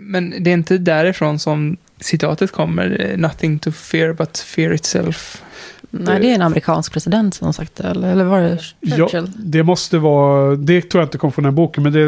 Men 0.00 0.34
det 0.44 0.50
är 0.50 0.54
inte 0.54 0.78
därifrån 0.78 1.38
som 1.38 1.76
citatet 2.00 2.52
kommer, 2.52 3.06
eh, 3.10 3.16
nothing 3.18 3.58
to 3.58 3.70
fear 3.72 4.12
but 4.12 4.38
fear 4.38 4.72
itself. 4.72 5.42
Nej, 5.90 6.20
det 6.20 6.30
är 6.30 6.34
en 6.34 6.42
amerikansk 6.42 6.92
president 6.92 7.34
som 7.34 7.44
har 7.44 7.52
sagt 7.52 7.76
det. 7.76 7.84
Eller, 7.88 8.12
eller 8.12 8.24
var 8.24 8.40
det 8.40 8.58
Ja, 8.80 8.96
Churchill? 8.96 9.30
det 9.36 9.62
måste 9.62 9.98
vara, 9.98 10.56
det 10.56 10.80
tror 10.82 11.00
jag 11.02 11.06
inte 11.06 11.18
kom 11.18 11.32
från 11.32 11.44
den 11.44 11.54
boken, 11.54 11.82
men 11.82 11.92
det, 11.92 12.00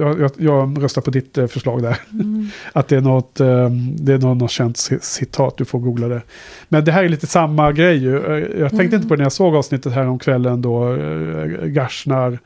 jag, 0.00 0.20
jag, 0.20 0.30
jag 0.36 0.82
röstar 0.82 1.02
på 1.02 1.10
ditt 1.10 1.38
eh, 1.38 1.46
förslag 1.46 1.82
där. 1.82 1.96
Mm. 2.12 2.48
Att 2.72 2.88
det 2.88 2.96
är 2.96 3.00
något, 3.00 3.40
eh, 3.40 3.70
det 3.98 4.12
är 4.12 4.18
något, 4.18 4.36
något 4.36 4.50
känt 4.50 4.76
ci- 4.76 4.98
citat, 5.02 5.56
du 5.56 5.64
får 5.64 5.78
googla 5.78 6.08
det. 6.08 6.22
Men 6.68 6.84
det 6.84 6.92
här 6.92 7.04
är 7.04 7.08
lite 7.08 7.26
samma 7.26 7.72
grej 7.72 7.96
ju. 7.96 8.16
Eh, 8.16 8.60
Jag 8.60 8.70
tänkte 8.70 8.96
inte 8.96 9.08
på 9.08 9.14
det 9.14 9.18
när 9.18 9.24
jag 9.24 9.32
såg 9.32 9.56
avsnittet 9.56 9.92
här 9.92 10.06
om 10.08 10.18
kvällen 10.18 10.62
då 10.62 10.94
eh, 10.94 11.46
Gashnar 11.66 12.38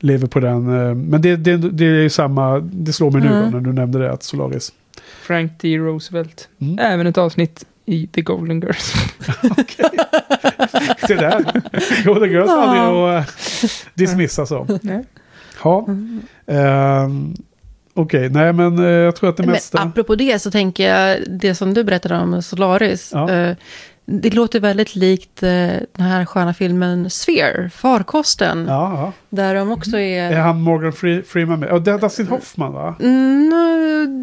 lever 0.00 0.26
på 0.26 0.40
den. 0.40 0.68
eh, 0.88 0.94
Men 0.94 1.22
det, 1.22 1.36
det, 1.36 1.56
det 1.56 1.84
är 1.84 2.02
ju 2.02 2.10
samma, 2.10 2.58
det 2.58 2.92
slår 2.92 3.10
mig 3.10 3.20
nu 3.22 3.28
Mm. 3.28 3.50
då 3.52 3.58
när 3.58 3.64
du 3.64 3.72
nämnde 3.72 3.98
det, 3.98 4.12
att 4.12 4.22
Solaris. 4.22 4.72
Frank 5.22 5.52
D. 5.60 5.78
Roosevelt. 5.78 6.48
Mm. 6.60 6.78
Även 6.78 7.06
ett 7.06 7.18
avsnitt 7.18 7.64
i 7.84 8.06
The 8.06 8.22
Golden 8.22 8.60
Girls. 8.60 8.92
Se 11.06 11.14
där, 11.14 11.62
Golden 12.04 12.30
Girls 12.30 12.50
aldrig 12.50 12.82
att 12.82 13.28
eh, 13.28 13.70
dismissa 13.94 14.46
så. 14.46 14.78
Nej. 14.82 15.04
Ja. 15.64 15.86
Ehm, 16.46 17.34
Okej, 17.94 18.28
nej 18.30 18.52
men 18.52 18.78
eh, 18.78 18.84
jag 18.84 19.16
tror 19.16 19.30
att 19.30 19.36
det 19.36 19.42
Men 19.42 19.52
mesta... 19.52 19.78
apropå 19.78 20.14
det 20.14 20.38
så 20.38 20.50
tänker 20.50 20.88
jag, 20.94 21.18
det 21.28 21.54
som 21.54 21.74
du 21.74 21.84
berättade 21.84 22.16
om 22.18 22.42
Solaris. 22.42 23.10
Ja. 23.14 23.30
eh, 23.30 23.56
det 24.10 24.34
låter 24.34 24.60
väldigt 24.60 24.96
likt 24.96 25.42
eh, 25.42 25.48
den 25.48 26.06
här 26.06 26.24
sköna 26.24 26.54
filmen 26.54 27.10
Sphere, 27.10 27.70
Farkosten. 27.70 28.66
Ja. 28.68 29.12
Där 29.30 29.54
de 29.54 29.70
också 29.72 29.98
är... 29.98 30.32
Är 30.32 30.40
han 30.40 30.60
Morgan 30.62 30.92
Fre- 30.92 31.22
Freeman 31.22 31.60
med? 31.60 31.68
Ja, 31.68 31.78
det 31.78 31.90
är 31.90 31.98
Dustin 31.98 32.26
Hoffman 32.28 32.72
va? 32.72 32.94
Mm, 33.00 33.48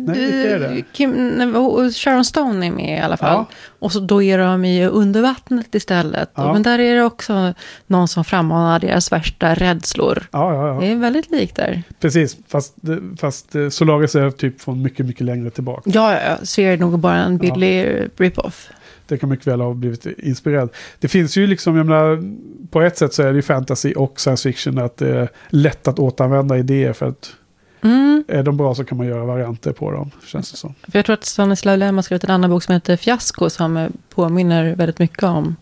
Nej, 0.07 0.15
vilka 0.19 0.49
är 0.55 0.59
det? 0.59 0.83
Kim, 0.93 1.11
nej, 1.37 1.47
och 1.47 1.95
Sharon 1.95 2.25
Stone 2.25 2.67
är 2.67 2.71
med 2.71 2.97
i 2.99 3.01
alla 3.01 3.17
fall. 3.17 3.33
Ja. 3.33 3.45
Och 3.79 3.91
så 3.91 3.99
då 3.99 4.23
är 4.23 4.37
de 4.37 4.65
i 4.65 4.85
under 4.85 5.21
vattnet 5.21 5.75
istället. 5.75 6.31
Ja. 6.35 6.53
Men 6.53 6.63
där 6.63 6.79
är 6.79 6.95
det 6.95 7.03
också 7.03 7.53
någon 7.87 8.07
som 8.07 8.23
frammanar 8.25 8.79
deras 8.79 9.11
värsta 9.11 9.53
rädslor. 9.53 10.23
Ja, 10.31 10.77
Det 10.81 10.87
är 10.87 10.95
väldigt 10.95 11.31
likt 11.31 11.55
där. 11.55 11.83
Precis, 11.99 12.37
fast, 12.47 12.73
fast 13.19 13.55
eh, 13.55 13.69
Solaris 13.69 14.15
är 14.15 14.31
typ 14.31 14.61
från 14.61 14.81
mycket, 14.81 15.05
mycket 15.05 15.25
längre 15.25 15.49
tillbaka. 15.49 15.81
Ja, 15.93 16.13
ja, 16.13 16.19
ja. 16.29 16.45
Sphere 16.45 16.73
är 16.73 16.77
nog 16.77 16.99
bara 16.99 17.17
en 17.17 17.37
billig 17.37 18.01
rip-off. 18.17 18.69
Det 19.07 19.17
kan 19.17 19.29
mycket 19.29 19.47
väl 19.47 19.61
ha 19.61 19.73
blivit 19.73 20.05
inspirerad. 20.05 20.69
Det 20.99 21.07
finns 21.07 21.37
ju 21.37 21.47
liksom, 21.47 21.77
jag 21.77 21.85
menar, 21.85 22.33
på 22.69 22.81
ett 22.81 22.97
sätt 22.97 23.13
så 23.13 23.23
är 23.23 23.27
det 23.27 23.35
ju 23.35 23.41
fantasy 23.41 23.93
och 23.93 24.19
science 24.19 24.49
fiction 24.49 24.77
att 24.77 24.97
det 24.97 25.09
är 25.09 25.29
lätt 25.49 25.87
att 25.87 25.99
återanvända 25.99 26.57
idéer 26.57 26.93
för 26.93 27.09
att 27.09 27.33
Mm. 27.81 28.23
är 28.27 28.43
de 28.43 28.57
bra 28.57 28.75
så 28.75 28.83
kan 28.83 28.97
man 28.97 29.07
göra 29.07 29.25
varianter 29.25 29.71
på 29.71 29.91
dem, 29.91 30.11
känns 30.25 30.51
det 30.51 30.57
som. 30.57 30.73
För 30.91 30.99
jag 30.99 31.05
tror 31.05 31.13
att 31.13 31.25
Stanislav 31.25 31.77
Lem 31.77 31.95
har 31.95 32.01
skrivit 32.01 32.23
en 32.23 32.29
annan 32.29 32.49
bok 32.49 32.63
som 32.63 32.73
heter 32.73 32.97
Fiasko 32.97 33.49
som 33.49 33.87
påminner 34.09 34.75
väldigt 34.75 34.99
mycket 34.99 35.23
om 35.23 35.55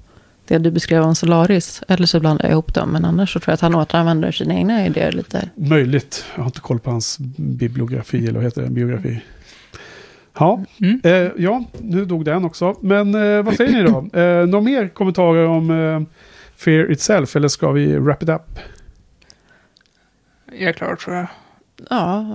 det 0.47 0.57
du 0.57 0.71
beskrev 0.71 1.03
om 1.03 1.15
Solaris. 1.15 1.83
Eller 1.87 2.05
så 2.05 2.19
blandar 2.19 2.45
jag 2.45 2.51
ihop 2.51 2.73
dem, 2.73 2.89
men 2.89 3.05
annars 3.05 3.33
så 3.33 3.39
tror 3.39 3.51
jag 3.51 3.53
att 3.53 3.61
han 3.61 3.75
återanvänder 3.75 4.31
sina 4.31 4.53
egna 4.53 4.85
idéer 4.85 5.11
lite. 5.11 5.49
Möjligt. 5.55 6.25
Jag 6.35 6.41
har 6.41 6.45
inte 6.45 6.59
koll 6.59 6.79
på 6.79 6.91
hans 6.91 7.17
bibliografi, 7.37 8.17
eller 8.27 8.33
vad 8.33 8.43
heter 8.43 8.61
det? 8.61 8.69
Biografi. 8.69 9.21
Ja, 10.39 10.63
Mm. 10.81 11.01
eh, 11.03 11.31
ja, 11.37 11.63
nu 11.81 12.05
dog 12.05 12.25
den 12.25 12.45
också. 12.45 12.75
Men 12.81 13.15
eh, 13.15 13.43
vad 13.43 13.55
säger 13.55 13.71
ni 13.71 13.83
då? 13.83 14.07
Eh, 14.19 14.45
Några 14.45 14.61
mer 14.65 14.87
kommentarer 14.87 15.45
om 15.47 15.69
eh, 15.71 16.01
Fear 16.55 16.91
Itself, 16.91 17.35
eller 17.35 17.47
ska 17.47 17.71
vi 17.71 17.97
wrap 17.97 18.23
it 18.23 18.29
up? 18.29 18.41
Jag 20.51 20.61
är 20.69 20.73
klar 20.73 20.95
tror 20.95 21.15
jag. 21.15 21.27
Ja, 21.89 22.25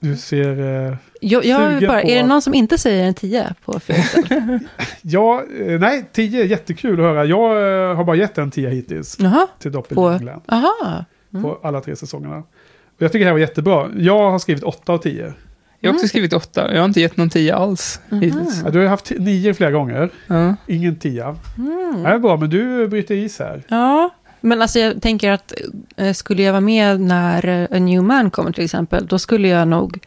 Du 0.00 0.16
ser... 0.16 0.60
Eh, 0.88 0.96
jag, 1.20 1.44
jag 1.44 1.72
Sugen 1.72 1.88
bara, 1.88 2.00
på 2.00 2.08
är 2.08 2.22
det 2.22 2.28
någon 2.28 2.42
som 2.42 2.54
inte 2.54 2.78
säger 2.78 3.04
en 3.08 3.14
10 3.14 3.54
på 3.64 3.80
Fear 3.80 4.60
ja, 5.02 5.42
eh, 5.60 5.80
nej, 5.80 6.04
10, 6.12 6.44
jättekul 6.44 7.00
att 7.00 7.06
höra. 7.06 7.24
Jag 7.24 7.50
eh, 7.90 7.96
har 7.96 8.04
bara 8.04 8.16
gett 8.16 8.38
en 8.38 8.50
10 8.50 8.68
hittills 8.68 9.16
Jaha, 9.20 9.46
till 9.58 9.72
på... 9.72 9.78
Doppelgänglen. 9.78 10.40
Aha. 10.48 11.04
På 11.42 11.58
alla 11.62 11.80
tre 11.80 11.96
säsongerna. 11.96 12.36
Och 12.38 13.02
jag 13.02 13.12
tycker 13.12 13.24
det 13.24 13.28
här 13.28 13.32
var 13.32 13.38
jättebra. 13.40 13.88
Jag 13.96 14.30
har 14.30 14.38
skrivit 14.38 14.62
8 14.64 14.92
av 14.92 14.98
10. 14.98 15.32
Jag 15.80 15.90
har 15.90 15.94
också 15.94 16.08
skrivit 16.08 16.32
åtta. 16.32 16.72
Jag 16.72 16.80
har 16.80 16.84
inte 16.84 17.00
gett 17.00 17.16
någon 17.16 17.30
tia 17.30 17.56
alls 17.56 18.00
hittills. 18.10 18.62
Ja, 18.64 18.70
du 18.70 18.78
har 18.78 18.86
haft 18.86 19.12
9 19.18 19.54
flera 19.54 19.70
gånger. 19.70 20.10
Ja. 20.26 20.54
Ingen 20.66 20.96
10. 20.96 21.36
Mm. 21.58 22.02
Det 22.02 22.08
är 22.08 22.18
bra, 22.18 22.36
men 22.36 22.50
du 22.50 22.88
bryter 22.88 23.14
is 23.14 23.38
här. 23.38 23.62
Ja, 23.68 24.10
men 24.40 24.62
alltså 24.62 24.78
jag 24.78 25.02
tänker 25.02 25.30
att 25.30 25.52
eh, 25.96 26.12
skulle 26.12 26.42
jag 26.42 26.52
vara 26.52 26.60
med 26.60 27.00
när 27.00 27.46
eh, 27.48 27.76
A 27.76 27.78
New 27.78 28.02
Man 28.02 28.30
kommer 28.30 28.52
till 28.52 28.64
exempel, 28.64 29.06
då 29.06 29.18
skulle 29.18 29.48
jag 29.48 29.68
nog, 29.68 29.98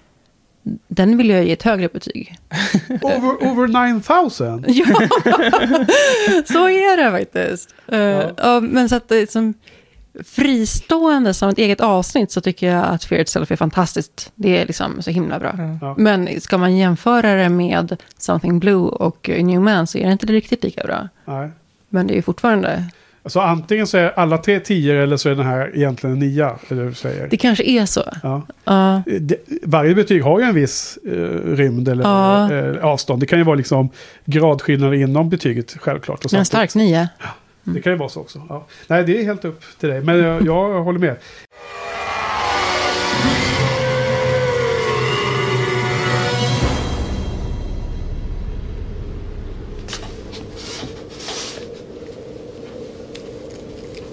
den 0.88 1.18
vill 1.18 1.30
jag 1.30 1.46
ge 1.46 1.52
ett 1.52 1.64
högre 1.64 1.88
betyg. 1.88 2.36
Over, 3.02 3.52
over 3.52 3.92
9000? 3.94 4.66
Ja, 4.68 4.86
så 6.46 6.70
är 6.70 6.98
det 6.98 7.12
faktiskt. 7.12 7.76
Eh, 7.88 8.00
ja. 8.38 8.60
men 8.60 8.90
så 8.90 8.96
att 8.96 9.10
det 9.10 9.18
är 9.18 9.26
som 9.26 9.54
fristående 10.26 11.34
som 11.34 11.50
ett 11.50 11.58
eget 11.58 11.82
avsnitt 11.82 12.32
så 12.32 12.42
tycker 12.42 12.68
jag 12.74 12.86
att 12.86 13.04
Fear 13.04 13.22
Itself 13.22 13.52
är 13.52 13.56
fantastiskt. 13.56 14.32
Det 14.36 14.58
är 14.62 14.66
liksom 14.66 15.02
så 15.02 15.12
himla 15.12 15.40
bra. 15.40 15.78
Ja. 15.82 15.96
Men 15.98 16.42
ska 16.42 16.58
man 16.58 16.78
jämföra 16.78 17.34
det 17.36 17.50
med 17.50 17.98
Something 18.18 18.60
Blue 18.60 18.76
och 18.90 19.30
New 19.42 19.62
Man 19.62 19.88
så 19.88 19.98
är 19.98 20.06
det 20.06 20.12
inte 20.12 20.26
riktigt 20.26 20.64
lika 20.64 20.84
bra. 20.84 21.08
Nej. 21.26 21.50
Men 21.90 22.08
det 22.08 22.14
är 22.14 22.16
ju 22.16 22.22
fortfarande, 22.22 22.84
Alltså 23.24 23.40
antingen 23.40 23.88
så 23.88 23.98
är 23.98 24.20
alla 24.20 24.38
tre 24.38 24.60
10 24.60 25.04
eller 25.04 25.18
så 25.18 25.30
är 25.30 25.36
den 25.36 25.46
här 25.46 25.72
egentligen 25.76 26.14
en 26.14 26.20
9. 26.20 26.46
Eller 26.68 26.82
hur 26.84 26.90
du 26.90 26.96
säger. 26.96 27.28
det 27.28 27.38
kanske 27.38 27.64
är 27.64 27.86
så. 27.86 28.04
Ja. 28.24 28.42
Ja. 28.64 29.02
Det, 29.20 29.36
varje 29.64 29.96
betyg 29.96 30.24
har 30.24 30.40
ju 30.40 30.46
en 30.46 30.56
viss 30.56 30.98
eh, 31.06 31.12
rymd 31.56 31.88
eller 31.88 32.04
Ja. 32.04 32.54
eh, 32.54 32.86
avstånd. 32.86 33.20
Det 33.22 33.26
kan 33.26 33.40
ju 33.40 33.46
vara 33.46 33.56
liksom 33.56 33.90
gradskillnader 34.26 34.94
inom 34.94 35.30
betyget 35.30 35.76
självklart. 35.80 36.26
Och 36.26 36.32
Men 36.34 36.40
en 36.40 36.46
sånt. 36.46 36.48
stark 36.70 36.76
nio. 36.76 37.10
Det 37.64 37.82
kan 37.82 37.92
ju 37.92 37.98
vara 37.98 38.10
så 38.10 38.20
också. 38.20 38.42
Ja. 38.50 38.68
Nej, 38.88 39.04
det 39.04 39.20
är 39.20 39.24
helt 39.24 39.46
upp 39.46 39.64
till 39.80 39.90
dig. 39.90 40.02
Men 40.02 40.20
jag, 40.20 40.46
jag 40.46 40.84
håller 40.84 41.00
med. 41.00 41.18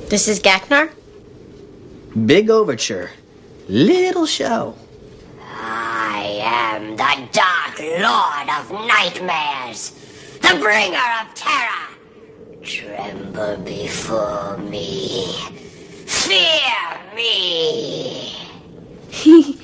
This 0.08 0.28
is 0.28 0.40
Gaknar? 0.40 0.88
Big 2.14 2.50
overture. 2.50 3.10
Little 3.66 4.26
show. 4.26 4.74
I 5.60 6.40
am 6.42 6.96
the 6.96 7.28
Dark 7.32 7.78
Lord 7.78 8.48
of 8.48 8.70
Nightmares, 8.86 9.92
the 10.40 10.56
bringer 10.58 10.96
of 11.20 11.34
terror. 11.34 11.87
Tremble 12.68 13.56
before 13.64 14.58
me. 14.58 15.26
Fear 16.04 17.00
me. 17.16 18.36
He. 19.08 19.58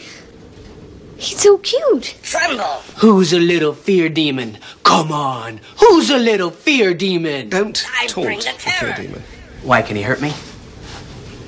He's 1.19 1.39
so 1.41 1.59
cute. 1.59 2.17
Tremble. 2.23 2.65
Who's 2.97 3.35
a 3.35 3.39
little 3.39 3.75
fear 3.75 4.09
demon? 4.09 4.57
Come 4.85 5.13
on. 5.13 5.61
Who's 5.81 6.09
a 6.09 6.17
little 6.17 6.51
fear 6.51 6.95
demon? 6.95 7.51
Don't 7.51 7.85
I 7.95 8.07
taunt 8.07 8.27
bring 8.27 8.39
the 8.39 8.45
the 8.47 8.51
fear 8.53 8.93
terror. 8.95 8.97
demon. 9.07 9.23
Why 9.63 9.83
can 9.83 9.97
he 9.97 10.03
hurt 10.03 10.23
me? 10.23 10.33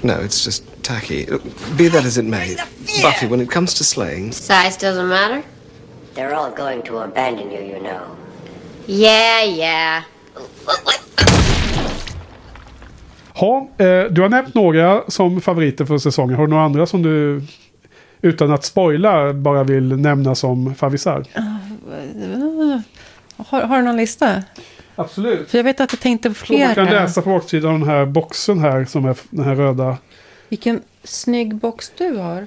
No, 0.02 0.20
it's 0.20 0.44
just 0.44 0.62
tacky. 0.82 1.26
Uh, 1.26 1.38
Be 1.76 1.88
that 1.88 2.04
as 2.04 2.18
it 2.18 2.26
may, 2.26 2.56
Buffy, 3.02 3.26
when 3.28 3.40
it 3.40 3.50
comes 3.50 3.72
to 3.74 3.84
slaying, 3.84 4.32
Size 4.32 4.76
doesn't 4.76 5.08
matter? 5.08 5.42
They're 6.12 6.34
all 6.34 6.50
going 6.50 6.82
to 6.82 6.98
abandon 6.98 7.50
you, 7.50 7.60
you 7.62 7.80
know. 7.80 8.14
Yeah, 8.86 9.42
yeah. 9.42 10.04
Ha, 13.34 13.68
eh, 13.78 14.02
du 14.10 14.22
har 14.22 14.28
nämnt 14.28 14.54
några 14.54 15.02
som 15.08 15.40
favoriter 15.40 15.84
för 15.84 15.98
säsongen. 15.98 16.36
Har 16.36 16.46
du 16.46 16.50
några 16.50 16.64
andra 16.64 16.86
som 16.86 17.02
du, 17.02 17.42
utan 18.22 18.52
att 18.52 18.64
spoila, 18.64 19.32
bara 19.32 19.64
vill 19.64 19.96
nämna 19.96 20.34
som 20.34 20.74
favvisar? 20.74 21.24
Har, 23.36 23.62
har 23.62 23.76
du 23.78 23.82
någon 23.84 23.96
lista? 23.96 24.42
Absolut. 24.96 25.50
För 25.50 25.58
jag 25.58 25.64
vet 25.64 25.80
att 25.80 25.92
jag 25.92 26.00
tänkte 26.00 26.28
på 26.28 26.34
Så 26.34 26.52
man 26.52 26.74
kan 26.74 26.86
flera. 26.86 26.90
läsa 27.02 27.22
på 27.22 27.30
baksidan 27.30 27.72
av 27.72 27.78
den 27.80 27.88
här 27.88 28.06
boxen 28.06 28.58
här, 28.58 28.84
som 28.84 29.04
är 29.04 29.16
den 29.30 29.44
här 29.44 29.54
röda. 29.54 29.96
Vilken 30.48 30.82
snygg 31.04 31.54
box 31.54 31.92
du 31.98 32.16
har. 32.16 32.46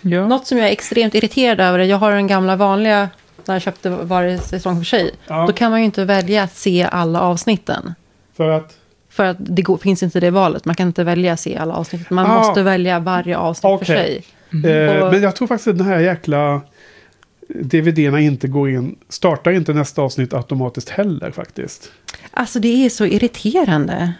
Ja. 0.00 0.26
Något 0.28 0.46
som 0.46 0.58
jag 0.58 0.66
är 0.68 0.72
extremt 0.72 1.14
irriterad 1.14 1.60
över, 1.60 1.78
jag 1.78 1.96
har 1.96 2.12
den 2.12 2.26
gamla 2.26 2.56
vanliga, 2.56 3.08
när 3.48 3.54
jag 3.54 3.62
köpte 3.62 3.90
varje 3.90 4.38
säsong 4.38 4.76
för 4.76 4.84
sig. 4.84 5.10
Ja. 5.26 5.46
Då 5.46 5.52
kan 5.52 5.70
man 5.70 5.80
ju 5.80 5.84
inte 5.84 6.04
välja 6.04 6.42
att 6.42 6.56
se 6.56 6.88
alla 6.92 7.20
avsnitten. 7.20 7.94
För 8.36 8.48
att? 8.48 8.74
För 9.10 9.24
att 9.24 9.36
det 9.40 9.62
går, 9.62 9.76
finns 9.78 10.02
inte 10.02 10.20
det 10.20 10.30
valet. 10.30 10.64
Man 10.64 10.74
kan 10.74 10.86
inte 10.86 11.04
välja 11.04 11.32
att 11.32 11.40
se 11.40 11.56
alla 11.56 11.74
avsnitt. 11.74 12.10
Man 12.10 12.26
Ah. 12.26 12.38
måste 12.38 12.62
välja 12.62 12.98
varje 12.98 13.36
avsnitt 13.38 13.62
för 13.62 13.74
Okej. 13.74 13.86
sig. 13.86 14.24
Eh, 14.72 15.02
Och- 15.02 15.12
men 15.12 15.22
jag 15.22 15.36
tror 15.36 15.48
faktiskt 15.48 15.68
att 15.68 15.78
den 15.78 15.86
här 15.86 15.98
jäkla 15.98 16.60
DVD-erna 17.48 18.20
inte 18.20 18.48
går 18.48 18.70
in, 18.70 18.96
startar 19.08 19.50
inte 19.50 19.72
nästa 19.74 20.02
avsnitt 20.02 20.34
automatiskt 20.34 20.88
heller 20.88 21.30
faktiskt. 21.30 21.90
Alltså 22.30 22.58
det 22.60 22.84
är 22.86 22.90
så 22.90 23.04
irriterande. 23.06 24.12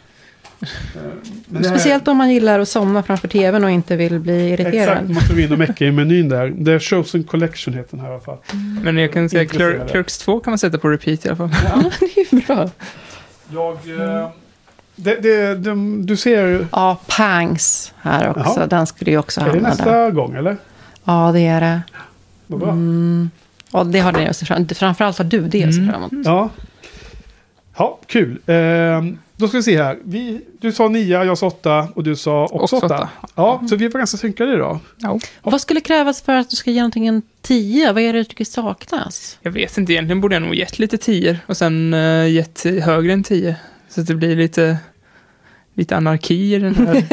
Men 0.60 1.62
det 1.62 1.68
här- 1.68 1.76
Speciellt 1.76 2.08
om 2.08 2.16
man 2.16 2.30
gillar 2.30 2.60
att 2.60 2.68
somna 2.68 3.02
framför 3.02 3.28
tvn 3.28 3.64
och 3.64 3.70
inte 3.70 3.96
vill 3.96 4.18
bli 4.18 4.48
irriterad. 4.50 4.74
Exakt, 4.74 5.08
måste 5.08 5.34
vi 5.34 5.44
in 5.44 5.52
och 5.52 5.58
mecka 5.58 5.84
i 5.84 5.92
menyn 5.92 6.28
där. 6.28 6.52
Det 6.56 6.72
är 6.72 6.78
Chosen 6.78 7.24
Collection 7.24 7.74
heter 7.74 7.96
den 7.96 8.00
här 8.00 8.08
i 8.08 8.12
alla 8.12 8.22
fall. 8.22 8.38
Men 8.82 8.98
jag 8.98 9.12
kan 9.12 9.28
säga 9.30 9.46
Clerks 9.46 10.18
2 10.18 10.40
kan 10.40 10.50
man 10.50 10.58
sätta 10.58 10.78
på 10.78 10.88
repeat 10.88 11.24
i 11.26 11.28
alla 11.28 11.36
fall. 11.36 11.50
det 12.00 12.06
är 12.20 12.34
ju 12.34 12.40
bra. 12.46 12.70
Jag... 13.52 13.72
Eh, 13.74 14.28
det, 14.96 15.14
det, 15.22 15.54
de, 15.54 16.06
du 16.06 16.16
ser... 16.16 16.66
Ja, 16.72 17.00
Pangs 17.06 17.92
här 18.00 18.28
också. 18.30 18.54
Jaha. 18.56 18.66
Den 18.66 18.86
skulle 18.86 19.10
ju 19.10 19.18
också 19.18 19.40
Är 19.40 19.44
det 19.44 19.50
hamna 19.50 19.68
nästa 19.68 19.90
där. 19.90 20.10
gång 20.10 20.34
eller? 20.34 20.56
Ja, 21.04 21.30
det 21.32 21.40
är 21.40 21.60
det. 21.60 21.80
Vad 22.46 22.60
bra. 22.60 22.70
Mm. 22.70 23.30
Ja, 23.72 23.84
det 23.84 23.98
har 23.98 24.32
se 24.32 24.46
fram 24.46 24.68
Framförallt 24.68 25.18
har 25.18 25.24
du 25.24 25.48
det 25.48 25.64
att 25.64 25.74
se 25.74 25.86
fram 25.86 26.02
emot. 26.02 26.26
Ja. 26.26 26.50
Ja, 27.76 27.98
kul. 28.06 28.38
Eh, 28.46 28.54
då 29.38 29.48
ska 29.48 29.56
vi 29.56 29.62
se 29.62 29.82
här. 29.82 29.98
Vi, 30.04 30.40
du 30.60 30.72
sa 30.72 30.88
nio, 30.88 31.24
jag 31.24 31.38
sa 31.38 31.46
åtta 31.46 31.88
och 31.94 32.04
du 32.04 32.16
sa 32.16 32.44
också, 32.44 32.56
Också 32.56 32.76
åtta. 32.76 32.86
åtta. 32.86 33.08
Ja, 33.34 33.62
så 33.68 33.76
vi 33.76 33.88
var 33.88 33.98
ganska 33.98 34.16
synkade 34.18 34.52
idag. 34.54 34.78
Ja. 34.96 35.18
Vad 35.42 35.60
skulle 35.60 35.80
krävas 35.80 36.22
för 36.22 36.32
att 36.32 36.50
du 36.50 36.56
ska 36.56 36.70
ge 36.70 36.80
någonting 36.80 37.06
en 37.06 37.22
10? 37.42 37.92
Vad 37.92 38.02
är 38.02 38.12
det 38.12 38.18
du 38.18 38.24
tycker 38.24 38.44
saknas? 38.44 39.38
Jag 39.42 39.50
vet 39.50 39.78
inte, 39.78 39.92
egentligen 39.92 40.20
borde 40.20 40.34
jag 40.34 40.42
nog 40.42 40.54
gett 40.54 40.78
lite 40.78 40.98
10 40.98 41.40
och 41.46 41.56
sen 41.56 41.94
uh, 41.94 42.30
gett 42.30 42.64
högre 42.64 43.12
än 43.12 43.22
10. 43.24 43.56
Så 43.88 44.00
att 44.00 44.06
det 44.06 44.14
blir 44.14 44.36
lite, 44.36 44.76
lite 45.78 45.96
anarki 45.96 46.54
i 46.54 46.58
den 46.58 46.74
här. 46.74 47.04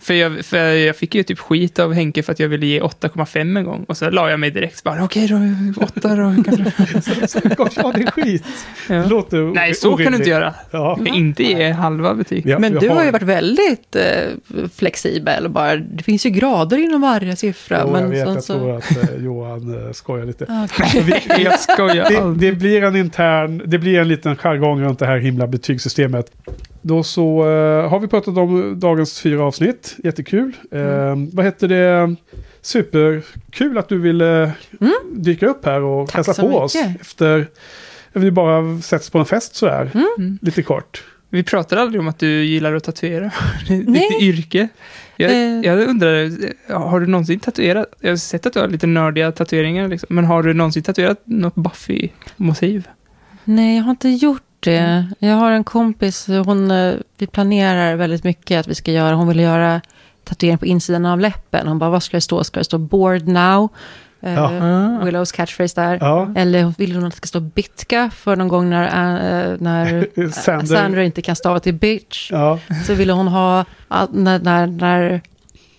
för, 0.00 0.14
jag, 0.14 0.44
för 0.44 0.58
jag 0.58 0.96
fick 0.96 1.14
ju 1.14 1.22
typ 1.22 1.38
skit 1.38 1.78
av 1.78 1.92
Henke 1.92 2.22
för 2.22 2.32
att 2.32 2.40
jag 2.40 2.48
ville 2.48 2.66
ge 2.66 2.80
8,5 2.80 3.58
en 3.58 3.64
gång. 3.64 3.84
Och 3.88 3.96
så 3.96 4.10
la 4.10 4.30
jag 4.30 4.40
mig 4.40 4.50
direkt 4.50 4.82
bara, 4.84 5.04
okej 5.04 5.26
då, 5.28 5.36
8 5.84 6.16
då. 6.16 6.34
kanske." 6.44 6.52
ja, 7.76 7.92
det 7.94 8.02
är 8.02 8.10
skit. 8.10 8.44
Ja. 8.88 9.06
Låter 9.06 9.54
Nej, 9.54 9.74
så 9.74 9.88
kan 9.88 9.96
du 9.96 10.02
orimligt. 10.02 10.18
inte 10.20 10.30
göra. 10.30 10.54
Ja. 10.70 10.98
Jag 11.04 11.16
inte 11.16 11.42
ge 11.42 11.70
halva 11.70 12.14
betyg. 12.14 12.46
Ja, 12.46 12.58
Men 12.58 12.72
jag 12.72 12.82
du 12.82 12.88
har 12.88 13.04
ju 13.04 13.10
varit 13.10 13.22
väldigt 13.22 13.96
eh, 13.96 14.62
flexibel. 14.74 15.48
Bara, 15.48 15.76
det 15.76 16.02
finns 16.02 16.26
ju 16.26 16.30
grader 16.30 16.76
inom 16.76 17.00
varje 17.00 17.36
siffra. 17.36 17.80
Jo, 17.84 17.92
men 17.92 18.02
jag 18.02 18.08
vet, 18.08 18.18
jag 18.18 18.42
så... 18.42 18.52
tror 18.58 18.76
att 18.76 18.90
eh, 18.96 19.24
Johan 19.24 19.86
eh, 19.86 19.92
skojar 19.92 20.26
lite. 20.26 20.44
Vi- 21.04 21.44
Jag 21.44 21.60
skojar 21.60 22.34
det, 22.34 22.46
det 22.50 22.52
blir 22.52 22.82
en 22.84 22.96
intern, 22.96 23.62
det 23.66 23.78
blir 23.78 23.98
en 24.00 24.08
liten 24.08 24.36
jargong 24.36 24.80
runt 24.82 24.98
det 24.98 25.06
här 25.06 25.18
himla 25.18 25.46
betygssystemet. 25.46 26.26
Då 26.82 27.02
så 27.02 27.40
eh, 27.40 27.88
har 27.90 28.00
vi 28.00 28.08
pratat 28.08 28.36
om 28.38 28.80
dagens 28.80 29.20
fyra 29.20 29.44
avsnitt. 29.44 29.96
Jättekul. 30.04 30.56
Eh, 30.70 31.14
vad 31.32 31.44
heter 31.44 31.68
det? 31.68 32.14
Superkul 32.62 33.78
att 33.78 33.88
du 33.88 33.98
ville 33.98 34.52
dyka 35.12 35.46
upp 35.46 35.64
här 35.64 35.80
och 35.82 35.94
Mm. 35.98 36.06
Tack 36.06 36.14
hälsa 36.26 36.42
på 36.42 36.48
oss. 36.58 36.74
mycket. 36.74 37.00
Efter 37.00 37.40
att 38.12 38.22
vi 38.22 38.30
bara 38.30 38.80
setts 38.80 39.10
på 39.10 39.18
en 39.18 39.24
fest 39.24 39.54
sådär. 39.56 39.90
Mm. 40.18 40.38
Lite 40.42 40.62
kort. 40.62 41.04
Vi 41.30 41.42
pratade 41.42 41.82
aldrig 41.82 42.00
om 42.00 42.08
att 42.08 42.18
du 42.18 42.44
gillar 42.44 42.74
att 42.74 42.84
tatuera. 42.84 43.30
Ditt 43.68 43.88
Nej. 43.88 44.18
yrke. 44.20 44.68
Jag, 45.16 45.30
Eh. 45.30 45.60
jag 45.60 45.88
undrar, 45.88 46.30
har 46.74 47.00
du 47.00 47.06
någonsin 47.06 47.40
tatuerat? 47.40 47.86
Jag 48.00 48.10
har 48.10 48.16
sett 48.16 48.46
att 48.46 48.52
du 48.52 48.60
har 48.60 48.68
lite 48.68 48.86
nördiga 48.86 49.32
tatueringar, 49.32 49.88
liksom. 49.88 50.06
men 50.10 50.24
har 50.24 50.42
du 50.42 50.54
någonsin 50.54 50.82
tatuerat 50.82 51.22
något 51.24 51.54
Buffy-motiv? 51.54 52.88
Nej, 53.44 53.76
jag 53.76 53.84
har 53.84 53.90
inte 53.90 54.08
gjort 54.08 54.42
det. 54.60 55.06
Jag 55.18 55.34
har 55.34 55.50
en 55.50 55.64
kompis, 55.64 56.26
hon, 56.26 56.70
eh, 56.70 56.94
vi 57.18 57.26
planerar 57.26 57.94
väldigt 57.96 58.24
mycket 58.24 58.60
att 58.60 58.68
vi 58.68 58.74
ska 58.74 58.92
göra. 58.92 59.14
Hon 59.14 59.28
vill 59.28 59.40
göra 59.40 59.80
tatuering 60.24 60.58
på 60.58 60.66
insidan 60.66 61.06
av 61.06 61.20
läppen. 61.20 61.68
Hon 61.68 61.78
bara, 61.78 61.90
vad 61.90 62.02
ska 62.02 62.16
det 62.16 62.20
stå? 62.20 62.44
Ska 62.44 62.60
det 62.60 62.64
stå 62.64 62.78
bored 62.78 63.28
now? 63.28 63.68
Eh, 64.20 64.34
Ja. 64.34 65.00
Willows 65.04 65.32
catchphrase 65.32 65.80
där. 65.80 65.98
Ja. 66.00 66.32
Eller 66.36 66.74
vill 66.78 66.94
hon 66.94 67.04
att 67.04 67.10
det 67.12 67.16
ska 67.16 67.26
stå 67.26 67.40
bitka 67.40 68.10
för 68.14 68.36
någon 68.36 68.48
gång 68.48 68.70
när, 68.70 68.84
eh, 69.52 69.56
när 69.60 70.08
Sander. 70.32 70.76
Sandra 70.76 71.04
inte 71.04 71.22
kan 71.22 71.36
stava 71.36 71.60
till 71.60 71.74
bitch. 71.74 72.30
Ja. 72.32 72.58
Så 72.86 72.94
ville 72.94 73.12
hon 73.12 73.28
ha, 73.28 73.64
att 73.88 74.12
när, 74.12 74.38
när, 74.38 74.66
när, 74.66 75.20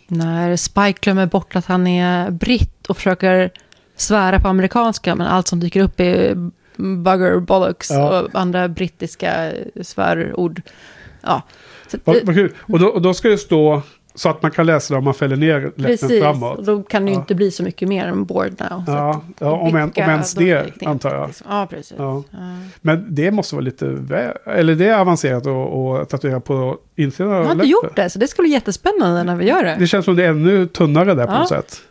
när 0.07 0.56
Spike 0.56 0.99
glömmer 1.01 1.26
bort 1.26 1.56
att 1.56 1.65
han 1.65 1.88
är 1.88 2.31
britt 2.31 2.88
och 2.88 2.97
försöker 2.97 3.49
svära 3.95 4.39
på 4.39 4.47
amerikanska, 4.47 5.15
men 5.15 5.27
allt 5.27 5.47
som 5.47 5.60
dyker 5.60 5.81
upp 5.81 5.99
är 5.99 6.35
bugger, 6.80 7.39
bollocks 7.39 7.89
Ja. 7.91 8.22
och 8.22 8.30
andra 8.34 8.68
brittiska 8.68 9.51
svärord. 9.81 10.61
Ja. 11.22 11.41
Så, 11.88 11.97
vad 12.03 12.35
kul. 12.35 12.53
Och 12.60 12.80
då, 12.80 12.88
och 12.88 13.01
då 13.01 13.14
ska 13.14 13.30
det 13.30 13.38
stå 13.38 13.81
Så 14.19 14.29
att 14.29 14.41
man 14.41 14.51
kan 14.51 14.65
läsa 14.65 14.93
det 14.93 14.97
om 14.97 15.03
man 15.03 15.13
fäller 15.13 15.35
ner 15.35 15.61
läppen 15.61 15.83
Precis, 15.85 16.21
framåt. 16.21 16.57
och 16.57 16.63
då 16.65 16.83
kan 16.83 17.05
det 17.05 17.11
ju 17.11 17.15
Ja. 17.15 17.19
inte 17.21 17.35
bli 17.35 17.51
så 17.51 17.63
mycket 17.63 17.87
mer 17.87 18.05
än 18.07 18.25
board 18.25 18.51
now. 18.59 18.83
Ja, 18.87 19.09
att- 19.11 19.23
ja 19.39 19.51
om, 19.51 19.75
en, 19.75 19.83
om 19.83 19.91
ens 19.95 20.33
det, 20.33 20.85
antar 20.85 21.15
jag. 21.15 21.27
liksom. 21.27 21.47
Ja, 21.49 21.67
precis. 21.69 21.93
Ja. 21.97 22.23
Ja. 22.31 22.37
Men 22.81 23.05
det 23.09 23.31
måste 23.31 23.55
vara 23.55 23.63
lite, 23.65 23.85
vä- 23.85 24.37
eller 24.45 24.75
det 24.75 24.87
är 24.87 24.99
avancerat 24.99 25.47
att- 25.47 26.01
att 26.01 26.09
tatuera 26.09 26.39
på 26.39 26.77
insidan 26.95 27.31
av 27.33 27.37
Jag 27.39 27.45
har 27.45 27.53
inte 27.53 27.65
gjort 27.65 27.95
det, 27.95 28.09
så 28.09 28.19
det 28.19 28.27
skulle 28.27 28.45
bli 28.45 28.53
jättespännande 28.53 29.23
när 29.23 29.35
vi 29.35 29.45
gör 29.45 29.63
det. 29.63 29.75
Det 29.79 29.87
känns 29.87 30.05
som 30.05 30.15
det 30.15 30.25
är 30.25 30.29
ännu 30.29 30.67
tunnare 30.67 31.13
där 31.13 31.25
på 31.27 31.33
något 31.33 31.49
sätt. 31.49 31.81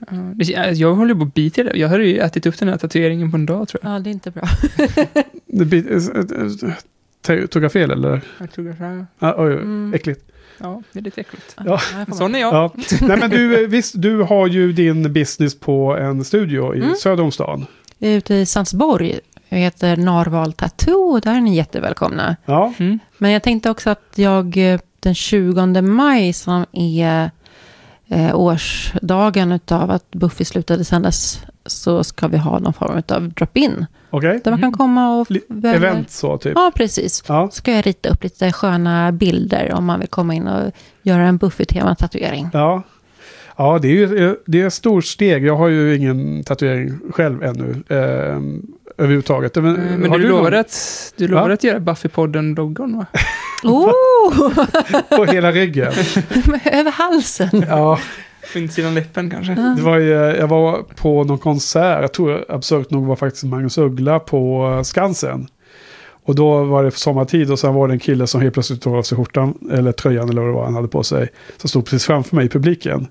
Jag 0.75 0.95
håller 0.95 1.15
på 1.15 1.23
att 1.23 1.35
bita 1.35 1.61
i 1.61 1.65
det. 1.65 1.77
Jag 1.79 1.89
har 1.89 1.99
ju 1.99 2.19
ätit 2.19 2.47
upp 2.47 2.59
den 2.59 2.69
här 2.69 2.77
tatueringen 2.77 3.31
på 3.31 3.37
en 3.37 3.47
dag 3.47 3.69
tror 3.69 3.81
jag. 3.85 3.95
Ja, 3.95 3.99
det 3.99 4.11
är 4.11 4.13
inte 4.13 4.31
bra. 4.31 4.43
Det 5.47 5.65
blir- 5.65 5.93
eh, 5.93 7.37
eh, 7.39 7.47
Tog 7.47 7.65
jag 7.65 7.73
fel 7.73 7.91
eller? 7.91 8.21
Jag 8.39 8.53
tror 8.53 8.65
det. 8.65 9.07
Ja, 9.19 9.35
oj, 9.39 9.53
Mm. 9.53 9.93
äckligt. 9.95 10.21
Ja, 10.59 10.83
det 10.93 10.99
är 10.99 11.03
lite 11.03 11.21
äckligt. 11.21 11.57
Ja. 11.65 11.81
Sån 12.13 12.35
är 12.35 12.39
jag. 12.39 12.55
Ja. 12.55 12.73
Nej 13.01 13.17
men 13.17 13.31
du, 13.31 13.63
eh, 13.65 13.69
visst, 13.69 13.93
du 14.03 14.23
har 14.23 14.47
ju 14.47 14.73
din 14.73 15.13
business 15.13 15.61
på 15.61 15.97
en 15.97 16.25
studio 16.25 16.75
i 16.75 16.79
Mm. 16.83 16.95
söder 16.97 17.23
om 17.23 17.33
stan. 17.33 17.67
Är 17.99 18.11
ute 18.17 18.35
i 18.35 18.47
Sandsborg. 18.47 19.21
Jag 19.49 19.59
heter 19.59 19.97
Narval 19.97 20.53
Tattoo 20.53 21.13
och 21.13 21.21
där 21.21 21.35
är 21.35 21.41
ni 21.41 21.57
jättevälkomna. 21.57 22.37
Ja, 22.45 22.73
Mm. 22.79 22.99
Men 23.19 23.31
jag 23.31 23.43
tänkte 23.43 23.71
också 23.71 23.91
att 23.91 24.13
jag 24.15 24.73
eh, 24.73 24.81
den 25.01 25.15
20 25.15 25.83
maj 25.83 26.33
som 26.33 26.67
är 26.73 27.31
eh, 28.09 28.35
årsdagen 28.37 29.61
av 29.71 29.91
att 29.91 30.11
Buffy 30.11 30.45
slutade 30.45 30.85
sändas 30.85 31.41
så 31.67 32.05
ska 32.05 32.29
vi 32.29 32.37
ha 32.39 32.59
någon 32.59 32.73
form 32.73 33.03
av 33.09 33.29
drop-in. 33.33 33.87
Okej. 34.11 34.41
Där 34.45 34.51
man 34.51 34.61
kan 34.61 34.73
komma 34.73 35.17
och 35.21 35.27
välja- 35.49 35.75
Event 35.77 36.11
så 36.11 36.39
typ. 36.39 36.53
Ja, 36.57 36.73
precis. 36.75 37.25
Ja. 37.29 37.49
Så 37.51 37.57
ska 37.57 37.73
jag 37.73 37.87
rita 37.87 38.09
upp 38.09 38.23
lite 38.25 38.53
sköna 38.53 39.13
bilder 39.13 39.73
om 39.75 39.85
man 39.85 40.01
vill 40.01 40.09
komma 40.09 40.35
in 40.35 40.49
och 40.49 40.73
göra 41.03 41.23
en 41.23 41.37
Buffy-tema-tatuering. 41.37 42.49
Ja. 42.53 42.83
Ja, 43.57 43.79
det 43.83 43.89
är 43.89 43.93
ju 43.93 44.37
det 44.47 44.63
är 44.63 44.67
ett 44.67 44.73
stort 44.75 45.05
steg. 45.05 45.45
Jag 45.47 45.57
har 45.57 45.69
ju 45.69 45.97
ingen 45.97 46.45
tatuering 46.45 46.99
själv 47.13 47.43
ännu. 47.43 47.71
Eh, 47.89 47.97
överhuvudtaget. 48.99 49.55
Men, 49.55 49.77
Eh, 49.77 49.99
Men 49.99 50.11
har 50.11 50.19
du, 50.19 50.29
någon? 50.29 50.37
lovade 50.39 50.61
att, 50.61 51.13
du 51.17 51.29
lovade 51.29 51.49
Va? 51.49 51.55
att 51.55 51.65
göra 51.65 51.81
Buffypodden-logon 51.81 52.97
va? 52.99 53.07
Oh! 53.65 54.55
På 55.17 55.25
hela 55.25 55.53
ryggen. 55.53 55.93
Över 56.65 56.91
halsen. 56.93 57.65
Ja, 57.69 57.99
På 58.53 58.59
insidan 58.59 58.95
läppen 58.95 59.31
kanske? 59.31 59.55
det 59.55 59.83
var 59.83 59.99
ju, 59.99 60.11
jag 60.13 60.49
var 60.49 60.83
på 60.97 61.25
någon 61.25 61.39
konsert. 61.39 62.01
Jag 62.01 62.13
tror 62.13 62.45
absurt 62.49 62.91
nog 62.91 63.07
var 63.07 63.17
faktiskt 63.17 63.45
Magnus 63.45 63.79
Uggla 63.79 64.19
på 64.21 64.73
eh, 64.77 64.83
Skansen. 64.83 65.49
Och 66.25 66.35
då 66.35 66.65
var 66.65 66.85
det 66.85 66.91
sommartid 66.91 67.51
och 67.51 67.59
sen 67.59 67.75
var 67.75 67.89
det 67.89 67.95
en 67.95 67.99
kille 68.01 68.27
som 68.27 68.41
helt 68.41 68.55
plötsligt 68.55 68.83
tog 68.83 68.95
av 68.95 69.03
sig 69.03 69.17
skjortan, 69.19 69.55
eller 69.73 69.93
tröjan 69.93 70.29
eller 70.29 70.41
vad 70.41 70.51
det 70.51 70.55
var 70.55 70.65
han 70.65 70.75
hade 70.75 70.89
på 70.89 71.03
sig. 71.03 71.29
Som 71.57 71.69
stod 71.69 71.85
precis 71.85 72.07
framför 72.07 72.37
mig 72.37 72.47
i 72.47 72.49
publiken. 72.49 73.07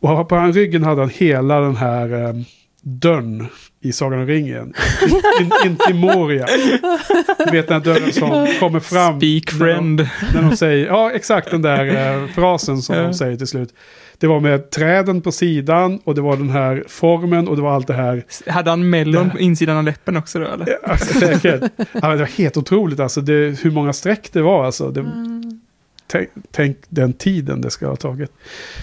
Och 0.00 0.28
på 0.28 0.36
han 0.36 0.52
ryggen 0.52 0.82
hade 0.82 1.00
han 1.00 1.10
hela 1.10 1.60
den 1.60 1.76
här 1.76 2.24
eh, 2.24 2.34
dörren 2.82 3.46
i 3.80 3.92
Sagan 3.92 4.20
om 4.20 4.26
ringen. 4.26 4.74
In, 5.08 5.16
in, 5.40 5.52
in 5.66 5.76
till 5.86 5.94
Moria. 5.94 6.46
Du 7.38 7.50
vet 7.50 7.68
den 7.68 7.82
här 7.82 7.84
dörren 7.94 8.12
som 8.12 8.46
kommer 8.60 8.80
fram. 8.80 9.20
Speak 9.20 9.52
när 9.52 9.66
de- 9.66 9.74
friend. 9.74 10.08
När 10.34 10.42
de 10.42 10.56
säger, 10.56 10.86
ja 10.86 11.10
exakt 11.10 11.50
den 11.50 11.62
där 11.62 11.86
eh, 12.22 12.28
frasen 12.28 12.82
som 12.82 12.96
de 12.96 13.14
säger 13.14 13.36
till 13.36 13.46
slut. 13.46 13.74
Det 14.18 14.26
var 14.26 14.40
med 14.40 14.70
träden 14.70 15.20
på 15.20 15.32
sidan 15.32 16.00
och 16.04 16.14
det 16.14 16.20
var 16.20 16.36
den 16.36 16.50
här 16.50 16.84
formen 16.88 17.48
och 17.48 17.56
det 17.56 17.62
var 17.62 17.74
allt 17.74 17.86
det 17.86 17.94
här. 17.94 18.24
Hade 18.46 18.70
han 18.70 18.90
mellon 18.90 19.30
på 19.30 19.38
insidan 19.38 19.76
av 19.76 19.84
läppen 19.84 20.16
också 20.16 20.38
då 20.38 20.46
eller? 20.46 20.78
Alltså, 20.90 21.20
säkert. 21.20 21.62
Ja, 21.92 22.08
det 22.08 22.16
var 22.16 22.38
helt 22.38 22.56
otroligt 22.56 23.00
alltså. 23.00 23.20
Det, 23.20 23.60
hur 23.62 23.70
många 23.70 23.92
streck 23.92 24.28
det 24.32 24.42
var 24.42 24.64
alltså. 24.64 24.90
Det, 24.90 25.02
tänk, 25.02 25.45
tänk 26.50 26.76
den 26.88 27.12
tiden 27.12 27.60
det 27.60 27.70
ska 27.70 27.88
ha 27.88 27.96
tagit. 27.96 28.32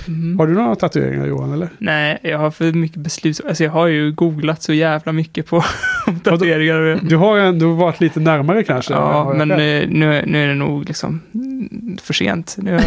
Mhm. 0.08 0.40
Har 0.40 0.48
du 0.48 0.54
några 0.54 0.76
tatueringar 0.76 1.26
Johan 1.26 1.54
eller? 1.54 1.70
Nej, 1.78 2.20
jag 2.22 2.38
har 2.38 2.52
för 2.52 2.72
mycket 2.72 2.98
beslut. 2.98 3.41
Alltså 3.48 3.64
jag 3.64 3.72
har 3.72 3.88
ju 3.88 4.12
googlat 4.12 4.64
så 4.64 4.74
jävla 4.74 5.12
mycket 5.12 5.45
på 5.45 5.64
tatueringar. 6.24 7.00
Du 7.10 7.16
har 7.16 7.38
ändå 7.38 7.74
varit 7.74 8.00
lite 8.00 8.20
närmare 8.20 8.64
kanske? 8.64 8.94
Ja, 8.94 9.34
men 9.34 9.52
eh, 9.52 9.58
nu, 9.58 10.24
nu 10.26 10.44
är 10.44 10.48
det 10.48 10.56
nog 10.56 10.86
liksom 10.86 11.22
mm, 11.34 11.98
för 12.02 12.14
sent. 12.14 12.56
Nu 12.58 12.74
har 12.74 12.82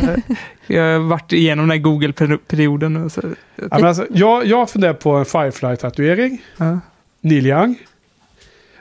jag, 0.74 0.92
har 0.92 0.98
varit 0.98 1.32
igenom 1.32 1.68
den 1.68 1.70
här 1.70 1.84
Google-perioden. 1.84 3.10
Ja, 3.56 3.66
men 3.70 3.84
alltså, 3.84 4.06
jag, 4.10 4.46
jag 4.46 4.70
funderar 4.70 4.94
på 4.94 5.10
en 5.10 5.24
Firefly-tatuering. 5.24 6.42
Ja. 6.56 6.80
Neil 7.20 7.46
Young. 7.46 7.76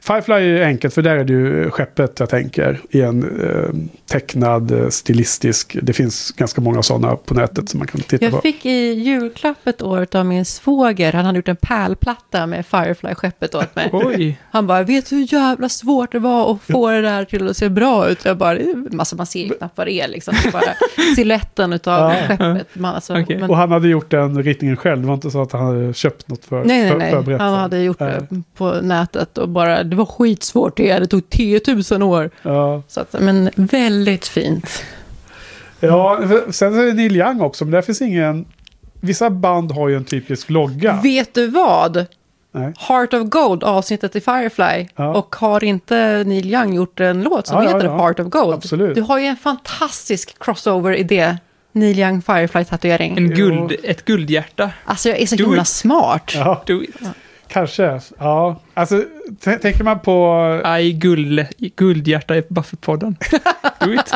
Firefly 0.07 0.35
är 0.35 0.39
ju 0.39 0.63
enkelt 0.63 0.93
för 0.93 1.01
där 1.01 1.15
är 1.15 1.23
det 1.23 1.33
ju 1.33 1.69
skeppet 1.71 2.19
jag 2.19 2.29
tänker. 2.29 2.79
I 2.89 3.01
en 3.01 3.23
eh, 3.23 3.75
tecknad, 4.11 4.71
eh, 4.71 4.89
stilistisk. 4.89 5.77
Det 5.81 5.93
finns 5.93 6.31
ganska 6.31 6.61
många 6.61 6.83
sådana 6.83 7.15
på 7.15 7.33
nätet 7.33 7.69
som 7.69 7.77
man 7.77 7.87
kan 7.87 8.01
titta 8.01 8.29
på. 8.29 8.35
Jag 8.35 8.41
fick 8.41 8.65
i 8.65 8.93
julklapp 8.93 9.67
ett 9.67 9.81
år 9.81 10.07
av 10.15 10.25
min 10.25 10.45
svåger. 10.45 11.13
Han 11.13 11.25
hade 11.25 11.37
gjort 11.37 11.47
en 11.47 11.55
pärlplatta 11.55 12.45
med 12.47 12.65
Firefly-skeppet 12.65 13.55
åt 13.55 13.75
mig. 13.75 13.89
Oj, 13.93 14.39
Han 14.51 14.67
bara, 14.67 14.83
vet 14.83 15.09
du 15.09 15.15
hur 15.15 15.33
jävla 15.33 15.69
svårt 15.69 16.11
det 16.11 16.19
var 16.19 16.51
att 16.51 16.61
få 16.61 16.89
det 16.89 17.01
där 17.01 17.25
till 17.25 17.49
att 17.49 17.57
se 17.57 17.69
bra 17.69 18.09
ut? 18.09 18.25
Jag 18.25 18.37
bara, 18.37 18.53
"Det 18.53 18.61
är- 18.61 18.99
alltså 18.99 19.15
man 19.15 19.25
ser 19.25 19.43
ju 19.43 19.49
knappt 19.49 19.77
vad 19.77 19.87
det 19.87 19.93
är 19.93 20.07
liksom. 20.07 20.33
Det 20.43 20.49
är 20.49 20.51
bara 20.51 20.73
siluetten 21.15 21.73
av 21.73 21.79
Ja. 21.85 22.13
skeppet. 22.27 22.67
Man, 22.73 22.95
alltså, 22.95 23.21
Okej. 23.21 23.37
men, 23.39 23.49
Och 23.49 23.57
han 23.57 23.71
hade 23.71 23.87
gjort 23.87 24.11
den 24.11 24.43
ritningen 24.43 24.77
själv. 24.77 25.01
Det 25.01 25.07
var 25.07 25.13
inte 25.13 25.31
så 25.31 25.41
att 25.41 25.51
han 25.51 25.65
hade 25.65 25.93
köpt 25.93 26.27
något 26.27 26.45
för, 26.45 26.63
nej, 26.65 26.81
nej, 26.81 26.91
för, 26.91 26.97
nej. 26.97 27.11
förberett. 27.11 27.41
Han 27.41 27.53
hade 27.53 27.79
gjort 27.79 27.99
Nej. 27.99 28.17
det 28.29 28.41
på 28.57 28.73
nätet 28.81 29.37
och 29.37 29.49
bara, 29.49 29.83
det 29.95 29.97
var 29.97 30.05
skitsvårt 30.05 30.77
det. 30.77 30.99
Det 30.99 31.07
tog 31.07 31.29
10 31.29 31.61
000 31.91 32.03
år. 32.03 32.29
Ja. 32.41 32.81
Så 32.87 32.99
att, 32.99 33.13
men 33.19 33.49
väldigt 33.55 34.27
fint. 34.27 34.83
ja, 35.79 36.19
sen 36.49 36.79
är 36.79 36.85
det 36.85 36.93
Neil 36.93 37.15
Young 37.15 37.41
också. 37.41 37.65
Men 37.65 37.71
där 37.71 37.81
finns 37.81 38.01
ingen... 38.01 38.45
Vissa 39.01 39.29
band 39.29 39.71
har 39.71 39.87
ju 39.89 39.95
en 39.95 40.05
typisk 40.05 40.49
logga. 40.49 40.99
Vet 41.03 41.33
du 41.33 41.47
vad? 41.47 42.05
Nej. 42.51 42.73
Heart 42.77 43.13
of 43.13 43.29
Gold, 43.29 43.63
avsnittet 43.63 44.15
i 44.15 44.21
Firefly. 44.21 44.87
Ja. 44.95 45.13
Och 45.15 45.35
har 45.35 45.63
inte 45.63 46.23
Neil 46.25 46.53
Young 46.53 46.73
gjort 46.73 46.99
en 46.99 47.23
låt 47.23 47.47
som 47.47 47.63
Ja, 47.63 47.69
heter 47.69 47.85
ja. 47.87 47.97
Heart 47.97 48.19
of 48.19 48.27
Gold? 48.27 48.53
Absolut. 48.53 48.95
Du 48.95 49.01
har 49.01 49.19
ju 49.19 49.25
en 49.25 49.37
fantastisk 49.37 50.39
crossover 50.39 50.95
i 50.95 51.03
det. 51.03 51.37
Neil 51.71 51.99
Young 51.99 52.21
Firefly-tatuering. 52.21 53.17
en 53.17 53.29
guld, 53.29 53.75
ett 53.83 54.05
guldhjärta. 54.05 54.69
Alltså 54.85 55.09
jag 55.09 55.19
är 55.21 55.25
så 55.27 55.35
Do 55.35 55.43
himla 55.43 55.61
it. 55.61 55.67
smart. 55.67 56.31
Ja, 56.35 56.63
Do 56.65 56.83
it. 56.83 56.95
Kanske. 57.47 57.99
Ja, 58.17 58.59
alltså 58.73 59.03
tänker 59.41 59.83
man 59.83 59.99
på... 59.99 60.35
Aj, 60.63 60.93
guld, 60.93 61.45
guldhjärta 61.75 62.37
i 62.37 62.41
Buffy-podden. 62.41 63.15
Do 63.79 63.93
it. 63.93 64.13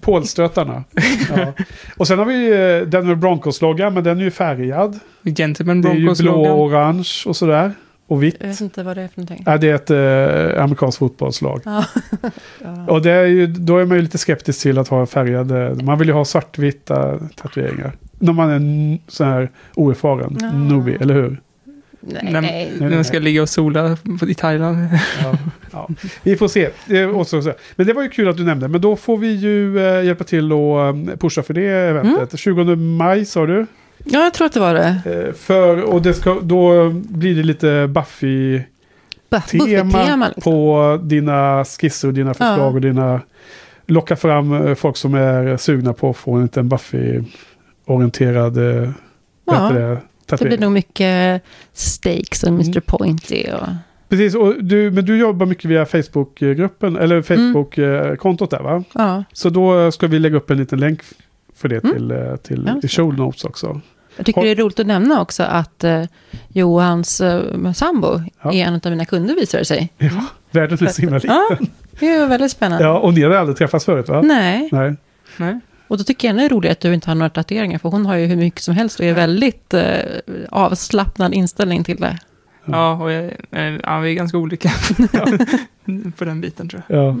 Pålstötarna. 0.00 0.84
ja. 1.36 1.52
Och 1.96 2.06
sen 2.06 2.18
har 2.18 2.26
vi 2.26 2.34
ju 2.34 2.84
Denver 2.84 3.14
Broncos-loggan, 3.14 3.94
men 3.94 4.04
den 4.04 4.18
är 4.18 4.22
ju 4.22 4.30
färgad. 4.30 4.98
Gentleman 5.22 5.82
Det 5.82 5.88
är 5.88 5.94
ju 5.94 6.14
blå 6.14 6.42
och 6.42 6.60
orange 6.60 7.08
och 7.26 7.36
sådär. 7.36 7.72
Och 8.08 8.22
vitt. 8.22 8.36
Jag 8.40 8.48
vet 8.48 8.60
inte 8.60 8.82
vad 8.82 8.96
det 8.96 9.02
är 9.02 9.08
för 9.08 9.20
någonting. 9.20 9.42
Ja, 9.46 9.56
det 9.58 9.68
är 9.68 9.74
ett 9.74 9.90
eh, 10.56 10.62
amerikanskt 10.64 10.98
fotbollslag. 10.98 11.62
Ja. 11.64 11.84
Och 12.88 13.02
det 13.02 13.10
är 13.10 13.26
ju, 13.26 13.46
då 13.46 13.78
är 13.78 13.84
man 13.84 13.96
ju 13.96 14.02
lite 14.02 14.18
skeptisk 14.18 14.62
till 14.62 14.78
att 14.78 14.88
ha 14.88 15.06
färgade. 15.06 15.74
Man 15.84 15.98
vill 15.98 16.08
ju 16.08 16.14
ha 16.14 16.24
svartvita 16.24 17.18
tatueringar. 17.34 17.92
När 18.18 18.32
man 18.32 18.50
är 18.50 18.54
en 18.56 18.98
sån 19.08 19.26
här 19.28 19.50
oerfaren 19.74 20.36
Ja. 20.40 20.52
newbie, 20.52 20.96
eller 21.00 21.14
hur? 21.14 21.40
Nej, 22.00 22.32
När, 22.32 22.40
nej. 22.40 22.72
när 22.80 22.90
man 22.90 23.04
ska 23.04 23.18
ligga 23.18 23.42
och 23.42 23.48
sola 23.48 23.96
i 24.28 24.34
Thailand. 24.34 24.76
Ja, 25.22 25.34
ja. 25.72 25.88
Vi 26.22 26.36
får 26.36 26.48
se. 26.48 26.70
Men 27.76 27.86
det 27.86 27.92
var 27.92 28.02
ju 28.02 28.08
kul 28.08 28.28
att 28.28 28.36
du 28.36 28.44
nämnde. 28.44 28.68
Men 28.68 28.80
då 28.80 28.96
får 28.96 29.16
vi 29.18 29.32
ju 29.34 29.78
eh, 29.78 30.04
hjälpa 30.04 30.24
till 30.24 30.52
och 30.52 30.80
eh, 30.86 30.94
pusha 31.18 31.42
för 31.42 31.54
det 31.54 31.66
eventet. 31.68 32.38
20 32.38 32.76
maj 32.76 33.24
sa 33.24 33.46
du. 33.46 33.66
Ja, 34.04 34.22
jag 34.24 34.34
tror 34.34 34.46
att 34.46 34.52
det 34.52 34.60
var 34.60 34.74
det. 34.74 35.00
Eh, 35.06 35.32
för, 35.34 35.82
och 35.82 36.02
det 36.02 36.14
ska, 36.14 36.40
då 36.42 36.90
blir 36.90 37.34
det 37.36 37.42
lite 37.42 37.86
Buffy 37.88 38.60
Buff- 39.30 39.48
tema 39.50 39.64
Buffy-tema. 39.64 40.26
Liksom. 40.36 40.42
på 40.52 40.98
dina 41.02 41.64
skisser 41.64 42.08
och 42.08 42.14
dina 42.14 42.34
förslag 42.34 42.58
Ja. 42.58 42.74
och 42.74 42.80
dina... 42.80 43.20
Locka 43.90 44.16
fram 44.16 44.76
folk 44.76 44.96
som 44.96 45.14
är 45.14 45.56
sugna 45.56 45.92
på 45.92 46.10
att 46.10 46.16
få 46.16 46.32
en 46.34 46.42
liten 46.42 46.68
Buffy-orienterad 46.68 47.24
eh, 47.92 48.90
vad 49.44 49.56
Ja, 49.56 49.70
det, 49.72 50.00
Det 50.38 50.44
blir 50.44 50.58
nog 50.58 50.72
mycket 50.72 51.42
stakes 51.72 52.42
och 52.42 52.48
Mr. 52.48 52.80
Pointy. 52.80 53.44
Och... 53.52 53.66
Precis, 54.08 54.34
och 54.34 54.64
du, 54.64 54.90
men 54.90 55.04
du 55.04 55.18
jobbar 55.18 55.46
mycket 55.46 55.64
via 55.64 55.86
Facebook-gruppen, 55.86 56.88
Mm. 56.88 57.02
eller 57.02 57.22
Facebook-kontot 57.22 58.50
där 58.50 58.60
va? 58.62 58.84
Ja. 58.94 59.24
Så 59.32 59.50
då 59.50 59.92
ska 59.92 60.06
vi 60.06 60.18
lägga 60.18 60.36
upp 60.36 60.50
en 60.50 60.56
liten 60.56 60.80
länk 60.80 61.00
för 61.56 61.68
det 61.68 61.84
Mm. 61.84 61.96
till, 62.42 62.66
eh, 62.68 62.78
till 62.80 62.90
show 62.90 63.14
notes 63.18 63.44
också. 63.44 63.80
Jag 64.16 64.26
tycker 64.26 64.40
det 64.42 64.48
är 64.50 64.56
roligt 64.56 64.80
att 64.80 64.86
nämna 64.86 65.20
också 65.20 65.42
att 65.42 65.84
eh, 65.84 66.02
Johans 66.48 67.20
eh, 67.20 67.72
sambo 67.72 68.20
Ja. 68.42 68.52
är 68.52 68.64
en 68.64 68.74
av 68.74 68.80
mina 68.90 69.04
kunder 69.04 69.34
visar 69.34 69.58
det 69.58 69.64
sig. 69.64 69.92
Ja, 69.98 70.24
världen 70.50 70.78
är 70.80 70.86
så 70.86 71.00
himla 71.00 71.16
liten. 71.16 71.30
Ja, 71.50 71.56
det 72.00 72.06
är 72.08 72.26
väldigt 72.28 72.50
spännande. 72.50 72.84
Ja, 72.84 72.98
och 72.98 73.14
ni 73.14 73.22
har 73.22 73.30
aldrig 73.30 73.56
träffats 73.56 73.84
förut 73.84 74.08
va? 74.08 74.22
Nej, 74.22 74.68
Nej. 74.72 74.96
Nej. 75.36 75.60
Och 75.88 75.98
då 75.98 76.04
tycker 76.04 76.28
jag 76.28 76.34
ännu 76.34 76.48
roligare 76.48 76.72
att 76.72 76.80
du 76.80 76.94
inte 76.94 77.10
har 77.10 77.14
några 77.14 77.30
tatueringar, 77.30 77.78
för 77.78 77.88
hon 77.88 78.06
har 78.06 78.14
ju 78.16 78.26
hur 78.26 78.36
mycket 78.36 78.62
som 78.62 78.74
helst 78.74 79.00
och 79.00 79.06
är 79.06 79.14
väldigt 79.14 79.74
eh, 79.74 79.82
avslappnad 80.50 81.34
inställning 81.34 81.84
till 81.84 81.96
det. 81.96 82.18
Ja, 82.64 82.92
och 82.92 83.12
jag, 83.12 83.24
eh, 83.50 83.62
ja, 83.82 83.98
vi 83.98 84.10
är 84.10 84.14
ganska 84.14 84.38
olika 84.38 84.70
på 86.18 86.24
den 86.24 86.40
biten 86.40 86.68
tror 86.68 86.82
jag. 86.86 86.98
Ja. 87.04 87.16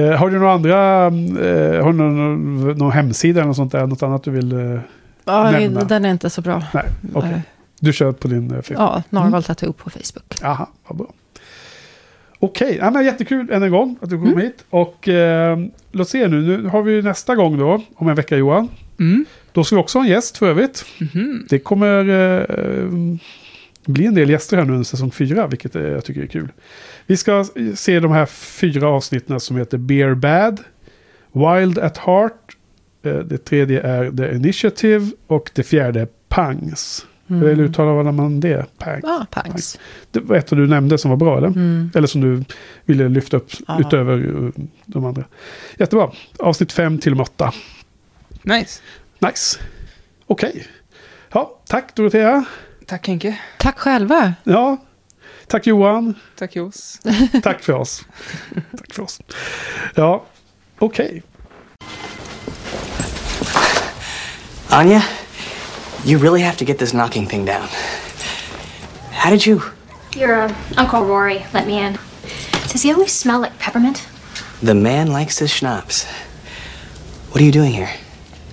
Eh, 0.00 0.10
har 0.18 0.30
du 0.30 0.38
några 0.38 0.52
andra, 0.52 1.04
eh, 1.06 1.84
har 1.84 1.92
du 1.92 1.98
någon, 1.98 2.78
någon 2.78 2.92
hemsida 2.92 3.40
eller 3.40 3.46
något 3.46 3.56
sånt 3.56 3.72
där? 3.72 3.86
Något 3.86 4.02
annat 4.02 4.22
du 4.24 4.30
vill 4.30 4.52
eh, 4.52 4.80
Ja, 5.24 5.50
nämna? 5.50 5.84
den 5.84 6.04
är 6.04 6.10
inte 6.10 6.30
så 6.30 6.40
bra. 6.40 6.62
Nej, 6.74 6.84
okej. 7.14 7.30
Nej. 7.30 7.42
Du 7.80 7.92
kör 7.92 8.12
på 8.12 8.28
din 8.28 8.54
eh, 8.54 8.62
film? 8.62 8.80
Ja, 8.80 9.02
Narval 9.10 9.42
Tattoo 9.42 9.72
på 9.72 9.90
Facebook. 9.90 10.42
Aha, 10.42 10.70
vad 10.88 10.98
bra. 10.98 11.06
Okej, 12.38 12.76
ja, 12.80 12.90
men 12.90 13.04
jättekul 13.04 13.50
än 13.50 13.62
en 13.62 13.70
gång 13.70 13.96
att 14.00 14.10
du 14.10 14.18
kom 14.18 14.38
hit. 14.38 14.64
Och 14.70 15.08
eh, 15.08 15.58
låt 15.92 16.08
se 16.08 16.28
nu, 16.28 16.40
nu 16.40 16.68
har 16.68 16.82
vi 16.82 16.92
ju 16.92 17.02
nästa 17.02 17.34
gång 17.34 17.58
då, 17.58 17.82
om 17.94 18.08
en 18.08 18.14
vecka 18.14 18.36
Johan. 18.36 18.68
Mm. 18.98 19.24
Då 19.52 19.64
ska 19.64 19.76
vi 19.76 19.82
också 19.82 19.98
ha 19.98 20.04
en 20.04 20.10
gäst 20.10 20.38
för 20.38 20.46
övrigt. 20.46 20.84
Mhm. 20.98 21.46
Det 21.48 21.58
kommer 21.58 22.08
eh, 22.08 22.86
bli 23.86 24.06
en 24.06 24.14
del 24.14 24.30
gäster 24.30 24.56
här 24.56 24.64
nu 24.64 24.72
under 24.72 24.84
säsong 24.84 25.10
fyra, 25.10 25.46
vilket 25.46 25.74
jag 25.74 26.04
tycker 26.04 26.22
är 26.22 26.26
kul. 26.26 26.48
Vi 27.06 27.16
ska 27.16 27.44
se 27.74 28.00
de 28.00 28.10
här 28.10 28.26
fyra 28.26 28.88
avsnitten 28.88 29.40
som 29.40 29.56
heter 29.56 29.78
Beer 29.78 30.14
Bad, 30.14 30.60
Wild 31.32 31.78
at 31.78 31.98
Heart, 31.98 32.56
eh, 33.02 33.18
det 33.18 33.38
tredje 33.38 33.80
är 33.80 34.10
The 34.10 34.34
Initiative 34.34 35.10
och 35.26 35.50
det 35.54 35.62
fjärde 35.62 36.00
är 36.00 36.08
Pangs. 36.28 37.06
Mm. 37.30 37.42
Eller 37.42 37.64
uttalar 37.64 38.12
man 38.12 38.40
det? 38.40 38.78
Pangs. 38.78 39.00
Ja, 39.02 39.26
pangs. 39.30 39.78
Det 40.10 40.20
var 40.20 40.36
ett 40.36 40.46
du 40.46 40.66
nämnde 40.66 40.98
som 40.98 41.10
var 41.10 41.16
bra, 41.16 41.36
eller? 41.36 41.48
Mm. 41.48 41.90
Eller 41.94 42.06
som 42.06 42.20
du 42.20 42.44
ville 42.84 43.08
lyfta 43.08 43.36
upp 43.36 43.50
Ja. 43.68 43.80
utöver 43.80 44.16
uh, 44.16 44.50
de 44.86 45.04
andra. 45.04 45.24
Jättebra. 45.78 46.10
Avsnitt 46.38 46.72
5 46.72 46.98
till 46.98 47.12
och 47.12 47.16
med 47.16 47.24
8. 47.24 47.52
Nice. 48.42 48.82
Nice. 49.18 49.58
Okej. 50.26 50.66
Ja, 51.32 51.60
tack 51.68 51.94
Dorotea. 51.94 52.44
Tack 52.86 53.06
Henke. 53.08 53.38
Tack 53.58 53.78
själva. 53.78 54.34
Ja, 54.44 54.76
tack 55.46 55.66
Johan. 55.66 56.14
Tack 56.36 56.56
Jos. 56.56 57.00
Tack 57.42 57.62
för 57.62 57.72
oss. 57.72 58.04
tack 58.78 58.94
för 58.94 59.02
oss. 59.02 59.20
Ja, 59.94 60.24
okej. 60.78 61.22
Anya, 64.68 65.02
you 66.06 66.18
really 66.18 66.40
have 66.42 66.56
to 66.58 66.64
get 66.64 66.78
this 66.78 66.94
knocking 66.94 67.26
thing 67.26 67.44
down. 67.44 67.68
How 69.10 69.28
did 69.28 69.44
you? 69.44 69.60
Your 70.14 70.42
uh, 70.42 70.54
Uncle 70.76 71.04
Rory 71.04 71.44
let 71.52 71.66
me 71.66 71.80
in. 71.80 71.98
Does 72.68 72.82
he 72.82 72.92
always 72.92 73.12
smell 73.12 73.40
like 73.40 73.58
peppermint? 73.58 74.06
The 74.62 74.74
man 74.74 75.08
likes 75.08 75.40
his 75.40 75.52
schnapps. 75.52 76.04
What 77.32 77.40
are 77.40 77.44
you 77.44 77.50
doing 77.50 77.72
here? 77.72 77.90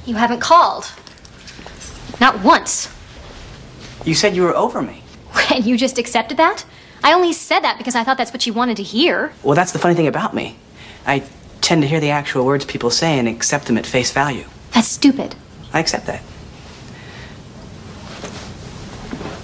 You 0.06 0.16
haven't 0.16 0.40
called. 0.40 0.92
Not 2.20 2.44
once. 2.44 2.92
You 4.04 4.16
said 4.16 4.36
you 4.36 4.42
were 4.42 4.56
over 4.56 4.82
me. 4.82 5.04
And 5.54 5.66
you 5.66 5.78
just 5.78 6.00
accepted 6.00 6.38
that? 6.38 6.66
I 7.04 7.14
only 7.14 7.34
said 7.34 7.60
that 7.60 7.78
because 7.78 7.96
I 7.96 8.04
thought 8.04 8.18
that's 8.18 8.34
what 8.34 8.48
you 8.48 8.54
wanted 8.54 8.78
to 8.78 8.84
hear. 8.84 9.34
Well, 9.44 9.54
that's 9.54 9.72
the 9.72 9.78
funny 9.78 9.94
thing 9.94 10.08
about 10.08 10.34
me. 10.34 10.56
I 11.06 11.24
tend 11.62 11.84
to 11.84 11.88
hear 11.88 12.00
the 12.00 12.10
actual 12.10 12.46
words 12.46 12.66
people 12.66 12.90
say 12.90 13.20
and 13.20 13.28
accept 13.28 13.68
them 13.68 13.78
at 13.78 13.86
face 13.86 14.12
value. 14.12 14.46
That's 14.72 14.88
stupid. 14.88 15.36
I 15.72 15.80
accept 15.80 16.08
that. 16.08 16.24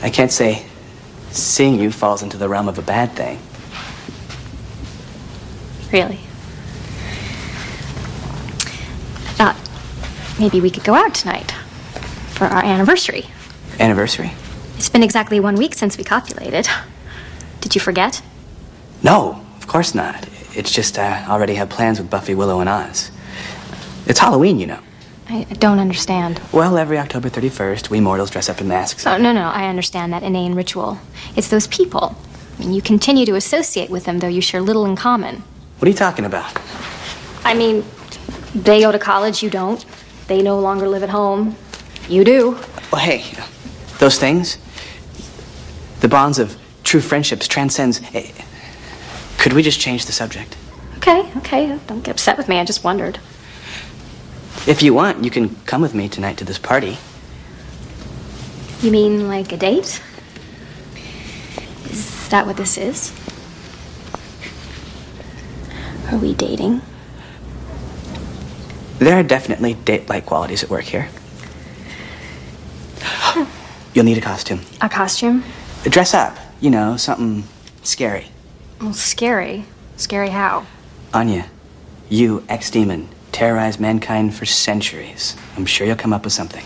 I 0.02 0.10
can't 0.10 0.32
say 0.32 0.66
seeing 1.32 1.80
you 1.80 1.92
falls 1.92 2.24
into 2.24 2.38
the 2.38 2.50
realm 2.50 2.68
of 2.68 2.78
a 2.78 2.82
bad 2.82 3.12
thing. 3.12 3.40
Really. 5.92 6.20
Uh, 9.40 9.56
maybe 10.40 10.62
we 10.62 10.70
could 10.70 10.84
go 10.84 10.94
out 10.94 11.14
tonight 11.14 11.52
for 12.32 12.46
our 12.46 12.64
anniversary. 12.64 13.26
Anniversary? 13.80 14.32
It's 14.78 14.90
been 14.90 15.04
exactly 15.04 15.40
one 15.40 15.56
week 15.56 15.74
since 15.74 15.98
we 15.98 16.04
copulated. 16.04 16.68
Did 17.62 17.76
you 17.76 17.82
forget? 17.82 18.22
No, 19.04 19.46
of 19.58 19.68
course 19.68 19.94
not. 19.94 20.28
It's 20.56 20.72
just 20.72 20.98
I 20.98 21.26
already 21.28 21.56
have 21.56 21.70
plans 21.70 22.00
with 22.00 22.10
Buffy, 22.10 22.36
Willow, 22.36 22.60
and 22.60 22.70
Oz. 22.70 23.12
It's 24.08 24.20
Halloween, 24.20 24.60
you 24.60 24.68
know. 24.68 24.80
I 25.32 25.44
don't 25.60 25.80
understand. 25.80 26.42
Well, 26.52 26.78
every 26.78 26.98
October 26.98 27.30
31st, 27.30 27.90
we 27.90 28.00
mortals 28.00 28.32
dress 28.32 28.50
up 28.50 28.62
in 28.62 28.68
masks. 28.68 29.06
Oh, 29.06 29.18
no, 29.18 29.32
no, 29.32 29.44
I 29.50 29.68
understand 29.68 30.12
that 30.14 30.24
inane 30.24 30.56
ritual. 30.56 30.98
It's 31.36 31.50
those 31.50 31.68
people. 31.68 32.16
I 32.58 32.60
mean, 32.62 32.74
you 32.74 32.82
continue 32.82 33.26
to 33.28 33.36
associate 33.36 33.90
with 33.92 34.06
them, 34.06 34.20
though 34.20 34.28
you 34.28 34.42
share 34.42 34.62
little 34.62 34.86
in 34.86 34.96
common. 34.96 35.44
What 35.78 35.88
are 35.88 35.92
you 35.92 35.96
talking 35.98 36.26
about? 36.26 36.52
I 37.46 37.54
mean, 37.54 37.86
they 38.56 38.82
go 38.82 38.92
to 38.92 38.98
college, 39.00 39.44
you 39.44 39.50
don't. 39.52 39.86
They 40.28 40.42
no 40.42 40.60
longer 40.60 40.88
live 40.88 41.04
at 41.04 41.10
home. 41.10 41.56
You 42.10 42.24
do. 42.24 42.52
Well, 42.92 43.02
hey, 43.02 43.24
those 44.00 44.18
things, 44.18 44.58
the 46.00 46.08
bonds 46.08 46.40
of 46.40 46.58
true 46.84 47.02
friendships 47.02 47.48
transcends. 47.48 48.02
eh, 48.16 48.32
Could 49.38 49.54
we 49.54 49.62
just 49.62 49.80
change 49.80 50.06
the 50.08 50.12
subject? 50.12 50.58
Okay, 50.98 51.32
okay, 51.38 51.80
don't 51.88 52.04
get 52.04 52.12
upset 52.12 52.36
with 52.38 52.50
me. 52.50 52.60
I 52.60 52.66
just 52.66 52.84
wondered. 52.84 53.20
If 54.70 54.84
you 54.84 54.94
want, 54.94 55.24
you 55.24 55.32
can 55.32 55.56
come 55.66 55.82
with 55.82 55.96
me 55.96 56.08
tonight 56.08 56.38
to 56.38 56.46
this 56.46 56.60
party. 56.60 57.00
You 58.84 58.92
mean 58.92 59.28
like 59.28 59.52
a 59.52 59.58
date? 59.58 60.00
Is 61.86 62.30
that 62.30 62.46
what 62.46 62.56
this 62.56 62.78
is? 62.78 63.12
Are 66.12 66.20
we 66.20 66.36
dating? 66.36 66.84
There 69.00 69.18
are 69.18 69.24
definitely 69.24 69.74
date-like 69.74 70.28
qualities 70.28 70.64
at 70.64 70.70
work 70.70 70.84
here. 70.84 71.10
You'll 73.96 74.06
need 74.06 74.20
a 74.20 74.22
costume. 74.22 74.62
A 74.82 74.90
costume? 74.90 75.44
Dress 75.86 76.14
up. 76.14 76.38
You 76.62 76.70
know, 76.70 76.96
something 76.96 77.44
scary. 77.82 78.28
Well, 78.80 78.94
scary. 78.94 79.66
Scary 79.98 80.30
how? 80.30 80.68
Anya, 81.12 81.48
you, 82.08 82.46
ex-demon, 82.48 83.10
terrorized 83.32 83.80
mankind 83.80 84.36
for 84.36 84.46
centuries. 84.46 85.36
I'm 85.58 85.66
sure 85.66 85.86
you'll 85.86 85.96
come 85.96 86.14
up 86.14 86.24
with 86.24 86.34
something. 86.34 86.66